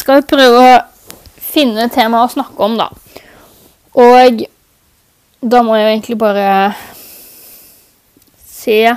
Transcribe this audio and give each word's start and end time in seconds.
skal 0.00 0.20
vi 0.20 0.30
prøve 0.32 0.62
å 0.64 0.78
finne 1.50 1.86
et 1.86 1.94
tema 1.94 2.24
å 2.24 2.32
snakke 2.32 2.64
om, 2.64 2.78
da. 2.80 2.88
Og 3.98 4.44
da 5.40 5.62
må 5.64 5.76
jeg 5.78 5.94
egentlig 5.94 6.18
bare 6.20 6.48
se 8.44 8.82
eh, 8.84 8.96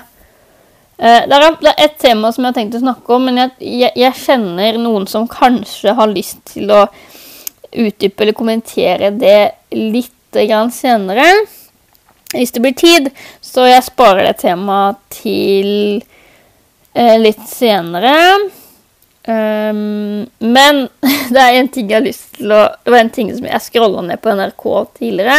det, 0.98 1.38
er, 1.38 1.46
det 1.62 1.72
er 1.72 1.84
et 1.86 1.98
tema 2.02 2.32
som 2.34 2.44
jeg 2.44 2.52
har 2.52 2.58
tenkt 2.58 2.78
å 2.78 2.84
snakke 2.84 3.16
om, 3.16 3.28
men 3.30 3.40
jeg, 3.40 3.54
jeg, 3.64 3.94
jeg 4.04 4.22
kjenner 4.26 4.80
noen 4.82 5.08
som 5.10 5.30
kanskje 5.32 5.96
har 5.98 6.12
lyst 6.12 6.44
til 6.52 6.72
å 6.74 6.86
utdype 7.74 8.26
eller 8.26 8.38
kommentere 8.38 9.10
det 9.16 9.38
litt 9.74 10.12
grann 10.34 10.72
senere. 10.74 11.26
Hvis 12.34 12.54
det 12.54 12.64
blir 12.64 12.76
tid, 12.78 13.10
så 13.42 13.68
jeg 13.70 13.86
sparer 13.86 14.28
det 14.28 14.40
temaet 14.42 15.00
til 15.22 15.70
eh, 16.94 17.18
litt 17.22 17.42
senere. 17.50 18.14
Um, 19.24 20.26
men 20.40 20.82
det 21.34 21.40
er 21.40 21.56
en 21.56 21.70
ting 21.72 21.88
jeg 21.88 21.96
har 21.96 22.04
lyst 22.04 22.34
til 22.36 22.52
å 22.52 22.66
Det 22.84 22.92
var 22.92 23.06
en 23.06 23.12
ting 23.16 23.30
som 23.32 23.46
jeg 23.48 23.64
scrolla 23.64 24.02
ned 24.04 24.20
på 24.20 24.34
NRK 24.36 24.66
tidligere, 25.00 25.38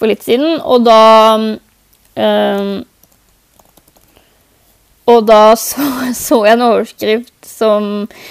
for 0.00 0.08
litt 0.08 0.24
siden, 0.24 0.56
og 0.64 0.86
da 0.86 1.02
um, 1.36 2.72
Og 5.12 5.20
da 5.28 5.42
så, 5.60 5.84
så, 6.16 6.40
jeg 6.46 6.56
en 6.56 6.66
overskrift 6.70 7.48
som 7.52 7.90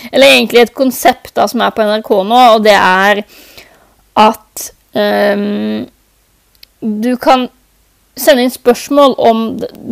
Eller 0.10 0.34
egentlig 0.34 0.64
et 0.66 0.74
konsept 0.74 1.36
da, 1.38 1.46
som 1.46 1.62
er 1.62 1.78
på 1.78 1.86
NRK 1.86 2.12
nå, 2.32 2.42
og 2.56 2.66
det 2.66 2.78
er 2.78 3.22
at 4.22 4.72
um, 4.98 5.86
du 6.82 7.14
kan 7.22 7.46
sende 8.18 8.44
inn 8.44 8.52
spørsmål 8.52 9.14
om 9.22 9.46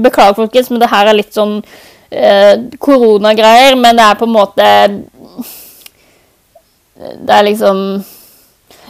Beklager, 0.03 0.35
folkens, 0.41 0.73
men 0.73 0.81
det 0.81 0.89
her 0.91 1.07
er 1.07 1.17
litt 1.21 1.37
sånn 1.37 1.59
koronagreier, 2.09 3.75
men 3.77 3.97
det 3.97 4.05
er 4.05 4.15
på 4.17 4.25
en 4.25 4.33
måte 4.33 4.65
Det 6.97 7.35
er 7.35 7.43
liksom 7.45 7.83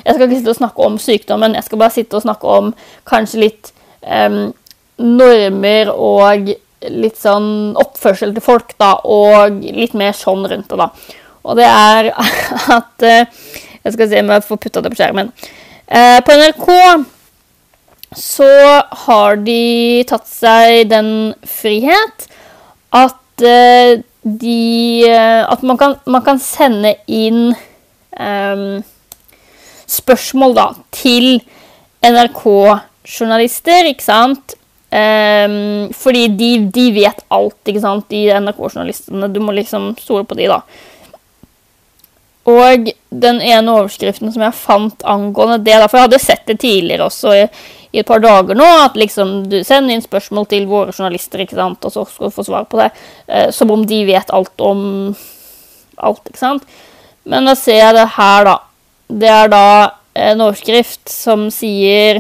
Jeg 0.06 0.14
skal 0.16 0.24
ikke 0.24 0.38
sitte 0.38 0.54
og 0.54 0.60
snakke 0.62 0.86
om 0.88 0.96
sykdommen, 0.98 1.56
jeg 1.56 1.68
skal 1.68 1.82
bare 1.82 1.96
sitte 1.98 2.16
og 2.16 2.24
snakke 2.24 2.48
om 2.48 2.72
kanskje 3.10 3.42
litt 3.44 3.72
um, 4.02 4.54
normer 5.00 5.92
og 5.92 6.54
litt 6.88 7.20
sånn 7.20 7.76
oppførsel 7.80 8.32
til 8.36 8.44
folk, 8.44 8.72
da, 8.80 8.94
og 9.04 9.60
litt 9.60 9.96
mer 10.00 10.16
sånn 10.16 10.48
rundt 10.48 10.72
det, 10.72 10.80
da. 10.80 10.88
Og 11.44 11.60
det 11.60 11.68
er 11.68 12.12
at 12.80 13.06
eh, 13.06 13.46
Jeg 13.84 13.96
skal 13.96 14.10
se 14.12 14.24
om 14.24 14.32
jeg 14.34 14.46
får 14.48 14.62
putta 14.64 14.82
det 14.84 14.92
på 14.92 15.00
skjermen. 15.00 15.32
Uh, 15.92 16.20
på 16.24 16.36
NRK 16.40 16.68
så 18.18 18.50
har 19.06 19.38
de 19.46 20.04
tatt 20.10 20.28
seg 20.28 20.90
den 20.90 21.12
frihet 21.46 22.26
at 22.96 23.44
uh, 23.46 24.02
de 24.24 25.04
uh, 25.08 25.52
At 25.52 25.62
man 25.64 25.78
kan, 25.78 25.96
man 26.06 26.24
kan, 26.26 26.40
sende 26.40 26.96
inn 27.08 27.54
um, 28.20 28.84
spørsmål, 29.90 30.56
da, 30.58 30.68
til 30.94 31.40
NRK-journalister, 32.06 33.90
ikke 33.90 34.06
sant? 34.06 34.56
Um, 34.90 35.90
fordi 35.94 36.28
de, 36.34 36.52
de, 36.74 36.86
vet 36.96 37.24
alt, 37.34 37.60
ikke 37.66 37.84
sant, 37.84 38.10
de 38.12 38.28
NRK-journalistene. 38.42 39.32
Du 39.34 39.42
må 39.44 39.56
liksom 39.56 39.92
stole 40.02 40.26
på 40.28 40.38
de, 40.38 40.50
da. 40.52 40.62
Og 42.50 42.90
den 43.10 43.42
ene 43.46 43.76
overskriften 43.76 44.32
som 44.34 44.46
jeg 44.46 44.58
fant 44.58 45.04
angående 45.08 45.60
det, 45.62 45.76
da, 45.78 45.90
for 45.90 46.00
jeg 46.00 46.10
hadde 46.10 46.24
sett 46.24 46.48
det 46.50 46.60
tidligere 46.64 47.10
også 47.10 47.36
i 47.92 48.02
et 48.02 48.08
par 48.08 48.22
dager 48.22 48.58
nå, 48.58 48.68
at 48.84 48.98
liksom 49.00 49.50
du 49.50 49.60
sender 49.66 49.96
inn 49.96 50.04
spørsmål 50.04 50.46
til 50.52 50.68
våre 50.70 50.94
journalister, 50.94 51.42
ikke 51.42 51.58
sant, 51.58 51.86
og 51.86 51.94
så 51.94 52.06
skal 52.06 52.30
du 52.30 52.36
få 52.36 52.46
svar 52.46 52.68
på 52.70 52.82
det. 52.82 52.90
Eh, 53.28 53.50
som 53.56 53.72
om 53.74 53.86
de 53.88 54.04
vet 54.10 54.34
alt 54.36 54.62
om 54.62 54.84
alt, 55.98 56.22
ikke 56.30 56.42
sant. 56.42 56.68
Men 57.30 57.50
da 57.50 57.56
ser 57.58 57.82
jeg 57.82 57.98
det 57.98 58.10
her, 58.16 58.46
da. 58.46 58.58
Det 59.10 59.32
er 59.34 59.50
da 59.52 59.66
en 60.20 60.44
overskrift 60.46 61.10
som 61.10 61.48
sier 61.54 62.20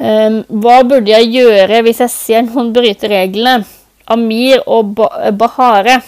um, 0.00 0.42
Hva 0.60 0.82
burde 0.84 1.12
jeg 1.12 1.30
gjøre 1.32 1.80
hvis 1.86 2.02
jeg 2.04 2.12
ser 2.12 2.44
noen 2.44 2.74
bryte 2.76 3.08
reglene? 3.08 3.64
Amir 4.08 4.62
og 4.68 4.94
Bahare 4.96 5.98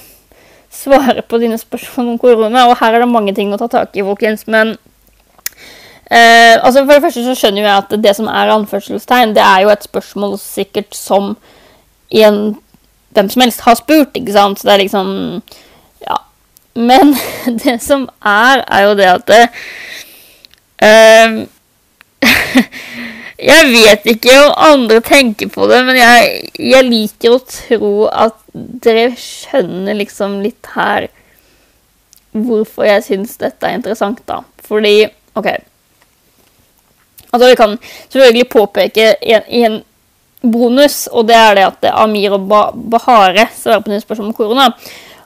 svarer 0.72 1.20
på 1.28 1.41
dine 1.42 1.58
spørsmål 1.60 2.14
om 2.14 2.20
korona. 2.20 2.68
Og 2.70 2.78
her 2.80 2.97
er 2.97 3.04
det 3.04 3.10
mange 3.12 3.34
ting 3.36 3.52
å 3.52 3.58
ta 3.60 3.68
tak 3.68 3.97
i, 3.97 4.04
folkens. 4.06 4.47
Men 4.48 4.76
Eh, 6.10 6.56
altså 6.65 6.82
For 6.84 6.93
det 6.97 7.03
første 7.04 7.22
så 7.22 7.37
skjønner 7.38 7.62
jeg 7.62 7.71
at 7.84 7.93
det 8.03 8.16
som 8.19 8.26
er 8.26 8.50
anførselstegn, 8.50 9.34
det 9.37 9.44
er 9.44 9.60
jo 9.62 9.71
et 9.71 9.87
spørsmål 9.87 10.34
sikkert 10.43 10.97
som 10.97 11.37
en, 12.10 12.41
hvem 13.15 13.31
som 13.31 13.44
helst 13.44 13.62
har 13.62 13.78
spurt, 13.78 14.19
ikke 14.19 14.34
sant? 14.34 14.59
Så 14.59 14.66
det 14.66 14.75
er 14.75 14.82
liksom 14.84 15.12
Ja. 16.03 16.16
Men 16.75 17.15
det 17.62 17.76
som 17.82 18.09
er, 18.26 18.65
er 18.66 18.88
jo 18.88 18.97
det 18.98 19.06
at 19.12 19.31
det, 19.31 19.44
eh, 20.82 21.47
Jeg 23.41 23.71
vet 23.72 24.04
ikke 24.04 24.34
om 24.42 24.53
andre 24.66 25.00
tenker 25.00 25.48
på 25.48 25.65
det, 25.71 25.78
men 25.87 25.97
jeg, 25.97 26.50
jeg 26.59 26.84
liker 26.84 27.32
å 27.32 27.38
tro 27.48 27.94
at 28.12 28.37
dere 28.53 29.15
skjønner 29.16 29.97
liksom 29.97 30.42
litt 30.44 30.75
her 30.75 31.06
hvorfor 32.37 32.84
jeg 32.84 33.06
syns 33.06 33.41
dette 33.41 33.65
er 33.65 33.78
interessant, 33.78 34.21
da. 34.28 34.42
Fordi 34.66 35.06
OK 35.41 35.48
Altså, 37.30 37.46
vi 37.48 37.56
kan 37.58 37.78
selvfølgelig 38.10 38.48
påpeke 38.50 39.14
en, 39.22 39.48
en 39.62 39.80
bonus, 40.42 41.04
og 41.12 41.28
det 41.28 41.36
er 41.36 41.56
det 41.58 41.66
at 41.68 41.80
det 41.84 41.91
er 41.91 42.02
Amir 42.02 42.34
og 42.36 42.46
Bahare 42.91 43.48
svarer 43.54 43.84
på 43.84 43.98
spørsmål 44.02 44.30
om 44.30 44.36
korona. 44.36 44.68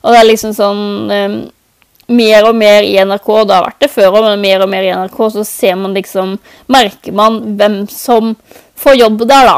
Og 0.03 0.13
det 0.13 0.21
er 0.21 0.33
liksom 0.33 0.57
sånn 0.57 0.87
um, 1.11 1.37
Mer 2.05 2.45
og 2.45 2.53
mer 2.53 2.85
i 2.85 2.99
NRK, 3.01 3.29
og 3.33 3.47
det 3.49 3.55
har 3.57 3.65
vært 3.65 3.79
det 3.81 3.89
før 3.89 4.19
men 4.19 4.43
mer 4.43 4.61
og 4.61 4.69
mer 4.69 4.85
i 4.85 4.91
NRK, 4.93 5.15
så 5.33 5.45
ser 5.49 5.79
man 5.81 5.95
liksom 5.97 6.35
Merker 6.69 7.15
man 7.17 7.39
hvem 7.57 7.79
som 7.89 8.35
får 8.77 8.99
jobb 8.99 9.25
der, 9.25 9.49
da. 9.49 9.55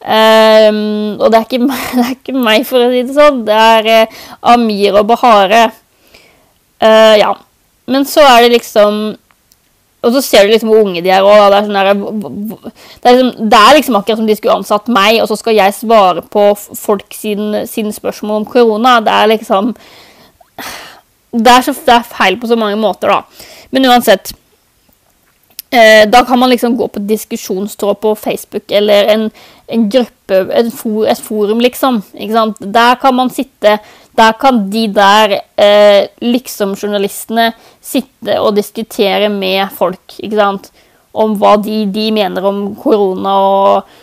Um, 0.00 1.18
og 1.20 1.28
det 1.28 1.36
er, 1.36 1.44
ikke, 1.44 1.58
det 1.98 2.06
er, 2.06 2.14
ikke, 2.14 2.36
meg, 2.46 2.64
for 2.64 2.80
å 2.80 2.88
si 2.88 3.02
det 3.04 3.16
sånn. 3.18 3.42
Det 3.44 3.58
er 3.58 3.90
uh, 4.06 4.22
Amir 4.54 4.96
og 5.02 5.10
Bahare. 5.10 5.66
Uh, 6.80 7.16
ja. 7.20 7.34
Men 7.90 8.08
så 8.08 8.24
er 8.24 8.46
det 8.46 8.54
liksom 8.54 9.02
og 10.00 10.14
så 10.14 10.20
ser 10.24 10.46
du 10.46 10.52
liksom 10.52 10.70
hvor 10.72 10.84
unge 10.86 11.02
de 11.04 11.10
er. 11.12 11.24
og 11.24 11.52
det 11.52 11.64
sånn 11.66 11.76
det, 11.76 13.12
liksom, 13.12 13.32
det 13.52 13.58
er 13.58 13.74
liksom 13.76 13.98
akkurat 13.98 14.20
som 14.20 14.28
de 14.28 14.36
skulle 14.38 14.56
ansatt 14.56 14.88
meg, 14.88 15.20
og 15.20 15.28
så 15.28 15.36
skal 15.36 15.58
jeg 15.58 15.76
svare 15.76 16.24
på 16.24 16.44
folk 16.56 17.16
sine, 17.16 17.66
sin 17.68 17.92
spørsmål 17.92 18.40
om 18.40 18.48
korona. 18.48 18.98
Det 19.04 19.12
er 19.12 19.32
liksom 19.34 19.74
det 21.30 21.52
er, 21.52 21.62
så, 21.62 21.74
det 21.86 21.94
er 21.94 22.06
feil 22.10 22.38
på 22.40 22.48
så 22.50 22.56
mange 22.58 22.78
måter, 22.80 23.12
da. 23.12 23.46
Men 23.70 23.86
uansett 23.86 24.32
eh, 25.70 26.08
Da 26.10 26.24
kan 26.26 26.40
man 26.40 26.50
liksom 26.50 26.74
gå 26.76 26.88
på 26.90 27.02
diskusjonstråd 27.06 28.00
på 28.02 28.14
Facebook 28.18 28.72
eller 28.74 29.12
en, 29.14 29.28
en 29.68 29.86
gruppe, 29.90 30.40
et, 30.50 30.72
for, 30.74 31.06
et 31.06 31.22
forum, 31.22 31.60
liksom. 31.62 32.02
Ikke 32.14 32.34
sant? 32.34 32.58
Der 32.60 32.98
kan 33.02 33.14
man 33.14 33.30
sitte 33.30 33.78
der 34.20 34.36
kan 34.40 34.62
de 34.72 34.84
der 34.94 35.34
eh, 35.56 36.10
liksom-journalistene 36.22 37.50
sitte 37.80 38.36
og 38.40 38.54
diskutere 38.58 39.30
med 39.32 39.72
folk, 39.76 40.18
ikke 40.20 40.38
sant, 40.38 40.70
om 41.10 41.34
hva 41.40 41.56
de, 41.62 41.82
de, 41.90 42.06
mener 42.14 42.44
om 42.46 42.62
korona 42.78 43.34
og 43.42 43.96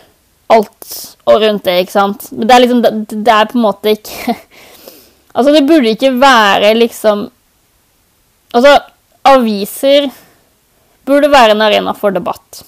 alt 0.52 0.94
og 1.28 1.42
rundt 1.42 1.64
det, 1.68 1.78
ikke 1.84 1.94
sant. 1.94 2.28
Men 2.32 2.48
det 2.48 2.54
er 2.54 2.64
liksom 2.64 2.82
Det, 2.84 2.92
det 3.12 3.34
er 3.34 3.50
på 3.50 3.58
en 3.58 3.64
måte 3.64 3.92
ikke 3.96 4.36
Altså, 5.38 5.52
det 5.52 5.66
burde 5.68 5.92
ikke 5.92 6.14
være 6.18 6.72
liksom 6.76 7.26
Altså, 8.56 8.78
aviser 9.28 10.08
burde 11.08 11.28
være 11.32 11.52
en 11.52 11.64
arena 11.64 11.92
for 11.96 12.12
debatt. 12.12 12.62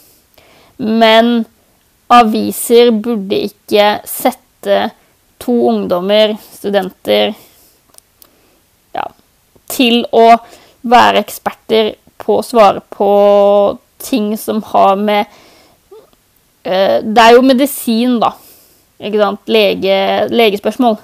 Men 0.76 1.42
aviser 2.12 2.90
burde 2.92 3.38
ikke 3.48 3.86
sette 4.08 4.90
to 5.40 5.54
ungdommer, 5.70 6.36
studenter, 6.52 7.34
ja, 8.94 9.06
til 9.70 10.02
å 10.12 10.26
være 10.80 11.22
eksperter 11.24 11.94
på 12.20 12.38
å 12.40 12.44
svare 12.44 12.82
på 12.92 13.10
ting 14.00 14.32
som 14.40 14.62
har 14.70 14.96
med 15.00 15.26
uh, 16.66 16.98
Det 17.04 17.24
er 17.24 17.36
jo 17.36 17.44
medisin, 17.44 18.18
da. 18.22 18.34
Ikke 19.00 19.20
sant? 19.20 19.40
Lege, 19.48 19.96
legespørsmål. 20.32 20.98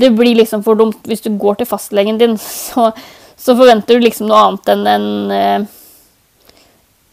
Det 0.00 0.12
blir 0.16 0.38
liksom 0.38 0.62
for 0.66 0.78
dumt 0.78 1.06
hvis 1.10 1.24
du 1.26 1.32
går 1.38 1.60
til 1.60 1.68
fastlegen 1.70 2.20
din, 2.20 2.38
så, 2.66 2.90
så 3.36 3.56
forventer 3.58 3.98
du 3.98 4.06
liksom 4.06 4.30
noe 4.30 4.46
annet 4.46 4.72
enn 4.74 4.86
en, 4.94 5.10
uh, 5.34 6.54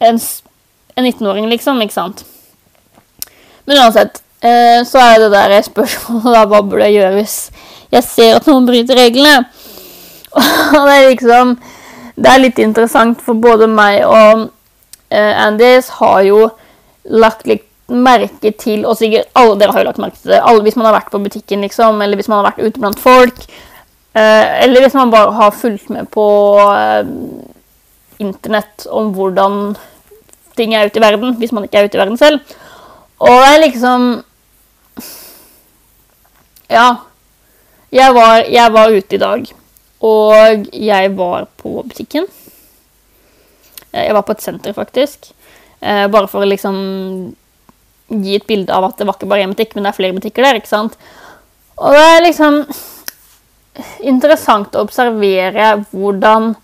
en, 0.08 0.22
en 0.96 1.10
19-åring, 1.10 1.50
liksom. 1.54 1.82
Ikke 1.86 1.98
sant? 1.98 2.26
Men 3.68 3.82
uansett 3.84 4.22
Eh, 4.42 4.82
så 4.86 5.02
er 5.02 5.24
det 5.24 5.32
der 5.34 5.56
spørsmålet 5.66 6.36
da, 6.36 6.44
hva 6.46 6.62
burde 6.62 6.86
jeg 6.86 7.00
gjøre 7.00 7.16
hvis 7.18 7.38
jeg 7.94 8.06
ser 8.06 8.36
at 8.38 8.50
noen 8.50 8.68
bryter 8.68 9.00
reglene? 9.00 9.48
Og 10.78 10.84
det 10.86 10.94
er 10.94 11.08
liksom 11.08 11.56
Det 12.18 12.30
er 12.30 12.42
litt 12.42 12.60
interessant, 12.62 13.22
for 13.22 13.38
både 13.38 13.68
meg 13.70 14.04
og 14.06 14.48
eh, 15.10 15.34
Andys 15.38 15.90
har 16.00 16.22
jo 16.26 16.44
lagt 17.14 17.46
litt 17.48 17.64
merke 17.88 18.52
til 18.60 18.84
Og 18.90 18.98
sikkert 19.00 19.30
alle 19.38 19.56
dere 19.62 19.72
har 19.72 19.84
jo 19.84 19.88
lagt 19.88 20.02
merke 20.02 20.20
til 20.20 20.34
det. 20.34 20.42
Alle, 20.42 20.64
hvis 20.66 20.76
man 20.76 20.90
har 20.90 20.98
vært 20.98 21.12
på 21.14 21.22
butikken, 21.24 21.62
liksom, 21.64 22.02
eller 22.02 22.20
hvis 22.20 22.30
man 22.30 22.42
har 22.42 22.50
vært 22.50 22.66
ute 22.66 22.82
blant 22.82 23.00
folk, 23.00 23.46
Eh, 24.18 24.64
eller 24.64 24.82
hvis 24.82 24.96
man 24.98 25.12
bare 25.14 25.34
har 25.36 25.52
fulgt 25.54 25.90
med 25.94 26.08
på 26.10 26.26
eh, 26.74 27.10
internett 28.24 28.88
om 28.90 29.12
hvordan 29.14 29.76
ting 30.58 30.74
er 30.74 30.88
ute 30.88 30.98
i 30.98 31.04
verden, 31.04 31.36
hvis 31.38 31.54
man 31.54 31.68
ikke 31.68 31.84
er 31.84 31.90
ute 31.90 32.00
i 32.00 32.02
verden 32.02 32.18
selv. 32.18 32.56
Og 33.20 33.30
det 33.30 33.50
er 33.52 33.62
liksom 33.62 34.08
Ja. 36.68 36.88
Jeg 37.92 38.14
var, 38.14 38.44
jeg 38.52 38.74
var 38.76 38.92
ute 38.92 39.16
i 39.16 39.22
dag, 39.22 39.46
og 40.04 40.66
jeg 40.76 41.12
var 41.16 41.48
på 41.58 41.84
butikken. 41.88 42.26
Eh, 43.94 44.08
jeg 44.10 44.16
var 44.18 44.26
på 44.28 44.36
et 44.36 44.44
senter, 44.44 44.76
faktisk. 44.76 45.32
Eh, 45.80 46.08
bare 46.12 46.28
for 46.28 46.44
å 46.44 46.50
liksom 46.50 46.76
gi 48.08 48.36
et 48.36 48.48
bilde 48.48 48.74
av 48.74 48.90
at 48.90 49.00
det 49.00 49.08
var 49.08 49.16
ikke 49.16 49.32
bare 49.32 49.48
én 49.48 49.56
butikk, 49.56 49.76
men 49.76 49.88
det 49.88 49.94
er 49.94 50.00
flere 50.00 50.18
butikker 50.20 50.44
der. 50.44 50.60
ikke 50.60 50.74
sant? 50.74 51.00
Og 51.78 51.96
det 51.96 52.04
er 52.04 52.24
liksom 52.26 52.64
interessant 54.04 54.76
å 54.76 54.84
observere 54.84 55.76
hvordan 55.92 56.56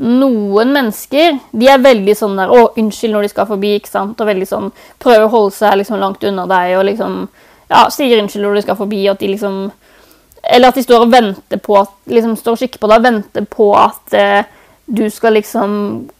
noen 0.00 0.72
mennesker 0.72 1.36
de 1.52 1.68
er 1.68 1.82
veldig 1.82 2.14
sånn 2.16 2.36
der 2.36 2.48
'Å, 2.48 2.72
unnskyld 2.76 3.12
når 3.12 3.22
de 3.22 3.28
skal 3.28 3.46
forbi', 3.46 3.76
ikke 3.76 3.92
sant? 3.92 4.20
Og 4.20 4.26
veldig 4.26 4.48
sånn 4.48 4.72
prøver 4.98 5.26
å 5.26 5.30
holde 5.30 5.54
seg 5.54 5.76
liksom 5.78 6.00
langt 6.00 6.24
unna 6.24 6.46
deg 6.46 6.78
og 6.78 6.84
liksom 6.84 7.28
ja, 7.70 7.84
sier 7.92 8.20
unnskyld 8.20 8.46
når 8.46 8.58
de 8.58 8.64
skal 8.66 8.78
forbi, 8.78 9.04
og 9.06 9.14
at 9.14 9.22
de 9.22 9.30
liksom 9.34 9.60
Eller 10.42 10.70
at 10.70 10.78
de 10.78 10.82
står 10.82 11.04
og 11.04 11.12
venter 11.12 11.60
på 11.60 11.76
at 11.76 11.92
liksom 12.08 12.36
står 12.36 12.56
og 12.56 12.62
kikker 12.62 12.80
på 12.80 12.88
deg 12.88 13.02
og 13.02 13.04
venter 13.04 13.44
på 13.44 13.66
at 13.76 14.14
eh, 14.16 14.48
du 14.90 15.04
skal 15.12 15.36
liksom 15.36 15.74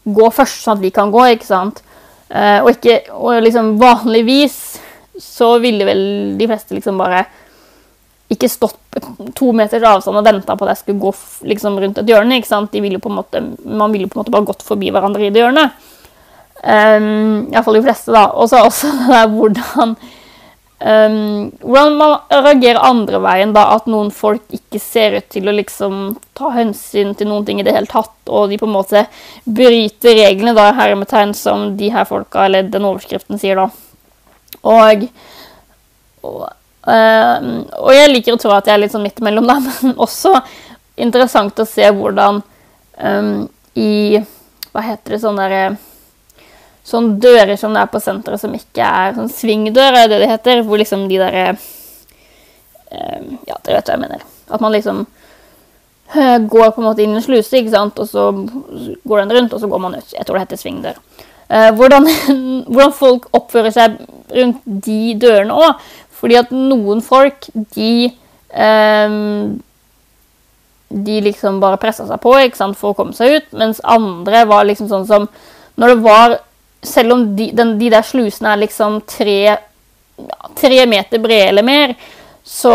gå 0.04 0.26
først, 0.30 0.60
sånn 0.62 0.76
at 0.76 0.84
vi 0.84 0.90
kan 0.94 1.10
gå, 1.10 1.24
ikke 1.34 1.48
sant? 1.48 1.80
Eh, 2.28 2.60
og 2.60 2.70
ikke 2.74 3.00
Og 3.16 3.40
liksom 3.42 3.78
vanligvis 3.80 4.58
så 5.20 5.58
ville 5.60 5.84
vel 5.84 6.02
de 6.38 6.46
fleste 6.48 6.76
liksom 6.76 7.00
bare 7.00 7.24
ikke 8.30 8.48
stått 8.48 8.78
to 9.34 9.50
meters 9.56 9.82
avstand 9.84 10.20
og 10.20 10.26
venta 10.26 10.54
på 10.54 10.64
at 10.64 10.72
jeg 10.72 10.80
skulle 10.84 11.02
gå 11.02 11.10
liksom, 11.50 11.78
rundt 11.82 11.98
et 11.98 12.08
hjørne. 12.08 12.38
ikke 12.38 12.48
sant? 12.48 12.72
Ville 12.72 13.00
måte, 13.10 13.42
man 13.64 13.92
ville 13.92 14.06
på 14.06 14.16
en 14.16 14.22
måte 14.22 14.32
bare 14.32 14.46
gått 14.46 14.62
forbi 14.62 14.92
hverandre 14.94 15.26
i 15.26 15.32
det 15.34 15.42
hjørnet. 15.42 15.74
Um, 16.60 17.48
Iallfall 17.50 17.80
de 17.80 17.82
fleste, 17.88 18.14
da. 18.14 18.28
Og 18.38 18.50
så 18.52 18.62
også 18.62 18.92
det 18.92 19.10
der 19.16 19.34
hvordan 19.34 19.96
um, 20.80 21.50
Hvordan 21.60 21.96
man 22.00 22.14
reagerer 22.30 22.80
andre 22.84 23.20
veien, 23.22 23.52
da. 23.56 23.66
At 23.76 23.88
noen 23.90 24.10
folk 24.14 24.46
ikke 24.54 24.80
ser 24.82 25.18
ut 25.18 25.28
til 25.32 25.50
å 25.50 25.56
liksom 25.56 26.00
ta 26.38 26.52
hensyn 26.54 27.14
til 27.18 27.30
noen 27.30 27.46
ting 27.48 27.60
i 27.60 27.66
det 27.66 27.74
hele 27.76 27.90
tatt, 27.90 28.16
og 28.28 28.48
de 28.50 28.58
på 28.60 28.68
en 28.68 28.76
måte 28.76 29.04
bryter 29.44 30.16
reglene, 30.22 30.56
da, 30.56 30.70
hermetegn, 30.78 31.34
som 31.36 31.74
de 31.80 31.92
her 31.92 32.08
folka, 32.08 32.46
eller 32.46 32.70
den 32.72 32.88
overskriften 32.88 33.40
sier, 33.40 33.60
da. 33.60 33.68
Og, 34.60 35.06
og 36.26 36.40
um, 36.84 37.52
og 37.80 37.92
jeg 37.94 38.10
liker 38.10 38.36
å 38.36 38.40
tro 38.40 38.52
at 38.56 38.68
jeg 38.68 38.76
er 38.76 38.82
litt 38.84 38.94
sånn 38.94 39.04
midt 39.06 39.20
imellom, 39.22 39.48
da, 39.48 39.60
men 39.66 39.96
også 40.00 40.34
interessant 41.00 41.60
å 41.60 41.68
se 41.68 41.86
hvordan 41.96 42.42
um, 43.00 43.48
i 43.78 44.20
Hva 44.70 44.82
heter 44.84 45.16
det 45.16 45.22
sånn 45.22 45.38
derre 45.38 45.62
Sånn 46.86 47.14
dører 47.20 47.56
som 47.60 47.74
det 47.76 47.82
er 47.84 47.90
på 47.92 48.00
senteret 48.02 48.40
som 48.40 48.54
ikke 48.56 48.84
er 48.84 49.14
sånn 49.16 49.30
svingdører, 49.32 50.04
er 50.04 50.10
det 50.10 50.20
det 50.22 50.30
heter? 50.30 50.62
Hvor 50.66 50.80
liksom 50.80 51.06
de 51.10 51.20
derre 51.20 51.46
eh, 51.52 53.20
Ja, 53.48 53.58
dere 53.60 53.78
vet 53.78 53.90
hva 53.90 53.96
jeg 53.96 54.02
mener. 54.02 54.24
At 54.50 54.64
man 54.64 54.74
liksom 54.74 55.04
eh, 56.16 56.38
går 56.38 56.72
på 56.72 56.82
en 56.82 56.88
måte 56.88 57.04
inn 57.04 57.14
i 57.14 57.20
en 57.20 57.24
sluse, 57.24 57.60
ikke 57.60 57.74
sant, 57.74 58.00
og 58.00 58.08
så 58.08 58.30
går 58.32 59.22
den 59.22 59.34
rundt, 59.36 59.54
og 59.54 59.62
så 59.62 59.70
går 59.70 59.84
man 59.84 59.98
ut. 59.98 60.14
Jeg 60.16 60.26
tror 60.26 60.38
det 60.38 60.46
heter 60.46 60.62
svingdør. 60.62 61.00
Eh, 61.50 61.70
hvordan, 61.76 62.06
hvordan, 62.72 62.92
folk 62.94 63.26
oppfører 63.36 63.74
seg 63.74 63.96
rundt 64.34 64.62
de 64.64 65.00
dørene 65.20 65.56
òg. 65.56 65.88
Fordi 66.20 66.36
at 66.36 66.52
noen 66.52 67.00
folk, 67.02 67.48
de 67.74 68.10
um, 68.52 69.58
De 70.90 71.20
liksom 71.22 71.60
bare 71.62 71.78
pressa 71.80 72.04
seg 72.04 72.18
på 72.20 72.34
ikke 72.42 72.58
sant, 72.58 72.76
for 72.76 72.92
å 72.92 72.98
komme 72.98 73.14
seg 73.16 73.38
ut, 73.38 73.52
mens 73.56 73.80
andre 73.86 74.42
var 74.50 74.66
liksom 74.66 74.90
sånn 74.90 75.06
som 75.08 75.28
Når 75.80 75.94
det 75.94 75.98
var 76.04 76.34
Selv 76.82 77.12
om 77.12 77.24
de, 77.36 77.50
den, 77.56 77.74
de 77.80 77.90
der 77.92 78.04
slusene 78.06 78.54
er 78.54 78.62
liksom 78.62 79.00
tre, 79.08 79.56
tre 80.56 80.84
meter 80.88 81.20
brede 81.22 81.48
eller 81.52 81.66
mer, 81.66 81.96
så 82.44 82.74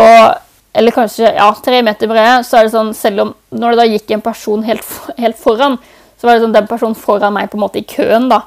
Eller 0.76 0.92
kanskje 0.92 1.30
ja, 1.32 1.46
tre 1.64 1.78
meter 1.82 2.08
brede, 2.08 2.42
så 2.44 2.58
er 2.58 2.66
det 2.66 2.72
sånn 2.74 2.90
Selv 2.94 3.22
om 3.22 3.30
når 3.56 3.72
det 3.72 3.78
da 3.78 3.86
gikk 3.88 4.10
en 4.12 4.24
person 4.24 4.64
helt, 4.66 4.84
helt 5.16 5.38
foran, 5.40 5.78
så 6.20 6.28
var 6.28 6.36
det 6.36 6.44
sånn 6.44 6.56
den 6.56 6.68
personen 6.68 6.98
foran 6.98 7.32
meg 7.32 7.48
på 7.48 7.56
en 7.56 7.62
måte 7.64 7.80
i 7.80 7.86
køen, 7.88 8.28
da, 8.28 8.42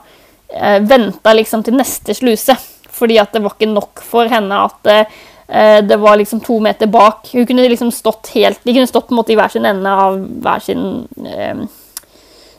eh, 0.54 0.78
venta 0.86 1.34
liksom 1.34 1.64
til 1.66 1.78
neste 1.80 2.14
sluse. 2.14 2.54
Fordi 3.00 3.18
at 3.22 3.34
det 3.34 3.42
var 3.42 3.56
ikke 3.56 3.72
nok 3.72 4.04
for 4.06 4.30
henne 4.30 4.62
at 4.68 4.92
eh, 4.94 5.82
det 5.82 5.98
var 6.02 6.18
liksom 6.20 6.42
to 6.46 6.60
meter 6.62 6.90
bak. 6.92 7.30
Hun 7.34 7.48
kunne 7.50 7.68
liksom 7.70 7.92
stått 7.92 8.32
helt, 8.36 8.62
De 8.64 8.74
kunne 8.74 8.88
stått 8.88 9.08
på 9.08 9.16
en 9.16 9.22
måte 9.22 9.34
i 9.34 9.40
hver 9.40 9.50
sin 9.54 9.66
ende 9.66 9.90
av 9.90 10.20
hver 10.20 10.62
sin 10.62 11.08
eh, 11.26 11.66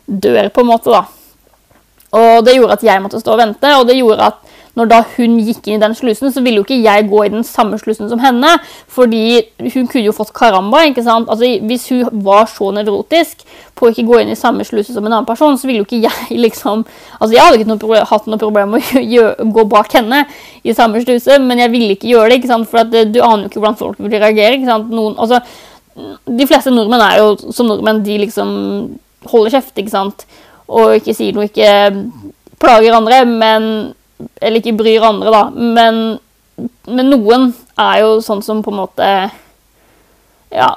dør, 0.07 0.49
på 0.49 0.65
en 0.65 0.71
måte. 0.71 0.91
da. 0.91 1.05
Og 2.17 2.47
det 2.47 2.57
gjorde 2.57 2.79
at 2.79 2.87
jeg 2.87 3.03
måtte 3.03 3.21
stå 3.21 3.37
og 3.37 3.43
vente, 3.43 3.75
og 3.77 3.87
det 3.89 4.01
gjorde 4.01 4.31
at 4.33 4.41
når 4.79 4.89
da 4.91 5.01
hun 5.17 5.39
gikk 5.43 5.67
inn 5.67 5.81
i 5.81 5.83
den 5.83 5.95
slusen, 5.99 6.31
så 6.33 6.43
ville 6.45 6.61
jo 6.61 6.65
ikke 6.65 6.79
jeg 6.79 7.09
gå 7.11 7.25
i 7.27 7.33
den 7.33 7.43
samme 7.47 7.79
slusen 7.81 8.09
som 8.11 8.21
henne. 8.23 8.53
Fordi 8.91 9.43
hun 9.75 9.89
kunne 9.91 10.05
jo 10.05 10.15
fått 10.15 10.33
karamba. 10.37 10.85
ikke 10.87 11.03
sant? 11.05 11.29
Altså, 11.29 11.49
Hvis 11.67 11.89
hun 11.91 12.23
var 12.25 12.47
så 12.47 12.71
nevrotisk 12.75 13.43
på 13.75 13.87
å 13.87 13.91
ikke 13.91 14.07
gå 14.07 14.21
inn 14.21 14.31
i 14.31 14.39
samme 14.39 14.65
sluse 14.65 14.95
som 14.95 15.07
en 15.07 15.13
annen 15.13 15.27
person, 15.29 15.59
så 15.59 15.67
ville 15.67 15.83
jo 15.83 15.89
ikke 15.89 16.03
jeg 16.05 16.39
liksom 16.47 16.85
Altså, 17.19 17.35
jeg 17.35 17.43
hadde 17.45 17.59
ikke 17.61 17.73
noe, 17.75 18.05
hatt 18.13 18.29
noe 18.31 18.41
problem 18.41 18.77
med 18.77 19.17
å 19.21 19.51
gå 19.57 19.67
bak 19.71 19.93
henne 19.99 20.25
i 20.63 20.75
samme 20.77 21.03
sluse, 21.03 21.39
men 21.43 21.59
jeg 21.59 21.75
ville 21.75 21.97
ikke 21.97 22.13
gjøre 22.13 22.31
det, 22.31 22.41
ikke 22.41 22.53
sant? 22.55 22.71
for 22.71 22.85
at, 22.85 22.95
eh, 22.95 23.09
du 23.11 23.21
aner 23.21 23.45
jo 23.45 23.51
ikke 23.51 23.65
hvordan 23.65 23.81
folk 23.81 23.99
vil 23.99 24.15
reagere. 24.15 24.55
ikke 24.55 24.71
sant? 24.71 24.95
Noen, 24.95 25.19
altså, 25.19 25.43
de 26.31 26.47
fleste 26.47 26.73
nordmenn 26.73 27.03
er 27.05 27.19
jo 27.21 27.53
som 27.53 27.69
nordmenn, 27.69 28.05
de 28.07 28.21
liksom 28.23 28.55
holder 29.29 29.59
kjeft, 29.59 29.75
ikke 29.77 29.93
sant? 29.93 30.25
Og 30.71 30.99
ikke 31.01 31.15
sier 31.17 31.35
noe, 31.35 31.49
ikke 31.51 31.71
plager 32.61 32.95
andre, 32.95 33.25
men 33.27 33.65
eller 34.41 34.61
ikke 34.61 34.77
bryr 34.79 35.07
andre, 35.07 35.33
da. 35.33 35.43
Men, 35.55 36.01
men, 36.89 37.13
noen 37.13 37.51
er 37.81 38.03
jo 38.05 38.19
sånn 38.25 38.43
som 38.45 38.63
på 38.65 38.73
en 38.73 38.81
måte 38.83 39.11
Ja 40.53 40.71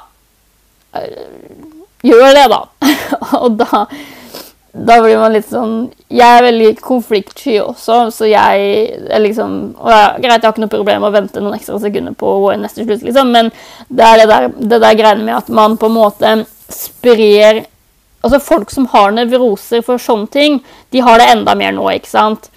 Gjør 2.04 2.36
det, 2.36 2.44
da. 2.52 2.60
og 3.42 3.58
da, 3.58 3.82
da 4.72 4.96
blir 5.02 5.18
man 5.20 5.34
litt 5.34 5.48
sånn 5.50 5.74
Jeg 6.12 6.38
er 6.38 6.46
veldig 6.46 6.70
konfliktsky 6.84 7.58
også, 7.64 7.98
så 8.14 8.28
jeg 8.30 8.70
er 9.10 9.24
liksom 9.24 9.74
og 9.74 9.90
ja, 9.92 10.06
Greit, 10.16 10.38
jeg 10.38 10.46
har 10.46 10.54
ikke 10.54 10.64
noe 10.64 10.74
problem 10.76 11.04
med 11.04 11.10
å 11.10 11.16
vente 11.18 11.42
noen 11.42 11.58
ekstra 11.58 11.80
sekunder 11.82 12.16
på 12.16 12.32
neste 12.60 12.86
slutt, 12.86 13.04
liksom, 13.04 13.32
men 13.34 13.52
det 13.88 14.08
er 14.08 14.22
det 14.22 14.28
der, 14.30 14.50
det 14.54 14.82
der 14.86 14.98
greiene 15.00 15.26
med 15.26 15.36
at 15.42 15.52
man 15.52 15.76
på 15.80 15.90
en 15.90 15.98
måte 15.98 16.34
sprer 16.72 17.64
Altså, 18.24 18.40
folk 18.40 18.70
som 18.72 18.86
har 18.94 19.12
nevroser 19.12 19.82
for 19.84 20.00
sånne 20.00 20.30
ting, 20.32 20.60
de 20.94 21.02
har 21.04 21.20
det 21.20 21.28
enda 21.34 21.54
mer 21.58 21.74
nå, 21.76 21.84
ikke 21.92 22.08
sant? 22.08 22.48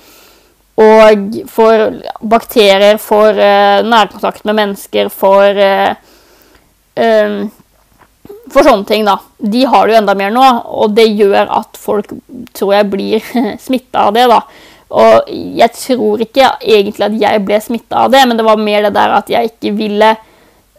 Og 0.77 1.39
for 1.49 1.97
bakterier, 2.21 2.99
for 3.01 3.33
uh, 3.35 3.83
nærkontakt 3.83 4.45
med 4.45 4.59
mennesker, 4.59 5.09
for 5.09 5.57
uh, 5.57 5.95
um, 6.95 7.39
For 8.51 8.63
sånne 8.63 8.87
ting, 8.87 9.03
da. 9.07 9.17
De 9.39 9.65
har 9.67 9.87
det 9.87 9.95
jo 9.95 9.99
enda 9.99 10.13
mer 10.15 10.31
nå, 10.31 10.45
og 10.79 10.93
det 10.95 11.09
gjør 11.09 11.49
at 11.57 11.79
folk 11.79 12.13
tror 12.55 12.73
jeg 12.77 12.87
blir 12.91 13.31
smitta 13.65 14.05
av 14.07 14.15
det, 14.15 14.23
da. 14.31 14.39
Og 14.87 15.27
jeg 15.59 15.73
tror 15.75 16.23
ikke 16.23 16.53
egentlig 16.61 17.09
at 17.09 17.17
jeg 17.25 17.43
ble 17.43 17.59
smitta 17.63 18.05
av 18.05 18.13
det, 18.13 18.23
men 18.27 18.39
det 18.39 18.45
var 18.47 18.61
mer 18.61 18.87
det 18.87 18.93
der 18.95 19.17
at 19.17 19.31
jeg 19.31 19.51
ikke 19.51 19.73
ville 19.75 20.13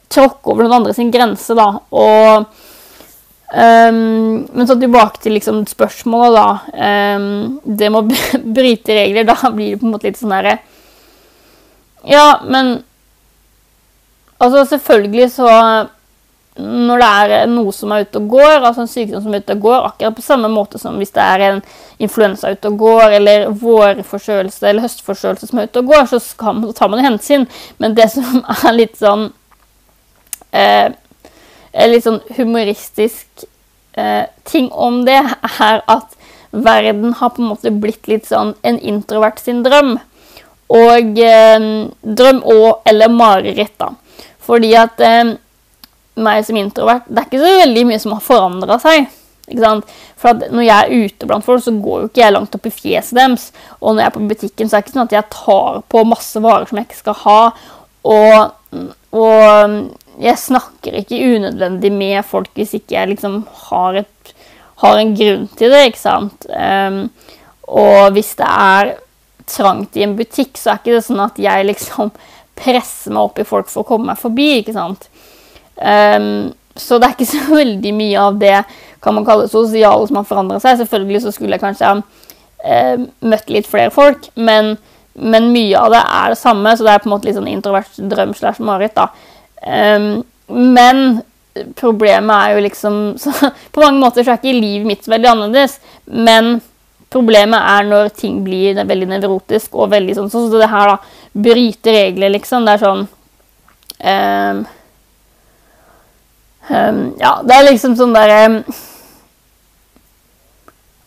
tråkke 0.09 0.49
over 0.49 0.64
noen 0.64 0.78
andre 0.78 0.95
sin 0.97 1.12
grense, 1.12 1.52
da. 1.57 1.75
Og 1.92 2.58
Um, 3.49 4.45
men 4.52 4.67
så 4.69 4.75
tilbake 4.76 5.23
til 5.25 5.33
liksom 5.33 5.62
spørsmålet, 5.71 6.35
da. 6.37 6.83
Um, 7.17 7.55
det 7.64 7.88
med 7.88 8.02
å 8.02 8.19
bryte 8.59 8.99
regler, 8.99 9.25
da 9.25 9.38
blir 9.49 9.73
det 9.73 9.81
på 9.81 9.88
en 9.88 9.95
måte 9.95 10.11
litt 10.11 10.21
sånn 10.21 10.35
herre 10.37 10.59
Ja, 12.05 12.43
men 12.45 12.83
Altså, 14.38 14.64
selvfølgelig 14.64 15.31
så 15.33 15.49
Når 16.59 17.00
det 17.02 17.09
er 17.09 17.49
noe 17.50 17.73
som 17.75 17.93
er 17.95 18.05
ute 18.05 18.21
og 18.21 18.28
går, 18.33 18.61
altså 18.67 18.83
en 18.83 18.90
sykdom 18.90 19.23
som 19.23 19.35
er 19.35 19.43
ute 19.43 19.55
og 19.55 19.61
går, 19.62 19.85
akkurat 19.88 20.17
på 20.17 20.23
samme 20.26 20.49
måte 20.50 20.78
som 20.83 20.97
hvis 20.99 21.12
det 21.14 21.23
er 21.23 21.45
en 21.47 21.61
influensa 22.02 22.50
ute 22.50 22.73
og 22.73 22.78
går, 22.81 23.14
eller 23.21 23.45
vårforkjølelse 23.61 24.67
eller 24.67 24.83
høstforkjølelse 24.83 25.47
som 25.47 25.61
er 25.62 25.69
ute 25.71 25.83
og 25.85 25.93
går, 25.93 26.09
så, 26.11 26.19
man, 26.43 26.64
så 26.67 26.75
tar 26.81 26.90
man 26.90 27.05
hensyn. 27.05 27.47
Men 27.78 27.95
det 27.95 28.09
som 28.11 28.43
er 28.57 28.75
litt 28.75 28.99
sånn 28.99 29.28
eh, 30.50 30.90
litt 31.87 32.06
sånn 32.06 32.20
humoristisk 32.35 33.44
eh, 33.94 34.26
ting 34.49 34.70
om 34.73 35.04
det, 35.06 35.20
er 35.62 35.82
at 35.87 36.16
verden 36.50 37.12
har 37.18 37.30
på 37.35 37.42
en 37.42 37.52
måte 37.52 37.70
blitt 37.70 38.08
litt 38.11 38.26
sånn 38.26 38.54
en 38.66 38.80
introvert 38.80 39.38
sin 39.42 39.62
drøm. 39.66 39.99
Og 40.75 41.20
eh, 41.23 41.68
drøm 42.02 42.42
og 42.44 42.88
eller 42.88 43.12
mareritt, 43.12 43.76
da. 43.78 43.92
Fordi 44.49 44.73
at 44.80 45.00
eh, 45.04 45.37
meg 46.18 46.44
som 46.47 46.56
introvert 46.58 47.06
Det 47.06 47.20
er 47.20 47.28
ikke 47.28 47.40
så 47.44 47.56
veldig 47.61 47.87
mye 47.88 48.02
som 48.02 48.14
har 48.16 48.25
forandra 48.25 48.78
seg. 48.82 49.08
For 50.18 50.40
når 50.52 50.64
jeg 50.66 50.76
er 50.76 51.06
ute 51.06 51.28
blant 51.28 51.47
folk, 51.47 51.62
så 51.64 51.73
går 51.73 52.02
jo 52.02 52.08
ikke 52.11 52.20
jeg 52.20 52.35
langt 52.35 52.56
opp 52.58 52.66
i 52.68 52.75
fjeset 52.75 53.16
deres. 53.16 53.49
Og 53.80 53.94
når 53.94 54.02
jeg 54.02 54.11
er 54.11 54.16
på 54.16 54.26
butikken, 54.32 54.68
så 54.68 54.76
er 54.76 54.82
det 54.82 54.87
ikke 54.88 54.97
sånn 54.97 55.06
at 55.06 55.16
jeg 55.16 55.30
tar 55.32 55.78
på 55.88 56.04
masse 56.08 56.42
varer 56.44 56.68
som 56.68 56.80
jeg 56.80 56.88
ikke 56.88 57.00
skal 57.00 57.18
ha. 57.23 57.38
Og, 58.08 58.82
og 59.16 59.78
jeg 60.19 60.41
snakker 60.41 60.99
ikke 60.99 61.19
unødvendig 61.37 61.91
med 61.95 62.27
folk 62.27 62.51
hvis 62.59 62.75
ikke 62.79 62.97
jeg 62.97 63.13
liksom 63.13 63.43
har, 63.69 64.01
et, 64.03 64.33
har 64.83 64.99
en 64.99 65.13
grunn 65.19 65.45
til 65.59 65.75
det, 65.75 65.85
ikke 65.91 66.03
sant. 66.03 66.49
Um, 66.51 67.05
og 67.69 68.17
hvis 68.17 68.33
det 68.39 68.49
er 68.49 68.95
trangt 69.49 69.97
i 69.97 70.05
en 70.05 70.17
butikk, 70.19 70.59
så 70.59 70.73
er 70.73 70.81
ikke 70.81 70.97
det 70.97 71.05
sånn 71.07 71.23
at 71.25 71.39
jeg 71.41 71.69
liksom 71.69 72.13
presser 72.59 73.15
meg 73.15 73.29
opp 73.29 73.39
i 73.39 73.47
folk 73.47 73.71
for 73.71 73.85
å 73.85 73.89
komme 73.89 74.11
meg 74.11 74.21
forbi, 74.21 74.51
ikke 74.61 74.75
sant. 74.77 75.09
Um, 75.79 76.51
så 76.79 76.99
det 76.99 77.09
er 77.09 77.17
ikke 77.17 77.31
så 77.31 77.45
veldig 77.63 77.95
mye 77.95 78.29
av 78.29 78.43
det 78.43 78.57
kan 79.03 79.15
man 79.15 79.27
kalle 79.27 79.47
sosiale 79.51 80.07
som 80.09 80.19
har 80.19 80.27
forandra 80.27 80.59
seg. 80.63 80.81
Selvfølgelig 80.81 81.23
så 81.25 81.35
skulle 81.35 81.55
jeg 81.55 81.63
kanskje 81.63 81.95
uh, 81.95 83.09
møtt 83.23 83.55
litt 83.55 83.71
flere 83.71 83.95
folk, 83.95 84.31
men, 84.35 84.75
men, 85.15 85.51
mye 85.55 85.79
av 85.79 85.95
det 85.95 86.03
er 86.03 86.35
det 86.35 86.43
samme, 86.43 86.75
så 86.75 86.87
det 86.87 86.95
er 86.97 87.03
på 87.05 87.11
en 87.11 87.15
måte 87.15 87.31
litt 87.31 87.39
sånn 87.39 87.51
introvert 87.51 88.03
drøm 88.11 88.35
slash 88.35 88.63
mareritt, 88.65 88.99
da. 88.99 89.37
Um, 89.67 90.25
men 90.49 91.21
problemet 91.79 92.35
er 92.35 92.55
jo 92.55 92.65
liksom 92.65 92.99
så, 93.23 93.33
På 93.75 93.83
mange 93.83 94.00
måter 94.00 94.25
så 94.25 94.35
er 94.35 94.41
ikke 94.41 94.55
livet 94.55 94.87
mitt 94.87 95.09
veldig 95.11 95.31
annerledes, 95.33 95.79
men 96.07 96.59
problemet 97.11 97.59
er 97.59 97.87
når 97.88 98.11
ting 98.17 98.43
blir 98.45 98.79
veldig 98.79 99.09
nevrotisk 99.15 99.79
og 99.79 99.93
veldig 99.95 100.19
sånn 100.19 100.33
Sånn 100.33 100.50
som 100.50 100.61
det 100.61 100.71
her, 100.71 100.93
da. 100.93 100.99
Bryte 101.49 101.95
regler, 101.95 102.35
liksom. 102.35 102.67
Det 102.67 102.75
er 102.75 102.85
sånn 102.85 103.07
um, 104.12 104.61
um, 106.69 107.03
Ja, 107.21 107.33
det 107.45 107.57
er 107.57 107.69
liksom 107.71 107.97
sånn 107.99 108.15
derre 108.17 108.45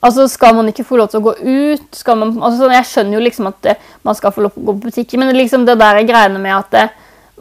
Altså, 0.01 0.25
Skal 0.27 0.55
man 0.57 0.69
ikke 0.71 0.85
få 0.87 0.97
lov 0.97 1.11
til 1.11 1.21
å 1.21 1.27
gå 1.27 1.35
ut? 1.37 1.83
Skal 1.93 2.17
man, 2.17 2.33
altså, 2.41 2.63
sånn, 2.63 2.73
jeg 2.73 2.89
skjønner 2.89 3.19
jo 3.19 3.25
liksom 3.27 3.51
at 3.51 3.59
det, 3.67 3.75
man 4.07 4.17
skal 4.17 4.33
få 4.33 4.47
lov 4.47 4.55
til 4.55 4.63
å 4.63 4.71
gå 4.71 4.73
på 4.73 4.89
butikken, 4.89 5.21
men 5.21 5.37
liksom 5.37 5.67
det 5.67 5.77
der 5.77 6.01
greiene 6.09 6.41
med 6.41 6.55
at 6.57 6.71
det, 6.73 6.87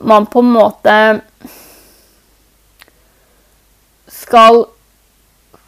man 0.00 0.26
på 0.26 0.40
en 0.40 0.52
måte 0.52 0.96
skal 4.10 4.64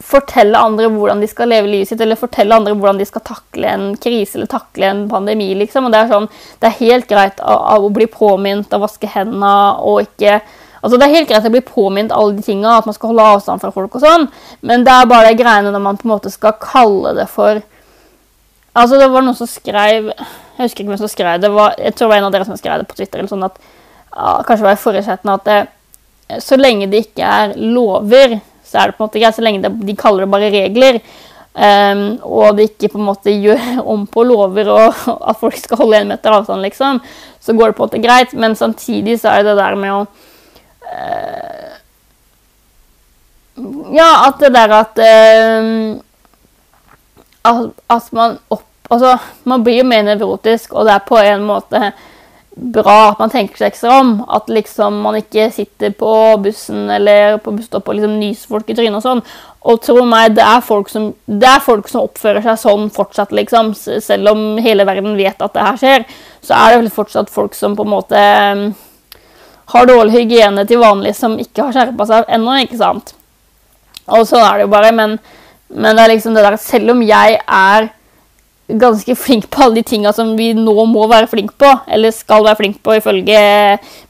fortelle 0.03 0.59
andre 0.59 0.89
hvordan 0.93 1.23
de 1.23 1.29
skal 1.31 1.51
leve 1.53 1.71
livet 1.71 1.91
sitt, 1.91 2.01
eller 2.03 2.19
fortelle 2.19 2.57
andre 2.57 2.75
hvordan 2.75 2.99
de 3.01 3.07
skal 3.09 3.25
takle 3.25 3.71
en 3.71 3.87
krise 4.01 4.37
eller 4.37 4.51
takle 4.51 4.89
en 4.89 5.05
pandemi. 5.11 5.53
liksom. 5.59 5.87
Og 5.87 5.95
Det 5.95 6.01
er 6.01 6.11
sånn, 6.11 6.29
det 6.61 6.69
er 6.69 6.81
helt 6.81 7.09
greit 7.11 7.41
å, 7.41 7.89
bli 7.95 8.09
påminnet 8.11 8.75
å 8.75 8.83
vaske 8.83 9.11
hendene 9.15 9.55
og 9.81 10.05
ikke 10.09 10.41
Altså, 10.83 10.99
Det 10.99 11.07
er 11.07 11.13
helt 11.15 11.29
greit 11.31 11.45
å 11.47 11.51
bli 11.55 11.61
påminnet 11.63 12.11
alle 12.11 12.35
de 12.35 12.43
tinga, 12.43 12.73
at 12.75 12.87
man 12.89 12.95
skal 12.97 13.13
holde 13.13 13.23
avstand 13.37 13.63
fra 13.63 13.69
folk 13.71 13.93
og 13.95 14.03
sånn, 14.03 14.25
men 14.67 14.83
det 14.83 14.91
er 14.91 15.07
bare 15.07 15.29
de 15.29 15.39
greiene 15.39 15.71
når 15.71 15.83
man 15.85 15.95
på 16.01 16.09
en 16.09 16.11
måte 16.17 16.33
skal 16.33 16.57
kalle 16.59 17.13
det 17.15 17.29
for 17.31 17.63
Altså, 18.75 18.97
det 18.99 19.07
var 19.13 19.23
noen 19.23 19.37
som 19.37 19.47
skrev 19.47 20.09
Jeg 20.09 20.59
husker 20.59 20.83
ikke 20.83 20.91
hvem 20.95 20.99
som 20.99 21.11
skrev 21.13 21.39
det. 21.39 21.51
Var, 21.53 21.75
jeg 21.79 21.95
tror 21.95 22.09
det 22.09 22.11
var 22.11 22.19
en 22.19 22.27
av 22.27 22.35
dere 22.35 22.49
som 22.49 22.59
skrev 22.59 22.81
det 22.81 22.89
på 22.89 22.97
Twitter. 22.99 23.21
eller 23.21 23.31
sånn 23.31 23.47
at 23.47 23.61
kanskje 24.13 24.67
var 24.67 24.77
i 24.77 24.81
forrige 24.81 25.17
at 25.17 25.45
det, 25.47 25.61
så 26.41 26.57
lenge 26.57 26.89
det 26.91 27.07
ikke 27.07 27.27
er 27.27 27.55
lover, 27.57 28.39
så 28.65 28.79
er 28.79 28.91
det 28.91 28.97
på 28.97 29.03
en 29.03 29.09
måte 29.09 29.21
greit. 29.21 29.37
Så 29.37 29.45
lenge 29.45 29.63
det, 29.65 29.73
de 29.87 29.97
kaller 29.99 30.25
det 30.25 30.33
bare 30.33 30.51
regler, 30.53 31.01
um, 31.53 32.05
og 32.25 32.57
det 32.57 32.71
ikke 32.71 32.93
på 32.95 33.01
en 33.01 33.09
måte 33.11 33.35
gjør 33.45 33.83
om 33.85 34.07
på 34.07 34.25
lover 34.29 34.73
og 34.73 35.03
at 35.31 35.41
folk 35.41 35.59
skal 35.61 35.83
holde 35.85 36.03
én 36.03 36.13
meter 36.13 36.35
avstand, 36.35 36.65
liksom, 36.65 37.03
så 37.41 37.57
går 37.57 37.73
det 37.73 37.79
på 37.79 37.85
en 37.85 37.91
måte 37.91 38.05
greit. 38.05 38.35
Men 38.37 38.57
samtidig 38.59 39.21
så 39.21 39.33
er 39.33 39.43
det 39.43 39.53
det 39.53 39.61
der 39.63 39.79
med 39.81 39.97
å 39.97 40.03
uh, 40.89 41.69
Ja, 43.93 44.11
at 44.31 44.41
det 44.41 44.53
der 44.55 44.73
at 44.79 45.01
uh, 45.03 46.01
at, 47.43 47.73
at 47.91 48.13
man 48.17 48.39
opp 48.49 48.69
Altså, 48.93 49.15
man 49.49 49.63
blir 49.65 49.79
jo 49.79 49.85
mer 49.89 50.03
nevrotisk, 50.05 50.75
og 50.77 50.85
det 50.85 50.93
er 50.93 51.05
på 51.07 51.17
en 51.17 51.45
måte 51.49 51.79
bra 52.55 52.97
at 53.11 53.21
man 53.23 53.31
tenker 53.33 53.59
seg 53.59 53.73
ekstra 53.73 53.99
om. 54.03 54.13
At 54.29 54.51
liksom 54.53 55.01
man 55.05 55.17
ikke 55.19 55.49
sitter 55.55 55.95
på 55.97 56.13
bussen 56.45 56.91
eller 56.93 57.39
på 57.43 57.55
busstoppet 57.57 57.93
og 57.93 57.99
liksom 57.99 58.19
nyser 58.21 58.53
folk 58.53 58.71
i 58.71 58.77
trynet 58.77 59.01
og 59.01 59.07
sånn. 59.07 59.25
Og 59.73 59.79
tro 59.85 60.03
meg, 60.09 60.35
det 60.37 60.45
er, 60.45 60.63
folk 60.67 60.91
som, 60.91 61.13
det 61.27 61.49
er 61.49 61.63
folk 61.63 61.91
som 61.91 62.03
oppfører 62.09 62.43
seg 62.45 62.59
sånn 62.65 62.89
fortsatt, 62.95 63.35
liksom. 63.37 63.73
Selv 63.79 64.33
om 64.33 64.59
hele 64.63 64.87
verden 64.89 65.15
vet 65.19 65.43
at 65.43 65.55
det 65.55 65.67
her 65.67 65.79
skjer, 65.79 66.07
så 66.43 66.57
er 66.59 66.73
det 66.73 66.81
vel 66.83 66.95
fortsatt 66.97 67.31
folk 67.31 67.55
som 67.55 67.77
på 67.79 67.87
en 67.87 67.93
måte 67.93 68.19
um, 68.19 68.65
har 69.73 69.87
dårlig 69.87 70.17
hygiene 70.17 70.67
til 70.67 70.83
vanlig, 70.83 71.15
som 71.15 71.39
ikke 71.39 71.69
har 71.69 71.77
skjerpa 71.77 72.09
seg 72.11 72.35
ennå, 72.35 72.59
ikke 72.65 72.81
sant. 72.81 73.15
Og 74.11 74.27
sånn 74.27 74.43
er 74.43 74.59
det 74.59 74.67
jo 74.67 74.73
bare. 74.75 74.91
Men, 74.99 75.17
men 75.71 75.95
det 75.95 76.05
er 76.05 76.15
liksom 76.17 76.35
det 76.35 76.43
der 76.45 76.59
Selv 76.61 76.97
om 76.97 77.07
jeg 77.07 77.39
er 77.39 77.93
ganske 78.69 79.17
flink 79.17 79.51
på 79.51 79.63
alle 79.63 79.75
de 79.81 79.83
tinga 79.83 80.13
som 80.13 80.37
vi 80.37 80.53
nå 80.55 80.75
må 80.89 81.07
være 81.11 81.29
flink 81.31 81.55
på, 81.59 81.71
eller 81.87 82.15
skal 82.15 82.45
være 82.47 82.61
flink 82.61 82.83
på 82.83 82.97
ifølge 82.99 83.41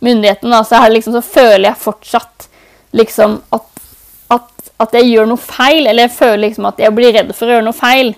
myndighetene, 0.04 0.64
så, 0.68 0.82
liksom, 0.92 1.16
så 1.16 1.22
føler 1.24 1.70
jeg 1.70 1.82
fortsatt 1.82 2.48
liksom 2.92 3.38
at, 3.56 3.86
at, 4.34 4.50
at, 4.78 4.98
jeg 4.98 5.14
gjør 5.14 5.32
noe 5.32 5.40
feil, 5.40 5.86
eller 5.86 6.06
jeg 6.06 6.18
føler 6.18 6.44
liksom 6.46 6.68
at 6.68 6.82
jeg 6.82 6.94
blir 6.94 7.16
redd 7.16 7.32
for 7.34 7.48
å 7.48 7.56
gjøre 7.56 7.66
noe 7.70 7.76
feil. 7.76 8.14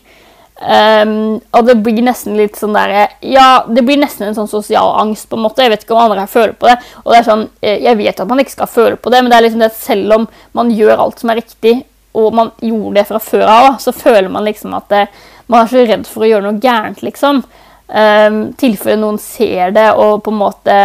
Um, 0.55 1.41
og 1.51 1.65
det 1.67 1.75
blir 1.83 1.99
nesten 2.07 2.37
litt 2.39 2.55
sånn 2.55 2.77
der, 2.77 2.93
Ja, 3.27 3.65
det 3.67 3.83
blir 3.83 3.99
nesten 3.99 4.29
en 4.29 4.37
sånn 4.37 4.51
sosial 4.51 4.93
angst, 5.01 5.27
på 5.31 5.39
en 5.39 5.43
måte. 5.47 5.65
Jeg 5.65 5.73
vet 5.73 5.87
ikke 5.87 5.97
om 5.97 6.05
andre 6.05 6.27
her 6.27 6.31
føler 6.31 6.55
på 6.59 6.71
det. 6.71 6.77
Og 7.03 7.11
det 7.11 7.19
er 7.21 7.27
sånn, 7.27 7.49
eh, 7.61 7.81
Jeg 7.83 7.99
vet 7.99 8.23
at 8.23 8.31
man 8.31 8.43
ikke 8.43 8.55
skal 8.55 8.71
føle 8.71 8.97
på 8.97 9.11
det, 9.11 9.23
men 9.23 9.33
det 9.33 9.39
er 9.39 9.47
liksom 9.49 9.65
det 9.65 9.73
at 9.73 9.83
selv 9.83 10.15
om 10.19 10.29
man 10.55 10.71
gjør 10.71 11.03
alt 11.07 11.23
som 11.23 11.35
er 11.35 11.43
riktig, 11.43 11.75
og 12.15 12.35
man 12.39 12.53
gjorde 12.63 12.95
det 13.01 13.07
fra 13.09 13.19
før 13.19 13.49
av, 13.51 13.69
så 13.83 13.91
føler 13.91 14.31
man 14.31 14.47
liksom 14.47 14.77
at 14.79 14.87
det, 14.93 15.07
man 15.47 15.65
er 15.65 15.71
så 15.71 15.85
redd 15.85 16.07
for 16.09 16.25
å 16.25 16.31
gjøre 16.31 16.47
noe 16.47 16.63
gærent, 16.63 17.03
liksom. 17.05 17.43
Um, 17.85 18.39
tilfelle 18.57 18.97
noen 18.97 19.19
ser 19.21 19.75
det 19.77 19.91
og 20.01 20.23
på 20.25 20.33
en 20.33 20.41
måte 20.41 20.77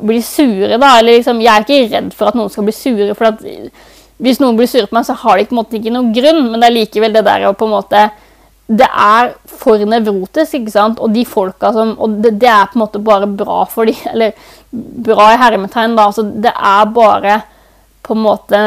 blir 0.00 0.22
sure, 0.22 0.76
da. 0.76 0.96
Eller 0.98 1.18
liksom, 1.18 1.40
jeg 1.44 1.52
er 1.52 1.66
ikke 1.66 1.94
redd 1.94 2.10
for 2.16 2.30
at 2.30 2.38
noen 2.38 2.50
skal 2.52 2.66
bli 2.66 2.74
sure. 2.76 3.14
for 3.14 3.30
at 3.30 3.44
hvis 4.20 4.40
noen 4.42 4.58
blir 4.58 4.68
sure 4.68 4.88
på 4.88 4.96
meg, 4.96 5.06
så 5.08 5.16
har 5.22 5.38
de 5.38 5.46
på 5.48 5.54
en 5.54 5.60
måte 5.62 5.78
ikke 5.78 5.92
noen 5.94 6.10
grunn. 6.16 6.42
Men 6.50 6.60
det 6.60 6.68
er 6.68 6.76
likevel 6.76 7.14
det 7.16 7.24
der 7.28 7.46
å 7.48 7.54
på 7.56 7.68
en 7.68 7.78
måte 7.78 8.08
Det 8.70 8.86
er 8.86 9.32
for 9.50 9.82
nevrotisk, 9.82 10.54
ikke 10.60 10.70
sant? 10.70 11.00
Og 11.02 11.10
de 11.14 11.24
folka 11.26 11.72
som 11.74 11.96
Og 11.98 12.20
det, 12.22 12.36
det 12.38 12.50
er 12.50 12.68
på 12.70 12.78
en 12.78 12.84
måte 12.84 13.00
bare 13.02 13.26
bra 13.26 13.64
for 13.66 13.88
de, 13.88 13.96
Eller 14.12 14.36
bra 14.70 15.32
i 15.32 15.40
hermetegn, 15.40 15.96
da. 15.98 16.06
Altså, 16.10 16.22
det 16.22 16.52
er 16.54 16.92
bare 16.94 17.40
på 18.06 18.14
en 18.14 18.24
måte 18.24 18.60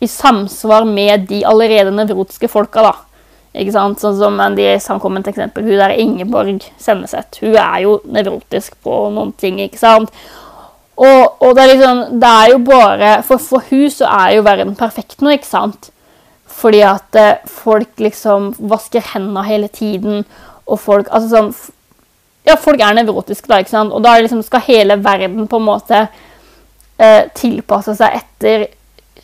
i 0.00 0.08
samsvar 0.08 0.86
med 0.88 1.26
de 1.28 1.42
allerede 1.44 1.92
nevrotiske 1.92 2.48
folka, 2.48 2.84
da. 2.86 2.92
Ikke 3.50 3.72
sant? 3.74 3.98
Sånn 3.98 4.18
som 4.18 4.36
Andy 4.42 4.66
samkommet 4.78 5.24
kom 5.26 5.32
eksempel. 5.32 5.66
Hun 5.66 5.80
der 5.80 5.96
Ingeborg 5.98 6.68
Senneset. 6.78 7.40
Hun 7.42 7.56
er 7.58 7.80
jo 7.82 7.96
nevrotisk 8.06 8.76
på 8.84 9.02
noen 9.14 9.32
ting, 9.40 9.58
ikke 9.64 9.80
sant? 9.80 10.12
Og, 11.00 11.40
og 11.40 11.56
det, 11.56 11.64
er 11.64 11.72
liksom, 11.72 12.00
det 12.20 12.28
er 12.28 12.50
jo 12.52 12.58
bare 12.60 13.10
For 13.24 13.40
for 13.40 13.64
hun 13.70 13.86
så 13.88 14.04
er 14.04 14.34
jo 14.36 14.44
verden 14.44 14.74
perfekt 14.76 15.22
nå, 15.24 15.32
ikke 15.34 15.48
sant? 15.48 15.90
Fordi 16.60 16.82
at 16.84 17.16
eh, 17.16 17.44
folk 17.48 18.02
liksom 18.02 18.50
vasker 18.68 19.06
hendene 19.14 19.46
hele 19.46 19.70
tiden, 19.72 20.26
og 20.66 20.80
folk 20.82 21.08
Altså 21.08 21.30
sånn 21.30 21.52
Ja, 22.46 22.56
folk 22.60 22.82
er 22.84 22.96
nevrotiske, 22.96 23.48
da, 23.48 23.60
ikke 23.60 23.72
sant? 23.72 23.94
Og 23.96 24.04
da 24.04 24.18
liksom, 24.20 24.44
skal 24.44 24.64
hele 24.68 24.98
verden 25.00 25.48
på 25.48 25.60
en 25.60 25.66
måte 25.66 26.04
eh, 27.00 27.24
tilpasse 27.36 27.96
seg 27.98 28.20
etter 28.20 28.68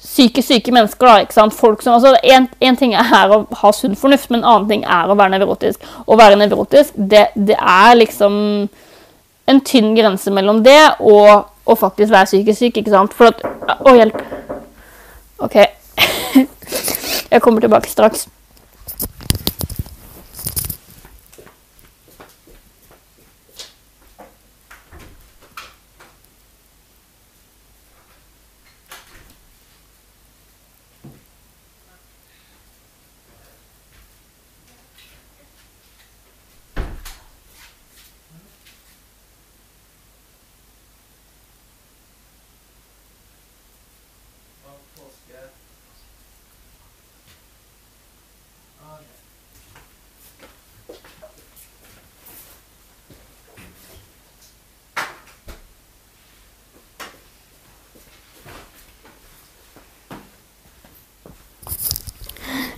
syke, 0.07 0.43
syke 0.43 0.73
mennesker. 0.73 1.07
da, 1.07 1.25
ikke 1.25 1.37
sant? 1.37 1.55
Folk 1.55 1.83
som, 1.83 1.97
altså 1.97 2.15
en, 2.23 2.49
en, 2.61 2.79
ting 2.79 2.95
er 2.97 3.35
å 3.35 3.43
ha 3.61 3.73
sunn 3.75 3.97
fornuft, 3.99 4.31
men 4.31 4.43
en 4.43 4.51
annen 4.53 4.69
ting 4.71 4.85
er 4.85 5.11
å 5.11 5.19
være 5.19 5.37
nevrotisk. 5.37 5.85
Å 6.07 6.19
være 6.19 6.39
nevrotisk, 6.41 6.95
det, 6.97 7.27
det 7.35 7.59
er 7.59 7.99
liksom 7.99 8.39
en 9.47 9.61
tynn 9.67 9.93
grense 9.95 10.31
mellom 10.35 10.63
det 10.67 10.81
og 10.99 11.53
å 11.67 11.77
faktisk 11.79 12.13
være 12.13 12.31
psykisk 12.31 12.59
syk. 12.59 12.81
ikke 12.81 12.95
sant? 12.95 13.15
For 13.15 13.31
at 13.31 13.43
Å, 13.77 13.95
hjelp. 13.95 14.23
OK. 15.43 15.61
Jeg 17.33 17.43
kommer 17.43 17.63
tilbake 17.63 17.91
straks. 17.91 18.27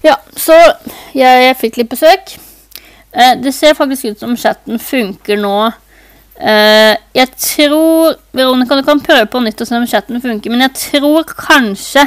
Ja, 0.02 0.14
så 0.48 0.56
jeg, 1.16 1.44
jeg 1.44 1.58
fikk 1.60 1.82
litt 1.82 1.92
besøk. 1.92 2.38
Eh, 3.12 3.34
det 3.42 3.52
ser 3.56 3.76
faktisk 3.78 4.12
ut 4.12 4.24
som 4.24 4.38
chatten 4.38 4.80
funker 4.82 5.38
nå 5.40 5.58
Eh, 6.38 6.94
jeg 7.18 7.30
tror 7.34 8.14
Veronica, 8.36 8.76
du 8.78 8.86
kan 8.86 9.00
prøve 9.02 9.26
på 9.26 9.40
nytt 9.42 9.58
og 9.58 9.66
se 9.66 9.74
om 9.74 9.86
chatten 9.90 10.20
funker, 10.22 10.52
men 10.54 10.62
jeg 10.68 10.76
tror 10.84 11.26
kanskje 11.34 12.04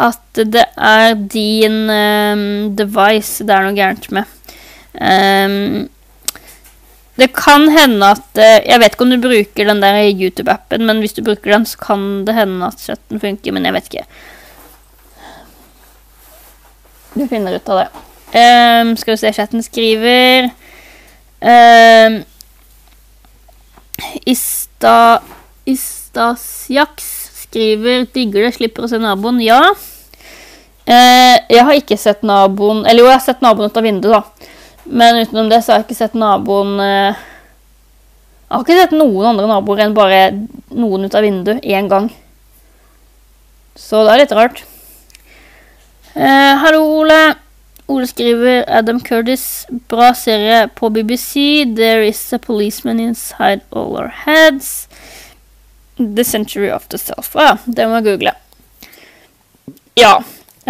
at 0.00 0.40
det 0.48 0.64
er 0.80 1.16
din 1.28 1.82
eh, 1.92 2.44
device 2.78 3.44
det 3.44 3.52
er 3.52 3.66
noe 3.66 3.76
gærent 3.76 4.08
med. 4.16 4.36
Eh, 4.96 5.84
det 7.20 7.28
kan 7.36 7.68
hende 7.68 8.14
at 8.14 8.38
eh, 8.40 8.62
Jeg 8.64 8.80
vet 8.80 8.94
ikke 8.94 9.04
om 9.04 9.12
du 9.12 9.20
bruker 9.20 9.68
den 9.68 9.82
der 9.84 9.98
YouTube-appen, 10.08 10.86
men 10.88 11.04
hvis 11.04 11.18
du 11.18 11.20
bruker 11.26 11.52
den, 11.52 11.68
så 11.68 11.76
kan 11.84 12.24
det 12.24 12.38
hende 12.38 12.64
at 12.64 12.80
chatten 12.80 13.20
funker, 13.20 13.52
men 13.52 13.68
jeg 13.68 13.76
vet 13.76 13.92
ikke. 13.92 14.06
Du 17.14 17.26
finner 17.28 17.56
ut 17.58 17.68
av 17.68 17.82
det. 17.82 17.88
Um, 18.30 18.96
skal 18.96 19.16
vi 19.16 19.18
se, 19.18 19.32
chatten 19.32 19.62
skriver 19.62 20.50
um, 21.42 22.20
Ista, 24.30 25.22
Istasiaks 25.66 27.08
skriver 27.42 28.06
'digger 28.06 28.46
det, 28.46 28.52
slipper 28.54 28.86
å 28.86 28.90
se 28.90 29.00
naboen'. 29.02 29.42
Ja. 29.42 29.58
Uh, 30.86 31.36
jeg 31.50 31.66
har 31.66 31.74
ikke 31.76 31.98
sett 32.00 32.22
naboen 32.26 32.80
Eller 32.88 33.04
jo, 33.04 33.10
jeg 33.10 33.18
har 33.18 33.22
sett 33.22 33.42
naboen 33.44 33.68
ut 33.70 33.76
av 33.76 33.84
vinduet, 33.84 34.14
da. 34.14 34.48
Men 34.86 35.20
utenom 35.20 35.50
det 35.50 35.60
så 35.62 35.72
har 35.72 35.82
jeg 35.82 35.90
ikke 35.90 35.98
sett 35.98 36.16
naboen 36.18 36.72
uh, 36.80 37.18
Jeg 38.46 38.54
har 38.54 38.64
ikke 38.64 38.78
sett 38.80 38.96
noen 38.96 39.28
andre 39.32 39.50
naboer 39.50 39.84
enn 39.84 39.94
bare 39.94 40.22
noen 40.70 41.06
ut 41.06 41.14
av 41.14 41.26
vinduet 41.26 41.62
én 41.66 41.90
gang. 41.90 42.08
Så 43.78 44.06
det 44.06 44.14
er 44.14 44.22
litt 44.24 44.34
rart. 44.38 44.64
Eh, 46.14 46.56
hallo, 46.56 46.82
Ole. 46.82 47.34
Ole 47.86 48.06
skriver 48.06 48.64
Adam 48.68 49.00
Curtis. 49.00 49.66
Bra 49.88 50.14
serie 50.14 50.68
på 50.68 50.90
BBC. 50.90 51.34
There 51.76 52.08
is 52.08 52.32
a 52.32 52.38
policeman 52.38 53.00
inside 53.00 53.60
all 53.70 53.96
our 53.96 54.08
heads. 54.08 54.88
The 55.96 56.24
Century 56.24 56.70
of 56.70 56.88
the 56.88 56.98
Self. 56.98 57.34
Ja, 57.34 57.56
det 57.66 57.86
må 57.88 58.00
jeg 58.00 58.04
google. 58.04 58.32
Ja. 59.94 60.16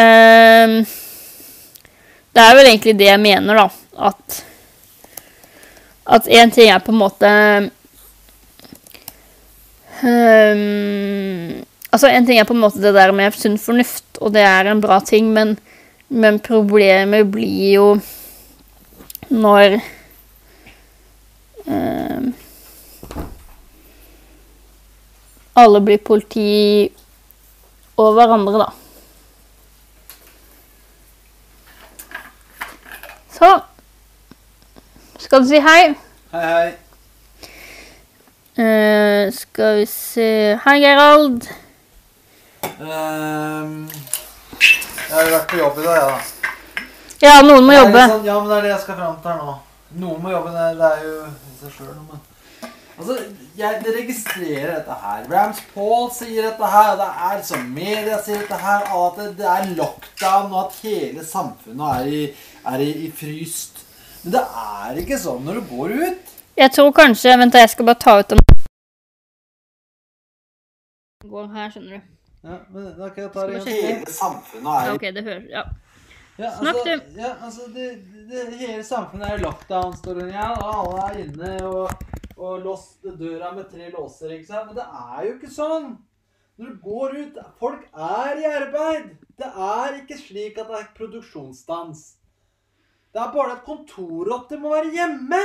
Um, 0.00 0.80
det 2.32 2.42
er 2.44 2.54
vel 2.56 2.66
egentlig 2.66 2.98
det 2.98 3.08
jeg 3.08 3.20
mener, 3.20 3.54
da. 3.54 3.68
At 4.10 4.44
At 6.10 6.26
én 6.26 6.50
ting 6.50 6.70
er 6.70 6.78
på 6.82 6.90
en 6.90 6.98
måte 6.98 7.28
um, 10.02 11.66
Altså, 11.92 12.08
en 12.08 12.26
ting 12.26 12.40
er 12.40 12.44
på 12.44 12.54
en 12.54 12.62
måte 12.62 12.82
det 12.82 12.94
der 12.94 13.12
med 13.12 13.34
sunn 13.34 13.58
fornuft, 13.58 14.09
og 14.20 14.32
det 14.34 14.42
er 14.44 14.68
en 14.68 14.80
bra 14.80 15.00
ting, 15.00 15.32
men, 15.32 15.58
men 16.08 16.40
problemet 16.44 17.30
blir 17.32 17.72
jo 17.74 17.86
når 19.30 19.78
eh, 21.66 22.28
alle 25.60 25.80
blir 25.86 26.02
politi 26.04 26.90
og 28.00 28.12
hverandre, 28.16 28.66
da. 28.66 28.68
Så 33.40 33.50
Skal 35.20 35.42
du 35.44 35.48
si 35.48 35.60
hei? 35.62 35.82
Hei, 36.32 36.46
hei. 36.50 36.70
Uh, 38.60 39.30
skal 39.32 39.78
vi 39.78 39.84
se 39.88 40.30
Hei, 40.64 40.80
Gerald. 40.82 41.46
Ehm, 42.80 43.88
jeg 45.10 45.18
har 45.18 45.30
vært 45.34 45.50
på 45.50 45.58
jobb 45.58 45.78
i 45.80 45.84
dag, 45.84 45.96
jeg, 45.98 46.08
da. 46.10 46.86
Ja, 47.20 47.36
noen 47.42 47.66
må 47.66 47.74
jobbe. 47.74 48.02
Sånn, 48.14 48.26
ja, 48.28 48.34
men 48.38 48.50
det 48.50 48.56
er 48.56 48.66
det 48.66 48.70
jeg 48.70 48.82
skal 48.84 48.98
fram 49.00 49.16
til 49.20 49.32
her 49.32 49.40
nå. 49.42 49.54
Noen 50.00 50.20
må 50.22 50.30
jobbe. 50.30 50.52
Det, 50.54 50.66
det 50.78 50.90
er 50.90 51.00
jo 51.08 51.14
i 51.26 51.56
seg 51.60 51.72
sjøl 51.74 51.94
noe, 51.94 52.04
men 52.12 52.26
Altså, 53.00 53.14
jeg 53.56 53.78
det 53.80 53.92
registrerer 53.96 54.74
dette 54.74 54.96
her. 55.02 55.22
Rams 55.32 55.60
Paul 55.72 56.10
sier 56.12 56.50
dette 56.50 56.68
her, 56.68 56.90
og 56.92 56.98
det 57.00 57.06
er 57.30 57.38
som 57.48 57.62
media 57.72 58.18
sier 58.20 58.42
dette 58.42 58.58
her, 58.60 58.84
at 58.92 59.16
det, 59.16 59.28
det 59.38 59.46
er 59.48 59.70
lockdown, 59.78 60.50
og 60.52 60.58
at 60.66 60.76
hele 60.82 61.24
samfunnet 61.24 61.94
er 61.94 62.10
i, 62.12 62.20
er 62.74 62.84
i, 62.84 62.90
i 63.06 63.08
fryst. 63.22 63.80
Men 64.20 64.36
det 64.36 64.44
er 64.44 65.00
ikke 65.00 65.16
sånn 65.22 65.48
når 65.48 65.62
du 65.62 65.72
går 65.72 65.96
ut. 65.96 66.36
Jeg 66.60 66.76
tror 66.76 66.92
kanskje 66.92 67.38
Vent, 67.40 67.56
jeg 67.56 67.72
skal 67.72 67.88
bare 67.88 68.02
ta 68.04 68.18
ut 68.20 68.34
den 68.34 68.44
Går 71.30 71.48
her, 71.56 71.72
skjønner 71.72 71.96
du. 71.96 72.19
Ja, 72.40 72.56
men 72.70 72.90
da 72.96 73.10
kan 73.12 73.24
jeg 73.26 73.32
ta 73.34 73.46
det 73.46 73.60
igjen. 73.60 73.86
Hele 73.86 74.12
samfunnet 74.16 74.72
er 74.72 74.90
i 74.90 74.96
okay, 74.96 75.14
det 75.16 75.24
hører 75.26 75.48
Ja. 75.52 75.64
Ja, 76.40 76.50
Snakk, 76.56 76.76
altså, 76.76 77.20
ja, 77.20 77.30
altså 77.44 77.66
det, 77.74 77.86
det, 78.30 78.44
hele 78.56 78.84
samfunnet 78.84 79.26
er 79.26 79.34
i 79.36 79.42
lockdown, 79.42 79.96
står 79.98 80.22
hun 80.22 80.30
igjen, 80.30 80.54
og 80.56 80.70
alle 80.72 81.02
er 81.02 81.18
inne 81.20 81.50
og, 81.68 82.06
og 82.38 82.62
låst 82.64 83.04
døra 83.04 83.50
med 83.52 83.66
tre 83.68 83.90
låser, 83.92 84.32
ikke 84.38 84.48
sant? 84.48 84.70
Men 84.70 84.78
det 84.78 84.86
er 84.86 85.26
jo 85.26 85.34
ikke 85.34 85.50
sånn. 85.52 85.90
Når 86.56 86.70
du 86.70 86.78
går 86.84 87.18
ut 87.18 87.36
Folk 87.60 87.84
er 87.92 88.40
i 88.40 88.48
arbeid. 88.48 89.12
Det 89.40 89.48
er 89.48 90.00
ikke 90.00 90.16
slik 90.20 90.58
at 90.60 90.68
det 90.68 90.80
er 90.80 90.88
produksjonsstans. 90.96 92.02
Det 93.12 93.20
er 93.20 93.30
bare 93.34 93.58
at 93.58 93.62
kontorrotter 93.66 94.60
må 94.60 94.72
være 94.74 94.92
hjemme. 94.96 95.44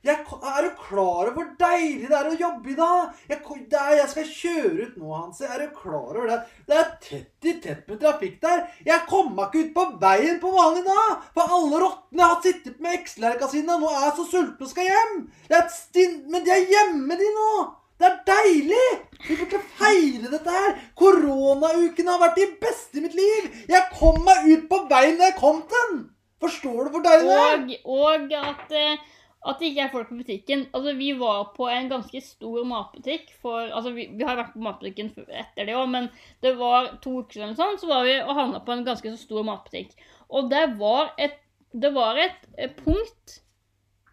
Jeg, 0.00 0.16
er 0.24 0.64
du 0.64 0.70
klar 0.80 1.26
over 1.26 1.34
hvor 1.36 1.48
deilig 1.60 2.06
det 2.08 2.16
er 2.16 2.28
å 2.30 2.36
jobbe 2.40 2.70
i 2.72 2.76
dag? 2.78 3.16
Jeg, 3.28 3.40
det 3.68 3.80
er, 3.80 3.90
jeg 3.98 4.08
skal 4.12 4.30
kjøre 4.30 4.86
ut 4.86 4.94
nå, 4.96 5.10
Hansi. 5.12 5.42
Er 5.44 5.60
du 5.60 5.74
klar 5.76 6.14
over 6.14 6.30
det? 6.30 6.38
Det 6.70 6.78
er 6.80 6.86
tett 7.04 7.48
i 7.50 7.52
tett 7.60 7.82
med 7.90 8.00
trafikk 8.00 8.38
der. 8.40 8.62
Jeg 8.86 9.04
kom 9.10 9.34
meg 9.36 9.50
ikke 9.50 9.66
ut 9.66 9.74
på 9.74 9.84
veien 10.00 10.38
på 10.40 10.52
vanlig 10.54 10.86
dag. 10.86 11.26
For 11.36 11.52
alle 11.58 11.82
rottene 11.84 12.30
har 12.30 12.40
sittet 12.46 12.80
med 12.80 12.96
Excel-arka 12.96 13.50
sine 13.52 13.76
nå 13.76 13.92
er 13.92 14.06
jeg 14.06 14.16
så 14.22 14.26
sultne 14.30 14.68
og 14.70 14.72
skal 14.72 14.88
hjem. 14.88 15.20
Det 15.50 15.58
er 15.58 15.66
et 15.66 15.76
stinn, 15.76 16.16
men 16.32 16.48
de 16.48 16.56
er 16.56 16.72
hjemme, 16.72 17.20
de 17.20 17.30
nå. 17.36 17.52
Det 18.00 18.08
er 18.08 18.18
deilig! 18.32 18.88
Vi 19.26 19.36
burde 19.36 19.60
feire 19.76 20.32
dette 20.32 20.56
her. 20.56 20.74
Koronaukene 20.96 22.14
har 22.14 22.24
vært 22.24 22.40
de 22.40 22.48
beste 22.64 22.96
i 22.96 23.04
mitt 23.04 23.20
liv. 23.20 23.52
Jeg 23.68 23.92
kom 23.98 24.16
meg 24.24 24.48
ut 24.48 24.64
på 24.72 24.80
veien 24.88 25.20
da 25.20 25.28
jeg 25.28 25.40
kom 25.42 25.60
til 25.68 25.84
den. 25.90 26.02
Forstår 26.40 26.86
du 26.86 26.94
hvor 26.94 27.02
deilig 27.04 27.28
det 27.28 27.40
er? 27.44 27.58
Og, 27.84 27.98
og 28.00 28.38
at, 28.40 28.70
eh, 28.72 29.18
at 29.48 29.60
det 29.60 29.70
ikke 29.70 29.84
er 29.86 29.92
folk 29.92 30.08
på 30.10 30.18
butikken. 30.18 30.66
Altså, 30.76 30.92
vi 30.98 31.10
var 31.16 31.52
på 31.54 31.68
en 31.72 31.88
ganske 31.88 32.20
stor 32.24 32.64
matbutikk 32.68 33.30
for 33.40 33.70
Altså, 33.70 33.94
vi, 33.96 34.06
vi 34.12 34.26
har 34.26 34.36
vært 34.36 34.52
på 34.52 34.64
matbutikken 34.64 35.12
etter 35.16 35.68
det 35.68 35.76
òg, 35.78 35.86
men 35.92 36.08
det 36.44 36.56
var 36.58 36.90
to 37.04 37.22
uker 37.22 37.38
siden 37.38 37.56
sånn, 37.56 37.78
så 37.80 37.88
var 37.88 38.04
vi 38.08 38.18
og 38.20 38.34
handla 38.36 38.60
på 38.66 38.74
en 38.74 38.84
ganske 38.88 39.14
så 39.14 39.20
stor 39.22 39.46
matbutikk. 39.48 39.94
Og 40.28 40.50
det 40.52 40.66
var 40.80 41.14
et, 41.16 41.38
det 41.72 41.92
var 41.96 42.20
et, 42.20 42.44
punkt 42.82 43.38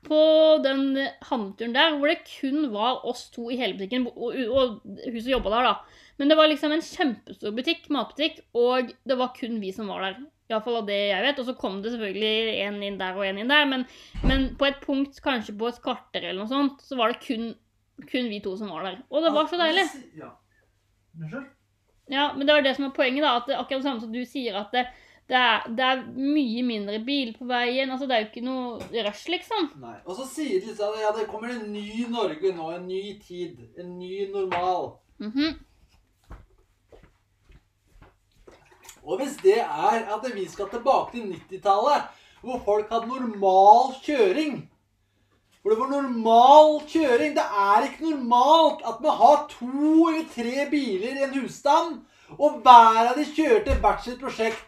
på 0.07 0.21
den 0.63 0.95
handleturen 1.27 1.75
der 1.75 1.97
hvor 1.97 2.07
det 2.07 2.21
kun 2.29 2.69
var 2.71 3.03
oss 3.09 3.25
to 3.33 3.49
i 3.51 3.59
hele 3.59 3.75
butikken, 3.75 4.07
og, 4.13 4.31
og 4.31 4.79
hun 4.87 5.19
som 5.19 5.33
jobba 5.33 5.51
der, 5.57 5.67
da. 5.73 6.03
Men 6.17 6.31
det 6.31 6.37
var 6.39 6.47
liksom 6.47 6.71
en 6.71 6.85
kjempestor 6.85 7.51
butikk, 7.53 7.89
matbutikk, 7.93 8.39
og 8.55 8.95
det 9.03 9.19
var 9.19 9.35
kun 9.35 9.59
vi 9.59 9.75
som 9.75 9.91
var 9.91 10.07
der. 10.07 10.23
Iallfall 10.49 10.79
av 10.81 10.87
det 10.87 10.97
jeg 11.09 11.23
vet. 11.25 11.39
Og 11.41 11.47
så 11.49 11.55
kom 11.59 11.81
det 11.83 11.93
selvfølgelig 11.93 12.57
en 12.65 12.81
inn 12.87 12.99
der 12.99 13.19
og 13.19 13.25
en 13.27 13.41
inn 13.43 13.51
der. 13.51 13.65
Men, 13.69 13.85
men 14.23 14.49
på 14.59 14.69
et 14.69 14.81
punkt, 14.83 15.19
kanskje 15.23 15.55
på 15.59 15.71
et 15.71 15.81
kvarter 15.83 16.23
eller 16.23 16.41
noe 16.43 16.51
sånt, 16.51 16.83
så 16.85 16.99
var 16.99 17.13
det 17.13 17.23
kun, 17.25 17.49
kun 18.07 18.31
vi 18.31 18.41
to 18.43 18.55
som 18.59 18.71
var 18.71 18.87
der. 18.87 19.01
Og 19.11 19.25
det 19.25 19.33
var 19.35 19.49
så 19.51 19.59
deilig. 19.59 19.87
Ja. 20.19 20.31
Ja, 22.07 22.31
men 22.37 22.47
det 22.47 22.53
var 22.53 22.63
det 22.63 22.75
som 22.77 22.87
er 22.87 22.95
poenget, 22.95 23.25
da. 23.25 23.35
At 23.41 23.49
det, 23.49 23.57
akkurat 23.59 23.81
det 23.83 23.89
samme 23.89 24.03
som 24.03 24.13
du 24.13 24.23
sier, 24.27 24.55
at 24.55 24.71
det, 24.71 24.85
det, 25.27 25.35
er, 25.35 25.65
det 25.75 25.83
er 25.83 26.03
mye 26.15 26.63
mindre 26.63 26.99
bil 27.03 27.33
på 27.35 27.47
veien. 27.49 27.91
Altså, 27.91 28.07
det 28.07 28.15
er 28.15 28.23
jo 28.23 28.29
ikke 28.29 28.45
noe 28.47 29.03
rush, 29.07 29.27
liksom. 29.33 29.71
Nei. 29.83 29.97
Og 30.05 30.15
så 30.19 30.27
sier 30.31 30.61
de 30.61 30.71
liksom 30.71 30.99
ja, 31.01 31.11
det 31.17 31.27
kommer 31.31 31.51
en 31.51 31.67
ny 31.73 32.05
Norge 32.13 32.53
nå, 32.55 32.69
en 32.77 32.87
ny 32.87 33.01
tid, 33.23 33.59
en 33.79 33.97
ny 33.99 34.29
normal. 34.31 34.93
Mhm. 35.23 35.57
Og 39.07 39.21
hvis 39.21 39.37
det 39.39 39.59
er 39.63 40.01
at 40.15 40.25
vi 40.33 40.43
skal 40.51 40.69
tilbake 40.69 41.13
til 41.13 41.29
90-tallet, 41.31 42.09
hvor 42.43 42.59
folk 42.65 42.89
hadde 42.91 43.07
normal 43.07 43.93
kjøring 44.03 44.57
Hvor 45.61 45.71
det 45.71 45.79
var 45.79 45.89
normal 45.89 46.81
kjøring 46.87 47.35
Det 47.35 47.45
er 47.61 47.87
ikke 47.87 48.09
normalt 48.09 48.83
at 48.87 48.99
vi 49.01 49.13
har 49.21 49.47
to 49.49 50.07
eller 50.09 50.27
tre 50.35 50.67
biler 50.71 51.15
i 51.17 51.23
en 51.23 51.39
husstand, 51.39 52.01
og 52.37 52.59
hver 52.61 53.09
av 53.09 53.15
de 53.17 53.25
kjørte 53.25 53.79
hvert 53.81 54.03
sitt 54.03 54.19
prosjekt. 54.19 54.63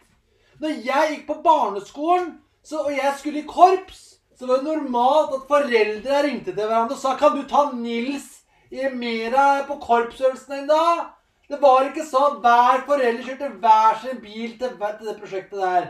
Når 0.60 0.82
jeg 0.88 1.12
gikk 1.12 1.28
på 1.28 1.38
barneskolen 1.44 2.32
så, 2.64 2.86
og 2.88 2.92
jeg 2.92 3.14
skulle 3.20 3.44
i 3.44 3.48
korps, 3.48 4.02
så 4.40 4.48
var 4.48 4.60
det 4.60 4.72
normalt 4.72 5.36
at 5.36 5.48
foreldre 5.48 6.24
ringte 6.24 6.52
til 6.52 6.66
hverandre 6.66 6.96
og 6.96 7.02
sa 7.02 7.16
Kan 7.20 7.36
du 7.38 7.44
ta 7.48 7.70
Nils 7.76 8.28
i 8.72 8.88
Mera 8.96 9.66
på 9.68 9.80
korpsøvelsen 9.84 10.62
en 10.62 10.70
dag? 10.72 11.19
Det 11.50 11.58
var 11.62 11.88
ikke 11.88 12.06
sånn 12.06 12.40
hver 12.44 12.84
forelder 12.86 13.26
kjørte 13.26 13.52
hver 13.62 14.00
sin 14.04 14.20
bil 14.22 14.56
til, 14.60 14.76
til 14.78 15.08
det 15.08 15.16
prosjektet 15.18 15.62
der. 15.64 15.88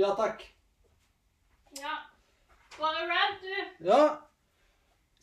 Ja 0.00 0.14
takk. 0.16 0.40
Ja. 1.80 1.98
Bare 2.78 3.04
rant, 3.10 3.42
du. 3.42 3.88
Ja. 3.90 4.04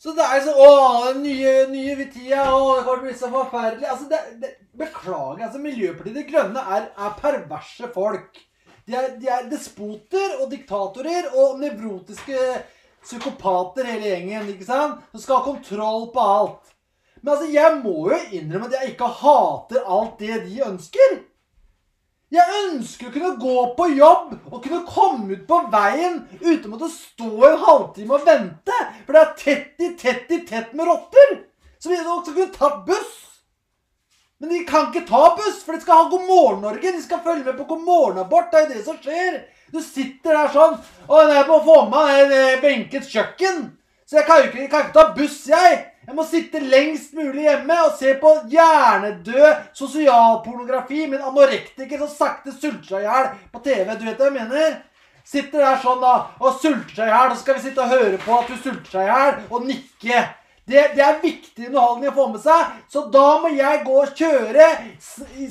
Så 0.02 0.14
det 0.16 0.24
er 0.24 0.38
jo 0.38 0.44
sånn 0.46 0.60
Å, 0.62 0.70
den 1.12 1.20
nye, 1.26 1.50
nye 1.70 1.92
å, 1.94 1.98
det 1.98 2.84
kommer 2.86 2.86
til 2.86 2.92
å 2.92 3.02
bli 3.04 3.16
så 3.18 3.28
forferdelig. 3.30 3.88
Altså, 3.90 4.08
det, 4.10 4.20
det, 4.42 4.52
beklager. 4.78 5.44
altså 5.46 5.60
Miljøpartiet 5.62 6.16
De 6.16 6.24
Grønne 6.30 6.64
er, 6.76 6.88
er 6.96 7.18
perverse 7.20 7.90
folk. 7.94 8.40
De 8.86 8.96
er, 8.98 9.12
de 9.20 9.28
er 9.30 9.50
despoter 9.50 10.40
og 10.40 10.48
diktatorer 10.50 11.28
og 11.38 11.60
nevrotiske 11.62 12.38
psykopater 13.02 13.86
hele 13.86 14.10
gjengen, 14.10 14.50
ikke 14.50 14.66
sant? 14.66 15.02
Som 15.12 15.22
skal 15.22 15.38
ha 15.38 15.46
kontroll 15.46 16.08
på 16.14 16.26
alt. 16.38 16.71
Men 17.22 17.34
altså, 17.34 17.50
jeg 17.54 17.76
må 17.82 18.08
jo 18.10 18.18
innrømme 18.34 18.66
at 18.66 18.80
jeg 18.80 18.94
ikke 18.94 19.10
hater 19.22 19.84
alt 19.96 20.18
det 20.18 20.40
de 20.48 20.64
ønsker. 20.66 21.20
Jeg 22.32 22.60
ønsker 22.64 23.10
å 23.10 23.12
kunne 23.12 23.34
gå 23.36 23.56
på 23.76 23.86
jobb 23.92 24.30
og 24.48 24.60
kunne 24.64 24.86
komme 24.88 25.36
ut 25.36 25.42
på 25.48 25.58
veien 25.72 26.22
uten 26.40 26.70
å 26.70 26.72
måtte 26.72 26.88
stå 26.94 27.28
en 27.44 27.58
halvtime 27.60 28.16
og 28.16 28.24
vente. 28.24 28.78
For 29.04 29.12
det 29.12 29.22
er 29.22 29.34
tett 29.42 29.84
i 29.84 29.90
tett 30.00 30.32
i 30.32 30.40
tett 30.48 30.72
med 30.72 30.88
rotter. 30.88 31.34
Så 31.76 31.92
vi 31.92 31.98
også 32.00 32.32
kunne 32.32 32.54
tatt 32.54 32.86
buss. 32.88 33.12
Men 34.40 34.50
de 34.50 34.62
kan 34.66 34.88
ikke 34.88 35.04
ta 35.06 35.36
buss, 35.38 35.60
for 35.62 35.76
de 35.76 35.84
skal 35.84 36.00
ha 36.00 36.08
God 36.10 36.24
morgen 36.26 36.64
Norge. 36.64 36.94
De 36.96 37.04
skal 37.04 37.20
følge 37.22 37.44
med 37.44 37.60
på 37.60 37.68
God 37.74 37.84
morgen 37.86 38.24
abort. 38.24 38.48
Det 38.50 38.58
er 38.58 38.64
jo 38.64 38.72
det 38.72 38.86
som 38.88 38.98
skjer. 39.04 39.38
Du 39.72 39.78
sitter 39.84 40.34
der 40.34 40.50
sånn 40.52 40.74
Og 41.08 41.30
jeg 41.30 41.44
må 41.48 41.60
få 41.64 41.76
med 41.86 41.94
meg 41.94 42.34
eh, 42.36 42.58
benket 42.64 43.06
kjøkken. 43.12 43.62
Så 44.08 44.18
jeg 44.18 44.26
kan 44.26 44.48
ikke, 44.48 44.66
kan 44.72 44.88
ikke 44.88 44.96
ta 44.96 45.04
buss, 45.14 45.38
jeg. 45.52 45.78
Jeg 46.02 46.16
må 46.18 46.24
sitte 46.26 46.58
lengst 46.58 47.12
mulig 47.14 47.44
hjemme 47.46 47.74
og 47.86 47.92
se 47.94 48.16
på 48.18 48.30
hjernedød 48.50 49.68
sosialpornografi 49.78 51.04
med 51.06 51.20
en 51.20 51.28
anorektiker 51.30 52.00
som 52.00 52.10
sakte 52.10 52.54
sulter 52.56 52.88
seg 52.88 53.04
i 53.04 53.06
hjel 53.06 53.28
på 53.52 53.60
TV. 53.62 53.92
Du 53.94 54.08
vet 54.08 54.18
hva 54.18 54.26
jeg 54.26 54.34
mener? 54.34 54.80
Sitter 55.22 55.62
der 55.62 55.76
sånn 55.78 56.00
da 56.02 56.14
og 56.42 56.56
sulter 56.58 56.96
seg 56.96 57.06
i 57.06 57.12
hjel, 57.12 57.28
og 57.30 57.36
så 57.36 57.44
skal 57.44 57.58
vi 57.58 57.62
sitte 57.68 57.84
og 57.84 57.94
høre 57.94 58.18
på 58.24 58.34
at 58.34 58.50
du 58.50 58.56
sulter 58.56 58.96
seg 58.96 59.06
i 59.06 59.12
hjel, 59.12 59.36
og 59.54 59.68
nikke. 59.68 60.24
Det, 60.72 60.82
det 60.96 61.04
er 61.06 61.20
viktig 61.22 61.68
underholdning 61.68 62.10
å 62.10 62.16
få 62.16 62.26
med 62.32 62.42
seg, 62.42 62.74
så 62.90 63.04
da 63.14 63.26
må 63.42 63.52
jeg 63.54 63.82
gå 63.86 63.98
og 64.02 64.12
kjøre 64.18 64.66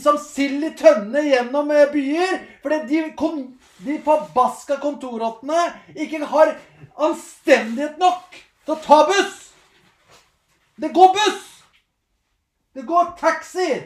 som 0.03 0.19
sild 0.23 0.65
i 0.67 0.71
tønne 0.79 1.23
gjennom 1.29 1.71
eh, 1.75 1.87
byer. 1.91 2.35
Fordi 2.63 2.81
de, 2.91 3.05
kon, 3.19 3.41
de 3.87 3.97
forbaska 4.03 4.81
kontorrottene 4.83 5.63
ikke 5.95 6.23
har 6.31 6.57
anstendighet 7.07 7.99
nok 8.03 8.35
til 8.35 8.75
å 8.75 8.81
ta 8.83 9.01
buss. 9.07 9.50
Det 10.81 10.89
går 10.93 11.13
buss! 11.13 11.41
Det 12.73 12.81
går 12.81 13.13
taxi! 13.19 13.81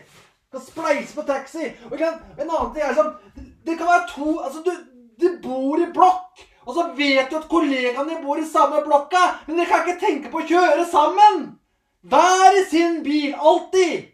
Kan 0.51 0.61
spleise 0.61 1.15
på 1.15 1.21
taxi. 1.27 1.71
Og 1.91 1.99
en 1.99 2.45
annen 2.45 2.69
ting 2.73 2.83
er 2.85 2.95
sånn 2.95 3.09
Det 3.65 3.75
kan 3.75 3.89
være 3.89 4.05
to 4.13 4.35
Altså, 4.39 4.61
du, 4.63 4.71
du 5.19 5.27
bor 5.43 5.81
i 5.81 5.89
blokk, 5.91 6.45
og 6.65 6.77
så 6.77 6.85
vet 6.95 7.29
du 7.31 7.35
at 7.39 7.49
kollegaene 7.51 8.21
bor 8.23 8.39
i 8.39 8.47
samme 8.47 8.79
blokka, 8.85 9.23
men 9.47 9.59
dere 9.59 9.67
kan 9.69 9.83
ikke 9.83 10.01
tenke 10.05 10.31
på 10.31 10.41
å 10.41 10.47
kjøre 10.47 10.85
sammen! 10.91 11.43
Hver 12.05 12.59
i 12.61 12.63
sin 12.69 13.01
bil. 13.03 13.33
Alltid! 13.35 14.07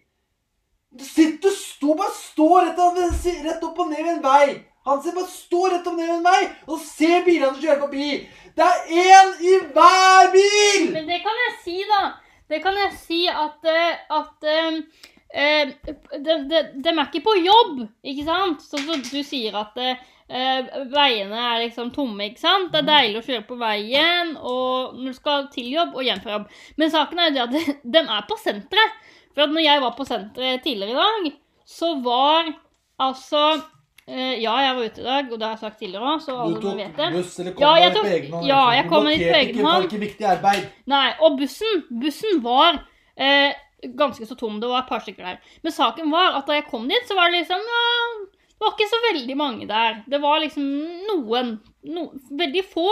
Du 0.91 1.05
sitter, 1.05 1.51
og 1.51 1.55
står, 1.57 1.95
bare 2.01 2.15
står 2.17 2.67
rett, 2.71 3.29
rett 3.45 3.63
opp 3.63 3.79
og 3.79 3.91
ned 3.91 4.01
ved 4.01 4.13
en 4.15 4.25
vei. 4.25 4.57
Han 4.89 4.99
sier 5.03 5.15
bare 5.15 5.29
stå 5.29 5.67
rett 5.69 5.85
opp 5.85 5.93
og 5.93 5.99
ned 5.99 6.09
ved 6.09 6.17
en 6.17 6.25
vei, 6.25 6.41
og 6.67 6.81
ser 6.83 7.21
bilene 7.27 7.53
som 7.53 7.61
kjører 7.61 7.85
forbi. 7.85 8.09
Det 8.57 8.67
er 8.67 8.91
én 9.05 9.31
i 9.45 9.55
hver 9.75 10.33
bil! 10.33 10.89
Men 10.97 11.07
det 11.13 11.21
kan 11.23 11.41
jeg 11.45 11.55
si, 11.63 11.77
da. 11.87 12.03
Det 12.51 12.59
kan 12.63 12.75
jeg 12.75 12.95
si 12.99 13.21
at, 13.31 13.67
eh, 13.71 13.99
at 14.11 14.47
eh, 14.51 14.79
eh, 15.33 15.75
de, 16.19 16.37
de, 16.49 16.63
de 16.83 16.91
er 16.91 17.05
ikke 17.05 17.23
på 17.29 17.35
jobb, 17.39 17.85
ikke 18.03 18.25
sant? 18.27 18.65
Sånn 18.65 18.87
som 18.89 19.05
du 19.05 19.21
sier 19.23 19.55
at 19.55 19.77
eh, 19.79 20.01
veiene 20.91 21.37
er 21.37 21.61
liksom 21.65 21.93
tomme, 21.95 22.27
ikke 22.27 22.43
sant? 22.43 22.71
Det 22.73 22.81
er 22.81 22.89
deilig 22.89 23.21
å 23.21 23.25
kjøre 23.29 23.47
på 23.47 23.59
veien 23.61 24.35
og 24.37 24.97
når 24.97 25.11
du 25.11 25.17
skal 25.17 25.47
til 25.53 25.71
jobb 25.71 25.95
og 25.95 26.07
hjem 26.07 26.23
fra 26.23 26.37
jobb. 26.37 26.49
Men 26.79 26.93
saken 26.93 27.19
er 27.21 27.29
jo 27.29 27.35
det 27.35 27.45
at 27.45 27.75
de, 27.95 28.03
er 28.03 28.27
på 28.27 28.39
senteret. 28.39 28.99
For 29.31 29.45
at 29.45 29.53
når 29.55 29.63
jeg 29.63 29.83
var 29.85 29.95
på 29.95 30.07
senteret 30.07 30.63
tidligere 30.65 30.91
i 30.91 30.99
dag, 30.99 31.35
så 31.71 31.93
var 32.03 32.51
altså 32.99 33.45
eh, 33.55 33.67
Ja, 34.11 34.53
jeg 34.65 34.75
var 34.75 34.83
ute 34.89 35.01
i 35.01 35.05
dag, 35.07 35.31
og 35.31 35.39
det 35.39 35.45
har 35.47 35.53
jeg 35.55 35.61
sagt 35.63 35.79
tidligere 35.79 36.11
òg, 36.11 36.21
Du 36.53 36.61
tok 36.61 37.11
buss 37.15 37.39
eller 37.39 37.53
kom 37.55 37.61
Ja, 37.63 37.89
tok- 37.95 38.03
på 38.05 38.11
egen 38.11 38.31
hånd? 38.35 38.47
ja, 38.47 38.61
liksom. 38.61 38.75
jeg 38.77 38.89
kom 38.91 39.05
dit 39.07 39.21
på 39.25 39.37
egen 39.41 39.65
hånd. 39.65 39.85
Ikke 39.87 40.01
viktig 40.01 40.27
arbeid. 40.35 40.65
Nei, 40.91 41.07
og 41.21 41.37
bussen, 41.39 41.83
bussen 42.01 42.41
var 42.43 42.81
eh, 43.17 43.53
ganske 43.95 44.27
så 44.27 44.37
tom. 44.37 44.59
Det 44.59 44.69
var 44.69 44.83
et 44.83 44.89
par 44.91 44.99
stykker 45.05 45.23
der. 45.29 45.39
Men 45.63 45.71
saken 45.71 46.11
var 46.11 46.35
at 46.37 46.45
da 46.49 46.53
jeg 46.59 46.67
kom 46.69 46.87
dit, 46.89 47.07
så 47.07 47.15
var 47.15 47.31
det 47.31 47.39
liksom 47.43 47.63
ja, 47.71 47.87
Det 48.51 48.59
var 48.67 48.75
ikke 48.75 48.89
så 48.91 48.99
veldig 49.13 49.37
mange 49.37 49.67
der. 49.67 50.03
Det 50.07 50.19
var 50.21 50.39
liksom 50.43 50.65
noen. 51.07 51.59
No, 51.83 52.03
veldig 52.37 52.65
få 52.69 52.87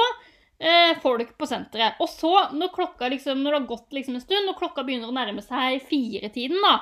eh, 0.60 0.96
folk 1.04 1.36
på 1.38 1.46
senteret. 1.50 2.00
Og 2.02 2.10
så, 2.10 2.32
når 2.58 2.72
klokka 2.74 3.10
liksom, 3.12 3.44
når 3.44 3.52
det 3.52 3.60
har 3.60 3.68
gått 3.76 3.94
liksom 3.94 4.16
en 4.18 4.22
stund, 4.24 4.46
når 4.50 4.58
klokka 4.58 4.84
begynner 4.88 5.12
å 5.12 5.14
nærme 5.14 5.44
seg 5.46 5.84
firetiden, 5.90 6.58
da, 6.64 6.80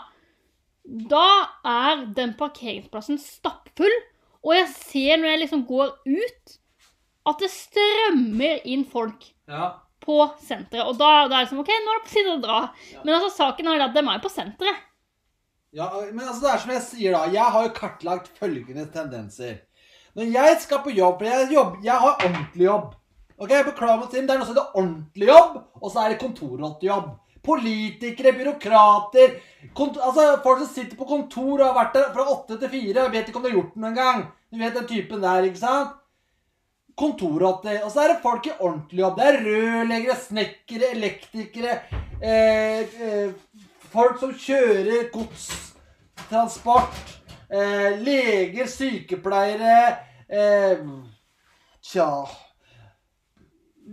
da 1.12 1.26
er 1.68 2.06
den 2.16 2.32
parkeringsplassen 2.40 3.20
stappfull. 3.20 3.98
Og 4.48 4.54
jeg 4.56 4.68
ser 4.72 5.20
når 5.20 5.34
jeg 5.34 5.42
liksom 5.44 5.66
går 5.68 5.90
ut, 6.08 6.56
at 7.28 7.42
det 7.44 7.50
strømmer 7.52 8.62
inn 8.72 8.86
folk 8.88 9.26
Ja. 9.52 9.74
på 10.04 10.16
senteret. 10.40 10.88
Og 10.88 10.96
da, 11.00 11.28
da 11.28 11.42
er 11.42 11.46
det 11.46 11.50
som 11.52 11.60
OK, 11.60 11.68
nå 11.84 11.92
er 11.94 11.98
det 12.00 12.06
på 12.08 12.14
tide 12.16 12.36
å 12.38 12.42
dra. 12.44 12.60
Men 13.04 13.18
altså, 13.18 13.34
saken 13.36 13.68
er 13.74 13.84
at 13.90 13.96
de 13.98 14.04
er 14.08 14.22
på 14.24 14.32
senteret. 14.32 14.84
Ja, 15.76 15.90
men 16.14 16.24
altså 16.24 16.46
det 16.46 16.52
er 16.54 16.62
som 16.64 16.72
jeg 16.72 16.82
sier 16.86 17.12
da, 17.18 17.26
jeg 17.34 17.44
har 17.54 17.66
jo 17.68 17.74
kartlagt 17.76 18.30
følgende 18.40 18.86
tendenser. 18.94 19.58
Når 20.16 20.32
jeg 20.34 20.56
skal 20.64 20.80
på 20.86 20.94
jobb, 20.96 21.20
for 21.20 21.28
jeg, 21.28 21.50
jobb, 21.54 21.76
jeg 21.86 22.00
har 22.06 22.16
ordentlig 22.24 22.66
jobb. 22.70 22.94
Ok, 23.38 23.52
jeg 23.54 23.68
beklager 23.68 24.00
meg, 24.00 24.08
Tim, 24.10 24.26
det 24.26 24.34
er 24.34 24.40
noe 24.40 24.48
som 24.48 24.56
heter 24.56 24.80
ordentlig 24.80 25.28
jobb, 25.30 25.58
og 25.84 25.92
så 25.94 26.02
er 26.06 26.14
det 26.16 26.22
kontorrottejobb. 26.24 27.12
Politikere, 27.46 28.32
byråkrater, 28.40 29.36
altså 29.78 30.24
folk 30.44 30.64
som 30.64 30.72
sitter 30.72 30.98
på 31.00 31.06
kontor 31.08 31.60
og 31.62 31.68
har 31.68 31.76
vært 31.78 31.94
der 32.00 32.10
fra 32.16 32.26
åtte 32.34 32.58
til 32.64 32.72
fire, 32.74 33.04
og 33.06 33.14
vet 33.14 33.30
ikke 33.30 33.38
om 33.40 33.46
de 33.46 33.52
har 33.52 33.60
gjort 33.60 33.76
den 33.78 33.88
engang. 33.92 34.24
Du 34.52 34.60
vet 34.60 34.76
den 34.76 34.88
typen 34.88 35.24
der, 35.24 35.44
ikke 35.44 35.60
sant? 35.60 35.96
Kontorrotter. 36.98 37.82
Og 37.86 37.92
så 37.92 38.06
er 38.06 38.14
det 38.14 38.22
folk 38.24 38.48
i 38.48 38.56
ordentlig 38.56 39.04
jobb. 39.04 39.20
Det 39.20 39.28
er 39.28 39.42
rørleggere, 39.46 40.16
snekkere, 40.24 40.92
elektrikere, 40.96 41.76
eh, 42.22 42.96
eh, 43.08 43.30
folk 43.92 44.20
som 44.22 44.34
kjører 44.34 45.12
godstransport, 45.14 47.14
eh, 47.52 48.00
leger, 48.02 48.68
sykepleiere 48.68 49.78
eh, 50.30 50.78
Tja 51.88 52.28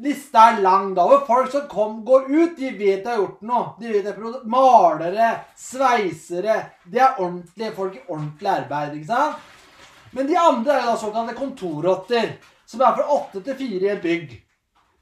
Lista 0.02 0.48
er 0.50 0.62
lang, 0.62 0.88
da. 0.96 1.04
Og 1.06 1.28
folk 1.28 1.52
som 1.52 1.68
kom, 1.70 2.00
går 2.06 2.24
ut, 2.32 2.56
de 2.58 2.72
vet 2.74 3.04
de 3.04 3.12
har 3.12 3.20
gjort 3.20 3.44
noe. 3.46 3.76
De 3.78 3.92
vet 3.92 4.02
de 4.02 4.10
er 4.10 4.40
Malere, 4.50 5.28
sveisere 5.54 6.56
Det 6.90 6.98
er 6.98 7.20
ordentlige 7.20 7.70
folk 7.76 8.00
i 8.00 8.02
ordentlig 8.08 8.50
arbeid, 8.50 8.96
ikke 8.98 9.12
sant? 9.12 9.53
Men 10.14 10.26
de 10.30 10.36
andre 10.38 10.78
er 10.78 10.88
da 10.88 10.96
såkalte 10.98 11.34
kontorrotter, 11.38 12.36
som 12.66 12.82
er 12.82 12.96
fra 12.96 13.06
åtte 13.16 13.42
til 13.44 13.56
fire 13.58 13.88
i 13.88 13.94
et 13.94 14.04
bygg. 14.04 14.34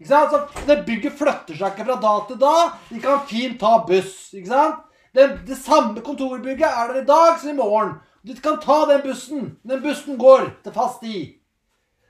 Ikke 0.03 0.11
sant? 0.11 0.33
Så 0.33 0.66
det 0.66 0.83
bygget 0.87 1.18
flytter 1.18 1.59
seg 1.59 1.75
ikke 1.75 1.87
fra 1.87 1.98
da 2.03 2.14
til 2.27 2.38
da. 2.40 2.55
De 2.88 3.03
kan 3.03 3.20
fint 3.29 3.61
ta 3.61 3.77
buss. 3.87 4.33
ikke 4.35 4.51
sant? 4.51 4.81
Det, 5.12 5.27
det 5.46 5.59
samme 5.61 6.01
kontorbygget 6.01 6.66
er 6.66 6.88
der 6.88 7.03
i 7.03 7.05
dag 7.07 7.37
som 7.38 7.53
i 7.53 7.59
morgen. 7.59 7.98
Du 8.25 8.33
kan 8.40 8.59
ta 8.62 8.87
den 8.88 9.03
bussen. 9.05 9.59
Den 9.62 9.83
bussen 9.83 10.18
går 10.18 10.48
til 10.64 10.72
fast 10.72 11.03
tid. 11.05 11.37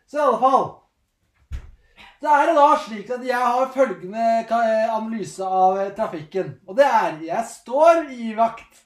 Så 0.07 0.21
i 0.21 0.23
alle 0.23 0.39
fall 0.39 0.65
Så 2.23 2.31
er 2.31 2.47
det 2.47 2.55
da 2.55 2.67
slik 2.79 3.09
at 3.11 3.25
jeg 3.27 3.39
har 3.43 3.71
følgende 3.75 4.27
analyse 4.95 5.43
av 5.43 5.81
trafikken. 5.97 6.55
Og 6.69 6.77
det 6.79 6.87
er 6.87 7.19
Jeg 7.27 7.45
står 7.51 8.07
i 8.15 8.33
vakt. 8.39 8.85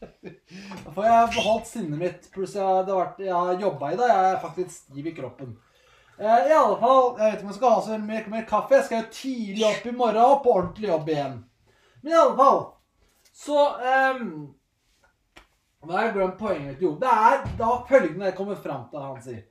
Da 0.00 0.92
får 0.94 1.04
jeg 1.06 1.32
beholdt 1.34 1.66
sinnet 1.68 1.98
mitt. 2.00 2.28
Pluss 2.34 2.54
jeg, 2.56 2.84
det 2.86 2.94
har 2.94 3.00
vært, 3.02 3.18
jeg 3.24 3.34
har 3.36 3.60
jobba 3.60 3.90
i 3.92 3.98
dag. 4.00 4.12
Jeg 4.14 4.30
er 4.34 4.40
faktisk 4.44 4.76
stiv 4.76 5.10
i 5.10 5.14
kroppen. 5.16 5.50
Eh, 6.20 6.48
I 6.50 6.54
alle 6.56 6.78
fall, 6.80 7.02
Jeg 7.18 7.26
vet 7.26 7.36
ikke 7.38 7.46
om 7.46 7.52
jeg 7.52 7.58
skal 7.58 7.74
ha 7.74 7.82
så 7.86 7.98
mer, 8.04 8.24
mer 8.32 8.46
kaffe. 8.48 8.76
Jeg 8.78 8.86
skal 8.88 9.02
jo 9.02 9.12
tidlig 9.18 9.66
opp 9.68 9.86
i 9.86 9.94
morgen 9.96 10.22
og 10.24 10.40
på 10.44 10.54
ordentlig 10.56 10.90
jobb 10.90 11.12
igjen. 11.14 11.36
Men 12.02 12.12
i 12.14 12.16
alle 12.16 12.36
fall 12.38 12.60
Så 13.36 13.56
eh, 13.84 14.20
Hva 15.84 15.94
har 15.96 16.06
jeg 16.06 16.14
glemt 16.16 16.38
poenget 16.40 16.66
mitt? 16.70 16.82
Jo, 16.84 16.94
det 17.00 17.08
er 17.12 17.42
da 17.60 17.70
følgende 17.88 18.28
jeg 18.28 18.36
kommer 18.40 18.60
fram 18.60 18.86
til, 18.92 19.04
han 19.04 19.22
sier. 19.24 19.42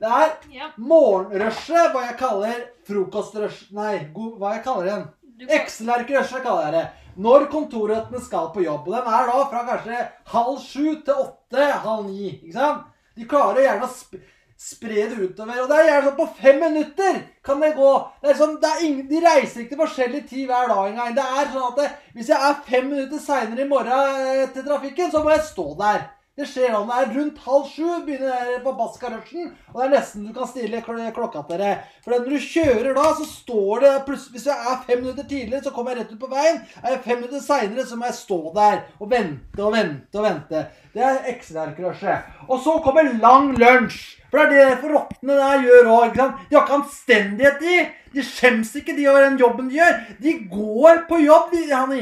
Det 0.00 0.08
er 0.16 0.30
Ja, 0.52 0.68
morgenrushet, 0.80 1.90
hva 1.92 2.06
jeg 2.06 2.16
kaller 2.20 2.62
frokostrush... 2.88 3.66
Nei, 3.76 3.94
god, 4.16 4.38
hva 4.40 4.54
jeg 4.56 4.64
kaller 4.64 4.88
den? 4.88 5.02
kan, 5.40 5.52
Excel-arkrushet 5.58 6.44
kaller 6.44 6.68
jeg 6.68 6.76
det. 6.78 6.86
Når 7.16 7.48
kontorrøttene 7.52 8.20
skal 8.22 8.50
på 8.54 8.64
jobb. 8.64 8.88
Og 8.88 8.96
den 8.96 9.08
er 9.10 9.30
da 9.30 9.38
fra 9.50 9.64
kanskje 9.68 10.02
halv 10.34 10.60
sju 10.62 11.00
til 11.06 11.14
åtte, 11.14 11.70
halv 11.86 12.10
ni. 12.10 12.34
Ikke 12.36 12.58
sant? 12.58 12.86
De 13.18 13.26
klarer 13.28 13.64
gjerne 13.66 13.88
å 13.88 13.90
sp 13.90 14.20
spre 14.60 15.06
det 15.08 15.16
utover. 15.16 15.62
Og 15.62 15.70
det 15.70 15.76
er 15.78 15.86
gjerne 15.88 16.08
sånn 16.10 16.18
på 16.18 16.26
fem 16.36 16.58
minutter 16.60 17.20
kan 17.46 17.62
det 17.64 17.72
gå. 17.78 17.92
Det 18.20 18.32
er 18.32 18.36
sånn, 18.36 18.58
det 18.60 18.70
er 18.70 18.82
ingen, 18.84 19.06
de 19.08 19.22
reiser 19.24 19.62
ikke 19.62 19.72
til 19.72 19.80
forskjellig 19.80 20.20
tid 20.28 20.50
hver 20.50 20.68
dag 20.68 20.90
engang. 20.90 21.14
Det 21.16 21.24
er 21.24 21.52
sånn 21.54 21.68
at 21.70 21.78
det, 21.80 21.86
hvis 22.16 22.32
jeg 22.32 22.48
er 22.48 22.58
fem 22.66 22.90
minutter 22.90 23.22
seinere 23.24 23.64
i 23.64 23.70
morgen 23.70 24.18
eh, 24.20 24.42
til 24.52 24.66
trafikken, 24.66 25.08
så 25.14 25.22
må 25.24 25.32
jeg 25.32 25.46
stå 25.48 25.66
der. 25.80 26.04
Det 26.38 26.46
skjer 26.46 26.70
når 26.70 26.84
det 26.86 26.96
er 26.96 27.08
rundt 27.16 27.38
halv 27.42 27.64
sju, 27.66 27.86
begynner 28.06 28.50
det 28.52 28.60
på 28.62 28.72
Baska-rushen, 28.78 29.48
og 29.72 29.80
det 29.80 29.86
er 29.88 29.90
nesten 29.96 30.28
du 30.28 30.30
kan 30.36 30.46
stille 30.46 30.82
klokka 30.84 31.42
til 31.48 31.58
det. 31.58 31.72
For 32.04 32.14
når 32.14 32.28
du 32.28 32.44
kjører 32.44 32.94
da, 32.94 33.06
så 33.18 33.26
står 33.26 33.82
det 33.82 33.90
plutselig 34.06 34.36
Hvis 34.36 34.46
jeg 34.46 34.70
er 34.70 34.84
fem 34.86 35.02
minutter 35.02 35.26
tidligere, 35.26 35.64
så 35.64 35.72
kommer 35.74 35.90
jeg 35.90 36.04
rett 36.04 36.14
ut 36.14 36.22
på 36.22 36.30
veien. 36.30 36.62
Er 36.84 36.94
jeg 36.94 37.02
fem 37.08 37.18
minutter 37.18 37.42
seinere, 37.42 37.84
så 37.86 37.98
må 37.98 38.06
jeg 38.06 38.18
stå 38.20 38.38
der 38.54 38.78
og 39.00 39.10
vente 39.10 39.66
og 39.66 39.74
vente 39.74 40.22
og 40.22 40.26
vente. 40.28 40.62
Det 40.94 41.04
er 41.10 41.20
XR-crushet. 41.34 42.32
Og 42.48 42.62
så 42.62 42.78
kommer 42.86 43.10
lang 43.18 43.52
lunsj. 43.58 44.00
For 44.30 44.46
det 44.46 44.62
er 44.62 44.68
det 44.70 44.80
forrottene 44.84 45.34
der 45.34 45.64
gjør 45.66 45.90
òg. 45.90 46.14
De 46.14 46.22
har 46.54 46.62
ikke 46.62 46.76
anstendighet, 46.78 47.58
de. 47.58 47.80
De 48.14 48.22
skjems 48.26 48.72
ikke, 48.78 48.94
de, 48.96 49.06
over 49.10 49.26
den 49.26 49.38
jobben 49.38 49.68
de 49.70 49.78
gjør. 49.78 49.98
De 50.22 50.32
går 50.50 51.04
på 51.10 51.18
jobb, 51.22 51.52
de, 51.52 51.66
han, 51.74 51.92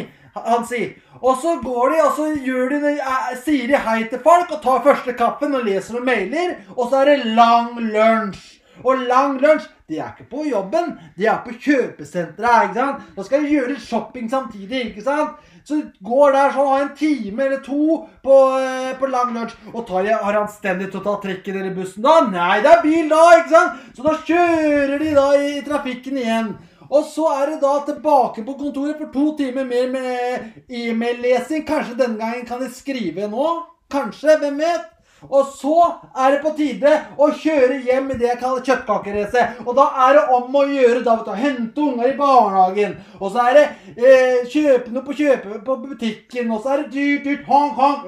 han 0.46 0.66
sier. 0.66 0.94
Og 1.22 1.40
så 1.42 1.56
går 1.62 1.94
de, 1.94 2.02
og 2.04 2.12
så 2.16 2.28
de, 2.34 2.92
eh, 2.94 3.32
sier 3.42 3.66
de 3.66 3.80
hei 3.88 4.04
til 4.10 4.22
folk 4.22 4.52
og 4.54 4.62
tar 4.62 4.84
første 4.84 5.16
kaffen 5.18 5.54
og 5.58 5.66
leser 5.66 5.98
og 5.98 6.06
mailer. 6.06 6.56
Og 6.76 6.88
så 6.90 7.02
er 7.02 7.12
det 7.12 7.34
lang 7.38 7.74
lunsj. 7.78 8.54
Og 8.84 9.06
lang 9.08 9.40
lunsj, 9.42 9.66
de 9.88 9.98
er 9.98 10.12
ikke 10.12 10.28
på 10.30 10.44
jobben, 10.46 10.92
de 11.16 11.26
er 11.26 11.40
på 11.42 11.50
kjøpesenteret. 11.58 12.68
ikke 12.68 12.74
sant? 12.74 13.02
Da 13.16 13.22
skal 13.24 13.42
de 13.42 13.54
gjøre 13.56 13.80
shopping 13.80 14.30
samtidig. 14.30 14.86
ikke 14.90 15.02
sant? 15.02 15.30
Så 15.64 15.82
går 16.04 16.32
der 16.32 16.52
sånn 16.52 16.68
har 16.68 16.82
en 16.82 16.94
time 16.96 17.42
eller 17.44 17.58
to 17.60 18.08
på, 18.22 18.36
eh, 18.60 18.94
på 18.98 19.10
lang 19.10 19.34
lunsj. 19.34 19.56
Og 19.74 19.86
tar 19.86 20.04
jeg, 20.04 20.16
har 20.16 20.32
han 20.32 20.48
stendig 20.48 20.90
til 20.90 21.00
å 21.00 21.04
ta 21.04 21.20
trikken 21.20 21.60
eller 21.60 21.74
bussen 21.74 22.02
da? 22.02 22.20
Nei, 22.30 22.60
det 22.60 22.70
er 22.70 22.82
bil 22.82 23.08
da, 23.08 23.24
ikke 23.40 23.50
sant? 23.50 23.72
Så 23.96 24.02
da 24.02 24.14
kjører 24.16 24.98
de 24.98 25.14
da 25.14 25.28
i 25.34 25.60
trafikken 25.66 26.16
igjen. 26.16 26.56
Og 26.88 27.04
så 27.04 27.26
er 27.36 27.50
det 27.52 27.58
da 27.62 27.74
tilbake 27.86 28.44
på 28.44 28.54
kontoret 28.60 29.00
for 29.00 29.12
to 29.12 29.32
timer 29.36 29.66
mer 29.68 29.90
med 29.92 30.62
e-mail-lesing. 30.68 31.66
Kanskje 31.68 31.98
denne 31.98 32.20
gangen 32.20 32.46
kan 32.48 32.62
jeg 32.64 32.76
skrive 32.76 33.28
nå? 33.28 33.48
Kanskje, 33.92 34.38
hvem 34.40 34.62
vet? 34.62 34.86
Og 35.26 35.46
så 35.50 35.74
er 36.14 36.34
det 36.34 36.42
på 36.44 36.52
tide 36.56 36.92
å 37.18 37.28
kjøre 37.34 37.80
hjem 37.82 38.12
i 38.12 38.18
det 38.20 38.28
jeg 38.28 38.40
kaller 38.40 38.62
kjøttkakeracet. 38.66 39.64
Og 39.66 39.74
da 39.76 39.88
er 40.06 40.14
det 40.14 40.24
om 40.36 40.58
å 40.60 40.64
gjøre 40.70 41.02
da, 41.02 41.16
vet 41.18 41.26
du, 41.26 41.40
hente 41.42 41.84
unger 41.88 42.12
i 42.12 42.16
barnehagen. 42.20 42.94
Og 43.18 43.34
så 43.34 43.48
er 43.48 43.58
det 43.58 43.66
eh, 43.96 44.46
kjøpe 44.46 44.94
noe 44.94 45.04
på 45.06 45.18
kjøpe 45.18 45.60
på 45.66 45.78
butikken. 45.82 46.52
Og 46.54 46.62
så 46.62 46.74
er 46.74 46.84
det 46.84 46.92
dyrt, 46.94 47.26
dyrt, 47.26 47.44
hong, 47.50 47.74
hong. 47.74 47.98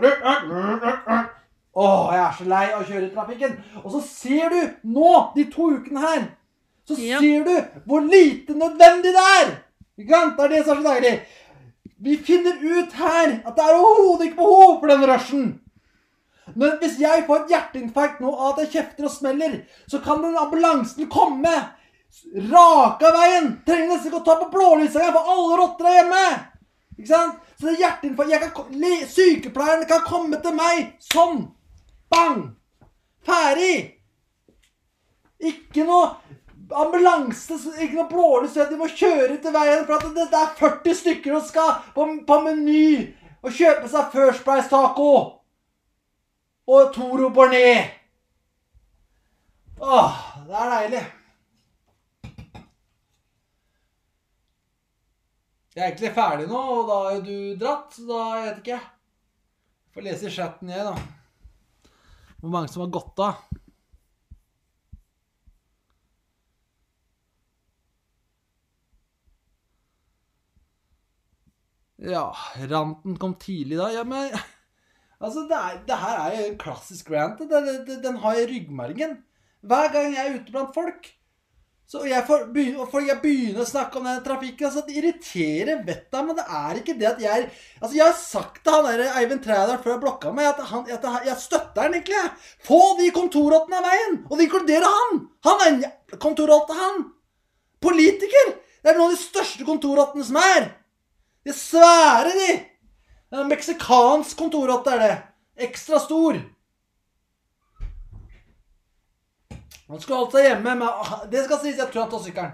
Åh, 1.80 2.06
jeg 2.14 2.22
er 2.22 2.36
så 2.38 2.46
lei 2.50 2.64
av 2.70 2.80
å 2.80 2.86
kjøre 2.86 3.06
i 3.08 3.14
trafikken. 3.14 3.58
Og 3.82 3.90
så 3.96 4.04
ser 4.06 4.54
du 4.54 4.60
nå, 4.94 5.16
de 5.34 5.48
to 5.50 5.70
ukene 5.80 6.06
her, 6.06 6.28
så 6.86 6.96
Ja. 6.98 7.18
ser 7.20 7.44
du 7.44 7.80
hvor 7.86 8.00
lite 8.00 8.54
nødvendig 8.54 9.12
det 9.14 9.26
er. 9.40 9.56
Ikke 9.98 10.14
sant? 10.14 10.36
Det 10.36 10.44
er 10.44 10.48
det 10.48 10.64
som 10.64 10.78
er 10.78 10.82
så 10.82 10.94
deilig. 10.94 11.20
Vi 12.00 12.16
finner 12.16 12.56
ut 12.62 12.92
her 12.92 13.42
at 13.46 13.56
det 13.56 13.64
er 13.64 13.76
overhodet 13.76 14.26
ikke 14.26 14.36
behov 14.36 14.80
for 14.80 14.86
den 14.86 15.04
rushen. 15.04 15.60
Men 16.56 16.78
hvis 16.80 16.98
jeg 17.00 17.24
får 17.26 17.44
et 17.44 17.52
hjerteinfarkt 17.52 18.20
nå 18.20 18.30
av 18.34 18.52
at 18.58 18.64
jeg 18.64 18.72
kjefter 18.72 19.04
og 19.06 19.10
smeller, 19.10 19.60
så 19.86 20.00
kan 20.02 20.22
den 20.22 20.36
ambulansen 20.36 21.08
komme 21.12 21.52
rake 22.50 23.06
av 23.06 23.18
veien. 23.18 23.50
Trenger 23.66 23.92
nesten 23.92 24.10
ikke 24.10 24.22
å 24.22 24.24
ta 24.26 24.38
på 24.40 24.50
blålyset 24.54 24.96
engang, 24.96 25.14
for 25.14 25.34
alle 25.34 25.60
rotter 25.60 25.90
er 25.90 25.98
hjemme. 26.00 26.24
Ikke 26.98 27.12
sant? 27.12 27.38
Så 27.60 27.66
det 27.68 27.74
er 27.76 27.82
hjerteinfarkt 27.84 28.54
kan, 28.56 28.82
Sykepleieren 29.14 29.86
kan 29.88 30.04
komme 30.08 30.40
til 30.42 30.56
meg 30.56 30.94
sånn. 31.12 31.44
Bang! 32.10 32.56
Ferdig! 33.26 34.00
Ikke 35.40 35.84
noe 35.88 36.10
ambulanse, 36.76 37.56
ikke 37.76 37.96
noe 37.96 38.08
blålys, 38.10 38.54
de 38.54 38.78
må 38.78 38.88
kjøre 38.88 39.34
ut 39.34 39.42
til 39.44 39.54
veien 39.54 39.86
for 39.86 39.96
at 39.96 40.10
det, 40.14 40.26
det 40.32 40.40
er 40.40 40.52
40 40.58 40.98
stykker 41.00 41.36
som 41.36 41.46
skal 41.48 41.72
på, 41.94 42.06
på 42.26 42.40
Meny 42.44 42.90
og 43.40 43.54
kjøpe 43.56 43.88
seg 43.90 44.12
First 44.14 44.44
Price 44.46 44.68
taco. 44.70 45.12
Og 46.70 46.92
Toro 46.94 47.30
Bornet. 47.34 47.96
Åh, 49.80 50.20
det 50.46 50.58
er 50.60 50.74
deilig. 50.74 51.04
Jeg 55.70 55.82
er 55.82 55.86
egentlig 55.88 56.12
ferdig 56.14 56.48
nå, 56.50 56.60
og 56.60 56.88
da 56.90 56.98
er 57.14 57.22
du 57.24 57.36
dratt, 57.58 57.94
så 57.96 58.04
da 58.08 58.20
jeg 58.36 58.44
vet 58.44 58.60
ikke. 58.60 58.80
Får 59.94 60.06
lese 60.06 60.28
i 60.28 60.34
chatten 60.34 60.70
jeg, 60.70 60.84
da. 60.84 61.90
Hvor 62.40 62.52
mange 62.52 62.70
som 62.70 62.84
har 62.84 62.92
gått 62.94 63.22
av. 63.24 63.49
Ja, 72.00 72.30
ranten 72.70 73.18
kom 73.20 73.34
tidlig 73.40 73.78
da. 73.80 73.90
Ja, 73.92 74.04
men 74.08 74.32
Altså, 75.20 75.44
det, 75.44 75.56
er, 75.56 75.80
det 75.84 75.96
her 76.00 76.18
er 76.18 76.36
jo 76.38 76.44
en 76.48 76.60
klassisk 76.60 77.10
rant. 77.12 77.40
Det, 77.44 77.58
det, 77.84 77.98
den 78.00 78.16
har 78.22 78.38
jeg 78.38 78.46
i 78.46 78.52
ryggmargen. 78.54 79.18
Hver 79.60 79.90
gang 79.92 80.14
jeg 80.16 80.22
er 80.22 80.38
ute 80.38 80.54
blant 80.54 80.72
folk, 80.72 81.10
så 81.90 82.04
jeg 82.06 82.22
får 82.24 82.44
begynne, 82.54 82.78
og 82.84 82.88
folk 82.92 83.08
jeg 83.08 83.18
begynner 83.20 83.64
å 83.64 83.68
snakke 83.68 83.98
om 83.98 84.04
den 84.06 84.20
trafikken 84.22 84.68
altså 84.68 84.84
Det 84.86 84.94
irriterer 84.94 85.80
vettet 85.82 86.14
av 86.14 86.28
men 86.28 86.36
det 86.38 86.44
er 86.46 86.78
ikke 86.78 86.94
det 87.00 87.08
at 87.08 87.22
jeg 87.24 87.48
Altså, 87.48 87.90
jeg 87.96 88.04
har 88.04 88.14
sagt 88.14 88.60
til 88.62 88.76
han 88.76 88.86
der 88.86 89.18
Eivind 89.18 89.42
Trædal 89.42 89.80
før 89.82 89.96
jeg 89.96 90.02
blokka 90.04 90.32
meg, 90.36 90.52
at, 90.52 90.62
han, 90.70 90.86
at 90.86 91.26
jeg 91.26 91.36
støtter 91.42 91.82
han 91.82 91.96
egentlig. 91.98 92.22
Få 92.62 92.80
de 93.00 93.10
kontorrottene 93.12 93.80
av 93.80 93.88
veien! 93.90 94.20
Og 94.30 94.38
det 94.38 94.46
inkluderer 94.46 94.86
han! 94.86 95.22
Han 95.48 95.64
er 95.64 95.72
en 95.72 96.18
kontorrotte, 96.22 96.78
han! 96.78 97.08
Politiker! 97.82 98.54
Det 98.80 98.92
er 98.92 98.96
noen 98.96 99.10
av 99.10 99.16
de 99.18 99.24
største 99.24 99.66
kontorrottene 99.66 100.30
som 100.30 100.38
er! 100.40 100.70
De 101.44 101.52
er 101.52 101.56
svære, 101.56 102.32
de! 102.36 102.52
Det 103.30 103.38
er 103.38 103.44
en 103.44 103.52
meksikansk 103.52 104.38
kontorrotte 104.38 104.92
er 104.96 105.04
det. 105.04 105.12
Ekstra 105.68 106.00
stor. 106.02 106.40
Han 109.90 110.02
skulle 110.02 110.18
holdt 110.20 110.34
seg 110.36 110.46
hjemme, 110.46 110.74
men 110.78 110.86
ah, 110.86 111.14
det 111.30 111.44
skal 111.46 111.62
sies, 111.62 111.78
jeg 111.78 111.90
tror 111.90 112.04
han 112.04 112.10
tar 112.12 112.24
sykkelen. 112.24 112.52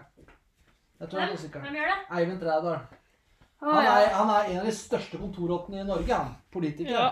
Jeg 1.01 1.11
tror 1.11 1.21
han 1.21 1.33
tar 1.33 1.41
sykkelen. 1.43 1.67
Hvem 1.67 1.79
gjør 1.81 1.91
det? 1.93 1.97
Eivind 2.19 2.41
Trædal. 2.41 2.79
Han 3.65 3.81
er, 3.81 4.07
han 4.13 4.31
er 4.35 4.51
en 4.53 4.61
av 4.61 4.69
de 4.69 4.75
største 4.77 5.21
kontorrottene 5.21 5.83
i 5.83 5.89
Norge, 5.89 6.13
han. 6.13 6.35
Politikere. 6.53 7.09
Ja. 7.09 7.11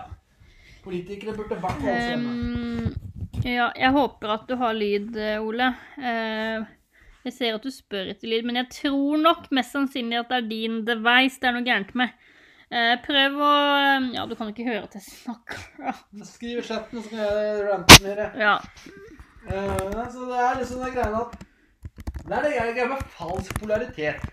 Politikere 0.85 1.33
burde 1.37 1.57
vært 1.57 1.81
holdt 1.81 1.89
seg 1.89 2.09
hjemme. 2.13 2.31
Um, 2.31 3.05
ja, 3.45 3.69
jeg 3.77 3.93
håper 3.97 4.33
at 4.37 4.49
du 4.49 4.55
har 4.61 4.77
lyd, 4.77 5.17
eh, 5.17 5.41
Ole. 5.41 5.71
Eh, 5.97 6.65
jeg 7.25 7.33
ser 7.35 7.57
at 7.57 7.65
du 7.65 7.71
spør 7.73 8.11
etter 8.13 8.29
lyd, 8.29 8.45
men 8.47 8.59
jeg 8.61 8.69
tror 8.77 9.17
nok 9.21 9.49
mest 9.55 9.73
sannsynlig 9.75 10.19
at 10.21 10.31
det 10.31 10.37
er 10.37 10.47
din 10.51 10.79
device 10.87 11.41
det 11.41 11.49
er 11.49 11.55
noe 11.57 11.65
gærent 11.65 11.95
med. 11.97 12.13
Eh, 12.71 12.95
prøv 13.05 13.35
å 13.45 13.51
Ja, 14.15 14.25
du 14.25 14.33
kan 14.37 14.49
ikke 14.51 14.65
høre 14.67 14.85
at 14.87 14.95
jeg 14.97 15.05
snakker. 15.05 15.59
Skriv 16.33 16.61
i 16.61 16.65
chatten, 16.65 17.03
så 17.03 17.11
kan 17.11 17.21
jeg 17.25 17.67
rante 17.69 17.99
mer. 18.05 18.23
ja. 18.41 18.55
Eh, 19.45 19.99
så 20.09 20.25
det 20.25 20.39
er 20.41 20.55
liksom 20.57 20.81
den 20.81 20.95
greia 20.95 21.19
at 21.21 21.35
Det 22.25 22.33
er 22.33 22.45
det 22.47 22.53
greia 22.57 22.87
med 22.89 23.03
falsk 23.13 23.59
polaritet. 23.61 24.23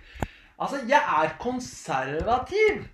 Altså, 0.57 0.79
jeg 0.89 1.01
er 1.01 1.35
konservativ. 1.43 2.85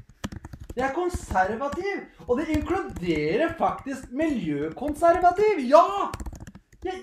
Jeg 0.79 0.87
er 0.89 0.95
konservativ, 0.95 2.01
og 2.27 2.39
det 2.39 2.49
inkluderer 2.55 3.55
faktisk 3.59 4.11
miljøkonservativ. 4.15 5.63
Ja! 5.71 5.85
Jeg, 6.85 6.95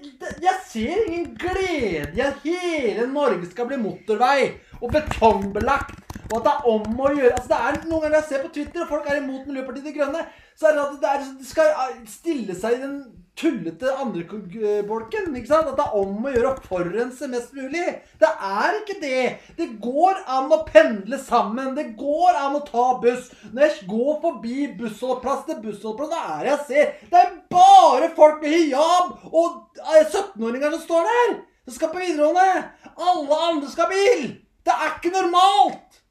jeg 0.41 0.55
ser 0.69 1.01
ingen 1.07 1.33
glede 1.35 2.13
i 2.15 2.21
at 2.23 2.43
hele 2.45 3.07
Norge 3.11 3.49
skal 3.49 3.67
bli 3.67 3.79
motorvei 3.81 4.53
og 4.79 4.91
betongbelagt. 4.93 5.99
Og 6.31 6.37
at 6.39 6.45
det 6.45 6.53
er 6.53 6.69
om 6.71 7.01
å 7.03 7.11
gjøre 7.13 7.33
altså 7.35 7.51
det 7.51 7.57
er 7.59 7.75
Noen 7.89 8.05
ganger 8.05 8.17
jeg 8.17 8.27
ser 8.29 8.45
på 8.45 8.53
Twitter, 8.55 8.85
og 8.85 8.89
folk 8.89 9.09
er 9.09 9.19
imot 9.19 9.45
Miljøpartiet 9.49 9.85
De 9.85 9.93
Grønne, 9.97 10.23
så 10.57 10.69
er 10.69 10.77
det 10.77 10.85
at 10.85 10.95
det 11.03 11.11
er, 11.11 11.27
de 11.41 11.47
skal 11.49 11.73
eh, 11.83 11.99
stille 12.09 12.55
seg 12.57 12.77
i 12.77 12.81
den 12.85 12.95
tullete 13.39 13.91
andrebolken. 13.99 15.35
ikke 15.35 15.49
sant? 15.49 15.71
At 15.71 15.79
det 15.79 15.85
er 15.85 15.97
om 15.99 16.25
å 16.25 16.33
gjøre 16.33 16.51
å 16.53 16.65
forurense 16.65 17.29
mest 17.31 17.55
mulig. 17.55 17.83
Det 18.21 18.29
er 18.49 18.77
ikke 18.79 18.97
det. 19.01 19.23
Det 19.57 19.67
går 19.83 20.21
an 20.37 20.53
å 20.55 20.61
pendle 20.67 21.19
sammen. 21.21 21.73
Det 21.77 21.89
går 21.99 22.39
an 22.39 22.59
å 22.59 22.63
ta 22.67 22.85
buss. 23.01 23.31
Når 23.51 23.65
jeg 23.67 23.89
går 23.89 24.21
forbi 24.23 24.69
bussholdeplass 24.79 25.43
til 25.49 25.59
bussholdeplass, 25.65 26.13
da 26.13 26.37
er 26.37 26.45
det 26.45 26.53
jeg 26.53 26.63
ser 26.69 26.93
Det 27.11 27.21
er 27.21 27.35
bare 27.57 28.13
folk 28.15 28.41
med 28.43 28.55
hijab 28.55 29.27
og 29.31 29.81
eh, 29.83 30.05
17-åringer 30.05 30.77
som 30.77 30.85
står 30.87 31.11
der. 31.11 31.35
Som 31.65 31.79
skal 31.79 31.91
på 31.91 32.03
videregående. 32.03 32.65
Alle 32.95 33.43
andre 33.49 33.71
skal 33.71 33.89
ha 33.89 33.95
bil. 33.95 34.25
Det 34.65 34.73
er 34.73 34.95
ikke 34.95 35.13
normalt. 35.13 36.01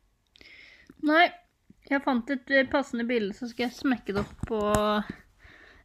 Nei, 1.04 1.26
jeg 1.90 2.00
fant 2.04 2.30
et 2.32 2.52
eh, 2.52 2.68
passende 2.70 3.04
bilde, 3.08 3.34
så 3.36 3.48
skal 3.50 3.68
jeg 3.68 3.76
smekke 3.76 4.14
det 4.16 4.22
opp 4.24 4.48
på 4.48 4.60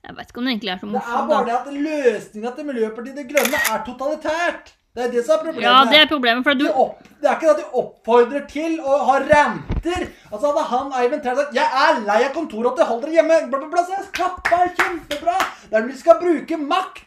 Jeg 0.07 0.15
vet 0.17 0.29
ikke 0.31 0.39
om 0.41 0.45
det 0.47 0.51
egentlig 0.55 0.71
er 0.73 0.77
så 0.81 0.89
Det 0.89 1.05
er 1.05 1.25
bare 1.29 1.45
det 1.45 1.55
at 1.59 1.71
løsninga 1.87 2.51
til 2.55 2.67
Miljøpartiet 2.69 3.17
De 3.19 3.25
Grønne 3.29 3.63
er 3.73 3.81
totalitært. 3.87 4.75
Det 4.95 5.03
er 5.05 5.11
det 5.13 5.21
som 5.25 5.35
er 5.35 5.43
problemet. 5.43 5.65
Ja, 5.67 5.75
det 5.85 5.99
er 5.99 6.07
problemet, 6.09 6.43
for 6.43 6.57
de 6.57 6.65
du 6.65 6.79
opp, 6.83 7.03
det 7.21 7.27
er 7.29 7.35
ikke 7.35 7.45
det 7.45 7.51
at 7.51 7.59
de 7.59 7.81
oppfordrer 7.81 8.45
til 8.49 8.79
å 8.81 8.95
ha 9.05 9.17
renter. 9.21 10.07
Altså 10.31 10.49
Hadde 10.49 10.63
han 10.71 10.95
Eivind 11.01 11.21
Træl 11.23 11.37
sagt 11.37 11.53
'Jeg 11.53 11.69
er 11.83 11.99
lei 12.07 12.17
av 12.25 12.33
kontoret, 12.33 12.81
hold 12.89 13.03
dere 13.03 13.13
hjemme', 13.19 13.37
bla, 13.51 13.59
bla, 13.59 13.69
bla, 13.75 13.83
så 13.85 13.99
jeg 13.99 14.09
klappa 14.17 14.59
kjempebra. 14.79 15.37
Det 15.69 15.77
er 15.77 15.85
når 15.85 15.91
de 15.91 15.99
skal 15.99 16.19
bruke 16.23 16.57
makt. 16.57 17.05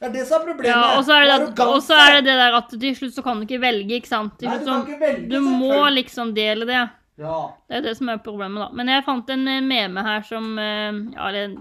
Det 0.00 0.08
er 0.08 0.12
det 0.12 0.26
som 0.26 0.40
er 0.40 0.44
problemet. 0.50 0.74
Ja, 0.74 0.98
og 0.98 1.04
så 1.06 1.12
er 1.12 1.24
det, 1.30 1.54
det, 1.54 1.64
og 1.64 1.82
så 1.82 1.94
er 1.94 2.10
det 2.16 2.24
det 2.26 2.36
der 2.42 2.58
at 2.58 2.68
til 2.80 2.96
slutt 2.98 3.14
så 3.14 3.22
kan 3.22 3.36
du 3.36 3.46
ikke 3.46 3.60
velge, 3.62 3.94
ikke 3.94 4.10
sant? 4.10 4.34
Til 4.40 4.48
Nei, 4.48 4.58
du 4.58 4.64
kan 4.64 4.82
ikke 4.82 5.00
velge, 5.00 5.28
du 5.30 5.40
må 5.40 5.88
liksom 5.94 6.34
dele 6.34 6.66
det. 6.66 6.82
Ja. 7.20 7.54
Det 7.70 7.76
er 7.78 7.82
det 7.84 7.92
som 7.98 8.08
er 8.10 8.18
problemet, 8.24 8.58
da. 8.58 8.68
Men 8.74 8.88
jeg 8.90 9.04
fant 9.06 9.28
en 9.30 9.44
eh, 9.46 9.60
meme 9.62 10.02
her 10.02 10.22
som 10.26 10.56
eh, 10.58 10.96
Ja, 11.14 11.28
det 11.30 11.42
er 11.44 11.52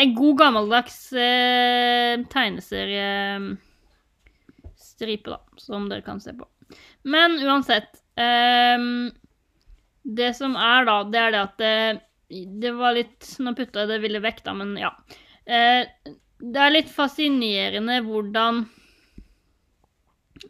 en- 0.00 0.14
god 0.16 0.38
gammeldags 0.40 0.96
eh, 1.12 2.22
tegneseriestripe, 2.32 5.28
da, 5.28 5.36
som 5.60 5.90
dere 5.90 6.00
kan 6.06 6.20
se 6.24 6.32
på. 6.38 6.46
Men 7.04 7.36
uansett 7.44 8.00
eh, 8.16 8.78
Det 10.04 10.30
som 10.36 10.56
er, 10.56 10.84
da, 10.88 10.96
det 11.12 11.20
er 11.20 11.30
det 11.36 11.42
at 11.42 11.58
det, 11.60 12.00
det 12.64 12.72
var 12.78 12.96
litt 12.96 13.28
Nå 13.44 13.52
putta 13.58 13.80
jeg 13.84 13.88
det 13.92 14.00
ville 14.02 14.24
vekk, 14.24 14.40
da, 14.48 14.54
men 14.56 14.72
ja. 14.80 14.90
Eh, 15.44 15.84
det 16.44 16.60
er 16.60 16.70
litt 16.72 16.88
fascinerende 16.92 18.00
hvordan 18.04 18.64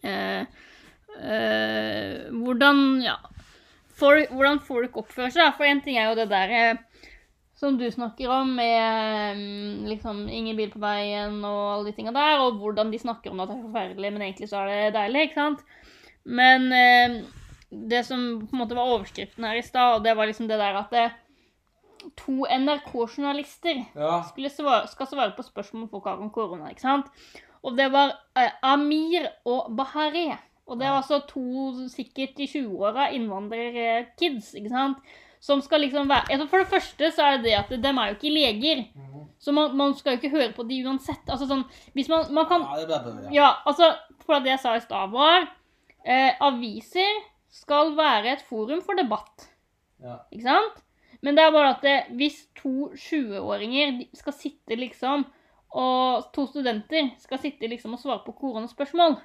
eh, 0.03 0.43
eh, 1.19 2.31
Hvordan 2.31 3.03
Ja 3.05 3.19
folk, 3.99 4.31
hvordan 4.35 4.61
folk 4.65 4.97
oppfører 5.03 5.35
seg. 5.35 5.55
For 5.59 5.69
en 5.69 5.83
ting 5.85 5.99
er 6.01 6.11
jo 6.11 6.19
det 6.19 6.29
der 6.33 6.55
eh, 6.59 6.83
som 7.55 7.79
du 7.79 7.87
snakker 7.91 8.31
om, 8.35 8.51
med 8.59 9.39
mm, 9.39 9.87
liksom 9.89 10.25
ingen 10.29 10.59
bil 10.59 10.73
på 10.73 10.83
veien 10.83 11.39
og 11.47 11.61
alle 11.73 11.89
de 11.89 11.97
tinga 11.97 12.13
der, 12.15 12.43
og 12.43 12.59
hvordan 12.61 12.91
de 12.93 13.01
snakker 13.01 13.31
om 13.33 13.41
at 13.45 13.51
det 13.51 13.59
er 13.59 13.67
forferdelig, 13.69 14.13
men 14.13 14.27
egentlig 14.27 14.51
så 14.51 14.65
er 14.65 14.73
det 14.73 14.95
deilig, 14.99 15.29
ikke 15.29 15.41
sant? 15.41 15.65
Men 16.25 16.67
eh, 16.75 17.19
det 17.71 18.05
som 18.09 18.25
på 18.43 18.57
en 18.57 18.63
måte 18.65 18.77
var 18.77 18.91
overskriften 18.97 19.47
her 19.47 19.61
i 19.61 19.67
stad, 19.67 20.03
det 20.05 20.17
var 20.19 20.29
liksom 20.31 20.51
det 20.51 20.59
der 20.61 20.81
at 20.83 20.95
det, 20.95 21.07
to 22.21 22.45
NRK-journalister 22.45 23.79
Ja. 23.97 24.19
skal 24.29 25.07
svare 25.09 25.33
på 25.37 25.43
spørsmål 25.47 25.89
folk 25.89 26.05
har 26.05 26.21
om 26.21 26.31
korona, 26.31 26.69
ikke 26.71 26.85
sant? 26.85 27.07
Og 27.65 27.79
det 27.79 27.87
var 27.93 28.13
eh, 28.37 28.51
Amir 28.63 29.31
og 29.49 29.71
Bahareh. 29.77 30.37
Og 30.67 30.79
det 30.81 30.87
er 30.87 30.97
altså 30.97 31.21
to 31.29 31.89
sikkert 31.93 32.39
i 32.41 32.47
20-åra 32.49 33.11
innvandrerkids, 33.13 34.55
ikke 34.57 34.73
sant? 34.73 35.15
Som 35.45 35.61
skal 35.61 35.83
liksom 35.85 36.09
være 36.09 36.33
altså 36.33 36.47
For 36.49 36.63
det 36.63 36.71
første 36.71 37.11
så 37.13 37.27
er 37.27 37.35
det 37.37 37.51
det 37.51 37.57
at 37.59 37.73
dem 37.85 37.99
er 38.01 38.09
jo 38.09 38.17
ikke 38.17 38.33
leger. 38.33 38.85
Mhm. 38.95 39.27
Så 39.39 39.53
man, 39.53 39.75
man 39.77 39.93
skal 39.95 40.15
jo 40.15 40.23
ikke 40.23 40.33
høre 40.33 40.53
på 40.57 40.65
de 40.65 40.79
uansett. 40.87 41.29
Altså 41.29 41.45
sånn 41.51 41.67
Hvis 41.93 42.09
man, 42.09 42.25
man 42.33 42.49
kan 42.49 42.65
Ja, 42.65 42.79
det 42.81 42.89
ble 42.89 43.01
bedre. 43.11 43.27
Ja. 43.29 43.35
Ja, 43.43 43.51
altså 43.67 43.91
For 44.25 44.41
det 44.41 44.55
jeg 44.55 44.63
sa 44.63 44.73
i 44.79 44.81
stad, 44.81 45.13
var 45.13 45.51
eh, 46.07 46.33
Aviser 46.41 47.21
skal 47.53 47.93
være 47.99 48.33
et 48.33 48.47
forum 48.49 48.81
for 48.83 48.97
debatt. 48.97 49.51
Ja. 50.03 50.23
Ikke 50.33 50.49
sant? 50.49 50.81
Men 51.21 51.37
det 51.37 51.45
er 51.45 51.53
bare 51.53 51.75
at 51.77 51.85
det, 51.85 51.99
hvis 52.17 52.41
to 52.57 52.91
20-åringer 52.97 54.01
skal 54.17 54.35
sitte 54.37 54.77
liksom 54.77 55.27
og 55.75 56.29
to 56.35 56.45
studenter 56.47 57.09
skal 57.19 57.41
sitte 57.43 57.67
liksom 57.67 57.97
og 57.97 58.03
svare 58.03 58.23
på 58.27 58.35
koronaspørsmål 58.39 59.17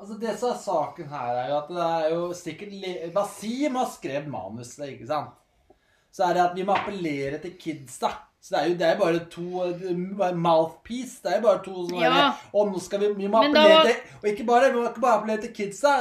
Altså 0.00 0.16
Det 0.20 0.38
som 0.40 0.50
er 0.54 0.58
saken 0.64 1.08
her, 1.12 1.34
er 1.42 1.48
jo 1.50 1.58
at 1.58 1.68
det 1.68 1.84
er 1.90 2.14
jo 2.14 2.32
sikkert 2.32 3.12
Basim 3.14 3.74
har 3.76 3.86
skrevet 3.92 4.28
manuset, 4.32 4.88
ikke 4.94 5.06
sant? 5.06 5.36
Så 6.12 6.24
er 6.26 6.34
det 6.34 6.42
at 6.48 6.56
vi 6.56 6.64
må 6.66 6.72
appellere 6.74 7.38
til 7.42 7.52
kidsa. 7.60 8.08
Så 8.40 8.54
det 8.54 8.58
er 8.62 8.68
jo 8.70 8.76
det 8.80 8.86
er 8.88 8.98
bare 8.98 9.18
to 9.28 10.34
mouthpiece. 10.34 11.20
Det 11.22 11.30
er 11.32 11.36
jo 11.40 11.44
bare 11.44 11.60
to 11.64 11.74
sånne 11.90 12.00
Ja. 12.06 12.32
Og 12.54 12.70
nå 12.72 12.80
skal 12.80 13.00
vi, 13.02 13.10
vi 13.18 13.28
må 13.28 13.42
appellere 13.42 13.74
var- 13.76 13.84
til 13.84 13.96
Og 14.22 14.28
ikke 14.30 14.46
bare, 14.46 14.70
vi 14.72 14.78
må 14.80 14.88
ikke 14.88 15.00
bare 15.04 15.18
appellere 15.20 15.40
til 15.42 15.52
kidsa. 15.54 15.92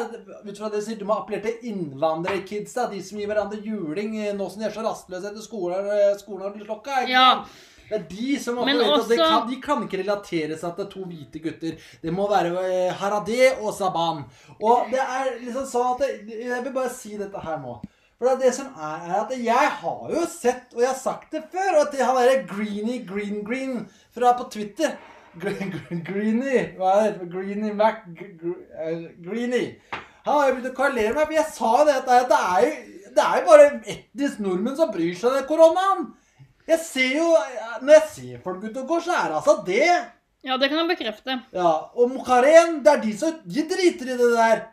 Ut 0.48 0.58
fra 0.58 0.70
det 0.70 0.80
du 0.80 0.86
sier, 0.86 0.98
Du 1.00 1.06
må 1.06 1.18
appellere 1.20 1.42
til 1.44 1.74
innvandrerkidsa. 1.74 2.90
De 2.92 3.02
som 3.04 3.20
gir 3.20 3.28
hverandre 3.28 3.60
juling 3.62 4.16
eh, 4.20 4.34
nå 4.34 4.50
som 4.50 4.62
de 4.62 4.68
er 4.68 4.72
så 4.72 4.84
rastløse 4.86 5.28
etter 5.30 5.42
skolen, 5.44 5.86
eh, 5.92 6.16
skolen 6.18 6.44
har 6.48 6.52
blitt 6.56 6.68
lokka. 6.68 7.02
ikke 7.04 7.10
Ja. 7.10 7.44
Det 7.90 7.98
er 7.98 8.04
de 8.10 8.40
som 8.40 8.58
har 8.58 8.66
forventa 8.70 8.98
også- 9.00 9.18
kan, 9.18 9.48
de 9.50 9.62
kan 9.62 9.84
ikke 9.88 10.02
relatere 10.04 10.58
seg 10.58 10.76
til 10.76 10.86
to 10.94 11.06
hvite 11.10 11.42
gutter. 11.44 11.78
Det 12.04 12.14
må 12.14 12.28
være 12.30 12.94
Haradé 13.00 13.52
og 13.62 13.74
Saban. 13.74 14.24
Og 14.62 14.92
det 14.92 15.00
er 15.00 15.32
liksom 15.42 15.66
sånn 15.66 15.94
at 15.96 16.00
det, 16.28 16.40
Jeg 16.46 16.64
vil 16.64 16.74
bare 16.74 16.90
si 16.90 17.18
dette 17.18 17.40
her 17.44 17.58
nå. 17.58 17.80
For 18.20 18.26
det, 18.28 18.34
er 18.34 18.40
det 18.50 18.54
som 18.54 18.68
er, 18.76 19.04
er 19.10 19.22
at 19.22 19.30
jeg 19.32 19.70
har 19.80 20.10
jo 20.12 20.26
sett, 20.28 20.74
og 20.76 20.82
jeg 20.82 20.90
har 20.90 20.98
sagt 21.00 21.32
det 21.32 21.44
før, 21.54 21.82
at 21.82 21.92
det 21.94 22.02
han 22.04 22.16
derre 22.20 22.42
Greeny 22.50 22.98
Green 23.08 23.44
Green 23.48 23.88
fra 24.12 24.34
på 24.36 24.50
Twitter 24.52 24.98
Greeny 25.40 25.72
Gre- 26.04 26.76
Hva 26.78 26.94
er 27.06 27.14
det? 27.16 27.30
Greeny 27.32 27.72
Mac 27.74 28.02
eh, 28.20 29.08
Greenie. 29.24 29.76
Han 30.26 30.34
har 30.36 30.50
jo 30.50 30.56
begynt 30.58 30.72
å 30.74 30.76
kvalere 30.76 31.14
meg, 31.16 31.26
for 31.30 31.34
jeg 31.38 31.46
sa 31.56 31.70
jo 31.80 31.86
det 31.88 31.96
at 31.96 32.10
det 32.30 32.40
er 32.40 32.66
jo, 32.66 32.72
det 33.16 33.24
er 33.24 33.40
jo 33.40 33.46
bare 33.48 33.68
etnisk 33.96 34.40
nordmenn 34.44 34.76
som 34.78 34.92
bryr 34.92 35.16
seg 35.16 35.38
om 35.40 35.48
koronaen. 35.48 36.04
Jeg 36.70 36.80
ser 36.86 37.14
jo 37.18 37.28
Når 37.82 37.94
jeg 37.96 38.08
ser 38.14 38.42
folk 38.44 38.64
ute 38.64 38.84
og 38.84 38.90
går, 38.92 39.06
så 39.06 39.16
er 39.18 39.30
det 39.30 39.38
altså 39.40 39.56
det. 39.66 39.86
Ja, 40.46 40.58
det 40.58 40.70
kan 40.70 40.80
jeg 40.80 40.90
bekrefte. 40.92 41.40
Ja, 41.56 41.72
Og 41.94 42.12
Mokaren, 42.14 42.84
det 42.86 42.92
er 42.92 43.02
de 43.04 43.16
som 43.18 43.40
De 43.44 43.66
driter 43.68 44.14
i 44.14 44.20
det 44.20 44.30
der. 44.36 44.68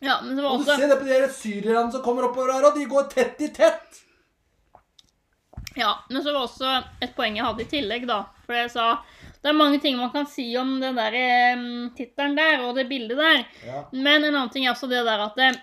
Ja, 0.00 0.20
men 0.24 0.36
det 0.36 0.42
var 0.42 0.54
også... 0.54 0.64
Og 0.64 0.78
du 0.78 0.80
ser 0.80 0.88
det 0.88 1.00
på 1.02 1.08
de 1.08 1.32
syrerne 1.34 1.92
som 1.92 2.00
kommer 2.04 2.30
oppover 2.30 2.54
her, 2.54 2.64
og 2.70 2.78
de 2.78 2.86
går 2.88 3.10
tett 3.12 3.42
i 3.44 3.50
tett. 3.52 3.98
Ja, 5.76 5.90
men 6.08 6.22
så 6.24 6.32
var 6.32 6.46
også 6.46 6.70
et 7.04 7.12
poeng 7.18 7.36
jeg 7.36 7.44
hadde 7.44 7.66
i 7.66 7.68
tillegg, 7.68 8.06
da. 8.08 8.22
For 8.46 8.56
jeg 8.56 8.70
sa 8.72 8.86
det 9.40 9.48
er 9.48 9.56
mange 9.56 9.78
ting 9.80 9.96
man 9.96 10.10
kan 10.12 10.26
si 10.28 10.44
om 10.60 10.74
den 10.82 10.98
der 10.98 11.14
um, 11.56 11.90
tittelen 11.96 12.34
der 12.36 12.64
og 12.66 12.74
det 12.76 12.88
bildet 12.90 13.16
der. 13.16 13.44
Ja. 13.64 13.84
Men 13.92 14.24
en 14.24 14.34
annen 14.34 14.50
ting 14.52 14.66
er 14.66 14.74
også 14.74 14.88
det 14.90 15.00
der 15.06 15.22
at 15.24 15.38
det, 15.38 15.54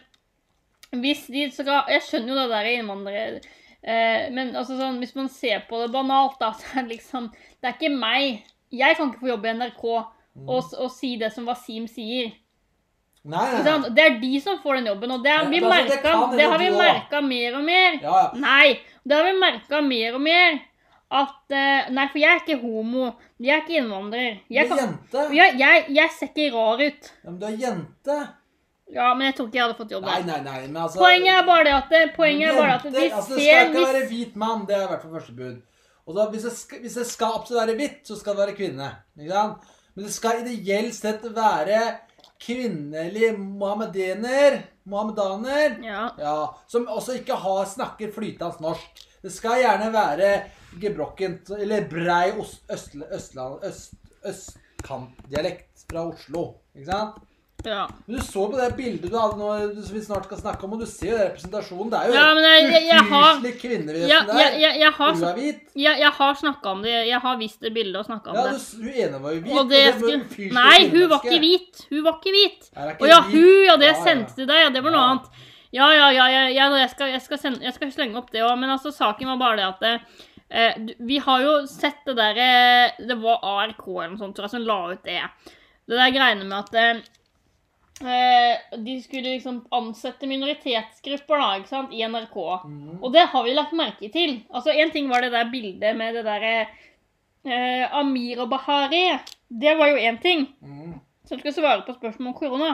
hvis 0.98 1.28
de 1.30 1.44
skal 1.54 1.92
Jeg 1.92 2.06
skjønner 2.08 2.34
jo 2.34 2.40
det 2.40 2.48
der 2.54 2.70
innvandrere 2.72 3.42
eh, 3.84 4.28
Men 4.34 4.56
altså 4.56 4.78
sånn, 4.80 5.00
hvis 5.04 5.16
man 5.18 5.30
ser 5.30 5.66
på 5.70 5.82
det 5.84 5.92
banalt, 5.94 6.40
da, 6.42 6.52
så 6.60 6.74
er 6.74 6.88
det 6.88 6.98
liksom 6.98 7.32
Det 7.34 7.70
er 7.72 7.78
ikke 7.78 7.94
meg. 7.96 8.44
Jeg 8.72 8.98
kan 8.98 9.12
ikke 9.12 9.24
få 9.24 9.34
jobbe 9.36 9.50
i 9.50 9.58
NRK 9.58 9.86
og, 10.46 10.74
og 10.78 10.92
si 10.94 11.16
det 11.18 11.32
som 11.34 11.48
Wasim 11.50 11.88
sier. 11.90 12.36
Nei, 13.28 13.44
nei, 13.52 13.62
nei. 13.66 13.90
Det 13.96 14.04
er 14.04 14.18
de 14.22 14.40
som 14.40 14.60
får 14.64 14.80
den 14.80 14.90
jobben, 14.92 15.12
og 15.18 15.24
det 15.26 15.34
har 15.34 15.48
vi 15.52 15.60
merka 15.60 16.14
altså, 16.14 16.30
du 16.32 17.28
mer 17.28 17.58
og 17.58 17.64
mer. 17.66 17.98
Ja, 18.04 18.18
ja. 18.22 18.40
Nei, 18.40 18.78
det 19.04 19.18
har 19.18 19.28
vi 19.28 19.34
merka 19.42 19.82
mer 19.84 20.16
og 20.16 20.24
mer. 20.24 20.60
At 21.08 21.56
uh, 21.56 21.88
Nei, 21.96 22.06
for 22.12 22.20
jeg 22.20 22.34
er 22.34 22.42
ikke 22.44 22.60
homo. 22.62 23.10
Jeg 23.40 23.56
er 23.56 23.62
ikke 23.64 23.78
innvandrer. 23.82 24.40
Du 24.48 24.56
Jeg, 24.56 24.66
er 24.66 24.72
kan, 24.72 24.82
jente. 24.84 25.26
jeg, 25.36 25.56
jeg, 25.60 25.86
jeg 25.96 26.14
ser 26.18 26.32
ikke 26.34 26.48
rar 26.56 26.84
ut. 26.84 27.12
Ja, 27.24 27.30
men 27.30 27.40
du 27.40 27.46
er 27.48 27.58
jente. 27.62 28.18
Ja, 28.94 29.14
men 29.14 29.28
jeg 29.28 29.36
tror 29.36 29.48
ikke 29.50 29.58
jeg 29.60 29.66
hadde 29.66 29.78
fått 29.78 29.92
jobb 29.92 30.06
der. 30.08 30.26
nei, 30.26 30.36
nei. 30.40 30.42
nei, 30.46 30.68
Men 30.68 30.82
altså 30.86 31.02
Poenget 31.02 31.34
er 31.34 31.48
bare 31.48 31.64
det 31.68 31.74
at 31.76 31.90
det, 31.92 32.04
Poenget 32.16 32.50
er 32.50 32.60
bare 32.62 32.76
at 32.78 32.86
de 32.86 32.92
altså, 32.92 33.16
altså, 33.18 33.36
Det 33.36 33.48
skal 33.48 33.72
ikke 33.74 33.88
være 33.94 34.04
hvit 34.12 34.36
mann. 34.40 34.66
Det 34.68 34.76
er 34.78 34.86
i 34.86 34.92
hvert 34.92 35.02
fall 35.04 35.16
første 35.18 35.36
bud. 35.36 35.58
Og 36.08 36.16
da, 36.16 36.28
hvis, 36.32 36.46
det 36.48 36.54
skal, 36.56 36.84
hvis 36.86 36.96
det 37.02 37.08
skal 37.10 37.40
absolutt 37.42 37.62
være 37.66 37.76
hvitt, 37.82 38.00
så 38.08 38.16
skal 38.16 38.38
det 38.38 38.44
være 38.46 38.56
kvinne. 38.56 38.92
Ikke 39.20 39.34
sant? 39.34 39.74
Men 39.98 40.06
det 40.06 40.14
skal 40.16 40.44
ideelt 40.44 40.96
sett 40.96 41.26
være 41.36 41.82
kvinnelig 42.40 43.32
mohammedener, 43.40 44.62
mohammedaner, 44.86 45.80
Ja. 45.84 46.04
ja, 46.22 46.36
som 46.70 46.88
også 46.88 47.18
ikke 47.20 47.36
har, 47.36 47.66
snakker 47.66 48.14
flytende 48.14 48.64
norsk. 48.64 49.04
Det 49.24 49.34
skal 49.34 49.64
gjerne 49.64 49.90
være 49.92 50.30
gebrokkent, 50.80 51.50
eller 51.58 51.88
brei 51.90 52.30
østle, 52.72 53.08
østland, 53.12 53.66
øst, 53.66 53.98
østkantdialekt 54.24 55.88
fra 55.90 56.06
Oslo. 56.08 56.46
Ikke 56.78 56.92
sant? 56.92 57.18
Ja. 57.66 57.88
Men 58.06 58.16
du 58.20 58.22
så 58.24 58.44
på 58.52 58.58
det 58.58 58.68
bildet 58.78 59.10
du 59.12 59.18
hadde 59.18 59.38
nå, 59.40 59.48
som 59.84 59.96
vi 59.96 60.02
snart 60.06 60.26
skal 60.30 60.38
snakke 60.40 60.64
om, 60.68 60.74
og 60.76 60.80
du 60.84 60.86
ser 60.86 61.10
jo 61.10 61.18
den 61.18 61.28
representasjonen. 61.32 61.90
Det 61.92 62.00
er 62.00 62.08
jo 62.08 62.14
Ja, 62.14 62.34
men 62.36 62.44
jeg- 62.44 62.72
jeg- 62.72 62.86
jeg 62.88 63.04
har- 63.10 63.36
ufyselig 63.38 63.54
kvinnevesen 63.62 64.10
Ja, 64.10 64.20
der. 64.28 64.38
jeg, 64.40 64.62
jeg, 64.62 64.80
jeg 64.80 64.92
har, 64.94 65.14
Hun 65.14 65.24
er 65.24 65.34
hvit. 65.34 65.60
jeg, 65.76 66.00
jeg 66.00 66.12
har 66.12 66.34
snakka 66.36 66.66
om 66.70 66.82
det. 66.84 67.08
Jeg 67.08 67.20
har 67.20 67.38
vist 67.38 67.60
det 67.62 67.74
bildet 67.74 67.96
og 67.96 68.06
snakka 68.06 68.30
om 68.30 68.36
Ja, 68.36 68.44
det. 68.44 68.54
det. 68.54 68.78
hun 68.78 68.90
ene 68.90 69.22
var 69.24 69.32
jo 69.32 69.42
hvit. 69.42 69.58
Og 69.58 69.70
det 69.70 69.86
var 69.86 70.00
skulle 70.00 70.24
ufyselig 70.26 70.54
Nei, 70.54 70.90
hun 70.90 71.10
var 71.10 71.20
ikke 71.24 71.40
hvit. 71.40 71.88
Hun 71.90 72.04
var 72.04 72.14
ikke 72.22 72.32
hvit. 72.38 72.70
Å 73.02 73.08
ja, 73.08 73.22
hun, 73.22 73.66
ja, 73.66 73.76
det 73.78 73.88
jeg 73.88 73.96
Ja, 73.96 73.98
ja. 73.98 74.04
sendte 74.06 74.36
til 74.36 74.46
deg, 74.48 74.56
ja, 74.64 74.70
det 74.70 74.84
var 74.84 74.92
noe 74.92 75.02
Ja. 75.02 75.10
annet. 75.12 75.26
Ja, 75.74 75.92
ja, 75.92 76.10
ja, 76.12 76.28
ja, 76.28 76.48
ja 76.48 76.70
jeg, 76.78 76.90
skal, 76.92 77.08
jeg, 77.12 77.22
skal 77.22 77.38
sende, 77.38 77.60
jeg 77.62 77.74
skal 77.74 77.92
slenge 77.92 78.16
opp 78.18 78.32
det 78.32 78.42
òg, 78.42 78.58
men 78.58 78.70
altså, 78.70 78.92
saken 78.94 79.28
var 79.28 79.38
bare 79.38 79.58
det 79.58 79.66
at 79.66 79.80
det, 79.82 80.02
eh, 80.50 80.74
Vi 81.06 81.18
har 81.18 81.42
jo 81.42 81.66
sett 81.66 82.06
det 82.06 82.16
derre 82.16 82.92
Det 83.06 83.18
var 83.22 83.40
ARK 83.44 83.86
eller 83.88 84.10
noe 84.10 84.18
sånt, 84.18 84.36
tror 84.36 84.44
jeg, 84.44 84.52
som 84.52 84.62
la 84.64 84.92
ut 84.94 85.04
det. 85.04 85.22
Det 85.90 85.98
der 85.98 86.12
greiene 86.12 86.46
med 86.46 86.58
at 86.60 86.74
eh, 86.74 87.02
eh, 88.02 88.78
de 88.78 88.98
skulle 89.02 89.34
liksom 89.38 89.62
ansette 89.72 90.28
minoritetsgrupper 90.30 91.42
da, 91.42 91.48
ikke 91.58 91.72
sant, 91.72 91.94
i 91.94 92.04
NRK. 92.06 92.38
Mm. 92.66 93.00
Og 93.02 93.14
det 93.14 93.26
har 93.32 93.44
vi 93.48 93.54
lagt 93.58 93.74
merke 93.74 94.12
til. 94.14 94.42
Altså, 94.54 94.70
En 94.72 94.92
ting 94.92 95.10
var 95.10 95.22
det 95.22 95.32
der 95.32 95.50
bildet 95.52 95.96
med 95.98 96.14
det 96.16 96.26
derre 96.26 96.68
eh, 97.46 97.98
Amir 97.98 98.42
og 98.44 98.50
Bahari. 98.50 99.18
Det 99.50 99.78
var 99.78 99.88
jo 99.88 99.98
én 99.98 100.22
ting 100.22 100.48
Mhm. 100.62 101.00
Som 101.28 101.40
skal 101.42 101.54
svare 101.54 101.86
på 101.86 101.96
spørsmål 101.98 102.32
om 102.32 102.38
korona. 102.38 102.70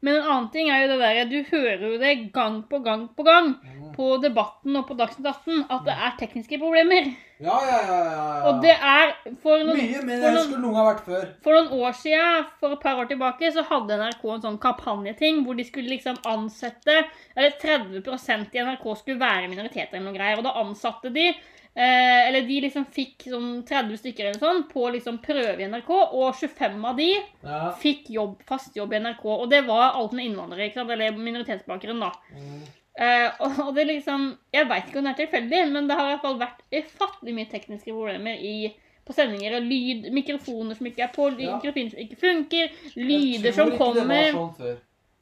Men 0.00 0.18
en 0.18 0.28
annen 0.28 0.50
ting 0.54 0.70
er 0.72 0.84
jo 0.84 0.90
det 0.92 0.98
derre 1.02 1.24
Du 1.28 1.38
hører 1.50 1.84
jo 1.84 1.98
det 2.00 2.12
gang 2.34 2.62
på 2.70 2.80
gang 2.84 3.08
på 3.16 3.26
gang 3.26 3.54
på 3.94 4.10
Debatten 4.22 4.76
og 4.78 4.86
på 4.88 4.96
Dagsnytt 4.98 5.26
18 5.26 5.64
at 5.74 5.82
det 5.86 5.96
er 5.96 6.14
tekniske 6.20 6.58
problemer. 6.62 7.10
Ja, 7.38 7.56
ja, 7.62 7.78
ja, 7.86 7.98
ja, 8.02 8.14
ja. 8.14 8.38
Og 8.48 8.62
det 8.64 8.72
er 8.74 9.12
For 9.42 9.62
noen, 9.62 9.78
Mye 9.78 10.00
mer 10.06 10.16
enn 10.16 10.24
det 10.24 10.32
noen, 10.34 10.46
skulle 10.48 10.62
noen 10.64 10.78
ha 10.80 10.86
vært 10.88 11.04
før. 11.06 11.28
for 11.44 11.54
noen 11.54 11.84
år 11.86 11.94
siden, 12.00 12.48
for 12.58 12.74
et 12.74 12.82
par 12.82 12.98
år 12.98 13.10
tilbake, 13.10 13.52
så 13.54 13.62
hadde 13.68 13.98
NRK 14.00 14.24
en 14.34 14.42
sånn 14.46 14.58
kampanjeting 14.62 15.44
hvor 15.46 15.58
de 15.58 15.66
skulle 15.68 15.92
liksom 15.92 16.18
ansette 16.26 16.96
Eller 17.36 17.54
30% 17.62 18.58
i 18.58 18.64
NRK 18.66 18.88
skulle 18.98 19.22
være 19.22 19.52
minoriteter 19.52 19.98
eller 19.98 20.10
noe 20.10 20.18
greier. 20.18 20.40
Og 20.40 20.48
da 20.48 20.56
ansatte 20.62 21.14
de 21.14 21.30
Eh, 21.78 22.28
eller 22.28 22.42
de 22.42 22.56
liksom 22.64 22.86
fikk 22.90 23.28
sånn 23.30 23.60
30 23.68 24.00
stykker 24.00 24.26
eller 24.26 24.40
sånn 24.42 24.64
på 24.72 24.88
liksom 24.96 25.20
prøve 25.22 25.60
i 25.62 25.68
NRK, 25.70 25.90
og 26.18 26.34
25 26.34 26.84
av 26.88 26.96
de 26.98 27.12
Ja. 27.44 27.60
fikk 27.78 28.08
jobb, 28.10 28.40
fast 28.48 28.74
jobb 28.74 28.92
i 28.96 28.98
NRK. 28.98 29.24
Og 29.36 29.46
det 29.52 29.60
var 29.68 29.92
alt 29.94 30.12
med 30.12 30.26
innvandrere, 30.26 30.66
ikke 30.66 30.80
sant? 30.80 30.90
eller 30.90 31.12
minoritetsbakgrunn, 31.14 32.00
da. 32.02 32.10
Mm. 32.34 32.58
Eh, 32.98 33.30
og, 33.38 33.60
og 33.68 33.74
det 33.76 33.84
liksom 33.86 34.24
Jeg 34.52 34.66
veit 34.66 34.88
ikke 34.88 34.98
om 34.98 35.04
det 35.06 35.12
er 35.14 35.26
tilfeldig, 35.26 35.60
men 35.70 35.86
det 35.86 35.94
har 35.94 36.08
i 36.08 36.16
hvert 36.16 36.24
fall 36.26 36.40
vært 36.40 36.64
ufattelig 36.74 37.34
mye 37.36 37.46
tekniske 37.52 37.94
problemer 37.94 38.34
i, 38.42 38.74
på 39.06 39.14
sendinger. 39.14 39.54
Og 39.60 39.62
lyd, 39.70 40.10
mikrofoner 40.12 40.74
som 40.74 40.86
ikke 40.90 41.06
er 41.06 41.12
på, 41.14 41.30
Ja. 41.38 41.60
mikrofoner 41.60 41.90
som 41.94 42.02
ikke 42.02 42.18
funker, 42.18 42.74
Jeg 42.96 43.54
tror 43.54 43.54
som 43.54 43.70
ikke 43.70 43.94
det 43.94 44.08
var 44.08 44.32
sånn 44.34 44.56
før. 44.58 44.76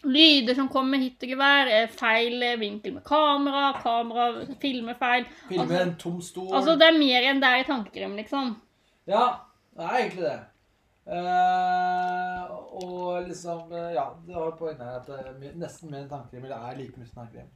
Lyder 0.04 0.54
som 0.54 0.68
kommer 0.68 1.00
hit 1.00 1.22
og 1.24 1.30
gevær, 1.32 1.70
feil 1.96 2.42
eh, 2.44 2.58
vinkel 2.60 2.92
med 2.98 3.04
kamera, 3.06 3.70
kamera 3.80 4.44
filmer 4.60 4.94
feil. 4.98 5.24
Filme 5.48 5.64
Altså- 5.64 5.82
en 5.82 5.96
tom 5.96 6.20
stol. 6.20 6.52
Altså, 6.54 6.76
det 6.76 6.86
er 6.86 6.98
mer 6.98 7.30
enn 7.30 7.40
det 7.40 7.48
er 7.48 7.62
i 7.62 7.64
tankerom, 7.64 8.16
liksom. 8.16 8.56
Ja, 9.08 9.24
det 9.76 9.84
er 9.84 9.96
egentlig 9.96 10.22
det. 10.22 10.38
Uh, 11.06 12.50
og 12.82 13.28
liksom 13.28 13.70
eh, 13.72 13.92
Ja, 13.94 14.08
du 14.26 14.32
har 14.34 14.56
poeng 14.58 14.80
her 14.80 14.96
at 14.98 15.06
det 15.06 15.18
er 15.22 15.54
nesten 15.54 15.90
mer 15.90 16.02
enn 16.02 16.10
tankekrim. 16.10 16.44
Eller 16.44 16.56
er 16.66 16.76
like 16.76 16.98
mye 16.98 17.06
som 17.06 17.22
tankekrim. 17.22 17.48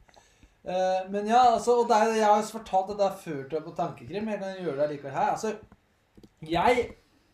Uh, 0.63 1.11
men 1.11 1.27
ja, 1.27 1.41
altså, 1.53 1.75
og 1.81 1.91
er, 1.91 2.15
jeg 2.15 2.25
har 2.25 2.39
jo 2.39 2.47
fortalt 2.57 2.93
at 2.93 3.01
det 3.01 3.07
er 3.09 3.21
før 3.25 3.49
til 3.49 3.61
på 3.65 3.75
tankekrim. 3.75 4.29
Jeg 4.29 4.39
kan 4.39 4.63
gjøre 4.63 4.77
det 4.81 4.89
likevel 4.93 5.17
her. 5.17 5.31
Altså, 5.35 5.55
jeg 6.41 6.89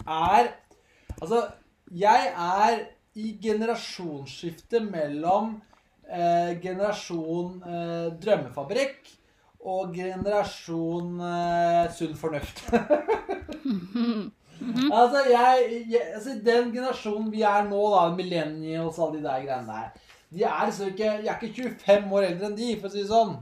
er 0.07 0.53
Altså, 1.21 1.47
jeg 1.91 2.33
er 2.37 2.79
i 3.17 3.33
generasjonsskiftet 3.41 4.85
mellom 4.91 5.55
eh, 6.09 6.53
generasjon 6.61 7.61
eh, 7.65 8.09
drømmefabrikk 8.21 9.13
og 9.67 9.95
generasjon 9.97 11.21
eh, 11.31 11.85
sunn 11.97 12.17
fornuft. 12.19 12.65
Altså, 14.57 15.19
jeg, 15.29 15.83
jeg, 15.85 16.01
altså, 16.17 16.31
Den 16.41 16.71
generasjonen 16.73 17.27
vi 17.29 17.43
er 17.45 17.67
nå, 17.67 17.77
da, 17.93 18.07
millennials 18.17 18.97
og 18.97 19.03
alle 19.11 19.19
de 19.19 19.27
der 19.27 19.43
greiene 19.43 19.75
der 19.75 20.07
de 20.33 20.43
er 20.43 20.65
liksom 20.65 20.87
ikke, 20.87 21.03
Jeg 21.03 21.27
er 21.27 21.43
ikke 21.43 21.63
25 21.85 22.13
år 22.13 22.25
eldre 22.29 22.49
enn 22.49 22.57
de, 22.57 22.71
for 22.79 22.89
å 22.89 22.91
si 22.91 23.03
det 23.03 23.11
sånn. 23.11 23.35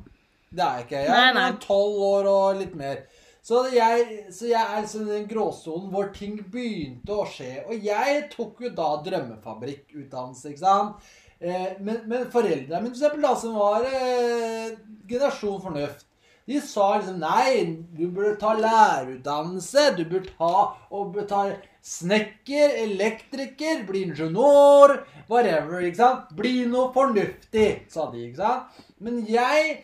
Det 0.55 0.63
er 0.65 0.75
jeg 0.75 0.85
ikke. 0.85 0.99
Jeg 1.07 1.37
er 1.41 1.55
12 1.63 2.03
år 2.09 2.27
og 2.31 2.59
litt 2.59 2.75
mer. 2.77 2.99
Så 3.45 3.67
jeg, 3.69 4.23
så 4.33 4.47
jeg 4.49 4.57
er 4.57 4.81
liksom 4.81 5.05
i 5.05 5.11
den 5.11 5.27
gråsonen 5.29 5.91
hvor 5.93 6.09
ting 6.15 6.39
begynte 6.49 7.13
å 7.13 7.27
skje. 7.29 7.59
Og 7.69 7.83
jeg 7.85 8.23
tok 8.31 8.63
jo 8.65 8.71
da 8.73 8.87
drømmefabrikkutdannelse, 9.05 10.49
ikke 10.49 10.63
sant. 10.63 11.11
Eh, 11.37 11.75
men, 11.77 12.01
men 12.09 12.25
foreldrene 12.33 12.81
mine, 12.81 12.89
for 12.89 12.95
eksempel, 12.95 13.21
da, 13.27 13.35
som 13.37 13.59
var 13.59 13.85
eh, 13.85 14.73
generasjon 15.05 15.61
fornuft, 15.61 16.07
de 16.45 16.59
sa 16.61 16.87
liksom 16.95 17.21
Nei, 17.21 17.83
du 17.97 18.05
burde 18.13 18.35
ta 18.41 18.51
lærerutdannelse. 18.57 19.85
Du 19.97 20.03
burde 20.09 20.33
ta, 20.37 20.51
burde 20.91 21.25
ta 21.29 21.43
snekker, 21.85 22.75
elektriker, 22.83 23.81
bli 23.87 24.03
ingeniør, 24.09 24.99
whatever. 25.29 25.81
ikke 25.81 26.01
sant? 26.01 26.33
Bli 26.37 26.67
noe 26.69 26.91
fornuftig, 26.93 27.69
sa 27.89 28.09
de. 28.13 28.27
ikke 28.27 28.41
sant? 28.41 28.81
Men 29.01 29.23
jeg 29.29 29.79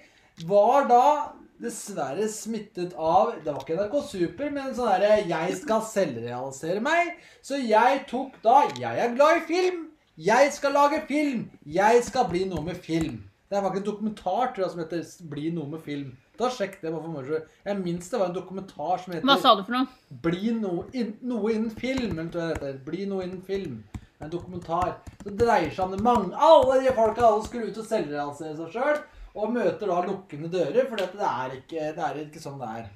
var 0.49 0.85
da 0.89 1.05
dessverre 1.61 2.27
smittet 2.31 2.93
av 2.97 3.35
Det 3.43 3.51
var 3.53 3.61
ikke 3.61 3.77
NRK 3.77 3.95
Super, 4.09 4.51
men 4.53 4.73
sånn 4.75 4.89
derre 4.91 5.19
Jeg 5.29 5.57
skal 5.61 5.83
selvrealisere 5.85 6.81
meg. 6.83 7.15
Så 7.45 7.59
jeg 7.61 8.05
tok 8.09 8.37
da 8.43 8.63
Jeg 8.79 9.05
er 9.05 9.15
glad 9.15 9.43
i 9.43 9.47
film. 9.49 9.87
Jeg 10.21 10.51
skal 10.53 10.75
lage 10.75 11.01
film. 11.07 11.45
Jeg 11.65 12.01
skal 12.05 12.27
bli 12.29 12.43
noe 12.49 12.61
med 12.65 12.81
film. 12.83 13.21
Det 13.51 13.57
er 13.57 13.63
faktisk 13.63 13.81
en 13.81 13.87
dokumentar 13.91 14.51
tror 14.53 14.63
jeg, 14.63 14.71
som 14.71 14.79
heter 14.79 15.29
'Bli 15.29 15.49
noe 15.51 15.67
med 15.67 15.79
film'. 15.83 16.11
Da 16.39 16.49
Sjekk 16.49 16.81
det. 16.81 16.91
bare 16.91 17.01
for 17.01 17.11
meg. 17.11 17.41
Jeg 17.65 17.79
minnes 17.79 18.09
det 18.09 18.19
var 18.19 18.27
en 18.27 18.35
dokumentar 18.35 18.97
som 19.03 19.13
heter 19.13 19.27
Hva 19.27 19.41
sa 19.41 19.55
du 19.55 19.63
for 19.63 19.71
noe? 19.71 19.87
'Bli 20.21 20.53
noe, 20.53 20.85
in, 20.93 21.17
noe 21.21 21.51
innen 21.53 21.71
film'. 21.71 22.19
Eller 22.19 22.31
tror 22.31 22.41
jeg 22.41 22.59
det 22.59 22.67
heter. 22.67 22.79
'Bli 22.85 23.05
noe 23.05 23.23
innen 23.23 23.41
film'. 23.41 23.83
En 24.21 24.29
dokumentar. 24.29 24.95
Det 25.23 25.37
dreier 25.37 25.69
seg 25.69 25.85
om 25.85 25.91
det 25.91 26.01
mange 26.01 26.35
Alle 26.37 26.83
de 26.83 26.93
folka 26.95 27.25
alle 27.25 27.43
skulle 27.43 27.67
ut 27.67 27.77
og 27.77 27.85
selvrealisere 27.85 28.55
seg 28.55 28.71
sjøl. 28.71 29.01
Og 29.35 29.53
møter 29.53 29.87
da 29.87 30.01
lukkende 30.03 30.49
dører, 30.51 30.87
for 30.89 30.99
det 30.99 31.27
er 31.27 31.53
ikke, 31.55 31.85
det 31.95 32.03
er 32.07 32.17
ikke 32.25 32.41
sånn 32.43 32.59
det 32.59 32.71
er. 32.81 32.89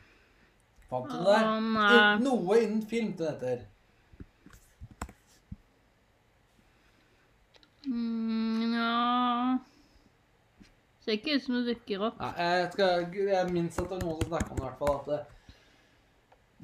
Fant 0.90 1.08
du 1.10 1.16
det 1.16 1.38
der? 1.40 2.20
Noe 2.22 2.58
innen 2.62 2.82
film, 2.90 3.14
det 3.18 3.30
heter. 3.32 3.64
Mm, 7.86 8.74
ja 8.74 9.58
Ser 11.06 11.20
ikke 11.20 11.36
ut 11.38 11.44
som 11.46 11.54
det 11.60 11.68
dukker 11.76 12.02
opp. 12.08 12.16
Nei, 12.18 12.32
jeg, 12.42 12.70
skal, 12.74 13.04
jeg 13.14 13.50
minnes 13.54 13.76
at 13.78 13.92
det 13.92 13.94
var 13.94 14.06
noen 14.08 14.22
som 14.24 14.32
snakka 14.32 14.56
om 14.56 14.58
det, 14.58 14.64
i 14.64 14.66
hvert 14.66 14.80
fall. 14.80 14.96
At 14.96 15.10
det, 15.12 15.20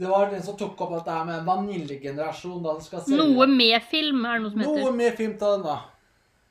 det 0.02 0.08
var 0.10 0.32
den 0.32 0.42
som 0.48 0.56
tok 0.58 0.80
opp 0.82 0.96
dette 0.96 1.14
er 1.14 1.28
med 1.28 1.44
vaniljegenerasjon. 1.46 2.64
da 2.66 2.74
det 2.80 2.88
skal 2.88 3.04
selge- 3.06 3.20
Noe 3.22 3.46
med 3.52 3.86
film, 3.92 4.26
er 4.26 4.40
det 4.40 4.48
noe 4.48 4.54
som 4.56 4.64
heter. 4.64 4.80
Noe 4.82 4.96
med 4.98 5.20
film 5.20 5.36
til 5.38 5.54
den, 5.54 5.68
da. 5.68 5.76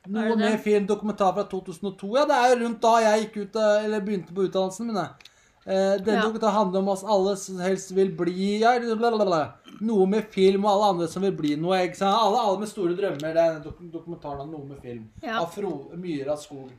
Noe 0.07 0.35
mer 0.35 0.57
film, 0.57 0.87
dokumentar 0.89 1.33
fra 1.35 1.43
2002. 1.45 2.17
Ja, 2.17 2.25
det 2.25 2.33
er 2.37 2.55
jo 2.55 2.63
rundt 2.65 2.81
da 2.81 2.93
jeg 3.03 3.25
gikk 3.27 3.35
ut, 3.43 3.55
eller 3.61 4.01
begynte 4.01 4.33
på 4.33 4.47
utdannelsen 4.47 4.87
min. 4.87 4.97
Eh, 4.97 5.97
den 6.01 6.15
Ja. 6.15 6.21
dokumentaren 6.23 6.53
handler 6.55 6.79
om 6.79 6.87
oss 6.89 7.03
alle 7.03 7.35
som 7.37 7.59
helst 7.59 7.91
vil 7.91 8.09
bli 8.17 8.59
ja, 8.61 8.79
blablabla. 8.79 9.53
Noe 9.81 10.07
med 10.07 10.25
film, 10.33 10.65
og 10.65 10.71
alle 10.71 10.89
andre 10.95 11.07
som 11.07 11.21
vil 11.21 11.31
bli 11.37 11.55
noe. 11.55 11.77
ikke 11.85 11.97
sant? 11.97 12.17
Alle, 12.17 12.39
alle 12.39 12.59
med 12.59 12.67
store 12.67 12.95
drømmer. 12.97 13.19
Det 13.33 13.37
er 13.37 13.53
den 13.59 13.61
dok 13.61 13.77
dokumentaren 13.93 14.41
om 14.41 14.51
noe 14.51 14.65
med 14.65 14.81
film. 14.81 15.09
Ja. 15.21 15.39
Av 15.41 15.51
Fro 15.53 15.91
Myra 15.95 16.35
Skog. 16.37 16.71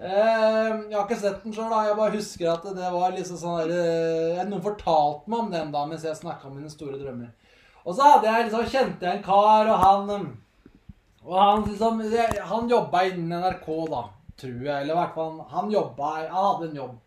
Eh, 0.00 0.08
jeg 0.08 0.94
har 0.96 1.06
ikke 1.06 1.20
sett 1.20 1.42
den 1.44 1.52
sjøl, 1.52 1.70
jeg 1.86 1.96
bare 1.96 2.14
husker 2.16 2.50
at 2.52 2.62
det 2.74 2.90
var 2.92 3.12
liksom 3.12 3.36
sånn 3.36 3.68
der, 3.68 4.38
eh, 4.40 4.44
Noen 4.48 4.62
fortalte 4.62 5.28
meg 5.28 5.38
om 5.38 5.50
den 5.50 5.70
da 5.72 5.84
mens 5.86 6.02
jeg 6.02 6.16
snakka 6.16 6.46
om 6.46 6.56
mine 6.56 6.70
store 6.70 6.96
drømmer. 6.98 7.28
Og 7.84 7.94
så 7.94 8.02
hadde 8.02 8.24
jeg 8.24 8.50
liksom, 8.50 8.64
kjente 8.64 9.00
jeg 9.06 9.18
en 9.18 9.22
kar, 9.22 9.68
og 9.68 9.78
han 9.78 10.10
eh, 10.10 10.30
og 11.30 11.36
han 11.38 11.62
liksom 11.68 12.00
Han 12.50 12.68
jobba 12.70 13.02
innen 13.08 13.38
NRK, 13.44 13.68
da, 13.92 14.02
tror 14.40 14.58
jeg. 14.66 14.82
Eller 14.82 14.94
i 14.94 14.98
hvert 14.98 15.14
fall 15.14 15.38
Han 15.54 15.70
jobba 15.70 16.10
Han 16.26 16.44
hadde 16.44 16.68
en 16.70 16.76
jobb. 16.80 16.98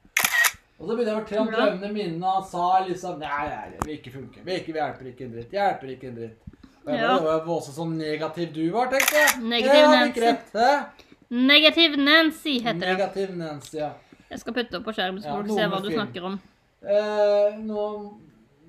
Og 0.80 0.88
så 0.90 0.96
begynte 0.98 1.12
jeg 1.12 1.16
å 1.16 1.22
fortelle 1.22 1.42
om 1.44 1.52
drømmene 1.54 1.90
mine, 1.94 2.18
og 2.24 2.40
han 2.40 2.48
sa 2.50 2.68
liksom 2.88 3.20
Nei, 3.22 3.44
nei, 3.52 3.66
det 3.74 3.86
vil 3.88 3.98
ikke 4.00 4.14
funke. 4.16 4.42
Vi, 4.44 4.56
ikke, 4.60 4.74
vi 4.76 4.82
hjelper 4.82 5.10
ikke 5.12 5.26
en 5.28 5.36
dritt. 5.36 5.54
Hjelper 5.60 5.92
ikke 5.94 6.10
en 6.10 6.18
dritt. 6.18 6.40
Og 6.84 6.92
jeg 6.92 7.00
bare, 7.00 7.02
Ja. 7.04 7.14
det 7.20 7.28
var 7.48 7.54
også 7.56 7.76
sånn 7.78 7.94
negativ 8.00 8.50
du 8.56 8.64
var, 8.74 8.90
tenkte 8.92 9.16
jeg. 9.22 9.44
Negativ 9.44 9.80
ja, 9.80 9.92
Nancy. 9.94 10.24
rett. 10.26 11.06
Negativ 11.34 11.96
Nancy 12.00 12.56
heter 12.60 12.80
det. 12.80 12.90
Negativ 12.98 13.38
Nancy, 13.38 13.78
ja. 13.80 13.92
Jeg 14.34 14.40
skal 14.42 14.54
putte 14.58 14.80
opp 14.80 14.84
på 14.90 14.94
skjermen, 14.98 15.22
så 15.24 15.30
Ja, 15.30 15.42
du 15.46 15.54
se 15.54 15.68
hva 15.70 15.80
du 15.82 15.90
film. 15.90 16.00
snakker 16.02 16.26
om. 16.32 16.40
Eh, 16.84 17.56
nå, 17.64 17.86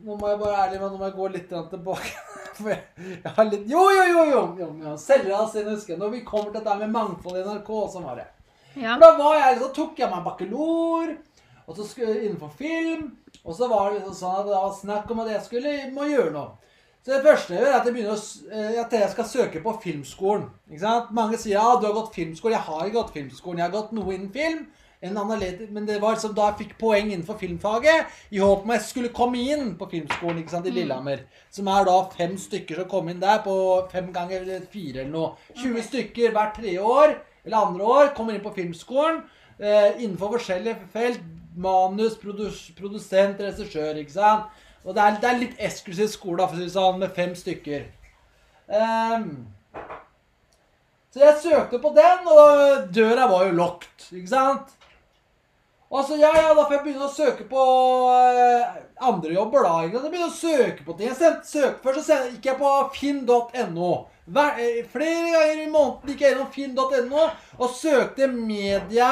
nå 0.05 0.17
må 0.21 0.29
jeg 0.31 0.39
bare 0.45 0.61
ærlig 0.69 0.81
med, 0.81 0.93
nå 0.93 0.99
må 1.01 1.09
jeg 1.09 1.17
gå 1.19 1.29
litt 1.35 1.49
tilbake. 1.73 2.15
For 2.63 2.73
jeg, 2.73 3.33
har 3.37 3.51
litt 3.51 3.69
Jo, 3.71 3.85
jo, 3.91 4.07
jo! 4.11 4.25
jo, 4.31 4.43
jo, 4.61 4.71
jo. 4.85 4.95
Selvrealisering, 5.01 5.71
husker 5.75 5.95
jeg. 5.95 6.01
Når 6.01 6.15
vi 6.15 6.25
kommer 6.27 6.51
til 6.51 6.61
dette 6.61 6.79
med 6.81 6.95
mangfold 6.95 7.41
i 7.41 7.45
NRK, 7.47 7.71
sånn 7.93 8.07
var 8.07 8.21
det. 8.21 8.27
Ja. 8.75 8.97
For 8.97 9.05
da 9.05 9.13
var 9.19 9.39
jeg, 9.39 9.61
så 9.61 9.71
tok 9.77 10.03
jeg 10.03 10.11
meg 10.11 10.27
bakalor, 10.27 11.15
og 11.65 11.79
så 11.79 11.87
skulle 11.87 12.19
innenfor 12.21 12.53
film. 12.59 13.09
Og 13.45 13.57
så 13.57 13.69
var 13.71 13.91
det 13.91 14.01
liksom 14.01 14.19
sånn 14.19 14.39
at 14.41 14.47
det 14.49 14.55
var 14.57 14.77
snakk 14.79 15.11
om 15.13 15.25
at 15.25 15.33
jeg 15.35 15.47
skulle 15.47 15.75
må 15.95 16.07
gjøre 16.11 16.35
noe. 16.35 16.53
Så 17.05 17.13
det 17.13 17.25
første 17.27 17.53
jeg 17.53 17.61
gjør, 17.61 17.69
er 17.69 17.75
at 17.77 17.87
jeg 17.87 17.95
begynner 17.95 18.15
å, 18.15 18.21
eh, 18.49 18.77
at 18.81 18.95
jeg 18.97 19.11
skal 19.13 19.27
søke 19.29 19.61
på 19.61 19.75
filmskolen. 19.83 20.47
Mange 21.13 21.37
sier 21.37 21.59
ja, 21.59 21.75
du 21.77 21.85
har 21.85 21.97
gått 21.99 22.15
filmskolen. 22.17 22.57
Jeg 22.57 22.65
har 22.65 22.87
ikke 22.87 22.97
gått 22.97 23.13
filmskolen. 23.19 23.61
Jeg 23.61 23.69
har 23.69 23.75
gått 23.75 23.93
noe 23.93 24.15
innen 24.15 24.31
film. 24.33 24.63
En 25.05 25.19
analytiker, 25.21 25.69
men 25.75 25.85
det 25.89 25.99
var 26.01 26.15
liksom 26.15 26.33
da 26.37 26.47
jeg 26.49 26.63
fikk 26.63 26.75
poeng 26.81 27.11
innenfor 27.11 27.37
filmfaget, 27.37 28.09
i 28.33 28.41
håp 28.41 28.65
om 28.65 28.73
jeg 28.73 28.85
skulle 28.87 29.13
komme 29.13 29.43
inn 29.53 29.75
på 29.77 29.89
filmskolen 29.91 30.41
ikke 30.41 30.55
sant, 30.55 30.69
i 30.71 30.73
Lillehammer. 30.73 31.27
Som 31.53 31.69
er 31.69 31.85
da 31.89 31.99
fem 32.15 32.39
stykker 32.41 32.81
som 32.81 32.89
kom 32.89 33.11
inn 33.13 33.21
der 33.21 33.43
på 33.45 33.55
fem 33.93 34.09
ganger 34.15 34.41
eller 34.41 34.65
fire 34.73 35.05
eller 35.05 35.13
noe. 35.13 35.53
20 35.61 35.89
stykker 35.91 36.33
hvert 36.33 36.57
tredje 36.57 36.81
år 36.81 37.19
eller 37.45 37.61
andre 37.61 37.85
år 37.97 38.13
kommer 38.17 38.35
inn 38.37 38.45
på 38.45 38.55
filmskolen 38.57 39.21
eh, 39.59 39.91
innenfor 40.01 40.39
forskjellige 40.39 40.89
felt. 40.93 41.25
Manus, 41.55 42.17
produs, 42.19 42.65
produsent, 42.75 43.39
regissør, 43.39 44.01
ikke 44.01 44.17
sant. 44.17 44.63
Og 44.85 44.97
det 44.97 45.03
er, 45.05 45.19
det 45.23 45.29
er 45.29 45.37
litt 45.39 45.61
eksklusiv 45.63 46.09
skole, 46.11 46.41
da, 46.41 46.49
for 46.49 46.59
å 46.59 46.59
si 46.59 46.67
det 46.67 46.75
sånn, 46.75 46.99
med 46.99 47.13
fem 47.15 47.37
stykker. 47.39 47.85
Um, 48.67 49.29
så 51.15 51.23
jeg 51.23 51.37
søkte 51.45 51.79
på 51.79 51.93
den, 51.95 52.27
og 52.27 52.89
døra 52.91 53.29
var 53.31 53.47
jo 53.47 53.55
lukket, 53.61 54.09
ikke 54.11 54.33
sant? 54.33 54.75
Og 55.93 56.03
så, 56.07 56.17
ja, 56.19 56.33
ja, 56.35 56.55
da 56.57 56.65
får 56.65 56.75
jeg 56.79 56.83
begynne 56.87 57.07
å 57.07 57.13
søke 57.13 57.45
på 57.51 57.65
eh, 58.15 58.81
andre 59.05 59.35
jobber, 59.37 59.67
da. 59.67 59.75
Jeg 59.85 59.93
begynner 60.01 60.31
å 60.31 60.35
søke 60.35 60.87
på 60.87 60.97
ting. 60.97 61.11
Jeg 61.11 61.19
sendte, 61.21 61.47
søk, 61.47 61.79
først 61.85 62.09
så 62.09 62.19
gikk 62.33 62.49
jeg 62.51 62.59
på 62.59 62.73
finn.no. 62.97 63.93
Eh, 64.25 64.83
Flere 64.91 65.31
ganger 65.35 65.63
i 65.63 65.71
måneden 65.71 66.11
gikk 66.11 66.25
jeg 66.25 66.35
gjennom 66.35 66.51
finn.no 66.55 67.27
og 67.61 67.75
søkte 67.77 68.31
media 68.33 69.11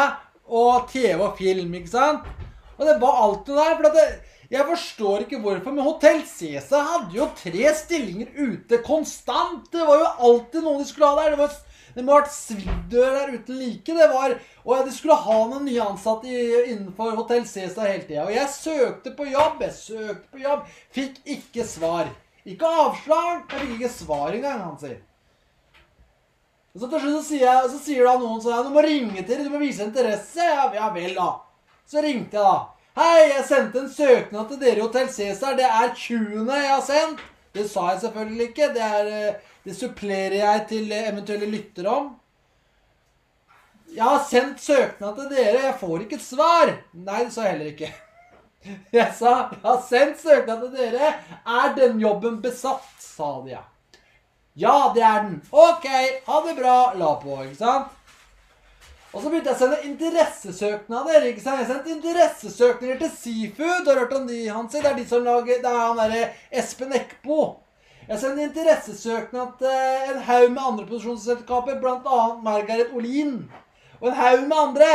og 0.48 0.88
TV 0.90 1.20
og 1.20 1.36
film, 1.38 1.74
ikke 1.78 1.92
sant? 1.92 2.28
Og 2.78 2.86
det 2.88 2.96
var 3.02 3.20
alt 3.28 3.44
det 3.46 3.58
der. 3.60 3.76
For 3.78 3.94
det, 3.94 4.06
jeg 4.52 4.68
forstår 4.68 5.22
ikke 5.24 5.38
hvorfor, 5.40 5.72
men 5.72 5.86
Hotell 5.86 6.24
Cæsar 6.28 6.88
hadde 6.88 7.16
jo 7.16 7.28
tre 7.38 7.70
stillinger 7.78 8.32
ute 8.36 8.80
konstant. 8.84 9.68
Det 9.72 9.86
var 9.86 10.00
jo 10.02 10.10
alltid 10.26 10.66
noen 10.66 10.82
de 10.82 10.88
skulle 10.88 11.08
ha 11.12 11.20
der. 11.22 11.36
Det 11.36 11.44
var, 11.44 11.54
Det 11.93 12.03
må 12.05 12.14
ha 12.14 12.22
vært 12.22 12.32
sviddør 12.32 13.14
der 13.18 13.32
uten 13.36 13.59
like. 13.61 13.95
Det 13.99 14.09
var, 14.12 14.34
og 14.64 14.86
de 14.86 14.95
skulle 14.97 15.18
ha 15.26 15.38
noen 15.51 15.66
nye 15.68 15.84
ansatte 15.84 16.32
innenfor 16.32 17.16
Hotell 17.18 17.45
Cæsar 17.49 17.90
hele 17.90 18.07
tida. 18.09 18.24
Og 18.24 18.32
jeg 18.32 18.49
søkte 18.55 19.12
på 19.18 19.28
jobb, 19.28 19.61
jeg 19.66 19.76
søkte 19.76 20.32
på 20.32 20.43
jobb. 20.43 20.66
Fikk 20.97 21.20
ikke 21.36 21.66
svar. 21.68 22.12
Ikke 22.49 22.66
avslag, 22.66 23.45
jeg 23.53 23.61
fikk 23.61 23.74
ikke 23.76 23.93
svar 23.93 24.34
engang, 24.34 24.62
han 24.64 24.78
sier. 24.80 25.01
Og 26.72 26.80
så 26.80 26.88
til 26.88 27.03
slutt 27.03 27.18
så 27.18 27.24
sier, 27.26 27.43
jeg, 27.45 27.70
så 27.74 27.80
sier 27.84 28.07
da 28.09 28.14
noen 28.16 28.40
sånn 28.40 28.64
Du 28.64 28.72
må 28.72 28.82
ringe 28.84 29.20
til 29.20 29.36
dem, 29.36 29.45
du 29.45 29.53
må 29.53 29.61
vise 29.61 29.84
interesse. 29.84 30.40
Ja, 30.40 30.70
ja 30.72 30.88
vel, 30.95 31.12
da. 31.18 31.34
Så 31.84 32.01
ringte 32.01 32.40
jeg, 32.40 32.47
da. 32.47 32.72
Hei, 32.97 33.28
jeg 33.28 33.45
sendte 33.49 33.82
en 33.82 33.93
søknad 33.93 34.49
til 34.49 34.59
dere 34.61 34.80
i 34.80 34.84
Hotell 34.84 35.12
Cæsar. 35.12 35.59
Det 35.61 35.68
er 35.68 35.93
20. 35.97 36.49
jeg 36.49 36.72
har 36.72 36.82
sendt. 36.84 37.22
Det 37.53 37.66
sa 37.68 37.90
jeg 37.90 38.01
selvfølgelig 38.07 38.49
ikke. 38.49 38.68
Det, 38.72 38.88
er, 38.99 39.12
eh, 39.12 39.51
det 39.64 39.74
supplerer 39.78 40.38
jeg 40.40 40.66
til 40.72 40.92
eh, 40.92 41.08
eventuelle 41.12 41.48
lyttere 41.50 41.90
om. 41.90 42.10
Jeg 43.92 44.04
har 44.04 44.22
sendt 44.24 44.62
søknad 44.62 45.18
til 45.18 45.28
dere. 45.34 45.66
Jeg 45.66 45.76
får 45.80 46.04
ikke 46.04 46.16
et 46.18 46.24
svar. 46.24 46.72
Nei, 46.96 47.24
det 47.26 47.34
sa 47.34 47.44
jeg 47.46 47.54
heller 47.56 47.74
ikke. 47.74 47.92
Jeg 48.94 49.08
sa 49.18 49.30
jeg 49.50 49.58
har 49.64 49.80
sendt 49.88 50.20
søknad 50.22 50.60
til 50.62 50.76
dere. 50.76 51.08
Er 51.50 51.72
den 51.74 51.98
jobben 51.98 52.36
besatt? 52.44 52.86
sa 53.02 53.40
de, 53.42 53.56
ja. 53.56 53.64
Ja, 54.54 54.92
det 54.94 55.02
er 55.02 55.24
den. 55.24 55.40
Ok, 55.50 55.88
ha 56.28 56.38
det 56.46 56.54
bra. 56.60 56.76
La 57.00 57.08
på, 57.20 57.40
ikke 57.42 57.58
sant? 57.58 57.90
Og 59.12 59.20
så 59.20 59.28
begynte 59.28 59.50
jeg 59.50 59.58
å 59.58 59.60
sende 59.60 59.88
interessesøknader. 59.88 61.26
ikke 61.28 61.42
sant? 61.42 61.60
Jeg 61.60 61.68
sendte 61.68 61.92
interessesøknader 61.92 63.02
til 63.02 63.12
Seafood. 63.16 63.88
Har 63.88 63.98
du 63.98 64.00
hørt 64.04 64.14
om 64.16 64.30
de, 64.30 64.38
Hansi? 64.48 64.80
Det 64.80 64.92
er 64.92 64.96
de 64.96 65.08
som 65.08 65.26
lager 65.26 65.60
Det 65.60 65.68
er 65.72 65.82
han 65.82 66.00
derre 66.00 66.22
Espen 66.62 66.94
Eckbo. 66.96 67.42
Jeg 68.12 68.20
sendte 68.20 68.44
interessesøknad 68.44 69.54
til 69.56 70.10
en 70.12 70.18
haug 70.26 70.50
med 70.52 70.60
andre 70.60 70.84
produksjonsselskaper, 70.84 71.78
bl.a. 71.80 72.18
Margaret 72.44 72.92
Olin. 72.92 73.38
Og 74.02 74.10
en 74.10 74.18
haug 74.18 74.42
med 74.50 74.58
andre. 74.58 74.88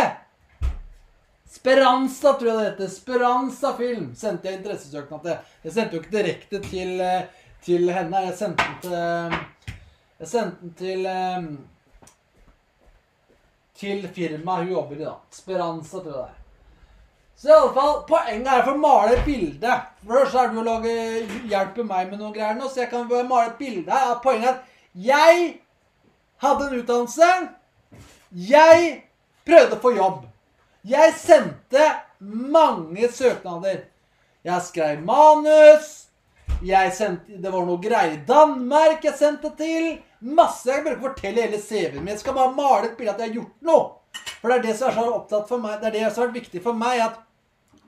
Speranza, 1.50 2.36
tror 2.38 2.52
jeg 2.52 2.60
det 2.60 2.68
heter. 2.68 2.92
Speranza 2.94 3.74
Film 3.80 4.12
sendte 4.16 4.52
jeg 4.52 4.60
interessesøknad 4.60 5.26
til. 5.26 5.50
Jeg 5.64 5.74
sendte 5.74 5.98
jo 5.98 6.04
ikke 6.04 6.14
direkte 6.14 6.62
til, 6.70 6.94
eh, 7.02 7.50
til 7.66 7.90
henne. 7.90 8.22
Jeg 8.28 8.38
sendte 8.38 8.70
den 8.70 8.82
til 8.86 8.96
Jeg 10.20 10.28
sendte 10.36 10.62
den 10.62 10.74
til 10.78 11.06
eh, 11.16 11.52
til 13.78 14.08
firmaet 14.14 14.68
hun 14.68 14.76
jobber 14.76 14.96
i, 15.02 15.06
da. 15.06 15.16
Speranza, 15.32 15.98
tror 15.98 16.06
jeg 16.06 16.14
det 16.14 16.28
er. 16.28 16.37
Så 17.38 17.50
i 17.50 17.54
alle 17.54 17.74
fall, 17.74 18.00
Poenget 18.10 18.48
er 18.50 18.64
for 18.66 18.74
å 18.74 18.82
male 18.82 19.14
et 19.14 19.26
bilde. 19.28 19.74
Først 20.08 20.38
er 20.42 20.50
det 20.50 20.62
å 20.62 20.66
lage 20.66 20.94
hjelpe 21.52 21.84
meg 21.86 22.10
med 22.10 22.18
noen 22.22 22.34
greier 22.34 22.58
nå, 22.58 22.70
så 22.70 22.82
jeg 22.82 22.90
kan 22.90 23.06
male 23.10 23.52
et 23.52 23.60
bilde 23.60 23.94
her. 23.94 24.16
Poenget 24.24 24.48
er 24.50 24.56
at 24.56 24.64
jeg 24.98 25.44
hadde 26.42 26.66
en 26.66 26.80
utdannelse. 26.80 27.30
Jeg 28.34 28.88
prøvde 29.46 29.78
å 29.78 29.84
få 29.84 29.92
jobb. 29.94 30.26
Jeg 30.88 31.14
sendte 31.20 31.86
mange 32.20 33.12
søknader. 33.14 33.86
Jeg 34.48 34.66
skrev 34.66 35.06
manus. 35.06 36.08
Jeg 36.66 36.90
sendte, 36.98 37.38
det 37.38 37.54
var 37.54 37.68
noe 37.68 37.78
greier 37.84 38.16
i 38.16 38.24
Danmark 38.26 39.06
jeg 39.06 39.14
sendte 39.20 39.54
til. 39.60 40.00
Masse. 40.26 40.72
Jeg 40.72 40.82
bør 40.88 40.96
ikke 40.96 41.06
fortelle 41.12 41.46
hele 41.46 41.62
CV-en 41.62 42.02
min. 42.02 42.16
Jeg 42.16 42.24
skal 42.24 42.38
bare 42.40 42.56
male 42.58 42.90
et 42.90 42.98
bilde 42.98 43.14
at 43.14 43.22
jeg 43.22 43.30
har 43.30 43.40
gjort 43.44 43.70
noe. 43.70 43.86
For 44.42 44.50
det 44.50 44.58
er 44.58 44.66
det 44.66 44.76
som 44.80 44.90
er 44.90 44.98
så 44.98 45.08
opptatt 45.14 45.50
for 45.50 45.62
meg, 45.62 45.78
det 45.82 45.92
er 45.92 45.96
det 46.00 46.06
som 46.08 46.24
har 46.24 46.32
vært 46.32 46.40
viktig 46.42 46.62
for 46.66 46.78
meg. 46.78 47.02
at 47.06 47.27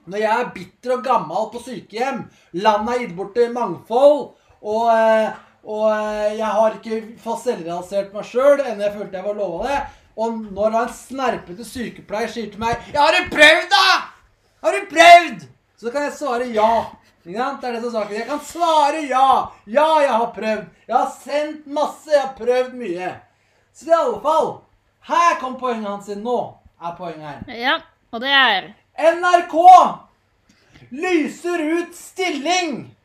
når 0.10 0.24
jeg 0.24 0.34
er 0.34 0.52
bitter 0.56 0.96
og 0.98 1.06
gammel 1.06 1.48
på 1.54 1.62
sykehjem, 1.64 2.26
landet 2.66 2.94
er 2.96 3.04
gitt 3.04 3.16
bort 3.18 3.36
til 3.38 3.54
mangfold, 3.56 4.26
og, 4.60 4.84
eh, 4.94 5.30
og 5.64 5.86
eh, 5.94 6.38
jeg 6.40 6.52
har 6.60 6.78
ikke 6.80 7.02
fått 7.24 7.46
selvrealisert 7.46 8.14
meg 8.16 8.28
sjøl 8.28 8.66
enn 8.66 8.82
jeg 8.84 8.96
følte 8.98 9.20
jeg 9.20 9.28
var 9.30 9.38
lova 9.40 9.70
det, 9.70 9.82
og 10.20 10.40
når 10.52 10.80
en 10.82 10.96
snerpete 10.96 11.64
sykepleier 11.64 12.32
sier 12.32 12.50
til 12.52 12.60
meg 12.60 12.76
'Ja, 12.92 13.06
har 13.06 13.16
du 13.16 13.30
prøvd, 13.32 13.70
da?' 13.72 14.20
Har 14.62 14.76
du 14.76 14.86
prøvd? 14.92 15.46
Så 15.80 15.92
kan 15.92 16.04
jeg 16.04 16.14
svare 16.14 16.48
ja. 16.52 16.92
Det 17.24 17.36
er 17.36 17.74
det 17.74 17.82
som 17.82 17.88
er 17.88 17.94
saken. 18.02 18.16
Jeg 18.16 18.28
kan 18.28 18.40
svare 18.44 19.04
ja. 19.08 19.52
Ja, 19.66 20.00
jeg 20.02 20.12
har 20.12 20.32
prøvd. 20.36 20.66
Jeg 20.88 20.96
har 20.98 21.14
sendt 21.24 21.68
masse. 21.68 22.12
Jeg 22.12 22.22
har 22.22 22.34
prøvd 22.36 22.74
mye. 22.76 23.14
Så 23.74 23.88
i 23.88 23.96
alle 23.96 24.20
fall 24.24 24.50
Her 25.08 25.40
kom 25.40 25.56
poenget 25.60 25.88
hans 25.88 26.10
inn 26.12 26.24
nå. 26.24 26.56
er 26.84 26.96
poenget 26.98 27.28
her. 27.28 27.56
Ja, 27.56 27.80
og 28.12 28.22
det 28.22 28.30
er 28.32 28.74
NRK 29.00 29.56
lyser 30.90 31.60
ut 31.60 31.96
stilling. 31.96 32.96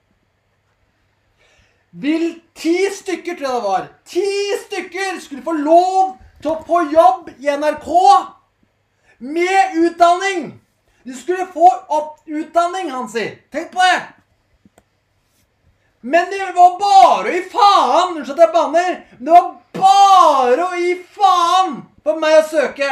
Vil 1.90 2.40
ti 2.54 2.90
stykker, 2.90 3.36
tror 3.38 3.46
jeg 3.46 3.54
det 3.54 3.68
var, 3.68 3.86
ti 4.04 4.30
stykker 4.64 5.20
skulle 5.22 5.44
få 5.46 5.54
lov 5.54 6.16
til 6.42 6.50
å 6.50 6.62
få 6.66 6.82
jobb 6.90 7.30
i 7.38 7.52
NRK 7.54 7.86
med 9.22 9.78
utdanning. 9.84 10.50
De 11.04 11.14
skulle 11.14 11.46
få 11.54 11.70
opp 11.70 12.18
utdanning, 12.26 12.90
Hansi. 12.90 13.28
Tenk 13.52 13.70
på 13.70 13.84
det. 13.84 14.02
Men 16.00 16.26
det 16.32 16.50
var 16.56 16.78
bare 16.80 17.30
å 17.30 17.32
gi 17.32 17.42
faen. 17.52 18.16
Unnskyld 18.18 18.34
at 18.34 18.42
jeg 18.42 18.52
banner. 18.52 18.96
Men 19.16 19.28
det 19.28 19.34
var 19.36 19.50
bare 19.78 20.66
å 20.66 20.80
gi 20.80 20.94
faen 21.14 21.76
for 22.04 22.20
meg 22.20 22.40
å 22.40 22.46
søke. 22.50 22.90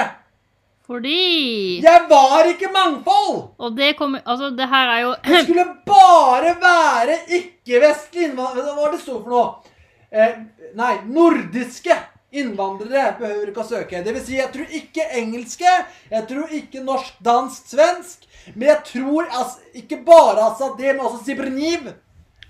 Fordi 0.93 1.81
Jeg 1.83 2.07
var 2.11 2.49
ikke 2.51 2.71
mangfold! 2.73 3.37
Og 3.59 3.77
det 3.77 3.95
kommer 3.99 4.23
Altså, 4.25 4.53
det 4.57 4.69
her 4.69 4.95
er 4.95 5.03
jo 5.07 5.13
Det 5.25 5.43
skulle 5.47 5.67
bare 5.89 6.55
være 6.63 7.19
ikke-vestlige 7.41 8.31
innvandrere 8.31 8.69
Hva 8.69 8.79
var 8.81 8.97
det 8.97 9.03
sto 9.03 9.19
for 9.19 9.33
noe? 9.33 9.77
Eh, 10.13 10.35
nei, 10.77 10.95
nordiske 11.09 11.97
innvandrere 12.33 13.15
behøver 13.19 13.51
ikke 13.51 13.63
å 13.63 13.69
søke. 13.69 14.01
Det 14.05 14.13
vil 14.17 14.25
si, 14.25 14.37
jeg 14.39 14.51
tror 14.53 14.77
ikke 14.79 15.07
engelske, 15.21 15.73
jeg 16.13 16.27
tror 16.29 16.55
ikke 16.57 16.85
norsk, 16.85 17.19
dansk, 17.25 17.71
svensk. 17.75 18.27
Men 18.55 18.69
jeg 18.71 18.79
tror 18.89 19.29
altså, 19.29 19.61
ikke 19.79 20.01
bare 20.05 20.49
altså 20.51 20.73
det, 20.79 20.95
men 20.97 21.05
også 21.07 21.23
Sibrniv. 21.27 21.93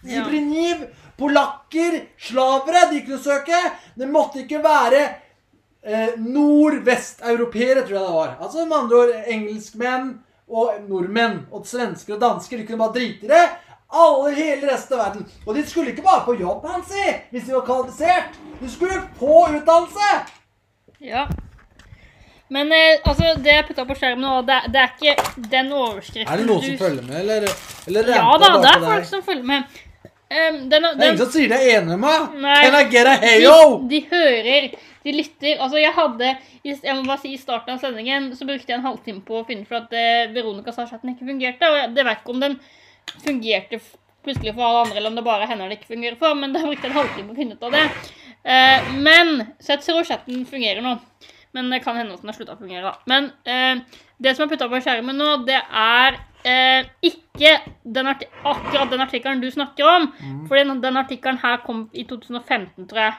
Ja. 0.03 0.25
Polakker, 1.19 2.01
slavere, 2.19 2.89
de 2.91 3.03
kunne 3.07 3.23
søke. 3.23 3.59
Det 3.95 4.09
måtte 4.11 4.43
ikke 4.43 4.63
være 4.65 5.05
eh, 5.85 6.15
nordvesteuropeere, 6.19 7.83
tror 7.83 7.99
jeg 7.99 8.07
det 8.07 8.15
var. 8.15 8.37
Altså 8.41 8.65
med 8.65 8.77
andre 8.77 8.97
ord 8.97 9.15
engelskmenn 9.27 10.15
og 10.53 10.73
nordmenn 10.89 11.45
og 11.53 11.67
svensker 11.67 12.17
og 12.17 12.21
dansker. 12.23 12.59
De 12.59 12.67
kunne 12.67 12.83
bare 12.83 12.97
drite 12.99 13.29
i 13.29 13.33
det. 13.33 13.45
Alle 13.93 14.35
hele 14.35 14.73
resten 14.73 14.97
av 14.97 15.05
verden. 15.05 15.31
Og 15.47 15.55
de 15.57 15.67
skulle 15.69 15.93
ikke 15.93 16.05
bare 16.05 16.25
få 16.25 16.39
jobb, 16.41 16.65
Hansi, 16.67 17.09
hvis 17.31 17.45
de 17.45 17.57
var 17.57 17.65
kvalifisert. 17.67 18.39
De 18.61 18.71
skulle 18.71 19.03
få 19.21 19.47
utdannelse. 19.53 20.13
Ja. 21.03 21.27
Men 22.53 22.73
eh, 22.73 23.01
altså, 23.05 23.35
det 23.41 23.53
jeg 23.53 23.65
putta 23.69 23.85
på 23.89 23.97
skjermen 23.97 24.25
nå, 24.27 24.41
det, 24.49 24.59
det 24.73 24.81
er 24.81 24.91
ikke 24.93 25.47
den 25.55 25.71
overskriften 25.73 26.33
Er 26.33 26.41
det 26.41 26.49
noen 26.49 26.65
som 26.67 26.75
følger 26.83 27.07
med, 27.07 27.17
eller, 27.23 27.47
eller 27.89 28.11
Ja 28.13 28.27
da, 28.43 28.51
det 28.61 28.73
er 28.75 28.85
folk 28.85 29.09
som 29.09 29.23
følger 29.25 29.47
med. 29.49 29.79
Um, 30.33 30.59
den, 30.69 30.85
Det 30.85 31.07
er 31.07 31.11
ingen 31.11 31.21
som 31.21 31.31
sier 31.33 31.49
de 31.53 31.57
er 31.57 31.79
enig 31.79 31.97
med 31.97 32.03
meg. 32.41 32.59
Can 32.65 32.77
I 32.77 32.85
get 32.93 33.09
a 33.09 33.17
heyo? 33.21 33.57
de, 33.81 33.89
de 33.89 34.03
hører, 34.13 34.69
de 35.05 35.15
lytter. 35.15 35.59
Altså, 35.59 35.81
jeg 35.81 35.95
hadde 35.97 36.37
Jeg 36.65 36.95
må 36.97 37.03
bare 37.07 37.21
si 37.23 37.33
I 37.35 37.41
starten 37.41 37.75
av 37.75 37.83
sendingen 37.83 38.31
så 38.39 38.47
brukte 38.49 38.71
jeg 38.71 38.79
en 38.79 38.87
halvtime 38.87 39.25
på 39.27 39.41
å 39.41 39.47
finne 39.49 39.67
for 39.69 39.83
at 39.83 39.97
eh, 39.97 40.31
Veronica 40.35 40.75
sa 40.75 40.87
chatten 40.87 41.15
ikke 41.15 41.29
fungerte. 41.29 41.71
Og 41.71 41.81
jeg, 41.81 41.93
det 41.97 42.07
vet 42.07 42.23
ikke 42.23 42.35
om 42.37 42.43
den 42.43 42.57
fungerte 43.25 43.81
plutselig 44.23 44.55
for 44.55 44.63
alle 44.67 44.85
andre, 44.87 45.01
eller 45.01 45.11
om 45.11 45.17
det 45.19 45.25
bare 45.27 45.47
er 45.47 45.51
henne 45.51 45.67
det 45.71 45.81
ikke 45.81 45.95
fungerer 45.95 46.19
for. 46.21 46.39
Men 46.39 46.53
da 46.55 46.65
brukte 46.65 46.87
jeg 46.87 46.95
en 46.95 47.01
halvtime 47.01 47.29
på 47.31 47.37
å 47.37 47.41
finne 47.41 47.59
ut 47.59 47.69
av 47.69 47.79
det. 47.79 47.85
Eh, 48.43 48.93
men 49.03 49.35
Så 49.59 49.77
jeg 49.77 49.87
tror 49.87 50.09
chatten 50.09 50.47
fungerer 50.49 50.85
nå. 50.85 50.97
Men 51.53 51.69
det 51.69 51.83
kan 51.85 51.99
hende 51.99 52.15
at 52.15 52.23
den 52.23 52.31
har 52.33 52.37
slutta 52.37 52.57
å 52.57 52.61
fungere. 52.63 52.87
da. 52.87 52.95
Men 53.11 53.33
eh, 53.45 53.83
det 54.23 54.37
som 54.37 54.47
er 54.47 54.55
putta 54.55 54.71
på 54.73 54.81
skjermen 54.81 55.19
nå, 55.19 55.33
det 55.45 55.59
er 55.59 56.17
eh, 56.49 56.87
ikke 57.05 57.59
den 57.83 58.09
akkurat 58.09 58.89
den 58.91 59.05
artikkelen 59.05 59.43
du 59.43 59.51
snakker 59.53 59.89
om. 59.89 60.09
For 60.49 60.57
den, 60.57 60.81
den 60.81 60.97
artikkelen 61.01 61.43
her 61.43 61.61
kom 61.67 61.89
i 61.93 62.07
2015, 62.09 62.89
tror 62.89 63.03
jeg. 63.05 63.19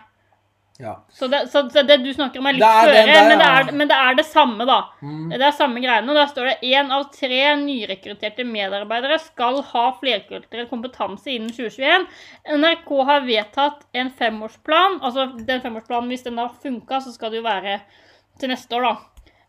Ja. 0.77 1.05
Så 1.13 1.27
det, 1.27 1.47
så, 1.51 1.61
det 1.61 1.97
du 1.97 2.13
snakker 2.13 2.41
om, 2.41 2.47
er 2.49 2.55
litt 2.57 2.65
er 2.65 2.87
føre, 2.87 3.01
der, 3.05 3.27
men, 3.29 3.37
det 3.37 3.45
er, 3.45 3.67
men 3.77 3.89
det 3.91 3.97
er 4.07 4.15
det 4.17 4.25
samme, 4.25 4.65
da. 4.65 4.79
Mm. 5.05 5.29
Det 5.29 5.45
er 5.45 5.55
samme 5.55 5.83
greiene. 5.83 6.09
og 6.09 6.17
Der 6.17 6.31
står 6.31 6.49
det 6.49 6.71
én 6.73 6.89
av 6.95 7.05
tre 7.13 7.41
nyrekrutterte 7.61 8.45
medarbeidere 8.49 9.19
skal 9.21 9.61
ha 9.69 9.85
flerkulturell 9.99 10.67
kompetanse 10.71 11.29
innen 11.35 11.53
2021. 11.53 12.09
NRK 12.57 12.91
har 13.11 13.25
vedtatt 13.29 13.85
en 14.01 14.11
femårsplan. 14.17 14.99
Altså 15.05 15.29
den 15.37 15.61
femårsplanen, 15.61 16.09
hvis 16.09 16.25
den 16.25 16.41
har 16.41 16.53
funka, 16.65 17.03
så 17.05 17.13
skal 17.13 17.33
det 17.33 17.43
jo 17.43 17.47
være 17.47 17.79
til 18.41 18.49
neste 18.49 18.79
år, 18.79 18.89
da. 18.89 18.95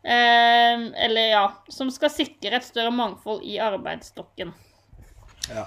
Eh, 0.05 0.83
eller 1.07 1.31
ja 1.31 1.45
Som 1.72 1.89
skal 1.89 2.11
sikre 2.12 2.59
et 2.59 2.66
større 2.66 2.91
mangfold 2.93 3.41
i 3.49 3.57
arbeidsstokken. 3.64 4.51
Ja. 5.49 5.64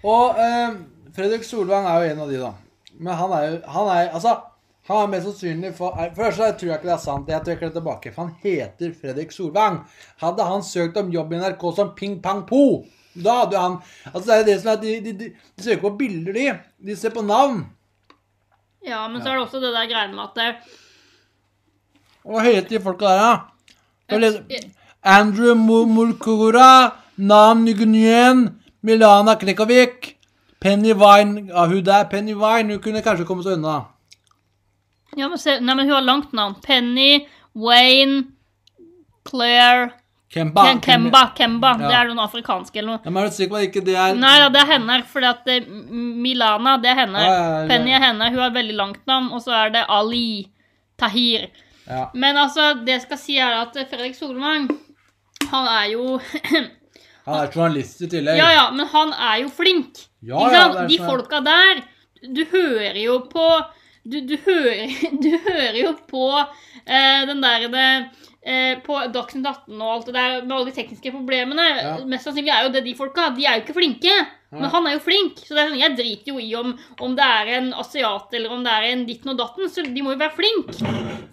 Og 0.00 0.40
eh, 0.40 0.78
Fredrik 1.12 1.44
Solvang 1.44 1.84
er 1.84 2.00
jo 2.00 2.14
en 2.14 2.22
av 2.24 2.32
de, 2.32 2.38
da. 2.40 2.54
Men 2.96 3.18
han 3.18 3.34
er 3.36 3.44
jo 3.44 3.58
Han 3.74 3.90
er 3.92 4.14
altså 4.16 4.38
han 4.96 5.04
er 5.04 5.10
mest 5.12 5.26
sannsynlig 5.28 5.74
for 5.76 5.96
Først 6.16 6.38
jeg 6.40 6.54
tror 6.58 6.68
jeg 6.70 6.78
ikke 6.78 6.88
det 6.88 6.94
er 6.94 7.02
sant. 7.02 7.28
Jeg 7.28 7.44
trekker 7.44 7.66
det 7.68 7.74
tilbake. 7.76 8.12
For 8.14 8.22
han 8.24 8.34
heter 8.42 8.94
Fredrik 9.00 9.32
Solvang. 9.34 9.80
Hadde 10.22 10.46
han 10.48 10.62
søkt 10.64 10.96
om 10.96 11.10
jobb 11.12 11.32
i 11.32 11.40
NRK 11.42 11.64
som 11.76 11.90
Ping 11.98 12.22
Pang 12.24 12.44
Po, 12.48 12.84
da 13.18 13.40
hadde 13.42 13.58
han 13.60 13.76
Altså 14.14 14.26
det 14.30 14.36
er 14.38 14.44
det 14.48 14.56
som 14.62 14.70
er 14.72 14.80
de, 14.82 14.94
de, 15.04 15.12
de, 15.18 15.28
de 15.58 15.62
søker 15.66 15.82
på 15.82 15.90
bilder, 16.00 16.32
de. 16.32 16.46
De 16.88 16.96
ser 16.96 17.10
på 17.10 17.22
navn. 17.26 17.66
Ja, 18.86 19.02
men 19.08 19.20
så 19.22 19.28
er 19.28 19.34
det 19.36 19.42
også 19.44 19.60
det 19.60 19.74
der 19.74 19.88
greiene 19.90 20.14
med 20.14 20.24
at 20.24 20.36
det, 20.38 20.50
Hva 22.24 22.42
heter 22.44 22.68
de 22.68 22.80
folka 22.84 23.10
der, 23.12 23.18
da? 24.08 24.60
Andrew 25.04 25.54
Mu- 25.54 25.86
Mulkura, 25.86 26.92
Nam 27.16 27.64
Nygunyen, 27.64 28.46
Milana 28.82 29.34
Klikovic, 29.36 30.14
Penny 30.60 30.92
Vine 30.94 31.46
Ja, 31.48 31.66
hun 31.66 31.84
der, 31.84 32.04
Penny 32.10 32.34
Vine, 32.34 32.72
hun 32.74 32.82
kunne 32.82 33.02
kanskje 33.02 33.26
komme 33.26 33.42
seg 33.44 33.58
unna. 33.58 33.80
Ja, 35.16 35.28
men 35.28 35.38
se, 35.38 35.58
nei, 35.60 35.74
men 35.74 35.86
hun 35.86 35.94
har 35.94 36.02
langt 36.04 36.32
navn. 36.36 36.54
Penny, 36.62 37.26
Wayne, 37.54 38.24
Claire 39.28 39.90
Kemba. 40.30 40.62
Ken- 40.66 40.80
Kemba. 40.80 41.22
Kemba. 41.36 41.70
Ja. 41.80 41.88
Det 41.88 41.94
er 41.96 42.08
noen 42.10 42.18
afrikanske 42.20 42.76
eller 42.76 42.90
noe. 42.98 43.00
Ja, 43.04 43.10
men 43.10 43.22
er 43.22 43.30
du 43.30 43.34
sikker 43.38 43.54
på 43.54 43.60
at 43.62 43.66
ikke 43.70 43.82
det 43.86 43.94
er 43.96 44.14
Nei 44.20 44.34
ja, 44.38 44.48
det 44.52 44.60
er 44.60 44.68
henne. 44.74 44.98
For 45.08 45.24
at 45.24 45.46
eh, 45.48 45.64
Milana, 45.68 46.74
det 46.82 46.90
er 46.92 46.98
henne. 47.00 47.22
Ja, 47.24 47.30
ja, 47.32 47.46
ja. 47.62 47.68
Penny 47.70 47.94
er 47.96 48.04
henne. 48.04 48.28
Hun 48.34 48.42
har 48.44 48.52
veldig 48.52 48.76
langt 48.76 49.06
navn. 49.08 49.30
Og 49.32 49.40
så 49.46 49.54
er 49.56 49.72
det 49.78 49.86
Ali 49.88 50.50
Tahir. 51.00 51.48
ja. 51.88 52.10
Men 52.14 52.36
altså, 52.36 52.74
det 52.84 52.98
jeg 52.98 53.06
skal 53.06 53.18
si, 53.22 53.38
er 53.40 53.56
at 53.62 53.72
Fredrik 53.88 54.14
Solvang 54.18 54.68
Han 55.48 55.68
er 55.72 55.86
jo 55.94 56.18
Han 57.28 57.34
er 57.38 57.48
journalist 57.54 58.02
i 58.04 58.08
tillegg. 58.12 58.36
Ja, 58.40 58.50
ja, 58.52 58.66
men 58.76 58.86
han 58.92 59.12
er 59.16 59.42
jo 59.46 59.48
flink. 59.52 60.04
Ja, 60.20 60.44
Ikke 60.44 60.52
ja, 60.52 60.62
sant? 60.62 60.74
det 60.76 60.82
er 60.84 60.88
De 60.92 60.98
sånn. 60.98 61.08
folka 61.08 61.40
der 61.46 61.82
Du 62.34 62.44
hører 62.52 63.00
jo 63.00 63.18
på 63.32 63.48
Du, 64.08 64.20
du, 64.24 64.36
hører, 64.46 64.94
du 65.24 65.30
hører 65.44 65.76
jo 65.76 65.92
på 66.08 66.24
eh, 66.38 67.22
den 67.28 67.42
der 67.44 67.68
det, 67.72 67.88
eh, 68.42 68.74
På 68.84 69.02
Dagsnytt 69.12 69.46
18 69.46 69.76
og 69.76 69.94
alt 69.94 70.08
det 70.08 70.16
der 70.16 70.40
med 70.46 70.56
alle 70.56 70.70
de 70.70 70.76
tekniske 70.78 71.12
problemene. 71.12 71.68
Ja. 71.76 71.94
Mest 72.08 72.28
sannsynlig 72.28 72.54
er 72.54 72.66
jo 72.66 72.74
det 72.74 72.86
de 72.86 72.96
folka. 72.98 73.28
De 73.36 73.44
er 73.44 73.58
jo 73.58 73.66
ikke 73.66 73.76
flinke. 73.76 74.14
Men 74.50 74.70
han 74.72 74.86
er 74.88 74.94
jo 74.94 75.00
flink. 75.04 75.42
Så 75.44 75.52
sånn, 75.52 75.74
jeg 75.76 75.92
driter 75.98 76.30
jo 76.32 76.38
i 76.40 76.54
om, 76.56 76.70
om 77.04 77.14
det 77.18 77.24
er 77.24 77.50
en 77.58 77.66
asiat 77.76 78.32
eller 78.32 78.54
om 78.54 78.62
det 78.64 78.72
er 78.72 78.86
en 78.94 79.02
ditten 79.04 79.28
og 79.34 79.36
datten. 79.36 79.68
Så 79.68 79.82
de 79.84 80.00
må 80.02 80.14
jo 80.14 80.20
være 80.22 80.32
flink. 80.38 80.70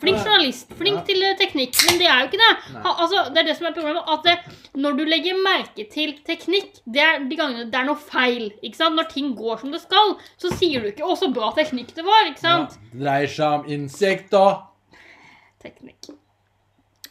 Flink 0.01 0.17
journalist. 0.19 0.73
Flink 0.75 0.97
Ja. 0.99 1.03
til 1.07 1.23
eh, 1.23 1.37
teknikk. 1.39 1.79
Men 1.87 1.97
det 2.01 2.09
er 2.11 2.19
jo 2.19 2.27
ikke 2.27 2.41
det. 2.41 2.81
Altså, 2.83 3.21
det 3.31 3.39
er 3.39 3.47
det 3.47 3.55
som 3.55 3.67
er 3.69 3.77
problemet. 3.77 4.03
At 4.11 4.23
det, 4.27 4.35
når 4.75 4.97
du 4.99 5.03
legger 5.07 5.39
merke 5.39 5.85
til 5.93 6.11
teknikk, 6.27 6.81
det 6.85 7.01
er 7.05 7.23
de 7.29 7.35
gangene 7.39 7.69
det 7.71 7.79
er 7.79 7.87
noe 7.87 7.95
feil. 7.95 8.49
ikke 8.61 8.75
sant? 8.81 8.95
Når 8.99 9.07
ting 9.15 9.31
går 9.39 9.59
som 9.63 9.71
det 9.71 9.81
skal, 9.85 10.17
så 10.37 10.51
sier 10.51 10.81
du 10.83 10.87
ikke 10.91 11.07
'Å, 11.07 11.15
så 11.17 11.31
bra 11.33 11.53
teknikk 11.55 11.95
det 11.95 12.03
var'. 12.03 12.27
ikke 12.35 12.43
Ja, 12.43 12.67
sant? 12.67 12.77
det 12.91 12.99
dreier 13.01 13.27
seg 13.31 13.47
om 13.61 13.65
insekter. 13.65 14.59
Teknikk. 15.63 16.11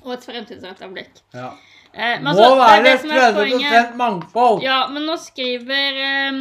Og 0.05 0.13
et 0.13 0.21
fremtidsrettet 0.29 0.93
blikk. 0.93 1.23
Ja. 1.33 1.55
Eh, 1.95 2.21
men 2.21 2.25
Må 2.25 2.31
altså, 2.31 2.43
det 2.43 2.59
være 2.59 2.83
det 2.85 3.01
som 3.01 3.11
er 3.11 3.33
poenget. 3.35 3.73
30 3.73 3.97
mangfold. 3.97 4.63
Ja, 4.65 4.79
men 4.91 5.05
nå 5.07 5.15
skriver 5.23 5.99
um, 6.29 6.39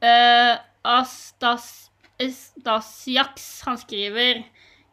uh, 0.00 0.54
Astas, 0.96 1.66
Han 3.66 3.76
skriver 3.78 4.40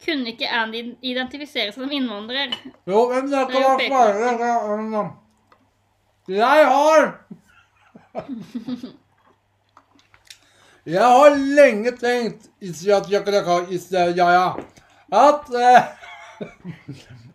Kunne 0.03 0.33
ikke 0.33 0.49
Andy 0.51 0.81
identifisere 0.99 1.71
seg 1.71 1.85
som 1.85 1.91
innvandrer? 1.95 2.51
Jo, 2.83 3.05
men 3.13 3.31
det 3.31 3.45
kan 3.47 3.79
Det 3.79 3.87
svare. 3.87 5.05
Jeg 6.27 6.67
har 6.73 7.07
Jeg 10.83 10.99
har 11.15 11.37
lenge 11.55 11.91
tenkt 11.95 12.49
at 15.15 15.47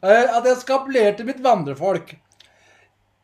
At 0.04 0.44
jeg 0.44 0.56
skal 0.60 0.74
appellere 0.76 1.16
til 1.16 1.26
mitt 1.30 1.40
vandrefolk. 1.42 2.12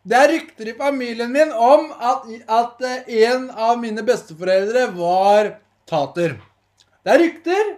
Det 0.04 0.16
er 0.18 0.32
rykter 0.34 0.68
i 0.68 0.74
familien 0.76 1.30
min 1.32 1.52
om 1.52 1.86
at, 1.96 2.26
at 2.52 2.82
eh, 2.84 3.14
en 3.24 3.46
av 3.50 3.78
mine 3.80 4.02
besteforeldre 4.04 4.90
var 4.98 5.54
tater. 5.88 6.34
Det 7.00 7.14
er 7.14 7.22
rykter. 7.22 7.70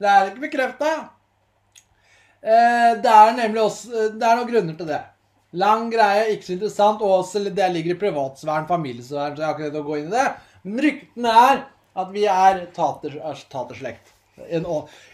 Det 0.00 0.08
er 0.08 0.30
ikke 0.30 0.44
bekrefta. 0.46 0.92
Eh, 2.40 2.94
det 3.04 3.12
er 3.12 3.36
nemlig 3.36 3.60
også 3.66 3.92
eh, 3.92 4.08
Det 4.16 4.24
er 4.24 4.40
noen 4.40 4.48
grunner 4.48 4.78
til 4.80 4.88
det. 4.88 5.02
Lang 5.60 5.86
greie, 5.92 6.24
ikke 6.32 6.48
så 6.48 6.56
interessant. 6.56 7.04
Og 7.04 7.18
også, 7.20 7.44
det 7.44 7.68
ligger 7.76 7.92
i 7.92 8.00
privatsfæren, 8.00 8.68
familiesfæren, 8.70 9.36
så 9.36 9.44
jeg 9.44 9.50
har 9.50 9.54
ikke 9.58 9.68
redd 9.68 9.80
å 9.82 9.86
gå 9.86 10.00
inn 10.00 10.08
i 10.08 10.16
det. 10.16 10.26
Men 10.64 10.82
ryktene 10.88 11.38
er 11.44 11.64
at 12.00 12.16
vi 12.16 12.24
er 12.32 12.64
tater, 12.74 13.20
er 13.20 13.44
taterslekt. 13.52 14.13
En, 14.50 14.64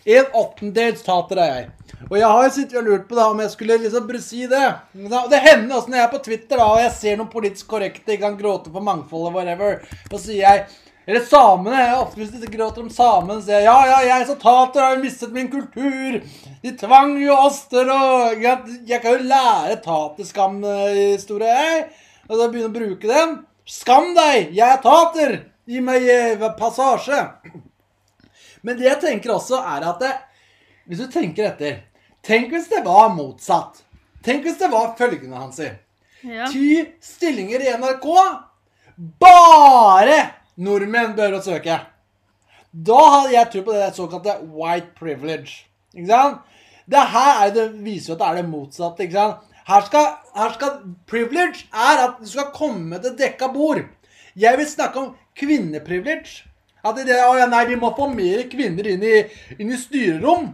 en 0.04 0.36
åttendels 0.40 1.02
tater 1.04 1.40
er 1.42 1.50
jeg. 1.52 1.96
Og 2.08 2.14
jeg 2.16 2.28
har 2.32 2.52
sittet 2.54 2.78
og 2.80 2.86
lurt 2.86 3.08
på 3.08 3.18
da, 3.18 3.26
om 3.28 3.40
jeg 3.42 3.52
skulle 3.52 3.76
liksom 3.82 4.12
si 4.24 4.46
det. 4.48 4.68
Det 4.94 5.40
hender 5.44 5.76
også 5.76 5.92
når 5.92 5.98
jeg 5.98 6.06
er 6.06 6.14
på 6.14 6.22
Twitter 6.24 6.56
da, 6.56 6.68
og 6.72 6.80
jeg 6.80 6.94
ser 6.96 7.18
noen 7.20 7.32
politisk 7.32 7.68
korrekte 7.68 8.16
ikke 8.16 8.24
kan 8.24 8.38
gråte 8.38 8.72
for 8.72 8.84
mangfoldet, 8.84 9.34
whatever, 9.36 9.82
så 10.08 10.22
sier 10.22 10.40
jeg 10.40 10.64
eller 11.10 11.24
samene. 11.26 11.78
jeg 11.80 11.98
Ofte 11.98 12.20
hvis 12.20 12.32
de 12.38 12.50
gråter 12.52 12.84
om 12.84 12.90
samene, 12.92 13.40
sier 13.42 13.64
jeg 13.64 13.68
ja, 13.68 13.78
ja, 13.88 14.00
jeg 14.06 14.26
som 14.28 14.40
tater 14.40 14.84
har 14.84 14.96
jo 14.96 15.04
mistet 15.04 15.32
min 15.34 15.50
kultur. 15.52 16.20
De 16.62 16.74
tvang 16.78 17.16
jo 17.18 17.36
oss 17.48 17.64
til 17.72 17.88
å 17.90 18.02
Jeg, 18.36 18.76
jeg 18.88 19.02
kan 19.02 19.16
jo 19.16 19.30
lære 19.30 19.80
taterskamhistorie, 19.84 21.56
jeg. 21.56 21.88
Og 22.28 22.36
så 22.36 22.50
begynne 22.52 22.70
å 22.70 22.76
bruke 22.76 23.10
den. 23.10 23.40
Skam 23.66 24.12
deg, 24.14 24.52
jeg 24.54 24.66
er 24.66 24.84
tater. 24.84 25.34
Gi 25.70 25.82
meg 25.84 26.06
eh, 26.10 26.46
passasje. 26.58 27.24
Men 28.62 28.78
det 28.78 28.88
jeg 28.88 29.00
tenker 29.02 29.34
også, 29.34 29.60
er 29.60 29.86
at 29.90 30.02
det, 30.02 30.12
hvis 30.88 31.00
du 31.00 31.08
tenker 31.12 31.52
etter 31.52 31.78
Tenk 32.20 32.50
hvis 32.52 32.66
det 32.68 32.82
var 32.84 33.08
motsatt. 33.14 33.78
Tenk 34.24 34.44
hvis 34.44 34.58
det 34.60 34.68
var 34.68 34.90
følgende, 34.98 35.38
Hansi. 35.40 35.70
Ja. 36.20 36.50
Ti 36.52 36.82
stillinger 37.00 37.62
i 37.64 37.70
NRK. 37.80 38.08
Bare 39.22 40.18
nordmenn 40.60 41.14
bør 41.16 41.38
å 41.38 41.44
søke. 41.44 41.78
Da 42.70 42.98
hadde 43.14 43.32
jeg 43.32 43.50
tro 43.54 43.62
på 43.66 43.76
det 43.78 43.88
såkalte 43.96 44.36
white 44.52 44.92
privilege. 44.98 45.64
Ikke 45.96 46.10
sant? 46.10 46.42
Det 46.90 47.06
her 47.14 47.46
er 47.46 47.54
det, 47.54 47.64
viser 47.86 48.12
jo 48.12 48.18
at 48.18 48.20
det 48.20 48.28
er 48.28 48.38
det 48.42 48.50
motsatte. 48.50 49.06
ikke 49.06 49.16
sant? 49.16 49.48
Her 49.70 49.86
skal, 49.86 50.06
her 50.34 50.54
skal 50.56 50.76
Privilege 51.08 51.66
er 51.72 52.04
at 52.04 52.20
du 52.20 52.28
skal 52.28 52.52
komme 52.54 52.98
til 53.02 53.16
dekka 53.18 53.50
bord. 53.54 53.84
Jeg 54.36 54.58
vil 54.58 54.68
snakke 54.68 55.00
om 55.00 55.10
kvinneprivilege. 55.38 56.49
At 56.80 56.96
det, 56.96 57.16
å 57.26 57.36
ja, 57.36 57.46
nei, 57.50 57.66
vi 57.68 57.76
må 57.80 57.92
få 57.96 58.08
mer 58.12 58.46
kvinner 58.52 58.86
inn 58.88 59.04
i, 59.04 59.16
inn 59.58 59.72
i 59.72 59.78
styrerom. 59.80 60.50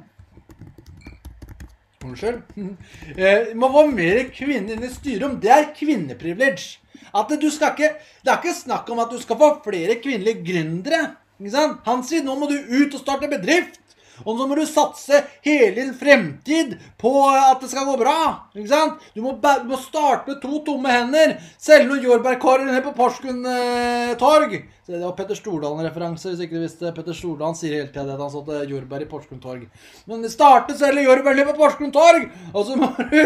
Unnskyld. 2.07 2.43
Eh, 3.17 3.53
Vi 3.53 3.55
må 3.59 3.71
få 3.73 3.87
mer 3.91 4.25
kvinner 4.35 4.75
inn 4.77 4.85
i 4.87 4.93
styrerom. 4.93 5.39
Det 5.43 5.53
er 5.53 5.71
kvinneprivilege. 5.77 6.83
At 7.17 7.31
du 7.41 7.47
skal 7.53 7.73
ikke, 7.73 7.95
det 8.25 8.33
er 8.33 8.41
ikke 8.43 8.57
snakk 8.57 8.91
om 8.93 9.01
at 9.01 9.13
du 9.13 9.21
skal 9.23 9.39
få 9.41 9.53
flere 9.65 9.97
kvinnelige 10.03 10.43
gründere. 10.45 11.15
Ikke 11.41 11.53
sant? 11.55 11.81
Han 11.87 12.03
sier 12.05 12.25
nå 12.25 12.35
må 12.37 12.49
du 12.51 12.57
ut 12.59 12.95
og 12.97 13.01
starte 13.01 13.31
bedrift. 13.31 13.81
Og 14.25 14.39
så 14.39 14.47
må 14.47 14.57
du 14.57 14.65
satse 14.69 15.21
hele 15.45 15.75
din 15.77 15.93
fremtid 15.99 16.77
på 17.01 17.13
at 17.29 17.61
det 17.61 17.71
skal 17.73 17.89
gå 17.89 17.97
bra. 18.01 18.17
Ikke 18.57 18.71
sant? 18.71 19.03
Du 19.15 19.23
må, 19.25 19.35
du 19.43 19.69
må 19.69 19.81
starte 19.83 20.31
med 20.33 20.41
to 20.43 20.63
tomme 20.67 20.93
hender. 20.93 21.37
Selge 21.61 21.91
noen 21.91 22.05
jordbærkorver 22.07 22.71
ned 22.71 22.83
på 22.87 22.95
Porsgrunn 22.97 23.45
eh, 23.51 24.17
torg. 24.21 24.57
Så 24.87 24.95
det 24.95 25.03
var 25.03 25.17
Petter 25.19 25.35
Stordalen-referanse, 25.35 26.31
hvis 26.31 26.45
ikke 26.45 26.61
du 26.61 26.63
visste. 26.63 26.93
Petter 26.95 27.17
Stordalen 27.17 27.57
sier 27.59 27.75
hele 27.75 27.91
tida 27.91 28.15
at 28.15 28.23
han 28.23 28.31
satte 28.31 28.61
jordbær 28.71 29.03
i 29.03 29.09
Porsgrunn 29.11 29.43
torg. 29.43 29.65
Men 30.07 30.23
starte 30.31 30.77
å 30.77 30.79
selge 30.79 31.03
jordbær 31.03 31.35
ned 31.35 31.49
på 31.51 31.57
Porsgrunn 31.59 31.95
torg, 31.95 32.29
og 32.53 32.69
så 32.69 32.79
må 32.79 32.93
du 33.01 33.19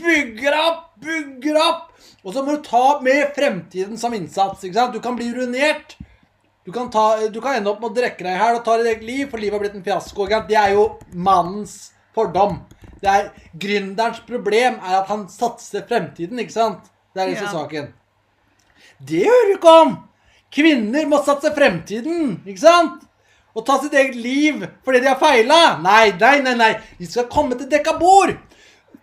bygge 0.00 0.54
opp, 0.62 0.86
bygge 1.04 1.58
opp. 1.60 1.90
Og 2.24 2.32
så 2.32 2.40
må 2.40 2.56
du 2.56 2.64
ta 2.64 3.00
med 3.04 3.34
fremtiden 3.36 4.00
som 4.00 4.16
innsats. 4.16 4.64
ikke 4.64 4.78
sant? 4.78 4.96
Du 4.96 5.04
kan 5.04 5.16
bli 5.18 5.28
ruinert. 5.36 5.98
Du 6.64 6.72
kan, 6.72 6.88
ta, 6.90 7.28
du 7.28 7.40
kan 7.44 7.58
ende 7.58 7.68
opp 7.70 7.82
med 7.82 7.90
å 7.90 7.94
drikke 7.98 8.24
deg 8.24 8.32
i 8.32 8.38
hjel 8.40 8.56
og 8.56 8.62
ta 8.64 8.78
ditt 8.80 8.88
eget 8.88 9.02
liv, 9.04 9.26
for 9.28 9.42
livet 9.42 9.52
har 9.58 9.60
blitt 9.60 9.74
en 9.76 9.84
fiasko. 9.84 10.26
Det 10.48 10.56
er 10.56 10.70
jo 10.72 10.86
mannens 11.12 11.92
fordom. 12.16 12.62
Det 13.02 13.10
er 13.10 13.26
Gründerens 13.60 14.22
problem 14.24 14.78
er 14.80 14.94
at 15.02 15.10
han 15.12 15.26
satser 15.28 15.84
fremtiden, 15.88 16.40
ikke 16.40 16.54
sant? 16.54 16.86
Det 17.14 17.20
er 17.22 17.28
liksom 17.34 17.50
Ja. 17.50 17.52
saken. 17.58 17.92
Det 19.04 19.24
hører 19.26 19.50
du 19.50 19.56
ikke 19.58 19.74
om! 19.82 20.08
Kvinner 20.54 21.06
må 21.10 21.18
satse 21.24 21.50
fremtiden, 21.54 22.40
ikke 22.46 22.60
sant? 22.62 23.02
Og 23.54 23.66
ta 23.66 23.76
sitt 23.82 23.92
eget 23.92 24.16
liv 24.16 24.64
fordi 24.84 25.00
de 25.00 25.08
har 25.08 25.18
feila. 25.20 25.78
Nei, 25.82 26.12
nei, 26.18 26.40
nei, 26.40 26.54
nei. 26.54 26.72
De 26.98 27.06
skal 27.06 27.28
komme 27.30 27.58
til 27.58 27.68
dekka 27.68 27.98
bord. 27.98 28.36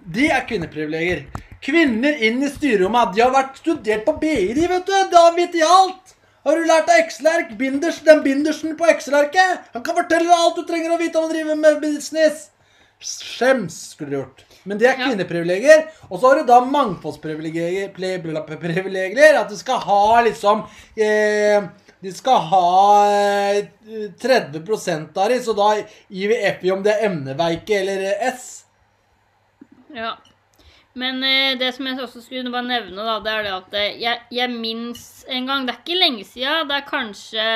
Det 0.02 0.32
er 0.32 0.48
kvinneprivilegier. 0.48 1.28
Kvinner 1.62 2.18
inn 2.26 2.42
i 2.44 2.50
styrerommet. 2.50 3.14
De 3.16 3.22
har 3.22 3.32
vært 3.32 3.62
studert 3.62 4.04
på 4.08 4.18
BI, 4.20 4.68
vet 4.68 4.86
du. 4.88 4.96
Da 5.12 5.30
vet 5.36 5.54
de 5.54 5.62
alt. 5.62 6.16
Har 6.42 6.58
du 6.58 6.66
lært 6.66 6.90
av 6.90 6.98
Excel-ark? 7.04 7.52
Binders, 7.58 8.00
den 8.06 8.24
bindersen 8.26 8.78
på 8.78 8.86
Excel-arket? 8.90 9.60
Han 9.76 9.84
kan 9.86 9.98
fortelle 9.98 10.26
deg 10.26 10.38
alt 10.38 10.58
du 10.58 10.64
trenger 10.66 10.92
å 10.96 11.02
vite 11.02 11.18
om 11.20 11.26
å 11.28 11.34
drive 11.34 11.56
med 11.60 11.82
business. 11.84 12.36
Skjems, 13.02 13.76
skulle 13.94 14.10
du 14.10 14.16
gjort. 14.18 14.40
Men 14.64 14.78
det 14.82 14.88
er 14.90 15.00
kvinneprivilegier. 15.00 15.82
Og 16.10 16.20
så 16.20 16.26
har 16.28 16.36
du 16.42 16.46
da 16.50 16.58
mangfoldsprivilegier. 16.66 17.90
At 19.40 19.50
du 19.50 19.58
skal 19.58 19.80
ha 19.86 20.22
liksom 20.26 20.64
eh, 20.98 21.64
De 22.02 22.12
skal 22.14 22.38
ha 22.50 23.08
eh, 23.10 23.66
30 24.22 25.10
av 25.14 25.30
de, 25.30 25.40
så 25.46 25.54
da 25.58 25.76
gir 26.10 26.28
vi 26.34 26.38
F 26.50 26.60
i 26.66 26.72
om 26.74 26.84
det 26.86 26.92
er 26.96 27.06
emneveike 27.10 27.74
eller 27.84 28.00
eh, 28.10 28.28
S. 28.34 28.44
Ja. 29.94 30.12
Men 30.94 31.24
eh, 31.24 31.58
det 31.60 31.72
som 31.76 31.88
jeg 31.88 32.00
også 32.04 32.22
skulle 32.22 32.52
bare 32.52 32.68
nevne, 32.68 33.06
da, 33.08 33.20
det 33.24 33.32
er 33.32 33.44
det 33.48 33.56
at 33.56 33.74
eh, 33.80 33.98
jeg, 34.02 34.22
jeg 34.32 34.52
minnes 34.52 35.26
en 35.32 35.48
gang 35.48 35.66
Det 35.68 35.76
er 35.76 35.84
ikke 35.86 36.00
lenge 36.02 36.26
siden. 36.28 36.68
Det 36.68 36.78
er 36.78 36.90
kanskje 36.90 37.48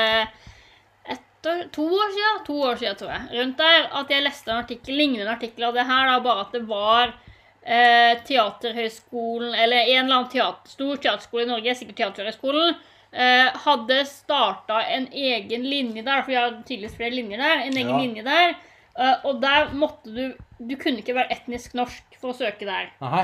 år, 1.47 1.63
to 1.71 1.85
år 1.85 2.09
siden, 2.11 2.45
to 2.45 2.55
år 2.61 2.75
siden, 2.75 2.95
tror 2.99 3.11
jeg, 3.13 3.39
rundt 3.39 3.57
der, 3.61 3.87
at 3.99 4.11
jeg 4.11 4.25
leste 4.25 4.51
en 4.51 4.63
artikkel, 4.63 4.97
lignende 4.97 5.31
artikkel 5.31 5.67
av 5.67 5.77
det 5.77 5.85
her, 5.87 6.09
da, 6.09 6.17
bare 6.23 6.45
at 6.45 6.55
det 6.55 6.61
var 6.69 7.13
eh, 7.61 8.13
Teaterhøgskolen, 8.27 9.53
eller 9.53 9.85
en 9.85 10.05
eller 10.05 10.19
annen 10.19 10.31
teater, 10.31 10.71
stor 10.71 11.01
teaterskole 11.01 11.45
i 11.45 11.49
Norge, 11.49 11.75
sikkert 11.77 11.99
Teaterhøgskolen, 12.01 12.75
eh, 13.11 13.49
hadde 13.65 13.99
starta 14.09 14.81
en 14.95 15.09
egen 15.11 15.67
linje 15.69 16.05
der, 16.05 16.23
for 16.23 16.33
vi 16.33 16.39
har 16.39 16.57
tydeligvis 16.63 16.97
flere 16.99 17.17
linjer 17.17 17.43
der, 17.43 17.65
en 17.67 17.77
egen 17.81 17.93
Ja. 17.93 18.01
linje 18.01 18.25
der, 18.25 18.55
eh, 18.97 19.15
og 19.23 19.41
der 19.41 19.71
måtte 19.73 20.15
du 20.15 20.25
Du 20.57 20.77
kunne 20.79 21.01
ikke 21.01 21.13
være 21.13 21.33
etnisk 21.35 21.73
norsk 21.75 22.14
for 22.25 22.33
å 22.33 22.39
søke 22.41 22.65
der. 22.67 22.89
Aha. 23.05 23.23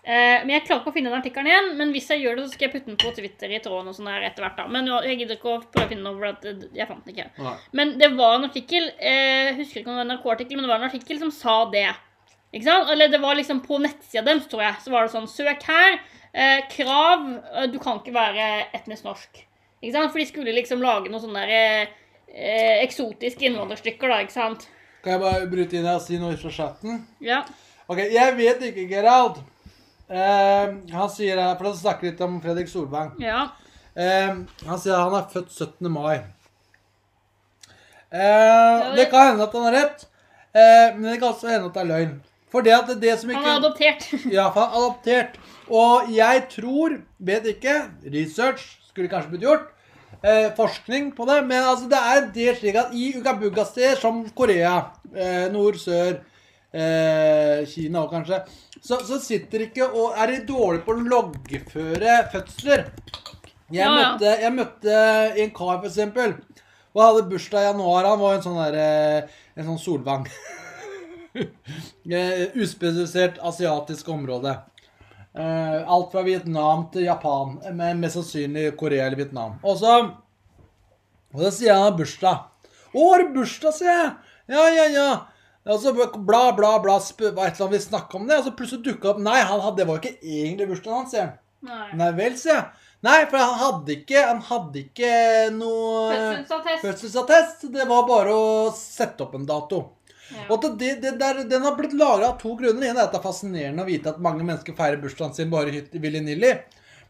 Eh, 0.00 0.40
men 0.46 0.54
jeg 0.54 0.62
klarer 0.64 0.80
ikke 0.80 0.90
å 0.90 0.94
finne 0.96 1.10
den 1.12 1.18
artikkelen 1.20 1.48
igjen. 1.50 1.66
Men 1.76 1.90
hvis 1.92 2.06
jeg 2.10 2.22
gjør 2.24 2.38
det, 2.38 2.44
så 2.48 2.54
skal 2.56 2.66
jeg 2.68 2.72
putte 2.74 2.88
den 2.88 2.96
på 3.02 3.10
Twitter 3.16 3.50
i 3.52 3.58
tråden 3.62 3.90
og 3.90 3.96
sånn 3.98 4.08
der 4.08 4.22
etter 4.30 4.46
hvert. 4.46 4.56
da. 4.56 4.66
Men 4.72 4.86
jeg 4.88 5.18
gidder 5.20 5.36
ikke 5.36 5.50
å 5.52 5.58
prøve 5.66 5.86
å 5.86 5.90
finne 5.90 6.04
den 6.06 6.12
over 6.14 6.30
at 6.32 6.46
eh, 6.48 6.62
jeg 6.78 6.88
fant 6.88 7.04
den 7.04 7.14
ikke. 7.16 7.26
Nei. 7.44 7.56
Men 7.76 7.92
det 8.00 8.08
var 8.16 8.38
en 8.38 8.48
artikkel, 8.48 8.88
eh, 8.98 9.50
husker 9.60 9.82
ikke 9.82 9.92
om 9.92 9.98
det 9.98 10.00
var 10.00 10.08
en 10.08 10.14
NRK-artikkel, 10.16 10.56
men 10.56 10.64
det 10.66 10.72
var 10.72 10.80
en 10.80 10.88
artikkel 10.88 11.20
som 11.20 11.30
sa 11.34 11.58
det. 11.74 11.86
Ikke 12.50 12.66
sant? 12.66 12.88
Eller 12.90 13.12
det 13.12 13.20
var 13.22 13.36
liksom 13.38 13.60
på 13.62 13.78
nettsida 13.84 14.24
deres, 14.26 14.48
tror 14.50 14.64
jeg. 14.64 14.80
Så 14.86 14.90
var 14.90 15.04
det 15.06 15.12
sånn 15.14 15.28
Søk 15.30 15.68
her. 15.68 16.00
Eh, 16.32 16.60
krav. 16.72 17.28
eh, 17.60 17.66
Du 17.70 17.78
kan 17.78 18.00
ikke 18.00 18.16
være 18.16 18.50
etnisk 18.74 19.04
norsk. 19.04 19.44
Ikke 19.82 19.92
sant? 19.94 20.10
For 20.12 20.18
de 20.18 20.26
skulle 20.32 20.56
liksom 20.56 20.80
lage 20.82 21.12
noen 21.12 21.22
sånne 21.22 21.44
der, 21.46 21.88
eh, 22.32 22.80
eksotiske 22.86 23.46
innvandrerstykker, 23.46 24.08
da. 24.08 24.22
Ikke 24.24 24.32
sant? 24.40 24.66
Kan 25.04 25.12
jeg 25.14 25.20
bare 25.22 25.46
bryte 25.52 25.76
inn 25.78 25.86
her 25.88 25.96
og 26.00 26.02
si 26.04 26.18
noe 26.18 26.36
fra 26.36 26.50
chatten? 26.52 27.06
Ja. 27.20 27.44
Ok, 27.90 27.98
jeg 28.14 28.34
vet 28.38 28.60
ikke, 28.68 28.86
Gerald. 28.90 29.40
Uh, 30.10 30.76
han 30.94 31.10
sier 31.10 31.40
for 31.58 31.70
han 31.70 31.78
snakker 31.78 32.10
litt 32.10 32.20
om 32.22 32.36
Fredrik 32.42 32.70
Solvang. 32.70 33.16
Ja. 33.22 33.48
Uh, 33.98 34.44
han 34.68 34.78
sier 34.82 34.94
han 34.94 35.16
er 35.18 35.26
født 35.32 35.50
17. 35.50 35.90
mai. 35.90 36.20
Eh, 38.10 38.86
det 38.96 39.04
kan 39.10 39.28
hende 39.28 39.44
at 39.46 39.52
han 39.54 39.68
har 39.68 39.74
rett, 39.76 40.00
men 40.96 41.04
det 41.06 41.20
kan 41.20 41.28
også 41.28 41.46
hende 41.46 41.68
at 41.68 41.76
det 41.76 41.82
er 41.84 41.90
løgn. 41.92 42.14
For 42.50 42.66
det 42.66 42.72
at 42.74 42.88
det, 42.90 42.96
det 43.04 43.12
som 43.20 43.30
ikke 43.30 43.42
Han 43.44 43.52
er 43.52 43.60
adoptert. 43.60 44.06
Ja, 44.36 44.48
for 44.50 44.64
han 44.64 44.72
er 44.72 44.80
adoptert. 44.80 45.36
Og 45.70 46.10
jeg 46.10 46.46
tror, 46.50 46.96
vet 47.22 47.46
ikke, 47.52 47.76
research 48.10 48.64
skulle 48.88 49.10
kanskje 49.12 49.30
blitt 49.36 49.46
gjort, 49.46 49.68
eh, 50.24 50.48
forskning 50.56 51.12
på 51.14 51.26
det, 51.30 51.38
men 51.46 51.62
altså 51.62 51.86
det 51.90 52.00
er 52.00 52.22
en 52.24 52.32
del 52.34 52.58
slik 52.58 52.80
at 52.80 52.90
i 52.98 53.12
Ugabuga-steder 53.20 54.00
som 54.02 54.24
Korea, 54.34 54.80
eh, 55.14 55.46
nord, 55.54 55.78
sør, 55.78 56.18
eh, 56.72 57.66
Kina 57.70 58.04
òg, 58.04 58.12
kanskje, 58.14 58.40
så, 58.80 59.00
så 59.06 59.18
sitter 59.22 59.66
ikke 59.66 59.88
og 59.88 60.16
er 60.18 60.34
de 60.34 60.40
dårlige 60.48 60.84
på 60.86 60.94
å 60.94 61.08
loggføre 61.14 62.16
fødsler. 62.32 62.86
Jeg, 63.70 63.84
Ja, 63.84 63.90
ja. 63.90 63.98
Møtte, 63.98 64.30
jeg 64.42 64.54
møtte 64.56 64.94
en 65.44 65.52
kar, 65.54 65.76
for 65.78 65.90
eksempel, 65.90 66.34
og 66.90 67.04
hadde 67.04 67.28
bursdag 67.30 67.62
i 67.62 67.68
januar. 67.68 68.08
Han 68.10 68.18
var 68.22 68.38
en 68.38 68.42
sånn 68.42 68.58
der, 68.58 68.78
eh, 68.82 69.44
en 69.56 69.70
sånn 69.72 69.84
solvang. 69.84 70.26
Eh, 71.30 72.48
Uspesifisert 72.58 73.36
asiatisk 73.46 74.08
område. 74.10 74.56
Uh, 75.30 75.86
alt 75.86 76.08
fra 76.10 76.24
Vietnam 76.26 76.88
til 76.90 77.04
Japan, 77.06 77.52
men 77.78 78.00
mest 78.02 78.16
sannsynlig 78.18 78.72
Korea 78.80 79.04
eller 79.06 79.20
Vietnam. 79.20 79.60
Og 79.62 79.76
så 79.78 79.92
Og 81.30 81.44
så 81.44 81.50
sier 81.54 81.78
han 81.78 81.94
bursdag. 81.94 82.48
'Å, 82.90 83.04
har 83.12 83.22
du 83.22 83.36
bursdag', 83.36 83.76
sier 83.76 83.92
jeg. 83.92 84.10
Ja, 84.50 84.64
ja, 84.74 84.86
ja. 84.90 85.10
Og 85.68 85.76
så 85.82 85.92
bla, 85.92 86.40
bla, 86.56 86.70
bla, 86.80 86.96
sp- 87.04 87.28
hva 87.36 87.44
et 87.46 87.58
eller 87.58 87.66
annet 87.66 87.76
vi 87.76 87.84
snakka 87.84 88.16
om 88.16 88.26
det, 88.30 88.38
og 88.40 88.46
så 88.46 88.52
plutselig 88.56 88.84
dukka 88.86 89.10
opp 89.12 89.18
Nei, 89.20 89.40
han 89.44 89.60
hadde, 89.60 89.76
det 89.82 89.86
var 89.90 89.98
ikke 90.00 90.16
egentlig 90.24 90.68
bursdagen 90.70 90.96
hans, 91.02 91.10
sier 91.12 91.26
han. 91.26 91.34
Nei. 91.68 91.88
Nei 92.00 92.10
vel, 92.16 92.36
sier 92.40 92.54
jeg. 92.54 92.86
Nei, 93.04 93.18
for 93.28 93.40
han 93.40 93.54
hadde 93.60 93.92
ikke, 93.98 94.22
han 94.28 94.40
hadde 94.48 94.80
ikke 94.80 95.10
noe 95.56 96.10
Fødselsattest. 96.14 96.82
fødselsattest. 96.84 97.66
Det 97.72 97.86
var 97.88 98.06
bare 98.08 98.34
å 98.36 98.48
sette 98.76 99.24
opp 99.24 99.36
en 99.38 99.46
dato. 99.48 99.82
Ja. 100.30 100.44
Og 100.54 100.64
det, 100.80 100.90
det 101.02 101.14
der, 101.18 101.40
Den 101.48 101.64
har 101.66 101.74
blitt 101.78 101.96
laga 101.96 102.28
av 102.28 102.36
to 102.40 102.52
grunner. 102.60 102.84
En 102.90 102.96
er 103.00 103.06
at 103.06 103.12
det 103.14 103.18
er 103.20 103.24
fascinerende 103.24 103.82
å 103.84 103.88
vite 103.88 104.12
at 104.12 104.20
mange 104.22 104.44
mennesker 104.44 104.76
feirer 104.78 105.00
bursdagen 105.02 105.32
sin 105.36 105.50
bare 105.52 105.72
i 105.72 105.82
willy-nilly. 106.00 106.52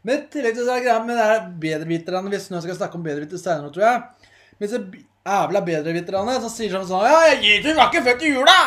Men 0.07 0.23
i 0.23 0.29
tillegg 0.33 0.55
til 0.57 0.65
så 0.65 0.73
er 0.73 0.79
det 0.81 0.87
greia 0.87 1.03
med 1.05 1.19
det 1.19 1.41
bedreviterne 1.61 2.31
Hvis 2.33 2.47
nå 2.49 2.57
skal 2.63 2.71
jeg 2.73 2.79
snakke 2.79 2.97
om 2.97 3.03
bedrevitere 3.05 3.43
senere, 3.43 3.69
tror 3.75 3.85
jeg. 3.85 4.31
Men 4.63 4.71
så 5.21 5.29
jævla 5.37 5.61
bedreviterne 5.61 6.37
som 6.41 6.49
sier 6.49 6.71
sånn 6.73 6.87
sånn 6.87 7.05
Ja, 7.05 7.35
du 7.61 7.69
var 7.77 7.91
ikke 7.91 8.03
født 8.07 8.23
i 8.25 8.31
jula! 8.33 8.57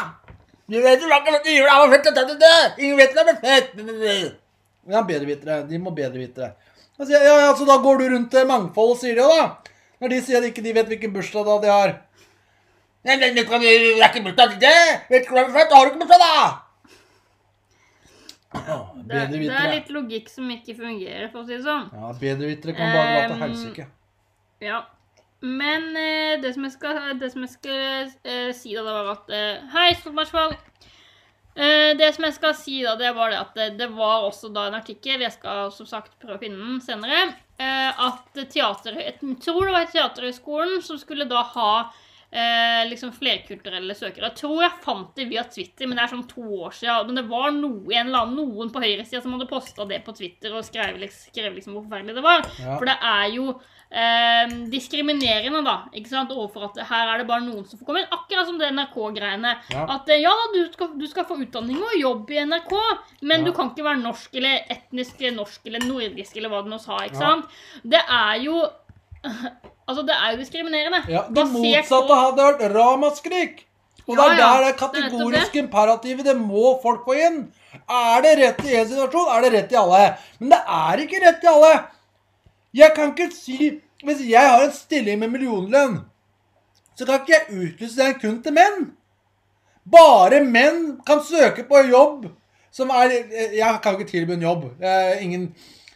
Du 0.71 0.79
vet 0.81 1.01
du 1.01 1.09
var 1.11 1.21
ikke 1.21 1.35
født 1.35 1.49
i 1.51 1.57
jula, 1.59 1.73
han 1.73 1.83
var 1.83 1.97
født 1.97 2.09
til 2.09 2.15
døde! 2.31 2.53
Ingen 2.79 2.97
vet 3.01 3.15
når 3.15 3.25
han 3.25 3.41
ble 3.41 3.51
født! 3.51 4.41
Ja, 4.85 5.01
bedrevitere. 5.03 5.63
De 5.69 5.79
må 5.81 5.91
bedrevitere. 5.97 6.53
Da 6.99 7.07
sier 7.07 7.17
jeg, 7.17 7.27
ja, 7.27 7.37
ja, 7.47 7.53
så 7.57 7.67
da 7.67 7.79
går 7.83 8.03
du 8.03 8.09
rundt 8.13 8.31
til 8.31 8.47
mangfold 8.47 8.91
og 8.95 8.99
sier 9.01 9.17
det, 9.19 9.25
da? 9.25 9.47
Når 10.03 10.13
de 10.13 10.19
sier 10.23 10.39
at 10.39 10.49
ikke 10.51 10.63
de 10.63 10.75
vet 10.77 10.91
hvilken 10.93 11.15
bursdag 11.15 11.47
da 11.49 11.57
de 11.63 11.71
har. 11.73 11.95
Nei, 13.05 13.17
men 13.17 13.35
det 13.37 13.47
er 13.49 14.05
ikke 14.11 14.23
bursdag 14.29 14.55
til 14.55 14.61
det! 14.63 14.77
Vet 15.11 15.27
du 15.27 15.33
hvor 15.33 15.41
du 15.43 15.51
er 15.51 15.57
født? 15.59 15.75
Har 15.75 15.89
du 15.89 15.91
ikke 15.91 16.05
bursdag, 16.05 16.23
da! 16.23 16.61
Ja, 18.55 18.77
Det, 19.05 19.23
det 19.33 19.49
er 19.51 19.73
litt 19.73 19.89
logikk 19.93 20.29
som 20.31 20.47
ikke 20.53 20.77
fungerer, 20.79 21.27
for 21.33 21.43
å 21.43 21.47
si 21.49 21.57
det 21.57 21.65
sånn. 21.65 21.89
Ja, 21.91 22.13
bedrevitere 22.21 22.77
kan 22.77 22.93
bare 22.95 23.17
dra 23.17 23.25
til 23.33 23.43
helsike. 23.43 23.87
Ja. 24.63 24.85
Men 25.45 25.91
eh, 26.01 26.37
det 26.41 26.55
som 26.55 26.65
jeg 26.65 26.73
skal, 26.73 27.01
det 27.21 27.29
som 27.35 27.45
jeg 27.45 27.53
skal 27.53 28.15
eh, 28.25 28.53
si 28.57 28.73
da, 28.73 28.85
det 28.87 28.95
var 28.95 29.11
at 29.13 29.35
eh, 29.35 29.67
Hei, 29.75 29.91
Stormarsvold. 30.01 30.55
Eh, 31.55 31.91
det 31.99 32.09
som 32.17 32.25
jeg 32.27 32.37
skal 32.39 32.55
si 32.59 32.79
da, 32.83 32.95
det 32.99 33.13
var 33.15 33.31
det 33.31 33.43
at 33.43 33.59
det, 33.59 33.67
det 33.79 33.91
var 33.95 34.25
også 34.25 34.49
da 34.55 34.69
en 34.71 34.79
artikkel, 34.81 35.23
jeg 35.23 35.37
skal 35.37 35.69
som 35.75 35.87
sagt 35.91 36.17
prøve 36.23 36.39
å 36.39 36.43
finne 36.43 36.59
den 36.59 36.81
senere, 36.83 37.27
eh, 37.61 38.07
at 38.09 38.41
teater, 38.51 38.97
jeg 38.99 39.37
tror 39.45 39.69
det 39.69 39.77
var 39.77 39.93
Teaterhøgskolen 39.93 40.81
som 40.83 40.99
skulle 40.99 41.29
da 41.31 41.45
ha 41.53 41.71
eh, 42.35 42.83
liksom 42.89 43.13
flerkulturelle 43.15 43.95
søkere. 43.95 44.33
Jeg 44.33 44.41
tror 44.41 44.65
jeg 44.65 44.83
fant 44.85 45.13
det 45.15 45.29
via 45.31 45.45
Twitter, 45.47 45.87
men 45.87 45.99
det 45.99 46.07
er 46.07 46.13
sånn 46.17 46.27
to 46.31 46.45
år 46.67 46.75
siden. 46.75 47.13
Men 47.13 47.21
det 47.21 47.27
var 47.31 47.55
noe, 47.55 47.85
en 47.93 48.09
eller 48.09 48.25
annen, 48.25 48.41
noen 48.41 48.73
på 48.75 48.83
høyresida 48.83 49.23
som 49.23 49.37
hadde 49.37 49.51
posta 49.51 49.87
det 49.89 50.01
på 50.07 50.17
Twitter 50.17 50.57
og 50.57 50.67
skrev, 50.67 50.99
skrev 51.15 51.55
liksom 51.55 51.77
hvor 51.77 51.87
forferdelig 51.87 52.19
det 52.19 52.27
var. 52.27 52.43
Ja. 52.59 52.75
For 52.75 52.91
det 52.91 52.99
er 52.99 53.29
jo 53.37 53.47
eh, 53.95 54.53
diskriminerende, 54.73 55.61
da. 55.67 55.75
ikke 55.95 56.11
sant, 56.11 56.33
Overfor 56.35 56.67
at 56.69 56.81
her 56.91 57.13
er 57.15 57.23
det 57.23 57.27
bare 57.29 57.45
noen 57.47 57.65
som 57.69 57.79
får 57.79 57.87
komme 57.89 58.03
inn. 58.03 58.11
Akkurat 58.17 58.49
som 58.49 58.59
det 58.59 58.71
NRK-greiene. 58.75 59.53
Ja. 59.73 59.85
At 59.97 60.09
eh, 60.11 60.21
ja, 60.25 60.33
du 60.55 60.61
skal, 60.73 60.91
du 60.99 61.07
skal 61.11 61.27
få 61.29 61.39
utdanning 61.45 61.79
og 61.83 61.95
jobb 62.01 62.31
i 62.35 62.41
NRK, 62.45 62.75
men 63.23 63.41
Ja. 63.41 63.45
du 63.47 63.53
kan 63.57 63.71
ikke 63.71 63.87
være 63.87 64.03
norsk 64.03 64.35
eller 64.41 64.65
etnisk 64.75 65.23
norsk 65.37 65.67
eller 65.71 65.87
nordisk 65.87 66.37
eller 66.37 66.51
hva 66.53 66.65
du 66.67 66.73
nå 66.75 66.81
sa. 66.83 66.99
ikke 67.07 67.21
Ja. 67.21 67.29
sant? 67.31 67.47
Det 67.85 68.03
er 68.09 68.43
jo 68.45 68.65
Altså, 69.85 70.01
det 70.09 70.15
er 70.17 70.31
jo 70.33 70.39
diskriminerende. 70.41 71.03
Ja, 71.13 71.23
Det 71.29 71.43
motsatte 71.53 72.17
hadde 72.17 72.45
vært 72.47 72.63
ramaskrik. 72.73 73.67
Og 74.09 74.17
Ja, 74.17 74.29
det 74.29 74.33
er 74.33 74.39
der 74.41 74.65
det 74.65 74.77
kategoriske 74.81 75.59
imperativet. 75.61 76.25
Det 76.25 76.37
må 76.41 76.79
folk 76.83 77.05
få 77.05 77.13
inn. 77.21 77.53
Er 77.89 78.23
det 78.25 78.33
rett 78.39 78.61
i 78.65 78.75
én 78.79 78.87
situasjon, 78.89 79.29
er 79.35 79.43
det 79.45 79.53
rett 79.53 79.73
i 79.73 79.77
alle. 79.77 80.03
Men 80.41 80.51
det 80.55 80.61
er 80.77 81.03
ikke 81.05 81.21
rett 81.27 81.45
i 81.45 81.51
alle. 81.53 81.73
Jeg 82.75 82.95
kan 82.97 83.13
ikke 83.13 83.29
si 83.33 83.81
Hvis 84.05 84.25
jeg 84.29 84.51
har 84.51 84.65
en 84.65 84.75
stilling 84.75 85.19
med 85.23 85.33
millionlønn, 85.33 85.99
så 86.95 87.07
kan 87.07 87.23
ikke 87.23 87.35
jeg 87.35 87.63
utlyse 87.67 88.01
den 88.01 88.19
kun 88.21 88.41
til 88.45 88.55
menn. 88.55 88.91
Bare 89.91 90.41
menn 90.45 90.99
kan 91.07 91.23
søke 91.25 91.67
på 91.69 91.83
jobb 91.91 92.29
som 92.75 92.91
er 92.91 93.13
Jeg 93.55 93.81
kan 93.83 93.97
ikke 93.97 94.11
tilby 94.11 94.35
en 94.35 94.47
jobb. 94.49 94.69
Ingen 95.21 95.55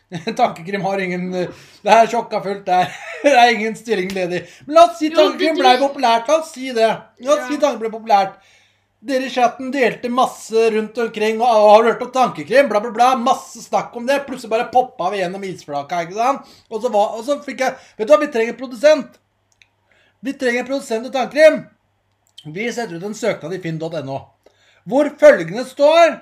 Tankekrim 0.38 0.84
har 0.86 1.00
ingen 1.04 1.30
Det 1.32 1.92
er 1.92 2.06
sjokka 2.10 2.40
fullt 2.44 2.66
der. 2.66 2.92
Det 3.22 3.34
er 3.34 3.50
ingen 3.54 3.74
stilling 3.76 4.12
ledig. 4.14 4.44
Men 4.66 4.78
la 4.78 4.86
oss 4.86 5.00
si 5.00 5.10
Tankekrim 5.14 5.58
ble 5.58 5.74
populært. 5.82 6.28
La 6.28 6.38
oss 6.38 6.52
si 6.54 6.70
det. 6.72 6.92
La 7.24 7.34
oss 7.34 7.48
si 7.48 7.58
Tankekrim 7.58 7.86
ble 7.86 7.92
populært. 7.96 8.38
Dere 8.98 9.28
i 9.28 9.30
chatten 9.30 9.70
delte 9.70 10.08
masse 10.10 10.70
rundt 10.74 10.96
omkring, 10.98 11.38
og 11.38 11.46
har 11.46 11.82
du 11.82 11.88
hørt 11.92 12.00
om 12.02 12.10
tankekrim? 12.14 12.66
Bla, 12.70 12.80
bla, 12.82 12.90
bla. 12.90 13.12
Masse 13.16 13.62
snakk 13.62 13.94
om 13.96 14.06
det. 14.08 14.24
Plutselig 14.26 14.50
bare 14.50 14.70
poppa 14.72 15.12
vi 15.12 15.20
gjennom 15.20 15.44
isflaka, 15.46 16.02
ikke 16.02 16.18
sant? 16.18 16.48
Og 16.66 16.82
så, 16.82 16.90
var, 16.90 17.14
og 17.14 17.22
så 17.26 17.38
fikk 17.44 17.62
jeg 17.62 17.76
Vet 17.98 18.08
du 18.08 18.14
hva, 18.14 18.18
vi 18.24 18.30
trenger 18.34 18.56
en 18.56 18.58
produsent. 18.58 19.20
Vi 20.26 20.34
trenger 20.34 20.64
en 20.64 20.70
produsent 20.72 21.06
til 21.06 21.14
tankekrim. 21.14 21.60
Vi 22.54 22.66
setter 22.74 22.98
ut 22.98 23.06
en 23.06 23.14
søknad 23.14 23.54
i 23.54 23.60
finn.no, 23.62 24.18
hvor 24.88 25.10
følgende 25.20 25.64
står 25.66 26.18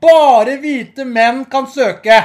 Bare 0.00 0.58
hvite 0.60 1.04
menn 1.08 1.46
kan 1.48 1.64
søke. 1.70 2.18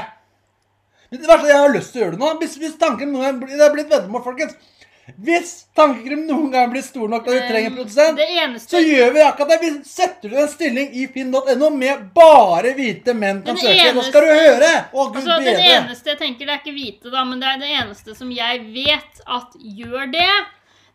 Det 1.14 1.28
verste, 1.28 1.48
er 1.48 1.54
Jeg 1.54 1.62
har 1.62 1.74
lyst 1.74 1.94
til 1.94 2.02
å 2.02 2.04
gjøre 2.04 2.16
det 2.18 2.22
nå. 2.24 2.30
Hvis, 2.42 2.56
hvis 2.60 2.78
tanken 2.82 3.14
Det 3.14 3.56
er 3.62 3.72
blitt 3.72 3.92
veddemål, 3.92 4.24
folkens. 4.26 4.58
Hvis 5.20 5.66
tankekrim 5.76 6.22
noen 6.30 6.48
gang 6.54 6.70
blir 6.72 6.84
stor 6.86 7.10
nok 7.12 7.26
til 7.26 7.34
at 7.36 7.42
vi 7.42 7.48
trenger 7.50 7.70
en 7.70 7.76
produsent, 7.76 8.22
eneste 8.24 8.72
så 8.72 8.80
gjør 8.80 9.10
vi 9.12 9.24
akkurat 9.26 9.52
det. 9.52 9.58
Vi 9.60 9.72
setter 9.90 10.32
ut 10.32 10.40
en 10.46 10.52
stilling 10.52 10.94
i 10.96 11.08
finn.no 11.12 11.70
med 11.76 12.06
bare 12.16 12.72
hvite 12.78 13.16
menn 13.18 13.42
kan 13.44 13.60
det 13.60 13.66
søke. 13.66 13.90
Nå 13.98 14.06
skal 14.08 14.24
du 14.24 14.32
høre! 14.32 14.72
Å, 14.94 15.08
gud 15.12 15.20
Altså, 15.20 15.38
det 15.44 15.52
bedre. 15.52 15.74
eneste 15.76 16.14
jeg 16.14 16.22
tenker, 16.22 16.48
det 16.48 16.56
er 16.56 16.62
ikke 16.64 16.76
hvite, 16.78 17.12
da, 17.12 17.26
men 17.28 17.44
det 17.44 17.52
er 17.52 17.60
det 17.66 17.72
eneste 17.82 18.16
som 18.16 18.32
jeg 18.32 18.64
vet 18.72 19.24
at 19.28 19.58
gjør 19.60 20.08
det, 20.16 20.30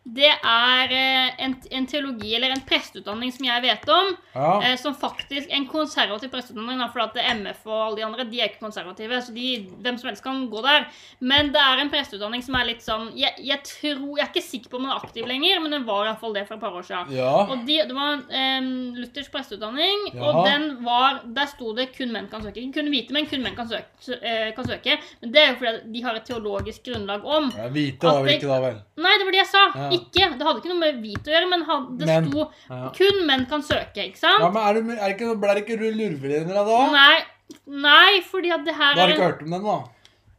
det 0.05 0.29
er 0.31 0.91
eh, 0.95 1.43
en, 1.45 1.53
en 1.71 1.85
teologi, 1.85 2.31
eller 2.35 2.49
en 2.55 2.61
presteutdanning 2.65 3.31
som 3.35 3.45
jeg 3.45 3.61
vet 3.61 3.89
om, 3.93 4.15
Ja. 4.33 4.61
eh, 4.63 4.75
som 4.79 4.93
faktisk 4.95 5.49
En 5.51 5.65
konservativ 5.67 6.29
presteutdanning, 6.31 6.79
da, 6.79 6.87
for 6.87 7.01
at 7.03 7.15
MF 7.35 7.65
og 7.67 7.79
alle 7.85 7.97
de 7.99 8.05
andre 8.05 8.23
de 8.29 8.39
er 8.41 8.49
ikke 8.49 8.59
konservative, 8.63 9.19
så 9.21 9.33
de, 9.35 9.67
hvem 9.83 9.97
som 9.99 10.07
helst 10.09 10.23
kan 10.23 10.47
gå 10.49 10.61
der. 10.65 10.87
Men 11.19 11.51
det 11.53 11.59
er 11.61 11.81
en 11.83 11.89
presteutdanning 11.91 12.41
som 12.45 12.55
er 12.55 12.65
litt 12.69 12.81
sånn 12.85 13.11
Jeg, 13.17 13.33
jeg 13.43 13.59
tror, 13.63 14.17
jeg 14.17 14.23
er 14.25 14.31
ikke 14.31 14.43
sikker 14.45 14.69
på 14.69 14.77
om 14.79 14.83
den 14.87 14.91
er 14.93 15.01
aktiv 15.03 15.27
lenger, 15.27 15.59
men 15.61 15.71
den 15.71 15.85
var 15.85 16.05
iallfall 16.07 16.33
det 16.33 16.47
for 16.47 16.55
et 16.55 16.61
par 16.61 16.71
år 16.79 16.83
siden. 16.87 17.11
ja. 17.17 17.29
Og 17.49 17.65
de, 17.67 17.77
Det 17.89 17.95
var 17.95 18.23
en 18.31 18.71
luthersk 18.95 19.31
presteutdanning, 19.31 20.09
Ja. 20.13 20.23
og 20.31 20.45
den 20.47 20.83
var, 20.85 21.21
der 21.25 21.45
sto 21.51 21.73
det 21.75 21.89
kun 21.97 22.11
menn 22.11 22.27
kan 22.31 22.41
søke. 22.41 22.57
Ikke 22.63 22.79
kun 22.81 22.89
hvite 22.89 23.11
menn, 23.13 23.27
kun 23.29 23.43
menn 23.43 23.55
kan 23.55 23.67
søke, 23.69 24.17
eh, 24.23 24.51
kan 24.55 24.65
søke. 24.65 24.97
Men 25.21 25.31
det 25.31 25.41
er 25.43 25.47
jo 25.53 25.59
fordi 25.59 25.93
de 25.93 26.01
har 26.03 26.15
et 26.15 26.25
teologisk 26.25 26.83
grunnlag 26.89 27.25
om 27.25 27.51
Ja, 27.55 27.67
Hvite 27.69 28.03
var 28.03 28.23
vi 28.23 28.37
ikke 28.37 28.47
da, 28.47 28.59
vel? 28.61 28.81
Nei, 28.97 29.17
det 29.17 29.25
var 29.25 29.31
det 29.31 29.41
jeg 29.43 29.47
sa. 29.47 29.65
Ja. 29.75 29.88
Ikke. 29.97 30.29
Det 30.37 30.45
hadde 30.47 30.61
ikke 30.61 30.71
noe 30.73 30.79
med 30.83 31.01
hvit 31.03 31.27
å 31.29 31.33
gjøre, 31.35 31.49
men 31.49 31.65
det 31.97 32.07
Men. 32.07 32.29
sto 32.31 32.47
Ja. 32.69 32.89
kun 32.95 33.21
menn 33.27 33.45
kan 33.49 33.61
søke, 33.61 34.07
ikke 34.09 34.17
sant? 34.21 34.39
Ja, 34.43 34.49
men 34.49 34.61
er 34.63 34.73
det, 34.81 34.97
er 34.99 35.07
det 35.07 35.15
ikke, 35.19 35.35
Ble 35.39 35.55
det 35.55 35.65
ikke 35.67 35.79
lurvelendere 35.99 36.65
da? 36.67 36.81
Nei, 36.91 37.23
nei, 37.67 38.19
fordi 38.29 38.51
at 38.53 38.65
det 38.65 38.75
her 38.75 38.93
Du 38.95 39.01
har 39.01 39.09
ikke 39.15 39.29
hørt 39.31 39.41
om 39.47 39.49
den, 39.55 39.63
da? 39.63 39.77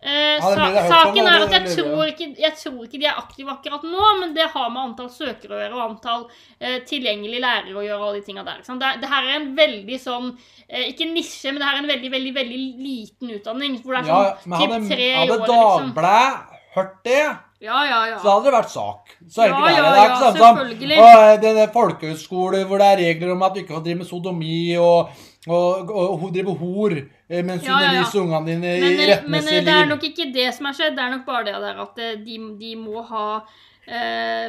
eh, 0.02 0.40
sa, 0.40 0.54
Saken 0.88 1.26
er 1.28 1.42
at 1.44 1.52
jeg 1.52 1.76
tror, 1.76 2.06
ikke, 2.08 2.28
jeg 2.40 2.54
tror 2.56 2.84
ikke 2.86 3.00
de 3.02 3.04
er 3.10 3.18
aktive 3.20 3.52
akkurat 3.52 3.82
nå, 3.84 4.06
men 4.20 4.32
det 4.34 4.46
har 4.48 4.70
med 4.72 4.80
antall 4.80 5.10
søkere 5.12 5.52
å 5.52 5.60
gjøre, 5.60 5.74
og 5.76 5.82
antall 5.90 6.22
eh, 6.60 6.78
tilgjengelige 6.88 7.42
lærere 7.44 7.76
å 7.76 7.84
gjøre, 7.84 7.98
og 8.00 8.06
alle 8.08 8.20
de 8.22 8.24
tinga 8.30 8.44
der. 8.46 8.62
Det, 8.64 8.92
det 9.02 9.10
her 9.12 9.28
er 9.28 9.34
en 9.40 9.50
veldig 9.58 9.98
sånn 10.00 10.30
eh, 10.68 10.86
Ikke 10.92 11.04
nisje, 11.10 11.52
men 11.52 11.60
det 11.60 11.68
her 11.68 11.76
er 11.76 11.82
en 11.84 11.92
veldig, 11.92 12.10
veldig 12.16 12.32
veldig 12.38 12.62
liten 12.80 13.34
utdanning. 13.36 13.76
Hvor 13.84 13.92
det 13.98 14.00
er 14.06 14.08
Ja, 14.08 14.22
sånn 14.40 14.50
men 14.54 14.58
typ 14.62 14.70
hadde, 14.72 14.88
tre 14.88 15.10
i 15.10 15.18
hadde 15.18 15.36
Dagbladet 15.36 15.60
liksom. 15.60 15.94
Dagbladet 16.00 16.58
hørt 16.74 16.96
det, 17.04 17.20
Ja, 17.60 17.80
ja, 17.84 17.98
ja. 18.08 18.18
så 18.22 18.30
hadde 18.32 18.48
det 18.48 18.52
vært 18.54 18.70
sak. 18.72 19.10
Så 19.28 19.44
Ja, 19.44 19.48
ja, 19.52 19.66
er 19.68 19.74
det. 19.76 19.88
Det 19.92 20.00
er 20.00 20.06
ikke 20.06 20.20
sånn 20.22 20.36
som 20.40 20.60
og, 21.04 21.42
denne 21.42 21.66
folkehøyskole 21.74 22.62
hvor 22.70 22.80
det 22.80 22.86
er 22.88 23.02
regler 23.02 23.32
om 23.34 23.42
at 23.44 23.52
du 23.52 23.60
ikke 23.60 23.74
får 23.74 23.82
drive 23.84 24.00
med 24.00 24.08
sodomi 24.08 24.60
og, 24.80 25.10
og, 25.44 25.90
og 25.92 26.14
og 26.14 26.30
drive 26.32 26.54
hor 26.56 26.94
eh, 26.96 27.42
mens 27.44 27.66
ja. 27.68 27.76
underviser 27.76 28.22
ungene 28.22 28.48
dine 28.48 28.72
i 28.78 28.94
rettmessig 29.10 29.10
liv. 29.10 29.28
men 29.34 29.50
eh, 29.52 29.66
det 29.66 29.74
er 29.74 29.90
nok 29.92 30.06
ikke 30.08 30.30
det 30.32 30.46
som 30.56 30.70
har 30.70 30.78
skjedd. 30.78 30.96
Det 30.96 31.04
er 31.04 31.12
nok 31.18 31.26
bare 31.28 31.44
det 31.50 31.58
der 31.66 31.82
at 31.84 32.00
eh, 32.06 32.16
de, 32.24 32.38
de 32.62 32.72
må 32.80 33.04
ha 33.12 33.26
eh, 33.86 34.48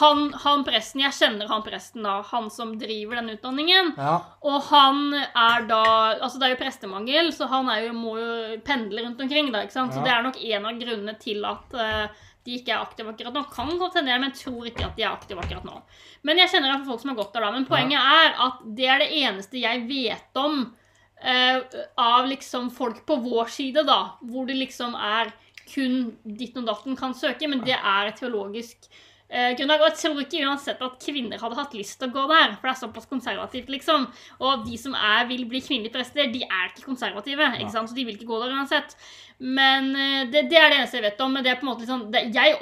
han, 0.00 0.22
han 0.44 0.64
presten, 0.66 1.02
Jeg 1.04 1.16
kjenner 1.16 1.50
han 1.50 1.64
presten, 1.66 2.04
da. 2.06 2.20
Han 2.30 2.48
som 2.52 2.72
driver 2.78 3.20
den 3.20 3.34
utdanningen. 3.34 3.92
Ja. 3.98 4.16
Og 4.46 4.62
han 4.70 5.14
er 5.18 5.66
da 5.68 5.82
Altså, 6.20 6.38
det 6.38 6.48
er 6.48 6.54
jo 6.54 6.62
prestemangel, 6.62 7.30
så 7.36 7.48
han 7.50 7.70
er 7.72 7.88
jo, 7.88 7.94
må 7.96 8.16
jo 8.20 8.58
pendle 8.66 9.04
rundt 9.06 9.20
omkring, 9.20 9.52
da. 9.54 9.64
ikke 9.64 9.76
sant? 9.76 9.94
Så 9.94 10.04
det 10.04 10.12
er 10.14 10.26
nok 10.26 10.40
en 10.40 10.68
av 10.70 10.80
grunnene 10.80 11.16
til 11.20 11.44
at 11.48 11.76
uh, 11.76 12.26
de 12.46 12.56
ikke 12.56 12.72
er 12.72 12.84
aktive 12.84 13.12
akkurat 13.12 13.36
nå. 13.36 13.44
Kan 13.52 13.72
godt 13.80 13.98
hende, 14.00 14.16
men 14.16 14.30
jeg 14.30 14.40
tror 14.44 14.70
ikke 14.70 14.86
at 14.88 14.96
de 14.96 15.04
er 15.04 15.12
aktive 15.12 15.42
akkurat 15.42 15.66
nå. 15.66 15.80
Men 16.26 16.40
jeg 16.40 16.52
kjenner 16.52 16.72
iallfall 16.72 16.94
folk 16.94 17.04
som 17.04 17.12
har 17.12 17.20
gått 17.20 17.34
der, 17.36 17.46
da. 17.46 17.52
Men 17.56 17.68
poenget 17.68 18.00
er 18.00 18.38
at 18.46 18.62
det 18.78 18.88
er 18.88 19.04
det 19.04 19.10
eneste 19.20 19.60
jeg 19.60 19.84
vet 19.90 20.40
om 20.40 20.62
uh, 20.64 21.78
av 22.00 22.30
liksom 22.30 22.72
folk 22.74 23.04
på 23.08 23.20
vår 23.26 23.52
side, 23.52 23.84
da. 23.88 24.00
Hvor 24.24 24.48
det 24.48 24.58
liksom 24.60 24.96
er 24.96 25.34
kun 25.70 26.10
ditten 26.24 26.64
og 26.64 26.74
datten 26.74 26.98
kan 26.98 27.14
søke, 27.16 27.48
men 27.50 27.62
det 27.66 27.76
er 27.76 28.10
et 28.10 28.18
teologisk 28.20 28.88
eh, 29.30 29.54
grunnlag. 29.58 29.82
Og 29.82 29.88
jeg 29.88 29.98
tror 30.02 30.20
ikke 30.24 30.42
uansett 30.48 30.84
at 30.84 30.98
kvinner 31.04 31.40
hadde 31.40 31.58
hatt 31.58 31.76
lyst 31.78 31.98
til 32.00 32.10
å 32.10 32.14
gå 32.14 32.26
der, 32.32 32.56
for 32.56 32.68
det 32.68 32.74
er 32.74 32.80
såpass 32.82 33.08
konservativt, 33.10 33.72
liksom. 33.72 34.06
Og 34.42 34.66
de 34.66 34.78
som 34.80 34.96
er, 34.98 35.24
vil 35.30 35.46
bli 35.50 35.62
kvinnelige 35.64 35.94
prester, 35.94 36.30
de 36.32 36.44
er 36.46 36.70
ikke 36.70 36.88
konservative, 36.88 37.52
ikke 37.60 37.74
sant? 37.74 37.90
så 37.90 37.98
de 37.98 38.06
vil 38.08 38.18
ikke 38.18 38.30
gå 38.30 38.42
der 38.42 38.54
uansett. 38.58 38.96
Men 39.40 39.94
eh, 39.96 40.28
det, 40.32 40.48
det 40.52 40.60
er 40.60 40.68
det 40.68 40.82
eneste 40.82 41.00
jeg 41.00 41.08
vet 41.08 41.24
om. 41.24 41.32
Men 41.32 41.46
det 41.46 41.54
er 41.54 41.60
på 41.62 41.66
en 41.66 41.72
måte 41.72 41.88
sånn 41.88 42.08
det, 42.12 42.26
jeg, 42.36 42.58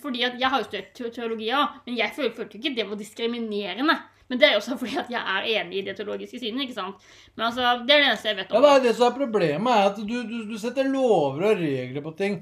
Fordi 0.00 0.24
at 0.24 0.40
jeg 0.40 0.50
har 0.50 0.62
jo 0.62 0.70
studert 0.70 1.06
teologi, 1.18 1.52
men 1.84 1.98
jeg 1.98 2.16
følte, 2.16 2.36
følte 2.40 2.60
ikke 2.60 2.76
det 2.78 2.88
var 2.88 3.00
diskriminerende. 3.00 4.00
Men 4.30 4.40
det 4.40 4.48
er 4.48 4.54
jo 4.54 4.62
også 4.62 4.78
fordi 4.82 4.96
at 5.02 5.12
jeg 5.12 5.36
er 5.36 5.50
enig 5.58 5.80
i 5.80 5.84
det 5.88 5.96
teologiske 5.98 6.40
synet, 6.40 6.64
ikke 6.66 6.78
sant. 6.78 7.04
Men 7.34 7.48
altså, 7.50 7.74
det 7.84 7.94
er 7.94 8.02
det 8.02 8.08
eneste 8.10 8.30
jeg 8.30 8.40
vet 8.40 8.52
om. 8.52 8.56
Ja, 8.56 8.64
det, 8.64 8.74
er 8.74 8.88
det 8.88 8.96
som 8.98 9.10
er 9.10 9.18
problemet, 9.18 9.74
er 9.74 9.90
at 9.90 10.00
du, 10.00 10.16
du, 10.30 10.38
du 10.48 10.56
setter 10.60 10.88
lover 10.88 11.50
og 11.50 11.62
regler 11.62 12.04
på 12.04 12.16
ting 12.18 12.40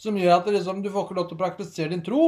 som 0.00 0.16
gjør 0.16 0.38
at 0.38 0.48
liksom, 0.48 0.80
du 0.80 0.88
får 0.92 1.06
ikke 1.06 1.18
lov 1.18 1.28
til 1.28 1.36
å 1.36 1.42
praktisere 1.42 1.92
din 1.92 2.02
tro. 2.04 2.24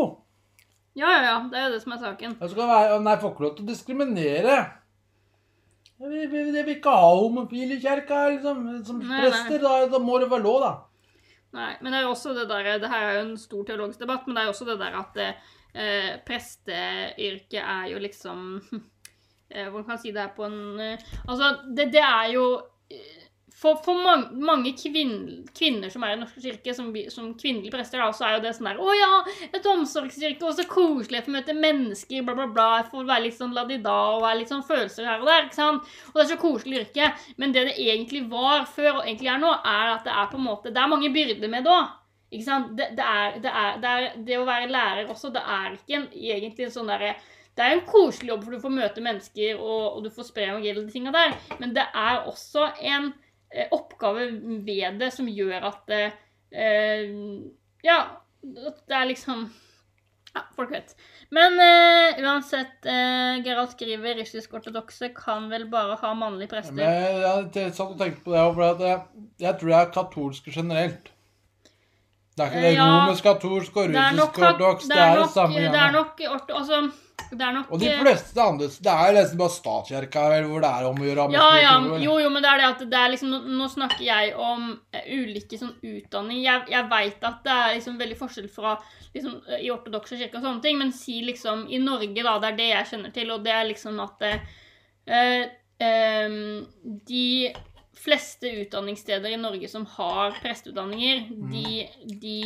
Ja, 0.92 1.08
ja, 1.08 1.20
ja. 1.24 1.36
Det 1.48 1.56
er 1.56 1.66
jo 1.68 1.74
det 1.74 1.82
som 1.84 1.94
er 1.94 2.02
saken. 2.02 2.36
Jeg 2.42 2.52
skal 2.52 2.68
være, 2.68 3.00
nei, 3.00 3.18
får 3.20 3.32
ikke 3.32 3.44
lov 3.46 3.52
til 3.56 3.64
å 3.64 3.70
diskriminere. 3.70 4.56
Jeg 6.02 6.10
vil, 6.10 6.24
vil, 6.32 6.50
vil 6.58 6.72
ikke 6.74 6.92
ha 6.92 7.12
homofile 7.14 7.78
i 7.78 7.80
kjerka 7.80 8.24
liksom, 8.34 8.62
som 8.84 8.98
Nei, 9.00 9.22
prester. 9.22 9.62
Da, 9.62 9.86
da 9.88 10.00
må 10.02 10.18
det 10.20 10.28
være 10.32 10.44
lov, 10.44 10.64
da. 10.66 10.72
Nei, 11.56 11.70
men 11.80 11.92
det 11.92 12.00
er 12.00 12.06
jo 12.06 12.14
også 12.14 12.32
det 12.32 12.46
der 12.48 12.78
Det 12.80 12.88
her 12.88 13.02
er 13.06 13.16
jo 13.18 13.24
en 13.26 13.34
stor 13.40 13.64
teologisk 13.68 14.00
debatt, 14.00 14.26
men 14.26 14.36
det 14.36 14.42
er 14.42 14.48
jo 14.48 14.54
også 14.54 14.68
det 14.68 14.78
der 14.80 14.94
at 14.98 15.18
eh, 15.20 15.50
presteyrket 16.28 17.62
er 17.62 17.86
jo 17.92 18.02
liksom 18.02 18.60
eh, 19.52 19.68
Hvordan 19.68 19.86
kan 19.86 19.96
jeg 19.96 20.04
si 20.04 20.14
det 20.14 20.24
er 20.26 20.36
på 20.36 20.44
en 20.44 20.80
eh, 20.80 21.10
Altså, 21.28 21.56
det, 21.76 21.90
det 21.94 22.02
er 22.04 22.32
jo 22.34 22.46
eh, 22.92 23.22
for, 23.62 23.78
for 23.84 23.94
mange, 23.94 24.32
mange 24.42 24.72
kvinn, 24.74 25.44
kvinner 25.54 25.92
som 25.92 26.02
er 26.02 26.12
i 26.12 26.16
Den 26.16 26.24
norske 26.24 26.42
kirke, 26.42 26.74
som, 26.74 26.88
som 27.14 27.28
kvinnelige 27.38 27.70
prester, 27.70 28.00
da, 28.02 28.08
så 28.16 28.26
er 28.26 28.36
jo 28.36 28.42
det 28.42 28.54
sånn 28.56 28.68
der 28.72 28.80
Å 28.82 28.96
ja, 28.96 29.10
et 29.54 29.68
omsorgskirke, 29.70 30.42
og 30.48 30.56
så 30.58 30.66
koselig 30.70 31.20
jeg 31.20 31.26
får 31.28 31.36
møte 31.36 31.56
mennesker, 31.56 32.26
bla, 32.26 32.34
bla, 32.40 32.48
bla. 32.50 32.68
Jeg 32.80 32.88
får 32.90 33.06
være 33.12 33.26
litt 33.28 33.38
sånn 33.38 33.54
ladida 33.54 33.94
og 34.16 34.24
være 34.24 34.40
litt 34.40 34.50
sånn 34.50 34.66
følelser 34.66 35.06
her 35.06 35.22
og 35.22 35.30
der. 35.30 35.46
ikke 35.46 35.60
sant? 35.60 35.94
Og 36.10 36.18
det 36.18 36.24
er 36.24 36.30
så 36.32 36.40
koselig 36.42 36.80
yrke. 36.82 37.10
Men 37.38 37.54
det 37.54 37.68
det 37.70 37.78
egentlig 37.78 38.24
var 38.32 38.66
før, 38.66 38.96
og 38.96 39.04
egentlig 39.06 39.30
er 39.30 39.42
nå, 39.44 39.54
er 39.54 39.96
at 39.96 40.08
det 40.08 40.16
er 40.16 40.30
på 40.32 40.40
en 40.40 40.48
måte 40.48 40.74
Det 40.74 40.82
er 40.82 40.90
mange 40.90 41.12
byrder 41.14 41.52
med 41.52 41.68
det 41.68 41.76
òg. 41.76 41.98
Ikke 42.32 42.46
sant? 42.46 42.72
Det, 42.78 42.88
det, 42.96 43.04
er, 43.04 43.38
det, 43.44 43.52
er, 43.52 43.78
det, 43.82 43.92
er, 43.92 44.18
det 44.26 44.40
å 44.40 44.48
være 44.48 44.72
lærer 44.72 45.12
også, 45.12 45.28
det 45.34 45.42
er 45.44 45.76
ikke 45.76 45.98
en, 45.98 46.08
egentlig 46.16 46.66
en 46.66 46.74
sånn 46.80 46.88
derre 46.88 47.12
det 47.52 47.64
er 47.64 47.74
en 47.76 47.84
koselig 47.84 48.30
jobb, 48.30 48.44
for 48.46 48.54
du 48.54 48.62
får 48.62 48.72
møte 48.72 49.02
mennesker, 49.04 49.58
og, 49.60 49.98
og 49.98 50.04
du 50.06 50.12
får 50.14 50.30
spre 50.30 50.48
og 50.54 50.62
de 50.64 50.84
tinga 50.88 51.12
der. 51.12 51.34
Men 51.60 51.74
det 51.76 51.84
er 51.84 52.22
også 52.30 52.70
en 52.80 53.10
eh, 53.52 53.66
oppgave 53.76 54.30
ved 54.64 54.96
det 55.02 55.10
som 55.12 55.28
gjør 55.28 55.68
at 55.68 55.82
det 55.90 56.04
eh, 56.56 57.12
Ja, 57.84 57.98
det 58.40 58.96
er 58.96 59.10
liksom 59.10 59.50
Ja, 60.32 60.46
folk 60.56 60.72
vet. 60.72 60.94
Men 61.28 61.60
eh, 61.60 62.22
uansett, 62.24 62.78
eh, 62.88 63.42
Gerald 63.44 63.74
skriver 63.74 64.16
russisk-ortodokse 64.22 65.12
kan 65.12 65.50
vel 65.52 65.66
bare 65.68 65.98
ha 66.00 66.14
mannlige 66.16 66.64
Men 66.70 66.86
jeg, 66.86 67.18
jeg, 67.20 67.50
jeg 67.58 67.74
satt 67.76 67.92
og 67.92 68.00
tenkte 68.00 68.24
på 68.24 68.32
det, 68.32 68.46
for 68.56 68.86
jeg, 68.88 69.02
jeg 69.44 69.58
tror 69.60 69.74
det 69.74 69.80
er 69.82 69.92
katolske 69.98 70.56
generelt. 70.56 71.12
Det 72.36 72.44
er 72.44 72.50
ikke 72.50 72.60
det 72.62 72.68
Eh, 72.72 72.74
ja. 72.78 72.84
romersk-katolsk 72.88 73.76
og 73.76 73.82
er 73.84 74.12
russisk-ortodoks. 74.16 74.86
det 74.88 74.96
Det 74.96 75.02
er 75.02 75.10
er 75.10 75.22
det 75.22 75.30
samme. 75.30 75.54
det 75.54 75.80
er 75.80 75.90
nok 75.92 76.20
altså, 76.26 76.92
det 77.32 77.40
er 77.46 77.52
nok 77.52 77.70
Og 77.70 77.80
de 77.80 77.88
eh, 77.88 78.00
fleste 78.00 78.40
andre 78.40 78.66
Det 78.68 78.92
er 78.92 79.12
nesten 79.16 79.38
bare 79.38 79.52
statskirka 79.52 80.22
hvor 80.48 80.60
det 80.64 80.70
er 80.70 80.86
om 80.88 80.96
å 80.96 81.04
gjøre. 81.04 81.26
Ja, 81.32 81.48
ja, 81.60 81.74
jo, 82.00 82.18
jo, 82.20 82.30
men 82.30 82.42
det 82.42 82.50
er 82.50 82.58
det 82.62 82.68
at 82.70 82.78
det 82.90 82.98
er 82.98 83.12
liksom 83.12 83.34
Nå, 83.58 83.68
snakker 83.68 84.02
jeg 84.04 84.34
om 84.36 84.78
eh, 84.92 85.04
ulike 85.12 85.58
sånn 85.60 85.74
utdanning. 85.82 86.42
Jeg, 86.42 86.64
jeg 86.72 86.88
veit 86.90 87.24
at 87.24 87.42
det 87.44 87.52
er 87.52 87.74
liksom 87.76 87.98
veldig 88.00 88.18
forskjell 88.18 88.48
fra 88.52 88.78
liksom 89.14 89.36
eh, 89.48 89.66
i 89.66 89.70
ortodokse 89.70 90.16
kirke 90.16 90.40
og 90.40 90.42
sånne 90.46 90.62
ting, 90.64 90.78
men 90.78 90.92
si 90.92 91.20
liksom 91.24 91.66
i 91.68 91.78
Norge, 91.78 92.22
da, 92.22 92.38
det 92.40 92.48
er 92.52 92.56
det 92.56 92.70
jeg 92.72 92.90
kjenner 92.94 93.12
til, 93.12 93.30
og 93.30 93.44
det 93.44 93.52
er 93.52 93.68
liksom 93.68 94.00
at 94.00 94.24
eh, 94.28 95.44
eh, 95.84 96.38
de 97.12 97.52
fleste 97.96 98.50
utdanningssteder 98.62 99.34
i 99.34 99.38
Norge 99.40 99.68
som 99.68 99.84
har 99.96 100.34
presteutdanninger, 100.42 101.26
de, 101.52 101.88
de 102.22 102.38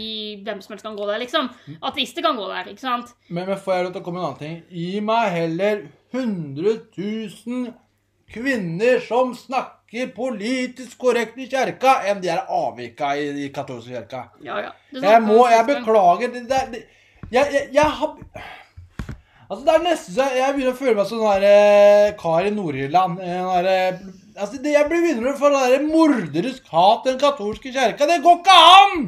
Hvem 0.45 0.61
som 0.63 0.75
helst 0.75 0.85
kan 0.85 0.99
gå 0.99 1.07
der, 1.09 1.23
liksom. 1.23 1.49
Ateister 1.81 2.25
kan 2.27 2.37
gå 2.37 2.49
der, 2.51 2.73
ikke 2.73 2.83
sant? 2.83 3.15
Men, 3.29 3.47
men 3.49 3.59
får 3.59 3.77
jeg 3.77 3.87
lov 3.87 3.95
til 3.95 4.03
å 4.03 4.07
komme 4.07 4.21
med 4.21 4.27
en 4.27 4.31
annen 4.33 4.43
ting? 4.43 4.59
Gi 4.83 5.03
meg 5.07 5.31
heller 5.37 5.85
100 6.13 6.77
000 6.99 7.73
kvinner 8.33 9.01
som 9.07 9.33
snakker 9.39 10.11
politisk 10.17 10.99
korrekt 10.99 11.39
i 11.39 11.47
kjerka, 11.49 12.01
enn 12.11 12.21
de 12.21 12.33
er 12.35 12.43
avvika 12.53 13.15
i, 13.17 13.31
i 13.47 13.49
katolske 13.55 13.95
kjerka. 13.95 14.27
Ja, 14.45 14.59
ja. 14.67 14.75
Det 14.91 15.05
Jeg 15.07 15.25
må, 15.25 15.41
jeg 15.53 15.67
beklager 15.71 16.35
det, 16.35 16.47
det, 16.51 16.63
det, 16.75 16.85
jeg, 17.31 17.53
jeg, 17.55 17.69
jeg 17.75 17.99
har 18.01 18.17
Altså, 19.47 19.63
det 19.63 19.75
er 19.77 19.83
nesten 19.85 20.15
så 20.17 20.25
jeg 20.35 20.55
begynner 20.57 20.73
å 20.73 20.79
føle 20.79 20.95
meg 20.99 21.07
som 21.07 21.21
sånn 21.21 21.37
der 21.37 21.45
eh, 21.47 22.15
kar 22.19 22.49
i 22.49 22.51
Nord-Irland. 22.51 23.21
eh, 23.23 23.37
sånn 23.45 23.53
der, 23.63 23.69
eh, 23.71 24.25
Altså, 24.37 24.59
det, 24.63 24.73
jeg 24.75 24.89
blir 24.91 25.31
å 25.31 25.37
for 25.39 25.55
det 25.55 25.69
der 25.73 25.85
morderisk 25.87 26.67
hat 26.73 27.07
den 27.09 27.17
katolske 27.21 27.73
kjerka. 27.73 28.09
Det 28.09 28.21
går 28.25 28.41
ikke 28.43 28.57
an! 28.73 29.07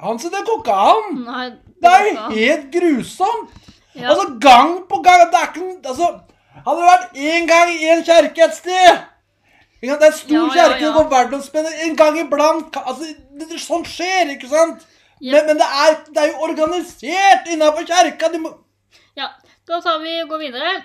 Hansen, 0.00 0.30
det 0.32 0.44
går 0.46 0.60
ikke 0.62 0.76
an! 0.92 1.18
Nei, 1.26 1.46
Det 1.80 1.90
er 1.90 2.06
jo 2.06 2.12
helt 2.36 2.68
grusomt! 2.74 3.56
Ja. 3.94 4.12
Altså, 4.12 4.38
gang 4.40 4.76
på 4.88 5.00
gang 5.02 5.24
Det 5.32 5.38
er 5.40 5.48
ikke 5.50 5.88
Altså, 5.90 6.06
hadde 6.66 6.76
det 6.78 6.90
vært 6.90 7.16
én 7.18 7.48
gang 7.50 7.72
i 7.74 7.88
en 7.90 8.04
kjerke 8.06 8.44
et 8.46 8.54
sted? 8.54 9.00
Det 9.80 9.90
er 9.90 10.06
en 10.06 10.14
stor 10.14 10.36
Ja, 10.36 10.44
ja, 10.44 10.54
kjerke, 10.54 10.84
det 10.84 10.92
går 10.94 11.08
verdensspennende 11.10 11.88
En 11.88 11.96
gang 11.96 12.18
iblant 12.20 12.76
altså, 12.84 13.08
det, 13.08 13.48
det, 13.50 13.60
Sånt 13.60 13.88
skjer, 13.90 14.30
ikke 14.36 14.50
sant? 14.52 14.86
Ja. 15.20 15.34
Men, 15.34 15.50
men 15.50 15.60
det, 15.60 15.68
er, 15.84 15.98
det 16.06 16.22
er 16.22 16.30
jo 16.30 16.46
organisert 16.46 17.50
innafor 17.50 17.88
kjerka! 17.88 18.30
Må, 18.38 18.54
Ja, 19.18 19.32
da 19.68 19.80
tar 19.84 19.98
vi 20.04 20.14
og 20.22 20.30
går 20.30 20.44
videre. 20.46 20.76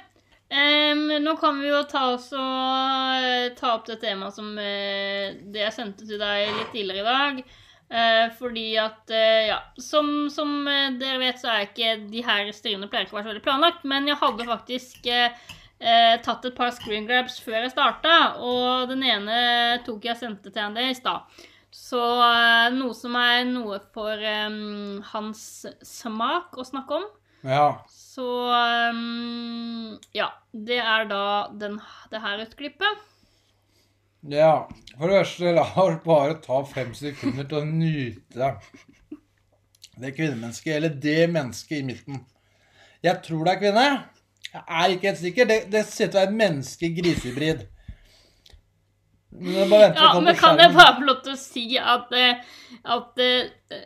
Em, 0.56 1.08
nå 1.24 1.36
kan 1.36 1.58
vi 1.60 1.68
jo 1.68 1.82
ta 1.90 2.06
oss 2.14 2.30
og 2.38 3.26
eh, 3.28 3.52
ta 3.58 3.74
opp 3.76 3.88
det 3.90 3.98
temaet 4.00 4.38
som 4.38 4.54
uh, 4.56 5.34
det 5.52 5.64
jeg 5.66 5.76
sendte 5.76 6.08
til 6.08 6.22
deg 6.22 6.52
litt 6.54 6.70
tidligere 6.72 7.02
i 7.02 7.08
dag. 7.10 7.42
Uh, 7.86 8.28
fordi 8.38 8.70
at 8.82 9.12
Ja, 9.14 9.58
som, 9.78 10.30
som 10.34 10.64
dere 10.66 11.20
vet, 11.22 11.42
så 11.42 11.52
er 11.52 11.68
ikke 11.68 11.92
de 12.12 12.24
her 12.26 12.48
styrene 12.56 12.88
pleier 12.90 13.06
ikke 13.06 13.18
å 13.18 13.20
være 13.20 13.28
så 13.28 13.34
veldig 13.34 13.46
planlagt, 13.46 13.84
men 13.88 14.08
jeg 14.10 14.20
hadde 14.22 14.48
faktisk 14.48 15.12
tatt 16.26 16.46
et 16.48 16.56
par 16.56 16.72
screen 16.72 17.04
grabs 17.06 17.36
før 17.44 17.60
jeg 17.60 17.74
starta, 17.74 18.14
og 18.40 18.88
den 18.90 19.04
ene 19.06 19.36
tok 19.86 20.08
jeg 20.08 20.16
og 20.16 20.22
sendte 20.22 20.50
til 20.50 20.64
henne 20.64 20.86
i 20.88 20.96
stad. 20.98 21.28
Så 21.76 22.00
noe 22.74 22.96
som 22.96 23.18
er 23.20 23.44
noe 23.50 23.82
for 23.94 24.24
um, 24.48 25.04
hans 25.12 25.44
smak 25.84 26.56
å 26.58 26.66
snakke 26.66 27.02
om. 27.04 27.06
Ja. 27.46 27.86
Så 27.90 28.28
um, 28.90 30.00
Ja. 30.14 30.32
Det 30.56 30.78
er 30.80 31.04
da 31.10 31.52
den, 31.60 31.82
det 32.12 32.22
her 32.24 32.42
utklippet. 32.46 33.02
Ja. 34.32 34.68
For 34.98 35.12
det 35.12 35.20
første, 35.20 35.52
la 35.58 35.66
oss 35.84 35.98
bare 36.06 36.38
ta 36.42 36.62
fem 36.70 36.94
sekunder 36.96 37.44
til 37.50 37.60
å 37.60 37.68
nyte 37.68 38.54
det 40.00 40.12
kvinnemennesket, 40.16 40.78
eller 40.78 40.96
det 41.04 41.28
mennesket 41.32 41.82
i 41.82 41.86
midten. 41.88 42.24
Jeg 43.04 43.22
tror 43.24 43.46
det 43.46 43.54
er 43.54 43.62
kvinne. 43.62 43.86
Jeg 44.56 44.64
er 44.80 44.94
ikke 44.96 45.08
helt 45.12 45.22
sikker. 45.22 45.48
Det, 45.52 45.60
det 45.72 45.84
ser 45.88 46.08
ut 46.08 46.16
til 46.16 46.18
å 46.18 46.22
være 46.22 46.32
et 46.32 46.40
menneske-grisehybrid. 46.42 47.66
Men 49.36 49.74
Ja, 49.76 50.14
men 50.20 50.36
kan 50.40 50.60
jeg 50.60 50.72
bare 50.72 50.96
få 50.96 51.08
lov 51.10 51.22
til 51.26 51.36
å 51.36 51.40
si 51.40 51.66
at, 51.80 52.12
eh, 52.16 52.44
at 52.96 53.24
eh, 53.24 53.82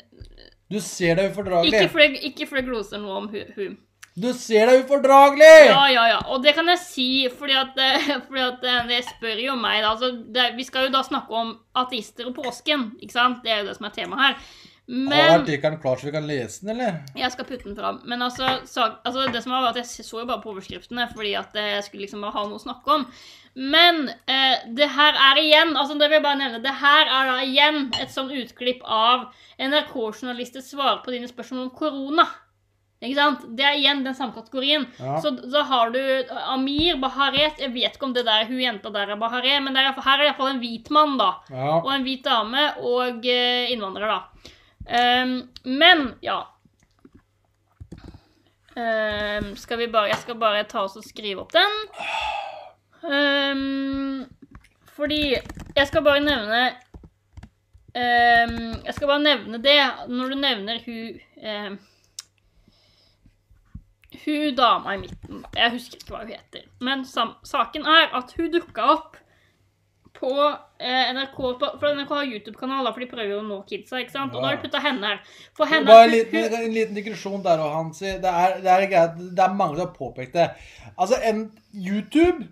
Du 0.69 0.79
ser 0.83 1.17
deg 1.17 1.31
ufordragelig. 1.33 1.73
Ikke 1.73 1.93
fordi 1.93 2.25
ikke 2.29 2.49
jeg 2.59 2.67
gloser 2.67 3.01
noe 3.01 3.21
om 3.23 3.29
hun. 3.33 3.77
Du 4.19 4.27
ser 4.35 4.67
deg 4.67 4.83
ufordragelig! 4.83 5.69
Ja, 5.69 5.83
ja, 5.93 6.05
ja. 6.11 6.17
Og 6.33 6.41
det 6.43 6.53
kan 6.57 6.67
jeg 6.67 6.81
si 6.81 7.09
fordi 7.31 7.55
at, 7.57 7.77
eh, 7.79 8.09
fordi 8.27 8.41
at 8.43 8.65
eh, 8.67 8.81
det 8.89 9.03
spør 9.07 9.43
jo 9.45 9.55
meg, 9.59 9.81
da. 9.83 9.93
Altså, 9.93 10.11
det, 10.35 10.49
vi 10.57 10.65
skal 10.67 10.87
jo 10.87 10.95
da 10.95 11.03
snakke 11.05 11.37
om 11.39 11.53
ateister 11.79 12.27
og 12.29 12.35
påsken, 12.41 12.91
ikke 12.99 13.15
sant? 13.15 13.39
Det 13.45 13.53
er 13.53 13.63
jo 13.63 13.69
det 13.69 13.77
som 13.77 13.87
er 13.87 13.95
temaet 13.95 14.25
her. 14.25 14.41
Har 14.89 15.05
Men 15.05 15.41
artikkelen 15.43 15.77
klar 15.77 15.99
så 16.01 16.07
vi 16.07 16.11
kan 16.15 16.25
lese 16.25 16.63
den, 16.63 16.71
eller? 16.73 16.95
Jeg 17.17 17.31
skal 17.31 17.45
putte 17.45 17.67
den 17.67 17.75
fram. 17.77 17.99
Men 18.09 18.25
altså, 18.25 18.55
så, 18.65 18.87
altså 19.05 19.27
det 19.29 19.43
som 19.43 19.53
var, 19.53 19.61
var 19.61 19.75
at 19.75 19.77
jeg 19.77 20.05
så 20.05 20.23
jo 20.23 20.25
bare 20.25 20.41
på 20.41 20.49
overskriftene 20.49 21.05
fordi 21.13 21.35
at 21.37 21.53
eh, 21.53 21.75
jeg 21.75 21.83
skulle 21.85 22.07
liksom 22.07 22.25
ha 22.25 22.45
noe 22.47 22.57
å 22.57 22.63
snakke 22.63 22.95
om. 22.95 23.05
Men 23.59 24.05
eh, 24.29 24.61
det 24.71 24.87
her 24.95 25.17
er 25.19 25.39
igjen 25.41 25.73
altså 25.75 25.97
det 25.99 26.07
vil 26.07 26.19
jeg 26.19 26.23
bare 26.23 26.39
nevne, 26.39 26.61
det 26.63 26.75
her 26.79 27.09
er 27.11 27.25
da 27.27 27.39
igjen 27.43 27.79
et 27.99 28.13
sånn 28.13 28.29
utklipp 28.31 28.85
av 28.87 29.25
NRK-journalister 29.59 30.63
svarer 30.63 31.01
på 31.03 31.11
dine 31.11 31.27
spørsmål 31.27 31.65
om 31.65 31.73
korona. 31.75 32.23
Ikke 33.03 33.15
sant? 33.15 33.43
Det 33.55 33.63
er 33.63 33.77
igjen 33.79 34.03
den 34.03 34.15
samme 34.15 34.35
kategorien. 34.35 34.85
Ja. 34.99 35.17
Så 35.23 35.31
da 35.31 35.61
har 35.67 35.91
du 35.91 35.99
Amir 36.51 36.97
Baharet. 36.99 37.59
Jeg 37.59 37.71
vet 37.71 37.95
ikke 37.95 38.07
om 38.09 38.15
det 38.15 38.25
der 38.27 38.47
hun 38.47 38.59
jenta 38.59 38.91
der 38.95 39.11
er 39.13 39.19
Baharet, 39.19 39.59
men 39.63 39.75
er, 39.79 39.91
her 39.91 40.15
er 40.17 40.23
det 40.23 40.29
iallfall 40.29 40.53
en 40.53 40.61
hvit 40.63 40.89
mann, 40.95 41.17
da 41.19 41.29
Ja. 41.51 41.77
og 41.79 41.91
en 41.95 42.03
hvit 42.07 42.23
dame 42.27 42.65
og 42.83 43.27
eh, 43.27 43.71
innvandrer, 43.71 44.07
da. 44.07 44.55
Um, 44.89 45.35
men, 45.63 46.13
ja 46.25 46.45
Um, 48.79 49.55
Skal 49.59 49.77
vi 49.81 49.87
bare 49.91 50.07
Jeg 50.07 50.21
skal 50.21 50.37
bare 50.39 50.63
ta 50.69 50.85
oss 50.85 50.95
og 50.95 51.03
skrive 51.03 51.41
opp 51.41 51.51
den. 51.51 51.73
Ehm, 53.03 54.25
fordi 54.95 55.35
Jeg 55.75 55.87
skal 55.87 56.03
bare 56.03 56.19
nevne 56.19 56.63
um, 57.95 58.57
Jeg 58.85 58.93
skal 58.93 59.07
bare 59.07 59.23
nevne 59.23 59.61
det 59.63 59.77
når 60.09 60.33
du 60.33 60.35
nevner 60.35 60.81
hun 60.85 61.19
um, 61.47 61.79
Hun 64.25 64.55
dama 64.55 64.93
i 64.93 64.97
midten. 64.97 65.45
Jeg 65.55 65.71
husker 65.71 65.95
ikke 65.95 66.11
hva 66.11 66.25
hun 66.25 66.33
heter. 66.33 66.65
Men 66.81 67.05
saken 67.05 67.85
er 67.87 68.09
at 68.17 68.33
hun 68.35 68.51
dukka 68.51 68.87
opp 68.97 69.15
på 70.19 70.31
eh, 70.79 71.13
NRK 71.13 71.37
på, 71.37 71.69
For 71.79 71.95
NRK 71.95 72.09
har 72.09 72.27
YouTube-kanal, 72.33 72.89
for 72.91 72.99
de 72.99 73.07
prøver 73.07 73.31
jo 73.31 73.39
å 73.39 73.45
nå 73.47 73.61
kidsa. 73.69 74.01
ikke 74.01 74.11
sant? 74.11 74.35
Og 74.35 74.41
da 74.41 74.49
har 74.49 74.57
de 74.57 74.63
putta 74.65 74.81
henne 74.83 75.13
her. 75.13 75.21
For 75.55 75.69
henne 75.69 75.87
Bare 75.87 76.09
en 76.09 76.13
liten, 76.17 76.55
en 76.59 76.75
liten 76.75 76.99
digresjon 76.99 77.45
der 77.45 77.63
òg, 77.63 77.75
Hansi. 77.77 78.17
Det 78.19 78.33
er, 78.43 78.57
det, 78.65 78.73
er 78.73 78.87
greit, 78.91 79.21
det 79.37 79.45
er 79.45 79.55
mange 79.61 79.77
som 79.77 79.85
har 79.85 79.93
påpekt 79.95 80.35
det. 80.35 80.49
Altså, 80.97 81.21
en 81.23 81.45
YouTube 81.71 82.49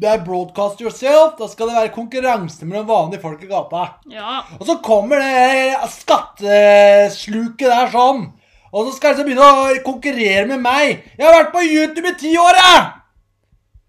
Det 0.00 0.08
er 0.08 0.22
broadcast 0.24 0.80
yourself. 0.80 1.34
Da 1.36 1.48
skal 1.50 1.68
det 1.68 1.76
være 1.76 1.92
konkurranse 1.92 2.64
mellom 2.64 2.86
vanlige 2.88 3.20
folk 3.20 3.42
i 3.44 3.48
gata. 3.50 3.82
Ja, 4.08 4.38
Og 4.56 4.64
så 4.68 4.78
kommer 4.84 5.20
det 5.20 5.90
skattesluket 5.92 7.68
der 7.68 7.90
sånn. 7.92 8.22
Og 8.70 8.86
så 8.86 8.94
skal 8.96 9.16
de 9.18 9.26
begynne 9.26 9.44
å 9.44 9.74
konkurrere 9.84 10.46
med 10.48 10.62
meg. 10.62 11.02
Jeg 11.18 11.26
har 11.26 11.36
vært 11.36 11.52
på 11.52 11.64
YouTube 11.66 12.12
i 12.12 12.16
ti 12.20 12.32
år, 12.38 12.56
jeg! 12.62 12.82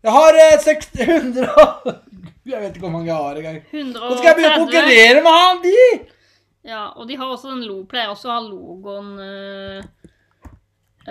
Jeg 0.01 0.15
har 0.15 0.39
eh, 0.41 0.55
600 0.63 1.49
og 1.61 1.91
Jeg 2.49 2.57
vet 2.63 2.71
ikke 2.73 2.87
hvor 2.87 2.95
mange 2.95 3.11
jeg 3.11 3.19
har 3.21 3.37
engang. 3.37 3.59
130. 3.69 3.99
Nå 4.01 4.15
skal 4.17 4.31
jeg 4.31 4.37
begynne 4.39 4.55
å 4.55 4.63
konkurrere 4.65 5.21
med 5.21 5.37
han, 5.37 5.61
de! 5.61 5.83
Ja, 6.71 6.83
og 6.97 7.07
de 7.09 7.17
har 7.17 7.29
også 7.29 7.53
den 7.53 7.63
lo, 7.69 7.83
pleier 7.89 8.09
også 8.11 8.29
å 8.29 8.33
ha 8.33 8.41
logoen 8.45 9.13
eh, 9.21 9.77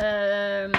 eh, 0.03 0.75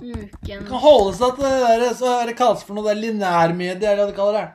Uken 0.00 0.66
kan 0.66 0.82
holde 0.82 1.14
seg 1.18 1.36
til 1.36 1.46
det 1.46 1.60
der, 1.66 1.92
så 1.96 2.16
er 2.18 2.30
det 2.30 2.38
kalles 2.38 2.64
for 2.66 2.76
noe 2.76 2.88
der 2.88 3.00
linærmedie, 3.00 3.92
eller 3.92 4.04
hva 4.04 4.10
de 4.10 4.16
kaller 4.16 4.38
det. 4.40 4.48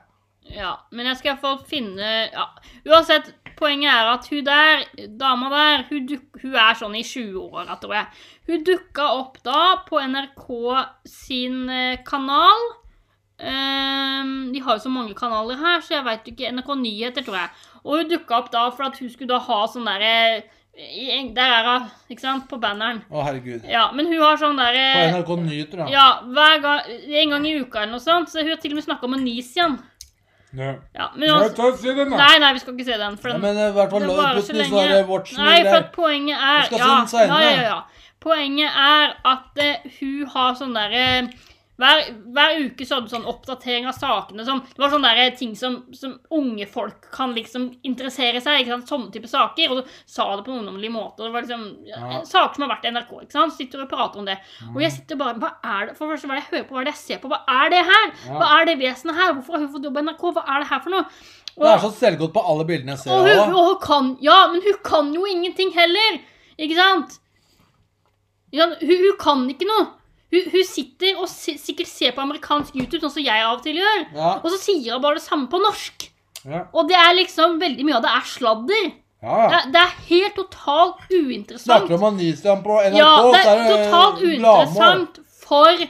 Ja, 0.55 0.75
men 0.93 1.09
jeg 1.09 1.17
skal 1.17 1.31
iallfall 1.31 1.57
finne 1.65 2.09
ja. 2.29 2.45
Uansett, 2.85 3.31
poenget 3.57 3.89
er 3.89 4.11
at 4.11 4.27
hun 4.29 4.45
der, 4.45 4.83
dama 5.19 5.49
der, 5.53 5.85
hun, 5.89 6.05
duk, 6.09 6.25
hun 6.41 6.57
er 6.61 6.77
sånn 6.77 6.97
i 6.99 7.03
20-åra, 7.05 7.77
tror 7.81 7.95
jeg. 7.97 8.25
Hun 8.49 8.65
dukka 8.67 9.07
opp 9.21 9.39
da 9.45 9.61
på 9.87 10.01
NRK 10.01 10.49
sin 11.09 11.63
eh, 11.71 12.01
kanal. 12.05 12.67
Um, 13.35 14.53
de 14.53 14.61
har 14.63 14.77
jo 14.77 14.85
så 14.85 14.91
mange 14.91 15.15
kanaler 15.17 15.57
her, 15.59 15.81
så 15.83 15.97
jeg 15.97 16.05
veit 16.05 16.29
ikke 16.31 16.51
NRK 16.55 16.69
Nyheter, 16.79 17.25
tror 17.25 17.41
jeg. 17.41 17.65
Og 17.83 17.97
hun 17.99 18.11
dukka 18.11 18.37
opp 18.37 18.53
da 18.53 18.67
for 18.69 18.87
at 18.87 19.01
hun 19.01 19.11
skulle 19.11 19.33
da 19.33 19.41
ha 19.43 19.63
sånn 19.71 19.89
derre 19.89 20.45
i- 20.77 21.33
Der 21.33 21.41
er 21.41 21.89
ikke 22.09 22.21
sant? 22.21 22.49
På 22.49 22.59
banneren. 22.59 23.01
Å, 23.11 23.23
herregud. 23.23 23.63
Ja, 23.69 23.91
men 23.91 24.07
hun 24.07 24.21
har 24.21 24.37
sånn 24.37 24.57
På 24.57 25.19
NRK 25.19 25.35
Nyheter. 25.45 25.89
Ja, 25.89 26.21
hver 26.23 26.61
gang, 26.61 26.81
en 27.23 27.29
gang 27.29 27.45
i 27.45 27.59
uka 27.59 27.81
eller 27.81 27.91
noe 27.91 27.99
sånt. 28.03 28.29
Så 28.29 28.41
hun 28.41 28.49
har 28.49 28.57
til 28.57 28.71
og 28.71 28.75
med 28.75 28.83
snakka 28.85 29.03
om 29.03 29.13
Onisian. 29.13 29.77
igjen 29.77 30.79
Ja, 30.93 31.09
men 31.15 31.29
altså, 31.29 31.55
ta 31.55 31.63
og 31.67 31.79
se 31.79 31.93
den, 31.93 32.09
da. 32.09 32.17
Nei, 32.17 32.39
nei, 32.39 32.53
vi 32.53 32.59
skal 32.59 32.75
ikke 32.75 32.85
se 32.87 32.97
den. 32.99 33.17
For 33.17 33.33
Ja, 33.33 33.37
men 33.37 33.57
eh, 33.57 33.69
i 33.69 33.75
hvert 33.75 33.91
fall 33.91 34.05
det 34.05 34.09
varer 34.15 34.39
så 34.39 34.45
så 34.47 34.53
lenge. 34.53 34.83
er 34.85 35.03
Nei, 35.37 35.57
for 35.63 35.75
at 35.81 35.91
poenget 35.91 36.37
er 36.37 36.61
Vi 36.61 36.65
skal 36.65 36.79
ja, 36.79 36.91
den. 37.11 37.29
Ja, 37.29 37.39
ja, 37.41 37.61
ja. 37.61 37.81
Poenget 38.25 38.71
er 38.71 39.15
at 39.33 39.59
uh, 39.61 39.89
hun 39.99 40.27
har 40.33 40.55
sånn 40.55 40.73
derre 40.73 41.03
hver, 41.75 42.01
hver 42.31 42.53
uke 42.63 42.85
så 42.87 42.95
hadde 42.95 43.09
du 43.09 43.11
sånn 43.11 43.27
oppdatering 43.27 43.87
av 43.89 43.97
sakene. 43.97 44.45
Sånn, 44.47 44.61
det 44.69 44.79
var 44.79 44.93
sånne 44.93 45.09
der 45.17 45.33
ting 45.35 45.57
som, 45.59 45.81
som 45.97 46.13
unge 46.31 46.67
folk 46.71 47.09
kan 47.11 47.33
liksom 47.35 47.65
interessere 47.87 48.39
seg 48.43 48.61
ikke 48.61 48.71
sant? 48.77 48.91
Sånne 48.93 49.11
type 49.11 49.27
saker. 49.27 49.73
Og 49.73 49.81
du 49.81 49.95
sa 50.07 50.29
det 50.37 50.45
på 50.45 50.53
en 50.53 50.61
ungdommelig 50.61 50.91
måte. 50.93 51.19
og 51.19 51.27
Det 51.27 51.33
var 51.35 51.47
liksom 51.47 51.65
ja. 51.89 52.21
Saker 52.23 52.55
som 52.55 52.65
har 52.67 52.71
vært 52.77 52.87
i 52.87 52.93
NRK. 52.95 53.11
ikke 53.25 53.35
sant? 53.35 53.57
Sitter 53.57 53.83
og 53.83 53.91
prater 53.91 54.23
om 54.23 54.29
det. 54.29 54.37
Og 54.71 54.79
jeg 54.85 54.93
sitter 54.95 55.19
bare 55.19 55.35
Hva 55.41 55.51
er 55.75 55.89
det 55.89 55.97
for 55.97 56.07
det 56.07 56.15
første, 56.15 56.29
hva 56.31 56.37
er 56.37 56.39
det 56.39 56.45
jeg 56.45 56.51
hører 56.53 56.69
på? 56.69 56.77
Hva 56.77 56.83
er 56.83 56.87
det 56.87 56.93
jeg 56.95 57.01
ser 57.01 57.23
på? 57.25 57.33
Hva 57.33 57.41
er 57.57 57.73
det 57.75 57.81
her? 57.91 58.05
Ja. 58.29 58.37
Hva 58.39 58.47
er 58.55 58.69
det 58.69 58.77
vesenet 58.85 59.19
her? 59.19 59.33
Hvorfor 59.35 59.57
har 59.57 59.65
hun 59.65 59.73
fått 59.75 59.89
jobb 59.89 59.99
i 59.99 60.05
NRK? 60.07 60.23
Hva 60.37 60.45
er 60.55 60.63
det 60.63 60.69
her 60.71 60.85
for 60.85 60.95
noe? 60.95 61.05
Det 61.55 61.69
er 61.71 61.83
så 61.83 61.91
selvgodt 61.95 62.33
på 62.35 62.41
alle 62.51 62.65
bildene 62.67 62.95
jeg 62.95 63.03
ser. 63.03 63.11
Og 63.15 63.27
hun, 63.27 63.53
og 63.55 63.69
hun 63.69 63.77
kan 63.83 64.09
Ja, 64.23 64.39
men 64.51 64.63
hun 64.63 64.79
kan 64.83 65.11
jo 65.15 65.27
ingenting 65.27 65.75
heller! 65.75 66.17
Ikke 66.55 66.75
sant? 66.79 67.19
Ja, 68.55 68.67
hun, 68.71 68.79
hun 68.79 69.15
kan 69.19 69.45
ikke 69.51 69.67
noe. 69.67 69.85
Hun, 70.35 70.51
hun 70.53 70.67
sitter 70.67 71.15
og 71.23 71.29
si, 71.31 71.55
sikkert 71.61 71.87
ser 71.89 72.11
på 72.17 72.21
amerikansk 72.25 72.75
YouTube, 72.75 72.99
sånn 73.05 73.15
som 73.15 73.23
jeg 73.25 73.45
av 73.47 73.55
og 73.57 73.63
til 73.65 73.79
gjør. 73.81 74.03
Ja. 74.19 74.33
Og 74.43 74.51
så 74.53 74.59
sier 74.67 74.93
hun 74.97 75.01
bare 75.07 75.17
det 75.21 75.25
samme 75.25 75.47
på 75.51 75.61
norsk. 75.63 76.09
Ja. 76.45 76.65
Og 76.75 76.87
det 76.91 76.99
er 76.99 77.15
liksom 77.17 77.55
veldig 77.63 77.87
mye 77.87 77.97
av 77.97 78.03
det 78.05 78.11
er 78.13 78.25
sladder. 78.35 78.85
ja, 79.25 79.37
Det, 79.49 79.57
er- 79.57 79.69
det 79.73 79.81
er 79.81 79.93
helt 80.11 80.35
totalt 80.37 81.05
uinteressant. 81.09 81.65
Snakker 81.71 81.95
om 81.97 82.03
Anisian 82.11 82.61
på 82.61 82.75
NRK, 82.83 82.97
Ja, 82.99 83.13
det 83.31 83.39
så 83.41 83.49
er 83.49 83.55
er 83.55 83.63
det 83.63 83.77
totalt 83.85 84.21
uinteressant 84.27 85.21
for 85.45 85.85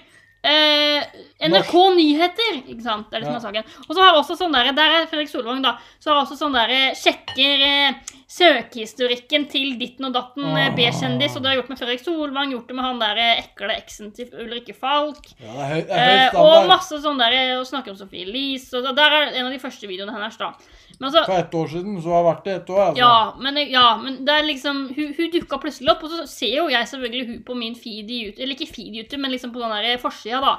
eh, 0.46 1.04
NRK 1.50 1.74
Nyheter. 1.98 2.60
Ikke 2.70 2.84
sant? 2.86 3.10
Det 3.12 3.18
er 3.18 3.26
det 3.26 3.32
som 3.34 3.40
er 3.40 3.46
saken. 3.48 3.70
Og 3.90 3.96
så 3.98 4.02
har 4.06 4.20
også 4.20 4.38
sånn 4.40 4.54
der, 4.56 4.72
der 4.78 5.00
er 5.02 5.08
Fredrik 5.12 5.32
Solvang, 5.32 5.62
da. 5.66 5.76
Så 6.00 6.12
har 6.14 6.22
også 6.24 6.38
sånn 6.40 6.56
der 6.56 6.72
sjekker 7.00 7.66
eh, 7.68 8.15
søkehistorikken 8.26 9.46
til 9.52 9.76
ditten 9.78 10.08
og 10.08 10.16
datten 10.16 10.48
oh. 10.50 10.62
B-kjendis. 10.76 11.36
Og 11.36 11.44
det 11.44 11.50
har 11.50 11.56
jeg 11.56 11.62
gjort 11.62 11.74
med 11.74 11.82
Fredrik 11.82 12.02
Solvang, 12.02 12.54
gjort 12.56 12.72
det 12.72 12.78
med 12.78 12.88
han 12.88 13.02
der 13.02 13.22
eh, 13.22 13.44
ekle 13.44 13.76
eksen 13.76 14.10
til 14.16 14.32
Ulrikke 14.34 14.74
Falk. 14.78 15.30
Ja, 15.38 15.52
det 15.52 15.60
er 15.60 15.70
høy, 15.70 15.82
det 15.82 16.00
er 16.00 16.10
høy 16.10 16.26
Eh, 16.26 16.40
og 16.42 16.70
masse 16.70 16.98
sånn 17.04 17.20
der 17.22 17.36
og 17.60 17.68
snakker 17.70 17.94
om 17.94 18.00
Sophie 18.00 18.26
Elise. 18.26 18.80
Og 18.80 18.98
der 18.98 19.20
er 19.20 19.30
en 19.34 19.50
av 19.50 19.54
de 19.54 19.62
første 19.62 19.90
videoene 19.90 20.16
hennes, 20.16 20.40
da. 20.42 20.52
Men 20.96 21.10
altså, 21.10 21.26
For 21.28 21.38
ett 21.38 21.56
år 21.60 21.72
siden, 21.74 21.96
så 22.02 22.14
har 22.14 22.22
det 22.22 22.30
vært 22.30 22.46
det 22.46 22.54
ett 22.56 22.70
år, 22.72 22.82
altså. 22.86 23.02
ja, 23.02 23.16
men, 23.42 23.58
ja, 23.68 23.88
men 24.00 24.22
det 24.24 24.32
er 24.32 24.46
liksom 24.48 24.78
Hun, 24.96 25.10
hun 25.18 25.32
dukka 25.34 25.60
plutselig 25.60 25.92
opp, 25.92 26.06
og 26.08 26.14
så 26.14 26.28
ser 26.30 26.54
jo 26.62 26.70
jeg 26.72 26.88
selvfølgelig 26.88 27.28
hun 27.28 27.42
på 27.48 27.58
min 27.60 27.76
feed 27.76 28.10
i 28.10 28.22
YouTube. 28.26 28.42
Eller 28.42 28.56
ikke 28.56 28.72
feed 28.72 28.94
i 28.94 29.04
YouTube, 29.04 29.22
men 29.22 29.36
liksom 29.36 29.54
på 29.54 29.62
den 29.62 29.76
der 29.76 30.02
forsida, 30.02 30.42
da. 30.44 30.56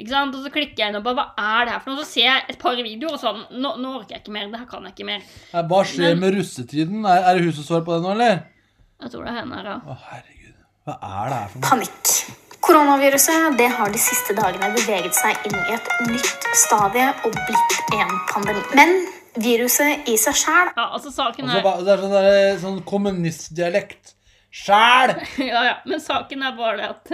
Ikke 0.00 0.12
sant? 0.14 0.34
Og 0.38 0.46
så 0.46 0.50
klikker 0.54 0.80
jeg 0.80 0.92
inn 0.94 0.98
og 0.98 1.04
bare 1.04 1.18
Hva 1.20 1.26
er 1.60 1.68
det 1.68 1.74
her 1.74 1.82
for 1.84 1.92
noe? 1.92 2.02
Så 2.04 2.14
ser 2.16 2.26
jeg 2.28 2.44
et 2.54 2.58
par 2.62 2.76
videoer, 2.80 3.14
og 3.16 3.20
sånn 3.20 3.42
Nå, 3.60 3.74
nå 3.82 3.94
orker 4.00 4.16
jeg 4.16 4.22
ikke 4.24 4.34
mer. 4.36 4.48
Det 4.52 4.60
her 4.62 4.68
kan 4.70 4.88
jeg 4.88 4.94
ikke 4.96 5.08
mer. 5.10 5.24
Nei, 5.52 5.62
Hva 5.72 5.80
skjer 5.90 6.14
Men- 6.14 6.20
med 6.24 6.36
russetiden? 6.38 7.04
Er, 7.04 7.24
er 7.28 7.38
det 7.40 7.44
hun 7.48 7.56
som 7.60 7.66
svarer 7.68 7.84
på 7.88 7.96
det 7.98 8.02
nå, 8.06 8.14
eller? 8.16 8.42
Jeg 9.00 9.12
tror 9.14 9.24
det 9.24 9.32
er 9.32 9.38
henne 9.40 9.58
her, 9.60 9.68
ja. 9.70 9.78
Å, 9.80 9.96
herregud. 10.10 10.54
Hva 10.88 10.94
er 11.10 11.30
det 11.32 11.38
her 11.40 11.48
for 11.52 11.58
noe? 11.60 11.68
Panikk. 11.70 12.14
Koronaviruset 12.60 13.56
det 13.56 13.68
har 13.72 13.88
de 13.94 14.00
siste 14.00 14.34
dagene 14.36 14.68
beveget 14.76 15.14
seg 15.16 15.46
inn 15.48 15.54
i 15.56 15.76
et 15.78 15.86
nytt 16.10 16.48
stadie 16.60 17.06
og 17.24 17.32
blitt 17.48 17.78
en 17.96 18.12
pandemi. 18.28 18.60
Men 18.76 18.92
viruset 19.40 20.08
i 20.12 20.16
seg 20.20 20.36
sjæl. 20.36 20.68
Ja, 20.76 20.90
altså 20.96 21.12
saken 21.14 21.48
er 21.48 21.60
Altså, 21.62 21.84
det 21.86 21.94
er 21.94 22.02
sånn, 22.04 22.16
der, 22.18 22.58
sånn 22.64 22.82
kommunistdialekt. 22.92 24.14
Sjæl! 24.52 25.14
Ja, 25.50 25.62
ja, 25.70 25.74
men 25.88 26.02
saken 26.04 26.42
er 26.42 26.56
bare 26.58 26.76
det 26.82 26.90
at 26.90 27.12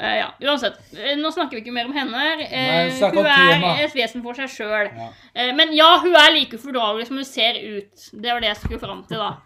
eh, 0.00 0.06
eh, 0.10 0.16
Ja, 0.20 0.28
uansett. 0.48 0.78
eh, 0.96 1.16
Nå 1.16 1.30
snakker 1.32 1.58
vi 1.58 1.62
ikke 1.64 1.72
mer 1.72 1.84
om 1.86 1.92
henne. 1.92 2.24
Uh, 2.40 2.50
Nei, 2.50 3.02
om 3.10 3.16
hun 3.16 3.26
er 3.26 3.52
tema. 3.54 3.74
et 3.84 3.94
vesen 3.94 4.22
for 4.22 4.34
seg 4.34 4.48
sjøl. 4.48 4.90
Ja. 4.96 5.52
men 5.54 5.72
ja, 5.76 5.98
hun 6.00 6.14
er 6.14 6.32
like 6.32 6.56
ufordragelig 6.56 7.06
som 7.06 7.16
hun 7.16 7.24
ser 7.24 7.54
ut. 7.60 8.08
Det 8.12 8.32
var 8.32 8.40
det 8.40 8.48
jeg 8.50 8.56
skulle 8.56 8.80
fram 8.80 9.04
til, 9.08 9.18
da. 9.18 9.36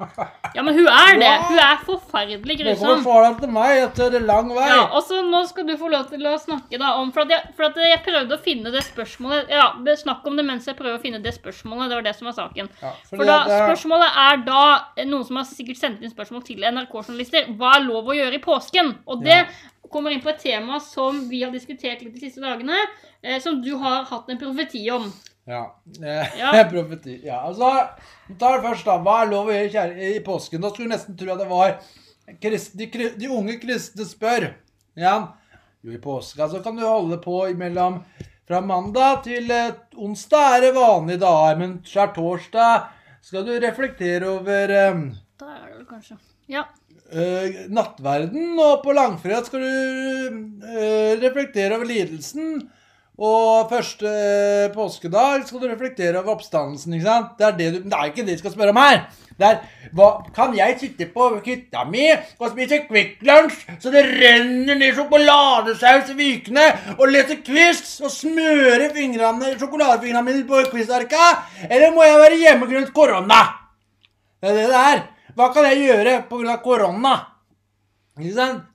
Ja, 0.54 0.62
men 0.62 0.74
hun 0.74 0.86
er 0.86 1.18
det. 1.18 1.32
Hun 1.48 1.58
er 1.58 1.76
forferdelig 1.84 2.58
grusom. 2.62 3.02
Hvorfor 3.02 3.02
får 3.02 3.34
du 3.34 3.40
til 3.44 3.52
meg 3.54 3.82
etter 3.82 4.20
lang 4.24 4.48
vei. 4.54 4.68
Ja, 4.68 4.84
og 4.92 5.02
så 5.02 5.20
Nå 5.24 5.40
skal 5.48 5.66
du 5.66 5.76
få 5.80 5.88
lov 5.90 6.08
til 6.10 6.24
å 6.28 6.34
snakke 6.38 6.78
da 6.78 6.94
om 7.00 7.10
For 7.14 7.24
jeg, 7.30 7.40
for 7.56 7.80
jeg 7.80 8.00
prøvde 8.04 8.36
å 8.36 8.42
finne 8.42 8.70
det 8.74 8.82
spørsmålet 8.86 9.48
Ja, 9.50 9.70
snakk 9.96 10.26
om 10.28 10.36
det 10.36 10.44
mens 10.46 10.66
jeg 10.68 10.76
prøver 10.78 10.98
å 10.98 11.02
finne 11.02 11.20
det 11.24 11.34
spørsmålet. 11.36 11.88
Det 11.90 11.98
var 11.98 12.06
det 12.06 12.14
som 12.18 12.28
var 12.28 12.36
saken. 12.36 12.68
Ja, 12.82 12.92
For 13.08 13.24
da, 13.24 13.38
det 13.44 13.52
er- 13.54 13.68
Spørsmålet 13.68 14.18
er 14.24 14.36
da 14.46 14.64
eh, 14.96 15.04
noen 15.08 15.24
som 15.26 15.36
har 15.40 15.44
sikkert 15.48 15.80
sendt 15.80 16.02
inn 16.02 16.12
spørsmål 16.12 16.44
til 16.44 16.64
NRK-journalister. 16.64 17.48
Hva 17.58 17.76
er 17.78 17.86
lov 17.88 18.04
å 18.10 18.16
gjøre 18.16 18.34
i 18.34 18.42
påsken? 18.44 18.94
Og 19.06 19.24
det 19.24 19.40
Ja. 19.44 19.46
Kommer 19.92 20.10
inn 20.14 20.22
på 20.24 20.30
et 20.32 20.40
tema 20.42 20.80
som 20.80 21.22
vi 21.28 21.42
har 21.44 21.52
diskutert 21.54 22.02
litt 22.02 22.14
de 22.14 22.20
siste 22.26 22.40
dagene. 22.44 22.76
Eh, 23.22 23.40
som 23.40 23.60
du 23.62 23.72
har 23.80 24.04
hatt 24.08 24.28
en 24.30 24.38
profeti 24.40 24.84
om. 24.90 25.10
Ja. 25.46 25.64
Eh, 26.02 26.38
Ja. 26.38 26.52
Profeti. 26.72 27.20
Ja, 27.24 27.42
altså 27.48 27.70
Vi 28.28 28.34
tar 28.40 28.58
det 28.58 28.68
først, 28.68 28.84
da. 28.88 28.98
Hva 29.04 29.22
er 29.22 29.30
lov 29.32 29.48
å 29.50 29.54
gjøre 29.56 29.72
kjære, 29.74 30.10
i 30.16 30.20
påsken? 30.24 30.60
Da 30.64 30.70
skulle 30.72 30.88
du 30.88 30.94
nesten 30.94 31.16
tro 31.20 31.32
at 31.34 31.42
det 31.42 31.48
var 31.50 31.74
krist, 32.40 32.76
de, 32.78 32.86
de 33.20 33.28
unge 33.28 33.58
kristne 33.60 34.06
spør. 34.08 34.52
Ja. 34.96 35.16
Jo, 35.84 35.92
i 35.92 36.00
påska 36.00 36.48
så 36.48 36.62
kan 36.64 36.76
du 36.78 36.86
holde 36.86 37.18
på 37.20 37.42
imellom 37.52 37.98
fra 38.48 38.60
mandag 38.64 39.24
til 39.26 39.50
eh, 39.52 39.74
onsdag 40.00 40.56
er 40.56 40.60
det 40.64 40.70
vanlige 40.76 41.20
dager, 41.20 41.58
men 41.60 41.74
skjærtorsdag 41.84 42.86
skal 43.24 43.44
du 43.44 43.52
reflektere 43.60 44.28
over 44.28 44.72
eh, 44.72 45.02
Da 45.40 45.50
er 45.52 45.66
det 45.68 45.76
vel 45.78 45.86
kanskje 45.88 46.16
Ja. 46.52 46.64
Eh, 47.12 47.64
nattverden, 47.74 48.54
og 48.58 48.80
på 48.84 48.94
langfredag 48.96 49.48
skal 49.48 49.64
du 49.64 50.38
uh, 50.64 51.12
reflektere 51.22 51.76
over 51.76 51.88
lidelsen. 51.88 52.62
Og 53.14 53.68
første 53.70 54.10
eh, 54.10 54.72
påskedag 54.74 55.44
skal 55.46 55.60
du 55.62 55.68
reflektere 55.70 56.18
over 56.18 56.34
oppstandelsen. 56.34 56.96
ikke 56.96 57.06
sant? 57.06 57.36
Det 57.38 57.46
er, 57.46 57.52
det 57.58 57.68
du, 57.74 57.78
det 57.86 57.94
er 57.94 58.08
ikke 58.10 58.24
det 58.26 58.34
du 58.34 58.42
skal 58.42 58.54
spørre 58.56 58.74
om 58.74 58.80
her. 58.82 59.04
Det 59.38 59.46
er 59.46 59.60
hva, 59.94 60.08
Kan 60.34 60.56
jeg 60.58 60.74
sitte 60.80 61.06
på 61.14 61.28
hytta 61.44 61.84
mi 61.86 62.08
og 62.10 62.50
spise 62.50 62.80
Kvikk 62.88 63.22
Lunsj 63.26 63.64
så 63.82 63.90
det 63.94 64.02
renner 64.08 64.78
ned 64.78 64.98
sjokoladesaus 64.98 66.10
i 66.10 66.18
vikene, 66.18 66.66
og 66.98 67.06
lese 67.10 67.38
quiz 67.46 68.00
og 68.02 68.10
smøre 68.14 68.90
fingrene, 68.94 69.54
sjokoladefingrene 69.62 70.26
mine 70.26 70.46
på 70.50 70.66
quizarka? 70.74 71.30
Eller 71.70 71.94
må 71.94 72.02
jeg 72.06 72.18
være 72.18 72.42
hjemme 72.42 72.70
grunnet 72.70 72.94
korona? 72.94 73.42
Det 74.42 74.50
er 74.50 74.58
det 74.58 74.70
det 74.74 74.86
er. 74.90 75.04
Hva 75.36 75.52
kan 75.54 75.64
jeg 75.70 75.86
gjøre 75.88 76.18
pga. 76.30 76.56
korona? 76.62 77.14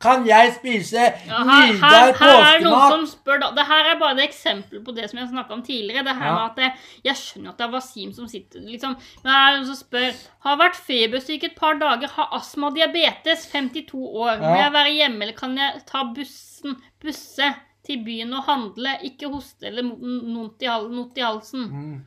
Kan 0.03 0.26
jeg 0.28 0.49
spise 0.57 0.99
Ja, 0.99 1.38
her, 1.47 1.70
her, 1.80 2.10
her 2.12 2.41
er 2.43 2.57
det 2.60 2.66
noen 2.66 2.76
påskemat? 2.76 2.91
som 2.91 3.05
spør 3.07 3.38
da. 3.39 3.51
Det 3.55 3.64
her 3.70 3.88
er 3.93 3.99
bare 4.01 4.18
et 4.18 4.26
eksempel 4.28 4.82
på 4.84 4.91
det 4.97 5.05
som 5.10 5.20
jeg 5.22 5.30
snakka 5.30 5.53
om 5.55 5.62
tidligere. 5.64 6.03
Det 6.03 6.16
her 6.18 6.26
Ja. 6.28 6.34
med 6.36 6.43
at 6.49 6.55
det, 6.57 6.72
Jeg 7.05 7.16
skjønner 7.16 7.49
at 7.53 7.57
det 7.57 7.66
er 7.68 7.72
Wasim 7.72 8.12
som 8.14 8.28
sitter 8.28 8.60
liksom, 8.60 8.97
Men 9.24 9.30
det 9.32 9.38
er 9.38 9.55
noen 9.55 9.66
som 9.70 9.76
spør 9.80 10.12
Har 10.43 10.57
vært 10.60 10.76
febersyk 10.76 11.43
et 11.47 11.55
par 11.55 11.80
dager, 11.80 12.07
har 12.18 12.28
astma 12.36 12.68
og 12.68 12.76
diabetes, 12.76 13.47
52 13.47 13.93
år. 13.95 14.39
Må 14.43 14.55
jeg 14.60 14.74
være 14.74 14.91
hjemme, 14.97 15.22
eller 15.22 15.34
kan 15.39 15.55
jeg 15.57 15.86
ta 15.88 16.03
bussen, 16.03 16.76
busse 17.01 17.55
til 17.86 18.03
byen 18.03 18.34
og 18.34 18.43
handle? 18.43 18.97
Ikke 19.03 19.32
hoste 19.32 19.68
eller 19.68 19.84
vondt 19.84 20.62
i, 20.62 21.22
halsen. 21.22 21.64
Mm? 21.72 22.05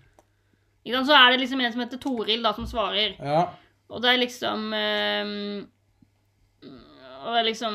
Så 1.06 1.12
er 1.16 1.30
det 1.30 1.40
liksom 1.40 1.60
en 1.64 1.72
som 1.72 1.80
heter 1.80 1.96
Toril, 1.98 2.42
da, 2.42 2.52
som 2.52 2.66
svarer. 2.66 3.16
ja. 3.18 3.46
Og 3.92 4.00
det 4.02 4.08
er 4.12 4.20
liksom 4.22 4.72
eh, 4.72 5.32
Og 7.22 7.28
det 7.28 7.40
er 7.42 7.48
liksom 7.50 7.74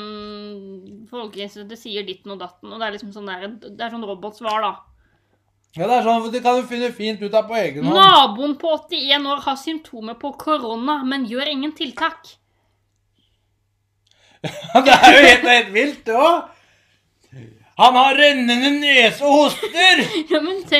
Folkehelseinstituttet 1.11 1.81
sier 1.81 2.07
ditten 2.07 2.33
og 2.33 2.41
datten, 2.41 2.71
og 2.71 2.81
det 2.81 2.87
er 2.87 2.95
liksom 2.97 3.13
sånn 3.15 3.29
der, 3.29 3.47
det 3.69 3.85
er 3.85 3.93
sånn 3.93 4.05
robotsvar, 4.07 4.65
da. 4.65 4.73
ja, 5.77 5.85
det 5.85 5.99
er 5.99 6.07
sånn, 6.09 6.25
for 6.25 6.33
det 6.33 6.41
kan 6.43 6.59
du 6.59 6.67
finne 6.67 6.89
fint 6.95 7.21
ut 7.23 7.37
av 7.37 7.47
på 7.47 7.55
egen 7.61 7.85
hånd. 7.87 7.95
Naboen 7.95 8.57
på 8.59 8.73
81 8.89 9.29
år 9.31 9.45
har 9.45 9.61
symptomer 9.61 10.17
på 10.19 10.33
korona, 10.41 10.99
men 11.07 11.29
gjør 11.29 11.53
ingen 11.53 11.71
tiltak. 11.77 12.33
Det 14.41 14.93
er 14.93 15.15
jo 15.15 15.23
helt, 15.23 15.47
helt 15.49 15.73
vilt, 15.73 16.03
det 16.05 16.17
òg. 16.17 16.45
Han 17.77 17.93
har 17.93 18.15
rennende 18.17 18.71
nese 18.81 19.25
og 19.25 19.43
hoster. 19.45 19.99
Ja, 20.31 20.39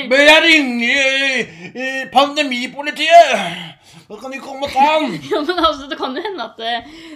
Bør 0.10 0.24
jeg 0.24 0.44
ringe 0.44 0.88
i 0.90 1.44
eh, 1.78 2.06
pandemipolitiet? 2.14 3.77
Da 4.08 4.18
kan 4.22 4.34
de 4.34 4.40
komme 4.44 4.68
og 4.68 4.74
ta 4.74 4.88
den! 5.02 5.16
ja, 5.32 5.42
men 5.42 5.60
altså, 5.60 5.88
Det 5.92 5.98
kan 6.00 6.16
jo 6.16 6.24
hende 6.24 6.46
at 6.46 6.60
det, 6.62 6.74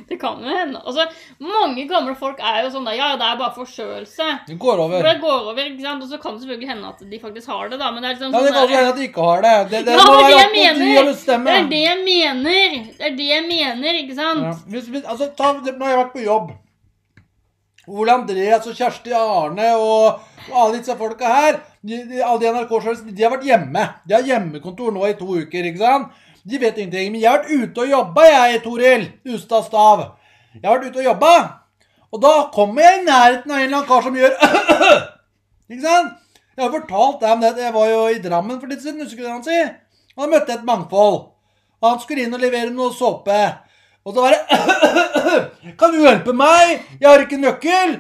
det 0.09 0.17
kan 0.21 0.41
jo 0.41 0.55
hende. 0.55 0.81
Altså, 0.81 1.05
Mange 1.43 1.85
gamle 1.89 2.15
folk 2.19 2.41
er 2.41 2.63
jo 2.65 2.71
sånn 2.73 2.87
da, 2.87 2.95
ja, 2.97 3.11
det 3.19 3.27
er 3.27 3.37
bare 3.39 3.53
forkjølelse. 3.55 4.29
Det 4.47 4.57
går 4.61 4.83
over. 4.85 5.05
det 5.05 5.15
går 5.21 5.51
over, 5.51 5.61
ikke 5.71 5.85
sant? 5.85 6.05
Og 6.05 6.09
så 6.11 6.19
kan 6.23 6.35
det 6.35 6.45
selvfølgelig 6.45 6.71
hende 6.73 6.91
at 6.95 7.05
de 7.13 7.21
faktisk 7.21 7.53
har 7.53 7.69
det, 7.71 7.79
da. 7.81 7.91
Men 7.91 8.03
det 8.03 8.09
er 8.09 8.17
liksom 8.17 8.31
sånn 8.31 8.39
Ja, 8.39 8.41
Det 8.41 8.51
sånn 8.51 8.57
kan 8.57 8.67
også 8.67 8.79
hende 8.79 8.95
at 8.95 8.99
de 9.01 9.07
ikke 9.11 9.29
har 9.29 9.45
det. 9.47 9.55
Det, 9.75 9.83
det 9.87 9.99
Ja, 9.99 10.07
må 10.07 10.17
det 10.17 10.25
er 10.25 10.25
være 10.25 10.41
det 10.41 10.49
opp 10.49 10.59
jeg 10.61 10.75
til 10.81 10.83
de 10.87 10.97
å 10.97 11.05
bestemme. 11.11 11.51
Det 11.51 11.59
er 11.61 11.71
det 11.75 11.83
jeg 11.85 12.01
mener. 12.09 12.75
Det 12.97 13.07
er 13.11 13.15
det 13.21 13.29
jeg 13.31 13.47
mener, 13.51 14.01
ikke 14.03 14.19
sant? 14.19 14.49
Ja. 14.49 14.57
Hvis, 14.75 14.91
hvis, 14.93 15.07
altså, 15.07 15.31
ta, 15.37 15.53
nå 15.61 15.85
har 15.85 15.95
jeg 15.95 16.03
vært 16.05 16.13
på 16.17 16.25
jobb. 16.25 16.51
Ole 17.91 18.13
Andreas 18.13 18.67
og 18.69 18.75
Kjersti 18.77 19.13
Arne 19.17 19.71
og, 19.73 20.19
og 20.51 20.57
alle 20.63 20.77
disse 20.77 20.93
folka 20.99 21.27
her, 21.31 21.57
de, 21.81 21.97
de, 22.07 22.19
alle 22.21 22.39
de 22.43 22.51
NRK-journalistene, 22.53 23.15
de 23.17 23.25
har 23.25 23.33
vært 23.33 23.47
hjemme. 23.47 23.85
De 24.05 24.15
har 24.15 24.27
hjemmekontor 24.27 24.93
nå 24.93 25.07
i 25.09 25.15
to 25.17 25.25
uker, 25.41 25.65
ikke 25.71 25.81
sant? 25.81 26.19
De 26.43 26.57
vet 26.57 26.77
ingenting. 26.77 27.11
Men 27.11 27.21
jeg 27.21 27.29
har 27.29 27.41
vært 27.41 27.51
ute 27.51 27.83
og 27.83 27.91
jobba, 27.91 28.25
jeg, 28.27 28.61
Toril 28.63 29.07
Ustad 29.35 29.67
Stav. 29.67 30.05
Jeg 30.57 30.65
har 30.65 30.77
vært 30.77 30.91
ute 30.91 31.03
og 31.03 31.09
jobba. 31.11 31.33
Og 32.11 32.21
da 32.23 32.31
kommer 32.53 32.83
jeg 32.83 33.01
i 33.01 33.05
nærheten 33.07 33.51
av 33.51 33.57
en 33.57 33.63
eller 33.65 33.77
annen 33.77 33.87
kar 33.87 34.01
som 34.03 34.17
gjør 34.17 34.33
Ikke 35.71 35.83
sant? 35.85 36.17
Jeg 36.57 36.65
har 36.65 36.73
fortalt 36.73 37.21
deg 37.21 37.31
om 37.31 37.43
det. 37.43 37.51
Jeg 37.63 37.73
var 37.73 37.91
jo 37.91 37.99
i 38.11 38.19
Drammen 38.23 38.59
for 38.59 38.71
litt 38.71 38.81
siden. 38.83 39.03
husker 39.05 39.21
du 39.21 39.27
det 39.29 39.31
han 39.31 39.45
sier? 39.45 39.69
Og 40.17 40.25
da 40.25 40.31
møtte 40.33 40.51
jeg 40.51 40.59
et 40.59 40.67
mangfold. 40.67 41.19
Og 41.81 41.87
han 41.87 42.01
skulle 42.01 42.25
inn 42.25 42.35
og 42.35 42.43
levere 42.43 42.73
noe 42.73 42.91
såpe. 42.93 43.39
Og 44.03 44.15
så 44.15 44.25
var 44.25 44.35
det 44.35 44.41
Kan 45.79 45.93
du 45.93 46.01
hjelpe 46.01 46.33
meg? 46.35 46.81
Jeg 46.99 47.07
har 47.07 47.23
ikke 47.23 47.39
nøkkel. 47.39 47.95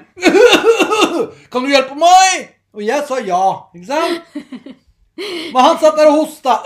Kan 1.53 1.63
du 1.63 1.71
hjelpe 1.71 1.95
meg? 1.95 2.49
Og 2.75 2.83
jeg 2.83 3.03
sa 3.07 3.19
ja, 3.23 3.43
ikke 3.75 3.87
sant? 3.87 4.37
Men 5.53 5.59
han 5.61 5.79
satt 5.79 5.97
der 5.99 6.11
og 6.11 6.21
hosta. 6.23 6.59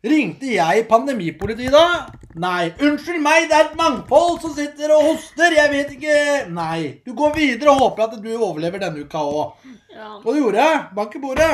Ringte 0.00 0.48
jeg 0.54 0.86
pandemipolitiet 0.88 1.74
da? 1.74 2.06
Nei. 2.40 2.70
Unnskyld 2.80 3.20
meg, 3.20 3.48
det 3.50 3.56
er 3.58 3.66
et 3.66 3.76
mangfold 3.76 4.38
som 4.40 4.54
sitter 4.56 4.94
og 4.94 5.10
hoster. 5.10 5.52
Jeg 5.52 5.70
vet 5.74 5.90
ikke 5.96 6.14
Nei. 6.54 7.02
Du 7.04 7.12
går 7.18 7.34
videre 7.36 7.74
og 7.74 7.82
håper 7.82 8.06
at 8.06 8.14
du 8.22 8.30
overlever 8.38 8.80
denne 8.80 9.04
uka 9.04 9.20
òg. 9.20 9.66
Ja, 9.92 10.14
Og 10.22 10.30
du 10.30 10.38
gjorde. 10.38 10.68
Bank 10.96 11.16
i 11.18 11.20
bordet. 11.20 11.50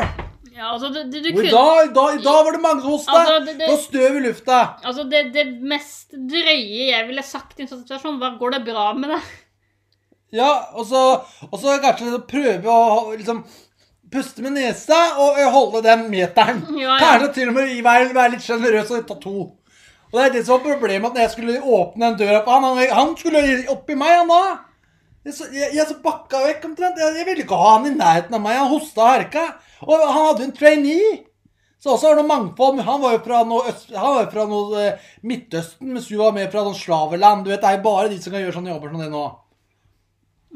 ja 0.57 0.71
altså, 0.73 0.93
det, 0.95 1.09
det, 1.13 1.25
du 1.25 1.41
Og 1.41 1.45
i 1.45 1.51
dag, 1.51 1.91
i 1.91 1.93
dag, 1.97 2.21
i 2.21 2.23
dag 2.23 2.39
var 2.47 2.53
det 2.53 2.63
mange 2.63 2.85
som 2.85 2.91
hosta. 2.95 3.19
Altså, 3.25 3.57
det- 3.59 3.81
støv 3.83 4.21
i 4.21 4.23
lufta. 4.29 4.61
Altså, 4.85 5.09
det, 5.11 5.25
det 5.35 5.47
mest 5.63 6.15
drøye 6.15 6.93
jeg 6.93 7.07
ville 7.09 7.23
sagt 7.27 7.59
i 7.59 7.63
en 7.67 7.69
sånn 7.73 7.83
situasjon, 7.83 8.21
var 8.21 8.39
'går 8.39 8.51
det 8.53 8.65
bra 8.71 8.93
med 8.95 9.11
deg'? 9.11 9.35
Ja, 10.33 10.53
og 10.75 10.87
så, 10.87 11.03
og 11.51 11.59
så 11.59 11.79
kanskje 11.83 12.19
prøve 12.29 12.67
å 12.67 13.17
liksom 13.17 13.45
puste 14.17 14.43
med 14.45 14.57
nesa 14.57 14.99
og 15.23 15.39
holde 15.55 15.85
den 15.87 16.07
meteren. 16.13 16.65
Ja, 16.81 16.97
ja. 16.97 16.99
Kanskje 17.05 17.33
til 17.39 17.53
og 17.53 17.59
med 17.61 17.71
være, 17.87 18.11
være 18.17 18.35
litt 18.35 18.45
sjenerøs 18.49 18.91
og 18.97 19.07
ta 19.13 19.19
to. 19.23 19.37
Og 20.07 20.17
det 20.17 20.25
er 20.27 20.35
det 20.37 20.43
som 20.47 20.57
var 20.59 20.73
problemet 20.77 21.11
at 21.11 21.17
når 21.19 21.25
jeg 21.27 21.35
skulle 21.37 21.61
åpne 21.61 22.09
den 22.13 22.19
døra 22.25 22.41
på 22.47 22.55
han, 22.57 22.65
han, 22.65 22.93
han 22.95 23.15
skulle 23.21 23.43
oppi 23.75 23.97
meg, 23.99 24.15
han 24.23 24.31
da. 24.33 24.43
Jeg, 25.27 25.35
så- 25.35 25.49
jeg, 25.53 25.71
jeg 25.75 25.87
så 25.89 25.97
bakka 26.05 26.41
vekk 26.47 26.65
omtrent. 26.69 27.01
Jeg, 27.03 27.17
jeg 27.19 27.27
ville 27.27 27.43
ikke 27.45 27.57
ha 27.59 27.73
han 27.77 27.89
i 27.91 27.95
nærheten 27.99 28.37
av 28.39 28.43
meg. 28.45 28.57
Han 28.61 28.71
hosta 28.71 29.03
og 29.03 29.11
herka. 29.17 29.47
Og 29.83 29.97
han 30.05 30.15
hadde 30.29 30.45
jo 30.45 30.47
en 30.49 30.55
trainee. 30.57 31.09
Så 31.83 31.93
også 31.93 32.09
var 32.13 32.21
det 32.21 32.27
mangfold. 32.31 32.79
Han 32.87 33.03
var 33.03 33.17
jo 33.17 33.23
fra 33.27 33.41
noe, 33.51 33.67
øst, 33.73 33.91
han 33.93 34.15
var 34.15 34.23
jo 34.23 34.31
fra 34.33 34.45
noe 34.49 34.85
eh, 34.85 35.09
Midtøsten, 35.27 35.91
mens 35.93 36.07
hun 36.13 36.23
var 36.23 36.33
med 36.39 36.49
fra 36.55 36.63
noe 36.65 36.79
slaveland. 36.79 37.43
Du 37.45 37.51
vet, 37.51 37.61
Det 37.61 37.69
er 37.73 37.77
jo 37.81 37.85
bare 37.91 38.09
de 38.15 38.21
som 38.23 38.33
kan 38.33 38.41
gjøre 38.47 38.57
sånne 38.61 38.73
jobber 38.73 38.95
som 38.95 39.03
det 39.03 39.11
nå. 39.13 39.25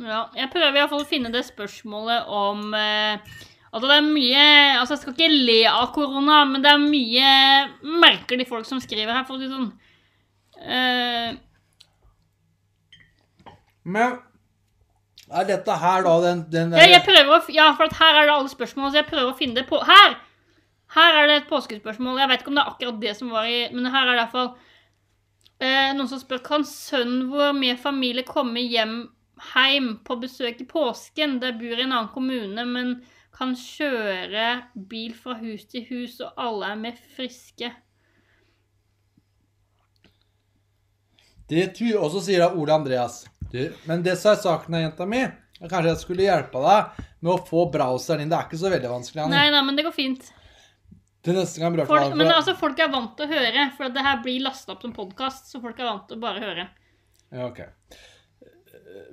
Ja, 0.00 0.20
jeg 0.38 0.48
prøver 0.54 0.70
i 0.72 0.78
hvert 0.80 0.92
fall 0.94 1.02
å 1.04 1.08
finne 1.11 1.30
det 1.34 1.42
spørsmålet 1.50 2.30
om 2.32 2.70
eh, 2.78 3.34
Altså, 3.70 3.86
det 3.86 3.96
er 3.96 4.06
mye 4.06 4.46
Altså, 4.80 4.94
jeg 4.94 5.02
skal 5.02 5.14
ikke 5.14 5.42
le 5.50 5.60
av 5.70 5.92
korona, 5.94 6.40
men 6.48 6.64
det 6.64 6.72
er 6.72 6.82
mye 6.82 7.34
merkelig 8.02 8.48
folk 8.48 8.66
som 8.66 8.82
skriver 8.82 9.14
her, 9.14 9.26
for 9.28 9.36
å 9.36 9.40
si 9.40 9.46
det 9.46 9.54
sånn. 9.54 9.70
Uh, 10.60 11.30
Men 13.88 14.18
er 15.30 15.46
dette 15.46 15.76
her 15.78 16.02
da 16.02 16.16
den, 16.24 16.42
den 16.50 16.74
ja, 16.74 16.88
jeg 16.90 17.04
prøver 17.06 17.36
å 17.36 17.54
Ja, 17.54 17.70
for 17.78 18.01
her 18.01 18.18
er 18.18 18.26
det 18.26 18.34
alle 18.34 18.51
spørsmål, 18.51 18.90
så 18.90 19.01
jeg 19.01 19.09
prøver 19.10 19.30
å 19.30 19.38
finne 19.38 19.60
det 19.60 19.68
på 19.70 19.78
Her! 19.86 20.18
Her 20.90 21.20
er 21.20 21.28
det 21.30 21.36
et 21.38 21.47
påskespørsmål. 21.47 22.18
Jeg 22.18 22.30
vet 22.32 22.40
ikke 22.42 22.51
om 22.51 22.56
det 22.59 22.64
er 22.64 22.72
akkurat 22.72 22.97
det 22.98 23.12
som 23.14 23.30
var 23.30 23.47
i 23.47 23.60
Men 23.70 23.92
her 23.92 24.09
er 24.09 24.10
det 24.10 24.16
i 24.16 24.20
hvert 24.24 24.34
fall 24.34 24.51
eh, 25.62 25.92
noen 25.94 26.10
som 26.10 26.18
spør 26.18 26.42
Kan 26.48 26.66
sønnen 26.66 27.28
vår 27.30 27.55
med 27.55 27.78
familie 27.78 28.26
komme 28.26 28.64
hjem 28.64 29.05
heim 29.55 29.92
på 30.05 30.18
besøk 30.20 30.59
i 30.60 30.66
påsken? 30.68 31.38
De 31.40 31.52
bor 31.60 31.78
i 31.78 31.86
en 31.86 31.94
annen 31.94 32.10
kommune, 32.12 32.66
men 32.66 32.97
kan 33.40 33.54
kjøre 33.56 34.48
bil 34.90 35.14
fra 35.16 35.38
hus 35.40 35.64
til 35.70 35.86
hus, 35.88 36.18
og 36.20 36.36
alle 36.36 36.74
er 36.74 36.82
mer 36.82 36.98
friske. 37.16 37.70
Det 41.50 41.70
ty 41.74 41.88
Og 41.98 42.12
så 42.12 42.20
sier 42.22 42.44
da 42.44 42.52
Ole 42.54 42.70
Andreas 42.70 43.24
du, 43.50 43.72
Men 43.88 44.04
det 44.06 44.12
som 44.20 44.30
er 44.30 44.36
saken 44.38 44.76
her, 44.76 44.84
jenta 44.84 45.06
mi, 45.08 45.24
kanskje 45.64 45.88
jeg 45.88 46.02
skulle 46.04 46.28
hjelpe 46.28 46.60
deg 46.62 47.00
med 47.24 47.32
å 47.32 47.40
få 47.48 47.64
browseren 47.72 48.22
inn. 48.22 48.30
Det 48.30 48.38
er 48.38 48.46
ikke 48.46 48.60
så 48.60 48.70
veldig 48.70 48.92
vanskelig. 48.92 49.24
Annie. 49.24 49.40
Nei, 49.40 49.48
nei, 49.56 49.64
men 49.66 49.80
det 49.80 49.84
går 49.88 49.96
fint. 49.96 50.28
Til 51.26 51.36
neste 51.36 51.60
gang 51.60 51.74
Folk, 51.82 51.90
for... 51.90 52.14
men 52.16 52.30
altså, 52.32 52.54
folk 52.56 52.78
er 52.80 52.92
vant 52.92 53.12
til 53.18 53.26
å 53.26 53.34
høre, 53.34 53.66
for 53.76 53.92
det 53.92 54.04
her 54.06 54.22
blir 54.24 54.46
lasta 54.46 54.72
opp 54.72 54.86
som 54.86 54.94
podkast, 54.96 55.50
så 55.50 55.60
folk 55.60 55.82
er 55.82 55.90
vant 55.90 56.06
til 56.08 56.16
å 56.16 56.22
bare 56.22 56.44
høre. 56.44 56.68
Ja, 57.28 57.50
ok. 57.50 57.60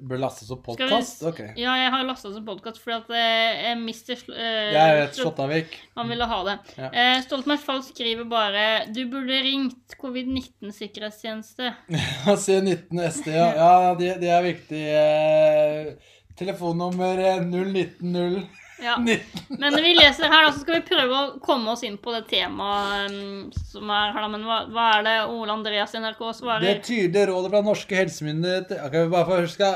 Bør 0.02 0.22
lastes 0.22 0.50
Skal 0.50 0.60
podkast? 0.66 1.24
Okay. 1.30 1.52
Ja, 1.60 1.74
jeg 1.80 1.92
har 1.94 2.06
lasta 2.08 2.32
som 2.34 2.46
podkast 2.46 2.82
fordi 2.84 2.98
at 2.98 3.10
eh, 3.18 3.74
Mr. 3.80 4.18
Sl 4.20 4.36
eh, 4.36 4.74
Jeg 4.76 4.98
vet. 5.00 5.18
Slåttavik. 5.18 5.80
Han 5.98 6.12
ville 6.12 6.28
ha 6.30 6.40
det. 6.48 6.58
Ja. 6.78 6.92
Uh, 6.92 7.16
Stoltenberg 7.26 7.64
Fall 7.64 7.82
skriver 7.88 8.28
bare 8.30 8.68
Du 8.94 9.02
burde 9.12 9.42
ringt 9.48 9.98
covid-19-sikkerhetstjeneste. 10.02 11.74
C19 11.90 13.04
SD, 13.18 13.34
ja. 13.34 13.50
ja 13.58 13.96
det, 14.00 14.14
de 14.22 14.32
er 14.34 14.46
viktig. 14.46 14.86
Uh, 14.94 16.16
telefonnummer 16.38 17.18
eh, 17.18 17.42
0190 17.42 18.48
Ja. 18.84 18.96
19. 19.02 19.58
Men 19.58 19.76
vi 19.82 19.94
leser 19.98 20.30
her, 20.30 20.44
da, 20.46 20.52
så 20.54 20.62
skal 20.62 20.76
vi 20.78 20.84
prøve 20.86 21.18
å 21.18 21.40
komme 21.42 21.72
oss 21.74 21.82
inn 21.88 21.96
på 21.98 22.12
det 22.14 22.28
temaet 22.30 23.10
um, 23.10 23.48
som 23.72 23.90
er 23.90 24.12
her. 24.14 24.20
da. 24.22 24.28
Men 24.36 24.44
hva, 24.46 24.58
hva 24.70 24.88
er 25.00 25.06
det 25.08 25.16
Ole 25.34 25.56
Andreas 25.56 25.96
i 25.98 26.02
NRK 26.04 26.20
Det 26.28 26.36
svarer? 26.42 26.82
tydelige 26.86 27.24
rådet 27.32 27.50
fra 27.56 27.62
norske 27.66 27.98
helsemyndigheter 27.98 28.84
Ok, 28.86 28.98
bare 29.14 29.26
for 29.26 29.48
huske 29.48 29.72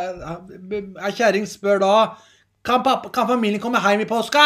Ei 1.01 1.11
kjerring 1.17 1.47
spør 1.49 1.81
da 1.81 1.93
kan, 2.61 2.83
pappa, 2.85 3.09
kan 3.09 3.25
familien 3.31 3.61
komme 3.63 3.81
hjem 3.81 4.03
i 4.03 4.09
påska? 4.09 4.43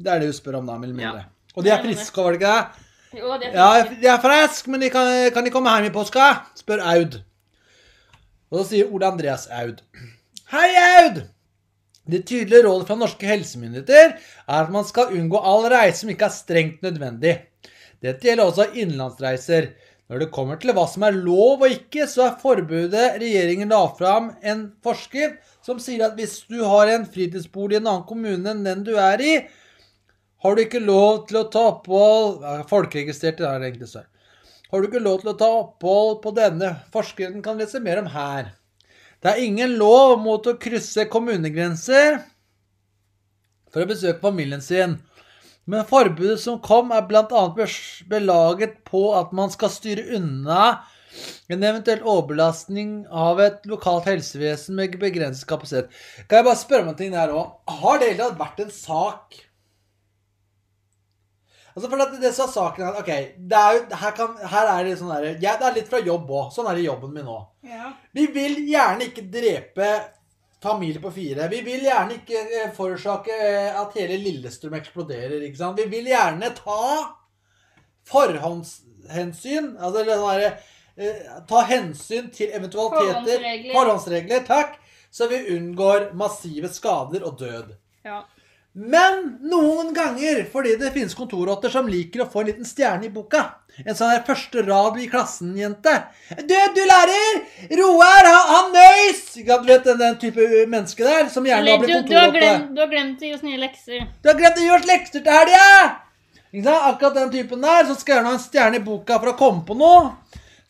Det 0.00 0.08
er 0.08 0.22
det 0.22 0.30
hun 0.30 0.38
spør 0.38 0.56
om, 0.62 0.70
da. 0.70 0.78
Mindre. 0.80 1.26
Og 1.52 1.66
de 1.66 1.68
er 1.74 1.82
friske, 1.84 2.22
var 2.24 2.32
det 2.32 2.40
ikke 2.40 2.54
det? 2.54 2.86
Jo, 3.20 3.34
de 3.36 3.50
er 3.50 3.58
Ja, 3.58 3.82
de 4.00 4.08
er 4.14 4.22
friske, 4.22 4.70
men 4.72 4.80
de 4.80 4.88
kan, 4.94 5.10
kan 5.34 5.44
de 5.44 5.52
komme 5.52 5.74
hjem 5.76 5.90
i 5.90 5.92
påska? 5.92 6.30
spør 6.56 6.80
Aud. 6.94 7.18
Og 8.48 8.62
så 8.62 8.64
sier 8.70 8.88
Ole 8.88 9.10
Andreas 9.12 9.44
Aud. 9.60 9.82
Hei, 10.54 10.70
Aud! 11.02 11.20
Det 12.10 12.24
tydelige 12.28 12.64
rådet 12.66 12.88
fra 12.88 12.96
norske 12.98 13.28
helsemyndigheter 13.28 14.16
er 14.16 14.58
at 14.58 14.72
man 14.74 14.86
skal 14.88 15.14
unngå 15.16 15.38
all 15.38 15.68
reise 15.70 16.02
som 16.02 16.10
ikke 16.12 16.26
er 16.28 16.34
strengt 16.34 16.82
nødvendig. 16.86 17.36
Dette 18.00 18.26
gjelder 18.26 18.48
også 18.48 18.70
innenlandsreiser. 18.72 19.70
Når 20.10 20.24
det 20.24 20.32
kommer 20.34 20.58
til 20.58 20.72
hva 20.74 20.88
som 20.90 21.04
er 21.06 21.14
lov 21.14 21.62
og 21.62 21.70
ikke, 21.70 22.08
så 22.10 22.24
er 22.26 22.38
forbudet 22.40 23.20
regjeringen 23.20 23.70
la 23.70 23.84
fram 23.94 24.32
en 24.42 24.64
forskrift 24.82 25.38
som 25.62 25.78
sier 25.78 26.02
at 26.08 26.16
hvis 26.18 26.40
du 26.50 26.64
har 26.66 26.90
en 26.90 27.06
fritidsbolig 27.06 27.78
i 27.78 27.80
en 27.82 27.90
annen 27.92 28.08
kommune 28.08 28.50
enn 28.50 28.64
den 28.66 28.82
du 28.86 28.96
er 28.98 29.22
i, 29.22 29.34
har 30.42 30.56
du 30.56 30.62
ikke 30.64 30.80
lov 30.82 31.26
til 31.28 31.42
å 31.42 31.48
ta 31.52 31.66
opphold 31.76 32.40
ja, 32.42 32.56
Folkeregistrert, 32.66 33.38
det 33.38 33.46
er 33.46 33.60
det 33.60 33.70
egentlig. 33.70 34.06
Har 34.70 34.80
du 34.80 34.88
ikke 34.88 35.02
lov 35.04 35.20
til 35.20 35.30
å 35.30 35.38
ta 35.38 35.50
opphold 35.60 36.22
på 36.24 36.32
denne 36.34 36.72
forskriften, 36.94 37.44
kan 37.44 37.60
lese 37.60 37.82
mer 37.84 38.00
om 38.00 38.08
her. 38.10 38.54
Det 39.20 39.30
er 39.30 39.44
ingen 39.44 39.76
lov 39.80 40.16
mot 40.22 40.46
å 40.48 40.56
krysse 40.60 41.04
kommunegrenser 41.12 42.22
for 43.70 43.84
å 43.84 43.90
besøke 43.90 44.22
familien 44.22 44.62
sin. 44.64 44.96
Men 45.68 45.84
forbudet 45.86 46.40
som 46.42 46.56
kom, 46.64 46.88
er 46.96 47.04
bl.a. 47.06 47.42
belaget 48.10 48.80
på 48.88 49.10
at 49.18 49.34
man 49.36 49.52
skal 49.52 49.70
styre 49.72 50.06
unna 50.16 50.80
en 51.50 51.66
eventuell 51.66 52.02
overbelastning 52.06 53.04
av 53.10 53.42
et 53.42 53.66
lokalt 53.68 54.08
helsevesen 54.08 54.78
med 54.78 54.96
begrenset 55.02 55.48
kapasitet. 55.50 55.92
Kan 56.26 56.40
jeg 56.40 56.48
bare 56.48 56.62
spørre 56.62 56.86
om 56.86 56.92
en 56.94 56.98
ting 56.98 57.14
der 57.14 57.34
òg? 57.34 57.54
Har 57.82 58.00
det 58.00 58.12
hele 58.12 58.28
tatt 58.30 58.40
vært 58.40 58.64
en 58.64 58.74
sak 58.74 59.40
Altså 61.74 61.90
for 61.90 62.02
at 62.02 62.14
det 62.20 62.30
som 62.34 62.48
er 62.48 62.52
saken 62.52 62.86
er, 62.88 62.96
ok, 63.00 63.10
det 63.50 63.58
er 63.58 63.74
jo, 63.76 63.82
her, 64.00 64.14
kan, 64.16 64.32
her 64.52 64.70
er 64.72 64.86
det 64.88 64.94
sånn 64.98 65.12
der, 65.12 65.26
ja, 65.42 65.52
det 65.60 65.68
er 65.68 65.76
litt 65.76 65.90
fra 65.92 66.00
jobb 66.02 66.30
òg. 66.34 66.48
Sånn 66.54 66.66
er 66.70 66.74
det 66.78 66.82
i 66.82 66.88
jobben 66.88 67.12
min 67.14 67.28
nå. 67.28 67.36
Ja. 67.68 67.92
Vi 68.16 68.24
vil 68.34 68.58
gjerne 68.66 69.06
ikke 69.06 69.26
drepe 69.30 69.90
familie 70.60 71.00
på 71.00 71.12
fire. 71.14 71.46
Vi 71.52 71.60
vil 71.64 71.86
gjerne 71.86 72.18
ikke 72.18 72.42
eh, 72.58 72.72
forårsake 72.76 73.36
eh, 73.36 73.78
at 73.80 73.94
hele 73.96 74.18
Lillestrøm 74.20 74.74
eksploderer. 74.80 75.38
ikke 75.46 75.60
sant? 75.62 75.78
Vi 75.80 75.86
vil 75.92 76.10
gjerne 76.10 76.50
ta 76.58 76.82
forhåndshensyn. 78.10 79.72
Altså 79.78 80.02
eller 80.02 80.20
sånn 80.20 80.34
derre 80.34 80.50
eh, 80.96 81.38
Ta 81.48 81.62
hensyn 81.70 82.28
til 82.34 82.52
eventualiteter. 82.56 83.14
Forhåndsregler. 83.14 83.72
Forhåndsregler, 83.78 84.44
takk. 84.48 84.76
Så 85.10 85.26
vi 85.30 85.40
unngår 85.56 86.10
massive 86.18 86.68
skader 86.70 87.24
og 87.26 87.40
død. 87.40 87.72
ja. 88.06 88.22
Men 88.72 89.38
noen 89.50 89.88
ganger, 89.94 90.44
fordi 90.52 90.76
det 90.78 90.92
finnes 90.94 91.14
kontorrotter 91.18 91.72
som 91.72 91.88
liker 91.90 92.22
å 92.22 92.26
få 92.30 92.44
en 92.44 92.50
liten 92.52 92.68
stjerne 92.68 93.08
i 93.08 93.10
boka 93.10 93.40
En 93.82 93.96
sånn 93.96 94.12
her 94.12 94.22
første 94.26 94.62
rad 94.66 94.98
i 95.00 95.08
klassen-jente. 95.10 95.92
Du, 96.46 96.54
du 96.76 96.80
lærer! 96.86 97.40
Roar, 97.80 98.28
han, 98.28 98.70
nøys! 98.74 99.22
Du 99.34 99.66
vet 99.66 99.86
den, 99.86 99.98
den 99.98 100.18
type 100.20 100.46
menneske 100.70 101.06
der 101.06 101.30
som 101.32 101.46
gjerne 101.48 101.70
har 101.70 101.80
du, 101.80 101.86
blitt 101.86 101.96
kontorrotte. 101.96 102.38
glemt, 102.38 102.70
du 102.76 102.82
har 102.82 102.90
glemt 102.92 103.22
å 103.22 103.26
gi 103.26 103.34
oss 103.34 103.44
nye 103.46 103.60
lekser. 103.62 104.06
Du 104.22 104.30
har 104.30 104.38
glemt 104.38 104.60
å 104.60 104.66
gi 104.66 104.72
oss 104.76 104.88
lekser 104.90 105.24
til 105.24 105.38
helga! 105.38 105.66
Akkurat 106.52 107.14
den 107.14 107.30
typen 107.34 107.62
der. 107.62 107.86
Så 107.88 107.96
skal 107.98 108.18
gjerne 108.18 108.32
ha 108.32 108.38
en 108.38 108.42
stjerne 108.42 108.80
i 108.80 108.84
boka 108.84 109.18
for 109.22 109.32
å 109.32 109.38
komme 109.38 109.64
på 109.66 109.78
noe. 109.78 110.10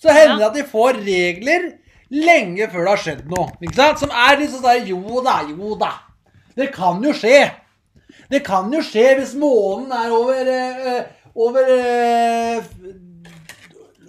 Så 0.01 0.13
hender 0.13 0.37
det 0.37 0.45
Ja. 0.45 0.49
at 0.49 0.55
de 0.55 0.63
får 0.69 1.01
regler 1.05 1.73
lenge 2.11 2.69
før 2.71 2.85
det 2.85 2.93
har 2.95 3.03
skjedd 3.05 3.27
noe. 3.33 3.97
Som 3.99 4.11
er 4.13 4.39
litt 4.41 4.53
sånn 4.53 4.63
der 4.63 4.87
Jo 4.87 5.25
da, 5.25 5.41
jo 5.49 5.75
da. 5.81 5.93
Det 6.57 6.73
kan 6.73 7.03
jo 7.03 7.13
skje. 7.13 7.51
Det 8.31 8.43
kan 8.47 8.70
jo 8.73 8.81
skje 8.85 9.07
hvis 9.19 9.35
månen 9.39 9.90
er 9.97 10.12
over 10.15 10.51
eh, 10.55 11.01
Over 11.35 11.70
eh, 11.74 12.62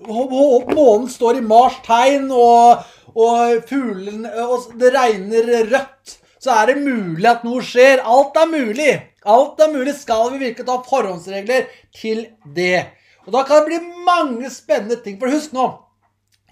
hå- 0.05 0.29
hå- 0.29 0.73
Månen 0.75 1.09
står 1.09 1.37
i 1.39 1.45
Mars 1.45 1.77
tegn, 1.85 2.27
og, 2.33 2.81
og 3.15 3.61
fuglen 3.69 4.25
Og 4.25 4.71
det 4.81 4.93
regner 4.95 5.51
rødt. 5.71 6.17
Så 6.41 6.49
er 6.55 6.71
det 6.71 6.79
mulig 6.81 7.27
at 7.29 7.43
noe 7.45 7.61
skjer. 7.61 8.01
Alt 8.01 8.37
er 8.41 8.49
mulig. 8.49 8.93
Alt 9.29 9.59
er 9.61 9.69
mulig. 9.73 9.93
Skal 9.99 10.31
vi 10.33 10.39
virkelig 10.47 10.65
ta 10.65 10.79
forhåndsregler 10.87 11.67
til 11.93 12.23
det? 12.55 12.87
Og 13.27 13.35
da 13.35 13.43
kan 13.45 13.61
det 13.61 13.67
bli 13.69 14.05
mange 14.07 14.49
spennende 14.49 14.97
ting. 15.03 15.19
For 15.21 15.29
husk 15.29 15.53
nå 15.53 15.67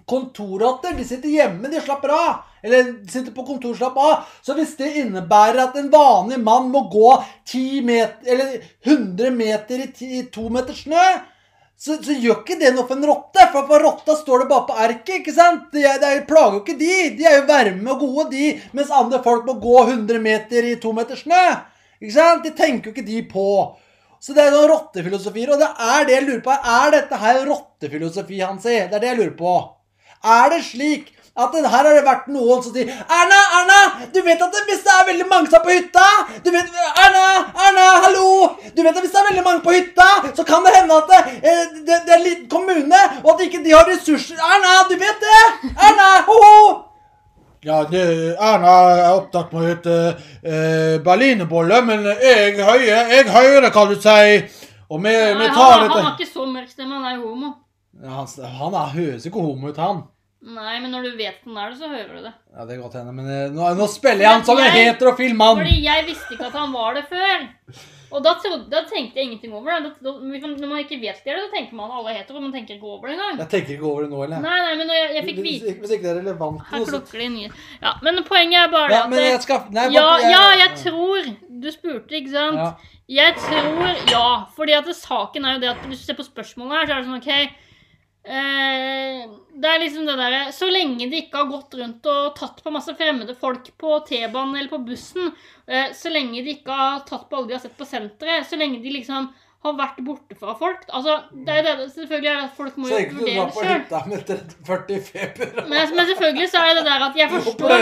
Kontorrotter 0.10 0.96
de 0.98 1.06
sitter 1.06 1.30
hjemme, 1.30 1.70
de 1.70 1.82
slapper 1.86 2.12
av. 2.16 2.46
Eller 2.66 2.90
de 2.92 3.12
sitter 3.12 3.32
på 3.36 3.46
kontor 3.48 3.72
og 3.76 3.78
slapper 3.80 4.08
av. 4.12 4.24
Så 4.44 4.56
hvis 4.58 4.74
det 4.80 4.90
innebærer 5.04 5.62
at 5.68 5.78
en 5.80 5.92
vanlig 5.94 6.40
mann 6.44 6.72
må 6.74 6.88
gå 6.92 7.12
10 7.48 7.82
meter, 7.88 8.26
eller 8.34 8.56
100 8.84 9.30
meter 9.38 9.86
i, 9.86 9.92
10, 9.94 10.10
i 10.20 10.24
to 10.34 10.50
meter 10.52 10.76
snø, 10.76 11.06
så, 11.80 11.96
så 12.04 12.12
gjør 12.12 12.42
ikke 12.42 12.58
det 12.60 12.74
noe 12.76 12.84
for 12.90 12.98
en 13.00 13.08
rotte. 13.08 13.46
For 13.54 13.68
på 13.70 13.78
rotta 13.80 14.18
står 14.20 14.44
det 14.44 14.50
bare 14.50 14.68
på 14.68 14.80
erket. 14.84 15.14
ikke 15.22 15.36
sant? 15.38 15.70
Det, 15.72 15.86
det 16.02 16.10
er- 16.10 16.26
plager 16.28 16.58
jo 16.58 16.64
ikke 16.66 16.80
de. 16.82 16.96
De 17.16 17.28
er 17.30 17.38
jo 17.38 17.46
varme 17.48 17.94
og 17.94 18.02
gode, 18.04 18.26
de. 18.34 18.50
Mens 18.76 18.92
andre 18.92 19.22
folk 19.24 19.46
må 19.48 19.56
gå 19.64 19.78
100 19.86 20.20
meter 20.26 20.68
i 20.68 20.76
to 20.84 20.92
meter 20.98 21.16
snø. 21.16 21.46
Ikke 22.02 22.18
sant? 22.18 22.44
De 22.44 22.52
tenker 22.58 22.90
jo 22.90 22.96
ikke 22.98 23.08
de 23.08 23.22
på. 23.32 23.46
Så 24.20 24.36
det 24.36 24.44
er 24.44 24.52
noen 24.52 24.68
rottefilosofier, 24.74 25.54
og 25.56 25.62
det 25.64 25.70
er 25.80 26.04
det 26.10 26.18
jeg 26.18 26.26
lurer 26.28 26.42
på. 26.44 26.52
Er 26.52 26.92
dette 26.98 27.20
her 27.22 27.46
rottefilosofi, 27.48 28.42
Hansi? 28.44 28.74
Det 28.92 28.98
er 29.00 29.06
det 29.06 29.14
jeg 29.14 29.20
lurer 29.22 29.38
på. 29.40 29.54
Er 30.24 30.50
det 30.52 30.64
slik 30.66 31.16
at 31.40 31.54
det, 31.54 31.62
her 31.72 31.86
har 31.88 31.96
det 31.96 32.04
vært 32.04 32.26
noen 32.28 32.60
som 32.64 32.74
sier 32.76 32.90
Erna, 32.90 33.38
Erna, 33.60 33.78
du 34.12 34.18
vet 34.26 34.42
at 34.44 34.52
det, 34.56 34.64
hvis 34.68 34.82
det 34.84 34.92
er 34.92 35.06
veldig 35.08 35.28
mange 35.30 35.48
som 35.48 35.60
er 35.60 35.64
på 35.64 35.76
hytta 35.78 36.08
du 36.44 36.50
vet, 36.52 36.74
Erna, 37.06 37.22
Erna, 37.68 37.86
hallo! 38.06 38.26
Du 38.76 38.82
vet 38.84 38.92
at 38.92 39.00
hvis 39.00 39.14
det 39.14 39.22
er 39.22 39.30
veldig 39.30 39.46
mange 39.46 39.64
på 39.64 39.78
hytta, 39.78 40.10
så 40.36 40.44
kan 40.50 40.68
det 40.68 40.74
hende 40.76 40.98
at 41.00 41.08
det, 41.14 41.22
eh, 41.40 41.64
det, 41.78 42.02
det 42.04 42.14
er 42.16 42.18
en 42.18 42.28
liten 42.28 42.50
kommune, 42.52 43.02
og 43.24 43.32
at 43.36 43.46
ikke 43.48 43.64
de 43.64 43.72
har 43.78 43.88
ressurser 43.88 44.42
Erna, 44.50 44.76
du 44.92 44.98
vet 45.00 45.24
det! 45.24 45.42
Erna, 45.72 46.10
ho-ho! 46.28 46.60
Ja, 47.64 47.80
det, 47.88 48.04
Erna 48.36 48.76
er 48.98 49.06
opptatt 49.14 49.56
med 49.56 49.64
å 49.64 49.70
hete 49.70 49.96
eh, 50.44 51.00
berlinerbolle, 51.04 51.80
men 51.88 52.06
jeg 52.20 52.60
høye, 52.60 53.00
jeg 53.16 53.32
hører 53.32 53.72
hva 53.72 53.88
du 53.88 53.96
sier. 54.00 54.46
Og 54.90 55.04
vi, 55.04 55.12
vi 55.12 55.48
han, 55.48 55.56
tar 55.56 55.74
han 55.76 55.88
dette 55.88 56.04
har 56.04 56.14
ikke 56.16 56.32
så 56.34 56.48
mørk 56.50 56.72
stemme, 56.72 56.96
han 56.98 57.12
er 57.12 57.20
jo 57.20 57.34
homo. 57.34 57.52
Ja, 58.04 58.10
Han, 58.16 58.28
han 58.62 58.74
er, 58.80 58.96
høres 58.96 59.26
ikke 59.30 59.44
homo 59.44 59.70
ut, 59.74 59.78
han. 59.82 60.04
Nei, 60.40 60.78
men 60.80 60.94
når 60.96 61.04
du 61.10 61.16
vet 61.20 61.42
han 61.44 61.58
er 61.60 61.72
det, 61.74 61.78
så 61.82 61.90
hører 61.92 62.12
du 62.16 62.24
det. 62.24 62.34
Ja, 62.56 62.66
det 62.66 62.76
er 62.78 62.82
godt 62.82 62.94
hende, 62.96 63.12
men 63.12 63.28
eh, 63.28 63.50
nå, 63.52 63.66
nå 63.76 63.88
spiller 63.92 64.24
jeg 64.24 64.32
han 64.38 64.46
som 64.48 64.58
en 64.58 64.70
Jeg- 64.70 64.94
heterofil 64.94 65.34
mann. 65.36 65.58
Fordi 65.60 65.82
jeg 65.84 66.06
visste 66.08 66.36
ikke 66.38 66.48
at 66.48 66.56
han 66.62 66.72
var 66.72 66.94
det 66.96 67.04
før. 67.12 67.50
Og 68.10 68.24
da, 68.26 68.32
trodde, 68.42 68.64
da 68.72 68.80
tenkte 68.90 69.20
jeg 69.20 69.28
ingenting 69.28 69.52
over 69.54 69.70
det. 69.76 69.92
Da, 70.02 70.10
da, 70.10 70.14
når 70.24 70.70
man 70.72 70.80
ikke 70.82 70.98
vet 71.02 71.20
det, 71.26 71.36
så 71.44 71.50
tenker 71.54 71.76
man 71.78 71.92
alle 71.94 72.10
er 72.10 72.22
hetero. 72.22 72.40
Man 72.42 72.54
tenker 72.56 72.78
ikke 72.80 72.88
over 72.90 73.06
det 73.12 73.18
engang. 73.20 73.38
Jeg 73.44 73.50
tenker 73.52 73.76
ikke 73.76 73.86
over 73.92 74.02
det 74.08 74.10
nå, 74.10 74.24
eller? 74.26 74.42
Nei, 74.48 74.56
nei, 74.66 74.72
men 74.80 74.90
når 74.90 74.98
jeg, 74.98 75.12
jeg 75.18 75.26
fikk 75.28 75.42
Hvis, 75.44 75.60
vite 75.60 75.76
hvis 75.84 75.94
ikke 75.94 76.06
det 76.08 76.12
er 76.16 76.20
relevant 76.24 76.64
Her 76.72 76.80
nå, 76.80 76.88
så 76.90 77.30
nye. 77.36 77.52
Ja, 77.84 77.94
men 78.08 78.24
poenget 78.26 78.64
er 78.64 78.72
bare 78.74 78.96
ja, 78.96 79.04
at 79.04 79.12
men 79.14 79.22
jeg 79.28 79.44
skal 79.46 79.68
Nei, 79.76 79.86
ja, 79.94 80.08
bare- 80.08 80.32
ja, 80.34 80.44
jeg 80.64 80.72
tror 80.88 81.30
Du 81.62 81.70
spurte, 81.76 82.16
ikke 82.18 82.34
sant? 82.34 82.58
Ja. 82.58 82.72
Jeg 83.20 83.36
tror 83.44 83.86
ja. 84.10 84.26
Fordi 84.56 84.80
at 84.80 84.90
det, 84.90 84.96
saken 84.98 85.46
er 85.46 85.58
jo 85.60 85.66
det 85.68 85.70
at 85.76 85.86
hvis 85.92 86.02
du 86.02 86.06
ser 86.10 86.18
på 86.18 86.26
spørsmålet 86.26 86.80
her, 86.80 86.86
så 86.88 86.96
er 86.96 87.04
det 87.04 87.10
sånn 87.12 87.20
OK 87.20 87.69
eh, 88.24 89.26
Det 89.60 89.70
er 89.70 89.80
liksom 89.84 90.06
det 90.08 90.16
derre 90.20 90.42
Så 90.56 90.70
lenge 90.72 91.10
de 91.10 91.22
ikke 91.24 91.42
har 91.42 91.50
gått 91.52 91.74
rundt 91.80 92.06
og 92.12 92.36
tatt 92.40 92.64
på 92.64 92.72
masse 92.74 92.96
fremmede 92.98 93.36
folk 93.40 93.70
på 93.80 94.00
T-banen 94.08 94.56
eller 94.60 94.72
på 94.72 94.82
bussen, 94.86 95.32
eh, 95.68 95.92
så 95.96 96.12
lenge 96.14 96.44
de 96.44 96.58
ikke 96.58 96.72
har 96.76 97.04
tatt 97.08 97.30
på 97.30 97.38
alle 97.40 97.48
de 97.52 97.58
har 97.58 97.64
sett 97.64 97.78
på 97.78 97.88
senteret, 97.88 98.48
så 98.50 98.60
lenge 98.60 98.82
de 98.84 98.92
liksom 99.00 99.30
har 99.60 99.74
vært 99.76 99.98
borte 100.08 100.38
fra 100.40 100.54
folk 100.56 100.86
Altså, 100.88 101.18
det 101.36 101.52
er 101.58 101.66
det, 101.68 101.90
selvfølgelig 101.92 102.30
er 102.32 102.38
det 102.38 102.46
at 102.46 102.54
folk 102.56 102.78
må 102.80 102.88
Så 102.88 103.00
jo 103.02 103.18
vurdere 103.18 103.48
sjøl. 103.58 103.74
hytta 103.74 104.00
med 104.08 104.30
40 104.70 105.02
feber 105.10 105.50
Men, 105.68 105.96
men 105.98 106.06
selvfølgelig 106.14 106.48
så 106.54 106.62
er 106.64 106.70
det 106.70 106.78
det 106.80 106.86
der 106.88 107.04
at 107.10 107.20
jeg 107.20 107.30
forstår. 107.36 107.74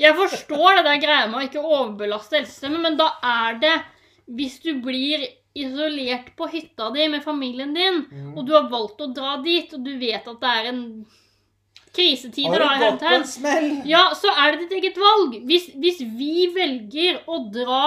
Jeg 0.00 0.16
forstår 0.22 0.78
det 0.78 0.86
der 0.88 1.02
greia 1.02 1.26
med 1.28 1.42
å 1.42 1.44
ikke 1.44 1.60
overbelaste 1.60 2.40
helsesystemet, 2.40 2.80
men 2.86 2.96
da 2.96 3.10
er 3.20 3.60
det 3.60 3.74
Hvis 4.38 4.56
du 4.64 4.70
blir 4.84 5.26
isolert 5.64 6.32
på 6.38 6.48
hytta 6.52 6.90
di 6.94 7.08
med 7.08 7.24
familien 7.24 7.74
din, 7.74 8.04
Mm. 8.10 8.36
og 8.38 8.46
du 8.46 8.52
har 8.54 8.68
valgt 8.70 9.00
å 9.00 9.12
dra 9.14 9.36
dit, 9.42 9.72
og 9.74 9.84
du 9.84 9.92
vet 9.98 10.26
at 10.28 10.40
det 10.40 10.52
er 10.58 10.68
en 10.72 10.82
krisetider 11.94 12.60
Har 12.60 12.60
da, 12.60 12.68
hermetegn, 13.00 13.82
ja, 13.88 14.04
så 14.14 14.30
er 14.36 14.52
det 14.56 14.66
ditt 14.68 14.76
eget 14.78 14.98
valg. 15.00 15.38
Hvis, 15.48 15.70
hvis 15.80 16.00
vi 16.18 16.46
velger 16.54 17.22
å 17.26 17.40
dra 17.52 17.80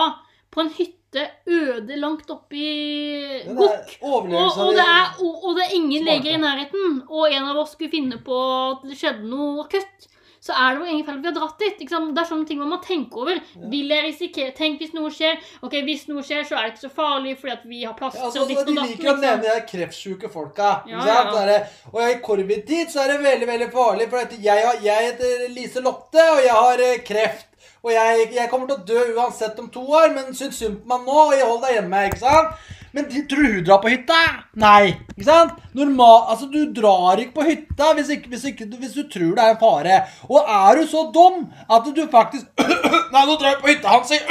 på 0.52 0.64
en 0.66 0.72
hytte 0.76 1.28
øde 1.48 1.98
langt 2.00 2.30
oppe 2.32 2.56
i 2.56 3.44
Gokk 3.46 3.98
og, 4.02 4.30
og, 4.32 4.74
det 4.76 4.84
er, 4.86 5.10
og, 5.22 5.44
og 5.44 5.56
det 5.58 5.66
er 5.68 5.76
ingen 5.78 6.06
leger 6.08 6.36
i 6.36 6.42
nærheten, 6.42 7.02
og 7.10 7.28
en 7.32 7.50
av 7.52 7.58
oss 7.64 7.74
skulle 7.76 7.92
finne 7.94 8.20
på 8.26 8.38
at 8.72 8.88
det 8.90 8.98
skjedde 9.00 9.28
noe 9.28 9.66
akutt, 9.66 10.08
så 10.42 10.56
er 10.58 10.72
det 10.74 10.80
hvor 10.82 10.90
ingen 10.90 11.06
feil 11.06 11.20
vi 11.22 11.28
har 11.30 11.36
dratt 11.36 11.60
dit. 11.62 11.78
Det 11.78 11.86
er 11.94 12.26
sånne 12.26 12.48
ting 12.50 12.58
man 12.58 12.72
må 12.74 12.80
tenke 12.82 13.20
over. 13.22 13.38
Vil 13.70 13.92
jeg 13.94 14.06
risikere 14.08 14.56
Tenk 14.58 14.80
hvis 14.82 14.96
noe 14.98 15.12
skjer. 15.14 15.38
Ok, 15.62 15.76
Hvis 15.86 16.08
noe 16.10 16.24
skjer, 16.26 16.42
så 16.50 16.58
er 16.58 16.64
det 16.66 16.72
ikke 16.74 16.88
så 16.88 16.92
farlig 16.96 17.36
fordi 17.38 17.54
at 17.54 17.68
vi 17.70 17.84
har 17.84 17.94
plass 18.00 18.18
Ja, 18.18 18.26
altså, 18.26 18.42
altså, 18.42 18.50
ditt 18.50 18.72
de 18.72 18.76
datten. 18.80 18.90
liker 18.96 19.12
å 19.14 19.16
nevne 19.22 19.54
de 19.54 19.68
kreftsjuke 19.70 20.32
folka. 20.34 20.72
Ja, 20.90 21.06
ja, 21.06 21.20
ja. 21.30 21.60
Så 21.62 21.94
og 21.94 22.02
i 22.10 22.18
covid-tid 22.26 22.90
så 22.90 23.04
er 23.06 23.14
det 23.14 23.20
veldig 23.28 23.48
veldig 23.54 23.70
farlig. 23.78 24.10
For 24.10 24.36
jeg, 24.42 24.66
har- 24.66 24.82
jeg 24.82 25.12
heter 25.12 25.48
Lise 25.54 25.86
Lotte, 25.86 26.26
og 26.34 26.42
jeg 26.44 26.58
har 26.58 26.86
eh, 26.90 26.98
kreft. 27.06 27.48
Og 27.84 27.92
jeg, 27.94 28.28
jeg 28.34 28.50
kommer 28.50 28.68
til 28.70 28.78
å 28.78 28.86
dø 28.86 29.14
uansett 29.18 29.60
om 29.62 29.70
to 29.74 29.82
år, 29.82 30.12
men 30.14 30.34
syns 30.38 30.58
synd 30.58 30.82
på 30.84 30.90
meg 30.92 31.06
nå. 31.06 31.16
og 31.28 31.34
jeg 31.34 31.46
holder 31.46 31.68
deg 31.68 31.78
hjemme. 31.80 32.02
ikke 32.10 32.20
sant? 32.26 32.58
Men 32.92 33.08
tror 33.08 33.44
du 33.44 33.54
hun 33.54 33.64
drar 33.64 33.80
på 33.84 33.92
hytta? 33.92 34.18
Nei. 34.60 34.92
ikke 35.16 35.28
sant? 35.28 35.60
Normal, 35.78 36.26
altså 36.34 36.50
Du 36.52 36.60
drar 36.76 37.22
ikke 37.24 37.38
på 37.40 37.48
hytta 37.48 37.92
hvis, 37.96 38.12
ikke, 38.18 38.32
hvis, 38.34 38.46
ikke, 38.52 38.68
hvis 38.82 38.98
du 38.98 39.06
tror 39.12 39.36
det 39.38 39.46
er 39.46 39.54
en 39.56 39.62
fare. 39.62 40.00
Og 40.28 40.52
er 40.56 40.82
du 40.82 40.90
så 40.92 41.06
dum 41.16 41.46
at 41.72 41.88
du 41.88 42.04
faktisk 42.12 42.48
Nei, 43.14 43.24
nå 43.28 43.38
drar 43.38 43.54
jeg 43.54 43.62
på 43.64 43.72
hytta, 43.72 43.96
han 43.96 44.08
sier 44.08 44.28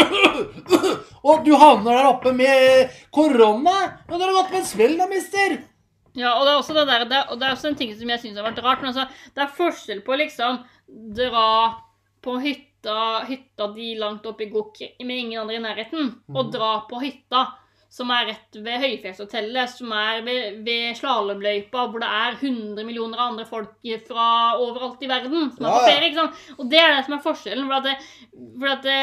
Og 1.28 1.44
du 1.44 1.52
havner 1.60 1.98
der 1.98 2.08
oppe 2.10 2.32
med 2.36 2.92
korona. 3.12 3.76
Nå 4.08 4.16
har 4.16 4.30
du 4.30 4.38
gått 4.38 4.52
på 4.52 4.60
en 4.60 4.68
smell, 4.68 4.96
da, 5.00 5.08
mister. 5.08 5.58
Ja, 6.16 6.32
og 6.34 6.46
det 6.46 6.52
er 6.52 6.58
også 6.58 6.74
det 6.74 6.86
der, 6.88 7.04
det, 7.10 7.20
og 7.30 7.38
det 7.38 7.46
er 7.46 7.54
også 7.54 7.70
en 7.70 7.78
ting 7.78 7.92
som 7.96 8.08
jeg 8.10 8.22
syns 8.22 8.40
har 8.40 8.48
vært 8.48 8.62
rart. 8.64 8.80
Men 8.82 8.92
altså, 8.92 9.04
det 9.36 9.44
er 9.44 9.56
forskjell 9.58 10.00
på 10.06 10.16
liksom 10.20 10.62
dra 11.16 11.50
på 12.24 12.36
hytta, 12.40 12.96
hytta 13.28 13.68
di 13.76 13.92
langt 14.00 14.26
oppe 14.28 14.46
i 14.46 14.50
Gokk 14.52 14.80
med 14.80 15.16
ingen 15.16 15.42
andre 15.42 15.58
i 15.58 15.62
nærheten, 15.64 16.14
og 16.32 16.50
dra 16.52 16.72
på 16.88 17.00
hytta 17.04 17.44
som 17.90 18.10
er 18.14 18.28
rett 18.30 18.58
ved 18.62 18.84
Høyfjellshotellet, 18.84 19.72
som 19.74 19.90
er 19.98 20.20
ved, 20.26 20.60
ved 20.66 20.94
slalåmløypa, 21.00 21.88
hvor 21.90 22.02
det 22.02 22.10
er 22.20 22.36
100 22.38 22.86
millioner 22.86 23.22
andre 23.24 23.46
folk 23.48 23.74
fra 24.06 24.28
overalt 24.60 25.02
i 25.02 25.10
verden 25.10 25.50
som 25.56 25.66
er 25.66 25.74
på 25.74 25.88
ferie. 25.88 26.10
ikke 26.10 26.20
sant? 26.20 26.40
Og 26.58 26.70
det 26.70 26.78
er 26.78 26.94
det 26.94 27.04
som 27.08 27.16
er 27.16 27.24
forskjellen. 27.24 27.66
For, 27.66 27.80
at 27.80 27.88
det, 27.88 27.96
for, 28.60 28.70
at 28.70 28.86
det, 28.86 29.00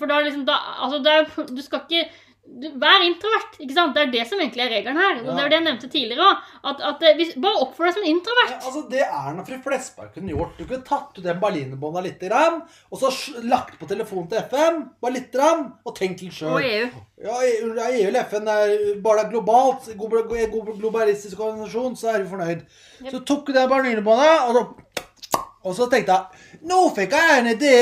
for 0.00 0.10
da 0.10 0.22
liksom 0.24 0.46
da, 0.48 0.56
altså 0.86 1.02
det 1.04 1.50
Du 1.52 1.60
skal 1.62 1.84
ikke 1.84 2.08
du, 2.46 2.66
Vær 2.78 3.02
introvert. 3.02 3.54
ikke 3.58 3.74
sant? 3.74 3.94
Det 3.96 4.02
er 4.04 4.10
det 4.12 4.24
som 4.28 4.38
egentlig 4.38 4.62
er 4.62 4.68
regelen 4.70 4.98
her. 5.00 5.16
Og 5.22 5.26
Ja. 5.26 5.34
det 5.34 5.44
er 5.44 5.48
det 5.48 5.56
jeg 5.58 5.64
nevnte 5.64 5.88
tidligere 5.90 6.26
òg. 6.28 6.42
At, 6.70 6.80
at 6.90 7.02
eh, 7.02 7.14
hvis, 7.16 7.32
bare 7.40 7.62
oppfør 7.64 7.86
deg 7.88 7.94
som 7.94 8.02
en 8.04 8.08
Ja, 8.08 8.14
introvert. 8.14 8.52
altså 8.68 8.82
Det 8.90 9.00
er 9.00 9.32
noe 9.34 9.44
fru 9.48 9.58
Flesberg 9.64 10.12
kunne 10.14 10.30
gjort. 10.34 10.52
Du 10.58 10.64
kunne 10.68 10.84
tatt 10.84 11.18
ut 11.18 11.24
den 11.24 11.40
berlinerbånda 11.40 12.02
litt, 12.04 12.20
grann, 12.20 12.60
og 12.92 13.00
så 13.00 13.10
lagt 13.42 13.78
på 13.80 13.88
telefonen 13.90 14.28
til 14.30 14.38
FN 14.50 14.78
bare 15.02 15.12
litt, 15.16 15.30
grann, 15.32 15.72
og 15.84 15.96
tenkt 15.96 16.22
litt 16.22 16.32
sjøl. 16.36 16.52
Og 16.54 16.62
EU. 16.68 16.88
Ja, 17.24 17.40
EU 17.40 18.06
eller 18.08 18.20
FN 18.28 18.46
er 18.48 19.00
bare 19.02 19.24
det 19.24 19.26
er 19.26 19.32
globalt, 19.34 19.88
glo- 19.96 20.26
glo- 20.28 20.78
globalistisk 20.78 21.40
organisasjon, 21.40 21.96
så 21.96 22.12
er 22.14 22.22
du 22.22 22.28
fornøyd. 22.30 22.62
Så 23.10 23.24
tok 23.24 23.46
du 23.46 23.52
den 23.52 23.68
berlinerbånda, 23.68 24.48
og 24.48 24.54
så, 24.54 25.42
og 25.64 25.74
så 25.74 25.88
tenkte 25.90 26.12
jeg 26.12 26.60
Nå 26.68 26.94
fikk 26.94 27.10
jeg 27.16 27.38
en 27.40 27.50
idé. 27.56 27.76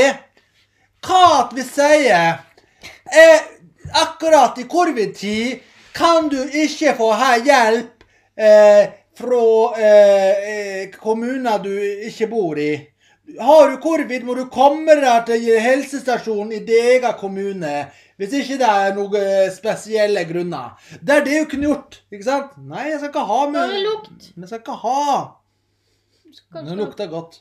Hva 1.02 1.22
at 1.44 1.52
vi 1.56 1.62
sier 1.66 2.38
eh, 3.12 3.40
Akkurat 3.92 4.58
i 4.58 4.64
covid-tid 4.68 5.60
kan 5.92 6.28
du 6.32 6.38
ikke 6.40 6.94
få 6.96 7.10
ha 7.20 7.34
hjelp 7.36 8.04
eh, 8.36 8.86
fra 9.18 9.42
eh, 9.76 10.48
eh, 10.52 10.94
kommuner 10.96 11.60
du 11.62 11.74
ikke 12.08 12.30
bor 12.30 12.58
i. 12.58 12.72
Har 13.38 13.70
du 13.70 13.76
covid, 13.80 14.24
må 14.26 14.34
du 14.34 14.46
komme 14.52 14.96
deg 14.98 15.28
til 15.28 15.60
helsestasjonen 15.62 16.56
i 16.56 16.64
din 16.66 16.88
egen 16.96 17.20
kommune. 17.20 17.74
Hvis 18.20 18.34
ikke 18.38 18.58
det 18.60 18.68
er 18.68 18.96
noen 18.96 19.52
spesielle 19.54 20.24
grunner. 20.28 20.74
Det 21.00 21.14
er 21.14 21.24
det 21.26 21.38
du 21.38 21.52
kunne 21.52 21.70
gjort. 21.70 22.02
ikke 22.12 22.26
sant? 22.26 22.58
Nei, 22.58 22.88
jeg 22.90 23.00
skal 23.00 23.12
ikke 23.12 23.28
ha 23.30 23.40
med 23.52 23.78
lukt. 23.86 24.28
Jeg 24.36 24.50
skal 24.50 24.60
ikke 24.64 24.80
ha. 24.82 25.06
Det 26.52 26.76
lukter 26.76 27.08
godt. 27.12 27.40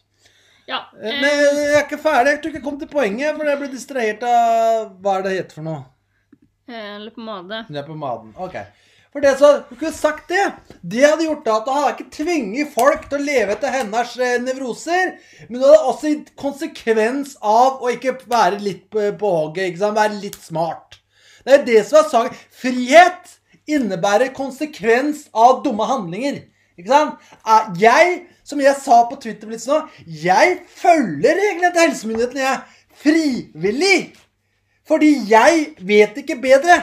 Ja. 0.67 0.91
Eh, 1.01 1.09
eh, 1.09 1.21
Men 1.21 1.39
jeg 1.59 1.73
er 1.75 1.85
ikke 1.85 2.01
ferdig. 2.01 2.35
Jeg 2.35 2.41
tror 2.41 2.51
ikke 2.51 2.59
jeg 2.59 2.67
kom 2.67 2.79
til 2.79 2.91
poenget, 2.91 3.35
for 3.37 3.49
jeg 3.49 3.59
ble 3.59 3.71
distrahert 3.71 4.23
av 4.27 4.93
Hva 5.01 5.17
er 5.17 5.25
det 5.25 5.33
heter 5.37 5.59
for 5.59 5.67
noe? 5.67 5.81
Eh, 6.67 7.09
pomade. 7.15 7.65
Det 7.69 7.81
er 7.81 7.87
på 7.87 7.95
maden. 7.97 8.33
Ok. 8.37 8.55
For 9.11 9.19
det 9.19 9.33
så, 9.39 9.63
Du 9.69 9.75
kunne 9.75 9.91
sagt 9.91 10.29
det. 10.31 10.43
Det 10.81 11.01
hadde 11.03 11.25
gjort 11.25 11.47
at 11.51 11.65
du 11.67 11.71
hadde 11.75 11.95
ikke 11.97 12.13
tvinget 12.15 12.69
folk 12.71 13.09
til 13.09 13.19
å 13.19 13.25
leve 13.25 13.57
etter 13.57 13.73
hennes 13.73 14.13
eh, 14.19 14.37
nevroser. 14.39 15.17
Men 15.49 15.59
du 15.59 15.65
hadde 15.65 15.89
også 15.91 16.13
gitt 16.13 16.31
konsekvens 16.39 17.35
av 17.41 17.83
å 17.83 17.91
ikke 17.91 18.15
være 18.31 18.61
litt 18.63 18.85
på, 18.93 19.11
hogget. 19.19 19.81
Være 19.81 20.21
litt 20.21 20.39
smart. 20.39 21.01
Det 21.43 21.57
er 21.57 21.65
det 21.67 21.83
som 21.89 21.99
er 21.99 22.09
saken. 22.11 22.39
Frihet 22.61 23.35
innebærer 23.67 24.31
konsekvens 24.35 25.25
av 25.35 25.59
dumme 25.65 25.87
handlinger. 25.89 26.43
Ikke 26.79 26.93
sant? 26.93 27.31
Eh, 27.43 27.67
Jeg, 27.83 28.21
som 28.47 28.63
jeg 28.63 28.79
sa 28.79 29.03
på 29.09 29.19
Twitter 29.19 29.51
litt 29.51 29.67
nå, 29.67 29.81
jeg 30.07 30.61
følger 30.79 31.35
reglene 31.35 31.73
til 31.75 31.83
helsemyndighetene. 31.89 32.47
Jeg 32.47 32.61
frivillig. 33.03 33.99
Fordi 34.87 35.11
jeg 35.29 35.67
vet 35.85 36.17
ikke 36.23 36.39
bedre. 36.41 36.81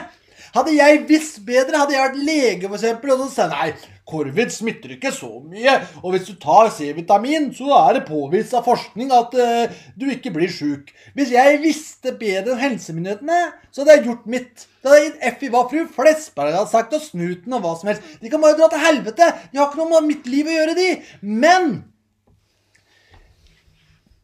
Hadde 0.55 0.73
jeg 0.73 1.03
visst 1.09 1.43
bedre, 1.45 1.77
hadde 1.77 1.93
jeg 1.93 2.05
vært 2.07 2.21
lege 2.25 2.69
for 2.69 2.79
eksempel, 2.79 3.11
og 3.13 3.19
så 3.21 3.27
sa 3.35 3.45
nei, 3.51 3.67
korvid 4.09 4.49
smitter 4.53 4.95
ikke 4.95 5.11
så 5.13 5.29
mye. 5.43 5.75
Og 6.01 6.15
hvis 6.15 6.25
du 6.29 6.39
tar 6.41 6.71
C-vitamin, 6.73 7.51
så 7.53 7.69
er 7.77 7.99
det 7.99 8.07
påvist 8.07 8.55
av 8.57 8.65
forskning 8.65 9.13
at 9.13 9.35
uh, 9.37 9.83
du 9.99 10.07
ikke 10.09 10.33
blir 10.33 10.49
sjuk. 10.53 10.89
Hvis 11.17 11.35
jeg 11.35 11.61
visste 11.61 12.15
bedre 12.17 12.55
enn 12.55 12.63
helsemyndighetene, 12.63 13.39
så 13.69 13.83
hadde 13.83 13.99
jeg 13.99 14.07
gjort 14.09 14.25
mitt. 14.33 14.65
Da 14.81 14.89
hadde 14.89 15.03
jeg 15.03 15.11
gitt 15.11 15.29
F 15.29 15.45
i 15.45 15.51
hva 15.53 15.63
fru 15.69 15.85
Flesberg 15.99 16.57
hadde 16.57 16.73
sagt, 16.73 16.97
og 16.97 17.05
snuten 17.05 17.59
og 17.59 17.63
hva 17.65 17.75
som 17.77 17.93
helst. 17.93 18.09
De 18.23 18.33
kan 18.33 18.41
bare 18.41 18.57
dra 18.57 18.71
til 18.73 18.85
helvete. 18.87 19.31
De 19.51 19.61
har 19.61 19.69
ikke 19.69 19.83
noe 19.83 19.93
med 19.99 20.09
mitt 20.15 20.33
liv 20.33 20.49
å 20.49 20.57
gjøre, 20.57 20.77
de. 20.79 20.89
Men 21.21 21.71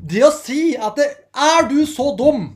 det 0.02 0.26
å 0.26 0.34
si 0.34 0.74
at 0.76 0.98
det, 0.98 1.12
Er 1.36 1.66
du 1.68 1.82
så 1.86 2.14
dum 2.16 2.56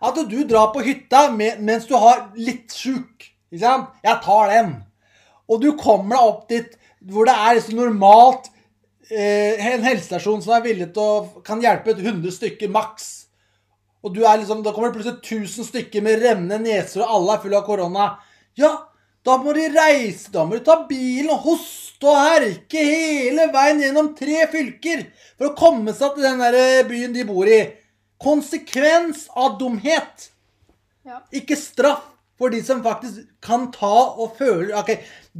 at 0.00 0.20
du 0.30 0.38
drar 0.46 0.70
på 0.74 0.82
hytta 0.86 1.28
med, 1.34 1.62
mens 1.64 1.88
du 1.88 1.96
har 1.98 2.28
litt 2.38 2.74
sjuk? 2.74 3.26
Ikke 3.50 3.64
sant? 3.64 3.90
Jeg 4.04 4.20
tar 4.24 4.52
den. 4.52 4.74
Og 5.48 5.62
du 5.62 5.72
kommer 5.80 6.16
deg 6.16 6.30
opp 6.30 6.44
dit 6.52 6.74
hvor 7.08 7.28
det 7.28 7.34
er 7.34 7.56
liksom 7.56 7.78
normalt 7.78 8.50
eh, 9.10 9.54
en 9.72 9.86
helsestasjon 9.86 10.42
som 10.44 10.56
er 10.56 10.66
villig 10.66 10.90
til 10.94 11.02
å 11.04 11.42
kan 11.46 11.62
hjelpe 11.62 11.94
et 11.94 12.02
100 12.02 12.34
stykker 12.34 12.72
maks. 12.74 13.08
Og 14.04 14.14
du 14.14 14.22
er 14.24 14.38
liksom, 14.40 14.62
da 14.62 14.74
kommer 14.74 14.92
det 14.92 15.00
plutselig 15.00 15.48
1000 15.48 15.68
stykker 15.72 16.04
med 16.04 16.22
rennende 16.22 16.60
neser, 16.62 17.02
og 17.02 17.16
alle 17.16 17.34
er 17.34 17.42
fulle 17.42 17.58
av 17.58 17.66
korona. 17.66 18.08
Ja, 18.58 18.72
da 19.26 19.38
må 19.42 19.54
de 19.56 19.66
reise, 19.74 20.30
da 20.34 20.44
må 20.46 20.58
de 20.58 20.62
ta 20.66 20.78
bilen 20.88 21.32
og 21.34 21.42
hoste 21.48 22.06
og 22.06 22.20
herke 22.22 22.82
hele 22.84 23.48
veien 23.54 23.82
gjennom 23.82 24.12
tre 24.18 24.44
fylker 24.52 25.02
for 25.34 25.50
å 25.50 25.56
komme 25.58 25.94
seg 25.96 26.14
til 26.14 26.28
den 26.28 26.42
der 26.44 26.86
byen 26.88 27.16
de 27.16 27.26
bor 27.26 27.50
i. 27.50 27.64
Konsekvens 28.22 29.26
av 29.38 29.58
dumhet. 29.60 30.30
Ja. 31.06 31.22
Ikke 31.32 31.56
straff 31.56 32.06
for 32.38 32.54
de 32.54 32.60
som 32.62 32.82
faktisk 32.84 33.24
kan 33.42 33.66
ta 33.74 33.94
og 34.14 34.36
føle 34.38 34.76
Ok, 34.78 34.92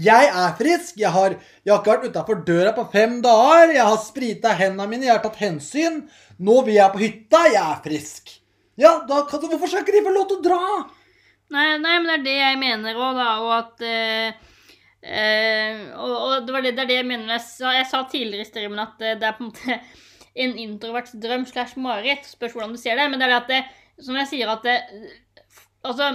jeg 0.02 0.30
er 0.30 0.54
frisk. 0.58 0.96
Jeg 0.98 1.12
har, 1.14 1.36
jeg 1.62 1.72
har 1.72 1.82
ikke 1.82 1.94
vært 1.94 2.10
utafor 2.10 2.42
døra 2.46 2.74
på 2.74 2.86
fem 2.92 3.18
dager. 3.22 3.74
Jeg 3.76 3.86
har 3.86 3.98
sprita 4.02 4.54
hendene 4.58 4.88
mine. 4.90 5.06
Jeg 5.06 5.16
har 5.16 5.24
tatt 5.24 5.40
hensyn. 5.42 6.02
Nå 6.38 6.60
vil 6.66 6.78
jeg 6.78 6.94
på 6.94 7.02
hytta. 7.02 7.44
Jeg 7.52 7.62
er 7.62 7.82
frisk. 7.86 8.34
Ja, 8.78 9.00
da 9.08 9.24
kan, 9.26 9.42
Hvorfor 9.50 9.70
skal 9.70 9.82
ikke 9.82 9.96
de 9.96 10.04
få 10.06 10.14
lov 10.14 10.28
til 10.30 10.38
å 10.38 10.46
dra? 10.46 10.62
Nei, 11.54 11.68
nei, 11.80 11.96
men 12.02 12.10
det 12.10 12.18
er 12.18 12.26
det 12.26 12.36
jeg 12.36 12.58
mener 12.60 12.98
òg, 12.98 13.16
da. 13.18 13.28
Og 13.42 13.54
at 13.56 13.86
eh, 13.88 14.50
eh, 15.02 15.80
og, 15.96 16.12
og 16.12 16.34
det, 16.46 16.54
var 16.54 16.66
det, 16.66 16.74
det 16.76 16.84
er 16.84 16.92
det 16.92 17.00
jeg 17.00 17.08
mener. 17.08 17.32
Jeg 17.38 17.46
sa, 17.46 17.72
jeg 17.74 17.88
sa 17.90 18.04
tidligere 18.10 18.46
i 18.46 18.50
streamen 18.50 18.84
at 18.84 19.02
eh, 19.02 19.16
det 19.18 19.26
er 19.26 19.38
på 19.38 19.46
en 19.46 19.50
måte 19.50 19.78
en 20.44 20.54
introverts 20.62 21.14
drøm 21.20 21.44
slash 21.50 21.76
mareritt. 21.80 22.26
Spørs 22.28 22.54
hvordan 22.56 22.72
du 22.74 22.78
ser 22.80 22.96
det. 23.00 23.08
Men 23.10 23.18
det 23.20 23.28
er 23.28 23.34
det 23.34 23.40
at 23.42 23.52
det, 23.52 24.04
som 24.06 24.16
jeg 24.20 24.30
sier 24.30 24.52
at 24.54 24.62
det, 24.66 24.78
Altså, 25.86 26.08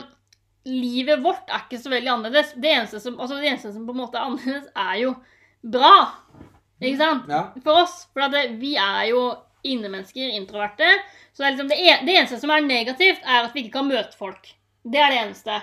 livet 0.68 1.22
vårt 1.24 1.48
er 1.52 1.64
ikke 1.66 1.80
så 1.82 1.92
veldig 1.92 2.12
annerledes. 2.12 2.54
Det 2.60 2.72
eneste 2.72 3.00
som, 3.04 3.16
altså 3.20 3.38
det 3.40 3.50
eneste 3.52 3.72
som 3.74 3.86
på 3.88 3.96
en 3.96 4.02
måte 4.04 4.20
er 4.20 4.28
annerledes, 4.28 4.70
er 4.76 4.98
jo 5.02 5.14
bra. 5.76 5.94
Ikke 6.84 7.00
sant? 7.00 7.30
Ja. 7.32 7.46
For 7.64 7.84
oss. 7.84 7.98
For 8.14 8.28
det, 8.34 8.46
vi 8.62 8.74
er 8.80 9.06
jo 9.12 9.24
innemennesker, 9.64 10.34
introverte. 10.36 10.88
Så 11.34 11.44
det, 11.44 11.48
er 11.48 11.54
liksom 11.56 11.70
det, 11.72 11.78
en, 11.80 12.06
det 12.08 12.18
eneste 12.20 12.40
som 12.42 12.52
er 12.52 12.66
negativt, 12.68 13.24
er 13.24 13.48
at 13.48 13.56
vi 13.56 13.64
ikke 13.64 13.78
kan 13.80 13.88
møte 13.88 14.20
folk. 14.20 14.52
Det 14.84 15.00
er 15.00 15.14
det 15.16 15.22
eneste. 15.24 15.62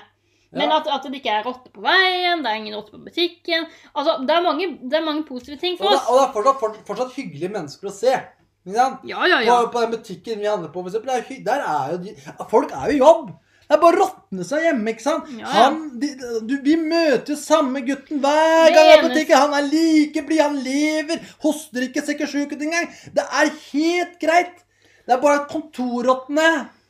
Men 0.50 0.66
Ja. 0.72 0.80
at, 0.80 0.88
at 0.90 1.04
det 1.06 1.20
ikke 1.20 1.30
er 1.30 1.44
rotter 1.46 1.70
på 1.70 1.84
veien, 1.84 2.40
det 2.42 2.50
er 2.50 2.56
ingen 2.58 2.74
rotter 2.74 2.96
på 2.96 3.04
butikken 3.04 3.68
Altså, 3.94 4.16
det 4.26 4.34
er 4.34 4.42
mange, 4.42 4.64
det 4.82 4.96
er 4.98 5.04
mange 5.06 5.22
positive 5.28 5.60
ting 5.60 5.76
for 5.78 5.86
Og 5.86 5.92
det, 5.92 6.00
oss. 6.00 6.08
og 6.10 6.16
det 6.16 6.24
er 6.24 6.56
fortsatt, 6.58 6.80
fortsatt 6.88 7.12
hyggelige 7.14 7.52
mennesker 7.54 7.86
å 7.86 7.92
se. 7.94 8.16
Ikke 8.66 8.76
sant? 8.76 9.04
Ja, 9.08 9.26
ja, 9.26 9.38
ja. 9.44 9.54
På, 9.64 9.70
på 9.74 9.84
den 9.86 9.94
butikken 9.96 10.40
vi 10.42 10.48
handler 10.50 10.68
på, 10.72 10.82
for 10.82 10.90
eksempel, 10.90 11.14
det 11.30 11.38
er 11.38 11.44
der 11.46 11.62
er 11.64 11.92
jo 11.94 12.00
de, 12.04 12.16
Folk 12.50 12.74
er 12.76 12.90
jo 12.90 12.96
i 12.98 13.00
jobb. 13.00 13.30
Det 13.70 13.76
er 13.76 13.80
bare 13.84 13.94
å 13.94 14.02
råtne 14.02 14.44
seg 14.48 14.64
hjemme, 14.66 14.90
ikke 14.90 15.04
sant? 15.04 15.28
Ja, 15.38 15.44
ja. 15.46 15.50
Han, 15.68 15.76
de, 16.02 16.08
du, 16.50 16.56
vi 16.64 16.74
møter 16.80 17.32
jo 17.32 17.38
samme 17.38 17.84
gutten 17.86 18.18
hver 18.24 18.72
gang 18.74 18.88
eneste- 18.96 19.12
butikken. 19.12 19.38
Han 19.44 19.54
er 19.60 19.68
like 19.70 20.24
blid, 20.26 20.40
han 20.42 20.58
lever, 20.64 21.22
hoster 21.44 21.86
ikke, 21.86 22.02
ser 22.02 22.16
ikke 22.18 22.28
sjuk 22.32 22.56
ut 22.56 22.64
engang. 22.66 22.90
Det 23.14 23.22
er 23.42 23.52
helt 23.70 24.18
greit. 24.20 24.58
Det 25.06 25.14
er 25.16 25.22
bare 25.22 25.46
kontorrottene 25.50 26.48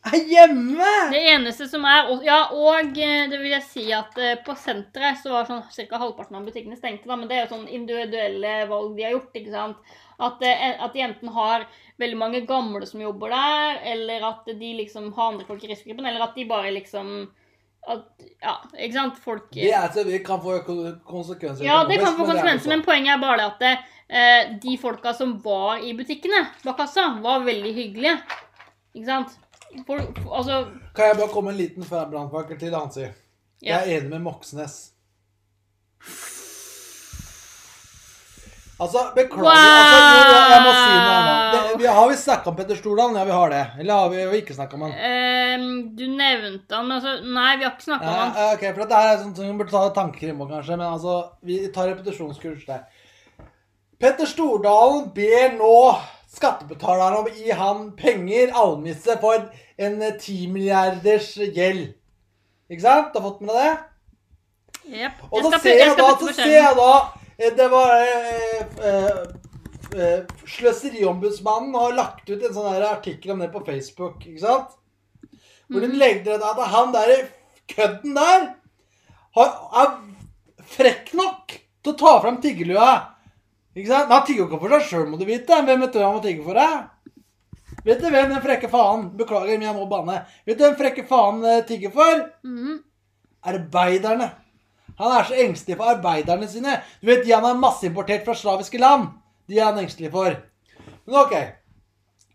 er 0.08 0.28
hjemme. 0.30 0.92
Det 1.12 1.20
eneste 1.34 1.66
som 1.68 1.84
er 1.84 2.08
Ja, 2.24 2.38
og 2.56 2.96
eh, 2.96 3.26
det 3.30 3.40
vil 3.40 3.52
jeg 3.52 3.66
si 3.66 3.86
at 3.92 4.16
eh, 4.18 4.38
på 4.44 4.54
senteret 4.56 5.20
så 5.20 5.34
var 5.34 5.48
sånn 5.48 5.64
ca. 5.66 6.00
halvparten 6.00 6.38
av 6.38 6.46
butikkene 6.48 6.78
stengte, 6.78 7.08
da, 7.10 7.18
men 7.20 7.28
det 7.28 7.36
er 7.36 7.44
jo 7.44 7.56
sånn 7.56 7.68
individuelle 7.68 8.54
valg 8.70 8.94
de 8.96 9.06
har 9.06 9.16
gjort, 9.18 9.36
ikke 9.36 9.52
sant. 9.52 9.92
At, 10.20 10.40
eh, 10.44 10.72
at 10.76 10.96
de 10.96 11.04
enten 11.04 11.32
har 11.34 11.66
veldig 12.00 12.20
mange 12.20 12.40
gamle 12.48 12.88
som 12.88 13.02
jobber 13.02 13.32
der, 13.34 13.82
eller 13.92 14.24
at 14.30 14.48
de 14.48 14.72
liksom 14.80 15.12
har 15.16 15.34
andre 15.34 15.48
folk 15.48 15.64
i 15.64 15.70
risikogruppen, 15.72 16.08
eller 16.08 16.24
at 16.24 16.34
de 16.36 16.48
bare 16.48 16.72
liksom 16.76 17.28
at, 17.88 18.08
Ja, 18.40 18.58
ikke 18.76 18.96
sant. 18.96 19.20
Folk 19.20 19.52
Det 19.54 19.70
er 19.72 19.88
så 19.92 20.04
vi 20.04 20.18
kan 20.24 20.40
få 20.40 20.58
konsekvenser. 21.08 21.64
Ja, 21.64 21.82
det 21.88 22.00
kan 22.00 22.12
få 22.16 22.24
men 22.24 22.28
er 22.28 22.32
konsekvenser, 22.34 22.72
men 22.72 22.80
sånn. 22.80 22.88
poenget 22.88 23.14
er 23.14 23.22
bare 23.22 23.38
det 23.40 23.48
at 23.52 23.86
eh, 24.08 24.56
de 24.64 24.76
folka 24.80 25.14
som 25.16 25.36
var 25.44 25.80
i 25.84 25.94
butikkene 25.96 26.46
bak 26.64 26.76
kassa, 26.80 27.06
var 27.24 27.44
veldig 27.44 27.72
hyggelige. 27.76 28.18
Ikke 28.96 29.08
sant? 29.08 29.38
For, 29.86 29.98
for, 30.22 30.30
altså 30.36 30.64
Kan 30.96 31.12
jeg 31.12 31.18
bare 31.20 31.32
komme 31.32 31.52
en 31.52 31.60
liten 31.60 31.86
brannfakkel 31.86 32.58
til 32.58 32.74
Hansi? 32.74 33.06
Ja. 33.60 33.80
Jeg 33.80 33.80
er 33.80 34.00
enig 34.00 34.10
med 34.10 34.24
Moxnes. 34.24 34.78
Altså, 38.80 39.00
beklager 39.12 39.50
altså, 39.52 40.12
jo, 40.16 40.28
jo, 40.32 40.44
Jeg 40.50 40.60
må 40.64 40.70
si 40.72 40.92
noe 40.94 41.16
nå. 41.26 41.74
Det, 41.80 41.88
har 41.92 42.06
vi 42.08 42.14
snakka 42.16 42.48
om 42.48 42.56
Petter 42.56 42.78
Stordalen? 42.78 43.18
Ja, 43.20 43.24
vi 43.28 43.34
har 43.36 43.52
det. 43.52 43.64
Eller 43.82 43.98
har 44.00 44.14
vi, 44.14 44.38
ikke 44.38 44.56
snakka 44.56 44.78
om 44.78 44.86
han? 44.86 44.94
Um, 44.96 45.66
du 45.98 46.06
nevnte 46.08 46.78
han, 46.78 46.88
men 46.88 46.96
altså 46.96 47.12
Nei, 47.26 47.50
vi 47.60 47.66
har 47.66 47.74
ikke 47.74 47.88
snakka 47.90 48.08
om 48.08 48.16
han. 48.22 48.54
ok, 48.54 48.64
for 48.78 48.94
her 48.96 49.10
er 49.10 49.20
sånn 49.20 49.34
som 49.36 49.50
vi 49.50 49.58
burde 49.58 49.74
ta 49.74 49.82
tankekrim 49.98 50.40
på, 50.40 50.48
kanskje. 50.54 50.78
Men 50.80 50.86
altså, 50.94 51.18
vi 51.44 51.60
tar 51.74 51.92
repetisjonskurs 51.92 52.64
der. 52.70 52.86
Petter 54.00 54.30
Stordalen 54.30 55.10
ber 55.12 55.58
nå 55.58 55.76
skattebetalerne 56.30 57.24
gi 57.34 57.54
han 57.56 57.90
penger, 57.98 58.52
almisse, 58.54 59.16
for 59.22 59.48
en 59.80 60.00
ti 60.20 60.46
10 60.46 60.52
milliarders 60.54 61.32
gjeld. 61.54 61.94
Ikke 62.70 62.84
sant? 62.84 63.10
Du 63.12 63.18
har 63.18 63.26
fått 63.26 63.40
med 63.42 63.56
deg 63.56 63.64
det? 63.66 63.78
Jep. 65.00 65.24
Og 65.30 65.46
så 65.46 65.58
ser 65.60 65.80
jeg 65.82 65.96
da, 65.98 66.08
så 66.18 66.32
ser 66.34 66.54
jeg 66.54 66.76
da 66.78 66.92
eh, 67.36 67.50
Det 67.54 67.66
var 67.70 67.90
eh, 68.00 68.60
eh, 68.88 69.18
eh, 69.94 70.46
Sløseriombudsmannen 70.48 71.74
har 71.76 71.96
lagt 71.98 72.30
ut 72.30 72.38
en 72.38 72.54
sånn 72.54 72.86
artikkel 72.88 73.34
om 73.34 73.42
det 73.42 73.50
på 73.52 73.64
Facebook, 73.66 74.22
ikke 74.24 74.44
sant? 74.44 74.78
Hvor 75.70 75.84
hun 75.84 75.92
de 75.94 76.00
legger 76.00 76.38
ut 76.38 76.46
at 76.46 76.62
han 76.72 76.94
der 76.94 77.28
kødden 77.70 78.16
der 78.16 78.48
har, 79.36 79.52
er 79.82 79.92
frekk 80.70 81.12
nok 81.18 81.54
til 81.54 81.92
å 81.92 81.98
ta 81.98 82.14
fram 82.22 82.40
tiggerlua. 82.42 82.90
Ikke 83.76 83.88
sant? 83.90 84.10
Han 84.10 84.24
tigger 84.26 84.48
ikke 84.48 84.58
for 84.62 84.74
seg 84.74 84.86
sjøl, 84.88 85.06
må 85.10 85.18
du 85.20 85.26
vite. 85.28 85.60
Hvem 85.66 85.84
vet 85.84 85.94
du 85.94 86.00
han 86.02 86.16
må 86.16 86.22
tigge 86.24 86.44
for 86.46 86.58
deg? 86.58 86.88
Vet 87.86 88.02
du 88.02 88.10
hvem 88.10 88.32
den 88.32 88.42
frekke 88.44 88.68
faen 88.68 89.06
Beklager, 89.16 89.54
men 89.54 89.68
jeg 89.68 89.76
må 89.76 89.86
banne. 89.88 90.18
Vet 90.48 90.58
du 90.58 90.64
hvem 90.66 90.76
frekke 90.76 91.06
faen 91.08 91.44
eh, 91.46 91.62
tigger 91.68 91.94
for? 91.94 92.24
Mhm. 92.44 92.80
Arbeiderne. 93.50 94.26
Han 95.00 95.14
er 95.16 95.24
så 95.24 95.38
engstelig 95.40 95.78
for 95.78 95.94
arbeiderne 95.94 96.48
sine. 96.50 96.74
Du 97.00 97.08
vet, 97.08 97.24
De 97.24 97.32
han 97.32 97.46
har 97.46 97.56
masseimportert 97.56 98.26
fra 98.26 98.34
slaviske 98.36 98.78
land. 98.78 99.08
De 99.48 99.58
er 99.58 99.70
han 99.70 99.78
engstelig 99.80 100.10
for. 100.12 100.34
Men 101.06 101.16
OK. 101.22 101.32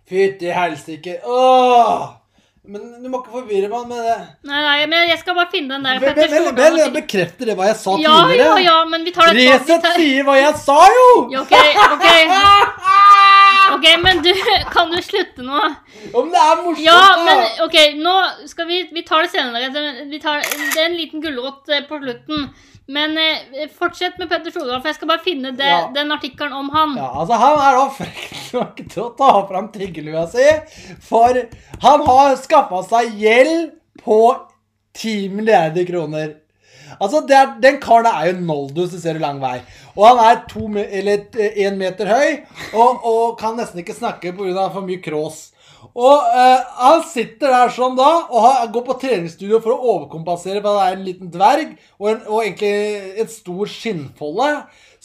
Fytti 0.09 0.49
helsike. 0.53 1.19
Åh! 1.25 2.24
Men 2.67 2.81
du 3.03 3.09
må 3.11 3.19
ikke 3.21 3.33
forvirre 3.35 3.67
meg 3.69 3.87
med 3.91 3.99
det. 4.07 4.15
Nei, 4.49 4.61
nei, 4.65 4.77
men 4.89 5.09
jeg 5.11 5.19
skal 5.21 5.35
bare 5.37 5.51
finne 5.51 5.75
den 5.75 5.83
der 5.85 5.99
Vel, 6.01 6.13
Petter 6.15 6.31
vel, 6.31 6.45
vel, 6.47 6.55
Stordalen. 6.55 6.93
bekrefter 6.95 7.51
det 7.51 7.55
hva 7.59 7.67
jeg 7.69 7.77
sa 7.81 7.95
Ja, 8.01 8.13
ja, 8.15 8.21
tidligere? 8.31 8.63
ja, 8.65 8.77
men 8.89 9.05
vi 9.05 9.13
tar 9.15 9.29
det 9.35 9.45
Resett 9.51 9.87
sier 9.99 10.25
hva 10.25 10.37
jeg 10.39 10.55
sa, 10.63 10.77
jo! 10.97 11.07
Ja, 11.35 11.43
OK, 11.45 11.55
OK. 11.93 12.07
Ok, 13.75 13.85
men 14.01 14.21
du, 14.23 14.29
kan 14.71 14.91
du 14.93 14.99
slutte 15.03 15.43
nå? 15.43 15.61
Om 16.15 16.29
det 16.31 16.41
er 16.41 16.59
morsomt, 16.61 16.83
Ja, 16.85 16.99
men 17.25 17.41
OK, 17.65 17.75
nå 17.97 18.13
skal 18.49 18.69
vi 18.69 18.83
Vi 18.93 19.03
tar 19.07 19.25
det 19.25 19.31
senere. 19.33 19.71
Vi 20.11 20.19
tar, 20.21 20.41
det 20.45 20.79
er 20.79 20.85
en 20.89 20.97
liten 20.99 21.23
gulrot 21.23 21.69
eh, 21.73 21.83
på 21.89 21.99
slutten. 22.01 22.45
Men 22.87 23.17
eh, 23.17 23.67
fortsett 23.73 24.19
med 24.21 24.29
Petter 24.29 24.51
Stordalen, 24.53 24.81
for 24.83 24.91
jeg 24.91 24.95
skal 24.99 25.09
bare 25.09 25.23
finne 25.25 25.51
det, 25.57 25.65
Ja. 25.65 25.87
den 25.95 26.11
artikkelen 26.13 26.53
om 26.53 26.69
han. 26.69 26.95
Ja, 26.99 27.07
altså 27.21 27.33
Han 27.41 27.57
er 27.57 27.77
da 27.79 27.85
frekk 27.89 28.53
nok 28.53 28.81
til 28.91 29.03
å 29.03 29.17
ta 29.17 29.29
fram 29.49 29.71
tiggerlua 29.73 30.27
si, 30.29 30.45
for 31.01 31.39
han 31.81 32.05
har 32.05 32.35
skaffa 32.37 32.83
seg 32.85 33.15
gjeld 33.17 33.71
på 34.03 34.19
10 34.93 35.29
milliarder 35.33 35.85
kroner. 35.89 36.35
Altså, 37.01 37.23
det 37.27 37.35
er, 37.35 37.55
Den 37.59 37.79
karen 37.81 38.05
er 38.05 38.29
jo 38.29 38.37
noldus, 38.45 38.91
du 38.93 38.99
ser 39.01 39.17
jo 39.17 39.23
lang 39.25 39.41
vei. 39.41 39.57
Og 39.97 40.05
han 40.05 40.21
er 40.21 40.43
to, 40.47 40.67
eller 40.85 41.25
én 41.57 41.75
meter 41.79 42.05
høy 42.07 42.45
og, 42.77 43.01
og 43.03 43.37
kan 43.39 43.57
nesten 43.57 43.81
ikke 43.81 43.95
snakke 43.97 44.31
pga. 44.37 44.69
for 44.71 44.85
mye 44.85 45.01
krås. 45.01 45.51
Og 45.93 46.31
eh, 46.39 46.63
han 46.79 47.03
sitter 47.11 47.53
der 47.53 47.73
sånn 47.75 47.97
da 47.97 48.09
og 48.25 48.39
har, 48.41 48.65
går 48.73 48.85
på 48.87 48.97
treningsstudio 49.03 49.61
for 49.63 49.75
å 49.75 49.93
overkompensere 49.95 50.63
for 50.63 50.79
han 50.79 50.89
er 50.89 50.97
en 50.97 51.05
liten 51.07 51.31
dverg 51.33 51.75
og, 51.99 52.09
en, 52.11 52.19
og 52.25 52.41
egentlig 52.43 53.21
en 53.23 53.31
stor 53.31 53.71
skinnfolle. 53.71 54.49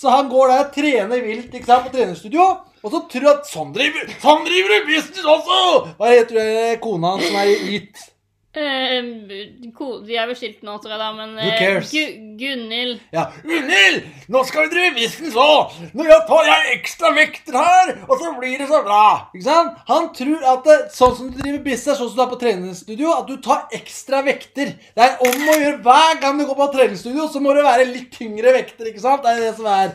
Så 0.00 0.08
han 0.08 0.30
går 0.32 0.48
der, 0.48 0.62
og 0.64 0.72
trener 0.72 1.24
vilt 1.26 1.52
ikke 1.52 1.68
sant, 1.68 1.88
på 1.88 1.92
treningsstudio, 1.92 2.46
og 2.80 2.94
så 2.94 3.02
tror 3.12 3.26
han 3.26 3.42
at 3.42 3.50
sånn 3.50 3.74
driver, 3.74 4.14
sånn 4.22 4.46
driver 4.46 4.72
du 4.72 4.88
business 4.88 5.26
også! 5.28 5.58
Hva 5.98 6.14
heter 6.14 6.38
det, 6.38 6.78
kona 6.80 7.16
hans 7.16 7.28
som 7.28 7.36
er 7.42 7.50
gitt? 7.68 8.06
Eh, 8.50 8.96
de 9.30 9.68
vi 10.02 10.16
er 10.18 10.24
vel 10.26 10.34
skilt 10.34 10.64
nå, 10.66 10.72
tror 10.82 10.90
jeg, 10.90 10.98
da, 10.98 11.10
men 11.14 11.36
cares? 11.54 11.92
Gu- 11.94 12.34
Gunhild 12.40 12.96
Ja, 13.14 13.28
Gunhild, 13.44 14.00
nå 14.26 14.40
skal 14.48 14.64
vi 14.64 14.72
drive 14.72 14.94
business 14.96 15.36
òg! 15.38 15.76
Nå 15.94 16.06
tar 16.26 16.48
jeg 16.48 16.72
ekstra 16.80 17.12
vekter 17.14 17.54
her, 17.60 17.92
og 18.08 18.16
så 18.18 18.32
blir 18.40 18.56
det 18.58 18.66
så 18.72 18.80
bra! 18.82 19.04
Ikke 19.30 19.46
sant? 19.46 19.78
Han 19.86 20.08
tror 20.18 20.42
at 20.56 20.66
det, 20.66 20.78
sånn 20.96 21.14
som 21.20 21.30
du 21.30 21.38
driver 21.38 21.62
business, 21.68 22.00
sånn 22.00 22.10
som 22.10 22.18
du 22.18 22.24
er 22.26 22.32
på 22.32 22.40
treningsstudio, 22.42 23.12
at 23.20 23.30
du 23.30 23.36
tar 23.44 23.68
ekstra 23.78 24.24
vekter. 24.26 24.74
Det 24.98 25.06
er 25.06 25.22
om 25.30 25.46
å 25.54 25.58
gjøre 25.60 25.78
hver 25.86 26.18
gang 26.26 26.42
du 26.42 26.48
går 26.50 26.58
på 26.64 26.68
treningsstudio, 26.74 27.28
så 27.30 27.38
må 27.44 27.54
det 27.54 27.62
være 27.68 27.86
litt 27.92 28.10
tyngre 28.18 28.56
vekter, 28.58 28.90
ikke 28.90 29.06
sant? 29.06 29.22
Det 29.22 29.36
er 29.36 29.44
det 29.46 29.54
som 29.60 29.70
er. 29.70 29.94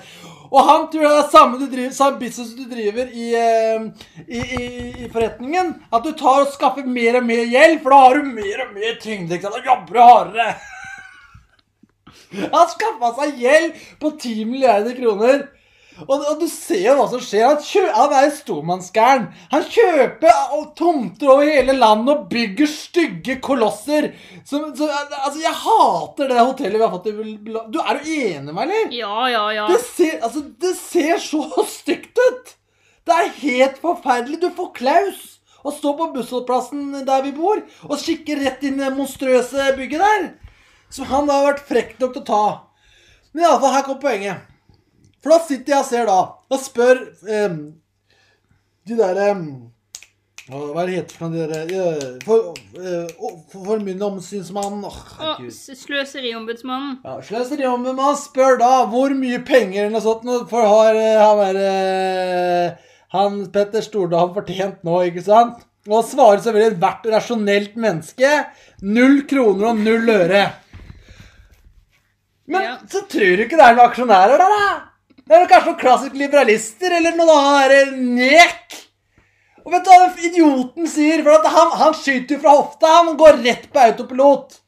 Og 0.56 0.64
han 0.64 0.86
tror 0.92 1.04
det 1.04 1.16
er 1.20 1.32
samme, 1.34 1.58
du 1.60 1.66
driver, 1.68 1.92
samme 1.92 2.20
business 2.22 2.54
du 2.56 2.64
driver 2.72 3.10
i, 3.12 3.26
eh, 3.36 3.88
i, 4.24 4.40
i, 4.40 4.68
i 5.04 5.10
forretningen. 5.12 5.74
At 5.92 6.06
du 6.06 6.14
tar 6.16 6.46
og 6.46 6.54
skaffer 6.54 6.88
mer 6.88 7.20
og 7.20 7.28
mer 7.28 7.44
gjeld, 7.52 7.82
for 7.84 7.92
da 7.92 8.00
har 8.06 8.16
du 8.16 8.30
mer 8.30 8.64
og 8.64 8.72
mer 8.78 8.96
tyngde. 9.02 9.42
Da 9.44 9.60
jobber 9.66 9.92
du 9.92 10.00
hardere. 10.00 10.56
Han 12.56 12.72
skaffa 12.72 13.12
seg 13.20 13.44
gjeld 13.44 13.84
på 14.00 14.14
10 14.16 14.48
milliarder 14.54 14.96
kroner. 14.96 15.44
Og, 16.04 16.14
og 16.18 16.40
du 16.42 16.48
ser 16.52 16.82
jo 16.84 16.96
hva 16.98 17.06
som 17.12 17.22
skjer. 17.24 17.46
Han, 17.48 17.62
kjø, 17.64 17.84
han 17.96 18.16
er 18.20 18.34
stormannsgæren. 18.36 19.28
Han 19.54 19.68
kjøper 19.72 20.42
tomter 20.76 21.32
over 21.32 21.48
hele 21.48 21.76
landet 21.78 22.12
og 22.12 22.26
bygger 22.32 22.70
stygge 22.70 23.38
kolosser. 23.44 24.10
Som, 24.44 24.68
som, 24.76 24.92
altså, 24.92 25.40
jeg 25.40 25.56
hater 25.62 26.32
det 26.32 26.42
hotellet 26.42 26.82
vi 26.82 26.84
har 26.84 26.94
fått 26.94 27.10
i 27.12 27.16
Du, 27.16 27.80
Er 27.80 28.02
du 28.02 28.12
enig 28.12 28.44
med 28.50 28.54
meg, 28.58 28.66
eller? 28.68 28.92
Ja, 28.96 29.30
ja, 29.32 29.46
ja. 29.56 29.70
Det 29.72 29.80
ser, 29.86 30.20
altså, 30.22 30.44
det 30.62 30.76
ser 30.82 31.22
så 31.24 31.46
stygt 31.78 32.20
ut! 32.20 32.56
Det 33.06 33.14
er 33.16 33.36
helt 33.40 33.80
forferdelig. 33.84 34.42
Du 34.42 34.50
får 34.58 34.74
klaus 34.78 35.24
å 35.66 35.74
stå 35.74 35.94
på 35.98 36.12
bussholdeplassen 36.14 37.06
der 37.08 37.24
vi 37.26 37.32
bor, 37.38 37.62
og 37.88 38.02
kikker 38.02 38.42
rett 38.42 38.66
inn 38.66 38.80
i 38.80 38.84
det 38.84 38.94
monstrøse 38.98 39.72
bygget 39.78 40.04
der. 40.04 40.28
Som 40.94 41.08
han 41.10 41.30
da 41.30 41.40
har 41.40 41.54
vært 41.54 41.66
frekk 41.70 41.96
nok 42.02 42.14
til 42.14 42.22
å 42.24 42.28
ta. 42.28 42.44
Men 43.34 43.48
iallfall, 43.48 43.74
her 43.74 43.86
kommer 43.88 44.04
poenget. 44.04 44.52
For 45.26 45.34
da 45.34 45.40
sitter 45.42 45.74
jeg 45.74 45.82
og 45.82 45.88
ser 45.90 46.06
da, 46.06 46.18
og 46.54 46.60
spør 46.62 47.00
um, 47.26 47.56
de 48.86 48.98
der 49.00 49.18
um, 49.32 49.46
Hva 50.46 50.84
er 50.84 50.86
det 50.92 50.98
heter 51.00 51.18
for 51.18 51.26
noe? 51.34 51.34
De 51.34 51.48
der, 51.50 51.72
eh, 51.74 52.20
for, 52.22 52.52
uh, 52.78 53.32
for, 53.50 53.80
Og 54.86 55.00
herregud. 55.18 55.50
s- 55.50 55.80
Sløseriombudsmannen. 55.82 57.00
Ja, 57.02 57.16
Sløseriombudsmannen 57.26 58.20
spør 58.22 58.60
da 58.62 58.70
hvor 58.92 59.16
mye 59.18 59.40
penger 59.48 59.88
eller 59.88 59.96
noe 59.98 60.06
sånt 60.06 60.30
for 60.54 60.70
har 60.70 60.94
eh, 61.02 61.18
han 61.24 61.42
der 61.42 61.62
eh, 61.66 62.92
Han 63.18 63.42
Petter 63.56 63.82
Stordalen 63.82 64.36
fortjent 64.38 64.86
nå, 64.86 65.00
ikke 65.10 65.26
sant? 65.26 65.66
Og 65.90 66.06
svarer 66.06 66.42
selvfølgelig 66.46 66.76
ethvert 66.78 67.10
rasjonelt 67.16 67.76
menneske 67.82 68.30
null 68.86 69.24
kroner 69.30 69.72
og 69.74 69.82
null 69.82 70.10
øre. 70.14 70.46
Men 72.48 72.62
Ja. 72.62 72.76
så 72.90 73.02
tror 73.10 73.38
du 73.38 73.44
ikke 73.48 73.58
det 73.58 73.66
er 73.66 73.76
noen 73.80 73.90
aksjonærer 73.90 74.38
der, 74.38 74.54
da? 74.60 74.92
Det 75.26 75.34
er 75.34 75.48
kanskje 75.50 75.72
noen 75.72 75.80
klassiske 75.82 76.20
liberalister 76.22 76.94
eller 77.00 77.16
noen 77.18 77.32
annen 77.34 78.12
nek. 78.20 78.76
Og 79.66 79.74
vet 79.74 79.88
du 79.88 79.90
hva 79.90 80.04
den 80.04 80.28
idioten 80.28 80.86
sier? 80.90 81.24
For 81.26 81.48
han, 81.56 81.72
han 81.80 81.96
skyter 81.98 82.36
jo 82.36 82.44
fra 82.44 82.54
hofta. 82.60 82.92
Han 83.00 83.18
går 83.18 83.40
rett 83.42 83.66
på 83.74 83.82
autopilot. 83.82 84.60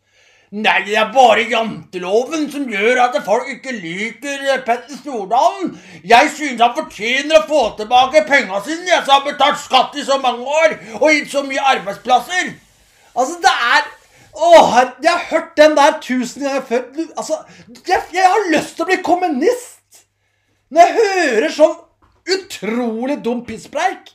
Nei, 0.58 0.80
det 0.88 0.96
er 0.98 1.12
bare 1.14 1.44
janteloven 1.52 2.48
som 2.50 2.66
gjør 2.72 3.04
at 3.04 3.20
folk 3.28 3.52
ikke 3.52 3.76
liker 3.76 4.48
eh, 4.48 4.64
Petter 4.66 4.98
Stordalen. 4.98 5.76
Jeg 6.08 6.34
synes 6.34 6.64
han 6.64 6.74
fortjener 6.80 7.42
å 7.42 7.46
få 7.52 7.64
tilbake 7.78 8.26
penga 8.30 8.64
sine, 8.66 8.88
jeg 8.88 9.04
som 9.04 9.18
har 9.20 9.26
betalt 9.28 9.60
skatt 9.62 9.98
i 10.00 10.08
så 10.08 10.18
mange 10.24 10.48
år 10.48 10.78
og 11.02 11.10
gitt 11.12 11.34
så 11.36 11.44
mye 11.46 11.70
arbeidsplasser. 11.76 12.54
Altså, 13.14 13.38
det 13.46 13.54
er 13.76 13.94
Åh, 14.38 14.76
jeg 15.02 15.10
har 15.10 15.24
hørt 15.32 15.56
den 15.58 15.74
der 15.78 15.96
tusen 15.98 16.44
ganger 16.46 16.66
før. 16.70 16.84
Altså, 17.18 17.40
jeg, 17.90 18.02
jeg 18.14 18.26
har 18.30 18.52
lyst 18.54 18.76
til 18.78 18.86
å 18.86 18.90
bli 18.92 18.98
kommunist 19.06 19.77
når 20.70 20.82
jeg 20.84 20.96
hører 21.02 21.54
sånn 21.56 21.76
utrolig 22.38 23.20
dum 23.24 23.44
pisspreik. 23.48 24.14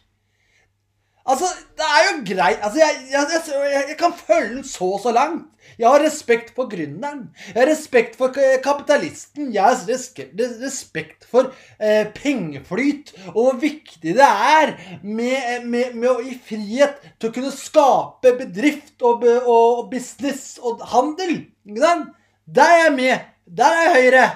Altså, 1.22 1.46
det 1.78 1.86
er 1.86 2.06
jo 2.08 2.14
greit 2.32 2.64
altså, 2.66 2.80
jeg, 2.80 2.94
jeg, 3.12 3.26
jeg, 3.46 3.82
jeg 3.92 3.96
kan 4.00 4.14
følge 4.16 4.56
den 4.56 4.64
så 4.66 4.88
så 5.02 5.12
langt. 5.14 5.52
Jeg 5.78 5.86
har 5.88 6.02
respekt 6.02 6.50
for 6.56 6.66
gründeren. 6.70 7.28
Jeg 7.54 7.60
har 7.60 7.70
respekt 7.70 8.16
for 8.18 8.34
kapitalisten. 8.64 9.52
Jeg 9.54 9.62
har 9.62 9.78
respekt 9.86 11.24
for 11.30 11.52
eh, 11.78 12.10
pengeflyt. 12.14 13.14
Og 13.32 13.38
hvor 13.38 13.60
viktig 13.62 14.16
det 14.18 14.26
er 14.26 14.74
med, 15.02 15.62
med, 15.64 15.94
med 15.94 16.10
å 16.10 16.18
gi 16.26 16.34
frihet 16.50 16.98
til 17.16 17.30
å 17.30 17.36
kunne 17.38 17.54
skape 17.54 18.34
bedrift 18.42 19.06
og, 19.06 19.22
og 19.46 19.86
business 19.94 20.58
og 20.58 20.82
handel. 20.92 21.38
Ikke 21.70 21.86
sant? 21.86 22.14
Der 22.50 22.74
er 22.74 22.82
jeg 22.88 22.96
med. 22.98 23.28
Der 23.46 23.78
er 23.78 23.86
jeg 23.86 23.94
Høyre. 24.00 24.26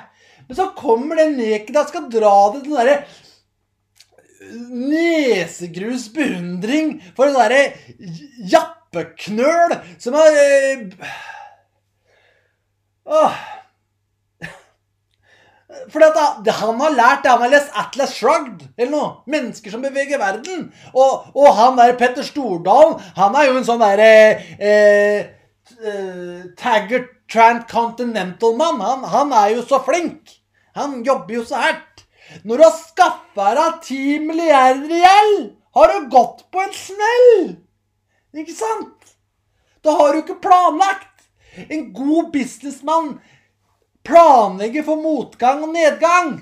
Men 0.47 0.59
så 0.59 0.69
kommer 0.79 1.19
den 1.19 1.37
neken 1.41 1.79
og 1.81 1.89
skal 1.91 2.11
dra 2.13 2.35
det 2.55 2.63
til 2.63 2.75
den 2.75 2.81
derre 2.81 2.99
nesegrus 4.71 6.09
beundring 6.15 6.97
for 7.17 7.29
en 7.29 7.37
derre 7.39 7.63
jappeknøl 8.53 9.77
som 9.99 10.17
har 10.19 10.39
eh, 10.43 10.87
åh. 13.07 13.43
At 15.87 16.45
det 16.45 16.55
han 16.57 16.81
har 16.81 16.95
lært, 16.95 17.23
det 17.25 17.31
han 17.31 17.43
har 17.43 17.53
lest 17.53 17.75
Atlas 17.77 18.15
Shrugged, 18.17 18.63
eller 18.79 18.93
noe. 18.93 19.09
Mennesker 19.31 19.73
som 19.73 19.83
beveger 19.85 20.19
verden. 20.19 20.71
Og, 20.95 21.27
og 21.37 21.49
han 21.59 21.77
der 21.79 21.97
Petter 21.99 22.25
Stordalen, 22.27 22.97
han 23.17 23.37
er 23.37 23.49
jo 23.49 23.59
en 23.59 23.67
sånn 23.67 23.83
derre 23.83 24.09
eh, 24.57 25.29
eh, 25.83 26.47
Taggart 26.59 27.16
Transcontinental-mann. 27.33 28.81
Han, 28.81 29.05
han 29.05 29.33
er 29.33 29.57
jo 29.57 29.67
så 29.67 29.81
flink. 29.87 30.35
Han 30.77 31.01
jobber 31.05 31.39
jo 31.41 31.45
så 31.49 31.61
hardt. 31.63 32.05
Når 32.45 32.59
du 32.59 32.65
har 32.65 32.75
skaffa 32.75 33.53
deg 33.57 33.79
ti 33.87 34.19
milliarder 34.23 34.93
i 34.93 35.03
gjeld, 35.03 35.45
har 35.77 35.93
du 35.93 36.09
gått 36.13 36.43
på 36.53 36.63
en 36.63 36.75
smell. 36.75 37.37
Ikke 38.37 38.57
sant? 38.57 39.15
Da 39.85 39.95
har 39.97 40.13
du 40.13 40.23
ikke 40.23 40.41
planlagt. 40.43 41.29
En 41.69 41.89
god 41.97 42.33
businessmann 42.35 43.15
planlegger 44.07 44.85
for 44.87 45.01
motgang 45.01 45.63
og 45.65 45.73
nedgang. 45.75 46.41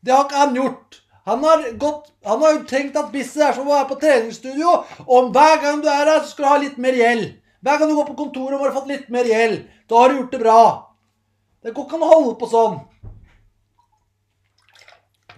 Det 0.00 0.14
har 0.14 0.26
ikke 0.26 0.42
han 0.42 0.56
gjort. 0.56 1.00
Han 1.28 1.44
har, 1.44 1.66
gått, 1.78 2.08
han 2.24 2.42
har 2.42 2.62
tenkt 2.68 2.96
at 2.96 3.12
business 3.12 3.50
er 3.50 3.56
som 3.56 3.68
å 3.68 3.74
være 3.74 3.88
på 3.92 3.98
treningsstudio. 4.00 4.72
Og 5.06 5.30
hver 5.34 5.60
gang 5.62 5.82
du 5.84 5.88
er 5.92 6.08
her, 6.08 6.22
så 6.24 6.32
skal 6.32 6.46
du 6.46 6.50
ha 6.50 6.60
litt 6.64 6.80
mer 6.80 6.96
gjeld. 6.96 7.28
Hver 7.60 7.78
gang 7.78 7.90
du 7.90 7.96
går 7.98 8.08
på 8.08 8.16
kontoret, 8.16 8.56
og 8.56 8.64
har 8.64 8.76
fått 8.76 8.88
litt 8.88 9.10
mer 9.12 9.28
gjeld. 9.28 9.66
Da 9.88 10.00
har 10.00 10.08
du 10.08 10.20
gjort 10.20 10.32
det 10.32 10.40
bra. 10.40 10.62
Det 11.60 11.74
går 11.76 11.86
ikke 11.86 11.98
an 11.98 12.06
å 12.06 12.14
holde 12.14 12.38
på 12.40 12.48
sånn. 12.48 12.80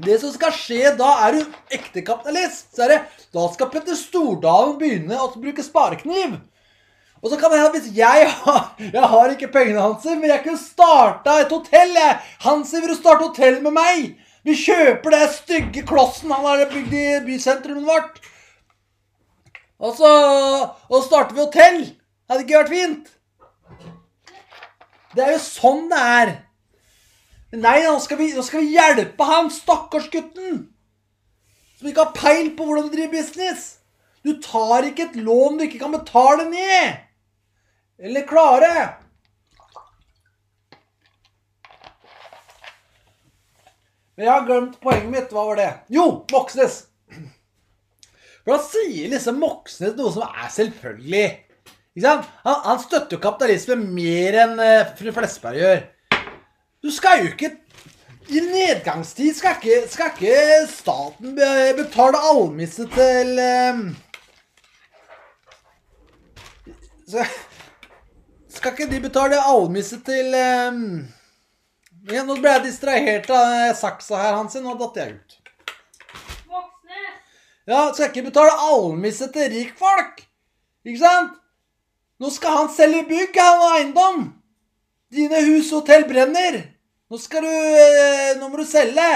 Det 0.02 0.16
som 0.22 0.32
skal 0.34 0.54
skje 0.54 0.94
da, 0.98 1.10
er 1.26 1.36
du 1.36 1.74
ekte 1.74 2.02
kapitalist. 2.06 2.70
Da 2.78 3.46
skal 3.52 3.70
Petter 3.70 3.98
Stordalen 3.98 4.78
begynne 4.78 5.18
å 5.18 5.30
bruke 5.34 5.64
sparekniv. 5.66 6.38
Og 7.22 7.30
så 7.30 7.38
kan 7.38 7.52
det 7.52 7.60
hende 7.60 7.76
hvis 7.76 7.92
jeg 7.94 8.26
har 8.42 8.62
Jeg 8.82 9.08
har 9.14 9.34
ikke 9.34 9.52
pengene 9.54 9.82
hans, 9.82 10.04
men 10.04 10.30
jeg 10.30 10.42
kunne 10.42 10.58
starta 10.58 11.38
et 11.40 11.54
hotell. 11.54 11.94
jeg. 11.94 12.20
Hansi, 12.42 12.80
vil 12.80 12.94
du 12.94 12.98
starte 12.98 13.28
hotell 13.28 13.60
med 13.62 13.74
meg? 13.76 14.12
Vi 14.42 14.56
kjøper 14.58 15.14
det 15.14 15.28
stygge 15.36 15.84
klossen 15.86 16.32
han 16.34 16.46
har 16.46 16.64
bygd 16.70 16.94
i 16.98 17.06
bysentrumet 17.26 17.86
vårt. 17.86 18.18
Og 19.82 19.94
så, 19.98 20.10
og 20.88 20.96
så 20.96 21.02
starter 21.06 21.36
vi 21.36 21.44
hotell. 21.44 21.82
Hadde 22.32 22.46
ikke 22.46 22.60
vært 22.62 22.70
fint? 22.72 23.09
Det 25.12 25.20
er 25.20 25.34
jo 25.34 25.40
sånn 25.44 25.90
det 25.90 25.98
er. 26.00 26.30
Nei, 27.60 27.74
nå 27.84 27.98
skal 28.00 28.16
vi, 28.16 28.30
nå 28.32 28.40
skal 28.46 28.62
vi 28.64 28.72
hjelpe 28.72 29.26
han 29.28 29.50
stakkarsgutten 29.52 30.62
som 31.76 31.90
ikke 31.90 32.06
har 32.06 32.16
peil 32.16 32.48
på 32.56 32.64
hvordan 32.64 32.88
du 32.88 32.94
driver 32.94 33.12
business. 33.18 33.64
Du 34.24 34.32
tar 34.40 34.86
ikke 34.88 35.10
et 35.10 35.18
lån 35.20 35.59
du 35.59 35.66
ikke 35.66 35.82
kan 35.82 35.92
betale 35.92 36.46
ned. 36.48 37.02
Eller 38.00 38.24
klare. 38.24 38.72
Men 44.16 44.24
jeg 44.24 44.32
har 44.32 44.48
glemt 44.48 44.80
poenget 44.80 45.12
mitt. 45.12 45.36
Hva 45.36 45.44
var 45.50 45.60
det? 45.60 45.70
Jo, 45.92 46.06
Moxnes. 46.32 46.84
For 48.42 48.54
da 48.54 48.62
sier 48.62 49.10
liksom 49.10 49.42
Moxnes 49.42 49.98
noe 49.98 50.14
som 50.14 50.24
er 50.30 50.48
selvfølgelig. 50.54 51.26
Ikke? 51.97 52.12
Han, 52.47 52.60
han 52.64 52.78
støtter 52.81 53.16
jo 53.16 53.23
kapitalismen 53.23 53.82
mer 53.94 54.39
enn 54.47 54.55
uh, 54.60 54.93
fru 54.98 55.12
Flesberg 55.12 55.59
gjør. 55.60 55.82
Du 56.82 56.89
skal 56.90 57.24
jo 57.27 57.32
ikke 57.35 57.51
I 58.32 58.40
nedgangstid 58.47 59.35
skal 59.36 59.59
ikke, 59.59 59.81
skal 59.90 60.12
ikke 60.14 60.36
staten 60.70 61.35
be- 61.36 61.74
betale 61.82 62.20
almisse 62.31 62.86
til 62.94 63.32
um, 63.43 63.82
skal, 67.09 67.27
skal 68.48 68.73
ikke 68.73 68.89
de 68.94 69.01
betale 69.05 69.43
almisse 69.43 69.98
til 70.06 70.32
um, 70.39 70.81
ja, 72.09 72.24
Nå 72.27 72.39
ble 72.40 72.56
jeg 72.56 72.64
distrahert 72.70 73.28
av 73.31 73.52
eh, 73.69 73.74
saksa 73.78 74.16
her, 74.19 74.32
Hansi. 74.40 74.59
Nå 74.64 74.73
datt 74.81 74.97
jeg 74.98 75.19
ut. 75.19 75.36
Ja, 77.69 77.85
skal 77.94 78.09
ikke 78.09 78.24
betale 78.27 78.56
almisse 78.73 79.28
til 79.35 79.52
rikfolk. 79.52 80.24
Ikke 80.82 80.98
sant? 80.98 81.36
Nå 82.22 82.30
skal 82.30 82.54
han 82.60 82.70
selge 82.70 83.02
bygg, 83.08 83.34
han 83.34 83.60
og 83.64 83.76
eiendom. 83.80 84.18
Dine 85.12 85.40
hus 85.48 85.72
og 85.72 85.80
hotell 85.80 86.04
brenner. 86.06 86.60
Nå 87.10 87.18
skal 87.20 87.42
du 87.44 87.50
eh, 87.50 88.36
Nå 88.38 88.46
må 88.48 88.60
du 88.60 88.66
selge. 88.68 89.08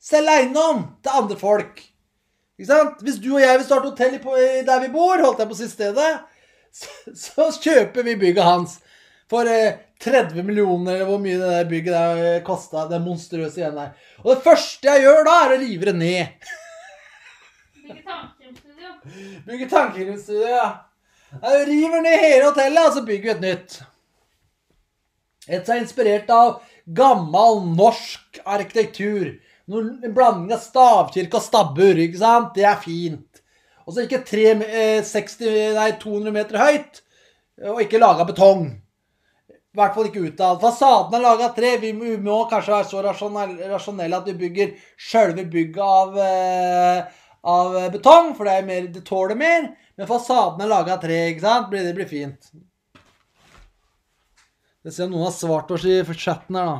Selge 0.00 0.36
eiendom 0.38 0.84
til 1.02 1.16
andre 1.18 1.38
folk. 1.40 1.80
Ikke 2.60 2.68
sant? 2.68 3.00
Hvis 3.02 3.18
du 3.18 3.32
og 3.34 3.42
jeg 3.42 3.58
vil 3.58 3.66
starte 3.66 3.90
hotell 3.90 4.14
der 4.68 4.82
vi 4.84 4.92
bor, 4.92 5.18
holdt 5.18 5.42
jeg 5.42 5.50
på 5.50 5.58
siste 5.58 5.74
stedet, 5.74 6.10
så, 6.70 6.92
så 7.18 7.48
kjøper 7.56 8.06
vi 8.06 8.14
bygget 8.20 8.46
hans 8.46 8.76
for 9.30 9.50
eh, 9.50 9.80
30 10.00 10.44
millioner, 10.46 11.00
eller 11.00 11.10
hvor 11.10 11.20
mye 11.22 11.38
det 11.40 11.48
der 11.50 11.68
bygget 11.72 11.96
der 11.96 12.22
eh, 12.28 12.42
kosta. 12.46 12.84
Det 12.88 13.00
monstrøse 13.02 13.58
igjen 13.58 13.74
der. 13.80 13.90
Og 14.22 14.30
det 14.36 14.44
første 14.46 14.92
jeg 14.92 15.02
gjør 15.08 15.26
da, 15.26 15.34
er 15.40 15.56
å 15.56 15.58
rive 15.64 15.90
det 15.90 15.96
ned. 15.98 16.54
Bygge 19.50 19.68
tankekrimstudio, 19.74 20.46
ja. 20.46 20.70
Jeg 21.30 21.66
river 21.68 22.02
ned 22.02 22.18
hele 22.18 22.48
hotellet, 22.48 22.86
og 22.88 22.96
så 22.96 23.04
bygger 23.06 23.28
vi 23.28 23.30
et 23.36 23.44
nytt. 23.44 23.76
Et 25.50 25.62
som 25.66 25.76
er 25.76 25.82
inspirert 25.84 26.30
av 26.34 26.56
gammel 26.96 27.62
norsk 27.78 28.40
arkitektur. 28.42 29.36
En 29.70 30.14
blanding 30.14 30.50
av 30.56 30.62
stavkirke 30.64 31.38
og 31.38 31.44
stabbur, 31.44 32.02
ikke 32.02 32.18
sant? 32.18 32.50
Det 32.56 32.66
er 32.66 32.82
fint. 32.82 33.42
Og 33.86 33.94
så 33.94 34.04
ikke 34.04 34.24
tre, 34.26 34.48
eh, 34.66 35.02
60, 35.06 35.74
nei, 35.78 35.90
200 36.02 36.34
meter 36.34 36.58
høyt, 36.58 37.00
og 37.62 37.80
ikke 37.82 38.02
laga 38.02 38.26
betong. 38.26 38.66
I 39.50 39.78
hvert 39.78 39.94
fall 39.94 40.08
ikke 40.08 40.26
utad. 40.26 40.58
Fasaden 40.58 41.14
er 41.14 41.22
laga 41.22 41.46
av 41.46 41.54
tre. 41.54 41.76
Vi 41.78 41.92
må, 41.94 42.04
vi 42.10 42.16
må 42.18 42.40
kanskje 42.50 42.74
være 42.74 42.88
så 42.90 43.02
rasjonelle, 43.06 44.16
at 44.18 44.26
vi 44.26 44.34
bygger 44.34 44.74
sjølve 44.98 45.46
bygget 45.46 45.78
av, 45.78 46.18
eh, 46.18 47.04
av 47.44 47.92
betong, 47.94 48.34
for 48.34 48.44
det, 48.44 48.52
er 48.58 48.66
mer, 48.66 48.88
det 48.90 49.04
tåler 49.06 49.38
mer. 49.38 49.70
Men 50.00 50.08
fasaden 50.08 50.62
er 50.64 50.68
laga 50.70 50.94
av 50.94 51.02
tre, 51.02 51.16
ikke 51.28 51.42
sant? 51.44 51.74
Det 51.74 51.90
blir 51.92 52.08
fint. 52.08 52.46
Jeg 54.80 54.94
ser 54.96 55.10
om 55.10 55.12
noen 55.12 55.26
har 55.26 55.34
svart 55.36 55.74
oss 55.76 55.84
i 55.84 55.98
chatten 56.16 56.56
her, 56.56 56.70
da. 56.70 56.78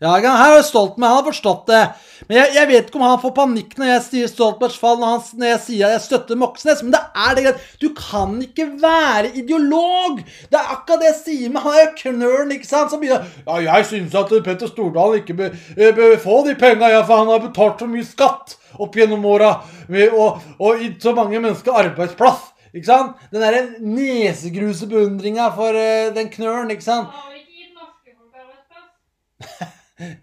Ja, 0.00 0.12
er 0.18 0.26
her 0.28 0.58
er 0.58 0.64
Stoltenberg. 0.66 1.08
Han 1.08 1.22
har 1.22 1.26
forstått 1.30 1.70
det. 1.70 1.82
Men 2.28 2.38
jeg, 2.38 2.52
jeg 2.56 2.68
vet 2.68 2.88
ikke 2.88 2.98
om 2.98 3.04
han 3.06 3.20
får 3.22 3.32
panikk 3.36 3.76
når 3.78 3.88
jeg 3.90 4.02
sier 4.06 4.30
Stoltenbergs 4.30 4.78
fall, 4.80 4.98
når, 5.00 5.14
han, 5.14 5.38
når 5.40 5.50
jeg 5.50 5.60
sier 5.66 5.94
jeg 5.94 6.02
støtter 6.04 6.40
Moxnes. 6.40 6.82
Men 6.84 6.94
det 6.94 7.02
er 7.26 7.36
det 7.36 7.44
greit. 7.46 7.62
Du 7.80 7.88
kan 7.96 8.34
ikke 8.44 8.66
være 8.82 9.32
ideolog. 9.40 10.20
Det 10.50 10.60
er 10.60 10.74
akkurat 10.74 11.04
det 11.04 11.10
jeg 11.10 11.18
sier 11.22 11.54
med 11.54 11.64
han 11.64 11.94
knølen, 11.96 12.52
ikke 12.56 12.68
sant, 12.68 12.92
som 12.92 13.00
begynner 13.00 13.24
Ja, 13.46 13.60
jeg 13.64 13.88
syns 13.88 14.16
at 14.18 14.34
Petter 14.44 14.70
Stordalen 14.70 15.22
ikke 15.22 15.38
bør, 15.38 15.56
eh, 15.76 15.94
bør 15.96 16.18
få 16.22 16.42
de 16.46 16.56
penga, 16.58 16.90
ja, 16.92 17.00
for 17.06 17.22
han 17.22 17.32
har 17.32 17.44
betalt 17.44 17.80
så 17.80 17.88
mye 17.90 18.04
skatt 18.06 18.56
opp 18.76 18.96
gjennom 18.96 19.24
åra 19.24 19.54
og, 19.88 20.42
og 20.60 20.82
gitt 20.82 21.04
så 21.04 21.14
mange 21.16 21.40
mennesker 21.40 21.78
arbeidsplass. 21.84 22.50
Ikke 22.76 22.90
sant? 22.90 23.22
Den 23.32 23.40
derre 23.40 23.62
nesegruse 23.80 24.88
beundringa 24.90 25.48
for 25.56 25.72
uh, 25.78 26.12
den 26.16 26.28
knølen, 26.32 26.74
ikke 26.74 26.84
sant? 26.84 27.08
Har 27.08 27.32
vi 27.32 27.40
ikke 27.40 27.62
gitt 27.62 27.72
norske 27.78 28.12
folk 28.12 28.36
arbeidsplass? 28.42 29.72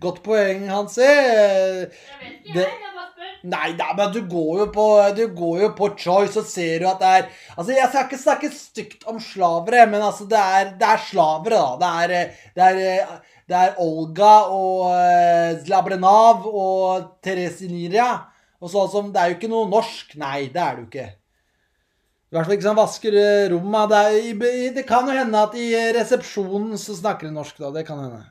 Godt 0.04 0.20
poeng, 0.26 0.68
Hansi. 0.70 1.02
Jeg 1.02 1.88
vet 2.22 2.34
ikke, 2.46 2.54
Det- 2.54 2.66
jeg 2.68 2.92
bare 2.94 3.08
spør. 3.10 3.30
Nei 3.44 3.72
da, 3.78 3.88
men 3.98 4.12
du 4.14 4.22
går 4.30 4.58
jo 4.60 4.66
på, 4.72 4.86
du 5.16 5.28
går 5.36 5.62
jo 5.62 5.70
på 5.78 5.88
Choice 5.98 6.38
og 6.38 6.46
ser 6.46 6.82
jo 6.82 6.90
at 6.92 7.00
det 7.00 7.08
er 7.08 7.30
Altså, 7.58 7.74
jeg 7.74 7.90
skal 7.90 8.04
ikke 8.06 8.20
snakke 8.22 8.52
stygt 8.54 9.08
om 9.08 9.20
slavere, 9.20 9.88
men 9.90 10.02
altså, 10.02 10.28
det 10.30 10.38
er, 10.40 10.70
det 10.78 10.88
er 10.88 10.98
slavere, 10.98 11.80
da. 11.80 11.80
Det 11.82 12.12
er, 12.12 12.14
eh, 12.22 12.30
det 12.56 12.64
er, 12.64 13.02
eh, 13.02 13.18
det 13.50 13.58
er 13.58 13.76
Olga 13.80 14.34
og 14.48 14.86
uh, 14.94 15.66
Zlabrenav 15.66 16.46
og 16.48 17.10
Therese 17.24 17.68
Niria. 17.68 18.22
Og 18.62 18.70
sånn 18.72 18.92
som 18.92 19.12
Det 19.12 19.20
er 19.22 19.30
jo 19.30 19.36
ikke 19.36 19.50
noe 19.52 19.68
norsk. 19.70 20.16
Nei, 20.16 20.48
det 20.54 20.62
er 20.62 20.76
det 20.76 20.84
jo 20.86 20.88
ikke. 20.88 21.10
I 21.10 22.36
hvert 22.36 22.46
fall 22.46 22.56
ikke 22.56 22.70
sånn 22.70 22.78
vasker 22.80 23.14
eh, 23.20 23.50
rommet. 23.52 23.90
Det, 23.90 24.76
det 24.76 24.86
kan 24.88 25.06
jo 25.10 25.18
hende 25.18 25.42
at 25.44 25.54
i 25.60 25.68
resepsjonen 25.98 26.78
så 26.80 26.96
snakker 26.96 27.28
de 27.28 27.34
norsk, 27.36 27.58
da. 27.58 27.72
Det 27.72 27.86
kan 27.88 28.00
hende. 28.00 28.24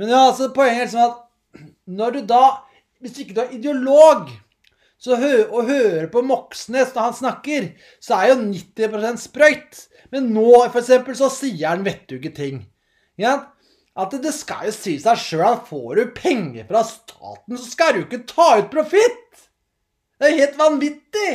Men 0.00 0.12
ja, 0.12 0.22
altså, 0.30 0.50
poenget 0.54 0.80
er 0.80 0.86
liksom 0.86 1.04
at 1.04 1.66
når 1.92 2.14
du 2.14 2.20
da 2.30 2.44
Hvis 3.02 3.18
ikke 3.18 3.34
du 3.34 3.40
er 3.42 3.54
ideolog 3.56 4.28
så 5.02 5.16
hø 5.18 5.32
og 5.50 5.66
hører 5.66 6.06
på 6.12 6.20
Moxnes 6.22 6.92
når 6.94 7.08
han 7.08 7.16
snakker, 7.16 7.64
så 7.98 8.20
er 8.20 8.28
jo 8.30 8.36
90% 8.44 9.18
sprøyt. 9.24 9.80
Men 10.14 10.28
nå, 10.30 10.44
for 10.68 10.78
eksempel, 10.78 11.16
så 11.18 11.26
sier 11.32 11.72
han 11.72 11.82
vettuge 11.82 12.30
ting. 12.36 12.60
Ja? 13.18 13.32
At 13.98 14.14
det 14.22 14.30
skal 14.36 14.68
jo 14.68 14.74
si 14.76 14.94
seg 15.02 15.18
sjøl 15.18 15.42
at 15.48 15.66
får 15.66 15.98
du 15.98 16.12
penger 16.14 16.68
fra 16.68 16.84
staten, 16.86 17.58
så 17.58 17.66
skal 17.66 17.96
du 17.96 18.04
ikke 18.04 18.22
ta 18.30 18.46
ut 18.60 18.70
profitt! 18.70 19.48
Det 20.22 20.30
er 20.30 20.38
helt 20.38 20.60
vanvittig! 20.60 21.32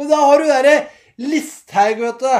Og 0.00 0.08
da 0.08 0.22
har 0.24 0.40
du 0.40 0.48
derre 0.48 0.74
Listhaug, 1.20 2.00
vet 2.00 2.24
du. 2.24 2.34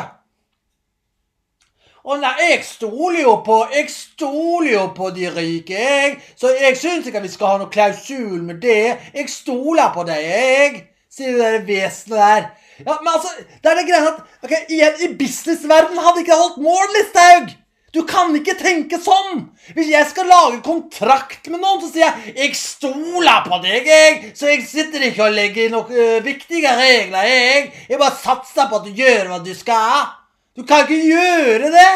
Å 2.01 2.17
nei, 2.17 2.33
jeg 2.49 2.63
stoler 2.65 3.21
jo 3.27 3.35
på 3.45 3.59
Jeg 3.75 3.91
stoler 3.93 4.71
jo 4.73 4.85
på 4.97 5.11
de 5.13 5.29
rike, 5.35 5.77
jeg. 5.77 6.15
Så 6.39 6.55
jeg 6.57 6.79
syns 6.81 7.09
ikke 7.11 7.21
vi 7.27 7.33
skal 7.33 7.55
ha 7.55 7.61
noe 7.61 7.73
klausul 7.73 8.41
med 8.47 8.63
det. 8.65 9.13
Jeg 9.13 9.29
stoler 9.29 9.93
på 9.93 10.07
deg, 10.09 10.25
jeg. 10.25 10.83
Sier 11.13 11.37
det 11.37 11.43
der 11.43 11.67
vesenet 11.67 12.17
der. 12.17 12.47
Ja, 12.81 12.97
men 13.03 13.11
altså, 13.13 13.35
det 13.37 13.69
er 13.69 13.77
det 13.77 13.89
greia 13.91 14.13
at 14.15 14.47
ok, 14.47 14.55
igjen, 14.73 15.01
I 15.05 15.09
businessverdenen 15.19 16.01
hadde 16.01 16.23
ikke 16.23 16.39
holdt 16.41 16.63
mål, 16.65 16.87
Listhaug. 16.97 17.51
Du 17.91 18.05
kan 18.07 18.31
ikke 18.39 18.55
tenke 18.55 19.01
sånn! 19.03 19.43
Hvis 19.75 19.91
jeg 19.91 20.07
skal 20.09 20.31
lage 20.31 20.61
kontrakt 20.63 21.51
med 21.51 21.59
noen, 21.59 21.81
så 21.83 21.91
sier 21.91 22.07
jeg 22.07 22.37
'jeg 22.37 22.57
stoler 22.57 23.43
på 23.45 23.59
deg', 23.65 23.91
jeg. 23.91 24.33
Så 24.39 24.47
jeg 24.47 24.63
sitter 24.63 25.03
ikke 25.11 25.27
og 25.27 25.35
legger 25.35 25.75
noen 25.75 25.91
uh, 25.91 26.25
viktige 26.25 26.71
regler, 26.71 27.27
jeg. 27.27 27.73
Jeg 27.91 27.99
bare 27.99 28.17
satser 28.23 28.71
på 28.71 28.79
at 28.79 28.87
du 28.87 28.95
gjør 28.95 29.29
hva 29.35 29.43
du 29.45 29.53
skal. 29.59 30.20
Du 30.57 30.65
kan 30.67 30.87
ikke 30.87 30.99
gjøre 31.07 31.71
det! 31.73 31.93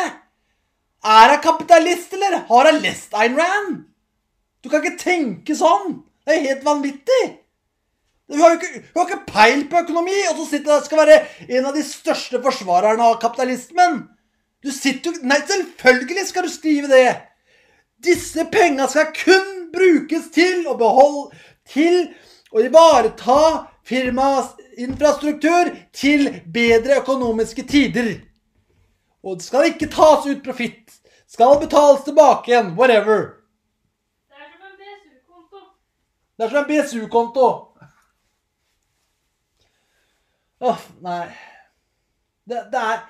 Er 1.05 1.35
hun 1.35 1.43
kapitalist, 1.44 2.12
eller 2.16 2.44
har 2.48 2.70
hun 2.70 2.82
lest 2.82 3.14
Ayn 3.18 3.36
Rand? 3.39 3.81
Du 4.64 4.70
kan 4.70 4.85
ikke 4.85 5.01
tenke 5.01 5.56
sånn! 5.59 5.98
Det 6.24 6.36
er 6.36 6.47
helt 6.48 6.64
vanvittig! 6.66 7.24
Hun 8.31 8.40
har 8.40 8.55
jo 8.55 8.60
ikke, 8.60 8.82
har 8.94 9.09
ikke 9.10 9.32
peil 9.32 9.64
på 9.68 9.82
økonomi, 9.85 10.16
og 10.31 10.39
så 10.39 10.47
sitter 10.48 10.78
hun 10.78 10.86
skal 10.86 11.02
være 11.02 11.18
en 11.59 11.68
av 11.68 11.76
de 11.76 11.82
største 11.85 12.40
forsvarerne 12.44 13.05
av 13.10 13.18
kapitalismen. 13.20 14.01
Du 14.64 14.70
sitter 14.72 15.12
jo 15.12 15.28
Nei, 15.28 15.43
selvfølgelig 15.44 16.26
skal 16.31 16.47
du 16.47 16.52
skrive 16.52 16.89
det! 16.89 17.10
Disse 18.05 18.47
penga 18.52 18.86
skal 18.89 19.12
kun 19.16 19.51
brukes 19.74 20.31
til 20.32 20.66
å 20.68 20.74
beholde 20.76 21.36
Til 21.68 22.10
å 22.52 22.60
ivareta 22.60 23.36
firmaets 23.85 24.55
infrastruktur 24.81 25.70
til 25.97 26.28
bedre 26.52 26.98
økonomiske 27.01 27.64
tider. 27.68 28.10
Og 29.24 29.38
det 29.38 29.46
skal 29.46 29.70
ikke 29.70 29.88
tas 29.92 30.26
ut 30.28 30.42
profitt. 30.44 30.98
Skal 31.30 31.56
betales 31.60 32.05
tilbake 32.05 32.52
igjen. 32.52 32.74
Whatever. 32.78 33.22
Det 34.28 34.36
er 34.36 34.51
som 34.51 34.66
en 34.68 34.74
BSU-konto. 34.80 35.62
Det 36.36 36.44
er 36.44 36.52
som 36.52 36.60
en 36.60 36.68
BSU-konto. 36.68 37.48
Åh, 40.64 40.84
nei. 41.05 41.24
Det, 42.48 42.60
det 42.72 42.80
er 42.80 43.01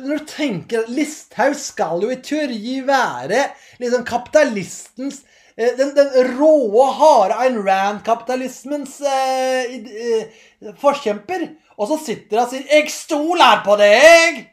Når 0.00 0.22
du 0.22 0.26
tenker 0.30 0.88
Listhaug 0.88 1.56
skal 1.58 2.04
jo 2.04 2.10
i 2.12 2.20
teori 2.24 2.76
være 2.86 3.40
liksom 3.82 4.04
kapitalistens 4.08 5.18
eh, 5.56 5.74
den, 5.76 5.90
den 5.96 6.12
råe, 6.38 6.86
harde 6.96 7.36
Ayn 7.42 7.58
Rand-kapitalismens 7.66 9.00
eh, 9.02 9.74
eh, 9.82 10.72
forkjemper. 10.80 11.48
Og 11.76 11.90
så 11.90 11.98
sitter 12.06 12.38
hun 12.38 12.44
og 12.46 12.54
sier 12.54 12.64
'Jeg 12.70 12.94
stoler 12.94 13.62
på 13.66 13.76
deg'! 13.82 14.51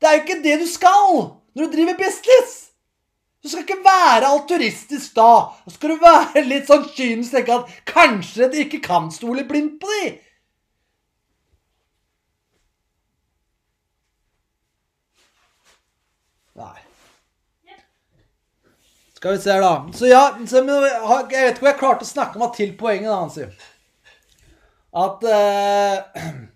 Det 0.00 0.08
er 0.08 0.16
jo 0.16 0.24
ikke 0.24 0.42
det 0.42 0.56
du 0.62 0.66
skal 0.70 1.14
når 1.54 1.66
du 1.66 1.76
driver 1.76 1.96
business! 1.98 2.70
Du 3.42 3.48
skal 3.48 3.62
ikke 3.64 3.80
være 3.84 4.28
alturistisk 4.28 5.14
da. 5.16 5.30
Da 5.64 5.72
skal 5.72 5.94
du 5.94 6.02
være 6.02 6.42
litt 6.44 6.68
sånn 6.68 6.84
kynisk 6.92 7.32
tenke 7.32 7.56
at 7.56 7.78
kanskje 7.88 8.50
de 8.52 8.66
ikke 8.66 8.82
kan 8.84 9.08
stole 9.14 9.46
blindt 9.48 9.78
på 9.80 9.88
de. 9.94 10.10
Nei. 16.60 16.76
Skal 19.16 19.32
vi 19.36 19.40
se 19.40 19.52
her, 19.52 19.60
da. 19.60 19.72
Så 19.96 20.08
ja, 20.08 20.22
så, 20.48 20.62
men, 20.64 20.84
jeg 20.84 21.28
vet 21.30 21.50
ikke 21.50 21.64
hvor 21.64 21.70
jeg 21.70 21.80
klarte 21.80 22.06
å 22.06 22.08
snakke 22.08 22.40
meg 22.40 22.54
til 22.56 22.76
poenget, 22.76 23.08
da, 23.08 23.18
Hansi. 23.20 23.48
At 24.96 25.26
eh, 25.28 26.24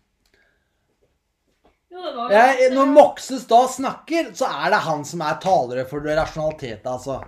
Jo, 1.94 2.26
jeg, 2.26 2.70
Når 2.74 2.88
Moxes 2.90 3.44
da 3.46 3.64
snakker, 3.70 4.32
så 4.34 4.48
er 4.50 4.72
det 4.74 4.82
han 4.88 5.04
som 5.06 5.22
er 5.22 5.40
talere 5.42 5.84
for 5.86 6.02
rasjonalitet, 6.02 6.86
altså. 6.90 7.20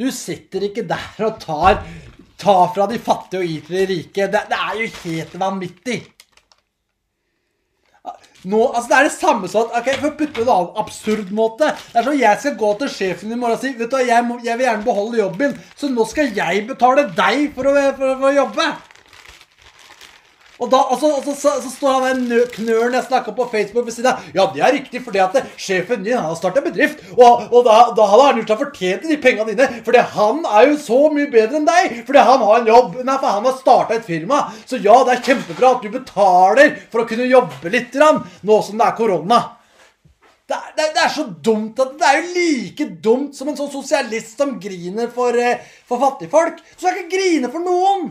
Du 0.00 0.08
sitter 0.14 0.64
ikke 0.66 0.86
der 0.88 1.26
og 1.28 1.36
tar, 1.42 1.82
tar 2.40 2.72
fra 2.74 2.86
de 2.90 2.98
fattige 2.98 3.42
og 3.42 3.52
gir 3.52 3.66
til 3.66 3.76
de 3.76 3.84
rike. 3.92 4.26
Det, 4.32 4.40
det 4.50 4.58
er 4.58 4.80
jo 4.80 4.88
helt 5.04 5.36
vanvittig. 5.38 6.00
Nå, 8.48 8.60
altså 8.72 8.88
Det 8.88 8.96
er 8.96 9.04
det 9.04 9.12
samme 9.12 9.48
som 9.52 9.66
at, 9.66 9.74
ok, 9.82 9.88
For 10.00 10.08
å 10.08 10.16
putte 10.16 10.40
det 10.40 10.46
på 10.48 10.54
en 10.54 10.78
absurd 10.80 11.32
måte 11.36 11.66
Det 11.76 11.98
er 12.00 12.06
som 12.06 12.14
jeg 12.16 12.38
skal 12.40 12.54
gå 12.62 12.70
til 12.80 12.88
sjefen 12.94 13.34
i 13.34 13.36
morgen 13.36 13.58
og 13.58 13.60
si 13.60 13.74
Vet 13.76 13.90
du 13.92 13.96
hva, 13.98 14.00
jeg, 14.08 14.24
må, 14.24 14.38
jeg 14.40 14.56
vil 14.56 14.64
gjerne 14.64 14.86
beholde 14.86 15.20
jobben, 15.20 15.56
så 15.76 15.90
nå 15.92 16.06
skal 16.08 16.30
jeg 16.32 16.62
betale 16.70 17.04
deg 17.18 17.50
for 17.52 17.68
å, 17.68 17.74
for, 17.98 18.14
for 18.22 18.30
å 18.30 18.32
jobbe. 18.38 18.70
Og 20.60 20.68
da, 20.68 20.80
altså, 20.92 21.08
så, 21.24 21.34
så, 21.40 21.52
så, 21.64 21.70
står 21.72 21.94
han 21.94 22.04
der 22.04 22.18
nø- 22.34 22.48
knølen 22.52 22.96
jeg 22.98 23.06
snakka 23.06 23.32
på 23.36 23.46
Facebook 23.52 23.86
ved 23.86 23.94
siden 23.96 24.10
av. 24.12 24.26
Ja, 24.36 24.44
det 24.52 24.60
er 24.60 24.74
riktig, 24.76 25.00
fordi 25.06 25.22
at 25.24 25.38
sjefen 25.56 26.04
din 26.04 26.18
har 26.20 26.34
starta 26.36 26.60
bedrift. 26.64 27.00
Og, 27.16 27.46
og 27.48 27.64
da, 27.64 27.78
da 27.96 28.08
hadde 28.10 28.26
han 28.26 28.40
gjort 28.42 28.52
seg 28.52 28.64
fortjent 28.66 29.06
til 29.06 29.14
de 29.14 29.20
penga 29.24 29.46
dine. 29.48 29.68
Fordi 29.86 30.04
han 30.16 30.42
er 30.44 30.68
jo 30.68 30.76
så 30.84 31.00
mye 31.14 31.30
bedre 31.32 31.60
enn 31.60 31.70
deg. 31.70 32.02
Fordi 32.08 32.26
han 32.28 32.44
har 32.44 32.60
en 32.60 32.72
jobb. 32.74 33.00
Nei, 33.00 33.16
for 33.16 33.38
han 33.38 33.48
har 33.48 33.56
starta 33.56 33.96
et 33.96 34.06
firma. 34.08 34.42
Så 34.68 34.82
ja, 34.84 34.98
det 35.08 35.16
er 35.16 35.24
kjempebra 35.30 35.72
at 35.78 35.86
du 35.86 35.90
betaler 35.96 36.76
for 36.92 37.04
å 37.04 37.08
kunne 37.08 37.30
jobbe 37.30 37.72
litt, 37.72 37.96
nå 37.96 38.60
som 38.64 38.76
det 38.76 38.86
er 38.86 38.96
korona. 39.00 39.42
Det 40.50 40.56
er, 40.56 40.70
det, 40.76 40.84
er, 40.84 40.94
det 40.96 41.02
er 41.04 41.12
så 41.14 41.24
dumt 41.46 41.78
at 41.80 41.92
det 41.96 42.08
er 42.08 42.16
jo 42.18 42.30
like 42.34 42.86
dumt 43.04 43.36
som 43.38 43.48
en 43.48 43.56
sånn 43.58 43.70
sosialist 43.70 44.40
som 44.40 44.56
griner 44.60 45.06
for, 45.14 45.36
eh, 45.38 45.62
for 45.86 46.02
fattigfolk. 46.02 46.58
Du 46.58 46.82
skal 46.82 46.98
ikke 46.98 47.12
grine 47.14 47.50
for 47.52 47.62
noen! 47.62 48.10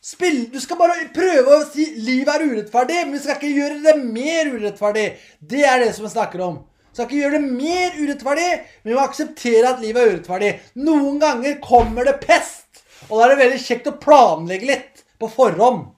Spill, 0.00 0.46
du 0.48 0.56
skal 0.56 0.78
bare 0.80 1.10
prøve 1.12 1.58
å 1.58 1.64
si 1.68 1.84
livet 2.00 2.32
er 2.32 2.46
urettferdig, 2.48 3.02
men 3.04 3.18
vi 3.18 3.20
skal 3.20 3.36
ikke 3.36 3.52
gjøre 3.52 3.82
det 3.84 3.92
mer 4.00 4.48
urettferdig. 4.54 5.06
Det 5.44 5.60
er 5.68 5.82
det 5.82 5.90
som 5.92 6.06
vi 6.06 6.12
snakker 6.14 6.40
om. 6.46 6.56
Vi 6.88 6.96
skal 6.96 7.06
ikke 7.06 7.18
gjøre 7.18 7.36
det 7.36 7.50
mer 7.52 7.98
urettferdig, 7.98 8.48
men 8.80 8.88
vi 8.88 8.96
må 8.96 9.04
akseptere 9.04 9.74
at 9.74 9.84
livet 9.84 10.00
er 10.00 10.14
urettferdig. 10.14 10.50
Noen 10.80 11.20
ganger 11.20 11.60
kommer 11.60 12.08
det 12.08 12.16
pest, 12.24 12.80
og 13.10 13.18
da 13.18 13.26
er 13.26 13.34
det 13.34 13.42
veldig 13.42 13.60
kjekt 13.66 13.92
å 13.92 13.98
planlegge 14.00 14.70
litt 14.72 15.04
på 15.20 15.28
forhånd. 15.36 15.90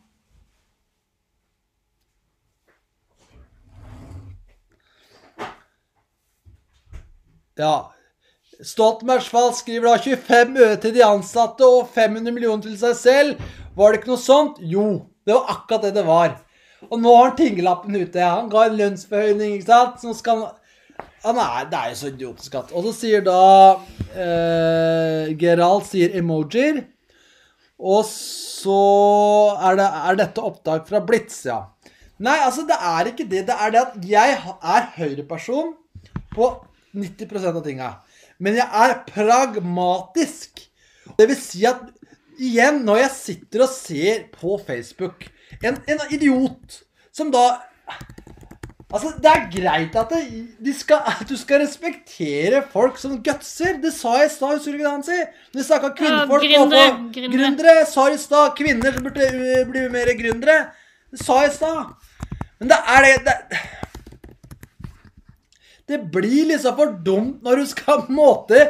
Ja. 7.54 7.92
Stoltenbergsfall 8.62 9.50
skriver 9.58 9.88
da 9.88 9.98
25 9.98 10.58
øre 10.62 10.78
til 10.82 10.94
de 10.94 11.02
ansatte 11.02 11.66
og 11.66 11.90
500 11.94 12.30
millioner 12.34 12.62
til 12.62 12.78
seg 12.78 12.96
selv. 12.98 13.44
Var 13.74 13.92
det 13.92 14.00
ikke 14.00 14.12
noe 14.12 14.22
sånt? 14.22 14.60
Jo, 14.62 14.86
det 15.26 15.34
var 15.34 15.50
akkurat 15.56 15.86
det 15.88 15.94
det 15.98 16.04
var. 16.06 16.36
Og 16.90 16.98
nå 17.00 17.14
har 17.16 17.30
han 17.30 17.38
tingelappen 17.38 17.96
ute. 17.96 18.20
Ja. 18.20 18.36
Han 18.38 18.50
ga 18.52 18.66
en 18.66 18.78
lønnsforhøyning, 18.78 19.56
ikke 19.58 19.70
sant. 19.70 20.00
Som 20.02 20.14
skal 20.18 20.46
han 21.22 21.38
er, 21.38 21.68
Det 21.70 21.78
er 21.78 21.90
jo 21.90 21.98
så 22.00 22.08
idiotisk 22.10 22.54
at 22.58 22.72
Og 22.74 22.86
så 22.88 22.92
sier 22.96 23.22
da 23.22 23.42
eh, 24.14 25.30
Gerald 25.38 25.86
sier 25.86 26.16
emojier. 26.18 26.82
Og 27.82 28.04
så 28.06 28.78
er, 29.58 29.78
det, 29.78 29.86
er 29.86 30.18
dette 30.20 30.42
opptak 30.46 30.86
fra 30.86 31.00
Blitz, 31.02 31.40
ja. 31.48 31.64
Nei, 32.22 32.36
altså, 32.44 32.62
det 32.68 32.76
er 32.78 33.10
ikke 33.10 33.26
det. 33.26 33.46
Det 33.48 33.54
er 33.58 33.72
det 33.74 33.80
at 33.80 33.94
jeg 34.06 34.36
er 34.38 34.90
høyreperson 34.94 35.72
på 36.34 36.50
90% 36.94 37.58
av 37.58 37.62
tinga. 37.66 37.88
Men 38.42 38.56
jeg 38.58 38.66
er 38.84 38.96
pragmatisk. 39.06 40.64
Det 41.18 41.28
vil 41.30 41.38
si 41.38 41.62
at 41.68 41.82
igjen, 42.42 42.80
når 42.86 43.04
jeg 43.04 43.14
sitter 43.14 43.66
og 43.66 43.70
ser 43.70 44.24
på 44.34 44.56
Facebook 44.66 45.28
en, 45.62 45.76
en 45.86 46.00
idiot 46.10 46.82
som 47.14 47.30
da 47.34 47.44
Altså, 48.92 49.08
Det 49.24 49.30
er 49.30 49.46
greit 49.48 49.94
at, 49.96 50.10
det, 50.12 50.48
de 50.60 50.72
skal, 50.76 50.98
at 51.08 51.22
du 51.28 51.32
skal 51.40 51.62
respektere 51.62 52.58
folk 52.74 52.98
som 53.00 53.14
gutser. 53.24 53.78
Det 53.80 53.88
sa 53.96 54.18
jeg 54.20 54.28
i 54.28 54.32
stad. 54.34 54.58
Husker 54.58 54.74
du 54.74 54.76
ikke 54.76 54.84
det 54.84 54.92
han 54.92 55.06
sier? 55.06 55.30
Vi 55.56 55.64
snakka 55.64 55.90
kvinnfolk 55.96 56.44
Ja, 56.44 56.50
gründere, 56.58 56.90
gründere. 57.14 57.30
gründere. 57.38 57.86
Sa 57.88 58.04
i 58.12 58.18
stad 58.20 58.52
kvinner 58.58 58.98
burde 59.00 59.30
bli 59.70 59.86
mer 59.94 60.12
gründere. 60.18 60.58
Det 61.08 61.24
sa 61.24 61.38
jeg 61.40 61.54
i 61.54 61.56
stad. 61.56 61.94
Men 62.60 62.68
det 62.74 62.78
er 62.96 63.06
det, 63.06 63.14
det 63.30 63.62
Det 65.88 65.98
blir 66.14 66.52
liksom 66.52 66.76
for 66.78 66.94
dumt 67.04 67.42
når 67.42 67.62
du 67.62 67.70
skal 67.72 68.04
på 68.06 68.12
en 68.12 68.18
måte 68.20 68.66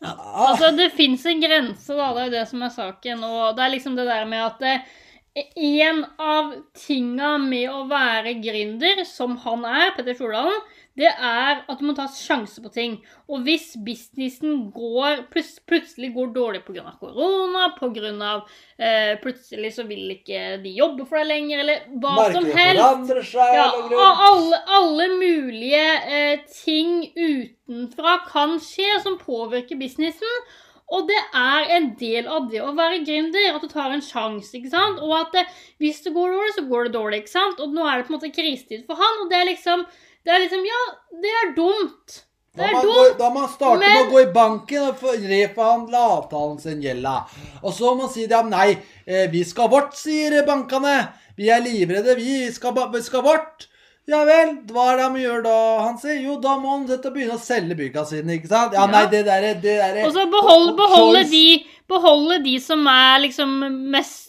Altså, 0.00 0.70
det 0.72 0.94
fins 0.96 1.26
en 1.28 1.42
grense, 1.42 1.92
da. 1.92 2.06
Det 2.16 2.20
er 2.22 2.28
jo 2.30 2.32
det 2.32 2.44
som 2.48 2.62
er 2.64 2.70
saken. 2.72 3.24
Og 3.26 3.56
det 3.56 3.64
er 3.64 3.72
liksom 3.74 3.98
det 3.98 4.06
der 4.08 4.24
med 4.28 4.46
at 4.46 4.62
eh, 4.64 4.86
en 5.34 6.04
av 6.18 6.54
tinga 6.74 7.36
med 7.38 7.70
å 7.70 7.84
være 7.90 8.34
gründer, 8.42 9.04
som 9.06 9.36
han 9.44 9.64
er, 9.68 9.92
Petter 9.94 10.16
Stordalen, 10.18 10.58
det 10.98 11.08
er 11.08 11.60
at 11.70 11.78
du 11.78 11.84
må 11.86 11.94
ta 11.96 12.08
sjanse 12.10 12.60
på 12.60 12.70
ting. 12.74 12.96
Og 13.30 13.44
hvis 13.46 13.70
businessen 13.86 14.66
går, 14.74 15.22
plutselig 15.30 16.10
går 16.16 16.32
dårlig 16.34 16.62
pga. 16.66 16.96
korona, 17.00 17.70
pga. 17.78 18.32
Eh, 18.76 19.14
plutselig 19.22 19.72
så 19.76 19.86
vil 19.88 20.16
ikke 20.16 20.58
de 20.64 20.74
jobbe 20.76 21.06
for 21.06 21.20
deg 21.20 21.30
lenger, 21.30 21.62
eller 21.62 21.86
hva 22.02 22.16
som 22.32 22.42
Markedet 22.42 22.58
helst 22.58 22.82
forandrer 22.82 23.28
seg. 23.30 23.54
ja, 23.54 24.08
alle, 24.26 24.62
alle 24.80 25.08
mulige 25.14 25.84
eh, 26.10 26.42
ting 26.64 27.06
utenfra 27.14 28.18
kan 28.26 28.58
skje 28.64 28.98
som 29.06 29.20
påvirker 29.22 29.78
businessen. 29.80 30.42
Og 30.90 31.06
det 31.06 31.18
er 31.38 31.68
en 31.76 31.84
del 32.00 32.26
av 32.26 32.48
det 32.50 32.62
å 32.66 32.72
være 32.74 33.02
gründer, 33.06 33.52
at 33.54 33.62
du 33.62 33.68
tar 33.70 33.92
en 33.94 34.02
sjanse. 34.02 34.50
ikke 34.58 34.72
sant? 34.72 34.98
Og 34.98 35.12
at 35.20 35.30
det, 35.36 35.44
hvis 35.78 36.00
det 36.02 36.14
går 36.16 36.32
dårlig, 36.34 36.54
så 36.56 36.64
går 36.66 36.88
det 36.88 36.94
dårlig. 36.96 37.20
ikke 37.22 37.34
sant? 37.36 37.60
Og 37.62 37.76
nå 37.76 37.84
er 37.86 38.00
det 38.00 38.08
på 38.08 38.12
en 38.14 38.18
måte 38.18 38.32
krisetid 38.34 38.82
for 38.88 38.98
han, 38.98 39.22
og 39.22 39.30
det 39.30 39.38
er 39.38 39.46
liksom 39.52 39.86
det 40.26 40.34
er 40.34 40.42
liksom, 40.42 40.66
Ja, 40.66 40.82
det 41.22 41.30
er 41.42 41.54
dumt. 41.56 42.18
Det 42.50 42.58
Da 42.58 42.66
er 42.66 42.74
må, 42.74 42.82
man 42.82 42.98
dumt. 43.06 43.18
da 43.20 43.28
må 43.30 43.40
man 43.40 43.48
starte 43.48 43.78
med 43.78 44.00
å 44.02 44.10
gå 44.10 44.20
i 44.24 44.32
banken 44.34 44.88
og 44.90 45.04
reforhandle 45.30 46.02
avtalen 46.18 46.58
sin 46.60 46.82
gjelda. 46.82 47.14
Og 47.62 47.72
så 47.72 47.94
må 47.94 48.02
man 48.02 48.10
si 48.12 48.26
det, 48.26 48.34
ja, 48.34 48.42
nei, 48.42 48.74
eh, 49.06 49.28
vi 49.30 49.44
skal 49.46 49.70
vårt, 49.70 49.94
sier 49.94 50.42
bankene. 50.44 50.96
Vi 51.38 51.48
er 51.48 51.62
livredde, 51.62 52.16
vi 52.18 52.50
skal, 52.52 52.74
vi 52.92 53.00
skal 53.06 53.22
vårt. 53.24 53.69
Ja 54.10 54.20
vel, 54.26 54.56
hva 54.72 54.84
er 54.90 54.96
det 54.98 55.04
han 55.06 55.18
gjør 55.20 55.42
da, 55.44 55.56
Hansi? 55.84 56.16
Jo, 56.24 56.34
da 56.42 56.56
må 56.58 56.72
han 56.74 56.86
begynne 56.88 57.36
å 57.36 57.42
selge 57.42 57.76
bygga 57.78 58.02
sine, 58.08 58.38
ikke 58.40 58.50
sant? 58.50 58.74
Ja, 58.74 58.86
nei, 58.90 59.04
det 59.12 59.20
derre 59.28 59.52
det 59.62 59.76
der, 59.78 60.00
Og 60.08 60.14
så 60.16 60.24
beholde, 60.32 60.72
beholde, 60.80 61.22
de, 61.30 61.44
beholde 61.90 62.40
de 62.42 62.56
som 62.62 62.82
er 62.90 63.20
liksom 63.26 63.52
mest 63.92 64.26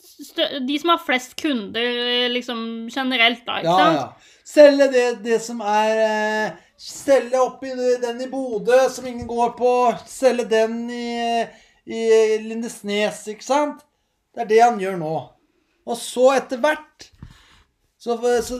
De 0.68 0.76
som 0.78 0.92
har 0.94 1.00
flest 1.02 1.34
kunder 1.40 2.28
liksom 2.30 2.60
generelt, 2.94 3.42
da. 3.48 3.58
ikke 3.58 3.72
Ja, 3.72 3.78
sant? 3.80 3.98
ja. 4.04 4.36
Selge 4.52 4.88
det, 4.92 5.06
det 5.24 5.40
som 5.42 5.62
er 5.66 6.02
eh, 6.04 6.60
Selge 6.82 7.40
oppi 7.42 7.72
den 8.02 8.22
i 8.22 8.28
Bodø 8.30 8.78
som 8.90 9.06
ingen 9.08 9.28
går 9.30 9.52
på. 9.58 9.72
Selge 10.10 10.46
den 10.50 10.80
i, 10.90 11.46
i 11.86 12.02
Lindesnes, 12.42 13.22
ikke 13.34 13.46
sant? 13.46 13.84
Det 14.34 14.44
er 14.46 14.50
det 14.50 14.62
han 14.64 14.80
gjør 14.82 14.98
nå. 15.02 15.16
Og 15.86 15.98
så 15.98 16.32
etter 16.38 16.62
hvert 16.62 17.08
Så, 18.02 18.18
så 18.46 18.58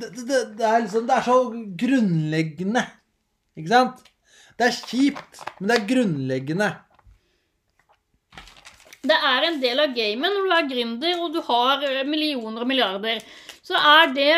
det, 0.00 0.10
det, 0.28 0.38
det 0.58 0.66
er 0.66 0.84
liksom 0.84 1.06
Det 1.08 1.16
er 1.16 1.26
så 1.26 1.36
grunnleggende. 1.84 2.84
Ikke 3.60 3.72
sant? 3.72 4.06
Det 4.60 4.66
er 4.68 4.78
kjipt, 4.90 5.42
men 5.58 5.70
det 5.70 5.76
er 5.78 5.86
grunnleggende. 5.88 6.70
Det 9.00 9.16
er 9.16 9.46
en 9.48 9.60
del 9.62 9.80
av 9.80 9.94
gamet 9.96 10.34
når 10.34 10.44
du 10.44 10.54
er 10.58 10.66
gründer 10.74 11.22
og 11.24 11.32
du 11.32 11.40
har 11.46 11.86
millioner 12.08 12.66
og 12.66 12.68
milliarder. 12.68 13.22
Så 13.64 13.78
er 13.78 14.12
det 14.12 14.34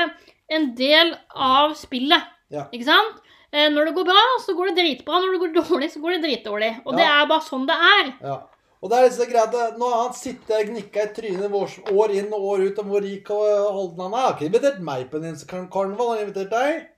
en 0.53 0.69
del 0.79 1.15
av 1.35 1.75
spillet. 1.79 2.29
Ja. 2.53 2.69
Ikke 2.71 2.87
sant? 2.87 3.19
Eh, 3.53 3.69
Når 3.73 3.89
det 3.91 3.95
går 3.97 4.07
bra, 4.09 4.23
så 4.45 4.55
går 4.57 4.71
det 4.71 4.79
dritbra. 4.81 5.19
Når 5.21 5.35
det 5.35 5.41
går 5.43 5.55
dårlig, 5.59 5.91
så 5.93 6.01
går 6.01 6.17
det 6.17 6.23
dritdårlig. 6.27 6.71
Og 6.87 6.97
det 6.97 7.05
er 7.09 7.27
bare 7.29 7.45
sånn 7.45 7.67
det 7.69 7.77
er. 7.89 8.13
Ja. 8.23 8.37
Og 8.83 8.91
det 8.91 8.99
er 8.99 9.05
liksom 9.07 9.29
greit 9.31 9.53
at 9.55 9.77
Nå 9.79 9.89
har 9.93 10.01
han 10.03 10.17
sittet 10.19 10.57
og 10.57 10.71
gnikka 10.73 11.05
i 11.07 11.13
trynet 11.15 11.53
vårt 11.53 11.93
år 11.93 12.15
inn 12.19 12.33
og 12.35 12.49
år 12.55 12.65
ut 12.67 12.81
om 12.83 12.89
hvor 12.91 13.05
rik 13.05 13.31
og 13.31 13.45
holden 13.77 14.03
han 14.09 14.17
er. 14.17 14.25
Jeg 14.25 14.27
har 14.27 14.35
ikke 14.35 14.49
invitert 14.51 14.81
meg 14.89 15.05
på 15.13 15.21
en 15.23 15.69
karneval. 15.71 16.09
Han 16.11 16.19
har 16.19 16.25
invitert 16.25 16.51
deg. 16.57 16.89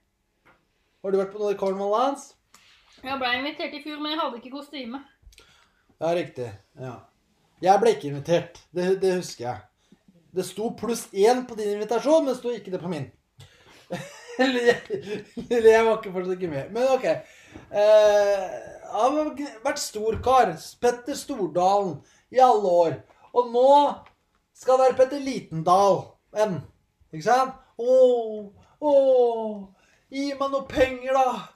Har 1.05 1.13
du 1.13 1.21
vært 1.21 1.35
på 1.35 1.43
noe 1.43 1.53
i 1.53 1.59
karnevalet 1.61 2.07
hans? 2.07 2.31
Jeg 3.05 3.21
ble 3.21 3.35
invitert 3.37 3.77
i 3.77 3.83
fjor, 3.85 3.99
men 4.01 4.15
jeg 4.15 4.21
hadde 4.23 4.41
ikke 4.41 4.55
kostyme. 4.55 5.03
Ja, 6.01 6.15
riktig. 6.17 6.49
Ja. 6.81 6.95
Jeg 7.65 7.81
ble 7.83 7.93
ikke 7.93 8.09
invitert. 8.09 8.63
Det, 8.73 8.87
det 9.03 9.19
husker 9.19 9.45
jeg. 9.51 9.61
Det 10.35 10.47
sto 10.49 10.71
pluss 10.79 11.05
én 11.13 11.45
på 11.47 11.57
din 11.59 11.75
invitasjon, 11.77 12.25
men 12.25 12.33
det 12.33 12.41
sto 12.41 12.53
ikke 12.55 12.73
det 12.73 12.81
på 12.81 12.91
min. 12.91 13.11
Eller 14.43 14.71
jeg, 14.73 15.85
var 15.85 15.99
ikke 15.99 16.15
fortsatt 16.15 16.35
ikke 16.39 16.51
med. 16.51 16.73
Men 16.75 16.89
OK. 16.97 17.05
Eh, 17.05 18.57
han 18.95 19.17
har 19.19 19.31
vært 19.65 19.83
storkar. 19.83 20.55
Petter 20.81 21.17
Stordalen 21.19 21.97
i 22.31 22.41
alle 22.43 22.75
år. 22.85 22.99
Og 23.35 23.51
nå 23.51 23.71
skal 24.55 24.79
det 24.79 24.85
være 24.85 24.99
Petter 25.01 25.23
Litendal. 25.23 26.01
En. 26.39 26.61
Ikke 27.13 27.27
sant? 27.27 27.57
Å, 27.75 27.95
å, 28.79 28.93
gi 30.15 30.29
meg 30.39 30.53
noe 30.53 30.67
penger, 30.71 31.17
da. 31.19 31.49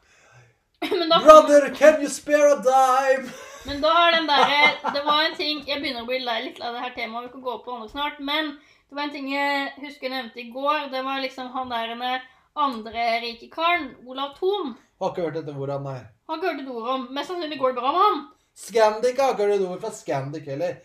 Men 0.99 1.11
da, 1.11 1.21
Brother, 1.23 1.69
can 1.75 2.03
you 2.03 2.11
spare 2.11 2.57
a 2.57 2.59
dime? 2.63 3.31
men 3.67 3.81
da 3.83 3.91
er 3.99 4.13
den 4.15 4.29
derre 4.29 4.93
Det 4.95 5.01
var 5.03 5.25
en 5.27 5.33
ting 5.35 5.65
Jeg 5.67 5.81
begynner 5.83 6.05
å 6.05 6.07
bli 6.07 6.21
lei 6.23 6.37
litt 6.45 6.61
av 6.63 6.77
det 6.77 6.85
her 6.85 6.93
temaet, 6.95 7.25
vi 7.27 7.33
kan 7.33 7.43
gå 7.43 7.57
på 7.65 7.73
andre 7.75 7.89
snart. 7.91 8.21
Men 8.23 8.53
det 8.89 8.97
var 8.97 9.09
en 9.09 9.15
ting 9.15 9.27
jeg 9.33 9.73
husker 9.83 10.07
jeg 10.07 10.15
nevnte 10.15 10.43
i 10.43 10.51
går. 10.55 10.87
Det 10.95 11.03
var 11.07 11.25
liksom 11.25 11.51
han 11.55 11.75
der 11.75 12.23
andre 12.59 13.09
rike 13.23 13.51
karen, 13.53 13.91
Olav 14.07 14.39
Thon. 14.39 14.77
Har 15.03 15.13
ikke 15.13 15.27
hørt 15.27 15.43
etter 15.43 15.59
hvor 15.59 15.75
han 15.75 15.91
er. 15.91 16.07
Har 16.29 16.93
om. 16.95 17.07
Mest 17.15 17.31
sannsynlig 17.31 17.59
går 17.59 17.73
det 17.73 17.81
bra 17.81 17.93
med 17.93 18.03
han. 18.05 18.19
Scandic 18.59 19.19
har 19.19 19.39
ord 19.41 19.81
fra 19.81 19.91
Scandic 19.91 20.45
heller. 20.47 20.77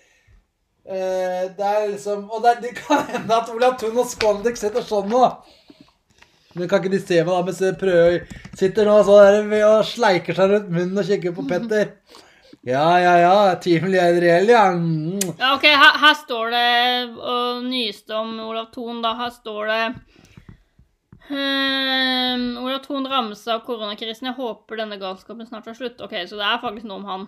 Uh, 0.84 1.48
det 1.56 1.68
er 1.68 1.86
liksom 1.88 2.26
Og 2.28 2.42
det, 2.44 2.58
det 2.60 2.74
kan 2.76 3.06
hende 3.08 3.36
at 3.36 3.50
Olav 3.54 3.78
Thun 3.80 3.98
og 3.98 4.08
Scandic 4.08 4.60
sitter 4.60 4.84
sånn 4.84 5.10
nå. 5.12 5.24
Men 6.54 6.70
kan 6.70 6.84
ikke 6.84 6.94
de 6.94 7.00
se 7.02 7.22
meg 7.24 7.32
da 7.32 7.42
mens 7.48 7.62
de 7.64 8.56
Sitter 8.60 8.88
nå 8.88 8.98
så 9.04 9.18
der 9.24 9.66
og 9.68 9.88
sleiker 9.90 10.38
seg 10.38 10.52
rundt 10.54 10.72
munnen 10.72 11.02
og 11.02 11.08
kikker 11.08 11.36
på 11.36 11.48
Petter. 11.50 11.96
Ja, 12.64 13.00
ja, 13.02 13.14
ja. 13.20 13.38
Milliarder 13.84 14.22
reell, 14.24 14.52
ja. 14.54 14.68
Mm. 14.72 15.20
Ja, 15.40 15.56
ok, 15.58 15.66
her, 15.68 15.98
her 16.00 16.14
står 16.16 16.54
det 16.54 16.68
og 17.20 17.64
nyeste 17.68 18.16
om 18.16 18.38
Olav 18.46 18.70
Thon, 18.72 19.02
da. 19.04 19.16
Her 19.20 19.34
står 19.36 19.72
det 19.74 19.82
ehm, 21.38 22.44
Olav 22.62 22.84
Thon 22.86 23.08
rammes 23.10 23.42
av 23.52 23.64
koronakrisen. 23.68 24.30
Jeg 24.30 24.38
håper 24.38 24.80
denne 24.84 25.00
galskapen 25.02 25.48
snart 25.48 25.66
tar 25.68 25.78
slutt. 25.78 26.02
Ok, 26.04 26.16
så 26.30 26.40
det 26.40 26.46
er 26.48 26.62
faktisk 26.64 26.90
noe 26.90 27.02
om 27.02 27.10
han. 27.10 27.26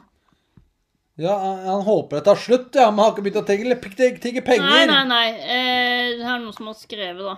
Ja, 1.15 1.35
han, 1.39 1.83
håper 1.87 2.19
det 2.19 2.25
tar 2.27 2.39
slutt, 2.39 2.71
ja. 2.75 2.89
Men 2.91 2.99
han 2.99 3.05
har 3.05 3.13
ikke 3.13 3.25
begynt 3.27 3.41
å 3.41 3.45
tigge, 3.47 3.77
tigge, 3.87 4.21
tigge 4.23 4.43
penger. 4.45 4.67
Nei, 4.67 4.85
nei, 4.89 5.03
nei. 5.07 5.27
Uh, 5.39 6.07
det 6.19 6.25
er 6.27 6.41
noen 6.43 6.55
som 6.55 6.71
har 6.71 6.79
skrevet, 6.79 7.23
da. 7.23 7.37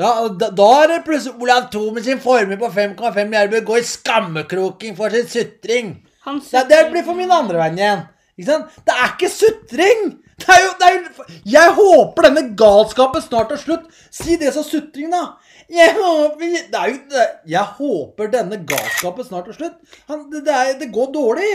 Ja, 0.00 0.12
da, 0.28 0.48
da 0.56 0.68
er 0.82 0.88
det 0.88 1.02
plutselig 1.06 1.42
Olav 1.42 1.68
Thon 1.72 1.92
med 1.96 2.06
sin 2.06 2.22
formue 2.22 2.58
på 2.58 2.70
5,5 2.72 3.18
milliarder 3.26 3.58
bør 3.58 3.66
gå 3.68 3.80
i 3.82 3.86
skammekroking 3.86 4.96
for 4.98 5.14
sin 5.14 5.28
sutring. 5.30 5.92
Han 6.26 6.40
Nei, 6.40 6.64
det 6.70 6.80
blir 6.92 7.04
for 7.06 7.18
min 7.18 7.34
andre 7.34 7.60
venn 7.60 7.78
igjen. 7.80 8.04
Ikke 8.38 8.48
sant? 8.48 8.78
Det 8.86 8.94
er 8.94 9.10
ikke 9.10 9.30
sutring! 9.30 10.04
Det 10.42 10.54
er 10.54 10.62
jo, 10.64 10.70
det 10.80 10.86
er 10.88 10.96
jo, 10.96 11.26
jeg 11.52 11.74
håper 11.76 12.26
denne 12.26 12.42
galskapen 12.58 13.22
snart 13.22 13.50
tar 13.52 13.60
slutt. 13.60 13.84
Si 14.10 14.36
det 14.40 14.50
som 14.54 14.64
sutring, 14.66 15.12
da. 15.12 15.36
Jeg 15.72 15.94
håper, 15.96 16.56
det 16.72 16.78
er 16.80 16.90
jo, 16.90 16.96
det, 17.12 17.26
jeg 17.52 17.76
håper 17.78 18.32
denne 18.32 18.58
galskapen 18.68 19.28
snart 19.28 19.46
tar 19.48 19.58
slutt. 19.60 19.78
Han, 20.10 20.26
det, 20.32 20.42
det, 20.48 20.56
er, 20.56 20.72
det 20.80 20.90
går 20.94 21.12
dårlig. 21.14 21.52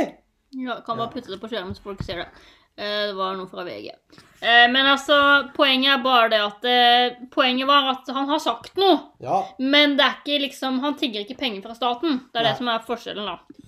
Ja, 0.57 0.80
kan 0.85 0.97
bare 0.97 1.11
putte 1.11 1.34
det 1.34 1.41
på 1.41 1.49
skjermen 1.51 1.76
så 1.76 1.84
folk 1.89 2.05
ser 2.07 2.23
det. 2.23 2.30
Eh, 2.77 3.03
det 3.09 3.18
var 3.18 3.35
noe 3.38 3.49
fra 3.49 3.65
VG. 3.68 3.91
Eh, 4.39 4.65
men 4.72 4.85
altså, 4.85 5.18
poenget 5.57 5.95
er 5.95 6.03
bare 6.05 6.30
det 6.30 6.41
at 6.45 6.65
eh, 6.69 7.22
Poenget 7.34 7.65
var 7.69 7.91
at 7.95 8.09
han 8.14 8.30
har 8.30 8.41
sagt 8.41 8.77
noe. 8.77 8.99
Ja, 9.23 9.41
Men 9.57 9.97
det 9.97 10.05
er 10.05 10.19
ikke 10.19 10.43
liksom 10.45 10.77
Han 10.84 10.97
tigger 10.99 11.26
ikke 11.26 11.39
penger 11.39 11.64
fra 11.65 11.77
staten. 11.77 12.22
Det 12.31 12.41
er 12.41 12.45
Nei. 12.45 12.51
det 12.51 12.59
som 12.61 12.69
er 12.69 12.85
forskjellen, 12.85 13.31
da. 13.31 13.64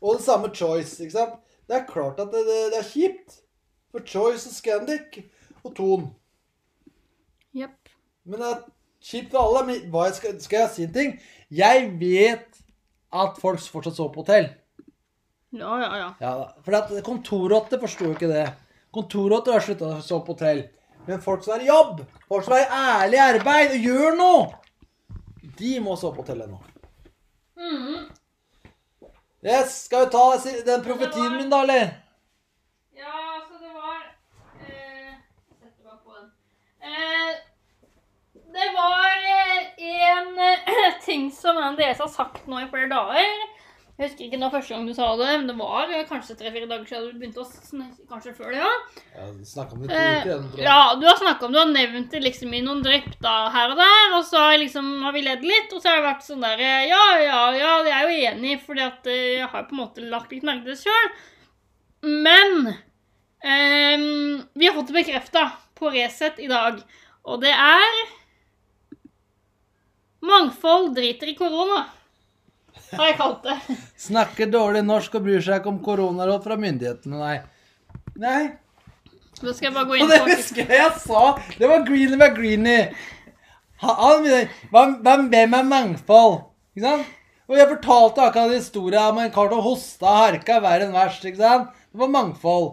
Og 0.00 0.16
det 0.16 0.24
samme 0.24 0.52
Choice, 0.54 0.96
ikke 1.04 1.16
sant? 1.16 1.36
Det 1.66 1.76
er 1.76 1.88
klart 1.88 2.20
at 2.22 2.32
det, 2.32 2.44
det, 2.46 2.60
det 2.72 2.80
er 2.80 2.88
kjipt. 2.88 3.40
For 3.96 4.04
Choice 4.04 4.50
og 4.50 4.52
Scandic 4.52 5.22
og 5.64 5.72
Thon. 5.78 6.02
Yep. 7.56 7.94
Men 8.28 8.42
det 8.42 8.50
er 8.50 8.58
kjipt 9.00 9.32
for 9.32 9.40
alle. 9.40 9.62
Men 9.70 9.88
hva 9.94 10.10
jeg 10.10 10.18
skal, 10.18 10.36
skal 10.44 10.64
jeg 10.66 10.72
si 10.74 10.84
en 10.84 10.92
ting? 10.92 11.16
Jeg 11.48 11.88
vet 11.96 12.60
at 13.16 13.40
folk 13.40 13.64
fortsatt 13.72 13.96
sover 13.96 14.12
på 14.12 14.26
hotell. 14.26 14.50
Ja, 15.56 15.72
ja, 15.80 15.90
ja. 15.96 16.12
Ja, 16.20 16.34
for 16.66 17.00
kontorrotter 17.06 17.80
forsto 17.80 18.10
jo 18.10 18.18
ikke 18.18 18.28
det. 18.28 18.44
Kontorrotter 18.92 19.56
har 19.56 19.64
slutta 19.64 19.94
å 19.94 20.04
sove 20.04 20.26
på 20.26 20.36
hotell. 20.36 20.66
Men 21.08 21.24
folk 21.24 21.44
som 21.46 21.56
er 21.56 21.64
i 21.64 21.70
jobb, 21.70 22.02
folk 22.28 22.44
som 22.44 22.58
er 22.58 22.66
i 22.66 22.80
ærlig 22.82 23.20
arbeid 23.22 23.76
og 23.78 23.88
gjør 23.88 24.16
noe, 24.18 24.46
de 25.56 25.76
må 25.80 25.96
sove 25.96 26.18
på 26.18 26.26
hotell 26.26 26.44
ennå. 26.44 26.60
Mm. 27.56 28.08
Yes, 29.46 29.84
skal 29.86 30.04
vi 30.04 30.12
ta 30.12 30.26
den 30.66 30.84
profetien 30.84 31.38
min, 31.38 31.48
da, 31.48 31.62
eller? 31.64 31.94
Ja, 32.96 33.42
så 33.46 33.58
det 33.62 33.72
var 33.76 34.00
eh, 34.66 35.14
Sett 35.60 35.76
det 35.78 35.84
bare 35.84 36.00
på 36.02 36.12
ting 41.06 41.28
som 41.32 41.56
Andreas 41.60 41.98
har 42.02 42.08
sagt 42.12 42.46
nå 42.50 42.60
i 42.62 42.68
flere 42.70 42.88
dager. 42.90 43.52
Jeg 43.96 44.10
husker 44.10 44.26
ikke 44.26 44.38
når 44.42 44.50
første 44.52 44.74
gang 44.74 44.82
du 44.84 44.92
sa 44.92 45.06
det, 45.16 45.28
men 45.40 45.46
det 45.48 45.54
var 45.56 45.88
eh, 45.88 46.02
kanskje 46.04 46.34
tre-fire 46.36 46.66
dager 46.68 46.84
siden 46.84 47.14
du 47.14 47.20
begynte 47.22 47.40
å 47.40 47.46
snakke. 47.48 48.02
Kanskje 48.10 48.34
før 48.36 48.50
det, 48.52 48.58
ja. 48.60 48.72
Ja, 49.14 49.28
Snakka 49.48 49.72
om 49.72 49.84
det 49.84 49.88
to 49.88 49.96
Eh, 49.96 50.18
uker 50.18 50.28
igjen, 50.28 50.42
tror 50.50 50.60
jeg. 50.60 50.66
ja, 50.66 50.82
du 51.00 51.06
har 51.08 51.16
snakka 51.22 51.46
om 51.46 51.54
Du 51.54 51.58
har 51.62 51.70
nevnt 51.70 52.10
det 52.12 52.20
liksom 52.20 52.52
i 52.52 52.60
noen 52.66 52.82
drypp 52.84 53.14
da, 53.24 53.36
her 53.54 53.72
og 53.72 53.80
der, 53.80 54.02
og 54.18 54.26
så 54.28 54.42
liksom, 54.60 54.90
har 55.06 55.16
vi 55.16 55.22
ledd 55.24 55.46
litt, 55.48 55.72
og 55.72 55.80
så 55.80 55.88
har 55.94 56.02
det 56.02 56.08
vært 56.10 56.26
sånn 56.28 56.44
der 56.44 56.60
eh, 56.66 56.82
Ja, 56.90 57.00
ja, 57.24 57.40
ja, 57.56 57.72
jeg 57.88 57.94
er 57.96 58.04
jo 58.04 58.28
enig, 58.34 58.58
fordi 58.66 58.84
at 58.84 59.08
eh, 59.08 59.22
jeg 59.38 59.48
har 59.54 59.64
på 59.70 59.76
en 59.78 59.80
måte 59.80 60.04
lagt 60.12 60.36
litt 60.36 60.44
merke 60.44 60.66
til 60.68 60.76
det 60.76 60.82
sjøl. 60.84 61.08
Men 62.28 62.68
um, 62.68 64.44
vi 64.52 64.68
har 64.68 64.76
fått 64.76 64.92
det 64.92 64.98
bekrefta 65.00 65.46
på 65.80 65.88
Resett 65.96 66.36
i 66.44 66.52
dag, 66.52 66.84
og 67.24 67.40
det 67.42 67.56
er 67.56 67.96
Mangfold 70.26 70.94
driter 70.96 71.30
i 71.32 71.36
korona, 71.38 71.84
har 72.92 73.10
jeg 73.10 73.18
kalt 73.18 73.46
det. 73.46 73.56
Snakker 74.08 74.50
dårlig 74.50 74.84
norsk 74.86 75.18
og 75.18 75.26
bryr 75.26 75.44
seg 75.44 75.60
ikke 75.60 75.72
om 75.72 75.82
koronaråd 75.84 76.46
fra 76.46 76.56
myndighetene, 76.60 77.20
nei. 77.20 77.36
Nei. 78.20 78.40
Nå 79.42 79.52
skal 79.52 79.68
jeg 79.68 79.74
bare 79.76 79.88
gå 79.90 79.98
Og 79.98 80.00
inn 80.00 80.12
det 80.14 80.22
husker 80.30 80.62
jeg 80.64 80.80
jeg 80.80 80.92
sa! 81.02 81.22
Det 81.60 81.68
var 81.68 81.84
Greenie 81.84 82.86
hva, 83.82 83.94
hva, 84.72 85.16
hvem 85.28 85.54
er 85.58 85.68
mangfold? 85.68 86.38
Ikke 86.72 86.86
sant? 86.86 87.12
Og 87.46 87.58
jeg 87.60 87.68
fortalte 87.70 88.24
akkurat 88.24 88.54
historien 88.56 89.12
om 89.12 89.20
en 89.22 89.30
kar 89.34 89.52
som 89.52 89.62
hosta 89.62 90.08
og 90.08 90.22
harka 90.24 90.56
verre 90.64 90.88
enn 90.88 90.96
verst. 90.96 91.26
ikke 91.28 91.42
sant? 91.42 91.70
Det 91.92 92.00
var 92.00 92.10
mangfold. 92.14 92.72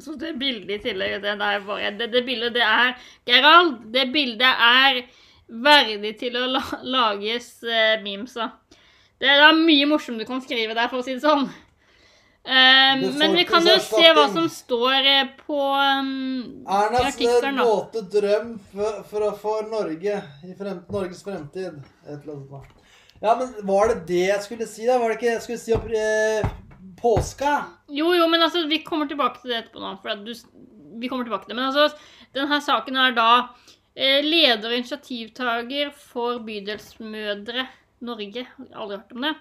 Så 0.00 0.14
det 0.20 0.34
bildet 0.40 0.70
i 0.76 0.82
tillegg 0.84 1.18
det, 1.24 1.34
der 1.40 1.60
bare, 1.64 1.90
det, 1.98 2.10
det 2.12 2.22
bildet 2.26 2.54
det 2.56 2.64
er 2.64 2.94
Gerald, 3.28 3.78
det 3.92 4.06
bildet 4.12 4.64
er 4.68 5.02
verdig 5.48 6.14
til 6.20 6.36
å 6.40 6.46
la, 6.50 6.62
lages 6.82 7.62
eh, 7.64 7.96
memes 8.02 8.36
av. 8.42 8.56
Det 9.20 9.28
er 9.32 9.54
mye 9.56 9.86
morsomt 9.88 10.18
du 10.20 10.26
kan 10.28 10.42
skrive 10.44 10.74
der, 10.76 10.88
for 10.92 11.00
å 11.00 11.04
si 11.06 11.14
det 11.16 11.22
sånn. 11.24 11.46
Eh, 12.46 13.00
men 13.18 13.32
vi 13.34 13.42
kan 13.48 13.64
jo 13.66 13.74
se 13.82 14.10
hva 14.14 14.26
som 14.30 14.44
står 14.52 15.06
eh, 15.10 15.30
på 15.46 15.56
um, 15.58 16.10
i 16.62 16.76
Ernas 16.76 17.16
da. 17.42 17.52
våte 17.64 18.04
drøm 18.12 18.52
for, 18.70 19.00
for, 19.10 19.24
å- 19.26 19.36
for 19.40 19.66
Norge 19.72 20.20
i 20.46 20.52
frem, 20.58 20.82
Norges 20.94 21.24
fremtid. 21.26 21.80
Et 22.06 22.20
eller 22.20 22.36
annet. 22.36 22.84
Ja, 23.24 23.32
men 23.40 23.50
var 23.66 23.88
det 23.90 24.02
det 24.12 24.22
jeg 24.28 24.44
skulle 24.44 24.68
si, 24.70 24.86
da? 24.86 24.98
Var 25.00 25.10
det 25.10 25.18
ikke 25.18 25.32
jeg 25.32 25.42
skulle 25.46 25.62
si 25.64 25.74
opp 25.74 25.88
eh, 25.90 26.46
påska? 27.00 27.56
Jo, 27.88 28.12
jo, 28.14 28.28
men 28.30 28.44
altså, 28.46 28.66
vi 28.70 28.82
kommer 28.84 29.08
tilbake 29.10 29.40
til 29.42 29.50
det 29.54 29.64
etterpå 29.64 29.82
nå. 29.82 29.94
For 30.04 30.22
du, 30.22 30.34
vi 31.00 31.08
kommer 31.10 31.26
tilbake 31.26 31.48
til 31.48 31.56
det. 31.56 31.58
Men 31.62 31.72
altså, 31.72 31.88
denne 32.36 32.60
saken 32.62 33.00
er 33.08 33.16
da 33.16 33.30
leder 33.96 34.68
og 34.68 34.76
initiativtaker 34.76 35.92
for 35.96 36.42
Bydelsmødre 36.44 37.66
Norge. 38.04 38.44
Jeg 38.44 38.46
har 38.74 38.82
aldri 38.82 38.98
hørt 38.98 39.14
om 39.16 39.24
det. 39.24 39.34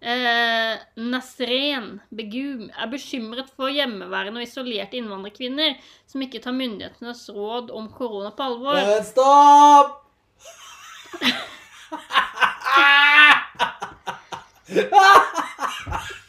Eh, 0.00 0.78
Nasren 0.96 2.00
Begum 2.08 2.70
er 2.72 2.88
bekymret 2.88 3.50
for 3.52 3.68
hjemmeværende 3.68 4.40
og 4.40 4.46
isolerte 4.46 4.96
innvandrerkvinner 4.96 5.76
som 6.08 6.24
ikke 6.24 6.40
tar 6.40 6.56
myndighetenes 6.56 7.26
råd 7.36 7.68
om 7.76 7.90
korona 7.92 8.30
på 8.32 8.42
alvor. 8.48 8.80
Men 8.80 9.04
stopp! 9.04 10.00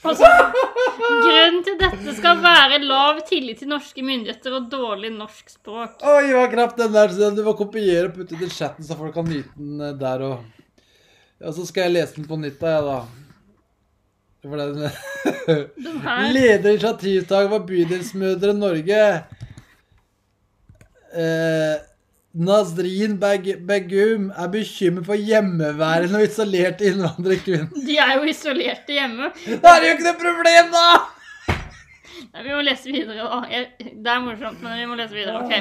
Altså, 0.02 0.26
grunnen 0.26 1.60
til 1.66 1.76
dette 1.78 2.14
skal 2.18 2.40
være 2.42 2.80
lav 2.82 3.20
tillit 3.28 3.60
til 3.62 3.70
norske 3.70 4.02
myndigheter 4.02 4.56
og 4.58 4.70
dårlig 4.72 5.12
norsk 5.14 5.52
språk. 5.54 6.00
Oi, 6.02 6.32
hva 6.34 6.48
knapt 6.50 6.80
den 6.82 6.96
der, 6.96 7.14
så 7.14 7.30
du 7.36 7.44
må 7.46 7.54
kopiere 7.60 8.08
og 8.10 8.16
putte 8.16 8.34
den 8.34 8.50
i 8.50 8.56
chatten, 8.56 8.86
så 8.88 8.98
folk 8.98 9.14
kan 9.14 9.30
nyte 9.30 9.54
den 9.60 9.84
eh, 9.86 9.94
der 10.02 10.26
og 10.32 10.40
Ja, 11.42 11.50
så 11.54 11.66
skal 11.66 11.88
jeg 11.88 11.96
lese 11.96 12.20
den 12.20 12.28
på 12.30 12.38
nytt, 12.38 12.60
da, 12.62 12.76
jeg, 12.76 12.84
da. 12.86 13.00
For 14.42 14.58
den 14.58 14.76
Den 15.78 16.34
Leder 16.34 16.76
initiativtaker 16.76 17.50
for 17.50 17.66
Bydelsmødre 17.70 18.54
Norge. 18.58 19.00
Eh, 21.14 21.76
Nazrin 22.34 23.18
Beg 23.20 23.68
Begum 23.68 24.30
er 24.32 24.52
bekymret 24.52 25.06
for 25.06 25.20
hjemmeværende 25.20 26.22
og 26.22 26.24
isolerte 26.24 26.88
innvandrerkvinner. 26.88 27.68
De 27.88 27.98
er 28.00 28.14
jo 28.16 28.30
isolerte 28.32 28.96
hjemme. 28.96 29.32
Da 29.60 29.76
er 29.76 29.82
det 29.84 29.90
jo 29.90 29.98
ikke 29.98 30.08
noe 30.08 30.22
problem, 30.22 30.72
da! 30.72 30.86
Nei, 32.34 32.44
vi 32.46 32.54
må 32.56 32.62
lese 32.66 32.92
videre, 32.94 33.26
da. 33.26 33.42
Jeg, 33.52 33.68
det 34.06 34.12
er 34.14 34.22
morsomt, 34.24 34.62
men 34.64 34.78
vi 34.80 34.86
må 34.92 34.96
lese 35.00 35.18
videre. 35.18 35.42
Ok. 35.42 35.52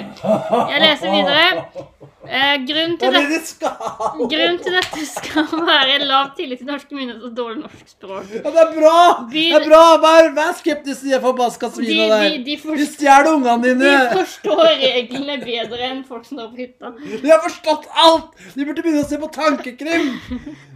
Jeg 0.70 0.84
leser 0.84 1.10
videre. 1.18 1.88
Eh, 2.30 2.56
grunnen, 2.68 2.98
til 3.00 3.14
det 3.16 3.20
de 3.32 4.26
grunnen 4.30 4.58
til 4.60 4.74
dette 4.76 5.04
skal 5.08 5.46
være 5.66 5.96
lav 6.04 6.28
tillit 6.36 6.60
til 6.60 6.68
norske 6.68 6.94
myndigheter 6.94 7.26
og 7.26 7.32
dårlig 7.38 7.62
norsk 7.64 7.88
språk. 7.94 8.28
Ja, 8.36 8.42
det 8.54 8.60
er 8.62 8.74
bra! 8.76 8.98
Det 9.32 9.44
er 9.56 9.64
bra! 9.64 9.80
Vær, 10.04 10.28
vær 10.36 10.52
skeptisk 10.58 11.00
til 11.06 11.14
de 11.16 11.20
forbaska 11.24 11.70
De, 11.72 11.78
svina 11.80 12.04
de, 12.04 12.10
der. 12.12 12.26
de, 12.36 12.42
De 12.50 12.56
forstår, 12.60 12.90
stjeler 12.92 13.30
ungene 13.32 13.72
de 13.80 13.94
forstår 14.20 14.62
reglene 14.84 15.38
bedre 15.42 15.88
enn 15.88 16.02
folk 16.06 16.28
som 16.28 16.38
drar 16.42 16.52
på 16.52 16.60
hytta. 16.60 16.92
De 17.24 17.32
har 17.32 17.40
forstått 17.48 17.88
alt! 18.04 18.36
De 18.54 18.68
burde 18.68 18.84
begynne 18.84 19.02
å 19.02 19.08
se 19.10 19.18
på 19.24 19.32
tankekrim. 19.40 20.12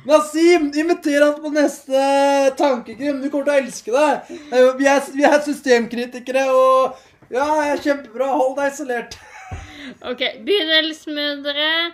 Nasim, 0.08 0.66
inviter 0.76 1.22
han 1.28 1.36
på 1.44 1.52
neste 1.54 2.02
tankekrim. 2.58 3.20
Du 3.22 3.28
kommer 3.32 3.46
til 3.46 3.54
å 3.54 3.60
elske 3.60 3.94
det. 3.94 4.40
Eh, 4.50 4.72
Vi 4.80 4.88
er, 4.90 5.06
vi 5.14 5.28
er 5.28 5.38
systemkritikere, 5.74 6.46
og 6.54 7.34
ja, 7.34 7.46
er 7.66 7.82
kjempebra. 7.82 8.30
Hold 8.38 8.56
deg 8.60 8.72
isolert. 8.72 9.18
Ok, 10.08 10.20
Bydelsmødre 10.46 11.92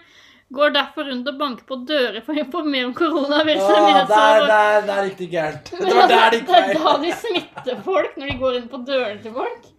går 0.54 0.70
derfor 0.74 1.08
rundt 1.10 1.26
og 1.26 1.38
banker 1.40 1.64
på 1.66 1.80
dører 1.88 2.22
for 2.22 2.38
å 2.38 2.44
informere 2.44 2.86
om 2.86 2.92
koronaviruset. 2.94 3.74
Ah, 3.74 3.98
der, 4.06 4.46
der, 4.46 4.86
der 4.86 5.08
gikk 5.08 5.18
det 5.18 5.28
gærent. 5.32 5.72
Det 5.74 5.96
var 5.96 6.06
der 6.10 6.30
det 6.30 6.30
det 6.30 6.38
gikk 6.38 6.52
er 6.54 6.68
feil. 6.68 6.78
da 6.84 6.94
de 7.02 7.10
smitter 7.18 7.82
folk, 7.88 8.16
når 8.16 8.30
de 8.30 8.38
går 8.44 8.56
inn 8.60 8.70
på 8.70 8.80
dørene 8.86 9.20
til 9.24 9.34
folk. 9.34 9.68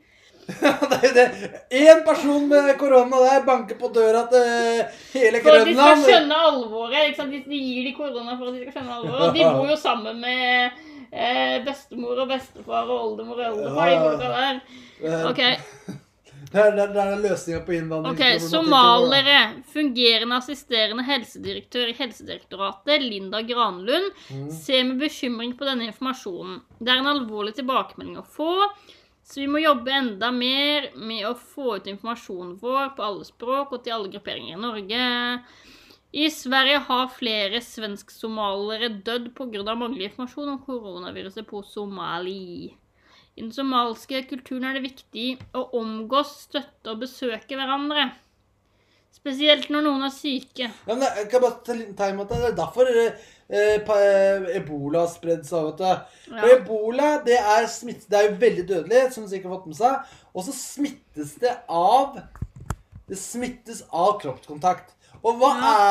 Er. 0.51 1.29
Én 1.71 2.01
person 2.03 2.47
med 2.49 2.73
korona 2.77 3.19
der 3.23 3.43
banker 3.47 3.77
på 3.79 3.87
døra 3.95 4.25
til 4.27 4.81
hele 5.13 5.39
For 5.45 5.55
at 5.55 5.69
de 5.69 5.75
skal 5.77 6.01
skjønne 6.03 6.39
alvoret. 6.49 7.21
De 7.31 7.59
gir 7.61 7.85
de 7.87 7.93
korona 7.95 8.35
for 8.35 8.49
at 8.49 8.57
de 8.57 8.65
skal 8.65 8.75
skjønne 8.75 8.97
alvoret. 8.97 9.21
Og 9.29 9.37
de 9.37 9.45
bor 9.47 9.71
jo 9.71 9.77
sammen 9.79 10.19
med 10.19 10.81
eh, 11.11 11.57
bestemor 11.65 12.23
og 12.23 12.31
bestefar 12.31 12.87
og 12.89 13.11
oldemor 13.11 13.43
og 13.43 13.57
oldefar. 13.57 13.91
Ja, 13.91 13.99
ja, 14.01 14.53
ja. 14.53 14.59
Eh, 15.01 15.27
Ok, 15.31 15.41
Det 16.51 16.59
er, 16.59 16.71
det 16.75 16.99
er, 16.99 17.19
løsninga 17.21 17.59
på 17.63 17.75
ok, 17.95 18.07
Okay, 18.11 18.39
Somalere. 18.43 19.61
Fungerende 19.71 20.35
assisterende 20.41 21.05
helsedirektør 21.07 21.91
i 21.91 21.95
Helsedirektoratet, 21.95 23.01
Linda 23.05 23.41
Granlund, 23.41 24.09
Mm. 24.29 24.49
ser 24.51 24.83
med 24.83 24.99
bekymring 24.99 25.53
på 25.57 25.65
denne 25.65 25.87
informasjonen. 25.87 26.61
Det 26.79 26.89
er 26.89 26.99
en 26.99 27.07
alvorlig 27.13 27.55
tilbakemelding 27.55 28.17
å 28.17 28.25
få, 28.25 28.67
så 29.23 29.39
vi 29.39 29.47
må 29.47 29.61
jobbe 29.63 29.93
enda 29.95 30.31
mer 30.31 30.89
med 30.95 31.25
å 31.29 31.35
få 31.37 31.77
ut 31.77 31.87
informasjonen 31.87 32.57
vår 32.59 32.95
på 32.97 33.05
alle 33.05 33.23
språk 33.23 33.71
og 33.71 33.83
til 33.83 33.93
alle 33.93 34.11
grupperinger 34.11 34.57
i 34.57 34.61
Norge. 34.61 35.05
I 36.13 36.27
Sverige 36.29 36.79
har 36.89 37.07
flere 37.15 37.61
svensk-somalere 37.63 38.89
dødd 39.05 39.29
pga. 39.37 39.75
manglende 39.75 40.09
informasjon 40.09 40.49
om 40.49 40.59
koronaviruset 40.65 41.47
på 41.47 41.61
Somali. 41.63 42.73
I 43.37 43.41
den 43.45 43.51
somalske 43.55 44.25
kulturen 44.27 44.65
er 44.67 44.73
det 44.75 44.83
viktig 44.89 45.37
å 45.55 45.69
omgås, 45.79 46.33
støtte 46.49 46.91
og 46.91 46.99
besøke 47.05 47.55
hverandre. 47.55 48.09
Spesielt 49.15 49.69
når 49.71 49.85
noen 49.85 50.03
er 50.03 50.11
syke. 50.11 50.67
Ja, 50.87 50.93
men 50.95 51.01
jeg 51.05 51.29
kan 51.31 51.41
bare 51.43 51.61
ta 51.63 51.71
en 51.73 51.79
liten 51.79 52.19
at 52.21 52.29
Det 52.29 52.43
er 52.49 52.55
derfor 52.59 52.87
eh, 52.91 53.79
pa- 53.85 53.99
eh, 53.99 54.57
ebola 54.57 54.99
har 55.05 55.07
spredd 55.11 55.45
seg. 55.45 55.65
vet 55.65 55.77
du. 55.77 56.29
For 56.29 56.47
Ja. 56.47 56.55
ebola 56.57 57.23
det 57.23 57.37
er, 57.39 57.67
smitt, 57.67 58.07
det 58.09 58.17
er 58.19 58.29
jo 58.31 58.37
veldig 58.37 58.67
dødelig, 58.67 59.13
som 59.13 59.23
du 59.23 59.29
sikkert 59.29 59.51
har 59.51 59.57
fått 59.59 59.67
med 59.67 59.75
seg. 59.75 60.05
Og 60.35 60.43
så 60.43 60.51
smittes 60.55 61.35
det 61.39 61.57
av 61.69 62.21
Det 63.07 63.17
smittes 63.17 63.83
av 63.91 64.19
kroppskontakt. 64.21 64.93
Og 65.23 65.35
hva 65.37 65.49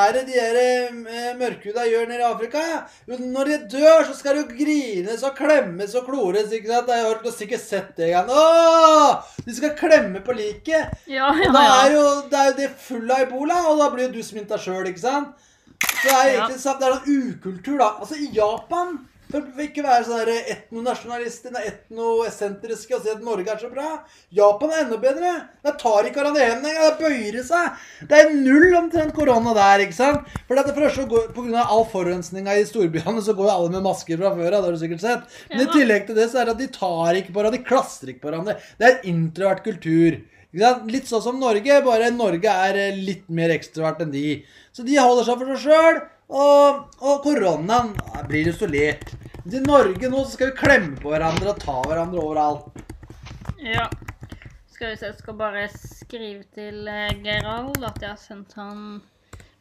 er 0.09 0.13
det 0.17 0.23
de 0.27 0.33
der 0.35 0.57
eh, 0.59 1.35
mørkhuda 1.39 1.85
gjør 1.87 2.09
nede 2.11 2.19
i 2.25 2.27
Afrika? 2.27 2.63
Jo, 3.07 3.19
når 3.31 3.51
de 3.53 3.59
dør, 3.77 4.05
så 4.09 4.17
skal 4.19 4.35
det 4.35 4.43
jo 4.43 4.57
grines 4.65 5.23
og 5.23 5.37
klemmes 5.39 5.95
og 5.95 6.09
klores. 6.09 6.51
ikke 6.57 6.67
sant? 6.73 6.89
Jeg 6.91 7.05
har 7.07 7.31
sikkert 7.37 7.63
sett 7.63 7.93
det 8.01 8.09
igjen. 8.09 8.33
Åh! 8.35 9.21
De 9.47 9.55
skal 9.55 9.77
klemme 9.79 10.21
på 10.27 10.35
liket. 10.35 10.91
Ja, 11.07 11.31
Og 11.31 11.45
ja, 11.45 11.53
da 11.55 11.63
er 11.85 11.95
jo 11.95 12.03
det 12.33 12.41
er 12.41 12.51
jo 12.51 12.57
det 12.59 12.71
full 12.89 13.07
av 13.15 13.23
ebola, 13.29 13.61
og 13.71 13.79
da 13.79 13.91
blir 13.95 14.09
jo 14.09 14.17
du 14.19 14.23
smitta 14.27 14.59
sjøl, 14.59 14.91
ikke 14.91 15.05
sant? 15.05 15.47
Så 15.81 16.09
det 16.09 16.11
er 16.17 16.27
Ja. 16.27 16.35
egentlig 16.43 16.61
sant, 16.61 16.81
det 16.81 16.89
er 16.89 16.99
sånn 16.99 17.23
ukultur, 17.31 17.79
da. 17.79 17.89
Altså, 18.03 18.19
i 18.19 18.31
Japan 18.35 18.99
ikke 19.31 19.85
være 19.85 20.05
sånn 20.09 20.31
etnonasjonalister, 20.55 21.55
etnosentriske 21.61 22.97
og 22.97 23.05
si 23.05 23.13
at 23.13 23.23
Norge 23.23 23.53
er 23.53 23.61
så 23.61 23.71
bra. 23.71 24.01
Japan 24.35 24.73
er 24.75 24.83
enda 24.85 24.99
bedre. 25.01 25.33
Der 25.63 25.77
tar 25.79 26.09
ikke 26.09 26.21
hverandre 26.21 26.43
engang. 26.47 26.65
Der 26.67 26.97
bøyer 26.99 27.39
det 27.39 27.45
seg. 27.47 27.79
Det 28.11 28.19
er 28.19 28.35
null 28.35 28.75
omtrent 28.81 29.15
korona 29.15 29.55
der, 29.57 29.85
ikke 29.87 29.99
sant? 29.99 30.27
For 30.49 30.59
det 30.59 30.75
første 30.75 31.07
på 31.11 31.45
grunn 31.45 31.55
av 31.61 31.71
all 31.77 31.87
forurensninga 31.93 32.59
i 32.59 32.67
storbyene, 32.69 33.23
så 33.23 33.37
går 33.39 33.47
jo 33.47 33.55
alle 33.55 33.75
med 33.77 33.87
masker 33.87 34.19
fra 34.19 34.35
før 34.35 34.51
av. 34.51 34.61
Det 34.61 34.67
har 34.67 34.77
du 34.77 34.83
sikkert 34.83 35.05
sett. 35.07 35.39
Men 35.53 35.65
i 35.65 35.71
tillegg 35.77 36.11
til 36.11 36.19
det 36.19 36.29
så 36.33 36.43
er 36.43 36.51
det 36.51 36.57
at 36.57 36.65
de 36.65 36.71
tar 36.75 37.23
ikke 37.23 37.33
på 37.33 37.39
hverandre. 37.41 37.61
De 37.61 37.69
klastrer 37.71 38.15
ikke 38.15 38.25
på 38.27 38.33
hverandre. 38.33 38.59
Det 38.81 38.89
er 38.89 39.11
introvert 39.13 39.63
kultur. 39.67 40.21
Litt 40.91 41.07
sånn 41.07 41.23
som 41.23 41.37
Norge, 41.39 41.77
bare 41.87 42.11
Norge 42.11 42.51
er 42.51 42.97
litt 42.99 43.29
mer 43.31 43.53
ekstrovert 43.55 44.03
enn 44.03 44.11
de. 44.11 44.41
Så 44.75 44.83
de 44.87 44.97
holder 44.99 45.29
seg 45.29 45.39
for 45.39 45.53
seg 45.55 45.69
sjøl, 45.69 46.01
Og, 46.31 46.85
og 47.03 47.23
koronaen 47.25 47.93
blir 48.31 48.51
isolert. 48.53 49.11
I 49.51 49.61
Norge 49.65 50.11
nå 50.13 50.21
så 50.25 50.37
skal 50.37 50.53
vi 50.53 50.59
klemme 50.61 50.99
på 51.01 51.11
hverandre 51.11 51.51
og 51.55 51.59
ta 51.63 51.79
hverandre 51.89 52.23
overalt. 52.23 52.83
Ja. 53.65 53.89
Skal 54.71 54.93
vi 54.93 54.99
se, 55.01 55.09
jeg 55.11 55.19
skal 55.19 55.35
bare 55.41 55.65
skrive 55.75 56.45
til 56.55 56.87
eh, 56.89 57.11
Gerald 57.25 57.83
at 57.85 57.99
jeg 58.01 58.13
har 58.13 58.21
sendt 58.21 58.55
han 58.57 59.01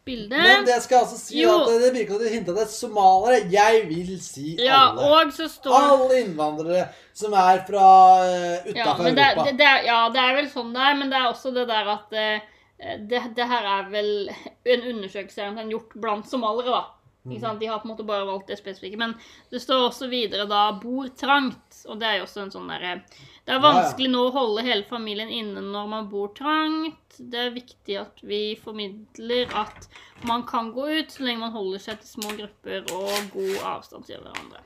bilde. 0.05 0.37
Men 0.37 0.63
det 0.67 0.77
skal 0.83 0.99
jeg 0.99 1.07
altså 1.07 1.17
si 1.19 1.41
Jo. 1.41 1.55
at 1.65 1.81
det 1.83 1.89
virker 1.97 2.13
som 2.15 2.21
du 2.23 2.29
hinta 2.31 2.53
at 2.53 2.59
det 2.61 2.63
er 2.67 2.71
somaliere. 2.75 3.41
Jeg 3.51 3.81
vil 3.89 4.13
si 4.23 4.53
Ja, 4.61 4.83
alle. 4.91 5.09
og 5.25 5.33
så 5.35 5.49
står 5.51 5.75
Alle 5.79 6.21
innvandrere 6.23 6.85
som 7.19 7.33
er 7.35 7.65
fra 7.67 7.89
uh, 8.23 8.69
utafor 8.69 9.09
ja, 9.09 9.17
Europa. 9.17 9.43
det, 9.49 9.57
det, 9.59 9.67
er- 9.73 9.83
ja, 9.89 9.99
det 10.13 10.21
er 10.23 10.37
vel 10.39 10.47
sånn 10.53 10.71
det 10.77 10.85
er, 10.87 10.95
men 11.01 11.11
det 11.11 11.19
er 11.19 11.27
også 11.33 11.51
det 11.57 11.65
der 11.67 11.91
at 11.97 12.15
eh, 12.15 12.47
det, 12.80 13.23
det 13.35 13.49
her 13.51 13.65
er 13.68 13.89
vel 13.91 14.30
en 14.64 14.88
undersøkelse 14.93 15.49
som 15.49 15.60
er 15.60 15.72
gjort 15.73 15.97
blant 15.99 16.30
somaliere, 16.30 16.80
da. 16.80 16.85
Mm. 17.26 17.60
De 17.60 17.65
har 17.65 17.80
på 17.80 17.88
en 17.88 17.91
måte 17.91 18.03
bare 18.07 18.26
valgt 18.26 18.47
det 18.47 18.57
spesifikke. 18.57 18.97
Men 18.97 19.14
det 19.51 19.60
står 19.60 19.89
også 19.89 20.07
videre 20.07 20.45
da 20.47 20.72
'bor 20.72 21.10
trangt'. 21.19 21.84
Og 21.88 21.99
det 21.99 22.07
er 22.07 22.15
jo 22.18 22.23
også 22.23 22.41
en 22.45 22.51
sånn 22.51 22.69
derre 22.72 23.03
Det 23.45 23.56
er 23.56 23.60
Ja, 23.60 23.61
ja. 23.61 23.65
vanskelig 23.65 24.10
nå 24.10 24.27
å 24.27 24.31
holde 24.31 24.64
hele 24.64 24.84
familien 24.84 25.30
inne 25.30 25.61
når 25.61 25.88
man 25.89 26.10
bor 26.10 26.27
trangt. 26.27 27.18
Det 27.19 27.39
er 27.39 27.51
viktig 27.51 27.99
at 27.99 28.22
vi 28.23 28.56
formidler 28.56 29.51
at 29.56 29.88
man 30.23 30.45
kan 30.45 30.72
gå 30.72 30.88
ut 30.99 31.11
så 31.11 31.23
lenge 31.23 31.39
man 31.39 31.51
holder 31.51 31.80
seg 31.80 31.99
til 31.99 32.07
små 32.07 32.38
grupper 32.38 32.85
og 32.93 33.31
god 33.34 33.57
avstand 33.65 34.06
til 34.06 34.22
hverandre. 34.22 34.61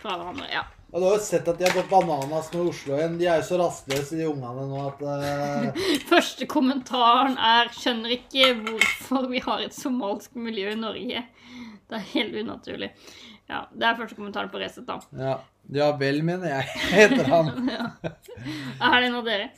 Fra 0.00 0.16
hverandre. 0.16 0.50
Ja. 0.50 0.64
Og 0.94 1.00
du 1.00 1.08
har 1.08 1.16
jo 1.16 1.22
sett 1.26 1.48
at 1.50 1.58
de 1.58 1.66
har 1.66 1.72
gått 1.74 1.90
bananas 1.90 2.52
med 2.52 2.68
Oslo 2.70 2.94
igjen. 2.94 3.16
De 3.18 3.26
er 3.26 3.40
jo 3.40 3.46
så 3.48 3.56
rastløse, 3.58 4.14
de 4.14 4.28
ungene 4.30 4.66
nå, 4.70 4.82
at 4.92 5.00
uh... 5.02 5.86
Første 6.12 6.46
kommentaren 6.46 7.34
er 7.34 7.72
'skjønner 7.74 8.14
ikke 8.14 8.52
hvorfor 8.60 9.26
vi 9.32 9.42
har 9.42 9.64
et 9.64 9.74
somalsk 9.74 10.38
miljø 10.38 10.70
i 10.70 10.78
Norge'. 10.78 11.24
Det 11.90 11.98
er 11.98 12.04
helt 12.12 12.38
unaturlig. 12.44 12.92
Ja, 13.50 13.64
Det 13.74 13.88
er 13.88 13.98
første 13.98 14.16
kommentaren 14.16 14.52
på 14.52 14.60
Resett, 14.62 14.86
da. 14.86 15.00
ja, 15.18 15.34
ja 15.74 15.90
vel, 15.98 16.22
mener 16.24 16.48
jeg, 16.48 16.70
heter 16.94 17.26
han. 17.28 17.50
ja. 17.74 17.90
Er 18.78 19.00
det 19.00 19.10
en 19.10 19.18
av 19.18 19.26
dere? 19.26 19.50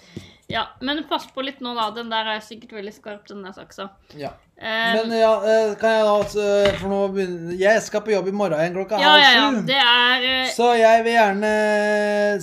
Ja, 0.49 0.69
men 0.81 1.01
pass 1.11 1.25
på 1.35 1.43
litt 1.43 1.59
nå, 1.65 1.73
da. 1.75 1.89
Den 1.91 2.11
der 2.13 2.29
er 2.37 2.43
sikkert 2.45 2.77
veldig 2.77 2.93
skarp, 2.95 3.25
den 3.27 3.41
der 3.43 3.55
saksa. 3.57 3.89
Ja. 4.15 4.29
Um, 4.57 5.09
Men 5.11 5.11
ja, 5.19 5.33
eh, 5.45 5.73
kan 5.77 5.91
jeg 5.93 6.05
da 6.07 6.13
altså 6.17 6.45
For 6.79 6.89
nå 6.89 7.01
begynner 7.13 7.59
Jeg 7.61 7.83
skal 7.85 8.01
på 8.07 8.15
jobb 8.15 8.31
i 8.31 8.33
morgen 8.33 8.57
igjen 8.63 8.73
klokka 8.79 8.97
ja, 9.03 9.11
ja, 9.21 9.27
ja. 9.35 9.43
halv 9.43 9.59
sju. 9.59 9.67
Det 9.69 9.77
er 9.83 10.25
eh, 10.31 10.47
Så 10.55 10.69
jeg 10.81 11.03
vil 11.05 11.13
gjerne 11.13 11.51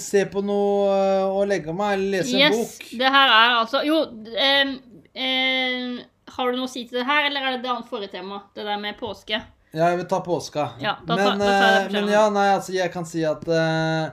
se 0.03 0.21
på 0.30 0.43
noe 0.45 0.99
og 1.31 1.47
legge 1.49 1.73
meg, 1.73 1.95
eller 1.97 2.19
lese 2.19 2.35
en 2.38 2.43
Yes, 2.43 2.59
bok. 2.75 2.91
det 3.01 3.13
her 3.17 3.34
er 3.39 3.55
altså 3.63 3.81
Jo, 3.88 3.97
um, 4.13 4.75
um, 5.17 5.97
har 6.38 6.51
du 6.53 6.59
noe 6.61 6.69
å 6.69 6.73
si 6.75 6.85
til 6.85 6.99
det 7.01 7.07
her, 7.09 7.25
eller 7.31 7.47
er 7.49 7.55
det 7.57 7.63
det 7.65 7.71
annet 7.73 7.89
forrige 7.89 8.13
tema? 8.13 8.43
Det 8.53 8.65
der 8.67 8.77
med 8.81 8.97
påske? 9.01 9.41
Ja, 9.73 9.88
jeg 9.89 10.03
vil 10.03 10.07
ta 10.13 10.19
påska. 10.21 10.67
Ja, 10.81 10.95
da 11.05 11.17
tar- 11.17 11.31
men, 11.34 11.41
da 11.41 11.49
tar 11.49 11.71
jeg 11.80 11.88
det 11.89 11.97
men 12.03 12.13
ja, 12.13 12.27
nei, 12.30 12.45
altså, 12.53 12.75
jeg 12.77 12.93
kan 12.93 13.05
si 13.09 13.23
at 13.25 13.41
eh, 13.49 14.11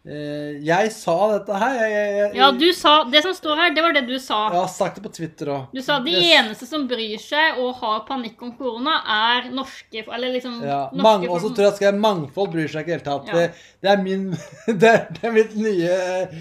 Jeg 0.00 0.92
sa 0.96 1.14
dette 1.34 1.58
her. 1.60 1.74
Jeg, 1.76 1.90
jeg, 1.92 2.12
jeg, 2.16 2.36
Ja, 2.38 2.46
du 2.56 2.64
sa 2.72 2.92
Det 3.12 3.20
som 3.20 3.34
står 3.36 3.58
her, 3.60 3.72
det 3.76 3.82
var 3.84 3.92
det 3.92 4.06
du 4.08 4.14
sa. 4.16 4.38
jeg 4.48 4.56
har 4.56 4.70
sagt 4.72 4.96
det 4.96 5.02
på 5.04 5.12
Twitter 5.12 5.50
òg. 5.52 5.74
Du 5.76 5.82
sa 5.84 5.98
de 6.00 6.14
eneste 6.16 6.64
som 6.64 6.86
bryr 6.88 7.20
seg 7.20 7.58
og 7.60 7.74
har 7.82 7.98
panikk 8.08 8.40
om 8.46 8.54
korona, 8.56 8.94
er 9.04 9.50
norske 9.52 10.06
Eller 10.06 10.32
liksom 10.32 10.62
Ja, 10.64 10.86
norske 10.96 11.28
og 11.28 11.42
så 11.44 11.50
tror 11.52 11.68
jeg 11.68 11.76
skal 11.82 12.00
mangfold 12.00 12.48
bryr 12.54 12.70
seg 12.72 12.86
ikke 12.86 12.96
helt 12.96 13.08
tatt. 13.10 13.28
Ja. 13.28 13.34
Det, 13.36 13.66
det 13.84 13.92
er 13.92 14.00
min 14.06 14.30
det 14.80 14.88
er, 14.94 15.02
det 15.18 15.26
er 15.28 15.36
mitt 15.36 15.52
nye 15.60 15.92
eh, 15.92 16.38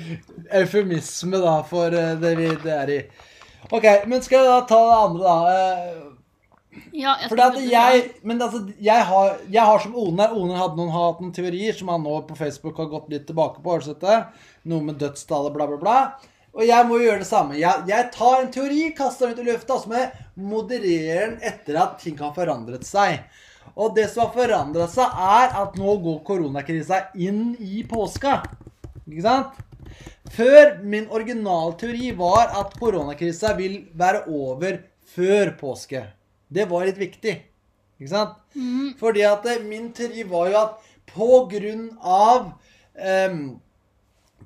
eufemisme 0.61 1.43
da 1.43 1.57
for 1.67 1.91
eh, 1.91 2.15
det 2.21 2.37
vi 2.39 2.53
det 2.63 2.77
er 2.77 2.93
i. 2.95 3.01
OK, 3.75 3.85
men 4.07 4.23
skal 4.23 4.39
jeg 4.39 4.53
da 4.55 4.61
ta 4.71 4.79
det 4.87 4.99
andre, 5.03 5.33
da? 5.35 6.08
Ja, 6.93 7.15
jeg 7.17 7.29
Fordi 7.31 7.45
at 7.45 7.55
jeg, 7.65 8.01
men 8.21 8.41
altså, 8.41 8.59
jeg, 8.77 9.05
har, 9.09 9.37
jeg 9.49 9.65
har 9.65 9.79
som 9.81 9.95
Oner 9.97 10.35
Oner 10.37 10.59
hadde 10.59 10.77
noen, 10.77 10.91
hatt 10.93 11.21
noen 11.23 11.33
teorier 11.33 11.73
som 11.73 11.89
han 11.89 12.03
nå 12.05 12.19
på 12.27 12.37
Facebook 12.37 12.77
har 12.77 12.91
gått 12.91 13.09
litt 13.09 13.25
tilbake 13.29 13.63
på. 13.65 13.77
Noe 14.69 14.85
med 14.85 14.99
dødstallet, 15.01 15.55
bla, 15.55 15.65
bla, 15.69 15.79
bla. 15.81 15.97
Og 16.53 16.65
jeg 16.65 16.85
må 16.89 16.99
gjøre 17.01 17.23
det 17.23 17.29
samme. 17.29 17.57
Jeg, 17.59 17.85
jeg 17.89 18.09
tar 18.13 18.41
en 18.41 18.51
teori, 18.53 18.81
kaster 18.97 19.29
den 19.29 19.37
ut 19.37 19.43
i 19.43 19.51
lufta, 19.51 19.75
og 19.75 19.83
så 19.83 19.91
må 19.91 19.99
jeg 19.99 20.25
moderere 20.49 21.27
den 21.27 21.37
etter 21.45 21.77
at 21.81 21.97
ting 22.01 22.17
har 22.21 22.33
forandret 22.37 22.85
seg. 22.87 23.21
Og 23.79 23.93
det 23.95 24.09
som 24.11 24.25
har 24.25 24.33
forandra 24.35 24.89
seg, 24.91 25.13
er 25.39 25.57
at 25.61 25.77
nå 25.79 25.95
går 26.03 26.21
koronakrisa 26.27 27.03
inn 27.21 27.53
i 27.63 27.83
påska. 27.87 28.41
Ikke 29.05 29.25
sant? 29.25 29.57
Før 30.29 30.75
min 30.85 31.07
originalteori 31.09 32.11
var 32.17 32.51
at 32.59 32.75
koronakrisa 32.77 33.55
vil 33.57 33.81
være 33.97 34.25
over 34.27 34.81
før 35.15 35.55
påske. 35.57 36.03
Det 36.49 36.65
var 36.69 36.87
litt 36.89 36.99
viktig. 36.99 37.35
Ikke 37.99 38.11
sant? 38.11 38.37
Fordi 38.99 39.25
at 39.27 39.45
eh, 39.49 39.65
min 39.65 39.91
teori 39.95 40.25
var 40.27 40.51
jo 40.51 40.61
at 40.63 40.93
på 41.09 41.41
grunn 41.51 41.89
av 42.05 42.51
um, 43.31 43.41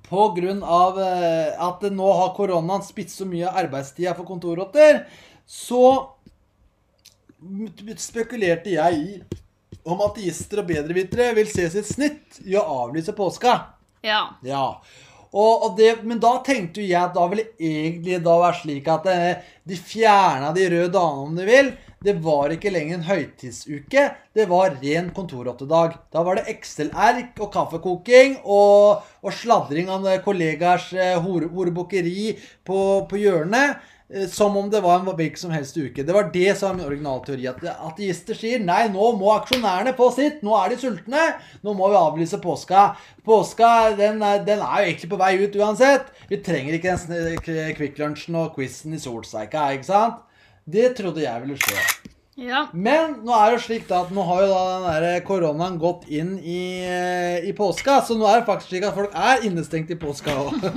På 0.07 0.29
grunn 0.35 0.61
av 0.63 0.97
uh, 0.99 1.67
at 1.67 1.83
nå 1.91 2.09
har 2.19 2.33
koronaen 2.37 2.83
spist 2.85 3.17
så 3.19 3.27
mye 3.27 3.47
av 3.49 3.61
arbeidstida 3.63 4.13
for 4.17 4.27
kontorrotter, 4.27 5.05
så 5.47 5.85
spekulerte 7.99 8.75
jeg 8.75 8.99
i 8.99 9.39
om 9.83 10.03
ateister 10.05 10.61
og 10.61 10.69
bedrevitere 10.69 11.33
vil 11.35 11.49
se 11.51 11.65
sitt 11.71 11.89
snitt 11.89 12.39
i 12.45 12.55
å 12.55 12.63
avlyse 12.85 13.15
påska. 13.15 13.55
Ja. 14.05 14.21
Ja. 14.45 14.67
Og, 15.33 15.65
og 15.65 15.77
det, 15.79 15.95
men 16.05 16.21
da 16.21 16.35
tenkte 16.45 16.83
jo 16.83 16.87
jeg 16.87 16.99
at 16.99 17.15
da 17.15 17.25
ville 17.31 17.47
egentlig 17.57 18.19
da 18.23 18.35
være 18.37 18.59
slik 18.59 18.89
at 18.93 19.07
eh, 19.09 19.41
de 19.65 19.79
fjerna 19.79 20.51
de 20.53 20.67
røde 20.69 20.91
danene, 20.93 21.23
om 21.25 21.39
de 21.39 21.47
vil. 21.47 21.71
Det 22.03 22.17
var 22.19 22.51
ikke 22.51 22.71
lenger 22.73 22.97
en 22.97 23.05
høytidsuke. 23.07 24.01
Det 24.35 24.45
var 24.51 24.73
ren 24.81 25.05
kontorrottedag. 25.15 25.93
Da 26.11 26.23
var 26.27 26.35
det 26.35 26.49
Excel-erk 26.51 27.39
og 27.39 27.53
kaffekoking 27.53 28.41
og, 28.43 29.05
og 29.23 29.31
sladring 29.37 29.87
av 29.93 30.09
kollegaers 30.25 30.89
eh, 30.97 31.15
hore, 31.23 31.47
horebukkeri 31.53 32.33
på, 32.67 32.79
på 33.07 33.21
hjørnet. 33.21 33.77
eh, 34.11 34.25
Som 34.27 34.57
om 34.59 34.67
det 34.69 34.81
var 34.83 34.99
en 34.99 35.07
hvilken 35.15 35.39
som 35.45 35.53
helst 35.55 35.79
uke. 35.79 36.03
Det 36.03 36.13
var 36.17 36.27
det 36.33 36.57
som 36.59 36.73
var 36.73 36.75
min 36.81 36.89
originalteori. 36.89 37.47
At 37.53 37.63
ateister 37.71 38.35
sier 38.35 38.59
nei, 38.59 38.81
nå 38.91 39.13
må 39.21 39.31
aksjonærene 39.37 39.95
få 39.95 40.09
sitt. 40.17 40.43
Nå 40.43 40.57
er 40.59 40.75
de 40.75 40.81
sultne. 40.83 41.23
Nå 41.63 41.77
må 41.79 41.87
vi 41.93 42.01
avlyse 42.01 42.41
påska. 42.43 42.89
Påska 43.23 43.71
den 43.95 44.19
er, 44.19 44.43
den 44.43 44.59
er 44.59 44.83
jo 44.83 44.91
egentlig 44.91 45.13
på 45.15 45.21
vei 45.23 45.31
ut 45.39 45.55
uansett. 45.55 46.11
Vi 46.27 46.43
trenger 46.43 46.75
ikke 46.81 46.99
den 47.15 47.73
Kvikk 47.79 48.03
Lunsjen 48.03 48.35
og 48.43 48.59
quizen 48.59 48.99
i 48.99 49.01
Solseika, 49.01 49.69
ikke 49.79 49.91
sant? 49.93 50.21
Det 50.65 50.93
trodde 50.97 51.23
jeg 51.23 51.41
ville 51.43 51.57
skje. 51.59 51.83
ja. 52.39 52.63
Men 52.73 53.19
nå 53.25 53.33
er 53.35 53.53
det 53.53 53.61
slik 53.65 53.83
da 53.89 53.99
at 54.05 54.11
nå 54.15 54.23
har 54.25 54.41
jo 54.41 54.49
da 54.49 54.61
den 54.71 54.85
der 54.87 55.25
koronaen 55.27 55.75
gått 55.81 56.07
inn 56.09 56.31
i, 56.39 56.61
i 57.45 57.51
påska, 57.57 57.99
så 58.07 58.15
nå 58.17 58.25
er 58.29 58.39
det 58.39 58.47
faktisk 58.47 58.71
slik 58.71 58.87
at 58.87 58.95
folk 58.95 59.13
er 59.13 59.43
innestengt 59.45 59.91
i 59.93 59.97
påska 59.99 60.33
òg. 60.41 60.67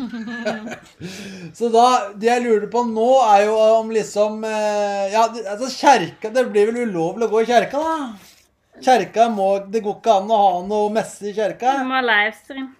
så 1.58 1.70
da 1.72 1.86
Det 2.18 2.28
jeg 2.28 2.44
lurer 2.44 2.66
på 2.72 2.82
nå, 2.90 3.10
er 3.30 3.46
jo 3.46 3.56
om 3.80 3.92
liksom 3.94 4.44
eh, 4.44 5.12
Ja, 5.14 5.26
altså 5.52 5.68
kjerka 5.70 6.30
Det 6.34 6.44
blir 6.50 6.70
vel 6.72 6.88
ulovlig 6.90 7.28
å 7.28 7.32
gå 7.32 7.44
i 7.44 7.48
kjerka, 7.48 7.80
da? 7.80 8.80
Kjerka 8.82 9.28
må 9.32 9.52
Det 9.72 9.80
går 9.84 10.00
ikke 10.00 10.18
an 10.20 10.32
å 10.32 10.40
ha 10.42 10.58
noe 10.66 10.90
messe 10.92 11.30
i 11.30 11.36
kjerka? 11.36 11.78
Du 11.80 11.88
må 11.88 11.96
ha 11.96 12.02
livestream. 12.04 12.74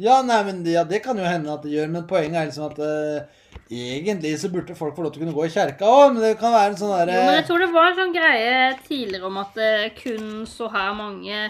Ja, 0.00 0.20
nei, 0.22 0.38
men 0.44 0.62
det, 0.64 0.74
ja, 0.76 0.84
det 0.84 1.00
kan 1.04 1.16
jo 1.16 1.24
hende 1.24 1.54
at 1.54 1.62
det 1.64 1.72
gjør, 1.72 1.88
men 1.88 2.04
poenget 2.08 2.36
er 2.40 2.48
liksom 2.50 2.66
at 2.68 2.80
eh, 2.84 3.44
egentlig 3.70 4.34
så 4.40 4.50
burde 4.52 4.76
folk 4.78 4.96
få 4.96 5.04
lov 5.04 5.14
til 5.14 5.22
å 5.22 5.24
kunne 5.24 5.36
gå 5.36 5.46
i 5.46 5.52
kjerka 5.52 5.88
òg, 5.90 6.14
men 6.14 6.22
det 6.22 6.32
kan 6.40 6.54
være 6.54 6.72
en 6.72 6.80
sånn 6.80 6.94
derre 6.94 7.16
Jo, 7.16 7.22
men 7.26 7.38
jeg 7.40 7.46
tror 7.48 7.64
det 7.64 7.70
var 7.74 7.88
en 7.90 8.00
sånn 8.00 8.14
greie 8.14 8.58
tidligere 8.86 9.30
om 9.30 9.40
at 9.42 9.62
eh, 9.62 9.86
kun 9.98 10.28
så 10.50 10.68
her 10.70 10.92
mange 10.98 11.46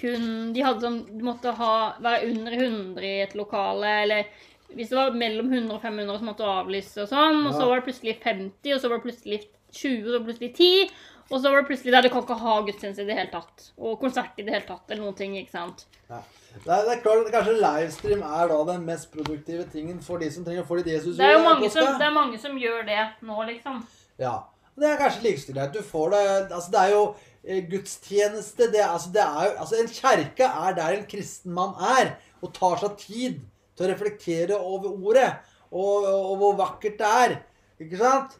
kun, 0.00 0.24
De 0.54 0.62
hadde 0.64 0.86
sånn 0.86 1.00
måtte 1.26 1.52
ha, 1.58 1.74
være 2.00 2.30
under 2.30 2.56
100 2.56 3.04
i 3.04 3.16
et 3.26 3.34
lokale, 3.38 3.94
eller 4.04 4.30
hvis 4.74 4.90
det 4.92 4.98
var 4.98 5.16
mellom 5.18 5.50
100 5.50 5.74
og 5.74 5.82
500, 5.82 6.18
så 6.20 6.26
måtte 6.28 6.46
avlyse 6.46 7.02
og 7.02 7.08
sånn. 7.10 7.40
Og 7.48 7.56
så 7.56 7.64
var 7.66 7.80
det 7.80 7.86
plutselig 7.88 8.14
50, 8.22 8.74
og 8.74 8.78
så 8.78 8.90
var 8.90 9.00
det 9.00 9.06
plutselig 9.08 9.40
20, 9.74 10.04
og 10.04 10.06
så 10.06 10.12
var 10.12 10.20
det 10.20 10.28
plutselig 10.28 10.52
10. 10.54 10.92
Og 11.30 11.34
så 11.36 11.50
var 11.50 11.56
det 11.58 11.68
plutselig 11.70 11.94
der 11.94 12.06
du 12.06 12.10
kan 12.10 12.24
ikke 12.24 12.36
ha 12.42 12.54
gudstjeneste 12.66 13.02
i 13.04 13.08
det 13.08 13.16
hele 13.18 13.32
tatt. 13.34 13.66
Og 13.78 13.98
konsert 14.02 14.38
i 14.38 14.46
det 14.46 14.54
hele 14.54 14.66
tatt, 14.66 14.84
eller 14.88 15.02
noen 15.04 15.18
ting, 15.18 15.34
ikke 15.38 15.54
sant. 15.54 15.84
Ja. 16.10 16.22
Er, 16.50 16.84
det 16.84 16.92
er 16.92 17.02
klart 17.04 17.26
at 17.26 17.32
Kanskje 17.32 17.56
livestream 17.60 18.22
er 18.26 18.48
da 18.50 18.56
den 18.72 18.86
mest 18.86 19.10
produktive 19.14 19.64
tingen 19.72 20.00
for 20.04 20.20
de 20.20 20.30
som 20.34 20.44
trenger 20.44 20.64
å 20.64 20.68
få 20.68 20.80
litt 20.80 20.90
Jesus 20.90 21.16
Det 21.16 21.26
er 21.26 21.36
jo 21.38 21.44
mange 21.46 21.70
som, 21.72 21.86
det 22.00 22.06
er 22.06 22.14
mange 22.14 22.40
som 22.42 22.56
gjør 22.58 22.82
det 22.88 23.04
nå, 23.26 23.36
liksom. 23.52 23.78
Ja. 24.20 24.34
Det 24.80 24.88
er 24.88 25.00
kanskje 25.00 25.24
likestilt. 25.26 25.74
Du 25.74 25.82
får 25.84 26.12
det 26.14 26.22
Altså, 26.56 26.70
det 26.72 26.80
er 26.80 26.92
jo 26.94 27.02
eh, 27.44 27.62
gudstjeneste 27.70 28.70
det, 28.72 28.82
altså, 28.86 29.12
det 29.14 29.24
er 29.24 29.46
jo 29.46 29.54
Altså, 29.64 29.78
en 29.80 29.94
kjerke 29.94 30.50
er 30.66 30.76
der 30.78 30.98
en 30.98 31.06
kristen 31.10 31.56
mann 31.56 31.74
er, 31.98 32.14
og 32.40 32.54
tar 32.56 32.78
seg 32.80 32.98
tid 33.00 33.40
til 33.76 33.86
å 33.86 33.90
reflektere 33.90 34.58
over 34.58 34.92
ordet, 34.92 35.30
og, 35.70 36.06
og 36.08 36.36
hvor 36.40 36.56
vakkert 36.58 36.98
det 37.00 37.10
er. 37.24 37.34
Ikke 37.80 38.00
sant? 38.00 38.38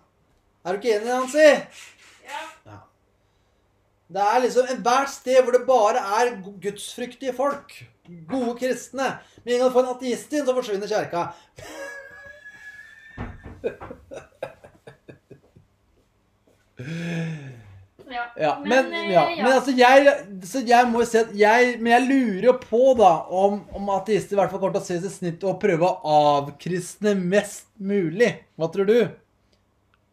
Er 0.65 0.77
du 0.77 0.81
ikke 0.81 0.97
enig, 0.99 1.13
Hansi? 1.13 1.51
Ja. 2.29 2.81
Det 4.11 4.23
er 4.27 4.43
liksom 4.43 4.71
ethvert 4.73 5.13
sted 5.13 5.39
hvor 5.45 5.55
det 5.55 5.67
bare 5.69 6.03
er 6.19 6.33
gudsfryktige 6.63 7.35
folk. 7.37 7.77
Gode 8.31 8.57
kristne. 8.59 9.13
Med 9.45 9.55
en 9.55 9.61
gang 9.63 9.71
du 9.71 9.77
får 9.77 9.87
en 9.87 9.95
ateist 9.95 10.33
inn, 10.35 10.47
så 10.47 10.57
forsvinner 10.57 10.91
kjerka. 10.91 11.29
Ja. 18.11 18.25
Ja, 18.35 18.59
men, 18.65 18.89
men, 18.91 19.11
ja. 19.13 19.23
men 19.37 19.53
altså, 19.53 19.71
jeg, 19.77 20.15
så 20.43 20.63
jeg 20.67 20.87
må 20.91 21.05
jo 21.05 21.07
si 21.07 21.19
at 21.21 21.29
jeg 21.37 21.77
Men 21.79 21.93
jeg 21.93 22.07
lurer 22.09 22.47
jo 22.49 22.55
på, 22.59 22.81
da, 22.99 23.11
om, 23.31 23.61
om 23.77 23.93
ateister 23.95 24.35
i 24.35 24.41
hvert 24.41 24.51
fall 24.51 24.63
kommer 24.63 24.75
til 24.79 24.83
å 24.83 24.89
se 24.89 24.97
sitt 25.05 25.15
snitt 25.15 25.47
og 25.47 25.61
prøve 25.63 25.87
å 25.87 26.15
avkristne 26.41 27.15
mest 27.21 27.69
mulig. 27.79 28.33
Hva 28.59 28.71
tror 28.75 28.89
du? 28.89 28.97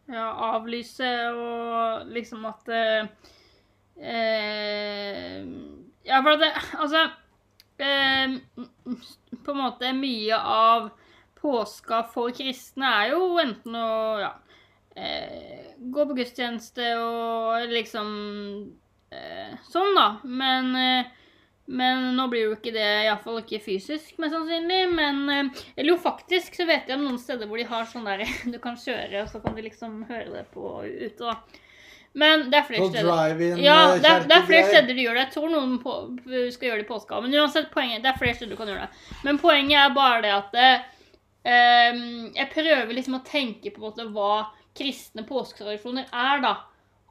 Ja, 0.08 0.28
avlyse 0.54 1.10
og 1.34 2.06
liksom 2.14 2.46
at 2.48 2.70
eh, 2.70 3.02
eh, 3.02 3.34
Ja, 6.08 6.20
for 6.22 6.30
at 6.36 6.42
det 6.44 6.50
Altså 6.78 7.00
eh, 7.82 8.36
På 9.44 9.54
en 9.54 9.58
måte 9.58 9.90
mye 9.96 10.38
av 10.38 10.90
påska 11.38 12.04
for 12.12 12.34
kristne 12.34 12.88
er 13.02 13.12
jo 13.12 13.38
enten 13.38 13.74
å 13.78 13.90
ja, 14.18 14.30
eh, 14.98 15.74
gå 15.78 16.06
på 16.08 16.16
gudstjeneste 16.18 16.88
og 16.98 17.68
liksom 17.70 18.08
eh, 19.14 19.52
Sånn, 19.70 19.94
da. 19.94 20.08
Men 20.26 20.74
eh, 20.78 21.14
men 21.68 22.14
nå 22.16 22.24
blir 22.32 22.46
jo 22.46 22.54
ikke 22.56 22.72
det 22.72 22.86
iallfall 23.04 23.42
ikke 23.42 23.60
fysisk, 23.60 24.14
mest 24.22 24.32
sannsynlig. 24.32 24.80
Men 24.96 25.18
eh, 25.28 25.64
Eller 25.76 25.92
jo, 25.92 25.98
faktisk 26.00 26.56
så 26.56 26.64
vet 26.68 26.88
jeg 26.88 26.96
om 26.96 27.04
noen 27.04 27.20
steder 27.20 27.48
hvor 27.48 27.60
de 27.60 27.68
har 27.68 27.88
sånn 27.88 28.08
der 28.08 28.24
du 28.54 28.58
kan 28.62 28.78
kjøre, 28.80 29.22
og 29.22 29.32
så 29.32 29.42
kan 29.44 29.56
du 29.56 29.62
liksom 29.64 30.02
høre 30.08 30.30
det 30.32 30.46
på 30.54 30.78
ute, 30.86 31.28
da. 31.28 31.64
Men 32.18 32.46
det 32.50 32.58
er 32.58 32.66
flere 32.66 32.82
På 32.82 32.88
steder. 32.90 33.42
Ja, 33.62 33.78
det 33.94 34.10
er, 34.10 34.24
det 34.26 34.36
er 34.36 34.46
flere 34.46 34.68
steder 34.68 34.94
du 34.96 35.02
gjør 35.04 35.18
det. 35.18 35.24
Jeg 35.26 35.34
tror 35.36 35.50
noen 35.52 35.74
på, 35.82 35.96
skal 36.54 36.70
gjøre 36.70 36.80
det 36.80 36.86
i 36.86 36.88
påska. 36.88 37.20
Men 37.24 37.36
uansett, 37.38 37.68
poenget, 37.74 38.02
det 38.02 38.10
er 38.10 38.18
flere 38.18 38.34
steder 38.34 38.54
du 38.54 38.58
kan 38.58 38.70
gjøre 38.72 38.86
det. 38.86 39.18
Men 39.26 39.38
poenget 39.42 39.78
er 39.82 39.94
bare 39.94 40.22
det 40.24 40.32
at 40.34 40.56
det, 40.56 40.70
um, 41.46 42.00
Jeg 42.34 42.48
prøver 42.54 42.96
liksom 42.96 43.20
å 43.20 43.26
tenke 43.26 43.70
på 43.74 43.82
en 43.82 43.86
måte 43.86 44.08
hva 44.16 44.32
kristne 44.78 45.24
påsketradisjoner 45.28 46.10
er, 46.10 46.42
da. 46.42 46.56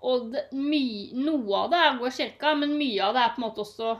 Og 0.07 0.27
det, 0.33 0.47
my, 0.55 0.83
noe 1.17 1.63
av 1.63 1.71
det 1.71 1.79
er 1.85 2.03
i 2.03 2.13
kirka, 2.19 2.53
men 2.59 2.75
mye 2.79 3.07
av 3.07 3.15
det 3.15 3.23
er 3.23 3.33
på 3.35 3.41
en 3.41 3.47
måte 3.47 3.65
også 3.65 3.95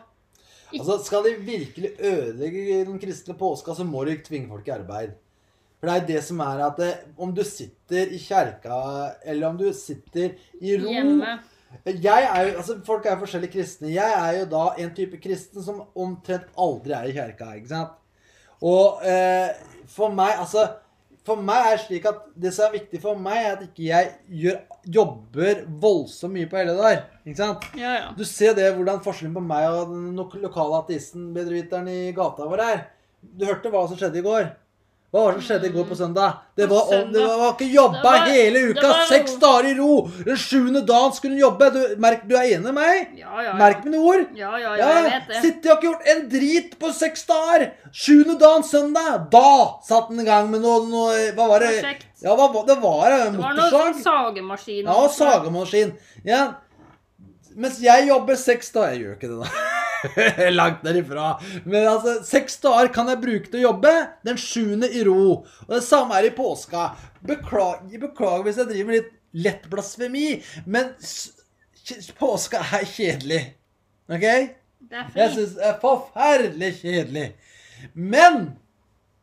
Altså, 0.68 0.98
Skal 1.00 1.24
de 1.24 1.32
virkelig 1.48 1.94
ødelegge 1.96 2.82
den 2.90 2.98
kristne 3.00 3.38
påska, 3.40 3.72
så 3.72 3.86
må 3.88 4.02
de 4.04 4.18
tvinge 4.20 4.50
folk 4.52 4.68
i 4.68 4.74
arbeid. 4.76 5.14
For 5.78 5.90
det 5.90 5.96
er 5.96 6.08
det 6.08 6.24
som 6.26 6.40
er 6.42 6.64
at 6.66 6.80
det, 6.82 6.90
om 7.22 7.34
du 7.38 7.44
sitter 7.46 8.10
i 8.14 8.18
kjerka, 8.22 8.80
eller 9.30 9.52
om 9.52 9.60
du 9.60 9.68
sitter 9.78 10.34
i 10.58 10.74
ro 10.82 10.90
hjemme. 10.90 11.38
Jeg 11.86 12.24
er 12.24 12.48
jo, 12.48 12.58
altså 12.58 12.78
Folk 12.88 13.06
er 13.06 13.14
jo 13.14 13.22
forskjellige 13.26 13.54
kristne. 13.60 13.92
Jeg 13.94 14.18
er 14.18 14.40
jo 14.40 14.50
da 14.50 14.64
en 14.82 14.92
type 14.96 15.20
kristen 15.22 15.64
som 15.64 15.84
omtrent 16.00 16.50
aldri 16.58 16.96
er 16.96 17.10
i 17.10 17.16
kjerka. 17.16 17.52
ikke 17.60 17.70
sant? 17.74 17.96
Og 18.66 19.04
eh, 19.06 19.54
for 19.94 20.10
meg 20.18 20.40
altså 20.40 20.64
For 21.28 21.38
meg 21.38 21.68
er 21.68 21.76
det 21.76 21.82
slik 21.84 22.06
at 22.10 22.22
det 22.40 22.54
som 22.56 22.66
er 22.66 22.78
viktig 22.80 23.02
for 23.04 23.20
meg, 23.20 23.38
er 23.38 23.58
at 23.58 23.66
ikke 23.68 23.84
jeg 23.84 24.12
gjør, 24.42 24.62
jobber 24.98 25.66
voldsomt 25.84 26.34
mye 26.34 26.48
på 26.50 26.58
hele 26.58 26.78
der. 26.80 27.02
ikke 27.26 27.42
sant? 27.42 27.66
Ja, 27.76 27.92
ja. 28.00 28.14
Du 28.18 28.24
ser 28.26 28.56
det 28.56 28.72
hvordan 28.74 29.04
forskjellen 29.04 29.36
på 29.36 29.44
meg 29.44 29.68
og 29.68 29.92
den 29.92 30.16
lokale 30.16 30.80
ateisten 30.80 31.34
bedreviteren 31.36 31.92
i 31.92 32.14
gata 32.16 32.48
vår 32.48 32.64
er. 32.64 32.86
Du 33.20 33.44
hørte 33.46 33.70
hva 33.74 33.84
som 33.90 34.00
skjedde 34.00 34.24
i 34.24 34.26
går. 34.26 34.48
Hva 35.08 35.22
var 35.24 35.32
det 35.38 35.40
som 35.40 35.46
skjedde 35.48 35.68
i 35.70 35.72
går 35.72 35.86
på 35.88 35.96
søndag? 35.96 36.34
Det 36.60 36.66
var, 36.68 36.82
søndag? 36.90 37.14
det 37.14 37.22
var, 37.24 37.38
var 37.40 37.52
ikke 37.54 37.68
jobba 37.72 38.02
var- 38.04 38.26
hele 38.28 38.60
uka, 38.74 38.90
seks 39.08 39.38
dager 39.40 39.70
i 39.70 39.76
ro! 39.78 39.94
Den 40.26 40.36
sjuende 40.36 40.82
dagen 40.86 41.14
skulle 41.16 41.38
hun 41.38 41.40
jobbe. 41.46 41.70
Du, 41.72 41.80
merk, 42.04 42.26
du 42.28 42.36
er 42.36 42.50
enig 42.58 42.66
med 42.66 42.76
meg? 42.76 43.14
Ja, 43.16 43.30
ja, 43.38 43.46
ja. 43.46 43.54
Merk 43.62 43.86
mine 43.86 44.02
ord. 44.04 44.26
Ja, 44.36 44.52
ja, 44.60 44.74
ja, 44.76 44.90
jeg 44.98 45.06
vet 45.08 45.32
det. 45.32 45.40
Sitte 45.46 45.72
og 45.72 45.78
ikke 45.78 45.88
gjort 45.88 46.12
en 46.12 46.22
drit 46.36 46.76
på 46.84 46.92
seks 47.00 47.24
dager! 47.32 47.70
Sjuende 47.96 48.36
dagen 48.44 48.68
søndag, 48.68 49.32
da 49.32 49.48
satt 49.88 50.12
den 50.12 50.20
i 50.26 50.28
gang 50.28 50.52
med 50.52 50.62
noe, 50.68 50.84
noe 50.92 51.32
Hva 51.40 51.48
var 51.54 51.64
det? 51.64 51.72
Prosjekt. 51.80 52.06
Ja, 52.28 52.36
hva, 52.36 52.52
var- 52.52 52.68
det 52.68 52.78
var 52.84 53.12
en 53.22 53.32
Det 53.40 53.44
var 53.48 53.54
noe 53.56 53.72
sånn 53.72 53.94
motorsag. 53.96 54.04
sagemaskin. 54.04 54.86
Ja, 54.92 55.08
sagemaskin. 55.08 55.94
Ja. 56.28 56.44
Mens 57.58 57.80
jeg 57.82 58.06
jobber 58.08 58.38
seks 58.38 58.70
dager 58.76 58.94
Jeg 58.94 59.02
gjør 59.02 59.16
ikke 59.18 59.30
det, 59.32 59.38
da. 59.42 60.50
Langt 60.60 60.84
derifra. 60.86 61.30
Men 61.66 61.88
altså, 61.90 62.20
seks 62.28 62.60
dager 62.62 62.92
kan 62.94 63.10
jeg 63.10 63.22
bruke 63.24 63.50
til 63.50 63.64
å 63.64 63.72
jobbe. 63.72 63.94
Den 64.28 64.38
sjuende 64.42 64.90
i 64.94 65.02
ro. 65.08 65.40
Og 65.66 65.74
det 65.74 65.82
samme 65.88 66.20
er 66.20 66.30
i 66.30 66.36
påska. 66.38 66.92
Beklager, 67.26 67.98
beklager 68.06 68.46
hvis 68.46 68.60
jeg 68.62 68.70
driver 68.70 68.92
med 68.92 69.00
litt 69.00 69.14
lett 69.48 69.66
blasfemi, 69.70 70.28
men 70.70 70.94
påska 72.20 72.62
er 72.78 72.86
kjedelig. 72.90 73.42
OK? 74.10 74.24
Det 74.88 74.96
er 75.02 75.10
Jeg 75.18 75.32
fri. 75.34 75.36
syns 75.36 75.58
det 75.58 75.66
er 75.68 75.80
forferdelig 75.82 76.72
kjedelig. 76.82 77.26
Men 77.94 78.40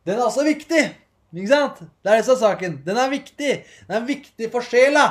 den 0.05 0.19
er 0.19 0.25
også 0.27 0.45
viktig. 0.45 0.83
Ikke 1.35 1.51
sant? 1.51 1.81
Det 2.03 2.11
er 2.11 2.19
det 2.21 2.25
som 2.27 2.35
er 2.37 2.41
saken. 2.43 2.77
Den 2.85 2.99
er 3.01 3.09
viktig. 3.11 3.53
Den 3.89 3.97
er 3.97 4.05
viktig 4.07 4.51
for 4.53 4.63
sjela. 4.63 5.05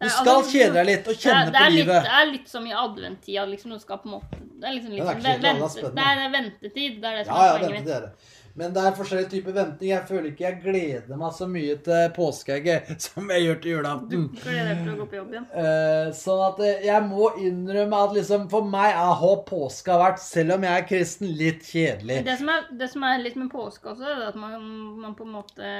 Du 0.00 0.08
skal 0.08 0.28
altså- 0.32 0.52
kjede 0.52 0.72
deg 0.74 0.86
litt 0.86 1.08
og 1.08 1.12
Det 1.12 1.16
er, 1.16 1.20
kjenne 1.20 1.52
det, 1.52 1.60
er 1.60 1.64
på 1.64 1.70
litt, 1.70 1.86
livet. 1.86 2.02
det 2.02 2.12
er 2.18 2.26
litt 2.32 2.48
som 2.48 2.66
i 2.66 2.72
adventtida. 2.72 3.46
Liksom, 3.46 3.70
du 3.70 3.78
skal 3.78 3.98
på 3.98 4.08
en 4.08 4.14
måte 4.16 4.38
Det 4.60 4.68
er 4.68 4.72
liksom, 4.76 4.92
liksom 4.96 5.22
det, 5.22 5.30
er 5.30 5.40
vente, 5.40 5.90
det 5.96 6.06
er 6.10 6.30
ventetid. 6.32 7.00
Det 7.00 7.10
er 7.10 7.16
det 7.18 7.26
som 7.26 7.34
Ja, 7.36 7.44
ja, 7.44 7.54
er 7.54 7.58
poenget 7.58 7.88
mitt. 7.88 8.28
Men 8.58 8.72
det 8.74 8.82
er 8.82 8.96
forskjellige 8.98 9.30
typer 9.30 9.54
venting. 9.54 9.90
Jeg 9.92 10.06
føler 10.08 10.26
ikke 10.32 10.44
jeg 10.44 10.58
gleder 10.64 11.20
meg 11.20 11.34
så 11.36 11.46
mye 11.50 11.76
til 11.84 12.10
påskeegget 12.16 12.90
som 13.06 13.30
jeg 13.30 13.44
gjør 13.46 13.60
til 13.62 13.72
julaften. 13.76 14.26
Gleder 14.40 14.70
deg 14.72 14.82
til 14.82 14.90
å 14.90 14.96
gå 14.98 15.06
på 15.12 15.18
jobb 15.20 15.34
igjen. 15.36 15.46
Eh, 15.62 16.10
sånn 16.18 16.42
at 16.48 16.62
eh, 16.66 16.84
jeg 16.88 17.06
må 17.06 17.30
innrømme 17.40 18.02
at 18.08 18.16
liksom 18.18 18.48
for 18.52 18.66
meg 18.72 18.90
er 18.90 19.14
har 19.22 19.36
påska 19.48 19.98
vært, 20.02 20.22
selv 20.24 20.56
om 20.56 20.66
jeg 20.66 20.82
er 20.82 20.88
kristen, 20.90 21.32
litt 21.40 21.66
kjedelig. 21.68 22.22
Det 22.26 22.38
som, 22.40 22.52
er, 22.56 22.66
det 22.82 22.90
som 22.92 23.06
er 23.06 23.22
litt 23.22 23.38
med 23.40 23.52
påske 23.52 23.92
også, 23.94 24.08
er 24.16 24.26
at 24.32 24.40
man, 24.40 24.56
man 25.04 25.16
på 25.18 25.28
en 25.28 25.36
måte 25.38 25.74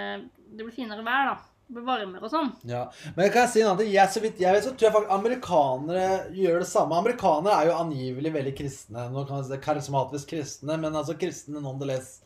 Det 0.51 0.65
blir 0.65 0.75
finere 0.75 1.05
vær, 1.07 1.33
da. 1.35 1.50
Blir 1.71 1.85
varmere 1.87 2.27
og 2.27 2.33
sånn. 2.33 2.49
Ja, 2.67 2.89
Men 3.15 3.29
jeg 3.29 3.35
kan 3.37 3.51
si 3.51 3.61
en 3.63 3.69
annen 3.69 3.85
ting. 3.85 3.93
Jeg, 3.95 4.11
så 4.11 4.23
vidt 4.25 4.41
jeg 4.43 4.57
vet, 4.57 4.65
så 4.65 4.73
tror 4.75 4.89
jeg 4.89 4.95
faktisk 4.97 5.13
amerikanere 5.15 6.07
gjør 6.35 6.65
det 6.65 6.71
samme. 6.71 6.99
Amerikanere 6.99 7.59
er 7.61 7.69
jo 7.69 7.77
angivelig 7.79 8.33
veldig 8.35 8.55
kristne. 8.59 9.05
Nå 9.13 9.23
kan 9.29 9.39
man 9.39 9.47
si 9.47 9.59
Karismatisk 9.63 10.33
kristne, 10.33 10.79
men 10.83 10.99
altså 10.99 11.15
kristne 11.21 11.63
nonetheless. 11.63 12.17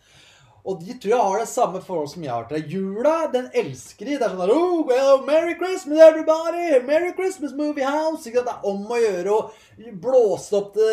Og 0.65 0.81
de 0.81 0.97
tror 0.97 1.13
jeg 1.13 1.21
har 1.29 1.43
det 1.43 1.51
samme 1.51 1.81
forhold 1.85 2.09
som 2.15 2.25
jeg 2.25 2.33
har 2.33 2.47
til 2.49 2.57
det. 2.57 2.73
Jula, 2.73 3.15
den 3.35 3.51
elsker 3.53 4.09
de. 4.09 4.17
Det 4.17 4.25
er 4.25 4.33
sånn 4.33 4.41
der, 4.47 4.55
oh, 4.57 4.81
well, 4.89 5.21
Merry 5.29 5.59
Christmas, 5.61 6.01
everybody! 6.07 6.81
Merry 6.89 7.13
Christmas, 7.13 7.53
movie 7.53 7.85
house! 7.85 8.25
Ikke 8.25 8.41
sant? 8.41 8.49
Det 8.49 8.57
er 8.57 8.69
om 8.73 8.89
å 8.89 9.03
gjøre 9.03 9.37
å 9.37 9.93
blåse 10.07 10.57
opp 10.57 10.73
det, 10.79 10.89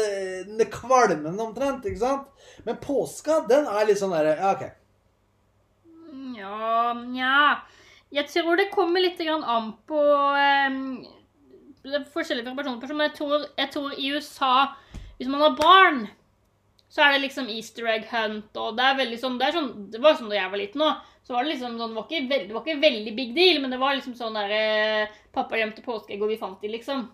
det 0.60 0.68
kvalmende 0.76 1.48
omtrent, 1.48 1.88
ikke 1.88 2.04
sant? 2.04 2.28
Men 2.68 2.84
påska, 2.84 3.46
den 3.48 3.72
er 3.72 3.88
litt 3.88 4.04
sånn 4.04 4.12
derre 4.12 4.36
Ja, 4.42 4.52
OK. 4.58 4.68
Ja, 6.36 6.92
nja 7.00 7.38
Jeg 8.12 8.28
tror 8.28 8.60
det 8.60 8.72
kommer 8.74 9.04
litt 9.04 9.22
an 9.24 9.72
på 9.88 10.00
um, 10.02 10.80
Det 11.84 11.94
er 11.96 12.10
forskjellig 12.12 12.44
fra 12.44 12.56
men 12.92 13.06
jeg 13.08 13.16
tror, 13.16 13.46
jeg 13.58 13.72
tror 13.72 13.94
i 13.96 14.10
USA 14.12 14.56
Hvis 15.18 15.30
man 15.32 15.46
har 15.46 15.56
barn, 15.56 16.02
så 16.92 17.06
er 17.06 17.16
det 17.16 17.28
liksom 17.28 17.48
easter 17.50 17.88
egg 17.88 18.10
hunt, 18.12 18.52
og 18.58 18.76
det 18.76 18.84
er 18.84 19.00
veldig 19.00 19.20
sånn 19.22 19.40
Det, 19.40 19.48
er 19.48 19.58
sånn, 19.60 19.72
det 19.94 20.04
var 20.04 20.20
sånn 20.20 20.32
da 20.32 20.42
jeg 20.42 20.52
var 20.52 20.60
liten 20.60 20.84
òg. 20.84 21.08
Så 21.24 21.36
var 21.36 21.44
det 21.46 21.52
liksom 21.54 21.76
sånn, 21.78 21.92
det 21.94 22.00
var, 22.00 22.06
ikke 22.10 22.30
veldig, 22.30 22.48
det 22.50 22.56
var 22.56 22.64
ikke 22.66 22.82
veldig 22.82 23.12
big 23.16 23.36
deal, 23.36 23.60
men 23.62 23.70
det 23.72 23.78
var 23.78 23.94
liksom 23.94 24.16
sånn 24.18 24.34
der 24.34 24.52
eh, 24.56 25.18
Pappa 25.32 25.56
gjemte 25.56 25.84
påskeegg, 25.86 26.20
og 26.26 26.28
vi 26.28 26.36
fant 26.42 26.60
de, 26.60 26.68
liksom. 26.74 27.06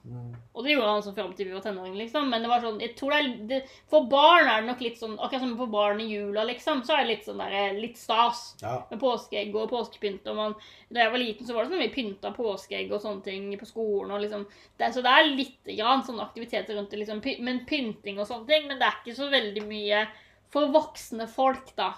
Og 0.56 0.64
det 0.66 0.72
gjorde 0.72 0.90
han 0.90 1.04
sånn 1.06 1.14
fram 1.14 1.34
til 1.38 1.46
vi 1.46 1.54
var 1.54 1.62
tenåringer, 1.62 2.00
liksom. 2.00 2.30
Men 2.32 2.42
det 2.42 2.50
var 2.50 2.64
sånn, 2.64 2.80
jeg 2.82 2.96
tror 2.98 3.12
det 3.14 3.20
er, 3.20 3.28
det, 3.52 3.60
for 3.92 4.08
barn 4.10 4.48
er 4.50 4.64
det 4.64 4.72
nok 4.72 4.82
litt 4.82 4.98
sånn 4.98 5.20
Akkurat 5.20 5.44
som 5.44 5.52
for 5.60 5.68
barn 5.70 6.00
i 6.02 6.08
jula, 6.10 6.48
liksom, 6.50 6.82
så 6.88 6.96
er 6.96 7.04
det 7.04 7.12
litt 7.12 7.28
sånn 7.28 7.44
der, 7.44 7.54
eh, 7.60 7.78
litt 7.78 8.00
stas 8.00 8.56
Ja. 8.64 8.80
med 8.90 9.00
påskeegg 9.04 9.54
og 9.60 9.70
påskepynt. 9.70 10.26
Og 10.32 10.36
man, 10.40 10.56
da 10.90 11.04
jeg 11.04 11.12
var 11.14 11.20
liten, 11.22 11.46
så 11.46 11.54
var 11.54 11.66
det 11.68 11.76
sånn 11.76 11.86
vi 11.86 11.94
pynta 11.94 12.34
påskeegg 12.34 12.92
og 12.92 13.02
sånne 13.04 13.24
ting 13.28 13.52
på 13.60 13.68
skolen. 13.70 14.12
og 14.16 14.22
liksom, 14.24 14.48
det, 14.80 14.94
Så 14.96 15.04
det 15.06 15.14
er 15.14 15.30
litt 15.36 15.74
grann 15.78 16.02
sånn 16.08 16.24
aktiviteter 16.24 16.74
rundt 16.80 16.90
det, 16.90 17.04
liksom, 17.04 17.22
men 17.44 17.66
pynting 17.68 18.18
og 18.18 18.26
sånne 18.26 18.48
ting. 18.48 18.68
Men 18.68 18.80
det 18.80 18.88
er 18.88 18.98
ikke 19.04 19.20
så 19.20 19.30
veldig 19.30 19.68
mye 19.68 20.08
for 20.50 20.72
voksne 20.74 21.28
folk, 21.30 21.76
da. 21.76 21.94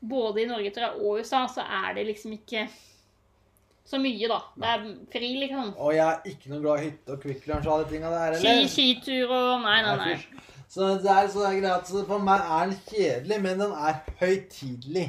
Både 0.00 0.42
i 0.42 0.46
Norge 0.46 0.70
tror 0.74 0.86
jeg, 0.86 1.00
og 1.00 1.18
USA 1.18 1.46
så 1.50 1.64
er 1.64 1.96
det 1.96 2.06
liksom 2.06 2.36
ikke 2.36 2.68
så 3.88 3.98
mye, 3.98 4.28
da. 4.28 4.38
Det 4.60 4.68
er 4.68 4.84
fri, 5.12 5.30
liksom. 5.40 5.72
Og 5.80 5.94
jeg 5.96 6.04
er 6.04 6.28
ikke 6.28 6.52
noe 6.52 6.60
glad 6.60 6.80
i 6.82 6.88
hytte 6.90 7.14
og 7.14 7.22
Kvikk 7.22 7.46
Lunsj 7.48 7.68
og 7.68 7.74
alle 7.74 7.86
de 7.86 7.94
tinga 7.94 8.10
der 8.12 8.36
heller. 8.36 8.68
skitur 8.68 9.32
og 9.32 9.62
Nei, 9.64 9.78
nei, 9.86 9.94
nei. 10.02 10.46
Så 10.68 10.90
det 11.00 11.08
er 11.08 11.30
sånn 11.32 11.46
det 11.46 11.62
greit. 11.62 11.88
Så 11.88 12.02
for 12.04 12.24
meg 12.24 12.42
er 12.44 12.68
den 12.68 12.80
kjedelig, 12.90 13.38
men 13.46 13.62
den 13.64 13.72
er 13.72 14.02
høytidelig. 14.20 15.06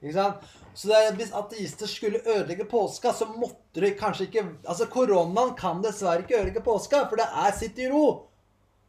Ikke 0.00 0.14
sant? 0.16 0.46
Så 0.76 0.88
det 0.90 0.96
er, 0.96 1.14
hvis 1.16 1.32
ateister 1.36 1.88
skulle 1.88 2.20
ødelegge 2.24 2.66
påska, 2.68 3.12
så 3.16 3.28
måtte 3.32 3.80
de 3.84 3.92
kanskje 3.96 4.26
ikke 4.26 4.42
Altså, 4.64 4.88
koronaen 4.92 5.54
kan 5.56 5.80
dessverre 5.84 6.24
ikke 6.24 6.36
ødelegge 6.40 6.64
påska, 6.64 7.04
for 7.08 7.20
det 7.20 7.28
er 7.28 7.54
sitt 7.56 7.80
i 7.80 7.88
ro. 7.92 8.06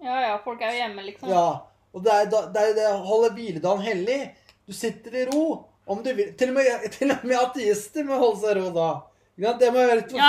Ja 0.03 0.18
ja, 0.23 0.34
folk 0.43 0.61
er 0.61 0.72
jo 0.72 0.81
hjemme, 0.84 1.05
liksom. 1.07 1.31
Ja. 1.31 1.47
Og 1.95 2.03
det 2.03 2.14
er, 2.14 2.27
jo 2.27 2.41
det 2.53 2.65
det 2.77 2.89
å 2.91 2.99
holde 3.07 3.31
hviledagen 3.35 3.84
hellig. 3.84 4.19
Du 4.68 4.73
sitter 4.73 5.15
i 5.15 5.26
ro. 5.26 5.65
Om 5.88 6.03
du 6.03 6.10
vil. 6.14 6.34
Til 6.35 6.49
og 6.52 6.57
med, 6.60 6.89
til 6.91 7.11
og 7.14 7.22
med 7.23 7.38
ateister 7.39 8.03
må 8.03 8.18
holde 8.19 8.41
seg 8.41 8.57
i 8.57 8.60
ro 8.60 8.72
da. 8.76 8.88
Ja, 9.38 9.53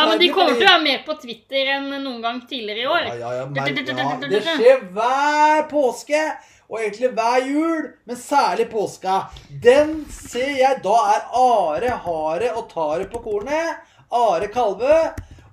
men 0.06 0.19
de 0.20 0.28
kommer 0.28 0.52
til 0.52 0.66
å 0.66 0.69
være 0.69 0.82
mer 0.85 1.01
på 1.06 1.15
Twitter 1.19 1.70
enn 1.78 1.89
noen 2.05 2.20
gang 2.23 2.43
tidligere 2.47 2.82
i 2.82 2.86
år. 2.86 3.06
Ja, 3.09 3.15
ja, 3.23 3.31
ja, 3.39 3.47
men, 3.48 3.56
ja, 3.56 4.09
det 4.28 4.43
skjer 4.44 4.82
hver 4.93 5.62
påske, 5.70 6.20
og 6.69 6.82
egentlig 6.82 7.10
hver 7.16 7.47
jul, 7.48 7.86
men 8.05 8.20
særlig 8.20 8.69
påska. 8.70 9.16
Den 9.65 9.94
ser 10.12 10.52
jeg 10.60 10.82
da 10.85 10.98
er 11.15 11.24
Are 11.40 11.97
Hare 12.05 12.52
og 12.60 12.69
Tare 12.70 13.09
på 13.09 13.23
kornet. 13.24 13.81
Are 14.12 14.52
Kalve. 14.52 15.01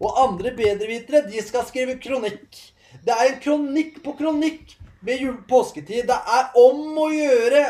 Og 0.03 0.19
andre 0.19 0.51
bedrevitere, 0.53 1.23
de 1.31 1.41
skal 1.41 1.63
skrive 1.65 1.95
kronikk. 2.03 2.59
Det 3.07 3.15
er 3.15 3.31
en 3.31 3.39
kronikk 3.39 4.01
på 4.03 4.13
kronikk 4.19 4.75
ved 5.05 5.23
påsketid. 5.47 6.09
Det 6.11 6.19
er 6.37 6.59
om 6.59 6.99
å 6.99 7.07
gjøre. 7.13 7.63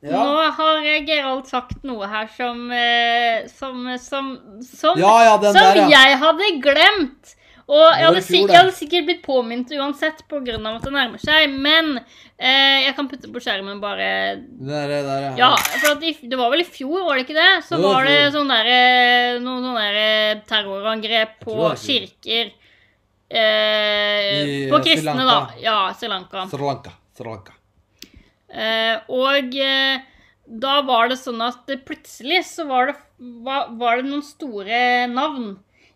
Ja, 0.00 0.22
Nå 0.24 0.44
har 0.56 0.78
Gerald 1.04 1.44
sagt 1.50 1.82
noe 1.84 2.06
her 2.08 2.30
som 2.32 2.70
eh, 2.72 3.44
Som, 3.52 3.84
som, 4.00 4.30
som, 4.64 4.96
ja, 4.96 5.12
ja 5.26 5.34
som 5.42 5.58
der, 5.58 5.82
jeg 5.92 6.16
hadde 6.22 6.48
glemt. 6.64 7.36
Og 7.70 7.84
jeg 7.94 8.02
hadde, 8.02 8.22
fjor, 8.26 8.48
jeg 8.50 8.58
hadde 8.58 8.74
sikkert 8.74 9.04
blitt 9.06 9.20
påminnet 9.22 9.70
uansett 9.78 10.24
pga. 10.26 10.56
at 10.56 10.82
det 10.82 10.94
nærmer 10.94 11.20
seg. 11.22 11.52
Men 11.52 12.00
eh, 12.00 12.86
jeg 12.86 12.96
kan 12.96 13.10
putte 13.12 13.30
på 13.30 13.42
skjermen 13.44 13.78
bare 13.82 14.08
der, 14.40 14.90
der, 14.90 15.26
ja. 15.28 15.34
Ja, 15.38 15.50
for 15.76 15.92
at 15.92 16.02
i, 16.02 16.16
det 16.32 16.40
var 16.40 16.50
vel 16.50 16.64
i 16.64 16.66
fjor, 16.66 17.04
var 17.06 17.20
det 17.20 17.28
ikke 17.28 17.38
det? 17.38 17.52
Så 17.68 17.76
Det 17.76 17.84
var 17.84 18.00
var 18.00 18.10
det 18.10 18.32
sånn 18.34 18.50
der, 18.50 18.72
Noen 19.44 19.68
sånne 19.68 19.84
derre 19.84 20.42
terrorangrep 20.50 21.38
på 21.44 21.70
kirker. 21.84 22.50
Eh, 23.30 24.66
på 24.72 24.80
eh, 24.80 24.82
kristne, 24.82 25.22
da. 25.22 25.38
Ja, 25.62 25.78
Sri 25.94 26.10
Lanka. 26.10 26.48
Sri 26.50 26.64
Lanka. 26.64 26.96
Sri 27.14 27.28
Lanka. 27.28 27.59
Eh, 28.50 28.96
og 29.14 29.54
eh, 29.54 30.02
da 30.50 30.80
var 30.82 31.10
det 31.12 31.18
sånn 31.20 31.40
at 31.46 31.68
plutselig 31.86 32.42
så 32.48 32.66
var 32.66 32.90
det, 32.90 32.96
var, 33.46 33.68
var 33.78 34.00
det 34.00 34.08
noen 34.10 34.24
store 34.26 34.80
navn 35.12 35.52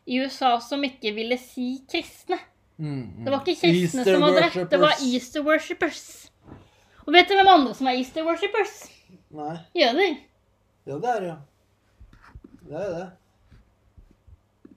i 0.07 0.21
USA 0.23 0.57
som 0.63 0.85
ikke 0.87 1.15
ville 1.17 1.39
si 1.41 1.81
kristne. 1.91 2.39
Mm, 2.79 3.25
Det 3.25 3.31
var 3.33 3.41
ikke 3.43 3.61
kristne 3.63 4.03
Easter 4.03 4.15
som 4.17 4.27
hadde 4.27 4.45
rett, 4.45 4.71
det 4.71 4.81
var. 4.83 4.95
Easter 5.07 5.45
worshippers. 5.47 6.03
Og 7.05 7.13
vet 7.15 7.29
du 7.29 7.35
hvem 7.37 7.51
andre 7.51 7.75
som 7.77 7.89
er 7.91 7.99
Easter 8.01 8.27
worshippers? 8.27 8.77
Nei. 9.35 9.57
Jøder. 9.75 10.15
Ja, 10.87 10.99
det 11.01 11.11
er 11.11 11.21
det, 11.25 11.29
ja. 11.33 11.37
Det 12.65 12.81
er 12.81 12.95
det. 12.95 13.05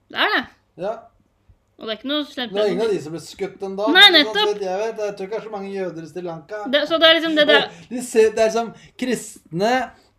Det 0.07 0.23
er 0.23 0.33
det. 0.33 0.43
Ja. 0.81 0.93
Og 1.77 1.85
det 1.85 1.93
er 1.93 1.99
ikke 1.99 2.09
noe 2.09 2.25
slemt 2.25 2.53
Det 2.55 2.61
er 2.63 2.71
ingen 2.73 2.87
av 2.87 2.93
de 2.95 2.99
som 3.03 3.13
ble 3.13 3.19
skutt 3.21 3.63
ennå. 3.67 3.87
Nei, 3.93 4.07
nettopp. 4.15 4.49
Jeg, 4.57 4.77
vet. 4.81 5.01
jeg 5.03 5.15
tror 5.17 5.27
ikke 5.27 5.35
det 5.35 5.39
er 5.39 5.45
så 5.45 5.53
mange 5.53 5.71
jøder 5.75 6.07
i 6.07 6.09
Sri 6.09 6.23
Lanka. 6.25 6.61
det. 6.73 6.81
Så 6.89 6.97
det 6.97 7.07
er 7.09 7.17
liksom 7.19 7.35
det 7.37 7.47
der 7.51 7.67
De 7.91 8.01
ser, 8.01 8.31
det 8.33 8.45
er 8.47 8.53
som 8.55 8.71
kristne 8.97 9.73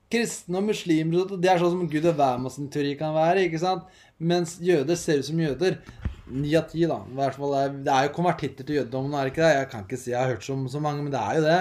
Kristne 0.09 0.57
og 0.57 0.65
muslimer 0.71 1.35
Det 1.35 1.51
er 1.51 1.59
sånn 1.61 1.75
som 1.75 1.89
Gud 1.91 2.07
og 2.09 2.15
hvermannsen-teori 2.17 2.95
kan 3.01 3.13
være. 3.17 3.49
ikke 3.49 3.61
sant? 3.61 3.91
Mens 4.19 4.57
jøder 4.65 4.97
ser 4.97 5.21
ut 5.21 5.29
som 5.29 5.43
jøder. 5.43 5.77
Ni 6.29 6.55
av 6.57 6.71
ti, 6.71 6.87
da. 6.89 7.03
I 7.09 7.19
hvert 7.19 7.37
fall 7.37 7.57
det 7.85 7.93
er 7.93 8.07
jo 8.07 8.15
konvertitter 8.17 8.65
til 8.65 8.79
jødedommen, 8.81 9.15
er 9.19 9.27
det 9.27 9.35
ikke 9.35 9.45
det? 9.45 9.53
Jeg 9.59 9.69
kan 9.73 9.85
ikke 9.85 10.01
si 10.01 10.11
jeg 10.13 10.21
har 10.21 10.33
hørt 10.33 10.47
så, 10.47 10.57
så 10.73 10.81
mange, 10.85 11.03
men 11.03 11.13
det 11.13 11.21
er 11.21 11.39
jo 11.39 11.45
det. 11.45 11.61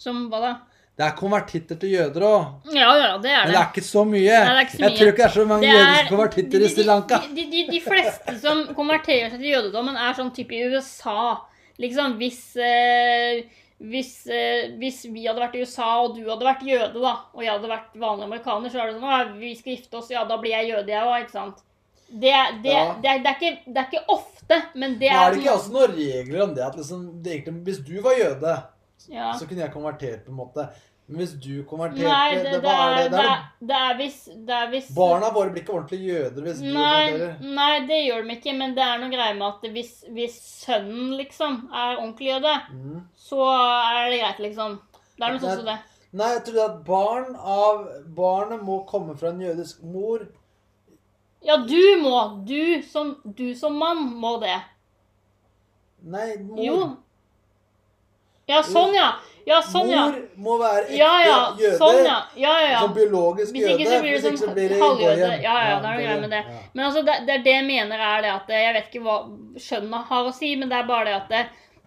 Som 0.00 0.26
hva 0.32 0.42
da? 0.42 0.52
Det 0.96 1.04
er 1.04 1.12
konvertitter 1.18 1.76
til 1.76 1.90
jøder 1.92 2.24
òg. 2.24 2.44
Ja, 2.72 2.92
ja, 2.96 3.08
det 3.20 3.28
er 3.30 3.42
Men 3.44 3.50
det. 3.50 3.52
det 3.52 3.60
er 3.60 3.66
ikke 3.68 3.84
så 3.84 4.04
mye. 4.08 4.38
Nei, 4.40 4.46
det 4.48 4.56
er 4.56 4.64
ikke 4.64 4.76
så 4.78 4.82
Jeg 4.86 4.94
tror 4.96 5.10
ikke 5.10 5.16
det 5.20 5.26
er 5.26 5.34
så 5.34 5.44
mange 5.50 5.66
er, 5.68 5.74
jødiske 5.76 6.04
er- 6.06 6.08
konvertitter 6.08 6.64
i 6.64 6.70
Sri 6.72 6.86
Lanka. 6.88 7.18
De, 7.36 7.44
de, 7.52 7.66
de, 7.68 7.80
fleste 7.84 8.38
som 8.40 8.62
konverterer 8.78 9.28
seg 9.30 9.42
til 9.42 9.50
jødedommen, 9.52 9.96
er 10.00 10.16
sånn 10.16 10.32
type 10.32 10.56
i 10.56 10.62
USA. 10.72 11.36
Liksom 11.78 12.16
hvis 12.16 12.40
eh, 12.56 13.42
hvis, 13.76 14.12
eh, 14.32 14.70
hvis 14.80 15.02
vi 15.12 15.26
hadde 15.28 15.42
vært 15.42 15.58
i 15.58 15.60
USA, 15.66 15.90
og 16.06 16.14
du 16.16 16.22
hadde 16.30 16.46
vært 16.48 16.62
jøde, 16.64 16.96
da, 16.96 17.10
og 17.36 17.42
jeg 17.44 17.52
hadde 17.52 17.68
vært 17.68 17.98
vanlig 18.00 18.24
amerikaner, 18.24 18.72
så 18.72 18.80
er 18.80 18.86
det 18.88 18.96
sånn 19.02 19.20
at 19.20 19.34
vi 19.36 19.50
skal 19.58 19.74
gifte 19.74 19.98
oss, 20.00 20.08
ja, 20.14 20.22
da 20.24 20.38
blir 20.40 20.54
jeg 20.54 20.70
jøde, 20.70 20.88
jeg 20.94 21.04
òg, 21.04 21.26
ikke 21.26 21.34
sant? 21.36 21.60
Det, 22.08 22.32
det, 22.62 22.72
Ja. 22.72 22.94
det, 23.02 23.10
er, 23.10 23.18
det, 23.20 23.26
er 23.26 23.36
ikke, 23.36 23.58
det 23.66 23.82
er 23.82 23.88
ikke 23.90 24.04
ofte, 24.16 24.62
men 24.74 24.96
det 24.96 25.10
Men 25.10 25.18
er 25.18 25.26
er 25.26 25.34
det 25.34 25.42
ikke 25.42 25.56
også 25.58 25.72
noen 25.74 25.92
regler 25.98 26.42
om 26.46 26.54
det 26.56 26.64
at 26.64 26.76
liksom, 26.80 27.04
det 27.22 27.32
egentlig, 27.34 27.62
Hvis 27.68 27.82
du 27.84 28.00
var 28.00 28.16
jøde, 28.16 28.56
ja. 29.12 29.32
så 29.38 29.46
kunne 29.46 29.64
jeg 29.64 29.74
konvertert, 29.74 30.24
på 30.26 30.34
en 30.34 30.38
måte. 30.40 30.68
Men 31.06 31.20
hvis 31.22 31.34
du 31.38 31.52
konverterte 31.70 32.02
Nei, 32.10 32.38
det, 32.42 32.52
det, 32.56 32.60
hva 32.64 32.86
er, 32.90 32.96
det? 32.96 33.10
det, 33.12 33.26
er 33.30 33.66
det 33.68 33.76
er 33.78 33.98
hvis, 34.00 34.16
det 34.48 34.54
er 34.56 34.70
hvis 34.72 34.88
Barna 34.96 35.28
våre 35.30 35.52
blir 35.54 35.62
ikke 35.62 35.76
ordentlige 35.76 36.16
jøder 36.16 36.48
hvis 36.48 36.62
du 36.64 36.66
Nei, 36.66 37.04
konverterer. 37.12 37.52
nei, 37.60 37.74
det 37.86 37.98
gjør 38.00 38.24
de 38.24 38.34
ikke, 38.34 38.54
men 38.58 38.74
det 38.74 38.82
er 38.82 38.98
noe 39.02 39.12
greie 39.12 39.36
med 39.38 39.46
at 39.46 39.68
hvis, 39.76 39.92
hvis 40.16 40.40
sønnen 40.64 41.12
liksom 41.20 41.60
er 41.70 41.92
ordentlig 42.00 42.32
jøde, 42.32 42.56
mm. 42.72 42.96
så 43.28 43.52
er 43.52 44.10
det 44.10 44.18
greit, 44.24 44.42
liksom. 44.48 44.80
Det 45.14 45.28
er 45.28 45.36
noe 45.36 45.44
sånt 45.44 45.60
som 45.62 45.70
det. 45.70 45.78
Nei, 46.16 46.32
jeg 46.32 46.42
trodde 46.48 46.66
at 46.66 46.82
barn 46.86 47.32
av 47.36 47.86
Barnet 48.16 48.66
må 48.66 48.80
komme 48.88 49.14
fra 49.20 49.30
en 49.30 49.40
jødisk 49.46 49.86
mor. 49.86 50.26
Ja, 51.46 51.60
du 51.62 51.82
må. 52.02 52.16
Du 52.48 52.82
som, 52.90 53.14
du 53.24 53.50
som 53.54 53.76
mann 53.78 54.08
må 54.18 54.36
det. 54.42 54.56
Nei, 56.02 56.32
mor. 56.42 56.62
Jo. 56.66 56.78
Ja, 58.46 58.60
sånn, 58.62 58.94
ja. 58.94 59.08
Ja, 59.46 59.60
sånn, 59.62 59.90
ja. 59.90 60.08
Mor 60.10 60.42
må 60.42 60.54
være 60.58 60.80
ekte 60.88 60.96
Ja, 60.98 61.12
ja. 61.22 61.38
jøde. 61.58 61.76
Sånn, 61.78 62.00
ja. 62.02 62.16
Ja, 62.34 62.54
ja, 62.62 62.70
ja. 62.72 62.80
Som 62.82 62.94
biologisk 62.96 63.54
Hvis 63.54 63.68
ikke 63.68 63.84
jøde. 63.84 63.92
så 63.92 64.00
blir 64.02 64.16
hvis 64.16 64.26
ikke 64.26 64.40
så 64.40 64.48
sånn 64.48 64.82
halvjøde. 64.82 65.28
Ja, 65.44 65.54
ja, 65.68 65.76
da 65.82 65.92
er 65.92 66.00
det 66.00 66.06
greier 66.06 66.20
med 66.24 66.34
det. 66.34 66.42
Men 66.74 66.84
altså, 66.88 67.04
det, 67.06 67.16
det 67.28 67.34
er 67.36 67.44
det 67.46 67.54
jeg 67.54 67.66
mener 67.68 68.02
er 68.08 68.26
det 68.26 68.32
at 68.32 68.52
Jeg 68.56 68.74
vet 68.76 68.90
ikke 68.90 69.04
hva 69.06 69.16
skjønnet 69.68 70.10
har 70.10 70.30
å 70.30 70.34
si, 70.34 70.52
men 70.58 70.72
det 70.72 70.80
er 70.80 70.90
bare 70.90 71.06
det 71.06 71.16
at 71.20 71.30
det, 71.30 71.44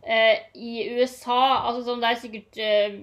eh, 0.07 0.39
i 0.55 0.87
USA 0.99 1.41
altså 1.67 1.83
sånn, 1.89 1.99
Det 2.03 2.13
er 2.13 2.21
sikkert 2.23 2.61
eh, 2.63 2.99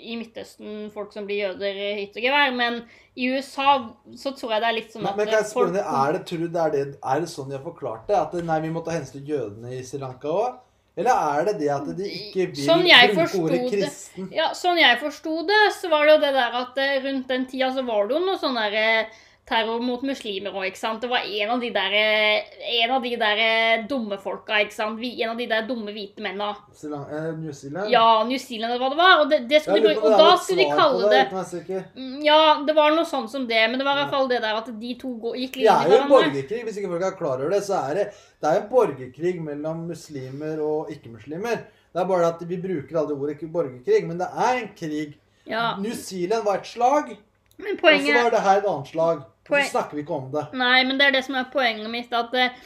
i 0.00 0.16
Midtøsten 0.16 0.88
folk 0.94 1.12
som 1.12 1.26
blir 1.26 1.42
jøder 1.48 1.76
i 1.76 1.90
hytt 1.98 2.14
og 2.16 2.24
gevær, 2.24 2.54
men 2.56 2.80
i 3.18 3.26
USA 3.34 3.74
så 4.16 4.32
tror 4.38 4.54
jeg 4.54 4.62
det 4.62 4.70
er 4.70 4.78
litt 4.78 4.94
sånn 4.94 5.04
at 5.04 5.18
men 5.18 5.28
kan 5.28 5.34
jeg 5.34 5.50
spørre 5.50 5.74
folk 5.74 5.92
er 6.06 6.14
det, 6.14 6.22
tror 6.30 6.40
du 6.40 6.48
det 6.48 6.62
er, 6.62 6.72
det, 6.76 6.84
er 7.02 7.20
det 7.20 7.30
sånn 7.34 7.50
de 7.50 7.58
har 7.58 7.66
forklart 7.66 8.06
det? 8.08 8.16
At 8.16 8.38
nei, 8.38 8.60
vi 8.64 8.70
må 8.72 8.84
ta 8.86 8.94
hensyn 8.94 9.18
til 9.18 9.34
jødene 9.34 9.74
i 9.76 9.82
Sri 9.84 10.00
Lanka 10.00 10.30
òg? 10.30 10.60
Eller 10.98 11.10
er 11.38 11.44
det 11.46 11.58
det 11.60 11.68
at 11.70 11.86
de 11.96 12.06
ikke 12.10 12.46
vil 12.50 12.64
Sånn 12.66 12.82
bruke 12.82 13.38
ordet 13.40 13.60
det- 13.60 13.70
kristen? 13.72 14.28
Ja, 14.34 14.50
sånn 14.52 14.78
jeg 14.80 14.98
forsto 15.00 15.46
det, 15.46 15.60
så 15.78 15.88
var 15.88 16.06
det 16.06 16.14
jo 16.16 16.20
det 16.26 16.32
der 16.34 16.56
at 16.60 16.78
eh, 16.78 17.00
rundt 17.04 17.28
den 17.28 17.46
tida 17.46 17.70
så 17.72 17.84
var 17.86 18.08
det 18.08 18.16
jo 18.18 18.24
noe 18.26 18.38
sånn 18.42 18.58
derre 18.58 18.86
eh, 19.00 19.06
terror 19.48 19.80
mot 19.82 20.02
muslimer 20.06 20.52
òg, 20.54 20.66
ikke 20.68 20.78
sant. 20.78 21.00
Det 21.02 21.08
var 21.10 21.24
en 21.26 21.50
av 21.50 21.60
de 21.62 21.70
der 21.74 21.94
En 21.96 22.90
av 22.94 23.02
de 23.02 23.16
der 23.18 23.82
dumme 23.90 24.18
folka, 24.22 24.60
ikke 24.62 24.72
sant. 24.76 25.00
En 25.02 25.30
av 25.32 25.36
de 25.40 25.46
der 25.50 25.66
dumme 25.66 25.90
hvite 25.90 26.22
mennene. 26.22 26.54
Eh, 26.70 27.32
New 27.38 27.52
Zealand? 27.52 27.90
Ja, 27.90 28.22
New 28.28 28.38
Zealand 28.38 28.72
eller 28.72 28.84
hva 28.84 28.90
det 28.92 29.00
var. 29.00 29.14
Og, 29.24 29.30
det, 29.30 29.40
det 29.50 29.62
skulle 29.64 29.80
de, 29.88 29.96
og 29.98 30.12
er 30.12 30.18
da 30.22 30.36
skulle 30.36 30.62
de 30.62 30.76
kalle 30.78 31.10
det. 31.10 31.80
Mm, 31.96 32.20
Ja, 32.24 32.38
det 32.66 32.76
var 32.76 32.94
noe 32.94 33.08
sånt 33.08 33.30
som 33.32 33.46
det, 33.48 33.62
men 33.70 33.78
det 33.80 33.86
var 33.88 33.98
i 33.98 34.02
hvert 34.04 34.14
fall 34.14 34.28
det 34.30 34.42
der 34.44 34.60
at 34.60 34.70
de 34.80 34.94
to 35.00 35.14
gikk 35.34 35.56
Det 35.56 35.64
litt 35.64 35.70
er 35.72 35.86
inn 35.86 35.90
i 35.90 35.96
jo 35.96 36.02
en 36.02 36.08
hverandre. 36.08 36.12
borgerkrig. 36.14 36.62
Hvis 36.68 36.78
ikke 36.78 36.92
folk 36.94 37.08
er 37.08 37.16
klar 37.18 37.40
over 37.40 37.50
det, 37.56 37.62
så 37.66 37.80
er 37.90 37.94
det, 38.00 38.06
det 38.40 38.52
er 38.52 38.60
en 38.62 38.68
borgerkrig 38.70 39.34
mellom 39.42 39.82
muslimer 39.90 40.62
og 40.62 40.90
ikke-muslimer. 40.94 41.64
Det 41.90 41.98
er 42.04 42.06
bare 42.06 42.28
at 42.30 42.44
vi 42.46 42.56
bruker 42.62 43.00
aldri 43.02 43.16
ordet 43.18 43.50
borgerkrig, 43.50 44.04
men 44.06 44.18
det 44.22 44.28
er 44.30 44.60
en 44.60 44.70
krig. 44.78 45.18
Ja, 45.50 45.74
New 45.80 45.90
Zealand 45.98 46.44
var 46.46 46.60
et 46.60 46.66
slag, 46.70 47.16
men 47.64 47.78
og 47.78 48.04
så 48.06 48.16
var 48.16 48.34
det 48.34 48.42
her 48.46 48.60
et 48.60 48.68
annet 48.72 48.90
slag. 48.92 49.22
Og 49.50 49.56
så 49.56 49.70
snakker 49.72 49.98
vi 49.98 50.04
ikke 50.04 50.18
om 50.18 50.28
det. 50.34 50.44
Nei, 50.58 50.84
men 50.86 51.00
det 51.00 51.08
er 51.08 51.16
det 51.16 51.24
som 51.26 51.38
er 51.40 51.48
poenget 51.52 51.90
mitt. 51.90 52.12
At 52.14 52.34
eh, 52.38 52.60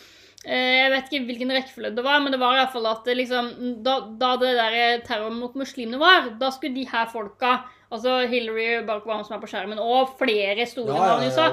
Jeg 0.45 0.91
vet 0.93 1.07
ikke 1.09 1.29
hvilken 1.31 1.55
rekkefølge 1.57 1.95
det 1.97 2.05
var, 2.05 2.21
men 2.21 2.35
det 2.35 2.41
var 2.43 2.53
i 2.57 2.61
hvert 2.61 2.75
fall 2.75 2.91
at 2.91 3.07
det 3.09 3.15
liksom, 3.17 3.49
da, 3.87 3.95
da 4.21 4.35
det 4.43 4.51
der 4.59 5.05
terror 5.07 5.33
mot 5.33 5.55
muslimene 5.57 6.01
var, 6.03 6.35
da 6.41 6.51
skulle 6.53 6.77
de 6.77 6.85
her 6.91 7.09
folka 7.09 7.63
Altså 7.95 8.15
Hillary 8.31 8.81
Obama 8.83 9.23
som 9.25 9.37
er 9.37 9.43
på 9.43 9.51
skjermen, 9.51 9.79
og 9.79 10.15
flere 10.19 10.67
store 10.67 10.95
Ja, 10.95 11.07
navn 11.15 11.23
i 11.23 11.31
USA. 11.31 11.47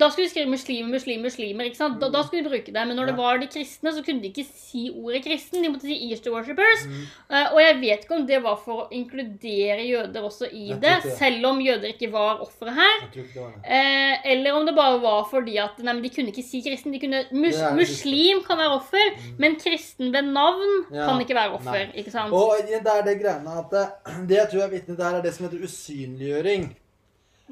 da 0.00 0.08
skulle 0.10 0.24
de 0.24 0.30
skrive 0.30 0.48
muslimer, 0.48 0.90
muslimer, 0.94 1.24
muslimer. 1.28 1.64
ikke 1.68 1.76
sant? 1.80 2.00
Da, 2.00 2.08
da 2.12 2.22
skulle 2.24 2.44
de 2.46 2.50
bruke 2.52 2.72
det. 2.72 2.86
Men 2.88 2.96
når 2.96 3.10
det 3.12 3.16
var 3.18 3.38
de 3.42 3.46
kristne, 3.52 3.92
så 3.92 4.02
kunne 4.06 4.22
de 4.22 4.30
ikke 4.32 4.46
si 4.48 4.86
ordet 4.94 5.22
kristen. 5.26 5.62
De 5.62 5.68
måtte 5.72 5.88
si 5.90 5.98
Easter 6.10 6.32
worshippers. 6.32 6.86
Mm. 6.88 7.04
Uh, 7.30 7.46
og 7.54 7.60
jeg 7.60 7.76
vet 7.82 8.06
ikke 8.06 8.16
om 8.16 8.26
det 8.26 8.40
var 8.44 8.56
for 8.64 8.86
å 8.86 8.88
inkludere 8.96 9.84
jøder 9.86 10.24
også 10.26 10.48
i 10.52 10.70
det, 10.72 10.96
det. 11.04 11.12
selv 11.18 11.44
om 11.50 11.60
jøder 11.60 11.92
ikke 11.92 12.10
var 12.12 12.40
ofre 12.44 12.72
her. 12.76 13.04
Det 13.14 13.26
var 13.36 13.52
det. 13.54 13.62
Eh, 13.76 14.32
eller 14.32 14.56
om 14.56 14.66
det 14.66 14.74
bare 14.76 14.98
var 15.02 15.26
fordi 15.30 15.58
at 15.62 15.78
nei, 15.82 15.92
men 15.92 16.02
de 16.04 16.10
kunne 16.14 16.32
ikke 16.32 16.44
si 16.46 16.62
kristen. 16.64 16.94
De 16.94 17.00
kunne, 17.02 17.24
mus, 17.32 17.58
muslim 17.76 18.42
kan 18.46 18.60
være 18.60 18.78
offer, 18.80 19.12
men 19.38 19.58
kristen 19.60 20.12
ved 20.14 20.32
navn 20.32 20.86
Ja, 20.92 21.06
kan 21.10 21.20
ikke 21.20 21.36
være 21.36 21.56
offer. 21.58 21.84
nei. 21.84 22.00
ikke 22.02 22.14
sant? 22.14 22.32
Og 22.32 22.56
det 22.66 22.80
er 22.80 23.04
det 23.06 23.18
greiene 23.20 23.58
at 23.60 23.70
det, 23.72 23.86
det 24.30 24.40
jeg 24.40 24.48
tror 24.52 24.64
jeg 24.64 24.74
vitne 24.76 24.98
her, 25.02 25.18
er 25.20 25.24
det 25.24 25.34
som 25.36 25.46
heter 25.46 25.65
usynliggjøring. 25.66 26.70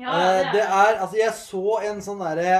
Ja, 0.01 0.15
Eh, 0.15 0.53
det 0.55 0.63
er 0.63 0.97
Altså, 0.99 1.17
jeg 1.21 1.35
så 1.39 1.77
en 1.87 2.01
sånn 2.03 2.19
derre 2.19 2.55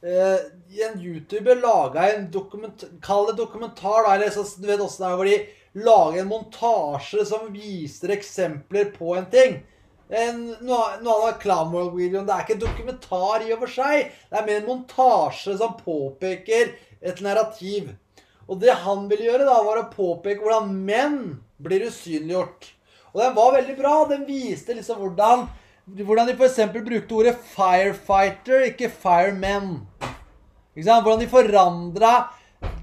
eh, 0.00 0.38
En 0.86 0.94
YouTuber 0.96 1.58
laga 1.60 2.06
en 2.14 2.30
dokument, 2.32 2.84
Kall 3.04 3.28
det 3.28 3.36
dokumentar, 3.42 4.06
da. 4.06 4.14
Eller 4.14 4.32
så, 4.32 4.46
du 4.56 4.66
vet 4.70 4.80
åssen 4.80 5.04
det 5.04 5.10
er 5.10 5.18
hvor 5.20 5.28
de 5.28 5.82
lager 5.82 6.22
en 6.22 6.28
montasje 6.30 7.26
som 7.28 7.52
viser 7.52 8.12
eksempler 8.12 8.90
på 8.96 9.14
en 9.16 9.28
ting. 9.32 9.60
En, 10.12 10.42
noe, 10.60 10.98
noe 11.00 11.30
av 11.30 11.38
Clownworld-videoen. 11.40 12.26
Det 12.28 12.34
er 12.34 12.44
ikke 12.44 12.56
en 12.58 12.64
dokumentar 12.66 13.46
i 13.46 13.54
og 13.54 13.62
for 13.62 13.72
seg. 13.72 14.10
Det 14.28 14.36
er 14.36 14.48
mer 14.48 14.60
en 14.60 14.68
montasje 14.68 15.56
som 15.60 15.78
påpeker 15.78 16.74
et 17.00 17.22
narrativ. 17.24 17.94
Og 18.48 18.60
det 18.60 18.74
han 18.84 19.06
ville 19.08 19.30
gjøre, 19.30 19.48
da, 19.48 19.56
var 19.64 19.80
å 19.80 19.88
påpeke 19.92 20.44
hvordan 20.44 20.74
menn 20.84 21.18
blir 21.62 21.86
usynliggjort. 21.88 22.68
Og 23.12 23.20
den 23.20 23.34
var 23.36 23.56
veldig 23.56 23.76
bra. 23.76 23.96
Den 24.08 24.24
viste 24.28 24.76
liksom 24.76 25.00
hvordan 25.02 25.48
hvordan 25.82 26.28
de 26.28 26.36
f.eks. 26.38 26.60
brukte 26.72 27.12
ordet 27.12 27.36
'firefighter', 27.36 28.64
ikke 28.70 28.88
'firemen'. 28.88 29.80
Ikke 30.76 30.84
sant? 30.86 31.02
Hvordan 31.02 31.20
de 31.20 31.28
forandra 31.28 32.12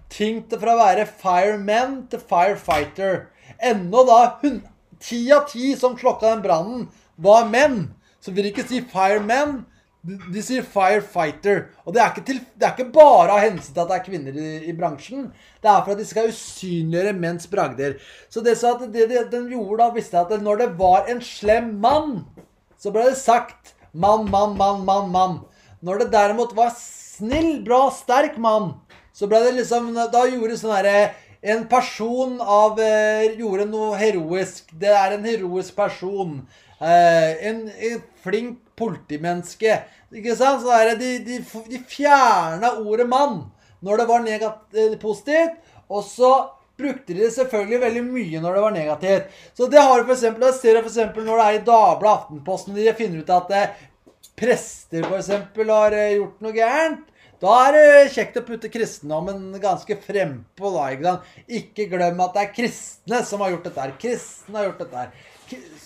ting 0.10 0.49
til 0.49 0.60
fra 0.60 0.73
å 0.76 0.81
være 0.81 1.07
'firemen' 1.07 2.10
til 2.10 2.19
'firefighter'. 2.19 3.26
Ennå 3.64 4.03
da 4.06 4.35
ti 4.99 5.31
av 5.31 5.47
ti 5.47 5.76
som 5.76 5.97
slokka 5.97 6.35
den 6.35 6.43
brannen, 6.43 6.89
var 7.18 7.47
menn. 7.47 7.95
Så 8.22 8.31
vil 8.31 8.43
de 8.43 8.51
ikke 8.51 8.68
si 8.68 8.81
'firemen', 8.81 9.65
De, 10.07 10.39
sier 10.39 10.63
firefighter. 10.63 11.65
Og 11.84 11.91
det 11.91 11.99
er, 12.01 12.13
ikke 12.13 12.26
til, 12.30 12.38
det 12.55 12.67
er 12.67 12.76
ikke 12.77 12.93
bare 12.95 13.34
av 13.35 13.41
hensyn 13.43 13.73
til 13.73 13.84
at 13.84 13.89
det 13.89 13.97
er 13.97 14.05
kvinner 14.05 14.38
i, 14.39 14.51
i 14.71 14.76
bransjen. 14.76 15.26
Det 15.59 15.67
er 15.71 15.81
for 15.84 15.91
at 15.91 15.99
de 15.99 16.07
skal 16.07 16.30
usynliggjøre 16.31 17.17
menns 17.19 17.49
bragder. 17.51 17.97
Så 18.31 18.43
det, 18.45 18.55
så 18.61 18.77
det, 18.80 19.09
det 19.11 19.26
den 19.34 19.49
gjorde 19.51 19.81
da, 19.81 19.89
visste 19.95 20.21
at 20.21 20.31
når 20.43 20.63
det 20.63 20.69
var 20.80 21.11
en 21.11 21.19
slem 21.23 21.73
mann, 21.84 22.21
så 22.80 22.93
ble 22.95 23.09
det 23.09 23.19
sagt 23.19 23.73
mann, 23.91 24.30
mann, 24.31 24.55
mann, 24.59 24.85
mann, 24.88 25.11
mann. 25.11 25.41
Når 25.84 26.05
det 26.05 26.13
derimot 26.15 26.55
var 26.55 26.71
snill, 26.80 27.59
bra, 27.67 27.89
sterk 27.91 28.39
mann, 28.39 28.77
så 29.11 29.27
ble 29.27 29.41
det 29.43 29.57
liksom 29.57 29.91
Da 30.13 30.21
gjorde 30.30 30.55
sånn 30.59 30.71
herre 30.77 31.09
En 31.43 31.65
person 31.67 32.38
av 32.39 32.80
eh, 32.80 33.35
Gjorde 33.39 33.65
noe 33.67 33.97
heroisk. 33.99 34.71
Det 34.80 34.91
er 34.95 35.15
en 35.15 35.27
heroisk 35.27 35.76
person. 35.76 36.38
Eh, 36.80 37.47
en, 37.49 37.65
en 37.69 38.03
flink 38.23 38.60
politimenneske. 38.80 39.81
Ikke 40.15 40.35
sant? 40.39 40.64
Så 40.64 40.72
er 40.73 40.93
det, 40.93 40.99
de, 41.01 41.39
de, 41.41 41.64
de 41.69 41.81
fjerna 41.88 42.77
ordet 42.80 43.07
'mann' 43.10 43.43
når 43.84 43.97
det 43.97 44.07
var 44.07 44.30
eh, 44.30 44.95
positivt. 45.01 45.60
Og 45.89 46.03
så 46.06 46.31
brukte 46.80 47.14
de 47.14 47.26
det 47.26 47.34
selvfølgelig 47.35 47.81
veldig 47.84 48.03
mye 48.07 48.41
når 48.41 48.56
det 48.56 48.64
var 48.64 48.76
negativt. 48.76 49.38
Så 49.57 49.68
det 49.68 49.81
har 49.84 50.03
du 50.03 50.11
eksempel, 50.14 50.47
jeg 50.47 50.60
ser 50.61 50.80
f.eks. 50.80 50.97
når 51.18 51.41
det 51.41 51.45
er 51.45 51.57
i 51.57 51.64
Dagbladet 51.68 52.15
Aftenposten 52.15 52.77
de 52.77 52.93
finner 52.95 53.23
ut 53.23 53.34
at 53.35 53.56
eh, 53.56 53.85
prester 54.39 55.07
eksempel 55.18 55.72
har 55.73 55.95
eh, 55.97 56.15
gjort 56.19 56.45
noe 56.45 56.56
gærent. 56.56 57.06
Da 57.39 57.51
er 57.69 57.76
det 57.76 58.11
kjekt 58.11 58.35
å 58.35 58.43
putte 58.43 58.72
kristendommen 58.72 59.53
ganske 59.64 59.95
frempå. 60.03 60.72
Ikke? 60.91 61.14
Ikke 61.60 61.85
glem 61.91 62.19
at 62.23 62.34
det 62.35 62.41
er 62.43 62.56
kristne 62.56 63.22
som 63.27 63.43
har 63.43 63.53
gjort 63.53 63.69
dette. 63.69 63.85
her. 63.85 63.93
Kristne 64.01 64.60
har 64.60 64.68
gjort 64.68 64.81
dette. 64.84 65.06
her. 65.06 65.38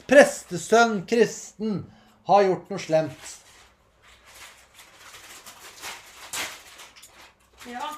Prestesønn 0.08 1.06
kristen 1.10 1.84
har 2.28 2.44
gjort 2.48 2.70
noe 2.72 2.80
slemt. 2.82 3.30
Ja. 7.70 7.90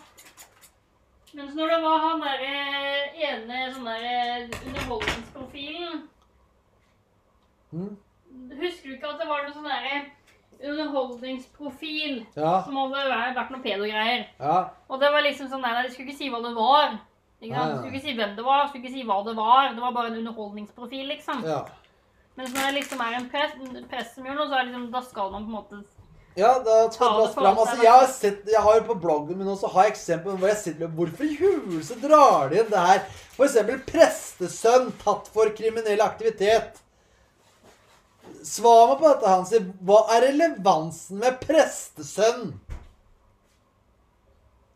Mens 1.35 1.55
når 1.57 1.71
det 1.73 1.79
var 1.83 2.03
han 2.03 2.21
derre 2.23 2.51
ene 3.27 3.61
sånn 3.75 3.87
derre 3.89 4.59
underholdningsprofilen 4.65 6.03
Mm. 7.75 7.95
Husker 8.55 8.87
du 8.87 8.93
ikke 8.93 9.09
at 9.09 9.17
det 9.19 9.25
var 9.27 9.41
noe 9.43 9.51
sånn 9.51 9.65
derre 9.67 9.95
underholdningsprofil 10.63 12.21
Ja, 12.37 12.61
som 12.63 12.77
hadde 12.77 13.01
vært 13.35 13.49
noe 13.51 13.63
pedogreier? 13.65 14.21
ja. 14.39 14.59
Og 14.87 15.01
det 15.01 15.09
var 15.11 15.25
liksom 15.25 15.49
sånn 15.51 15.65
Nei, 15.65 15.73
de 15.83 15.91
skulle 15.91 16.07
ikke 16.07 16.19
si 16.21 16.29
hva 16.31 16.39
det 16.45 16.53
var. 16.55 16.93
Ikke 17.41 17.55
sant? 17.57 17.73
De 17.73 17.77
skulle 17.81 17.91
ikke 17.97 18.05
si 18.05 18.13
hvem 18.15 18.35
det 18.37 18.45
var, 18.45 18.61
de 18.63 18.69
skulle 18.69 18.83
ikke 18.85 18.93
si 18.93 19.03
hva 19.09 19.17
det 19.25 19.35
var. 19.35 19.73
Det 19.73 19.83
var 19.83 19.91
bare 19.97 20.07
en 20.13 20.19
underholdningsprofil, 20.21 21.07
liksom. 21.11 21.43
ja. 21.43 21.65
Mens 22.35 22.51
når 22.51 22.65
det 22.65 22.71
liksom 22.81 23.01
er 23.03 23.13
en 23.15 23.27
press, 23.31 23.53
en 23.55 24.09
som 24.13 24.25
gjør 24.27 24.35
noe, 24.35 24.47
så 24.49 24.57
det 24.57 24.65
liksom, 24.69 24.87
da 24.91 25.01
skal 25.05 25.29
man 25.31 25.45
på 25.45 25.51
en 25.51 25.55
måte 25.55 25.83
Ja, 26.35 26.49
da 26.59 26.79
tar 26.91 26.97
Ta 26.97 27.11
det 27.15 27.27
det 27.27 27.33
fram. 27.37 27.59
Altså, 27.61 27.75
jeg 27.83 27.93
har 27.93 28.09
sett, 28.11 28.41
jeg 28.51 28.63
har 28.65 28.81
på 28.89 28.95
bloggen 28.99 29.37
min 29.39 29.51
også 29.53 29.69
har 29.71 29.87
jeg 29.87 29.93
eksempler 29.95 30.39
hvor 30.41 30.51
jeg 30.51 30.59
sitter 30.59 30.91
Hvorfor 30.97 31.29
i 31.29 31.37
huleste 31.39 31.95
drar 32.01 32.51
de 32.51 32.59
inn 32.59 32.73
det 32.73 32.87
her? 32.89 33.05
For 33.37 33.47
eksempel 33.47 33.79
prestesønn 33.87 34.91
tatt 35.03 35.29
for 35.31 35.53
kriminell 35.55 36.03
aktivitet. 36.03 36.81
Svar 38.45 38.91
meg 38.91 38.99
på 38.99 39.07
dette, 39.07 39.31
Hansi. 39.31 39.61
Hva 39.87 40.01
er 40.15 40.27
relevansen 40.27 41.23
med 41.23 41.39
prestesønn? 41.41 42.51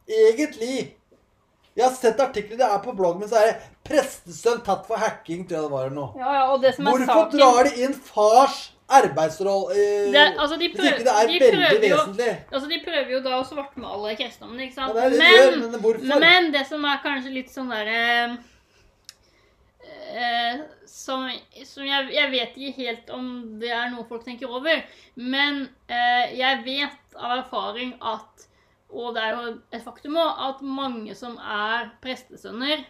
Egentlig. 0.10 0.96
Jeg 1.80 1.86
har 1.88 1.94
sett 1.96 2.20
artikler 2.20 2.58
det 2.60 2.66
er 2.68 2.82
på 2.84 2.92
bloggen 2.98 3.22
min, 3.24 3.30
så 3.32 3.40
er 3.40 3.54
det 3.54 3.62
'prestesønn 3.88 4.60
tatt 4.66 4.86
for 4.88 5.00
hacking', 5.00 5.46
tror 5.48 5.56
jeg 5.58 5.64
det 5.64 5.72
var. 5.72 5.90
noe. 5.96 6.10
Ja, 6.20 6.34
ja, 6.34 6.44
og 6.54 6.62
det 6.62 6.76
som 6.76 6.88
er 6.88 6.92
Hvorfor 6.92 7.14
saken 7.14 7.40
drar 7.40 7.64
de 7.70 7.84
inn 7.86 7.94
fars 7.94 8.58
arbeidsrolle 8.90 9.72
eh, 9.78 10.12
Det- 10.12 10.36
altså, 10.42 10.58
de 10.60 10.68
hvis 10.74 10.86
ikke 10.92 11.04
det 11.06 11.14
er 11.14 11.28
de 11.28 11.40
veldig 11.40 11.90
jo- 11.90 11.96
vesentlig? 11.96 12.38
Altså, 12.52 12.68
De 12.70 12.80
prøver 12.86 13.12
jo 13.14 13.20
da 13.22 13.40
å 13.40 13.46
svartmale 13.46 14.16
kristendommen, 14.18 14.60
ikke 14.60 14.82
Ja, 14.82 14.88
det 14.94 15.12
det 15.14 15.20
men, 15.20 15.34
gjør, 15.38 15.60
men, 15.60 15.72
men 15.72 15.82
hvorfor? 15.82 16.20
men 16.20 16.52
det 16.54 16.68
som 16.68 16.84
er 16.86 16.98
kanskje 17.06 17.34
litt 17.34 17.50
sånn 17.54 17.70
derre 17.70 18.38
eh, 20.16 20.58
Som, 20.86 21.30
som 21.66 21.86
jeg, 21.86 22.10
jeg 22.14 22.32
vet 22.34 22.58
ikke 22.58 22.76
helt 22.84 23.10
om 23.16 23.28
det 23.62 23.70
er 23.72 23.90
noe 23.94 24.06
folk 24.10 24.26
tenker 24.26 24.50
over, 24.52 24.82
men 25.16 25.70
eh, 25.88 26.34
jeg 26.38 26.64
vet 26.66 27.16
av 27.16 27.38
erfaring 27.46 27.94
at 28.02 28.48
Og 28.92 29.14
det 29.14 29.22
er 29.24 29.36
jo 29.36 29.60
et 29.72 29.84
faktum 29.86 30.16
òg, 30.18 30.40
at 30.50 30.62
mange 30.66 31.14
som 31.16 31.36
er 31.38 31.92
prestesønner, 32.02 32.86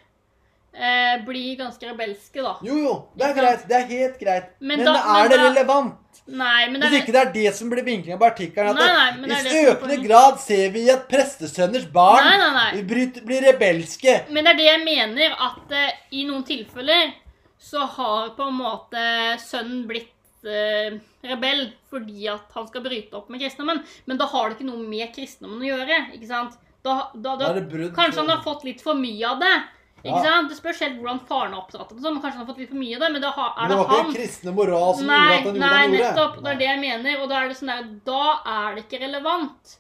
eh, 0.74 1.18
blir 1.26 1.58
ganske 1.60 1.84
rebelske, 1.90 2.42
da. 2.42 2.54
Jo, 2.64 2.78
jo, 2.78 2.94
det 3.18 3.26
er 3.28 3.34
greit. 3.36 3.66
Det 3.68 3.76
er 3.76 3.88
helt 3.90 4.20
greit. 4.20 4.46
Men 4.62 4.78
Men, 4.80 4.86
da- 4.86 4.94
er 4.96 5.22
men 5.24 5.30
det 5.30 5.40
da- 5.40 5.50
relevant? 5.50 5.96
Nei, 6.30 6.70
men 6.70 6.80
det 6.80 6.90
Hvis 6.90 7.00
er 7.00 7.04
ikke 7.04 7.12
det 7.16 7.22
er 7.28 7.32
det 7.34 7.56
som 7.56 7.70
blir 7.72 7.84
vinklinga 7.84 8.18
på 8.20 8.28
artikkelen, 8.32 8.70
at 8.70 8.76
Nei, 8.76 9.28
nei, 9.28 9.28
det, 9.28 9.44
det 9.44 9.52
i 9.52 9.66
det 9.66 9.76
økende 9.78 10.08
grad 10.08 10.40
ser 10.40 10.70
vi 10.72 10.90
at 10.90 11.08
prestesønners 11.10 11.88
barn 11.92 12.24
Nei, 12.24 12.38
nei, 12.38 12.52
nei. 12.54 12.84
bryter- 12.84 13.26
blir 13.26 13.42
rebelske. 13.42 14.30
Men 14.30 14.44
det 14.46 14.54
er 14.54 14.58
det 14.58 14.68
jeg 14.70 14.86
mener, 14.86 15.36
at 15.40 15.72
eh, 15.72 15.92
i 16.12 16.24
noen 16.26 16.44
tilfeller 16.46 17.14
så 17.60 17.86
har 17.98 18.30
på 18.38 18.48
en 18.48 18.54
måte 18.54 19.38
sønnen 19.42 19.86
blitt 19.88 20.14
rebell 20.44 21.66
fordi 21.90 22.28
at 22.32 22.52
han 22.56 22.68
skal 22.70 22.82
bryte 22.86 23.14
opp 23.18 23.30
med 23.30 23.42
kristendommen. 23.42 23.84
Men 24.06 24.18
da 24.18 24.26
har 24.26 24.50
det 24.50 24.58
ikke 24.60 24.70
noe 24.70 24.84
med 24.88 25.12
kristendommen 25.16 25.62
å 25.62 25.72
gjøre. 25.72 26.00
ikke 26.16 26.28
sant? 26.30 26.58
Da, 26.84 27.10
da, 27.14 27.36
da, 27.36 27.50
Da 27.54 27.60
er 27.60 27.92
kanskje 27.92 28.22
han 28.24 28.30
har 28.30 28.44
fått 28.46 28.64
litt 28.64 28.82
for 28.82 28.96
mye 28.96 29.26
av 29.28 29.40
det. 29.40 29.56
ikke 30.04 30.16
Ja. 30.16 30.24
sant? 30.24 30.50
Det 30.50 30.58
spørs 30.58 30.80
helt 30.80 31.02
hvordan 31.02 31.20
faren 31.28 31.54
er 31.54 31.60
oppdratt. 31.60 31.92
og 31.92 32.00
sånn, 32.00 32.14
men 32.16 32.22
Kanskje 32.24 32.38
han 32.38 32.46
har 32.46 32.54
fått 32.54 32.60
litt 32.64 32.70
for 32.70 32.78
mye 32.80 32.96
av 32.96 33.02
det, 33.02 33.12
men 33.12 33.22
da 33.22 33.32
har, 33.32 33.54
Men 33.58 33.66
er 33.66 33.68
det 33.68 33.76
det 33.76 33.78
var 33.78 33.86
ikke 33.86 33.98
han. 34.00 34.06
den 34.14 34.16
kristne 34.22 34.54
moral 34.56 34.96
som 34.96 35.08
Nei, 35.08 35.18
gjorde 35.20 35.30
at 35.30 35.44
han 35.44 35.44
gjorde 35.44 35.60
det 35.60 35.60
Nei, 35.60 35.88
nettopp. 36.00 36.36
Det 36.44 36.52
er 36.54 36.56
det 36.56 36.68
jeg 36.70 36.80
mener. 36.80 37.22
Og 37.22 37.30
da 37.30 37.36
er 37.44 37.48
det 37.50 37.58
sånn 37.60 37.74
der, 37.74 37.84
da 38.06 38.24
er 38.46 38.76
det 38.76 38.84
ikke 38.88 39.02
relevant 39.04 39.78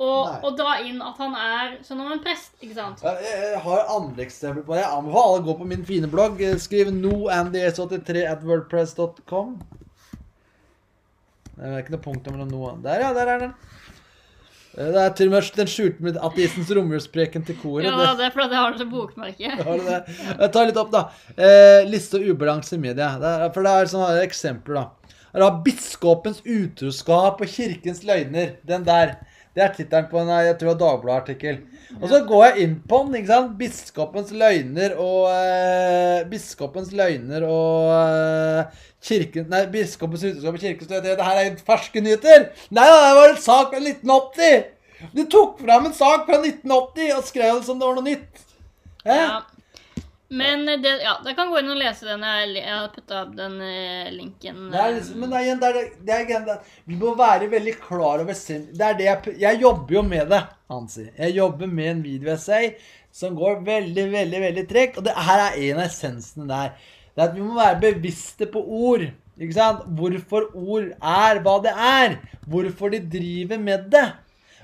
å, 0.00 0.08
og, 0.42 0.56
dra 0.58 0.78
inn 0.82 1.02
at 1.02 1.18
han 1.18 1.34
er 1.38 1.74
sånn 1.86 2.00
om 2.00 2.12
en 2.12 2.22
prest. 2.24 2.52
ikke 2.62 2.74
sant? 2.74 3.02
Jeg 3.04 3.34
jeg 3.52 3.60
har 3.64 3.84
andre 3.96 4.24
eksempler 4.24 4.64
på 4.66 4.74
det. 4.74 4.80
Jeg 4.82 4.96
anbefaler 4.96 5.42
å 5.42 5.44
gå 5.46 5.58
på 5.60 5.66
min 5.68 5.84
fine 5.84 6.08
blogg. 6.10 6.40
Skriv 6.58 6.88
noands83 6.96 8.24
at 8.30 8.42
wordpress.com. 8.42 9.60
Det 11.52 11.68
er 11.68 11.82
ikke 11.84 11.94
noe 11.94 12.02
punkt 12.02 12.30
mellom 12.32 12.50
noe. 12.50 12.72
Der, 12.82 13.04
ja, 13.04 13.12
der 13.14 13.30
er 13.34 13.38
den. 13.44 13.54
Eh, 14.74 14.88
Det 14.90 15.02
er 15.04 15.10
til 15.18 15.28
og 15.28 15.34
med 15.36 15.50
den 15.60 15.68
skjulte 15.70 16.00
med 16.02 16.16
ateistens 16.16 16.70
romjulspreken 16.74 17.44
til 17.46 17.56
koret. 17.60 17.84
Ja, 17.84 17.96
Det- 17.96 18.16
det 18.18 18.26
er 18.26 18.30
fordi 18.30 18.48
jeg 18.56 18.62
har 18.64 18.72
det 18.72 18.78
som 18.80 18.90
bokmerke. 18.90 19.50
Har 19.68 19.76
du 19.78 19.84
det? 19.84 20.00
Jeg 20.40 20.52
tar 20.52 20.66
litt 20.66 20.76
opp, 20.80 20.90
da. 20.90 21.02
Eh, 21.36 21.84
liste 21.86 22.16
og 22.18 22.26
ubalanse 22.32 22.74
i 22.74 22.78
media. 22.78 23.18
Det 23.20 23.28
er, 23.36 23.50
for 23.52 23.62
det 23.62 23.70
er 23.70 23.92
sånne 23.92 24.22
eksempler, 24.26 24.74
da. 24.74 24.88
Her 25.34 25.42
har 25.46 25.62
biskopens 25.64 26.42
utroskap 26.44 27.40
og 27.40 27.46
kirkens 27.48 28.02
løgner. 28.04 28.56
Den 28.66 28.82
der. 28.84 29.14
Det 29.52 29.60
er 29.60 29.72
tittelen 29.76 30.08
på 30.08 30.16
en 30.22 30.30
jeg 30.32 30.56
tror 30.60 30.72
det 30.72 30.80
Dagbladet-artikkel. 30.80 31.58
Og 31.98 32.06
så 32.08 32.22
går 32.24 32.44
jeg 32.46 32.64
inn 32.64 32.76
på 32.88 33.02
den. 33.04 33.16
ikke 33.18 33.28
sant? 33.28 33.56
Biskopens 33.58 34.30
løgner 34.32 34.94
og 34.96 35.26
eh, 35.28 36.22
Biskopens 36.30 36.92
løgner 36.96 37.44
og 37.44 37.90
eh, 37.98 38.78
kirken, 39.04 39.50
Nei, 39.52 39.66
biskopens 39.72 40.24
utroskap 40.24 40.56
og 40.56 40.64
kirkens 40.64 40.88
løgner. 40.88 41.18
Det 41.18 41.28
her 41.28 41.42
er 41.42 41.60
ferske 41.66 42.00
nyheter! 42.04 42.48
Nei, 42.72 42.86
det 42.88 43.12
var 43.18 43.34
en 43.34 43.42
sak 43.44 43.74
fra 43.74 43.82
1980! 43.82 44.64
Du 45.12 45.24
tok 45.26 45.60
fram 45.60 45.88
en 45.88 45.96
sak 45.96 46.24
fra 46.28 46.38
1980 46.38 47.16
og 47.18 47.24
skrev 47.26 47.56
det 47.58 47.66
som 47.66 47.80
det 47.80 47.88
var 47.88 47.98
noe 47.98 48.06
nytt. 48.06 48.44
Eh? 49.04 49.18
Ja. 49.18 49.42
Men 50.32 50.64
det, 50.64 50.92
ja, 51.04 51.18
det 51.24 51.34
kan 51.36 51.50
gå 51.52 51.58
inn 51.60 51.70
og 51.74 51.76
lese 51.76 52.06
den. 52.08 52.22
Jeg 52.24 52.64
har 52.64 52.88
putta 52.94 53.18
opp 53.26 53.34
den 53.36 53.58
eh, 53.66 54.08
linken. 54.14 54.62
Det 54.72 54.80
er, 54.80 54.94
liksom- 54.96 55.18
men 55.20 55.30
det 55.32 55.36
er, 55.38 55.44
igjen, 55.46 55.60
det 55.60 55.68
er, 55.70 55.90
det 56.08 56.14
er, 56.16 56.24
igjen, 56.26 56.46
det 56.48 56.56
vi 56.88 56.96
må 57.02 57.12
være 57.18 57.50
veldig 57.52 57.74
klar 57.82 58.22
over 58.24 58.38
sin 58.38 58.64
Det 58.72 58.86
er 58.86 58.96
det 58.98 59.08
jeg, 59.10 59.34
jeg 59.42 59.60
jobber 59.60 59.98
jo 59.98 60.02
med 60.08 60.32
det, 60.32 60.40
Hansi. 60.72 61.04
Jeg 61.18 61.36
jobber 61.36 61.66
med 61.68 61.90
en 61.90 62.02
videoessay 62.06 62.72
som 63.12 63.36
går 63.36 63.60
veldig, 63.66 64.06
veldig 64.14 64.40
veldig 64.46 64.66
tregt. 64.70 64.96
Og 64.98 65.04
det 65.04 65.12
her 65.28 65.44
er 65.50 65.58
en 65.68 65.82
av 65.82 65.84
essensene 65.90 66.48
der. 66.48 66.72
Det 67.12 67.20
er 67.20 67.28
at 67.28 67.36
vi 67.36 67.44
må 67.44 67.58
være 67.60 67.80
bevisste 67.82 68.48
på 68.48 68.62
ord. 68.88 69.04
Ikke 69.36 69.56
sant? 69.56 69.84
Hvorfor 69.98 70.48
ord 70.56 70.90
er 70.96 71.40
hva 71.44 71.58
det 71.64 71.72
er. 71.76 72.16
Hvorfor 72.48 72.92
de 72.94 73.02
driver 73.18 73.60
med 73.60 73.90
det. 73.92 74.06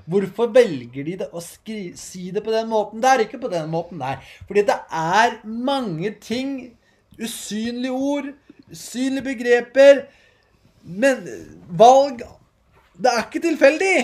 Hvorfor 0.09 0.49
velger 0.55 1.05
de 1.05 1.17
det 1.21 1.29
å 1.37 1.43
si 1.43 2.31
det 2.33 2.43
på 2.45 2.53
den 2.55 2.69
måten 2.71 3.03
der, 3.05 3.25
ikke 3.25 3.41
på 3.43 3.51
den 3.53 3.69
måten 3.73 4.01
der? 4.01 4.23
Fordi 4.49 4.65
det 4.69 4.79
er 4.89 5.39
mange 5.45 6.15
ting, 6.23 6.55
usynlige 7.21 7.93
ord, 7.93 8.31
usynlige 8.73 9.27
begreper, 9.27 10.07
men 10.89 11.27
valg 11.77 12.23
Det 12.99 13.11
er 13.13 13.27
ikke 13.27 13.45
tilfeldig! 13.45 13.99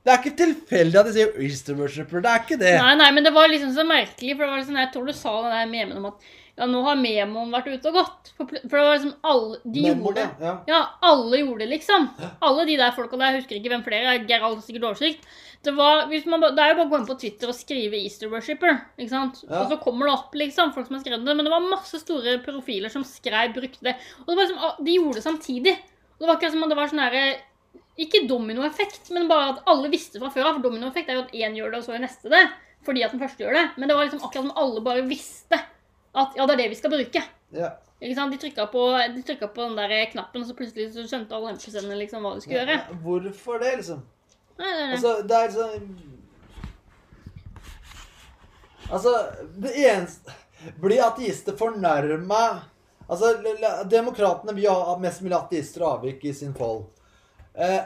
Det 0.00 0.12
er 0.12 0.20
ikke 0.22 0.38
tilfeldig 0.38 0.96
at 0.96 1.08
de 1.10 1.12
sier 1.12 1.42
Easter 1.44 1.76
worshipper. 1.76 2.22
Det 2.24 2.30
er 2.30 2.44
ikke 2.44 2.56
det. 2.60 2.76
Nei, 2.80 2.94
nei, 2.96 3.08
men 3.12 3.26
det 3.26 3.34
var 3.36 3.50
liksom 3.52 3.74
så 3.76 3.84
merkelig, 3.84 4.32
for 4.36 4.46
det 4.46 4.52
var 4.54 4.62
liksom, 4.62 4.78
jeg 4.80 4.88
tror 4.94 5.10
du 5.10 5.12
sa 5.16 5.34
det 5.44 5.50
der 5.52 5.66
memen 5.68 5.98
om 5.98 6.06
at 6.08 6.30
ja, 6.56 6.66
nå 6.68 6.80
har 6.84 6.98
memoen 7.00 7.52
vært 7.54 7.70
ute 7.70 7.90
og 7.90 7.98
gått. 8.00 8.32
For, 8.36 8.48
for 8.48 8.74
det 8.74 8.82
var 8.84 8.96
liksom 8.96 9.12
alle 9.30 9.60
De 9.64 9.84
gjorde 9.86 10.14
det. 10.18 10.26
Ja. 10.44 10.54
Ja, 10.68 10.80
alle 11.10 11.40
gjorde 11.40 11.62
det, 11.64 11.70
liksom. 11.76 12.08
Alle 12.46 12.66
de 12.68 12.76
der 12.80 12.96
folka 12.96 13.16
der, 13.16 13.32
jeg 13.32 13.42
husker 13.42 13.58
ikke 13.58 13.72
hvem 13.72 13.84
flere, 13.86 14.16
Gerald 14.28 14.58
har 14.58 14.64
sikkert 14.66 14.88
oversikt. 14.90 15.28
Det, 15.64 15.74
var, 15.76 16.06
man, 16.32 16.44
det 16.56 16.62
er 16.64 16.72
jo 16.72 16.78
bare 16.78 16.86
å 16.86 16.90
gå 16.90 16.98
inn 17.00 17.08
på 17.08 17.18
Twitter 17.20 17.50
og 17.52 17.56
skrive 17.56 17.98
'Easter 18.00 18.30
Worshipper'. 18.32 18.78
ikke 18.96 19.12
sant? 19.12 19.42
Ja. 19.44 19.62
Og 19.62 19.72
så 19.72 19.80
kommer 19.82 20.08
det 20.08 20.16
opp, 20.16 20.36
liksom, 20.36 20.72
folk 20.76 20.88
som 20.88 20.96
har 20.96 21.04
skrevet 21.04 21.26
det. 21.26 21.36
Men 21.36 21.48
det 21.48 21.52
var 21.52 21.66
masse 21.68 22.00
store 22.00 22.38
profiler 22.44 22.92
som 22.92 23.04
skrev, 23.04 23.52
brukte 23.56 23.84
det. 23.90 23.96
Og 24.24 24.32
det 24.32 24.38
var 24.38 24.46
liksom, 24.46 24.62
ah, 24.64 24.78
de 24.80 24.96
gjorde 24.96 25.20
det 25.20 25.26
samtidig. 25.26 25.76
Og 26.16 26.24
det 26.24 26.30
var 26.30 26.40
ikke 26.40 26.52
som 26.52 26.64
om 26.64 26.72
det 26.72 26.80
var 26.80 26.92
sånn 26.92 27.04
herre 27.04 27.24
Ikke 28.00 28.22
dominoeffekt, 28.24 29.10
men 29.12 29.28
bare 29.28 29.50
at 29.50 29.66
alle 29.68 29.90
visste 29.92 30.20
fra 30.20 30.30
før 30.32 30.46
av. 30.48 30.54
For 30.56 30.64
dominoeffekt 30.64 31.10
er 31.10 31.18
jo 31.18 31.24
at 31.26 31.34
én 31.36 31.56
gjør 31.56 31.74
det, 31.74 31.80
og 31.80 31.84
så 31.84 31.92
gjør 31.92 32.04
neste 32.06 32.32
det. 32.32 32.46
Fordi 32.86 33.02
at 33.04 33.12
den 33.12 33.20
første 33.20 33.44
gjør 33.44 33.58
det. 33.58 33.64
Men 33.76 33.90
det 33.90 33.96
var 33.96 34.06
liksom 34.06 34.22
akkurat 34.24 34.46
som 34.46 34.56
alle 34.56 34.80
bare 34.84 35.04
visste 35.08 35.58
at 36.14 36.36
ja, 36.36 36.46
det 36.46 36.54
er 36.54 36.62
det 36.64 36.70
vi 36.72 36.78
skal 36.78 36.92
bruke. 36.94 37.22
Ja. 37.54 37.70
Ikke 38.00 38.16
sant? 38.16 38.32
De 38.32 38.40
trykka 38.40 38.66
på, 38.72 38.86
de 39.14 39.36
på 39.46 39.66
den 39.66 39.76
der 39.76 40.06
knappen, 40.12 40.42
og 40.42 40.48
så 40.48 40.56
plutselig 40.56 40.88
så 40.94 41.04
skjønte 41.04 41.36
alle 41.36 41.52
NPC-ene 41.56 41.98
liksom 42.00 42.24
hva 42.24 42.34
de 42.36 42.44
skulle 42.44 42.62
gjøre. 42.62 42.78
Ja, 42.78 42.96
Hvorfor 43.04 43.60
det, 43.60 43.74
liksom? 43.82 44.00
Nei, 44.60 44.70
nei, 44.70 44.86
nei. 44.86 44.96
Altså, 44.96 45.12
det 45.24 45.36
er 45.36 45.52
sånn 45.56 45.92
Altså, 48.90 49.12
det 49.62 49.70
eneste 49.78 50.34
Blir 50.82 51.00
ateister 51.06 51.54
fornærma 51.56 52.40
Altså, 53.06 53.30
Demokratene 53.90 54.52
vil 54.56 54.68
ha 54.68 54.96
mest 55.00 55.22
mulig 55.24 55.38
ateister 55.38 55.84
og 55.84 55.94
avvik 55.96 56.26
i 56.28 56.34
sin 56.36 56.52
fold. 56.54 56.84
Eh, 57.58 57.80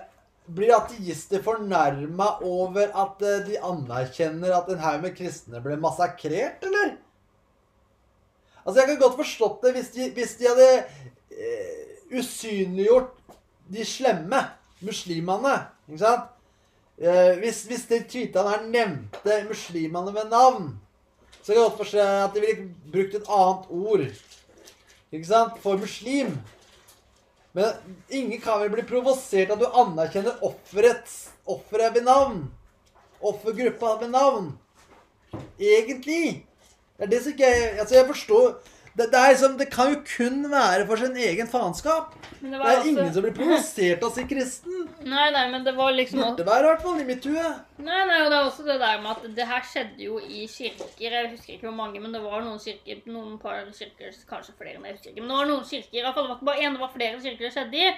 blir 0.53 0.75
ateister 0.77 1.41
fornærma 1.41 2.27
over 2.45 2.91
at 2.93 3.23
eh, 3.25 3.39
de 3.47 3.57
anerkjenner 3.57 4.53
at 4.53 4.69
en 4.69 4.83
haug 4.83 4.99
med 5.07 5.15
kristne 5.17 5.63
ble 5.65 5.79
massakrert, 5.81 6.61
eller? 6.69 6.99
Altså, 8.65 8.81
Jeg 8.81 8.89
kan 8.89 9.01
godt 9.01 9.17
forstått 9.17 9.63
det 9.63 9.73
hvis 9.77 9.91
de, 9.95 10.11
hvis 10.17 10.37
de 10.41 10.49
hadde 10.49 10.69
eh, 11.31 12.19
usynliggjort 12.19 13.13
de 13.73 13.85
slemme 13.85 14.41
muslimene. 14.85 15.57
Ikke 15.89 16.01
sant? 16.05 16.31
Eh, 16.99 17.35
hvis, 17.43 17.65
hvis 17.69 17.87
de 17.91 18.01
tweetene 18.09 18.55
her 18.55 18.67
nevnte 18.71 19.39
muslimene 19.49 20.15
ved 20.15 20.31
navn, 20.31 20.73
så 21.43 21.53
kan 21.53 21.57
jeg 21.59 21.65
godt 21.65 21.81
forstå 21.83 22.05
at 22.25 22.35
de 22.35 22.41
ville 22.41 22.69
brukt 22.93 23.17
et 23.19 23.31
annet 23.39 23.71
ord 23.71 24.05
ikke 25.13 25.29
sant? 25.29 25.59
for 25.63 25.77
muslim. 25.79 26.39
Men 27.55 27.99
ingen 28.11 28.41
kan 28.43 28.59
vel 28.63 28.73
bli 28.73 28.83
provosert 28.89 29.53
av 29.53 29.61
at 29.61 29.63
du 29.63 29.77
anerkjenner 29.83 30.41
offeret 30.43 31.95
ved 31.95 32.03
navn. 32.03 32.41
Offergruppa 33.23 33.93
ved 34.01 34.11
navn. 34.11 34.49
Egentlig. 35.61 36.47
Det 36.99 37.07
er 37.07 37.11
det 37.11 37.23
som 37.25 37.33
ikke 37.35 37.51
Altså, 37.81 37.95
jeg 37.99 38.07
forstår 38.13 38.55
det, 38.95 39.09
det, 39.11 39.21
liksom, 39.33 39.55
det 39.59 39.67
kan 39.75 39.89
jo 39.91 39.97
kun 40.07 40.45
være 40.53 40.85
for 40.87 41.01
sin 41.01 41.17
egen 41.19 41.49
faenskap. 41.51 42.13
Det, 42.15 42.51
Det 42.53 42.55
er 42.55 42.61
også- 42.77 42.89
ingen 42.89 43.09
som 43.15 43.25
blir 43.25 43.33
provosert 43.35 44.05
av 44.05 44.11
å 44.11 44.15
si 44.15 44.23
kristen. 44.31 44.85
Nei, 45.15 45.25
nei, 45.35 45.51
men 45.51 45.65
det 45.65 45.73
var 45.75 45.91
liksom 45.97 46.21
Burde 46.23 46.47
være, 46.47 46.61
i 46.63 46.69
hvert 46.69 46.83
fall, 46.85 47.01
i 47.01 47.05
mitt 47.09 47.25
hue. 47.27 47.49
Nei, 47.79 48.05
nei, 48.07 48.21
og 48.23 48.31
det 48.31 48.39
er 48.39 48.45
også 48.47 48.65
det 48.69 48.79
der 48.79 49.01
med 49.03 49.11
at 49.17 49.27
det 49.35 49.49
her 49.51 49.67
skjedde 49.67 49.99
jo 50.07 50.21
i 50.23 50.47
kirker. 50.47 51.11
Jeg 51.11 51.31
husker 51.33 51.57
ikke 51.57 51.67
hvor 51.67 51.75
mange, 51.75 51.99
men 52.01 52.15
det 52.15 52.23
var 52.23 52.41
noen 52.47 52.63
kirker, 52.63 53.03
noen 53.11 53.35
par 53.43 53.65
kirker, 53.75 54.15
kanskje 54.31 54.55
flere, 54.61 54.77
enn 54.79 54.87
jeg 54.87 54.95
husker 54.95 55.11
ikke. 55.11 55.21
Men 55.27 55.35
det 55.35 55.41
var 55.43 55.51
noen 55.51 55.67
kirker, 55.73 55.99
i 55.99 56.03
hvert 56.07 56.15
fall 56.15 56.29
det 56.29 56.31
var 56.31 56.39
ikke 56.39 56.51
bare 56.53 56.63
én, 56.63 56.79
det 56.79 56.85
var 56.87 56.95
flere 56.95 57.23
kirker 57.27 57.49
det 57.49 57.55
skjedde 57.59 57.83
i, 57.83 57.93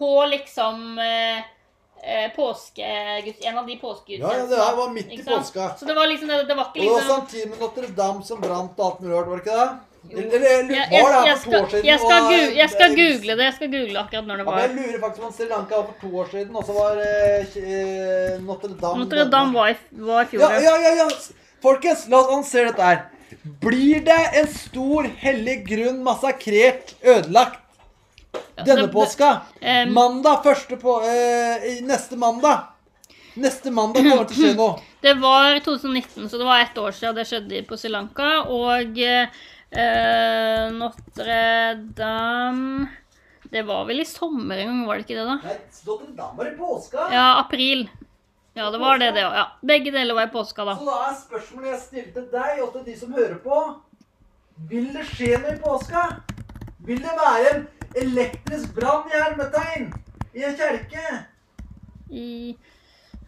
på 0.00 0.10
liksom 0.32 0.98
eh, 1.04 1.42
påskeguds... 2.36 3.44
En 3.44 3.58
av 3.58 3.66
de 3.66 3.76
Ja, 4.06 4.32
ja, 4.36 4.46
det 4.46 4.56
var 4.76 4.90
midt 4.90 5.12
i 5.12 5.22
påska. 5.24 5.70
Så 5.78 5.84
det 5.84 5.94
var 5.94 6.06
liksom, 6.06 6.28
det, 6.28 6.42
det 6.48 6.54
var 6.54 6.70
ikke 6.70 6.80
liksom... 6.80 6.94
Og 6.94 7.00
det 7.00 7.08
var 7.08 7.20
liksom... 7.20 7.20
samtidig 7.20 7.50
med 7.50 7.58
Notre-Dame 7.58 8.24
som 8.24 8.40
brant 8.40 8.80
og 8.80 8.86
alt 8.86 9.00
mulig 9.00 9.16
rart, 9.16 9.28
var 9.28 9.36
det 9.36 9.44
ikke 9.46 9.60
det? 9.60 9.70
Eller, 10.10 10.24
eller 10.24 10.74
Jeg, 10.74 10.88
jeg, 10.90 11.26
jeg, 11.26 11.38
skal, 11.38 11.66
siden? 11.70 11.86
jeg, 11.86 11.98
skal, 12.00 12.22
og- 12.22 12.30
gu, 12.30 12.54
jeg 12.56 12.70
skal 12.70 12.94
google 12.96 13.36
det. 13.36 13.44
Jeg 13.44 13.54
skal 13.58 13.70
google 13.74 14.00
akkurat 14.00 14.26
når 14.30 14.40
det 14.40 14.46
Ja, 14.46 14.50
men 14.50 14.62
jeg 14.64 14.70
lurer 14.78 15.00
faktisk 15.04 15.20
på 15.20 15.26
om 15.28 15.34
Sri 15.36 15.48
Lanka 15.50 15.76
var 15.76 15.86
for 15.90 15.96
to 16.00 16.10
år 16.22 16.30
siden, 16.32 16.56
og 16.56 16.64
så 16.64 16.76
var 16.78 17.02
eh, 17.04 17.56
eh, 17.60 18.40
Notre-Dame 18.48 19.04
Notre-Dame 19.04 19.54
var, 19.60 19.74
var 20.08 20.22
i 20.24 20.30
fjor. 20.32 20.40
Ja, 20.46 20.60
ja, 20.64 20.76
ja, 20.86 20.94
ja. 21.02 21.08
Folkens, 21.60 22.06
la 22.08 22.22
oss 22.22 22.30
annonsere 22.32 22.72
dette 22.72 22.88
her. 22.88 23.02
Blir 23.60 24.00
det 24.08 24.20
en 24.40 24.48
stor 24.54 25.06
hellig 25.20 25.58
grunn 25.68 26.00
massakrert, 26.06 26.96
ødelagt, 27.04 27.60
Ja, 27.60 27.69
denne 28.64 28.82
det- 28.86 28.92
påska? 28.92 29.40
Um, 29.60 29.92
Mandag 29.94 30.42
første 30.44 30.76
på 30.76 31.00
uh, 31.02 31.82
Neste 31.86 32.16
mandag. 32.16 32.58
Neste 33.34 33.70
mandag 33.70 34.02
kommer 34.02 34.18
det 34.24 34.28
til 34.34 34.44
å 34.44 34.48
skje 34.48 34.56
noe. 34.58 34.80
Det 35.00 35.14
var 35.16 35.56
2019, 35.64 36.28
så 36.28 36.36
det 36.38 36.44
var 36.44 36.58
ett 36.60 36.76
år 36.76 36.90
siden 36.92 37.14
det 37.16 37.24
skjedde 37.24 37.62
på 37.64 37.72
Sri 37.80 37.88
Lanka. 37.88 38.42
Og 38.52 38.98
uh, 39.00 39.26
Notre-Dame 40.76 42.86
Det 43.50 43.62
var 43.62 43.84
vel 43.88 44.00
i 44.00 44.04
sommer 44.04 44.58
en 44.60 44.66
gang, 44.68 44.82
var 44.86 44.94
det 45.00 45.04
ikke 45.06 45.16
det, 45.16 45.24
da? 45.24 45.38
Nei, 45.46 45.54
Notre-Dame 45.86 46.36
var 46.36 46.46
i 46.50 46.56
påska. 46.58 47.06
Ja, 47.14 47.38
april. 47.40 47.88
Ja, 48.54 48.68
det 48.70 48.78
var 48.82 48.98
det, 48.98 49.10
det 49.16 49.24
òg. 49.24 49.32
Ja. 49.40 49.46
Begge 49.62 49.90
deler 49.94 50.14
var 50.14 50.22
i 50.28 50.32
påska, 50.34 50.64
da. 50.68 50.76
Så 50.76 50.84
da 50.86 50.98
er 51.08 51.14
spørsmålet 51.22 51.70
jeg 51.72 51.80
stiller 51.86 52.12
til 52.18 52.26
deg 52.34 52.60
og 52.64 52.72
til 52.74 52.84
de 52.90 52.96
som 53.00 53.12
hører 53.16 53.38
på 53.40 53.62
Vil 54.70 54.90
det 54.92 55.04
skje 55.08 55.38
noe 55.40 55.54
i 55.54 55.58
påska? 55.62 56.02
Vil 56.86 57.00
det 57.04 57.12
være 57.18 57.54
en 57.54 57.66
elektrisk 58.02 58.74
brann 58.74 59.08
i 59.10 59.18
hermetegn 59.18 59.90
i 60.34 60.44
en 60.46 60.56
kjerke? 60.56 61.06
I 62.10 62.28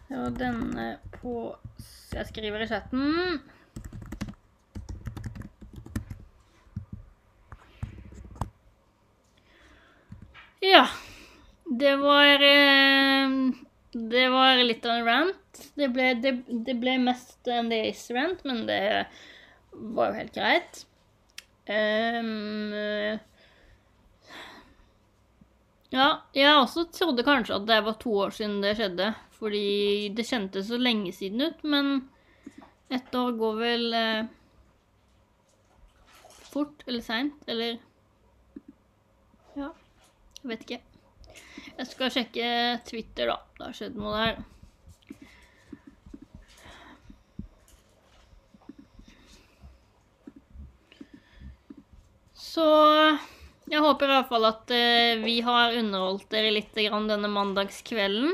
Ja, 0.09 0.27
denne 0.29 0.97
på 1.15 1.55
Jeg 2.13 2.25
skriver 2.29 2.61
i 2.61 2.67
chatten. 2.67 3.39
Ja. 10.61 10.87
Det 11.65 11.95
var 11.95 12.43
eh, 12.43 13.29
Det 13.91 14.25
var 14.29 14.63
litt 14.63 14.85
av 14.85 14.97
en 14.97 15.05
rant. 15.07 15.61
Det 15.77 15.89
ble, 15.93 16.13
det, 16.21 16.33
det 16.65 16.75
ble 16.81 16.97
mest 17.01 17.47
en 17.49 17.69
Days 17.71 18.07
rant, 18.13 18.41
men 18.45 18.65
det 18.67 18.81
var 19.71 20.09
jo 20.09 20.17
helt 20.17 20.33
greit. 20.35 20.83
Ehm, 21.69 23.19
ja, 25.93 26.07
jeg 26.33 26.55
også 26.57 26.87
trodde 26.89 27.25
kanskje 27.25 27.59
at 27.59 27.67
det 27.69 27.79
var 27.85 27.99
to 28.01 28.13
år 28.25 28.33
siden 28.33 28.61
det 28.63 28.75
skjedde. 28.79 29.11
Fordi 29.37 30.09
det 30.15 30.25
kjentes 30.25 30.69
så 30.69 30.77
lenge 30.79 31.11
siden 31.13 31.41
ut, 31.43 31.63
men 31.67 32.09
ett 32.93 33.15
år 33.17 33.35
går 33.37 33.57
vel 33.59 33.93
eh, 33.97 34.31
fort 36.53 36.85
eller 36.87 37.03
seint, 37.03 37.43
eller 37.47 37.77
Ja, 39.53 39.69
jeg 40.41 40.49
vet 40.49 40.65
ikke. 40.65 40.79
Jeg 41.77 41.89
skal 41.89 42.13
sjekke 42.13 42.47
Twitter, 42.87 43.29
da. 43.29 43.37
Det 43.57 43.67
har 43.67 43.77
skjedd 43.77 43.99
noe 43.99 44.15
der. 44.17 44.41
Så 52.53 52.65
jeg 53.71 53.83
håper 53.83 54.09
i 54.09 54.15
hvert 54.17 54.31
fall 54.31 54.47
at 54.49 54.73
uh, 54.73 55.21
vi 55.23 55.37
har 55.45 55.77
underholdt 55.79 56.27
dere 56.33 56.51
litt 56.55 56.73
denne 56.75 57.31
mandagskvelden. 57.31 58.33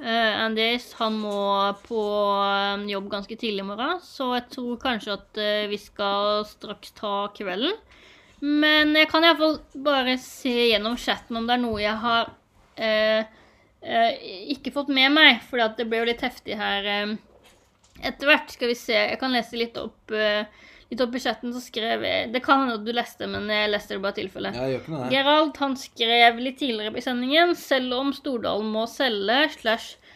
Uh, 0.00 0.32
Andres 0.46 0.94
han 0.96 1.18
må 1.20 1.36
på 1.84 2.02
eh, 2.40 2.86
jobb 2.88 3.10
ganske 3.12 3.36
tidlig 3.36 3.60
i 3.60 3.68
morgen, 3.68 3.98
så 4.00 4.30
jeg 4.38 4.46
tror 4.54 4.78
kanskje 4.80 5.18
at 5.18 5.40
uh, 5.42 5.68
vi 5.68 5.76
skal 5.76 6.46
straks 6.48 6.94
ta 6.96 7.28
kvelden. 7.36 7.76
Men 8.40 8.94
jeg 8.96 9.10
kan 9.10 9.24
iallfall 9.24 9.58
bare 9.84 10.16
se 10.22 10.70
gjennom 10.70 10.96
chatten 10.96 11.36
om 11.36 11.48
det 11.48 11.58
er 11.58 11.60
noe 11.60 11.82
jeg 11.82 11.96
har 12.00 12.30
eh, 12.80 13.28
eh, 13.84 14.30
ikke 14.54 14.72
fått 14.72 14.88
med 14.96 15.12
meg, 15.12 15.42
for 15.44 15.60
det 15.60 15.86
ble 15.88 16.00
jo 16.00 16.08
litt 16.08 16.24
heftig 16.24 16.56
her 16.56 16.88
eh, 16.88 17.12
etter 18.00 18.30
hvert. 18.30 18.48
Skal 18.54 18.72
vi 18.72 18.78
se, 18.80 18.96
jeg 18.96 19.20
kan 19.20 19.34
lese 19.34 19.56
eh, 19.56 19.60
litt 19.66 19.76
opp 19.80 20.16
i 20.90 20.96
chatten, 21.22 21.52
så 21.54 21.60
skrev 21.62 22.02
jeg 22.02 22.32
Det 22.34 22.42
kan 22.42 22.64
hende 22.64 22.78
at 22.80 22.86
du 22.86 22.90
leste, 22.94 23.26
men 23.30 23.46
jeg 23.50 23.70
leste 23.70 23.94
det 23.94 24.02
bare 24.02 24.18
tilfelle. 24.18 24.50
Jeg 24.56 24.74
gjør 24.74 24.80
ikke 24.82 24.94
noe 24.96 25.10
Gerald 25.12 25.60
han 25.62 25.76
skrev 25.78 26.40
litt 26.42 26.58
tidligere 26.58 26.98
i 26.98 27.04
sendingen 27.04 27.54
selv 27.58 27.94
om 27.94 28.10
Stordalen 28.16 28.72
må 28.74 28.86
selge 28.90 29.44
slash 29.60 30.09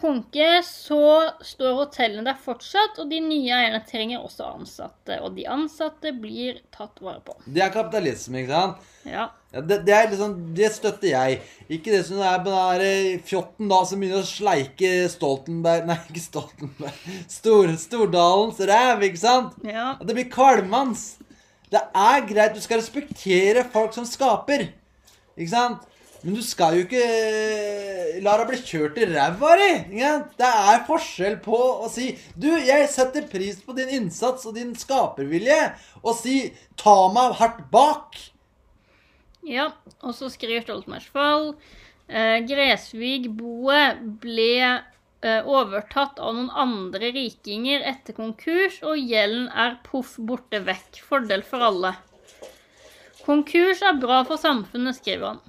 konke, 0.00 0.62
så 0.64 1.00
står 1.44 1.74
hotellene 1.76 2.24
der 2.30 2.38
fortsatt, 2.40 3.00
og 3.02 3.10
de 3.10 3.18
nye 3.20 3.50
eierne 3.52 3.80
trenger 3.84 4.22
også 4.24 4.46
ansatte. 4.54 5.18
Og 5.24 5.34
de 5.36 5.44
ansatte 5.50 6.12
blir 6.16 6.62
tatt 6.74 7.02
vare 7.04 7.20
på. 7.26 7.34
Det 7.44 7.64
er 7.64 7.74
kapitalisme, 7.74 8.44
ikke 8.44 8.54
sant? 8.54 8.86
Ja. 9.08 9.26
Ja, 9.52 9.62
det, 9.64 9.78
det, 9.88 9.98
liksom, 10.12 10.34
det 10.56 10.68
støtter 10.76 11.08
jeg. 11.08 11.38
Ikke 11.72 11.92
det 11.94 12.02
som 12.04 12.20
er 12.20 12.40
på 12.44 12.50
den 12.50 12.58
der 12.58 12.82
eh, 12.84 13.20
fjotten 13.24 13.70
da 13.70 13.78
som 13.88 14.00
begynner 14.02 14.20
å 14.20 14.28
sleike 14.28 14.90
Stoltenberg 15.08 15.88
Nei, 15.88 15.96
ikke 16.10 16.24
Stoltenberg. 16.26 17.06
Stor, 17.32 17.72
Stordalens 17.80 18.60
ræv, 18.68 19.06
ikke 19.08 19.22
sant? 19.22 19.56
ja. 19.64 19.94
Det 20.04 20.16
blir 20.16 20.28
kvalmende. 20.32 21.00
Det 21.72 21.80
er 21.80 22.26
greit, 22.28 22.54
du 22.56 22.64
skal 22.64 22.80
respektere 22.80 23.64
folk 23.72 23.96
som 23.96 24.04
skaper. 24.08 24.68
Ikke 25.36 25.52
sant? 25.52 25.87
Men 26.22 26.34
du 26.34 26.42
skal 26.42 26.74
jo 26.74 26.84
ikke 26.86 27.02
eh, 27.02 28.16
la 28.24 28.34
deg 28.40 28.48
bli 28.50 28.58
kjørt 28.66 28.96
i 28.98 29.06
ræva 29.06 29.52
di. 29.60 29.70
Det 30.38 30.48
er 30.48 30.82
forskjell 30.88 31.36
på 31.44 31.58
å 31.84 31.90
si 31.92 32.10
Du, 32.34 32.48
jeg 32.50 32.88
setter 32.90 33.28
pris 33.30 33.60
på 33.62 33.76
din 33.76 33.92
innsats 34.00 34.48
og 34.48 34.56
din 34.58 34.72
skapervilje. 34.78 35.60
Og 36.02 36.16
si 36.18 36.40
ta 36.80 36.96
meg 37.14 37.36
hardt 37.38 37.62
bak. 37.70 38.18
ja. 39.46 39.70
Og 40.02 40.14
så 40.14 40.30
skriver 40.30 40.66
Stoltenbergsfall 40.66 41.52
eh, 42.10 42.38
Gresvig-boet 42.46 44.02
ble 44.22 44.52
eh, 44.66 45.46
overtatt 45.46 46.18
av 46.18 46.34
noen 46.34 46.50
andre 46.50 47.12
rikinger 47.14 47.86
etter 47.86 48.14
konkurs, 48.18 48.80
og 48.82 48.98
gjelden 48.98 49.46
er 49.54 49.78
poff 49.86 50.16
borte 50.18 50.60
vekk. 50.66 50.98
Fordel 51.06 51.46
for 51.46 51.62
alle. 51.70 51.94
Konkurs 53.22 53.82
er 53.86 53.98
bra 54.02 54.24
for 54.26 54.40
samfunnet, 54.40 54.98
skriver 54.98 55.34
han. 55.34 55.40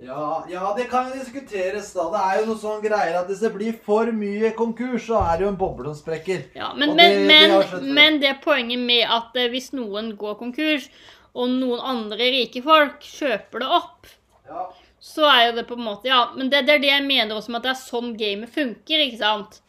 Ja, 0.00 0.44
ja, 0.48 0.74
det 0.76 0.86
kan 0.88 1.10
jo 1.10 1.18
diskuteres, 1.20 1.90
da. 1.92 2.06
Det 2.14 2.20
er 2.24 2.38
jo 2.40 2.46
noe 2.48 2.60
sånn 2.62 2.80
greier 2.80 3.18
at 3.20 3.26
hvis 3.28 3.42
det 3.44 3.50
blir 3.52 3.74
for 3.84 4.08
mye 4.16 4.50
konkurs, 4.56 5.04
så 5.10 5.18
er 5.20 5.36
det 5.36 5.44
jo 5.44 5.50
en 5.52 5.58
boble 5.60 5.90
som 5.92 5.98
sprekker. 6.00 6.46
Ja, 6.56 6.70
men, 6.74 6.94
det- 6.96 7.26
men, 7.28 7.50
det 7.60 7.82
men 7.98 8.20
det 8.22 8.30
poenget 8.44 8.80
med 8.80 9.04
at 9.12 9.36
eh, 9.36 9.50
hvis 9.52 9.72
noen 9.76 10.14
går 10.16 10.38
konkurs, 10.40 10.88
og 11.36 11.50
noen 11.52 11.80
andre 11.84 12.16
rike 12.32 12.62
folk 12.64 13.00
kjøper 13.04 13.60
det 13.60 13.68
opp, 13.68 14.06
Ja. 14.48 14.64
så 15.00 15.28
er 15.30 15.42
jo 15.50 15.52
det 15.60 15.66
på 15.68 15.76
en 15.78 15.84
måte 15.84 16.08
Ja, 16.08 16.30
men 16.34 16.48
det, 16.50 16.64
det 16.66 16.74
er 16.74 16.78
det 16.82 16.88
jeg 16.90 17.04
mener 17.06 17.36
også 17.36 17.50
med 17.52 17.60
at 17.60 17.68
det 17.68 17.70
er 17.76 17.82
sånn 17.84 18.16
gamet 18.18 18.50
funker, 18.56 19.04
ikke 19.04 19.18
sant? 19.20 19.60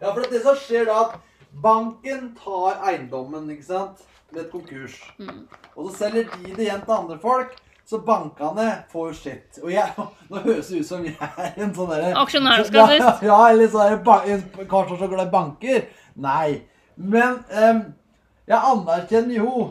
Ja, 0.00 0.12
for 0.12 0.20
det 0.28 0.42
som 0.44 0.54
skjer 0.60 0.84
da, 0.86 1.00
at 1.08 1.16
banken 1.62 2.34
tar 2.36 2.78
eiendommen, 2.84 3.48
ikke 3.50 3.64
sant, 3.64 4.04
med 4.30 4.44
et 4.44 4.50
konkurs. 4.52 5.00
Mm. 5.18 5.48
Og 5.74 5.88
så 5.90 5.96
selger 6.04 6.28
de 6.44 6.52
det 6.54 6.66
igjen 6.68 6.84
til 6.84 6.94
andre 7.00 7.18
folk, 7.18 7.56
så 7.84 8.00
bankene 8.04 8.68
får 8.92 9.12
sitt. 9.18 9.58
Og 9.62 9.72
jeg, 9.72 10.06
nå 10.30 10.42
høres 10.46 10.70
det 10.72 10.80
ut 10.80 10.88
som 10.88 11.04
jeg 11.04 11.16
er 11.20 11.58
en 11.66 11.74
sånn 11.76 11.90
derre 11.92 12.14
Aksjonærskattist. 12.22 13.24
Ja, 13.26 13.26
ja, 13.30 13.40
eller 13.52 13.72
sånn 13.72 13.92
er 13.92 13.98
så 15.02 15.10
glad 15.12 15.26
i 15.28 15.34
banker. 15.34 15.86
Nei. 16.24 16.48
Men 16.96 17.42
em, 17.50 17.84
jeg 18.48 18.60
anerkjenner 18.72 19.36
jo 19.40 19.68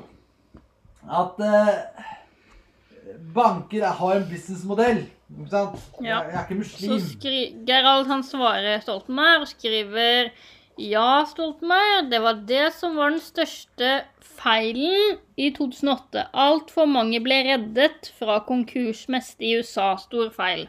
at 1.03 1.40
eh, 1.44 2.07
banker 3.35 3.85
har 3.99 4.15
en 4.18 4.26
businessmodell. 4.30 5.03
Ikke 5.34 5.49
sant? 5.49 5.77
Ja. 6.03 6.22
Jeg, 6.22 6.34
jeg 6.34 6.40
er 6.40 6.44
ikke 6.44 6.56
Så 6.56 6.90
muslim. 6.90 7.06
skri 7.07 7.38
Gerald 7.68 8.10
han 8.11 8.26
svarer 8.27 8.84
Stoltenberg 8.84 9.45
og 9.48 9.49
skriver 9.49 10.30
Ja, 10.77 11.23
Stoltenberg, 11.30 12.11
det 12.11 12.22
var 12.22 12.44
det 12.49 12.68
som 12.77 12.98
var 12.99 13.14
den 13.14 13.23
største 13.23 14.03
feilen 14.38 15.18
i 15.40 15.50
2008. 15.56 16.28
Altfor 16.34 16.90
mange 16.90 17.22
ble 17.24 17.40
reddet 17.48 18.12
fra 18.18 18.40
konkursmeste 18.48 19.46
i 19.48 19.56
USA. 19.60 19.94
Stor 20.02 20.30
feil. 20.36 20.68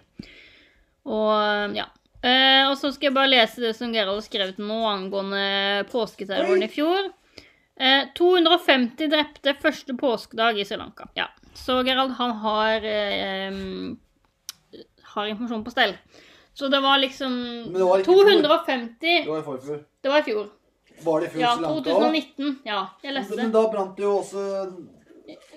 Og 1.04 1.76
ja. 1.76 1.88
Eh, 2.24 2.62
og 2.70 2.78
så 2.80 2.88
skal 2.94 3.10
jeg 3.10 3.16
bare 3.18 3.32
lese 3.32 3.60
det 3.60 3.74
som 3.76 3.92
Gerald 3.92 4.22
har 4.22 4.24
skrevet 4.24 4.60
nå 4.62 4.78
angående 4.88 5.84
påsketerroren 5.90 6.64
i 6.64 6.70
fjor. 6.72 7.10
Eh, 7.76 8.06
250 8.16 9.10
drepte 9.12 9.56
første 9.60 9.96
påskedag 10.00 10.60
i 10.60 10.64
Sri 10.64 10.78
Lanka. 10.80 11.10
Ja. 11.18 11.28
Så 11.54 11.82
Gerald, 11.84 12.14
han 12.16 12.32
har 12.40 12.86
eh, 12.88 13.58
har 15.14 15.30
informasjon 15.30 15.64
på 15.66 15.74
stell. 15.74 15.96
Så 16.54 16.68
det 16.68 16.80
var 16.80 16.98
liksom 17.02 17.32
det 17.74 17.82
var 17.82 18.00
ikke 18.00 18.12
fjor. 18.12 18.30
250 18.30 18.98
Det 19.00 19.30
var 19.30 19.40
i 19.40 19.48
forfjor. 19.48 19.80
Det 20.02 20.12
var 20.12 20.22
i 20.22 20.28
fjor. 20.28 20.44
Var 21.02 21.20
det 21.20 21.26
i 21.26 21.32
fjor 21.34 21.42
Ja, 21.42 21.54
Sri 21.54 21.62
Lanka 21.62 21.74
også? 21.74 21.94
2019. 22.00 22.58
Ja, 22.64 22.82
jeg 23.02 23.16
leste 23.16 23.36
Men 23.40 23.54
da 23.54 23.64
brant 23.72 23.96
det 23.96 24.04
jo 24.06 24.12
også 24.20 24.44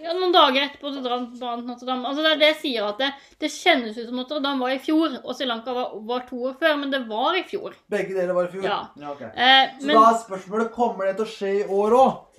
Ja, 0.02 0.14
noen 0.16 0.32
dager 0.32 0.64
etterpå 0.64 0.94
så 0.96 1.02
brant 1.04 1.34
brant 1.40 1.66
Notre-Dame. 1.68 2.08
Altså 2.08 2.24
det 2.24 2.30
er 2.32 2.38
det 2.40 2.48
jeg 2.54 2.60
sier, 2.62 2.86
at 2.88 3.02
det, 3.02 3.10
det 3.44 3.50
kjennes 3.52 3.98
ut 3.98 4.06
som 4.08 4.16
Notre-Dame 4.22 4.64
var 4.64 4.72
i 4.72 4.80
fjor, 4.80 5.18
og 5.24 5.36
Sri 5.36 5.48
Lanka 5.50 5.74
var, 5.76 5.90
var 6.08 6.24
to 6.30 6.40
år 6.48 6.56
før, 6.62 6.78
men 6.80 6.94
det 6.94 7.02
var 7.10 7.36
i 7.36 7.44
fjor. 7.50 7.76
Begge 7.92 8.16
deler 8.16 8.32
var 8.38 8.48
i 8.48 8.54
fjor? 8.54 8.64
Ja. 8.64 8.78
ok. 9.12 9.26
Eh, 9.28 9.74
Så 9.82 9.90
men 9.90 10.00
da 10.00 10.06
er 10.14 10.22
spørsmålet 10.24 10.72
kommer 10.78 11.10
det 11.10 11.18
til 11.20 11.28
å 11.28 11.34
skje 11.34 11.52
i 11.60 11.66
år 11.68 11.98
òg. 12.00 12.38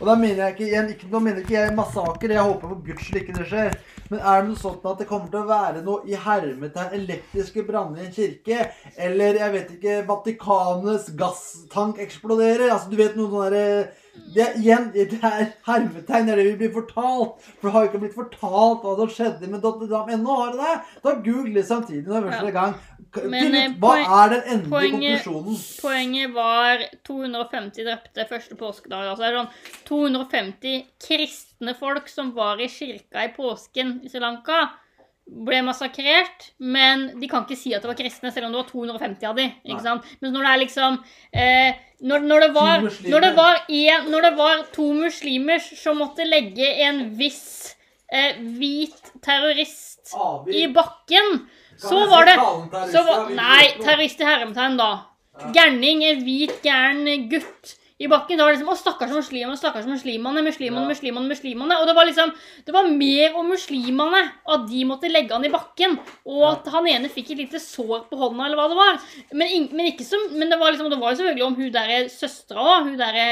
Og 0.00 0.08
da 0.08 0.14
mener 0.18 0.40
jeg 0.40 0.54
ikke 0.56 0.66
igjen, 0.70 0.88
ikke, 0.94 1.10
mener 1.20 1.44
ikke 1.44 1.54
jeg 1.58 1.74
massaker, 1.76 2.32
jeg 2.34 2.48
håper 2.48 2.72
for 2.72 2.80
gudskjelov 2.88 3.20
ikke 3.22 3.36
det 3.36 3.46
skjer. 3.52 3.76
Men 4.10 4.20
er 4.20 4.42
det 4.42 4.48
noe 4.50 4.60
sånt 4.60 4.84
at 4.84 4.98
det 5.00 5.06
kommer 5.08 5.30
til 5.32 5.40
å 5.40 5.48
være 5.48 5.82
noe 5.86 6.04
i 6.10 6.14
hermetegn 6.20 6.92
elektriske 6.98 7.64
branner 7.66 8.02
i 8.02 8.06
en 8.06 8.12
kirke? 8.14 8.70
Eller 9.00 9.38
jeg 9.40 9.52
vet 9.56 9.70
ikke, 9.78 9.98
Vatikanets 10.08 11.10
gasstank 11.18 11.98
eksploderer? 12.04 12.70
Altså, 12.74 12.90
du 12.92 12.96
vet 13.00 13.16
noe 13.16 13.30
sånn 13.32 13.46
derre 13.52 13.92
det, 14.34 14.44
er- 14.44 14.58
igjen, 14.60 14.90
det 14.94 15.18
er 15.26 15.48
hermetegn, 15.66 16.26
det 16.28 16.32
er 16.34 16.36
det 16.42 16.44
vi 16.52 16.56
blir 16.60 16.74
fortalt. 16.76 17.40
For 17.58 17.66
det 17.66 17.72
har 17.74 17.86
jo 17.86 17.90
ikke 17.92 18.02
blitt 18.04 18.14
fortalt 18.18 18.84
hva 18.84 18.92
som 19.00 19.10
skjedde 19.10 19.48
med 19.50 19.64
ennå, 19.64 20.36
har 20.38 20.52
det 20.54 20.60
det? 20.60 20.74
Da 21.02 21.14
google 21.24 21.54
det 21.56 21.64
samtidig 21.66 22.06
når 22.06 22.28
første 22.30 22.52
Ja. 22.52 22.58
gang. 22.60 22.74
Men, 23.14 23.44
Finn 23.44 23.54
eh, 23.54 23.66
ut, 23.70 23.74
hva 23.78 23.90
er 24.24 24.28
den 24.32 24.40
endelige 24.42 24.70
poenget- 24.70 25.24
konklusjonen? 25.24 25.58
Poenget 25.82 26.32
var 26.34 26.78
250 27.06 27.84
drepte 27.86 28.24
første 28.28 28.56
påskedag. 28.58 29.06
Altså 29.12 29.22
det 29.22 29.28
er 29.28 29.36
sånn 29.38 29.52
250 29.86 30.86
kristne 30.98 31.53
folk 31.78 32.08
som 32.12 32.34
var 32.36 32.60
i 32.60 32.68
kirka 32.68 33.24
i 33.24 33.32
påsken 33.32 34.00
i 34.04 34.10
Sri 34.12 34.20
Lanka, 34.20 34.66
ble 35.24 35.62
massakrert. 35.64 36.50
Men 36.58 37.06
de 37.20 37.28
kan 37.30 37.46
ikke 37.46 37.58
si 37.58 37.72
at 37.74 37.84
det 37.84 37.90
var 37.90 37.98
kristne, 37.98 38.32
selv 38.34 38.48
om 38.48 38.54
det 38.54 38.60
var 38.62 38.70
250 38.72 39.30
av 39.30 39.38
dem. 39.40 39.54
Ikke 39.64 39.84
sant? 39.86 40.10
Men 40.20 40.34
når 40.34 40.46
det 40.46 40.50
er 40.52 40.62
liksom 40.64 40.98
eh, 41.32 41.80
når, 42.04 42.26
når, 42.28 42.44
det 42.44 42.50
var, 42.56 42.84
når, 42.84 43.24
det 43.24 43.32
var 43.38 43.62
en, 43.64 44.10
når 44.12 44.28
det 44.28 44.34
var 44.40 44.66
to 44.74 44.90
muslimer 44.98 45.62
som 45.64 46.00
måtte 46.02 46.26
legge 46.28 46.68
en 46.84 47.06
viss 47.16 47.74
eh, 48.12 48.36
hvit 48.58 49.14
terrorist 49.24 50.12
i 50.52 50.66
bakken, 50.74 51.46
så 51.80 52.04
var 52.10 52.28
det 52.28 52.36
så 52.92 53.02
var, 53.06 53.30
Nei, 53.34 53.64
terrorist 53.80 54.20
i 54.20 54.28
hermetegn, 54.28 54.76
da. 54.78 54.90
Gærning, 55.54 56.04
en 56.06 56.20
hvit, 56.22 56.60
gæren 56.62 57.08
gutt 57.32 57.72
i 57.98 58.08
bakken. 58.10 58.38
Det 58.38 58.42
var 58.42 58.50
det 58.50 58.58
liksom 58.58 58.72
Å, 58.72 58.76
stakkars 58.78 59.12
muslimene, 59.14 59.56
stakkars 59.58 59.86
muslimene, 59.86 60.42
muslimene, 60.42 60.86
muslimene, 60.88 61.30
muslimene. 61.30 61.76
Og 61.78 61.86
det 61.86 61.94
var 61.94 62.08
liksom 62.08 62.32
Det 62.66 62.74
var 62.74 62.88
mer 62.90 63.36
om 63.38 63.50
muslimene, 63.52 64.22
at 64.54 64.66
de 64.70 64.84
måtte 64.88 65.10
legge 65.12 65.34
han 65.34 65.46
i 65.46 65.52
bakken. 65.52 65.98
Og 66.26 66.44
at 66.50 66.70
han 66.74 66.88
ene 66.90 67.12
fikk 67.12 67.34
et 67.34 67.44
lite 67.44 67.62
sår 67.62 68.08
på 68.10 68.18
hånda, 68.18 68.48
eller 68.48 68.58
hva 68.58 68.68
det 68.72 68.80
var. 68.80 68.98
Men, 69.32 69.68
men 69.72 69.92
som 70.02 70.26
Men 70.34 70.50
det 70.50 70.58
var 70.58 70.74
liksom 70.74 70.90
Det 70.90 71.00
var 71.00 71.14
jo 71.14 71.22
selvfølgelig 71.22 71.46
om 71.46 71.58
hun 71.60 71.74
derre 71.74 72.00
søstera 72.10 72.66
òg. 72.74 72.88
Hun 72.90 72.98
derre 72.98 73.28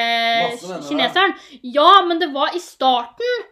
kineseren. 0.86 1.34
Ja, 1.62 1.90
men 2.06 2.22
det 2.22 2.30
var 2.34 2.54
i 2.54 2.62
starten. 2.62 3.50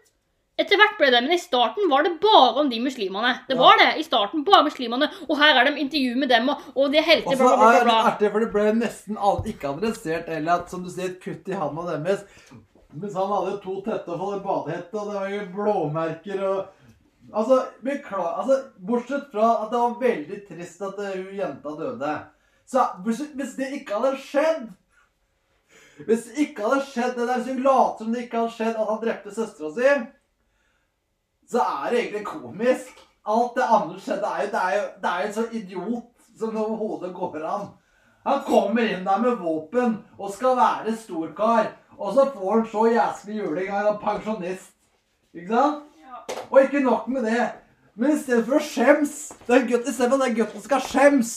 Etter 0.61 0.77
hvert 0.81 0.97
ble 1.01 1.11
det, 1.15 1.20
men 1.24 1.32
i 1.32 1.41
starten 1.41 1.87
var 1.91 2.05
det 2.05 2.15
bare 2.20 2.61
om 2.61 2.69
de 2.70 2.81
muslimene. 2.85 3.32
Det 3.49 3.57
Ja. 3.57 3.61
var 3.62 3.78
det. 3.81 3.91
I 4.01 4.05
starten 4.07 4.45
bare 4.45 4.66
muslimene. 4.66 5.09
Og 5.28 5.39
her 5.41 5.57
er 5.61 5.65
det 5.70 5.78
intervju 5.81 6.16
med 6.20 6.28
dem, 6.28 6.49
og, 6.53 6.66
og 6.77 6.91
de 6.93 6.99
er 7.01 7.07
helter, 7.07 7.37
bla, 7.37 7.55
bla, 7.57 7.57
bla. 7.57 7.70
det 7.78 7.85
bla. 7.89 7.99
artig, 8.11 8.31
for 8.35 8.41
det 8.45 8.51
ble 8.53 8.66
nesten 8.81 9.16
alt 9.19 9.47
ikke 9.49 9.70
adressert 9.73 10.28
eller 10.28 10.59
at, 10.61 10.69
som 10.70 10.82
du 10.85 10.91
sier, 10.93 11.15
et 11.15 11.23
kutt 11.23 11.49
i 11.49 11.57
handa 11.57 11.87
deres. 11.95 12.27
Mens 12.93 13.15
han 13.15 13.31
hadde 13.31 13.57
to 13.62 13.78
tette 13.87 14.11
og 14.11 14.19
hadde 14.20 14.43
badehette, 14.45 14.95
og 14.99 15.09
det 15.09 15.16
var 15.20 15.32
jo 15.37 15.41
blåmerker 15.57 16.45
og 16.51 16.77
Altså, 17.31 17.61
beklager 17.87 18.41
altså, 18.41 18.55
bortsett 18.82 19.28
fra 19.31 19.51
at 19.62 19.70
det 19.70 19.78
var 19.78 19.93
veldig 20.01 20.39
trist 20.49 20.81
at 20.82 20.97
eh, 20.99 21.12
hun 21.20 21.37
jenta 21.39 21.74
døde. 21.78 22.15
Så 22.66 22.82
hvis 23.05 23.53
det 23.55 23.69
ikke 23.77 24.01
hadde 24.01 24.19
skjedd 24.19 24.65
Hvis 26.09 26.24
det 26.27 26.47
ikke 26.49 26.65
hadde 26.65 26.81
skjedd 26.89 27.15
det 27.19 27.28
der, 27.28 27.43
så 27.45 27.53
hun 27.55 27.62
later 27.62 28.05
som 28.05 28.12
det 28.15 28.24
ikke 28.24 28.41
hadde 28.41 28.55
skjedd 28.57 28.81
at 28.81 28.89
han 28.91 29.01
drepte 29.05 29.35
søstera 29.37 29.70
si, 29.77 29.93
så 31.51 31.64
er 31.64 31.90
det 31.90 32.01
egentlig 32.01 32.24
komisk. 32.27 32.94
Alt 33.27 33.56
det 33.56 33.66
andre 33.66 34.01
skjedde 34.01 34.31
er 34.31 34.43
jo 34.44 34.51
Det 34.52 34.60
er 34.60 34.77
jo, 34.77 34.86
det 35.02 35.10
er 35.10 35.20
jo 35.20 35.28
en 35.28 35.36
sånn 35.36 35.55
idiot 35.59 36.27
som 36.39 36.55
det 36.55 36.62
overhodet 36.62 37.14
går 37.14 37.44
an. 37.44 37.68
Han 38.24 38.43
kommer 38.44 38.82
inn 38.85 39.05
der 39.05 39.20
med 39.20 39.40
våpen 39.40 39.98
og 40.18 40.32
skal 40.32 40.56
være 40.56 40.97
storkar. 40.97 41.72
Og 42.01 42.14
så 42.14 42.27
får 42.32 42.52
han 42.55 42.66
så 42.72 42.86
jæsklig 42.89 43.36
juling 43.40 43.70
av 43.70 43.90
en 43.90 43.98
pensjonist. 44.01 44.72
Ikke 45.35 45.52
sant? 45.52 45.82
Ja. 46.01 46.22
Og 46.48 46.62
ikke 46.62 46.81
nok 46.85 47.09
med 47.09 47.27
det. 47.28 47.51
Men 47.94 48.14
i 48.14 48.20
stedet 48.20 48.47
for 48.47 48.56
å 48.56 48.64
skjems 48.64 49.14
det 49.47 49.56
er 49.56 49.66
gutt, 49.68 49.89
I 49.89 49.93
stedet 49.93 50.10
for 50.10 50.20
at 50.20 50.28
den 50.28 50.36
gutten 50.39 50.62
skal 50.64 50.85
skjems 50.85 51.32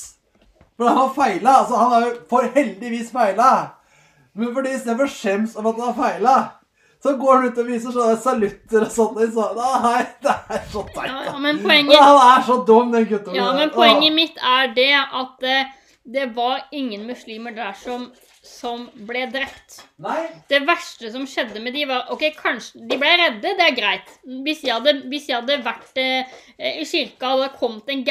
For 0.77 0.87
han 0.87 0.97
har 0.97 1.15
feila. 1.15 1.55
Altså, 1.63 1.75
han 1.75 1.91
har 1.91 2.13
for 2.29 2.47
heldigvis 2.55 3.11
feila. 3.13 3.51
Men 4.33 4.53
fordi 4.55 4.73
i 4.73 4.79
stedet 4.79 4.97
for 4.97 5.09
å 5.09 5.15
skjems 5.15 5.57
over 5.57 5.73
at 5.73 5.81
han 5.81 5.91
har 5.91 5.99
feila, 5.99 6.35
så 7.03 7.13
går 7.19 7.33
han 7.35 7.45
ut 7.51 7.57
og 7.59 7.67
viser 7.67 7.91
sånne 7.91 8.17
salutter 8.23 8.85
og 8.85 8.91
sånt. 8.91 9.17
og 9.19 9.33
Så, 9.35 9.47
nei, 9.83 10.03
det 10.23 10.35
er 10.55 10.61
så 10.71 10.83
teit. 10.93 11.09
Ja, 11.11 11.37
men 11.43 11.59
poenget, 11.63 11.99
Han 11.99 12.19
er 12.29 12.45
så 12.47 12.59
dum, 12.67 12.91
den 12.93 13.07
gutten. 13.09 13.35
ja, 13.35 13.49
men 13.57 13.73
poenget 13.75 14.13
mitt 14.15 14.37
er 14.39 14.71
det 14.77 14.91
at 14.99 15.43
eh, 15.43 15.73
det 16.15 16.29
var 16.35 16.61
ingen 16.71 17.03
muslimer 17.07 17.51
der 17.55 17.73
som, 17.79 18.07
som 18.43 18.89
ble 19.07 19.21
drept. 19.31 19.77
Nei. 20.03 20.25
Det 20.51 20.59
verste 20.67 21.07
som 21.13 21.23
skjedde 21.29 21.61
med 21.63 21.71
de 21.77 21.85
var 21.87 22.09
Ok, 22.11 22.25
kanskje 22.35 22.81
de 22.89 22.97
ble 22.99 23.11
redde, 23.21 23.53
det 23.55 23.63
er 23.69 23.75
greit. 23.77 24.09
Hvis 24.43 24.65
jeg 24.67 24.73
hadde, 24.75 24.93
hvis 25.07 25.29
jeg 25.29 25.37
hadde 25.37 25.55
vært 25.63 25.99
eh, 26.01 26.33
i 26.59 26.83
kirka 26.83 27.29
og 27.31 27.39
det 27.39 27.45
hadde 27.47 27.59
kommet 27.61 27.91
en 27.93 28.01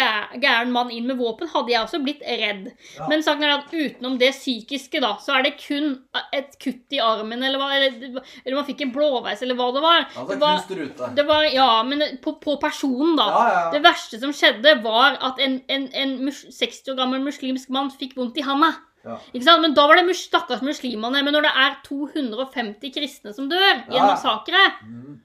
gæren 0.40 0.72
mann 0.72 0.92
inn 0.94 1.10
med 1.10 1.18
våpen, 1.20 1.50
hadde 1.52 1.74
jeg 1.74 1.84
også 1.84 2.00
blitt 2.04 2.22
redd. 2.24 2.70
Ja. 2.96 3.10
Men 3.12 3.24
saken 3.26 3.44
er 3.44 3.58
at 3.58 3.74
utenom 3.74 4.16
det 4.22 4.30
psykiske, 4.32 5.02
da, 5.04 5.10
så 5.20 5.34
er 5.36 5.44
det 5.50 5.52
kun 5.60 5.98
et 6.32 6.56
kutt 6.62 6.96
i 6.96 7.02
armen, 7.04 7.44
eller 7.44 7.60
hva 7.60 7.68
Eller, 7.76 8.22
eller 8.46 8.56
man 8.56 8.68
fikk 8.68 8.86
en 8.86 8.94
blåveis, 8.94 9.42
eller 9.44 9.58
hva 9.58 9.68
det 9.76 9.82
var. 9.84 10.06
Ja, 10.16 10.24
Det 10.30 10.38
var, 10.40 10.62
rute. 10.80 11.10
det 11.18 11.26
var 11.28 11.44
ja, 11.50 11.68
men 11.84 12.06
på, 12.24 12.38
på 12.40 12.56
personen, 12.62 13.18
da. 13.20 13.26
Ja, 13.28 13.42
ja, 13.42 13.58
ja. 13.58 13.66
Det 13.76 13.82
verste 13.84 14.22
som 14.22 14.32
skjedde, 14.32 14.78
var 14.84 15.20
at 15.20 15.44
en, 15.44 15.60
en, 15.68 15.86
en 15.92 16.16
60 16.32 16.94
år 16.94 16.98
gammel 17.02 17.20
muslimsk 17.20 17.68
mann 17.68 17.92
fikk 17.92 18.16
vondt 18.16 18.40
i 18.40 18.46
handa. 18.48 18.72
Ja. 19.04 19.16
Ikke 19.34 19.44
sant? 19.44 19.62
Men 19.64 19.74
da 19.74 19.86
var 19.90 19.96
det 19.98 20.06
mus 20.06 20.20
stakkars 20.28 20.62
muslimene. 20.62 21.22
Men 21.26 21.32
når 21.34 21.42
det 21.48 21.52
er 21.64 21.76
250 21.88 22.92
kristne 22.94 23.34
som 23.34 23.48
dør 23.50 23.82
i 23.90 23.96
en 23.98 24.06
massakre 24.06 24.62
Mm. 24.84 25.18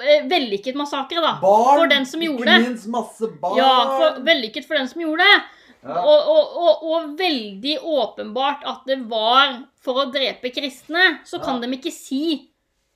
eh, 0.00 0.22
Vellykket 0.30 0.74
massakre, 0.80 1.20
da. 1.20 1.34
Barn, 1.42 1.78
For 1.82 1.86
den 1.88 2.06
som 2.06 2.20
gjorde 2.24 2.44
det. 2.48 2.86
masse 2.88 3.28
barn. 3.40 3.56
Ja, 3.58 3.72
for, 3.98 4.20
Vellykket 4.24 4.64
for 4.64 4.74
den 4.80 4.88
som 4.88 5.02
gjorde 5.02 5.18
det. 5.26 5.42
Ja. 5.84 6.00
Og, 6.02 6.28
og, 6.32 6.56
og, 6.56 6.86
og 6.90 7.18
veldig 7.18 7.76
åpenbart 7.84 8.64
at 8.66 8.80
det 8.88 8.96
var 9.10 9.58
for 9.80 9.94
å 10.06 10.10
drepe 10.12 10.50
kristne. 10.50 11.18
Så 11.24 11.38
kan 11.44 11.60
Ja. 11.60 11.66
de 11.68 11.76
ikke 11.76 11.92
si 11.92 12.48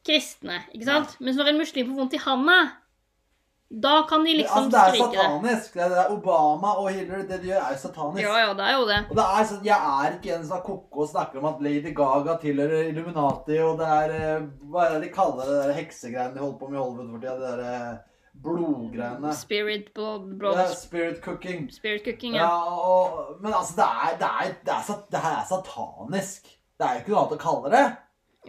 kristne, 0.05 0.63
ikke 0.75 0.85
sant? 0.89 1.17
Mens 1.21 1.37
når 1.37 1.49
en 1.53 1.59
muslim 1.61 1.87
får 1.93 2.01
vondt 2.01 2.15
i 2.15 2.23
handa 2.25 2.73
Da 3.81 4.03
kan 4.09 4.25
de 4.25 4.35
liksom 4.37 4.67
altså, 4.67 4.71
det 4.71 4.81
er 4.81 4.99
satanisk. 5.01 5.73
Det 5.75 5.83
er, 5.83 5.89
det 5.95 6.03
Obama 6.13 6.75
og 6.77 6.91
Hillary, 6.93 7.23
det 7.29 7.39
de 7.41 7.49
gjør, 7.49 7.63
er 7.65 7.73
jo 7.73 7.79
satanisk. 7.81 8.23
Ja, 8.27 8.35
ja, 8.43 8.53
det 8.59 8.67
er 8.69 8.75
jo 8.77 8.87
det. 8.91 8.99
Og 9.11 9.17
det 9.17 9.25
er 9.39 9.47
sånn, 9.49 9.65
Jeg 9.65 9.93
er 10.05 10.17
ikke 10.19 10.35
en 10.37 10.45
som 10.45 10.57
er 10.59 10.65
koko 10.67 11.05
og 11.07 11.09
snakker 11.09 11.41
om 11.41 11.49
at 11.55 11.63
Lady 11.65 11.95
Gaga 11.97 12.37
tilhører 12.43 12.91
Illuminati, 12.91 13.57
og 13.65 13.79
det 13.81 13.89
er 13.89 14.17
eh, 14.19 14.47
Hva 14.69 14.85
er 14.87 14.97
det 14.99 15.03
de 15.09 15.13
kaller 15.15 15.49
det 15.49 15.59
der 15.63 15.77
heksegreiene 15.81 16.35
de 16.37 16.43
holder 16.45 16.59
på 16.61 16.69
med 16.69 16.79
i 16.79 16.83
Hollywood 16.83 17.11
for 17.15 17.25
tida? 17.25 17.37
Det 17.41 17.53
der 17.53 17.65
eh, 17.73 18.01
blodgreiene. 18.45 19.33
Spirit 19.37 19.93
blood, 19.95 20.29
Det 20.41 20.61
er 20.67 20.75
spirit 20.77 21.23
cooking. 21.25 21.71
spirit 21.73 22.05
cooking, 22.05 22.35
Ja, 22.35 22.45
ja. 22.45 22.77
og, 22.89 23.37
men 23.41 23.53
altså, 23.55 23.75
det 23.77 23.85
er, 23.85 24.17
det, 24.19 24.31
er, 24.41 24.55
det, 24.65 24.73
er, 24.73 25.05
det 25.17 25.21
er 25.33 25.43
satanisk. 25.49 26.43
Det 26.79 26.87
er 26.89 26.95
jo 26.95 27.01
ikke 27.05 27.13
noe 27.13 27.21
annet 27.25 27.37
å 27.37 27.43
kalle 27.43 27.71
det. 27.73 27.85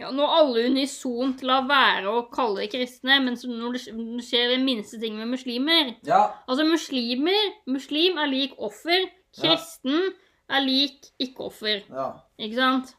Ja. 0.00 0.10
Når 0.10 0.32
alle 0.38 0.64
unisont 0.70 1.42
lar 1.46 1.66
være 1.68 2.10
å 2.10 2.24
kalle 2.32 2.64
det 2.64 2.72
kristne, 2.72 3.20
men 3.22 3.36
når 3.38 3.76
det 3.76 3.84
skjer 4.26 4.54
den 4.56 4.64
minste 4.66 4.98
ting 5.02 5.14
med 5.20 5.30
muslimer 5.30 5.94
Ja, 6.06 6.24
Altså, 6.48 6.64
muslimer 6.66 7.52
Muslim 7.70 8.18
er 8.18 8.26
lik 8.32 8.56
offer. 8.58 9.06
Kristen 9.34 10.12
er 10.50 10.60
lik 10.66 11.08
ikke-offer. 11.22 11.82
ja. 11.90 12.10
Ikke 12.38 12.58
sant? 12.58 12.94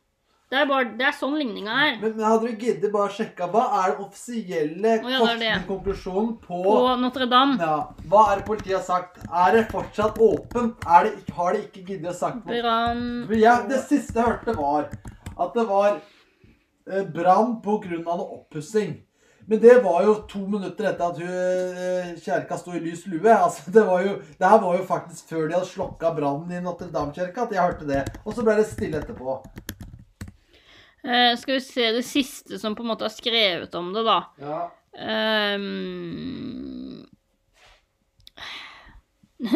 Det 0.45 0.59
er, 0.61 0.67
bare, 0.69 0.85
det 0.95 1.03
er 1.07 1.15
sånn 1.17 1.34
ligninga 1.39 1.73
er. 1.88 1.95
Men, 1.99 2.11
men 2.15 2.23
hadde 2.30 2.47
du 2.51 2.61
giddet 2.61 2.91
bare 2.93 3.09
sjekka 3.11 3.47
hva 3.51 3.63
er 3.81 3.95
den 3.95 4.03
offisielle 4.05 4.91
Å, 5.01 5.09
ja, 5.09 5.22
det 5.26 5.39
det. 5.41 5.53
konklusjonen 5.67 6.35
på, 6.43 6.59
På 6.63 6.91
Notre-Dame. 7.01 7.57
ja, 7.59 7.80
Hva 8.11 8.22
er 8.31 8.39
det 8.39 8.45
politiet 8.47 8.76
har 8.77 8.85
sagt? 8.85 9.17
Er 9.26 9.57
det 9.57 9.63
fortsatt 9.73 10.19
åpent? 10.22 10.85
Er 10.85 11.09
har 11.39 11.57
de 11.57 11.63
ikke 11.65 11.81
giddet 11.89 12.11
å 12.13 12.15
sagt 12.15 12.45
noe? 12.45 12.61
Brann 12.61 13.34
ja, 13.41 13.55
det 13.67 13.81
siste 13.89 14.22
jeg 14.22 14.30
hørte, 14.30 14.53
var 14.55 14.85
at 15.35 15.57
det 15.57 15.65
var 15.67 15.97
brann 16.85 17.61
pga. 17.61 17.97
noe 18.05 18.31
oppussing. 18.39 19.01
Men 19.47 19.59
det 19.61 19.83
var 19.83 20.03
jo 20.03 20.13
to 20.29 20.39
minutter 20.49 20.85
etter 20.89 21.05
at 21.05 21.17
hun, 21.21 21.29
eh, 21.29 22.15
kjerka 22.17 22.57
sto 22.57 22.71
i 22.73 22.79
lys 22.81 23.05
lue. 23.05 23.29
Altså, 23.29 23.71
det, 23.71 23.83
var 23.85 24.01
jo, 24.01 24.15
det 24.39 24.49
her 24.49 24.59
var 24.63 24.77
jo 24.77 24.83
faktisk 24.87 25.27
før 25.29 25.47
de 25.47 25.53
hadde 25.53 25.67
slokka 25.69 26.13
brannen 26.17 26.51
i 26.51 26.61
Notre-Dame-kirka 26.65 27.41
at 27.45 27.51
jeg 27.53 27.61
hørte 27.61 27.85
det. 27.89 28.03
Og 28.25 28.33
så 28.33 28.41
ble 28.45 28.55
det 28.57 28.65
stille 28.71 28.97
etterpå. 29.03 29.35
eh, 31.05 31.35
Skal 31.37 31.53
vi 31.59 31.61
se 31.61 31.91
det 31.93 32.05
siste 32.09 32.57
som 32.59 32.75
på 32.75 32.81
en 32.81 32.87
måte 32.95 33.05
har 33.05 33.13
skrevet 33.13 33.75
om 33.77 33.93
det, 33.93 34.03
da. 34.07 34.19
Ja. 34.41 34.71
Um, 34.95 37.05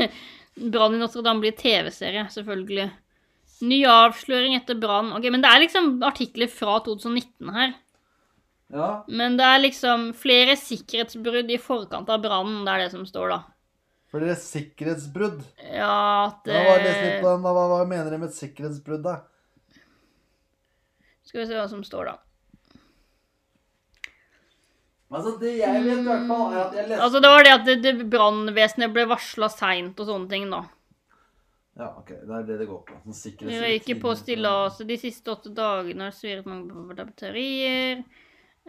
Brann 0.71 0.95
i 0.95 0.99
Notre-Dame 1.01 1.39
blir 1.41 1.51
TV-serie, 1.57 2.27
selvfølgelig. 2.29 2.91
Ny 3.61 3.83
avsløring 3.91 4.55
etter 4.55 4.77
brann. 4.79 5.11
Ok, 5.17 5.27
Men 5.31 5.43
det 5.43 5.51
er 5.51 5.63
liksom 5.65 5.91
artikler 6.07 6.47
fra 6.51 6.79
2019 6.85 7.53
her. 7.55 7.73
ja. 8.71 8.89
Men 9.07 9.37
det 9.39 9.45
er 9.45 9.63
liksom 9.65 10.11
flere 10.15 10.55
sikkerhetsbrudd 10.59 11.51
i 11.51 11.57
forkant 11.61 12.09
av 12.09 12.21
brannen. 12.23 12.63
Det 12.65 12.75
er 12.75 12.85
det 12.85 12.91
som 12.93 13.05
står, 13.07 13.33
da. 13.35 13.41
Flere 14.09 14.31
er 14.33 14.39
sikkerhetsbrudd. 14.41 15.43
Ja, 15.69 16.29
at 16.31 16.47
det... 16.47 16.63
hva, 16.65 16.77
eh, 16.79 17.43
hva, 17.43 17.51
hva 17.75 17.83
mener 17.85 18.09
de 18.09 18.17
med 18.17 18.31
et 18.31 18.39
sikkerhetsbrudd, 18.39 19.03
da? 19.05 19.19
Skal 21.29 21.43
vi 21.43 21.45
se 21.51 21.59
hva 21.59 21.67
som 21.69 21.83
står, 21.85 22.09
da. 22.09 22.15
Altså, 25.09 25.35
Det 25.41 25.55
jeg 25.57 25.83
vet, 25.83 26.01
i 26.01 26.05
hvert 26.05 26.27
fall, 26.29 26.51
er 26.53 26.63
at 26.63 26.75
jeg 26.77 26.87
leste 26.89 27.05
Altså, 27.05 27.21
det 27.21 27.29
var 27.33 27.45
det 27.45 27.53
at 27.53 28.01
brannvesenet 28.13 28.93
ble 28.93 29.05
varsla 29.09 29.49
seint 29.53 30.01
og 30.01 30.09
sånne 30.09 30.29
ting, 30.29 30.49
da. 30.53 30.63
Ja, 31.79 31.93
ok, 31.97 32.09
Det 32.27 32.35
er 32.35 32.43
det 32.47 32.57
det 32.59 32.65
går 32.67 32.79
på. 32.87 32.95
Sånn 33.05 33.15
sikkerhets- 33.15 33.61
Røyker 33.63 33.99
på 34.03 34.11
stillaset 34.19 34.87
de 34.89 34.97
siste 34.99 35.31
åtte 35.31 35.53
dagene 35.55 36.09
har 36.09 36.11
sviret 36.15 36.45
mange 36.49 36.67
på 36.73 36.95
batterier. 36.97 38.01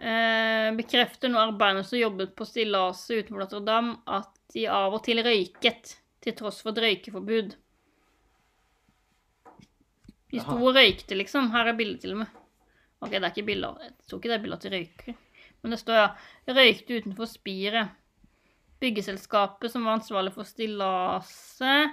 Eh, 0.01 0.71
bekrefter 0.77 1.29
nå 1.29 1.37
arbeiderne 1.41 1.83
som 1.85 1.99
jobbet 1.99 2.31
på 2.35 2.47
stillaset 2.47 3.25
utenfor 3.25 3.43
Notre-Dame, 3.43 3.97
at 4.07 4.29
de 4.53 4.63
av 4.67 4.93
og 4.95 5.03
til 5.03 5.19
røyket, 5.23 5.97
til 6.23 6.33
tross 6.39 6.61
for 6.63 6.71
et 6.71 6.81
røykeforbud. 6.85 7.55
De 10.31 10.39
sto 10.39 10.55
og 10.55 10.75
røykte, 10.77 11.17
liksom. 11.19 11.49
Her 11.51 11.67
er 11.67 11.75
bildet 11.75 12.01
til 12.05 12.13
og 12.15 12.21
med. 12.23 12.27
Ok, 13.01 13.11
det 13.11 13.23
er 13.23 13.31
ikke 13.33 13.45
bilder. 13.49 13.77
Jeg 13.83 13.91
tror 14.07 14.19
ikke 14.21 14.29
det 14.31 14.37
er 14.37 14.43
bilder 14.45 14.61
til 14.63 14.71
røyker. 14.71 15.15
Men 15.61 15.71
det 15.75 15.79
står, 15.81 15.97
ja. 15.99 16.07
Røykte 16.55 17.01
utenfor 17.01 17.27
spiret. 17.27 17.89
Byggeselskapet 18.81 19.69
som 19.73 19.83
var 19.85 19.99
ansvarlig 19.99 20.31
for 20.33 20.47
stillaset, 20.47 21.91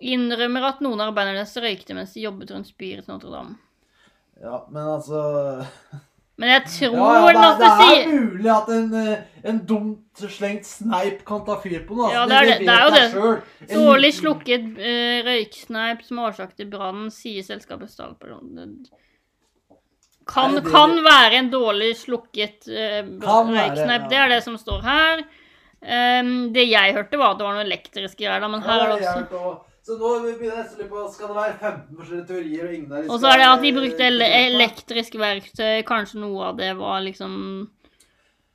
innrømmer 0.00 0.68
at 0.70 0.84
noen 0.84 1.00
av 1.00 1.10
arbeiderne 1.10 1.42
deres 1.42 1.56
røykte 1.60 1.96
mens 1.96 2.14
de 2.16 2.24
jobbet 2.24 2.52
rundt 2.54 2.70
spiret 2.70 3.06
til 3.06 3.14
Notre-Dame. 3.14 3.58
Ja, 4.40 4.62
men 4.72 4.86
altså 4.96 5.20
Men 6.40 6.54
jeg 6.54 6.62
tror 6.72 6.94
Ja, 6.96 7.16
ja, 7.20 7.32
det, 7.36 7.40
det 7.60 7.70
det 7.70 7.88
er 7.96 8.12
mulig 8.14 8.50
at 8.54 8.70
en, 8.72 8.86
eh, 8.96 9.24
en 9.50 9.58
dumt 9.68 10.22
slengt 10.32 10.64
sneip 10.64 11.20
kan 11.28 11.42
ta 11.44 11.58
fyr 11.60 11.82
på 11.84 11.98
noe. 11.98 12.08
Altså. 12.08 12.16
Ja, 12.16 12.22
det 12.30 12.38
er 12.38 12.48
det. 12.48 12.54
Det 12.64 12.76
er 12.76 12.86
jo 12.86 12.94
det. 12.94 13.74
Dårlig 13.74 14.10
slukket 14.16 14.64
uh, 14.78 15.18
røyksneip 15.26 16.00
som 16.06 16.22
årsak 16.24 16.56
til 16.56 16.70
brannen, 16.72 17.12
sier 17.12 17.44
selskapets 17.44 17.98
talsperson. 17.98 18.72
Kan, 20.30 20.56
kan 20.64 20.96
være 21.04 21.42
en 21.42 21.52
dårlig 21.52 21.92
slukket 22.00 22.70
uh, 22.72 23.02
røyksneip. 23.20 24.08
Det 24.08 24.24
er 24.24 24.32
det 24.32 24.40
som 24.46 24.56
står 24.60 24.80
her. 24.86 25.26
Um, 25.80 26.32
det 26.56 26.70
jeg 26.70 26.96
hørte, 26.96 27.20
var 27.20 27.34
at 27.34 27.42
det 27.42 27.50
var 27.50 27.58
noen 27.58 27.68
elektriske 27.68 28.24
greier, 28.24 28.48
men 28.48 28.64
her 28.64 28.86
er 28.86 28.94
det 28.94 29.10
også. 29.10 29.50
Så 29.86 29.96
nå 29.96 30.08
begynner 30.22 30.44
jeg 30.50 30.56
nesten 30.64 30.88
på 30.90 31.02
Skal 31.12 31.30
det 31.30 31.36
være 31.38 31.54
15 31.58 31.96
forskjellige 31.98 32.26
teorier, 32.28 32.64
og 32.68 32.74
ingen 32.74 33.10
Og 33.10 33.20
så 33.22 33.30
er 33.30 33.38
det 33.40 33.46
at 33.48 33.62
de 33.64 33.70
brukte 33.78 34.06
ele 34.10 34.26
elektrisk 34.42 35.16
verktøy. 35.20 35.80
Kanskje 35.88 36.20
noe 36.20 36.50
av 36.50 36.58
det 36.60 36.74
var 36.78 37.00
liksom 37.06 37.34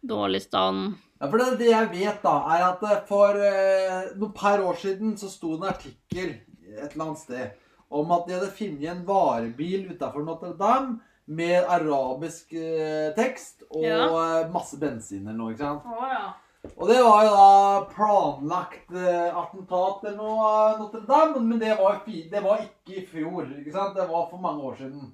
dårlig 0.05 0.41
stand. 0.45 0.93
Ja, 1.21 1.29
for 1.31 1.39
det, 1.41 1.47
det 1.63 1.69
jeg 1.71 1.89
vet, 1.95 2.19
da, 2.21 2.35
er 2.53 2.63
at 2.67 2.83
eh, 2.85 3.01
for 3.09 3.39
eh, 3.41 4.11
noen 4.19 4.33
par 4.35 4.61
år 4.61 4.77
siden 4.81 5.15
så 5.17 5.29
sto 5.31 5.55
det 5.55 5.63
en 5.63 5.71
artikkel 5.73 6.33
et 6.75 6.91
eller 6.91 7.05
annet 7.07 7.21
sted 7.23 7.61
om 7.95 8.09
at 8.11 8.25
de 8.27 8.33
hadde 8.35 8.51
funnet 8.57 8.89
en 8.91 9.03
varebil 9.07 9.85
utafor 9.93 10.25
Notre-Dame 10.27 10.97
med 11.25 11.63
arabisk 11.71 12.51
eh, 12.53 13.13
tekst 13.17 13.63
og 13.71 13.85
Ja. 13.87 14.01
eh, 14.11 14.49
masse 14.53 14.77
bensin 14.81 15.23
eller 15.25 15.37
noe. 15.39 15.53
ikke 15.55 15.63
sant? 15.63 15.87
Å 15.87 16.09
ja. 16.11 16.25
Og 16.75 16.87
det 16.89 16.97
var 17.03 17.25
jo 17.25 17.35
da 17.35 17.83
planlagt 17.91 18.95
eh, 18.95 19.37
attentat 19.37 20.07
eller 20.07 20.17
noe 20.17 20.49
Notre-Dame, 20.79 21.43
men 21.43 21.61
det 21.61 21.75
var, 21.79 22.01
det 22.05 22.41
var 22.43 22.63
ikke 22.63 22.99
i 23.01 23.05
fjor. 23.09 23.47
ikke 23.59 23.75
sant? 23.75 23.95
Det 23.97 24.07
var 24.09 24.27
for 24.31 24.41
mange 24.43 24.65
år 24.69 24.75
siden. 24.81 25.13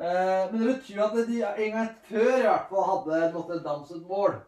Eh, 0.00 0.42
men 0.50 0.58
det 0.60 0.70
betyr 0.72 1.04
at 1.04 1.16
de 1.28 1.42
en 1.44 1.76
gang 1.78 1.92
før 2.08 2.32
i 2.32 2.46
hvert 2.48 2.70
fall 2.70 2.90
hadde 2.90 3.30
Notre-Dame 3.36 3.88
som 3.90 4.04
mål. 4.08 4.40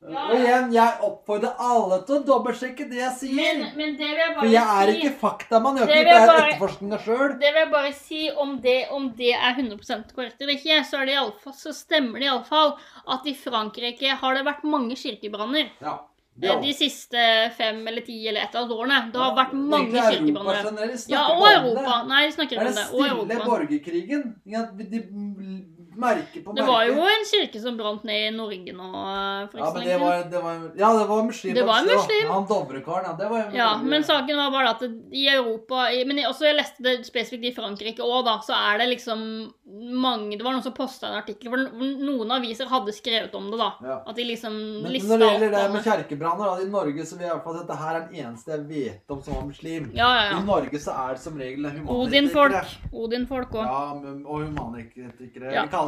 Eh, 0.00 0.12
Ja, 0.12 0.24
Og 0.30 0.34
igjen, 0.38 0.72
jeg 0.72 1.00
oppfordrer 1.02 1.54
alle 1.58 1.96
til 2.06 2.14
å 2.18 2.24
dobbeltsjekke 2.26 2.84
det 2.90 3.00
jeg 3.00 3.14
sier. 3.18 3.56
Men, 3.58 3.72
men 3.76 3.96
det 3.98 4.06
vil 4.06 4.20
jeg 4.20 4.34
bare 4.36 4.44
For 4.44 4.52
jeg 4.52 4.74
er 4.82 4.92
si 4.92 4.98
ikke 5.00 5.14
faktamann. 5.22 5.78
Jeg 5.80 5.88
har 5.88 5.90
ikke 5.90 6.12
gjort 6.12 6.28
det 6.28 6.44
etterforskninga 6.44 6.98
sjøl. 7.02 7.32
Det 7.40 7.50
vil 7.50 7.60
jeg 7.64 7.70
bare 7.72 7.92
si 7.98 8.20
om 8.44 8.52
det, 8.62 8.76
om 8.94 9.08
det 9.18 9.32
er 9.34 9.56
100% 9.58 10.12
korrekt 10.14 10.40
eller 10.44 10.54
ikke, 10.54 10.84
så, 10.86 11.00
er 11.00 11.10
det 11.10 11.16
i 11.16 11.18
alle 11.24 11.34
fall, 11.42 11.56
så 11.58 11.74
stemmer 11.74 12.22
det 12.22 12.28
iallfall 12.30 12.76
at 13.16 13.26
i 13.26 13.34
Frankrike 13.34 14.14
har 14.22 14.38
det 14.38 14.44
vært 14.46 14.62
mange 14.70 14.94
kirkebranner 14.98 15.72
Ja. 15.82 15.96
Ja. 16.38 16.54
de 16.62 16.70
siste 16.70 17.18
fem 17.56 17.80
eller 17.90 18.04
ti 18.06 18.20
eller 18.30 18.44
et 18.46 18.54
av 18.54 18.70
årene. 18.70 19.10
Det 19.10 19.18
har 19.18 19.34
vært 19.34 19.56
mange 19.58 19.90
Europa 19.98 20.12
kirkebranner. 20.14 20.92
Ja, 21.10 21.24
og 21.34 21.42
om. 21.42 21.48
Europa. 21.50 21.96
Nei, 22.06 22.20
de 22.28 22.36
snakker 22.36 22.60
Det 22.62 22.70
ikke 22.70 22.70
er 22.70 22.70
om 22.70 22.78
det. 22.78 22.86
Og 22.94 23.26
stille 23.26 23.48
borgerkrigen. 23.50 24.28
Ja, 24.46 24.62
De 24.78 25.02
merker 25.98 26.42
på 26.44 26.52
merke. 26.52 26.56
Det 26.58 26.66
var 26.68 26.84
jo 26.88 27.06
en 27.12 27.24
kirke 27.32 27.60
som 27.62 27.76
brant 27.80 28.04
ned 28.08 28.28
i 28.28 28.36
Norge 28.36 28.72
nå 28.72 28.88
for 29.50 29.58
Ja, 29.58 29.64
ikke 29.64 29.68
så 29.68 29.74
men 29.74 29.82
lenge 29.82 29.88
det 29.88 29.98
siden. 29.98 30.06
var, 30.06 30.22
det 30.32 30.42
var, 30.42 30.54
ja, 30.78 30.88
det 30.98 31.06
var 31.08 31.22
muslim. 31.28 31.54
Det 31.58 31.66
var 31.66 31.78
en 31.82 31.90
muslim. 31.92 32.30
Han 32.32 32.46
Dovrekaren, 32.48 33.04
ja. 33.04 33.12
Det 33.18 33.28
var 33.30 33.50
Ja, 33.58 33.70
men 33.82 34.02
saken 34.04 34.36
var 34.36 34.50
bare 34.50 34.70
at 34.74 34.82
i 35.12 35.26
Europa 35.28 35.88
i- 35.92 36.04
Men 36.04 36.18
også 36.24 36.46
jeg 36.48 36.56
leste 36.56 36.82
det 36.82 37.06
spesifikt 37.06 37.44
i 37.44 37.54
Frankrike 37.54 38.00
òg, 38.00 38.24
da. 38.24 38.38
Så 38.40 38.54
er 38.54 38.78
det 38.78 38.88
liksom 38.94 39.52
mange 39.92 40.36
Det 40.38 40.42
var 40.44 40.52
noen 40.52 40.62
som 40.62 40.72
posta 40.72 41.08
en 41.08 41.18
artikkel 41.22 41.50
hvor 41.50 41.58
noen 41.58 42.30
aviser 42.32 42.66
hadde 42.70 42.92
skrevet 42.96 43.34
om 43.34 43.50
det, 43.50 43.58
da. 43.58 43.72
Ja. 43.82 43.98
At 44.06 44.16
de 44.16 44.24
liksom 44.24 44.54
lista 44.88 45.08
men 45.08 45.18
når 45.18 45.24
det 45.24 45.28
gjelder 45.32 45.50
det 45.58 45.72
med 45.72 45.84
kjerkebranner 45.84 46.62
i 46.62 46.68
Norge, 46.70 47.04
så 47.04 47.16
vil 47.18 47.26
jeg 47.26 47.32
i 47.32 47.34
hvert 47.36 47.44
fall 47.44 47.60
at 47.60 47.66
det 47.68 47.76
her 47.82 47.94
er 47.96 48.06
den 48.08 48.16
eneste 48.24 48.50
jeg 48.54 48.68
vet 48.68 49.10
om 49.10 49.22
som 49.22 49.34
var 49.34 49.44
muslim. 49.48 49.90
Ja, 49.94 50.08
ja, 50.14 50.22
ja. 50.30 50.38
I. 50.38 50.44
Norge 50.48 50.78
så 50.80 50.94
er 50.94 51.14
det 51.14 51.20
som 51.22 51.36
regel 51.38 51.64
humanpolitikere. 51.68 52.06
Odin-folk. 52.06 52.92
Odin-folk 52.92 53.50
òg. 53.50 53.64
Ja, 53.64 53.80
og 54.28 54.44
humanitikere, 54.46 55.52
Ja. 55.52 55.62
Vi 55.64 55.68
kaller- 55.68 55.87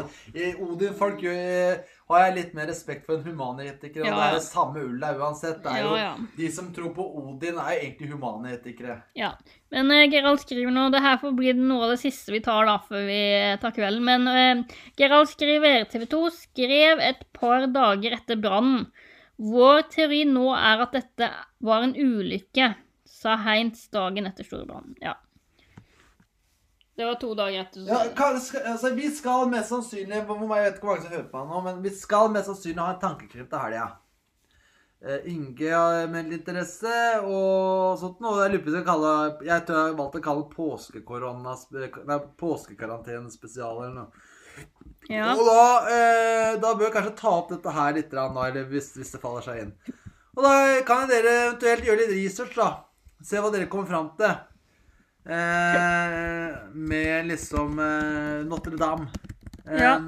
Odin-folk 0.65 1.25
har 2.11 2.25
jeg 2.25 2.35
litt 2.37 2.55
mer 2.59 2.67
respekt 2.71 3.07
for 3.07 3.19
enn 3.19 3.27
humanpolitikere. 3.27 4.03
Og 4.03 4.09
Ja, 4.09 4.17
det 4.17 4.27
er 4.27 4.37
det 4.39 4.47
samme 4.47 4.83
ulla 4.83 5.13
uansett. 5.19 5.61
Det 5.63 5.71
er 5.71 5.79
Ja, 5.79 5.87
jo, 5.87 5.97
ja. 5.99 6.13
De 6.37 6.51
som 6.53 6.73
tror 6.75 6.91
på 6.97 7.07
Odin, 7.21 7.59
er 7.59 7.77
jo 7.77 7.85
egentlig 7.85 8.11
humanetikere. 8.11 8.97
Ja. 9.19 9.33
Men 9.71 9.93
uh, 9.95 10.09
Gerald 10.11 10.43
skriver 10.43 10.75
nå 10.75 10.89
Det 10.91 11.03
her 11.05 11.21
får 11.23 11.37
bli 11.39 11.53
noe 11.55 11.87
av 11.87 11.95
det 11.95 12.01
siste 12.03 12.35
vi 12.35 12.43
tar 12.43 12.67
da 12.67 12.81
før 12.83 13.07
vi 13.07 13.23
tar 13.63 13.77
kvelden. 13.77 14.09
Men 14.09 14.27
uh, 14.27 14.81
Gerald 14.99 15.31
skriver 15.31 15.87
TV 15.93 16.09
2 16.11 16.25
skrev 16.35 17.05
et 17.05 17.25
par 17.37 17.69
dager 17.71 18.19
etter 18.19 18.41
brannen. 18.41 18.89
Vår 19.41 19.87
teori 19.89 20.25
nå 20.29 20.51
er 20.53 20.83
at 20.85 20.93
dette 20.93 21.31
var 21.65 21.87
en 21.87 21.95
ulykke, 21.97 22.75
sa 23.09 23.39
Heinz 23.41 23.87
dagen 23.95 24.29
etter 24.29 24.45
storbrannen. 24.45 24.99
Ja. 25.01 25.15
Det 27.01 27.07
var 27.09 27.15
to 27.17 27.31
dager 27.33 27.63
etter. 27.63 27.85
Ja, 27.89 28.01
altså, 28.69 28.91
vi 28.93 29.07
skal 29.17 29.47
mest 29.49 29.71
sannsynlig 29.73 30.19
Jeg 30.61 30.67
vet 30.67 30.75
ikke 30.77 30.85
hvor 30.85 30.91
mange 30.91 31.05
som 31.07 31.15
hører 31.15 31.29
på 31.31 31.45
nå, 31.49 31.61
men 31.65 31.79
vi 31.81 31.93
skal 31.97 32.29
mest 32.35 32.51
sannsynlig 32.51 32.83
ha 32.85 32.93
en 32.93 32.99
tankekrim 33.01 33.47
til 33.49 33.63
helga. 33.63 33.87
eh, 35.01 35.31
Inge 35.33 35.71
har 35.73 36.11
meldt 36.13 36.35
interesse 36.37 36.99
og 37.25 37.97
sånt 38.03 38.21
noe. 38.21 38.43
Jeg 38.43 38.53
lurer 38.53 38.67
kalle 38.91 39.15
Jeg 39.49 39.65
tror 39.65 39.79
jeg 39.79 39.87
har 39.87 39.97
valgt 40.03 40.19
å 40.21 40.23
kalle 40.27 40.45
det 42.11 42.19
påskekarantenespesial 42.45 43.81
eller 43.81 43.97
noe. 44.03 44.29
Ja. 45.09 45.33
Og 45.33 45.41
da, 45.49 45.65
eh, 45.97 46.61
da 46.61 46.75
bør 46.75 46.91
jeg 46.91 46.97
kanskje 46.99 47.17
ta 47.23 47.33
opp 47.39 47.49
dette 47.55 47.79
her 47.81 47.97
litt, 47.97 48.13
eller 48.13 48.69
hvis, 48.69 48.93
hvis 49.01 49.17
det 49.17 49.23
faller 49.25 49.49
seg 49.49 49.65
inn. 49.65 49.73
Og 50.37 50.45
da 50.45 50.53
kan 50.85 51.09
dere 51.09 51.33
eventuelt 51.47 51.89
gjøre 51.89 52.05
litt 52.05 52.17
research, 52.19 52.61
da. 52.61 52.69
Se 53.25 53.41
hva 53.41 53.49
dere 53.57 53.73
kommer 53.73 53.89
fram 53.89 54.13
til. 54.21 54.37
Eh, 55.27 56.57
med 56.75 57.27
liksom 57.29 57.79
eh, 57.79 58.45
Notre-Dame. 58.49 59.09
Eh, 59.67 59.81
Ja. 59.81 59.99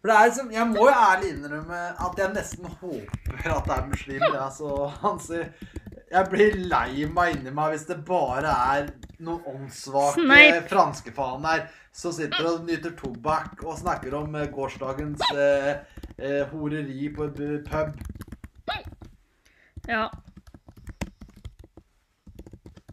For 0.00 0.12
det 0.12 0.16
er 0.16 0.26
liksom, 0.28 0.50
Jeg 0.52 0.66
må 0.70 0.84
jo 0.86 0.92
ærlig 0.94 1.30
innrømme 1.34 1.78
at 2.06 2.18
jeg 2.20 2.34
nesten 2.34 2.66
håper 2.80 3.56
at 3.56 3.64
det 3.66 3.76
er 3.76 3.86
muslimer. 3.90 4.36
Altså, 4.44 4.92
sier 5.24 5.48
Jeg 6.12 6.28
blir 6.30 6.54
lei 6.70 7.06
meg 7.10 7.36
inni 7.36 7.50
meg 7.50 7.72
hvis 7.72 7.86
det 7.88 8.04
bare 8.06 8.52
er 8.76 8.92
noen 9.18 9.42
åndssvake 9.50 10.22
franskefaen 10.68 11.48
her 11.48 11.64
som 11.96 12.12
sitter 12.12 12.46
og 12.46 12.66
nyter 12.68 12.92
tobakk 12.94 13.64
og 13.64 13.78
snakker 13.80 14.14
om 14.14 14.34
eh, 14.36 14.46
gårsdagens 14.52 15.24
eh, 15.32 15.72
eh, 16.18 16.44
horeri 16.52 17.08
på 17.16 17.24
en 17.24 17.64
pub. 17.66 17.98
ja. 19.88 20.04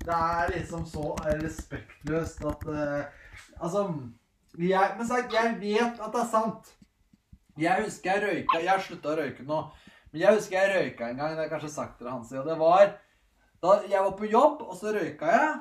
Det 0.03 0.15
er 0.15 0.51
liksom 0.51 0.85
så 0.89 1.13
respektløst 1.39 2.41
at 2.49 2.65
eh, 2.73 3.03
Altså 3.63 3.85
jeg, 4.57 4.95
Men 4.97 5.07
sagt, 5.07 5.33
jeg 5.33 5.55
vet 5.61 6.01
at 6.01 6.11
det 6.13 6.21
er 6.21 6.29
sant. 6.29 6.73
Jeg 7.57 7.85
husker 7.85 8.11
jeg 8.11 8.23
røyka 8.23 8.59
Jeg 8.59 8.69
har 8.69 8.83
slutta 8.83 9.13
å 9.13 9.17
røyke 9.17 9.45
nå. 9.47 9.59
Men 10.11 10.21
jeg 10.21 10.37
husker 10.37 10.59
jeg 10.59 10.73
røyka 10.73 11.09
en 11.09 11.21
gang. 11.21 11.35
Det 11.35 11.45
har 11.45 11.53
kanskje 11.53 11.71
sagt 11.73 11.97
til 11.97 12.09
Hansi. 12.11 12.37
Og 12.37 12.49
det 12.49 12.57
var 12.59 12.97
da 13.63 13.77
jeg 13.87 14.03
var 14.03 14.15
på 14.19 14.27
jobb, 14.27 14.65
og 14.67 14.75
så 14.75 14.91
røyka 14.91 15.29
jeg. 15.31 15.51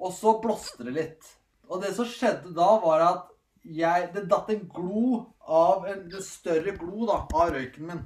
Og 0.00 0.14
så 0.16 0.38
blåste 0.40 0.86
det 0.86 0.94
litt. 0.96 1.32
Og 1.68 1.82
det 1.82 1.92
som 1.96 2.08
skjedde 2.08 2.54
da, 2.56 2.70
var 2.80 3.04
at 3.04 3.26
jeg, 3.68 4.08
det 4.14 4.28
datt 4.30 4.48
en 4.54 4.64
glo 4.72 5.18
av 5.44 5.84
en, 5.90 6.06
en 6.08 6.24
større 6.24 6.72
glo 6.78 7.04
da, 7.10 7.20
av 7.28 7.52
røyken 7.52 7.90
min. 7.90 8.00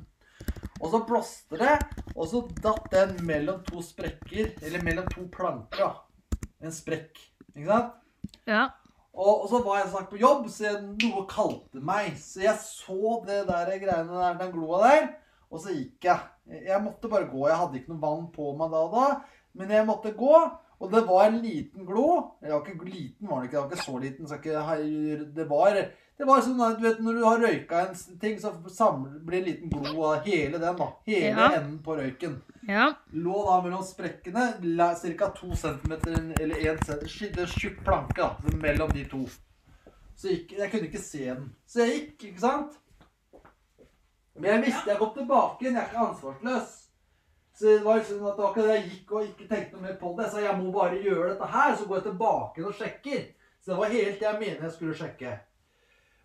Og 0.83 0.91
så 0.91 0.99
blåste 1.07 1.59
det, 1.61 1.77
og 2.17 2.27
så 2.27 2.43
datt 2.63 2.89
den 2.91 3.15
mellom 3.27 3.61
to 3.69 3.83
sprekker, 3.87 4.57
eller 4.67 4.83
mellom 4.83 5.07
to 5.13 5.29
planker. 5.31 5.79
da. 5.79 6.49
En 6.63 6.75
sprekk. 6.75 7.21
Ikke 7.55 7.69
sant? 7.69 7.99
Ja. 8.51 8.65
Og, 9.13 9.45
og 9.45 9.47
så 9.53 9.61
var 9.63 9.79
jeg 9.79 9.93
snart 9.93 10.11
på 10.11 10.19
jobb, 10.19 10.49
så 10.51 10.67
jeg, 10.67 10.81
noe 11.05 11.23
kalte 11.31 11.83
meg. 11.85 12.17
Så 12.19 12.43
jeg 12.43 12.57
så 12.65 13.19
det 13.29 13.45
der 13.51 13.71
greiene 13.79 14.19
der, 14.19 14.39
den 14.41 14.53
gloa 14.55 14.83
der, 14.89 15.09
og 15.53 15.63
så 15.63 15.75
gikk 15.77 16.09
jeg. 16.09 16.29
Jeg 16.67 16.83
måtte 16.83 17.11
bare 17.13 17.31
gå. 17.31 17.47
Jeg 17.47 17.61
hadde 17.61 17.79
ikke 17.79 17.93
noe 17.93 18.03
vann 18.03 18.29
på 18.35 18.51
meg 18.59 18.73
da 18.73 18.83
og 18.89 18.95
da, 18.97 19.07
men 19.61 19.75
jeg 19.77 19.87
måtte 19.87 20.15
gå. 20.19 20.35
Og 20.83 20.91
det 20.91 21.05
var 21.07 21.29
en 21.29 21.39
liten 21.45 21.87
glo. 21.87 22.07
Eller 22.43 22.59
ikke 22.59 22.89
liten, 22.89 23.29
var 23.29 23.39
den 23.39 23.47
ikke. 23.47 23.55
Det 23.55 23.61
var 23.61 23.71
ikke 23.71 23.85
så 23.85 23.99
liten. 24.03 24.27
Så 24.27 24.39
ikke, 24.41 25.27
det 25.37 25.47
var 25.51 25.79
det 26.19 26.27
var 26.29 26.41
sånn 26.45 26.61
at 26.63 26.79
du 26.79 26.83
vet, 26.85 27.01
Når 27.01 27.13
du 27.19 27.25
har 27.25 27.39
røyka 27.39 27.81
en 27.89 28.19
ting, 28.21 28.37
så 28.39 28.53
samler, 28.71 29.19
blir 29.25 29.39
en 29.39 29.45
liten 29.45 29.71
glo 29.71 30.05
av 30.05 30.25
hele 30.27 30.59
den. 30.59 30.77
da. 30.77 30.89
Hele 31.07 31.29
Ja. 31.31 31.49
enden 31.57 31.79
på 31.83 31.97
røyken 31.97 32.41
Ja. 32.69 32.93
lå 33.15 33.45
da 33.47 33.61
mellom 33.63 33.83
sprekkene 33.83 34.61
ca. 35.19 35.31
2 35.31 35.57
cm 35.57 35.93
eller 36.41 36.57
1 36.57 36.85
cm 36.85 37.39
En 37.39 37.47
tjukk 37.47 37.85
planke 37.85 38.17
da, 38.17 38.37
mellom 38.57 38.91
de 38.93 39.05
to. 39.05 39.27
Så 40.17 40.29
gikk, 40.29 40.53
jeg 40.59 40.71
kunne 40.71 40.89
ikke 40.89 40.99
se 41.03 41.25
den. 41.25 41.55
Så 41.67 41.81
jeg 41.87 42.01
gikk, 42.19 42.25
ikke 42.33 42.41
sant? 42.41 42.79
Men 44.39 44.51
jeg 44.63 44.65
visste 44.65 44.87
jeg 44.91 44.99
kom 44.99 45.15
tilbake 45.15 45.61
igjen. 45.63 45.75
Jeg 45.75 45.83
er 45.83 45.89
ikke 45.89 46.07
ansvarsløs. 46.09 46.79
Så 47.55 47.67
det 47.69 47.85
var 47.85 47.99
liksom 47.99 48.27
at 48.27 48.55
det 48.57 48.65
jeg 48.69 48.91
gikk 48.91 49.13
og 49.13 49.27
ikke 49.27 49.49
tenkte 49.49 49.73
noe 49.77 49.83
mer 49.83 49.97
på 50.01 50.15
det. 50.17 50.31
Så 50.33 50.41
jeg 50.41 50.57
må 50.59 50.73
bare 50.73 51.03
gjøre 51.03 51.29
dette 51.35 51.47
her, 51.53 51.77
så 51.77 51.87
går 51.87 51.97
jeg 52.01 52.05
tilbake 52.05 52.65
og 52.67 52.75
sjekker. 52.75 53.27
Så 53.61 53.73
det 53.73 53.79
var 53.79 53.93
helt 53.93 54.19
det 54.21 54.29
jeg 54.29 54.41
mener 54.41 54.63
jeg 54.63 54.73
skulle 54.73 54.95
sjekke. 54.95 55.39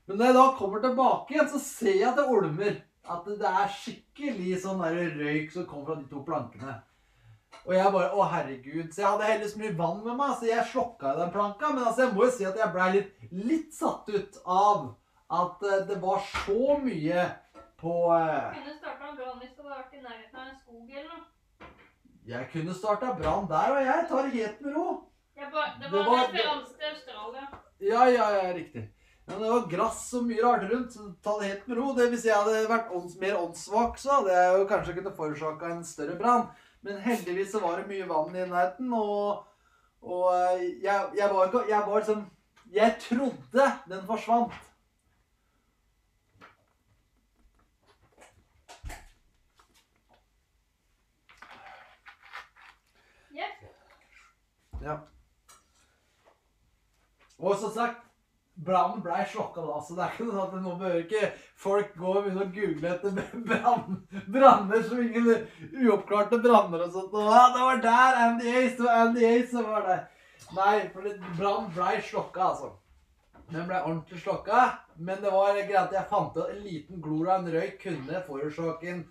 Men 0.07 0.17
når 0.17 0.25
jeg 0.29 0.35
da 0.37 0.43
kommer 0.57 0.83
tilbake 0.83 1.33
igjen, 1.35 1.49
så 1.51 1.59
ser 1.59 1.95
jeg 1.99 2.09
at 2.09 2.15
det 2.19 2.27
olmer. 2.31 2.75
At 3.07 3.25
det 3.39 3.47
er 3.47 3.71
skikkelig 3.71 4.57
sånn 4.63 4.81
der 4.83 4.97
røyk 5.15 5.51
som 5.53 5.65
kommer 5.67 5.85
fra 5.85 5.95
de 6.01 6.07
to 6.11 6.21
plankene. 6.27 6.73
Og 7.67 7.73
jeg 7.75 7.91
bare 7.91 8.09
Å, 8.15 8.25
herregud. 8.31 8.89
Så 8.93 9.01
jeg 9.01 9.07
hadde 9.09 9.27
heller 9.31 9.47
så 9.51 9.59
mye 9.61 9.75
vann 9.79 10.01
med 10.05 10.15
meg, 10.19 10.33
så 10.39 10.47
jeg 10.47 10.65
slokka 10.71 11.13
den 11.17 11.31
planka. 11.31 11.71
Men 11.73 11.83
altså, 11.87 12.05
jeg 12.05 12.15
må 12.15 12.25
jo 12.27 12.31
si 12.35 12.47
at 12.47 12.59
jeg 12.59 12.71
blei 12.75 12.87
litt, 12.95 13.13
litt 13.31 13.73
satt 13.75 14.07
ut 14.11 14.39
av 14.43 14.89
at 15.39 15.63
eh, 15.67 15.85
det 15.89 15.97
var 16.03 16.19
så 16.23 16.77
mye 16.83 17.25
på 17.79 17.95
eh, 18.15 18.53
Kunne 18.55 18.75
starta 18.79 19.09
en 19.11 19.17
brann 19.19 19.39
hvis 19.41 19.55
du 19.55 19.63
hadde 19.63 19.73
vært 19.75 19.97
i 19.97 20.03
nærheten 20.03 20.39
av 20.39 20.47
en 20.47 20.59
skog 20.61 20.91
eller 20.91 21.09
noe. 21.11 21.71
Jeg 22.27 22.49
kunne 22.51 22.75
starta 22.75 23.13
brann 23.19 23.47
der, 23.47 23.71
og 23.75 23.87
jeg 23.87 24.07
tar 24.09 24.23
det 24.27 24.35
helt 24.39 24.61
med 24.63 24.75
ro. 24.75 24.87
Bare, 25.37 25.73
det 25.79 25.91
Det 25.91 25.91
var 25.95 26.07
var- 26.11 26.23
referanse 26.27 26.73
til 26.75 26.87
Australia. 26.91 27.47
Ja, 27.79 28.05
ja, 28.11 28.29
ja, 28.35 28.53
riktig. 28.55 28.87
Men 29.27 29.41
det 29.41 29.49
var 29.51 29.65
grass 29.67 30.05
og 30.15 30.27
mye 30.29 30.43
rart 30.43 30.63
rundt, 30.71 30.93
så 30.93 31.09
ta 31.23 31.33
det 31.39 31.49
helt 31.49 31.65
med 31.67 31.77
ro. 31.77 31.87
Det 31.95 32.05
Hvis 32.13 32.25
jeg 32.29 32.37
hadde 32.37 32.61
vært 32.69 32.93
ånds, 32.95 33.17
mer 33.19 33.35
åndssvak, 33.41 33.97
så 33.99 34.21
hadde 34.21 34.37
jeg 34.37 34.53
jo 34.55 34.69
kanskje 34.69 34.95
kunnet 34.95 35.17
forårsaka 35.17 35.71
en 35.73 35.83
større 35.87 36.15
brann. 36.19 36.45
Men 36.85 37.01
heldigvis 37.03 37.51
så 37.51 37.59
var 37.59 37.81
det 37.81 37.89
mye 37.89 38.07
vann 38.07 38.37
i 38.37 38.45
nærheten, 38.47 38.93
og, 38.95 39.43
og 39.99 40.29
eh, 40.31 40.63
jeg, 40.85 41.11
jeg 41.17 41.29
var 41.33 41.49
ikke 41.49 41.65
Jeg 41.67 41.83
var 41.87 41.99
liksom 41.99 42.23
Jeg 42.71 42.95
trodde 43.03 43.67
den 43.89 44.07
forsvant. 44.07 44.55
Ja. 54.87 54.97
Og 57.37 57.55
som 57.59 57.71
sagt, 57.73 58.06
brannen 58.65 59.01
blei 59.01 59.25
slokka 59.29 59.61
da, 59.61 59.81
så 59.81 59.95
det 59.95 60.03
er 60.03 60.13
ikke 60.15 60.25
sånn 60.31 60.41
at 60.41 60.55
nå 60.61 60.73
behøver 60.79 61.03
ikke 61.03 61.27
folk 61.61 61.91
gå 61.97 62.09
og 62.09 62.25
begynne 62.25 62.45
å 62.45 62.53
google 62.55 62.93
etter 62.93 63.19
brann, 63.49 63.99
branner 64.33 64.83
som 64.87 65.01
ingen 65.03 65.29
uoppklarte 65.83 66.39
branner 66.41 66.87
og 66.87 66.95
sånt. 66.95 67.13
Og, 67.13 67.29
det 67.53 67.67
var 67.67 67.83
der 67.85 68.19
Andy 68.25 68.55
Ace, 68.63 68.79
var 68.81 69.03
Andy 69.05 69.27
Ace 69.29 69.51
som 69.53 69.69
var 69.69 69.85
der. 69.85 70.03
Nei, 70.57 70.75
for 70.93 71.05
brannen 71.37 71.71
blei 71.75 71.97
slokka, 72.01 72.49
altså. 72.53 72.73
Den 73.51 73.67
blei 73.69 73.79
ordentlig 73.79 74.19
slokka, 74.23 74.63
men 74.99 75.21
det 75.23 75.31
var 75.31 75.53
greit 75.55 75.77
at 75.85 75.93
jeg 75.95 76.09
fant 76.09 76.33
ut 76.35 76.41
at 76.43 76.55
en 76.55 76.65
liten 76.65 77.03
glor 77.03 77.29
av 77.29 77.43
en 77.45 77.53
røyk 77.53 77.77
kunne 77.85 78.23
forårsake 78.25 78.89
en, 78.91 79.05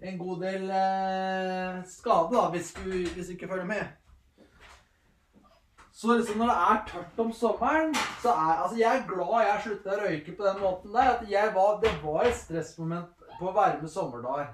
en 0.00 0.20
god 0.20 0.46
del 0.46 0.70
eh, 0.78 1.82
skade, 1.90 2.30
da, 2.32 2.46
hvis 2.54 2.72
du, 2.78 2.88
hvis 3.16 3.26
du 3.26 3.34
ikke 3.34 3.50
følger 3.50 3.68
med. 3.68 3.90
Så 6.02 6.14
liksom 6.18 6.40
når 6.42 6.48
det 6.50 6.62
er 6.66 6.78
tørt 6.88 7.18
om 7.22 7.28
sommeren, 7.30 7.92
så 8.18 8.32
er 8.34 8.56
altså 8.64 8.78
jeg 8.80 8.90
er 8.90 9.04
glad 9.06 9.34
jeg 9.44 9.58
slutta 9.62 9.90
å 9.94 9.98
røyke 10.00 10.32
på 10.34 10.46
den 10.48 10.56
måten 10.58 10.94
der. 10.96 11.10
At 11.12 11.52
var, 11.54 11.76
det 11.84 11.92
var 12.02 12.24
et 12.26 12.38
stressmoment 12.40 13.28
på 13.38 13.50
varme 13.54 13.90
sommerdager. 13.90 14.48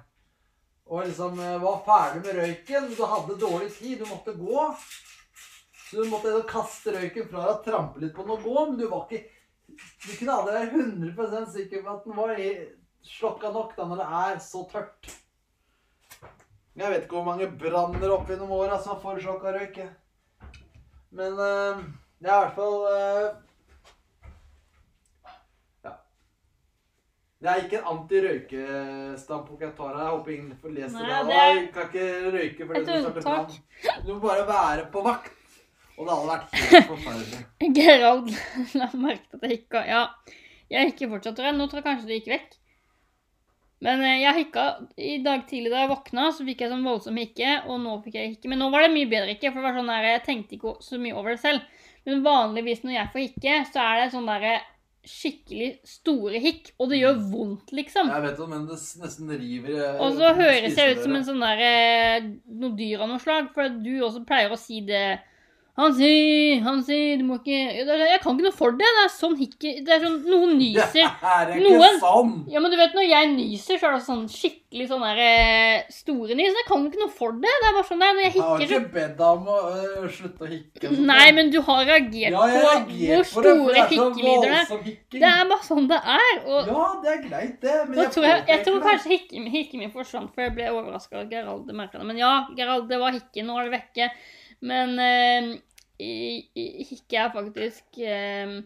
Og 0.93 1.07
liksom 1.07 1.39
eh, 1.41 1.55
var 1.63 1.79
ferdig 1.87 2.21
med 2.27 2.37
røyken. 2.37 2.91
Du 2.93 3.01
hadde 3.01 3.37
dårlig 3.41 3.71
tid, 3.79 4.03
du 4.03 4.11
måtte 4.11 4.35
gå. 4.37 4.65
Så 5.87 6.03
du 6.03 6.11
måtte 6.13 6.35
kaste 6.51 6.93
røyken 6.93 7.31
fra 7.31 7.47
deg 7.47 7.53
og 7.55 7.65
trampe 7.65 8.03
litt 8.03 8.13
på 8.17 8.27
den 8.27 8.35
og 8.35 8.45
gå, 8.45 8.57
men 8.59 8.77
du 8.77 8.85
var 8.91 9.07
ikke 9.07 9.23
Du 10.05 10.11
kunne 10.19 10.35
aldri 10.35 10.53
være 10.59 10.83
100% 10.83 11.49
sikker 11.55 11.87
på 11.87 11.95
at 11.95 12.05
den 12.05 12.19
var 12.19 12.43
slokka 13.15 13.55
nok 13.55 13.73
da 13.79 13.87
når 13.89 14.03
det 14.03 14.11
er 14.19 14.43
så 14.45 14.67
tørt. 14.69 15.09
Jeg 16.77 16.93
vet 16.93 17.07
ikke 17.07 17.17
hvor 17.17 17.27
mange 17.31 17.49
branner 17.65 18.15
opp 18.19 18.29
gjennom 18.29 18.53
åra 18.59 18.77
som 18.77 18.93
har 18.95 19.01
forårsaka 19.07 19.55
røyk. 19.57 19.81
Men 21.11 21.33
eh, 21.41 21.85
det 22.21 22.29
er 22.31 22.35
i 22.35 22.43
hvert 22.43 22.57
fall 22.59 22.77
eh, 22.93 23.29
Ja. 25.87 25.93
Det 27.39 27.51
er 27.53 27.63
ikke 27.65 27.79
en 27.81 27.91
anti-røykestandpunkt 27.95 29.63
jeg 29.65 29.75
tar 29.79 29.95
her. 29.95 30.03
Jeg 30.05 30.15
håper 30.17 30.35
ingen 30.35 30.59
får 30.63 30.75
lese 30.77 30.99
det. 30.99 31.17
er 31.17 31.33
jeg 31.39 31.65
kan 31.75 31.89
ikke 31.89 32.07
røyke 32.35 32.67
fordi 32.69 32.81
et 32.81 32.87
du 32.87 32.93
snakker 32.93 33.23
unntak. 33.23 34.05
Du 34.07 34.13
må 34.15 34.21
bare 34.27 34.47
være 34.51 34.87
på 34.93 35.05
vakt. 35.07 35.35
Og 35.99 36.07
det 36.07 36.15
hadde 36.15 36.31
vært 36.31 36.53
helt 36.55 36.91
forferdelig. 36.93 37.41
Gerald 37.79 38.29
la 38.79 38.91
merke 38.95 39.25
til 39.27 39.39
at 39.41 39.47
jeg 39.49 39.57
hikka. 39.57 39.81
Ja, 39.89 40.03
jeg 40.71 40.93
hikker 40.93 41.11
fortsatt, 41.17 41.35
tror 41.39 41.49
jeg. 41.51 41.57
Nå 41.59 41.67
tror 41.67 41.81
jeg 41.81 41.87
kanskje 41.89 42.11
du 42.11 42.15
gikk 42.19 42.29
vekk. 42.37 42.58
Men 43.85 44.03
eh, 44.03 44.23
jeg 44.25 44.39
hikka 44.43 44.65
i 44.97 45.19
dag 45.25 45.45
tidlig 45.49 45.73
da 45.75 45.85
jeg 45.85 45.93
våkna, 45.93 46.31
så 46.35 46.47
fikk 46.47 46.65
jeg 46.65 46.73
sånn 46.73 46.87
voldsom 46.87 47.21
hikke. 47.21 47.53
Og 47.69 47.79
nå 47.85 47.99
fikk 48.07 48.19
jeg 48.19 48.33
hikke. 48.35 48.51
Men 48.53 48.63
nå 48.65 48.71
var 48.75 48.87
det 48.87 48.95
mye 48.95 49.11
bedre 49.11 49.35
hikke, 49.35 49.53
for 49.53 49.61
det 49.61 49.69
var 49.69 49.79
sånn 49.79 49.93
der, 49.93 50.09
jeg 50.15 50.25
tenkte 50.27 50.59
ikke 50.59 50.75
så 50.85 50.99
mye 51.03 51.15
over 51.19 51.35
det 51.35 51.43
selv. 51.45 51.87
Men 52.09 52.25
vanligvis 52.25 52.83
når 52.85 52.97
jeg 52.97 53.13
får 53.15 53.25
hikke, 53.27 53.63
så 53.69 53.85
er 53.85 54.03
det 54.03 54.11
sånn 54.15 54.29
derre 54.29 54.59
skikkelig 55.09 55.71
store 55.89 56.41
hikk. 56.43 56.73
Og 56.81 56.91
det 56.93 57.01
gjør 57.01 57.23
vondt, 57.31 57.73
liksom. 57.77 58.11
Jeg 58.13 58.25
vet 58.27 58.39
det, 58.41 58.51
men 58.51 58.67
det 58.69 58.79
nesten 59.03 59.33
river 59.33 59.79
eh, 59.79 60.03
Og 60.05 60.19
så 60.19 60.35
høres 60.37 60.79
jeg 60.81 60.95
ut 60.97 61.03
som 61.05 61.17
en 61.17 61.27
sånn 61.29 61.45
der, 61.45 61.65
eh, 61.69 62.29
noe 62.61 62.77
dyr 62.79 63.05
av 63.05 63.13
noe 63.13 63.23
slag, 63.23 63.53
for 63.55 63.71
du 63.73 63.93
også 64.03 64.25
pleier 64.29 64.53
å 64.53 64.61
si 64.61 64.83
det 64.89 65.05
Hansi, 65.79 66.09
sier, 66.83 67.21
du 67.21 67.25
må 67.29 67.37
ikke 67.39 67.55
Jeg 67.55 68.19
kan 68.23 68.35
ikke 68.35 68.47
noe 68.49 68.55
for 68.55 68.75
det. 68.75 68.89
Det 68.97 69.03
er 69.05 69.11
sånn 69.15 69.37
hikke 69.39 69.75
Det 69.87 69.93
er 69.95 70.01
sånn 70.03 70.17
Noen 70.27 70.57
nyser. 70.59 71.05
Det 71.23 71.35
er 71.35 71.53
ikke 71.55 71.69
Noen- 71.69 72.01
sånn! 72.03 72.33
Ja, 72.51 72.63
men 72.65 72.73
du 72.73 72.79
vet, 72.81 72.97
når 72.99 73.07
jeg 73.07 73.29
nyser, 73.37 73.79
så 73.79 73.87
er 73.87 73.95
det 73.95 74.01
sånn 74.09 74.25
skikkelig 74.33 74.89
sånn 74.91 75.05
der 75.07 75.21
eh, 75.23 75.85
store 75.95 76.35
nys. 76.39 76.57
Jeg 76.59 76.67
kan 76.67 76.89
ikke 76.89 77.03
noe 77.05 77.13
for 77.15 77.37
det. 77.39 77.53
Det 77.63 77.69
er 77.71 77.77
bare 77.77 77.89
sånn 77.93 78.03
det 78.03 78.09
er. 78.09 78.17
Når 78.19 78.27
jeg 78.27 78.35
Jeg 78.35 78.47
har 78.49 78.65
ikke 78.67 78.81
bedt 78.97 79.15
deg 79.21 79.29
om 79.29 79.53
å 79.55 79.59
øh, 79.69 80.09
slutte 80.17 80.49
å 80.49 80.51
hikke. 80.51 80.83
Sånn. 80.89 81.07
Nei, 81.13 81.29
men 81.39 81.53
du 81.55 81.61
har 81.69 81.85
reagert 81.93 82.35
ja, 82.35 82.43
på 82.43 82.49
hvor 82.49 83.07
det, 83.07 83.21
store 83.31 83.77
det 83.77 83.85
er 83.85 83.87
så 83.87 84.01
hikkelyder 84.03 84.49
det 84.49 84.59
er. 84.59 84.99
Det 85.15 85.31
er 85.31 85.47
bare 85.55 85.69
sånn 85.69 85.89
det 85.95 86.01
er. 86.17 86.35
Og 86.43 86.73
Ja, 86.73 86.89
det 87.07 87.15
er 87.15 87.23
greit, 87.29 87.55
det. 87.63 87.79
Men 87.87 88.03
jeg, 88.03 88.13
tror 88.17 88.29
jeg, 88.29 88.43
jeg 88.51 88.67
tror 88.67 88.83
kanskje 88.89 89.15
hikken 89.15 89.49
hikken 89.55 89.85
min 89.85 89.95
forsvant, 89.95 90.35
for 90.35 90.49
jeg 90.49 90.57
ble 90.59 90.69
overraska 90.75 91.23
av 91.23 91.31
Geralde 91.31 91.79
merka 91.85 92.03
det. 92.03 92.11
Men 92.11 92.19
ja, 92.19 92.35
Geralde 92.59 93.01
var 93.07 93.15
hikken, 93.15 93.47
nå 93.47 93.63
er 93.63 93.71
det 93.71 93.79
vekke. 93.79 94.11
Men 94.69 94.99
eh, 94.99 95.51
i- 95.99 96.51
i- 96.55 97.17
er 97.19 97.31
faktisk 97.35 97.99
eh, 97.99 98.61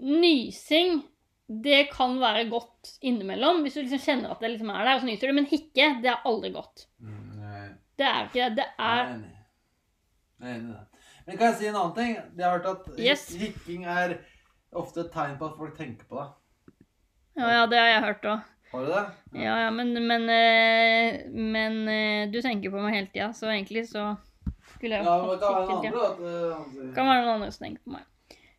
Nysing 0.00 1.02
det 1.50 1.88
kan 1.90 2.14
være 2.20 2.44
godt 2.48 2.92
innimellom, 3.02 3.62
hvis 3.64 3.74
du 3.74 3.80
liksom 3.82 3.98
kjenner 4.04 4.30
at 4.30 4.40
det 4.40 4.52
liksom 4.52 4.68
er 4.70 4.84
der, 4.86 4.94
og 4.94 5.00
så 5.02 5.06
nyser 5.08 5.26
du. 5.26 5.34
Men 5.34 5.48
hikke, 5.50 5.88
det 6.02 6.06
er 6.12 6.20
aldri 6.30 6.52
godt. 6.54 6.84
Mm, 7.02 7.32
nei. 7.40 7.64
Det 7.98 8.06
er 8.06 8.28
ikke 8.28 8.44
det. 8.44 8.56
Det 8.60 8.66
er 8.78 9.08
Nei, 9.10 9.16
nei. 10.38 10.60
nei. 10.68 10.84
Men 11.26 11.36
kan 11.40 11.50
jeg 11.50 11.56
si 11.58 11.66
en 11.66 11.74
annen 11.80 11.96
ting? 11.96 12.14
Jeg 12.38 12.44
har 12.46 12.54
hørt 12.58 12.70
at 12.70 13.00
Yes. 13.02 13.26
hikking 13.34 13.84
er 13.84 14.14
ofte 14.72 15.00
et 15.02 15.10
tegn 15.12 15.34
på 15.38 15.50
at 15.50 15.58
folk 15.58 15.76
tenker 15.76 16.06
på 16.08 16.22
deg. 16.22 16.30
Ja, 17.36 17.50
ja, 17.58 17.66
det 17.66 17.78
har 17.78 17.90
jeg 17.96 18.02
hørt 18.06 18.22
òg. 18.30 18.40
Har 18.70 18.86
du 18.86 18.92
det? 18.94 19.04
Ja, 19.42 19.56
ja, 19.64 19.70
men, 19.74 19.92
men, 20.06 20.28
eh, 20.30 21.26
men 21.34 21.88
eh, 21.88 22.30
du 22.30 22.40
tenker 22.40 22.70
på 22.70 22.80
meg 22.80 22.94
hele 22.94 23.10
tida, 23.10 23.32
så 23.34 23.50
egentlig 23.50 23.88
så 23.90 24.12
skulle 24.80 24.96
jeg 24.96 25.04
Ja, 25.04 25.16
men 25.20 25.30
det 25.30 25.40
kan 25.40 25.54
være 25.54 25.60
hatt 25.60 25.70
en 25.70 25.76
hikk 25.76 25.90
hele 25.92 26.06
andre. 26.08 26.54
han 26.56 26.70
sier- 26.74 26.94
Kan 26.96 27.10
være 27.12 27.20
noen 27.26 27.34
andre 27.36 27.52
som 27.52 27.66
tenker 27.66 27.82
på 27.84 27.92
meg. 27.98 28.06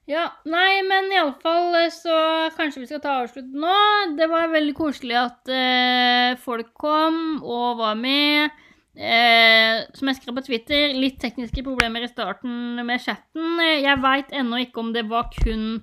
Ja, 0.09 0.23
nei, 0.49 0.81
men 0.83 1.11
iallfall 1.13 1.75
så 1.93 2.15
kanskje 2.57 2.81
vi 2.81 2.87
skal 2.89 2.99
ta 3.03 3.11
avslutt 3.21 3.51
nå. 3.53 3.75
Det 4.17 4.27
var 4.29 4.49
veldig 4.51 4.73
koselig 4.75 5.15
at 5.15 5.51
eh, 5.53 6.35
folk 6.41 6.73
kom 6.73 7.41
og 7.43 7.77
var 7.79 7.95
med. 7.95 8.51
Eh, 8.97 9.85
som 9.95 10.09
jeg 10.09 10.17
skrev 10.17 10.35
på 10.35 10.43
Twitter, 10.45 10.93
litt 10.99 11.19
tekniske 11.21 11.63
problemer 11.63 12.03
i 12.03 12.09
starten 12.11 12.81
med 12.85 12.99
chatten. 12.99 13.61
Jeg 13.79 14.01
veit 14.03 14.33
ennå 14.35 14.59
ikke 14.65 14.81
om 14.83 14.91
det 14.93 15.05
var 15.07 15.29
kun 15.31 15.79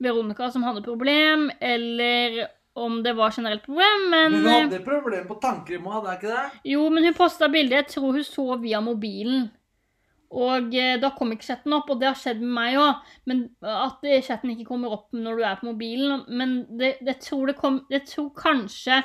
Veronica 0.00 0.50
som 0.50 0.64
hadde 0.64 0.82
problem, 0.82 1.50
eller 1.60 2.48
om 2.80 3.02
det 3.04 3.12
var 3.14 3.30
generelt 3.36 3.62
problem, 3.62 4.08
men 4.10 4.32
Men 4.32 4.46
eh, 4.46 4.60
hadde 4.64 4.84
problem 4.84 5.26
på 5.28 5.38
Tankerim 5.42 5.84
òg, 5.86 5.92
hadde 6.00 6.08
hun 6.08 6.16
ikke 6.16 6.34
det? 6.34 6.60
jo, 6.72 6.88
men 6.90 7.04
hun 7.04 7.14
posta 7.14 7.48
bilde. 7.52 7.76
Jeg 7.76 7.86
tror 7.92 8.12
hun 8.18 8.24
så 8.24 8.58
via 8.60 8.80
mobilen. 8.80 9.50
Og 10.30 10.74
eh, 10.78 10.96
da 11.02 11.10
kom 11.10 11.32
ikke 11.34 11.42
chatten 11.48 11.72
opp, 11.74 11.88
og 11.90 11.98
det 11.98 12.06
har 12.06 12.14
skjedd 12.14 12.38
med 12.40 12.52
meg 12.54 12.76
òg. 12.78 13.00
At 13.66 14.04
eh, 14.06 14.20
chatten 14.22 14.52
ikke 14.54 14.68
kommer 14.68 14.92
opp 14.94 15.08
når 15.12 15.36
du 15.40 15.42
er 15.42 15.56
på 15.58 15.66
mobilen. 15.72 16.22
Men 16.28 16.52
det, 16.78 16.98
det 17.02 17.16
tror 17.24 17.46
det 17.50 17.56
kom 17.58 17.80
Jeg 17.90 18.04
tror 18.06 18.28
kanskje 18.38 19.00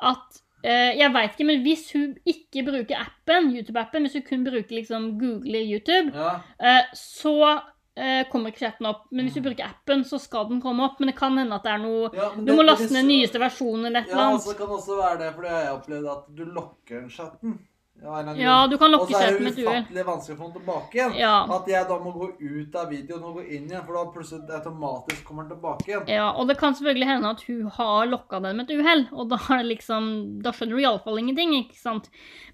at 0.00 0.38
eh, 0.64 0.96
Jeg 0.96 1.12
veit 1.12 1.34
ikke, 1.34 1.46
men 1.50 1.60
hvis 1.66 1.90
hun 1.92 2.14
ikke 2.24 2.64
bruker 2.70 2.96
appen, 3.02 3.50
YouTube-appen, 3.52 4.06
hvis 4.08 4.16
hun 4.16 4.24
kun 4.30 4.44
bruker 4.48 4.72
liksom 4.80 5.10
Google 5.20 5.60
YouTube, 5.68 6.14
Ja. 6.16 6.38
eh, 6.58 6.88
så 6.96 7.36
eh, 8.00 8.24
kommer 8.32 8.48
ikke 8.48 8.64
chatten 8.64 8.86
opp. 8.88 9.04
Men 9.12 9.26
hvis 9.28 9.36
du 9.36 9.42
bruker 9.44 9.68
appen, 9.68 10.04
så 10.08 10.16
skal 10.18 10.48
den 10.48 10.62
komme 10.64 10.86
opp. 10.88 10.96
Men 11.00 11.12
det 11.12 11.18
kan 11.20 11.36
hende 11.36 11.60
at 11.60 11.66
det 11.68 11.74
er 11.76 11.82
noe 11.84 12.08
ja 12.16 12.30
men 12.34 12.46
Du 12.46 12.52
det- 12.54 12.56
må 12.56 12.64
laste 12.64 12.88
ned 12.96 13.04
nyeste 13.12 13.38
versjon 13.42 13.84
eller 13.84 14.00
et 14.00 14.08
eller 14.08 14.16
Ja, 14.16 14.28
annet. 14.30 14.40
altså, 14.40 14.54
det 14.54 14.58
kan 14.64 14.76
også 14.80 14.96
være 15.02 15.18
det, 15.26 15.34
for 15.34 15.42
det 15.44 15.50
har 15.50 15.60
jeg 15.66 15.76
opplevd 15.76 16.08
at 16.16 16.24
du 16.40 16.44
lokker 16.56 17.10
chatten. 17.12 17.58
Ja, 18.02 18.66
du 18.66 18.78
kan 18.80 18.90
lokke 18.94 19.12
annen 19.16 19.42
med 19.44 19.52
et 19.52 19.58
uhell. 19.60 19.82
Og 19.84 19.90
så 19.90 19.90
er 19.90 19.90
det 19.90 19.90
et 19.90 19.90
ufattelig 19.90 20.04
vanskelig 20.08 20.36
å 20.36 20.40
få 20.40 20.46
den 20.46 20.54
tilbake 20.56 20.98
igjen. 20.98 21.16
Ja. 21.20 21.34
At 21.56 21.68
jeg 21.68 21.88
da 21.90 21.98
må 22.00 22.12
gå 22.14 22.28
ut 22.40 22.78
av 22.80 22.92
videoen 22.94 23.26
og 23.28 23.38
gå 23.40 23.44
inn 23.44 23.66
igjen, 23.68 23.84
for 23.84 23.98
da 23.98 24.04
plutselig 24.14 24.56
automatisk 24.60 25.24
kommer 25.28 25.46
den 25.46 25.54
tilbake 25.56 25.90
igjen. 25.90 26.06
Ja, 26.08 26.30
og 26.32 26.48
det 26.48 26.56
kan 26.60 26.76
selvfølgelig 26.78 27.10
hende 27.10 27.34
at 27.36 27.44
hun 27.48 27.72
har 27.76 28.10
lokka 28.10 28.40
den 28.46 28.60
med 28.60 28.70
et 28.70 28.80
uhell, 28.80 29.06
og 29.12 29.28
da 29.32 29.40
liksom 29.72 30.08
Da 30.40 30.54
skjønner 30.56 30.78
du 30.78 30.84
iallfall 30.84 31.20
ingenting, 31.20 31.52
ikke 31.60 31.78
sant? 31.78 32.08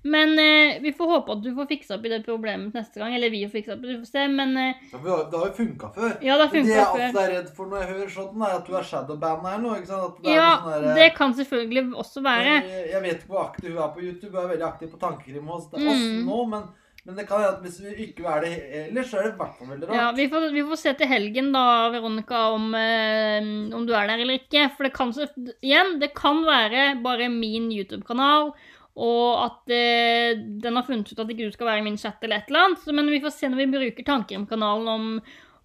Men 0.07 0.33
eh, 0.39 0.78
vi 0.85 0.93
får 0.94 1.09
håpe 1.10 1.33
at 1.35 1.43
du 1.43 1.49
får 1.57 1.67
fiksa 1.70 1.97
opp 1.97 2.05
i 2.07 2.12
det 2.12 2.20
problemet 2.26 2.75
neste 2.76 3.01
gang, 3.02 3.15
eller 3.17 3.33
vi 3.33 3.41
får 3.47 3.55
fiksa 3.59 3.75
opp, 3.75 3.83
i 3.83 3.89
det, 3.91 3.97
du 3.97 4.05
får 4.05 4.12
se, 4.12 4.26
men 4.31 4.57
eh, 4.62 4.85
Ja, 4.93 4.99
for 5.01 5.25
Det 5.33 5.41
har 5.41 5.49
jo 5.51 5.57
funka 5.59 5.91
før. 5.97 6.12
Ja, 6.23 6.36
det 6.39 6.47
har 6.47 6.52
før. 6.55 6.62
det 6.62 6.76
jeg 6.76 6.86
før. 6.86 7.05
ofte 7.09 7.25
er 7.26 7.35
redd 7.36 7.51
for 7.57 7.67
når 7.73 7.83
jeg 7.85 7.91
hører 7.94 8.15
sånn, 8.17 8.47
er 8.47 8.57
at 8.60 8.67
du 8.70 8.76
er 8.78 8.89
shadowband 8.93 9.47
eller 9.51 9.65
noe. 9.67 9.76
ikke 9.81 9.93
sant? 9.93 10.07
At 10.07 10.23
det 10.23 10.33
er 10.33 10.36
Ja, 10.41 10.49
noe 10.62 10.73
sånn 10.73 10.83
der- 10.86 10.94
det 11.02 11.10
kan 11.18 11.35
selvfølgelig 11.35 11.85
også 12.07 12.23
være. 12.23 12.57
Jeg, 12.62 12.91
jeg 12.93 13.02
vet 13.02 13.15
ikke 13.23 13.33
hvor 13.35 13.44
aktiv 13.51 13.70
hun 13.75 13.83
er 13.83 13.94
på 13.97 14.02
YouTube. 14.07 14.33
Hun 14.36 14.44
er 14.44 14.52
veldig 14.57 14.68
aktiv 14.73 14.89
på 14.94 14.99
Tankekrim 15.07 15.47
hos 15.47 15.67
oss 15.73 15.83
Mm. 16.07 16.25
nå, 16.26 16.47
men, 16.49 16.62
men 17.07 17.15
det 17.15 17.26
kan 17.28 17.39
hende 17.39 17.52
at 17.57 17.62
hvis 17.62 17.81
vi 17.81 17.91
ikke 18.07 18.25
er 18.26 18.41
det 18.43 18.52
ellers, 18.91 19.10
så 19.10 19.18
er 19.18 19.23
det 19.28 19.35
i 19.35 19.39
hvert 19.39 19.59
fall 19.59 19.68
veldig 19.68 19.89
Ja, 19.94 20.07
rart. 20.10 20.17
vi 20.17 20.28
får, 20.28 20.47
vi 20.52 20.62
får 20.67 20.76
se 20.81 20.93
til 20.99 21.07
helgen 21.07 21.52
da, 21.55 21.89
Veronica, 21.91 22.41
om, 22.55 22.75
eh, 22.75 23.41
om 23.76 23.86
du 23.86 23.93
er 23.94 24.07
der 24.09 24.18
eller 24.23 24.39
ikke. 24.41 24.70
For 24.76 24.85
det 24.85 24.93
kan 24.93 25.12
så, 25.12 25.28
igjen, 25.62 25.99
det 26.01 26.15
kan 26.15 26.43
være 26.44 27.01
bare 27.02 27.28
min 27.31 27.70
YouTube-kanal, 27.70 28.52
og 28.97 29.41
at 29.44 29.73
eh, 29.76 30.39
den 30.62 30.78
har 30.78 30.86
funnet 30.86 31.10
ut 31.10 31.18
at 31.20 31.33
ikke 31.33 31.50
du 31.50 31.52
skal 31.52 31.68
være 31.68 31.83
i 31.83 31.84
min 31.84 31.99
chat 32.00 32.23
eller 32.25 32.41
et 32.41 32.49
eller 32.49 32.65
annet. 32.65 32.81
Så, 32.81 32.94
men 32.97 33.10
vi 33.12 33.20
får 33.20 33.34
se 33.34 33.50
når 33.52 33.60
vi 33.60 33.73
bruker 33.75 34.07
Tankerim-kanalen 34.07 34.89
om, 34.89 35.10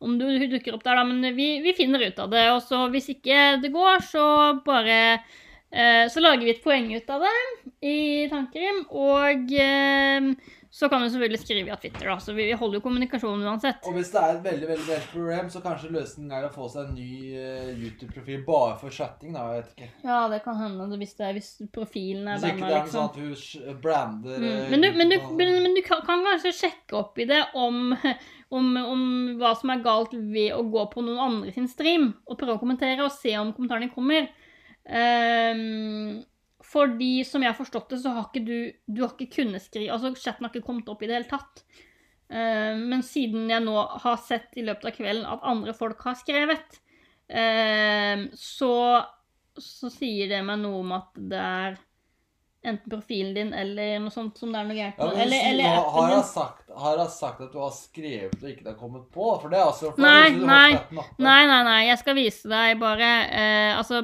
om 0.03 0.17
du 0.19 0.25
dukker 0.51 0.75
opp 0.75 0.83
der, 0.83 0.99
da. 0.99 1.05
Men 1.07 1.37
vi, 1.37 1.53
vi 1.63 1.75
finner 1.77 2.03
ut 2.03 2.19
av 2.19 2.33
det. 2.33 2.43
Og 2.51 2.59
så 2.65 2.83
hvis 2.91 3.07
ikke 3.15 3.61
det 3.63 3.71
går, 3.71 4.03
så 4.09 4.25
bare 4.65 4.97
eh, 5.15 6.09
Så 6.11 6.23
lager 6.23 6.43
vi 6.43 6.55
et 6.57 6.63
poeng 6.63 6.91
ut 6.91 7.13
av 7.15 7.23
det 7.23 7.37
i 7.87 7.99
Tankerim, 8.31 8.83
og 8.91 9.55
eh, 9.55 10.33
så 10.71 10.87
kan 10.87 11.01
du 11.03 11.09
selvfølgelig 11.11 11.39
skrive 11.41 11.65
via 11.67 11.75
Twitter, 11.75 12.05
da. 12.07 12.13
Så 12.23 12.31
vi, 12.33 12.45
vi 12.47 12.53
holder 12.55 12.77
jo 12.79 12.83
kommunikasjonen 12.85 13.41
uansett. 13.43 13.81
Og 13.89 13.97
hvis 13.97 14.11
det 14.13 14.21
er 14.21 14.37
et 14.37 14.43
veldig 14.45 14.67
veldig 14.69 14.85
veldig 14.87 15.09
problem, 15.11 15.49
så 15.51 15.59
kanskje 15.65 15.89
løsningen 15.91 16.31
er 16.37 16.45
å 16.47 16.51
få 16.53 16.69
seg 16.71 16.85
en 16.87 16.93
ny 16.95 17.35
eh, 17.35 17.71
YouTube-profil 17.81 18.45
bare 18.47 18.77
for 18.79 18.89
chatting. 18.95 19.33
da, 19.35 19.43
jeg 19.51 19.65
vet 19.65 19.73
ikke. 19.75 19.89
Ja, 20.07 20.21
det 20.31 20.39
kan 20.45 20.55
hende 20.61 20.87
det 20.93 20.99
hvis, 21.01 21.13
det 21.19 21.25
er, 21.27 21.33
hvis 21.35 21.49
profilen 21.75 22.29
er 22.31 22.39
Hvis 22.39 22.47
ikke 22.53 22.63
banna, 22.63 22.69
det 22.69 22.71
er 22.71 22.79
noe 22.79 22.85
liksom. 22.85 23.01
sånn 23.01 23.09
at 23.11 23.19
hun 23.19 23.35
sh- 23.35 23.81
brander 23.83 24.37
Mm. 24.39 24.47
eh, 24.47 24.69
Men, 24.71 24.81
du, 24.81 24.91
men, 25.01 25.09
du, 25.11 25.15
YouTube 25.17 25.37
men, 25.43 25.53
og- 25.57 25.61
men 25.67 25.75
du 25.75 25.81
kan, 25.89 26.01
kan 26.07 26.23
kanskje 26.29 26.53
sjekke 26.63 26.99
opp 27.03 27.19
i 27.19 27.25
det 27.27 27.41
om, 27.53 27.91
om, 28.61 28.71
om 28.77 29.03
hva 29.43 29.51
som 29.59 29.75
er 29.75 29.83
galt 29.83 30.13
ved 30.15 30.53
å 30.55 30.63
gå 30.71 30.87
på 30.93 31.03
noen 31.03 31.19
andre 31.27 31.51
sin 31.51 31.67
stream, 31.67 32.13
og 32.25 32.39
prøve 32.39 32.55
å 32.55 32.63
kommentere 32.63 33.03
og 33.03 33.11
se 33.11 33.35
om 33.43 33.51
kommentarene 33.51 33.91
kommer. 33.91 34.31
Ehm, 34.87 36.23
fordi, 36.71 37.23
som 37.27 37.43
jeg 37.43 37.51
har 37.51 37.57
forstått 37.57 37.93
det, 37.93 38.01
så 38.03 38.13
har 38.15 38.29
ikke 38.29 38.45
du 38.47 38.57
Du 38.87 39.03
har 39.03 39.15
ikke 39.15 39.41
kunnet 39.41 39.63
skrive 39.63 39.95
Altså, 39.95 40.13
chatten 40.15 40.47
har 40.47 40.53
ikke 40.53 40.67
kommet 40.67 40.89
opp 40.91 41.03
i 41.03 41.09
det 41.09 41.19
hele 41.19 41.31
tatt. 41.31 41.63
Uh, 42.31 42.77
men 42.79 43.03
siden 43.03 43.49
jeg 43.51 43.63
nå 43.65 43.75
har 43.75 44.21
sett 44.23 44.55
i 44.55 44.63
løpet 44.63 44.87
av 44.87 44.95
kvelden 44.95 45.27
at 45.27 45.47
andre 45.51 45.73
folk 45.75 45.99
har 46.07 46.15
skrevet, 46.15 46.77
uh, 47.27 48.23
så, 48.39 48.75
så 49.59 49.91
sier 49.91 50.31
det 50.31 50.39
meg 50.47 50.61
noe 50.63 50.79
om 50.79 50.93
at 50.95 51.19
det 51.19 51.41
er 51.41 51.79
enten 52.61 52.91
profilen 52.93 53.33
din 53.33 53.53
eller 53.57 53.99
noe 53.99 54.13
sånt 54.13 54.37
som 54.37 54.51
det 54.53 54.59
er 54.59 54.67
noe 54.69 54.77
gærent 54.77 54.99
med. 54.99 55.11
Ja, 55.15 55.23
eller, 55.25 55.45
eller 55.49 55.67
har, 55.67 55.79
appen 55.81 55.97
har, 55.97 56.11
jeg 56.13 56.25
sagt, 56.29 56.65
har 56.83 56.99
jeg 57.01 57.13
sagt 57.15 57.45
at 57.47 57.53
du 57.55 57.61
har 57.61 57.71
skrevet 57.73 58.35
og 58.37 58.49
ikke 58.51 58.65
det 58.65 58.71
har 58.71 58.79
kommet 58.79 59.07
på? 59.11 59.29
For 59.41 59.51
det 59.51 59.59
er 59.59 59.67
altså 59.67 59.93
Nei, 59.97 60.29
nei. 60.37 60.69
Nei, 61.17 61.39
nei, 61.49 61.61
nei, 61.67 61.79
jeg 61.89 62.01
skal 62.03 62.19
vise 62.19 62.51
deg 62.51 62.77
bare 62.81 63.13
uh, 63.27 63.79
Altså, 63.79 64.03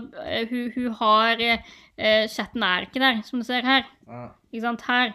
hun, 0.50 0.72
hun 0.74 0.98
har 1.04 1.46
eh, 1.98 2.28
Chatten 2.28 2.64
er 2.64 2.86
ikke 2.88 3.00
der, 3.04 3.22
som 3.28 3.40
du 3.40 3.46
ser 3.46 3.62
her. 3.66 3.86
Ja. 4.08 4.30
Ikke 4.54 4.62
sant? 4.62 4.82
Her. 4.88 5.14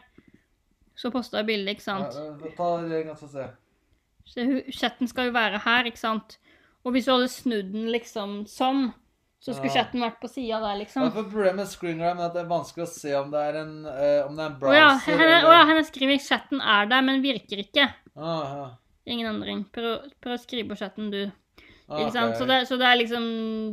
Så 0.94 1.10
posta 1.10 1.38
jeg 1.40 1.46
bilde, 1.46 1.70
ikke 1.74 1.82
sant. 1.82 2.14
Ja, 2.14 2.50
Ta 2.56 2.70
det 2.82 2.98
en 3.00 3.06
gang, 3.06 3.16
så 3.18 3.28
se. 3.32 3.46
Så 4.28 4.44
chatten 4.72 5.08
skal 5.08 5.26
jo 5.30 5.32
være 5.32 5.58
her, 5.64 5.84
ikke 5.88 5.98
sant. 5.98 6.38
Og 6.84 6.92
hvis 6.92 7.06
du 7.06 7.12
hadde 7.14 7.28
snudd 7.30 7.72
den 7.72 7.88
liksom 7.90 8.42
sånn, 8.46 8.92
så 9.42 9.54
skulle 9.54 9.72
Ja. 9.72 9.82
chatten 9.82 10.00
vært 10.00 10.20
på 10.20 10.28
sida 10.30 10.60
der, 10.60 10.76
liksom. 10.78 11.10
for 11.12 11.24
Problemet 11.24 11.56
med 11.56 11.66
screengram 11.66 12.18
er 12.20 12.26
at 12.28 12.34
det 12.34 12.42
er 12.44 12.48
vanskelig 12.52 12.84
å 12.86 12.92
se 12.92 13.14
om 13.18 13.30
det 13.32 13.40
er 13.40 13.56
en, 13.62 13.72
uh, 13.86 14.26
om 14.28 14.36
det 14.36 14.44
er 14.44 14.50
en 14.50 14.54
Å 14.54 14.60
browser 14.60 14.78
ja, 14.78 14.90
henne, 15.06 15.22
eller 15.22 15.48
å 15.48 15.52
ja, 15.56 15.64
henne 15.66 15.84
skriver 15.84 16.18
'chatten 16.20 16.60
er 16.60 16.86
der, 16.86 17.02
men 17.02 17.22
virker 17.22 17.58
ikke'. 17.58 17.88
Ah, 18.16 18.54
ja. 18.54 18.70
Ingen 19.06 19.26
endring. 19.34 19.64
Prøv, 19.72 19.84
å- 19.98 20.12
prøv 20.22 20.34
å 20.38 20.42
skrive 20.42 20.68
på 20.68 20.78
chatten, 20.78 21.10
du. 21.10 21.32
Ah, 21.88 22.00
Ikke 22.00 22.14
sant? 22.14 22.34
ok. 22.34 22.38
Så, 22.38 22.48
det, 22.48 22.58
så 22.70 22.78
det 22.80 22.88
er 22.88 22.98
liksom 23.00 23.24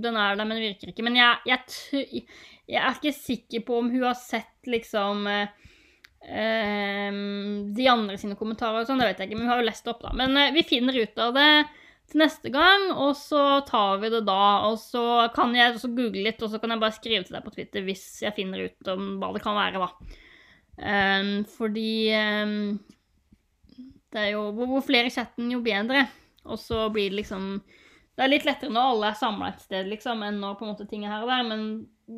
Den 0.04 0.18
er 0.20 0.36
der, 0.36 0.48
men 0.50 0.62
virker 0.64 0.92
ikke. 0.92 1.06
Men 1.06 1.18
jeg, 1.20 1.42
jeg, 1.50 2.24
jeg 2.70 2.82
er 2.84 2.98
ikke 2.98 3.16
sikker 3.16 3.66
på 3.68 3.82
om 3.82 3.92
hun 3.94 4.08
har 4.08 4.18
sett 4.20 4.70
liksom 4.70 5.28
eh, 5.30 5.52
ehm, 6.28 7.70
De 7.78 7.90
andre 7.92 8.18
sine 8.22 8.38
kommentarer 8.40 8.84
og 8.84 8.90
sånn, 8.90 9.02
det 9.02 9.12
vet 9.12 9.22
jeg 9.22 9.32
ikke, 9.32 9.40
men 9.40 9.48
hun 9.48 9.54
har 9.56 9.62
jo 9.64 9.70
lest 9.70 9.86
det 9.86 9.94
opp, 9.94 10.04
da. 10.06 10.16
Men 10.18 10.36
eh, 10.38 10.54
vi 10.56 10.66
finner 10.68 10.98
ut 11.00 11.24
av 11.26 11.38
det 11.38 11.52
til 12.10 12.24
neste 12.24 12.50
gang, 12.50 12.88
og 12.98 13.14
så 13.18 13.60
tar 13.68 14.00
vi 14.02 14.10
det 14.14 14.24
da. 14.28 14.44
Og 14.70 14.80
så 14.82 15.04
kan 15.36 15.54
jeg 15.56 15.76
også 15.76 15.92
google 15.94 16.26
litt, 16.26 16.42
og 16.42 16.52
så 16.52 16.62
kan 16.62 16.74
jeg 16.74 16.82
bare 16.82 16.98
skrive 16.98 17.26
til 17.28 17.38
deg 17.38 17.46
på 17.46 17.54
Twitter 17.54 17.86
hvis 17.86 18.06
jeg 18.26 18.36
finner 18.38 18.66
ut 18.66 18.94
om 18.94 19.12
hva 19.22 19.30
det 19.36 19.44
kan 19.46 19.58
være, 19.58 19.84
da. 19.86 20.18
Um, 20.80 21.34
fordi 21.58 21.92
um, 22.16 22.80
det 24.14 24.22
er 24.22 24.30
jo 24.32 24.48
hvor 24.56 24.82
flere 24.86 25.10
i 25.10 25.14
chatten, 25.14 25.52
jo 25.54 25.62
bedre. 25.66 26.08
Og 26.50 26.58
så 26.62 26.88
blir 26.94 27.12
det 27.12 27.22
liksom 27.22 27.60
Det 28.20 28.26
er 28.26 28.32
litt 28.34 28.44
lettere 28.44 28.74
når 28.76 28.90
alle 28.92 29.10
er 29.14 29.16
samla 29.16 29.48
et 29.54 29.62
sted, 29.64 29.88
liksom, 29.88 30.26
enn 30.28 30.42
når 30.42 30.58
på 30.60 30.66
en 30.66 30.74
måte 30.74 30.86
ting 30.90 31.06
er 31.06 31.14
her 31.14 31.22
og 31.24 31.30
der. 31.32 31.46
Men 31.48 31.62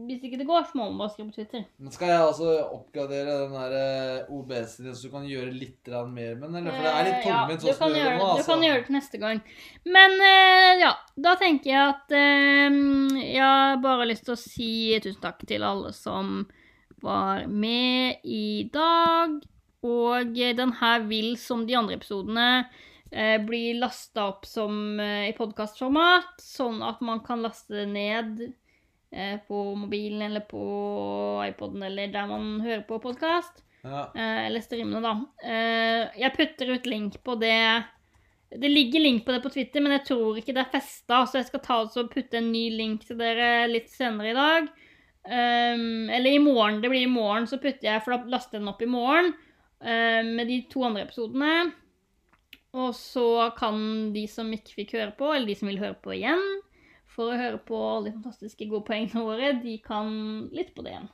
hvis 0.07 0.23
ikke 0.25 0.39
det 0.39 0.47
går, 0.49 0.63
så 0.65 0.80
må 0.80 0.88
man 0.89 1.03
bare 1.03 1.13
skrive 1.13 1.27
på 1.30 1.35
Twitter. 1.35 1.65
Men 1.77 1.93
skal 1.93 2.09
jeg 2.09 2.23
altså 2.25 2.55
oppgradere 2.63 3.35
den 3.43 3.53
der 3.53 3.75
eh, 3.77 4.31
OBS-en 4.33 4.88
din, 4.88 4.95
så 4.97 5.05
du 5.05 5.13
kan 5.13 5.27
gjøre 5.30 5.53
litt 5.53 5.91
mer 6.09 6.39
med 6.39 6.47
den? 6.47 6.57
Eller? 6.57 6.73
For 6.73 6.88
det 6.88 6.93
er 6.95 7.07
litt 7.09 7.21
tungvint 7.27 7.30
ja, 7.30 7.38
tungvint 7.38 7.61
du 7.61 7.67
sånn 7.67 7.77
som 7.77 7.93
du 7.93 7.99
gjør 7.99 8.09
det 8.09 8.17
nå. 8.17 8.31
Altså. 8.31 8.41
Du 8.41 8.49
kan 8.49 8.65
gjøre 8.65 8.80
det 8.80 8.88
til 8.88 8.97
neste 8.97 9.21
gang. 9.21 9.43
Men 9.99 10.17
eh, 10.31 10.71
ja, 10.81 10.91
da 11.27 11.35
tenker 11.43 11.73
jeg 11.75 11.93
at 11.93 12.17
jeg 12.17 12.81
jeg 13.21 13.45
har 13.45 13.81
bare 13.85 14.09
lyst 14.09 14.25
til 14.25 14.33
å 14.33 14.41
si 14.41 14.73
tusen 15.05 15.21
takk 15.21 15.45
til 15.53 15.69
alle 15.69 15.93
som 15.93 16.45
var 17.05 17.45
med 17.45 18.25
i 18.25 18.69
dag. 18.73 19.38
Og 19.85 20.38
eh, 20.38 20.55
den 20.57 20.73
her 20.81 21.05
vil, 21.09 21.35
som 21.41 21.67
de 21.69 21.77
andre 21.77 21.97
episodene, 21.97 22.49
eh, 23.11 23.38
bli 23.41 23.73
lasta 23.73 24.27
opp 24.27 24.45
som 24.45 24.99
eh, 24.99 25.30
i 25.30 25.35
podkastformat, 25.38 26.40
sånn 26.41 26.81
at 26.85 27.01
man 27.06 27.22
kan 27.25 27.43
laste 27.43 27.75
det 27.75 27.88
ned 27.91 28.43
eh, 29.11 29.38
på 29.48 29.64
mobilen 29.75 30.23
eller 30.30 30.45
på 30.48 30.64
iPoden 31.49 31.83
eller 31.83 32.14
der 32.14 32.30
man 32.31 32.59
hører 32.64 32.85
på 32.88 33.01
podkast. 33.03 33.64
Ja. 33.83 34.11
Eh, 34.15 34.45
eller 34.48 34.64
streamene, 34.64 35.01
da. 35.03 35.15
Eh, 35.43 36.22
jeg 36.22 36.38
putter 36.38 36.75
ut 36.75 36.88
link 36.90 37.19
på 37.23 37.35
det. 37.41 37.83
Det 38.51 38.69
ligger 38.69 39.03
link 39.03 39.25
på 39.25 39.35
det 39.35 39.41
på 39.43 39.51
Twitter, 39.51 39.83
men 39.83 39.95
jeg 39.95 40.07
tror 40.11 40.40
ikke 40.40 40.56
det 40.56 40.65
er 40.65 40.73
festa, 40.73 41.23
så 41.25 41.40
jeg 41.40 41.49
skal 41.49 41.64
ta 41.64 41.81
og 41.88 42.11
putte 42.11 42.40
en 42.40 42.51
ny 42.51 42.65
link 42.75 43.06
til 43.07 43.19
dere 43.19 43.67
litt 43.72 43.88
senere 43.91 44.33
i 44.33 44.38
dag. 44.38 44.72
Um, 45.22 46.09
eller 46.09 46.33
i 46.33 46.41
morgen. 46.41 46.80
Det 46.81 46.90
blir 46.90 47.06
i 47.06 47.11
morgen, 47.11 47.45
så 47.48 47.61
putter 47.61 47.88
jeg, 47.88 48.01
for 48.03 48.15
da 48.15 48.33
laster 48.33 48.57
jeg 48.57 48.64
den 48.64 48.72
opp 48.73 48.81
i 48.81 48.90
morgen 48.90 49.33
med 49.81 50.45
de 50.45 50.59
to 50.69 50.83
andre 50.85 51.07
episodene. 51.07 51.72
Og 52.72 52.93
så 52.95 53.51
kan 53.58 53.80
de 54.16 54.25
som 54.32 54.51
ikke 54.56 54.77
fikk 54.77 54.93
høre 54.95 55.14
på, 55.17 55.32
eller 55.33 55.50
de 55.50 55.56
som 55.59 55.67
vil 55.67 55.82
høre 55.82 55.98
på 56.00 56.14
igjen, 56.16 56.43
for 57.11 57.32
å 57.32 57.40
høre 57.40 57.59
på 57.67 57.75
alle 57.75 58.08
de 58.08 58.14
fantastiske 58.16 58.67
gode 58.72 58.85
poengene 58.88 59.25
våre, 59.25 59.50
de 59.59 59.75
kan 59.83 60.14
lytte 60.56 60.75
på 60.77 60.85
det 60.85 60.93
igjen. 60.93 61.09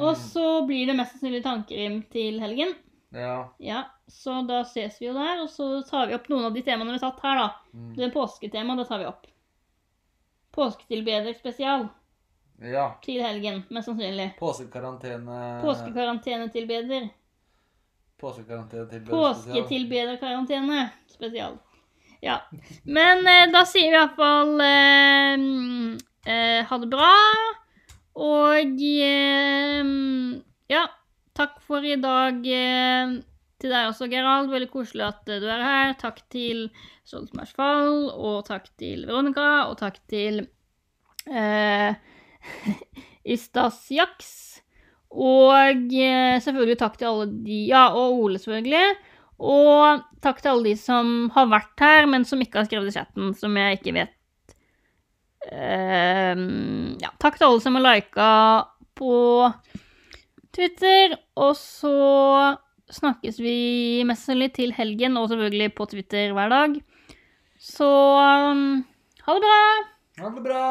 Og 0.00 0.14
så 0.16 0.46
blir 0.64 0.88
det 0.88 0.96
mest 0.96 1.16
sannsynlig 1.16 1.42
tankerim 1.44 2.00
til 2.12 2.40
helgen. 2.40 2.72
ja. 3.12 3.52
Ja, 3.58 3.82
så 4.06 4.40
da 4.46 4.62
ses 4.64 4.96
vi 5.00 5.08
jo 5.08 5.14
der, 5.14 5.42
og 5.42 5.50
så 5.50 5.82
tar 5.86 6.08
vi 6.08 6.16
opp 6.16 6.30
noen 6.30 6.48
av 6.48 6.54
de 6.56 6.62
temaene 6.66 6.94
vi 6.94 6.98
har 6.98 7.10
tatt 7.10 7.24
her, 7.26 7.42
da. 7.42 7.48
Mm. 7.74 7.92
Det 7.98 8.12
påsketemaet, 8.14 8.80
det 8.80 8.88
tar 8.88 9.02
vi 9.02 9.08
opp. 9.10 9.26
Påsketilbeder 10.56 11.36
spesial 11.38 11.88
ja. 12.58 12.86
til 13.04 13.20
helgen, 13.22 13.62
mest 13.70 13.90
sannsynlig. 13.90 14.32
Påskekarantene 14.40 15.60
Påskekarantenetilbeder. 15.62 17.10
Påskekarantene 18.20 18.86
til 18.90 19.02
Påsketilbederkarantene 19.08 20.86
spesial. 21.10 21.58
Ja. 22.20 22.36
Men 22.84 23.24
eh, 23.28 23.48
da 23.52 23.64
sier 23.68 23.90
vi 23.92 23.96
iallfall 23.96 24.60
eh, 24.64 25.48
eh, 26.28 26.60
ha 26.68 26.78
det 26.82 26.90
bra. 26.92 27.10
Og 28.20 28.80
eh, 28.84 29.90
ja, 30.70 30.84
takk 31.38 31.58
for 31.64 31.86
i 31.86 31.96
dag 32.00 32.44
eh, 32.44 33.16
til 33.60 33.72
deg 33.72 33.90
også, 33.90 34.08
Gerald. 34.12 34.52
Veldig 34.52 34.70
koselig 34.72 35.06
at 35.08 35.28
eh, 35.32 35.40
du 35.42 35.48
er 35.48 35.64
her. 35.64 35.94
Takk 36.00 36.22
til 36.32 36.66
Stoltenbergs 37.08 37.56
fall, 37.56 38.10
og 38.12 38.44
takk 38.48 38.68
til 38.80 39.06
Veronica, 39.08 39.66
og 39.70 39.78
takk 39.80 40.00
til 40.10 40.44
eh, 41.28 41.96
Istas 43.34 43.86
Jaks. 43.94 44.59
Og 45.10 45.90
eh, 45.90 46.38
selvfølgelig 46.42 46.78
takk 46.78 46.98
til 46.98 47.08
alle 47.10 47.26
de 47.44 47.64
Ja, 47.70 47.88
og 47.98 48.20
Ole, 48.22 48.38
selvfølgelig. 48.38 48.94
Og 49.40 50.04
takk 50.22 50.42
til 50.42 50.52
alle 50.52 50.70
de 50.70 50.76
som 50.78 51.30
har 51.34 51.48
vært 51.50 51.82
her, 51.82 52.06
men 52.10 52.26
som 52.28 52.40
ikke 52.42 52.60
har 52.60 52.68
skrevet 52.68 52.92
i 52.92 52.96
chatten, 52.98 53.32
som 53.34 53.56
jeg 53.56 53.78
ikke 53.78 53.94
vet 53.96 54.16
uh, 55.48 56.42
Ja, 57.00 57.12
takk 57.22 57.38
til 57.38 57.48
alle 57.48 57.62
som 57.64 57.78
har 57.78 57.86
lika 57.86 58.32
på 59.00 59.14
Twitter. 60.52 61.16
Og 61.40 61.54
så 61.58 61.94
snakkes 62.90 63.40
vi 63.40 63.56
mest 64.06 64.26
sannsynlig 64.26 64.52
til 64.58 64.74
helgen, 64.76 65.16
og 65.16 65.30
selvfølgelig 65.32 65.72
på 65.78 65.88
Twitter 65.94 66.34
hver 66.36 66.52
dag. 66.52 66.76
Så 67.60 67.88
um, 67.88 68.84
ha 69.24 69.38
det 69.38 69.46
bra! 69.46 69.62
Ha 70.20 70.34
det 70.36 70.44
bra! 70.44 70.66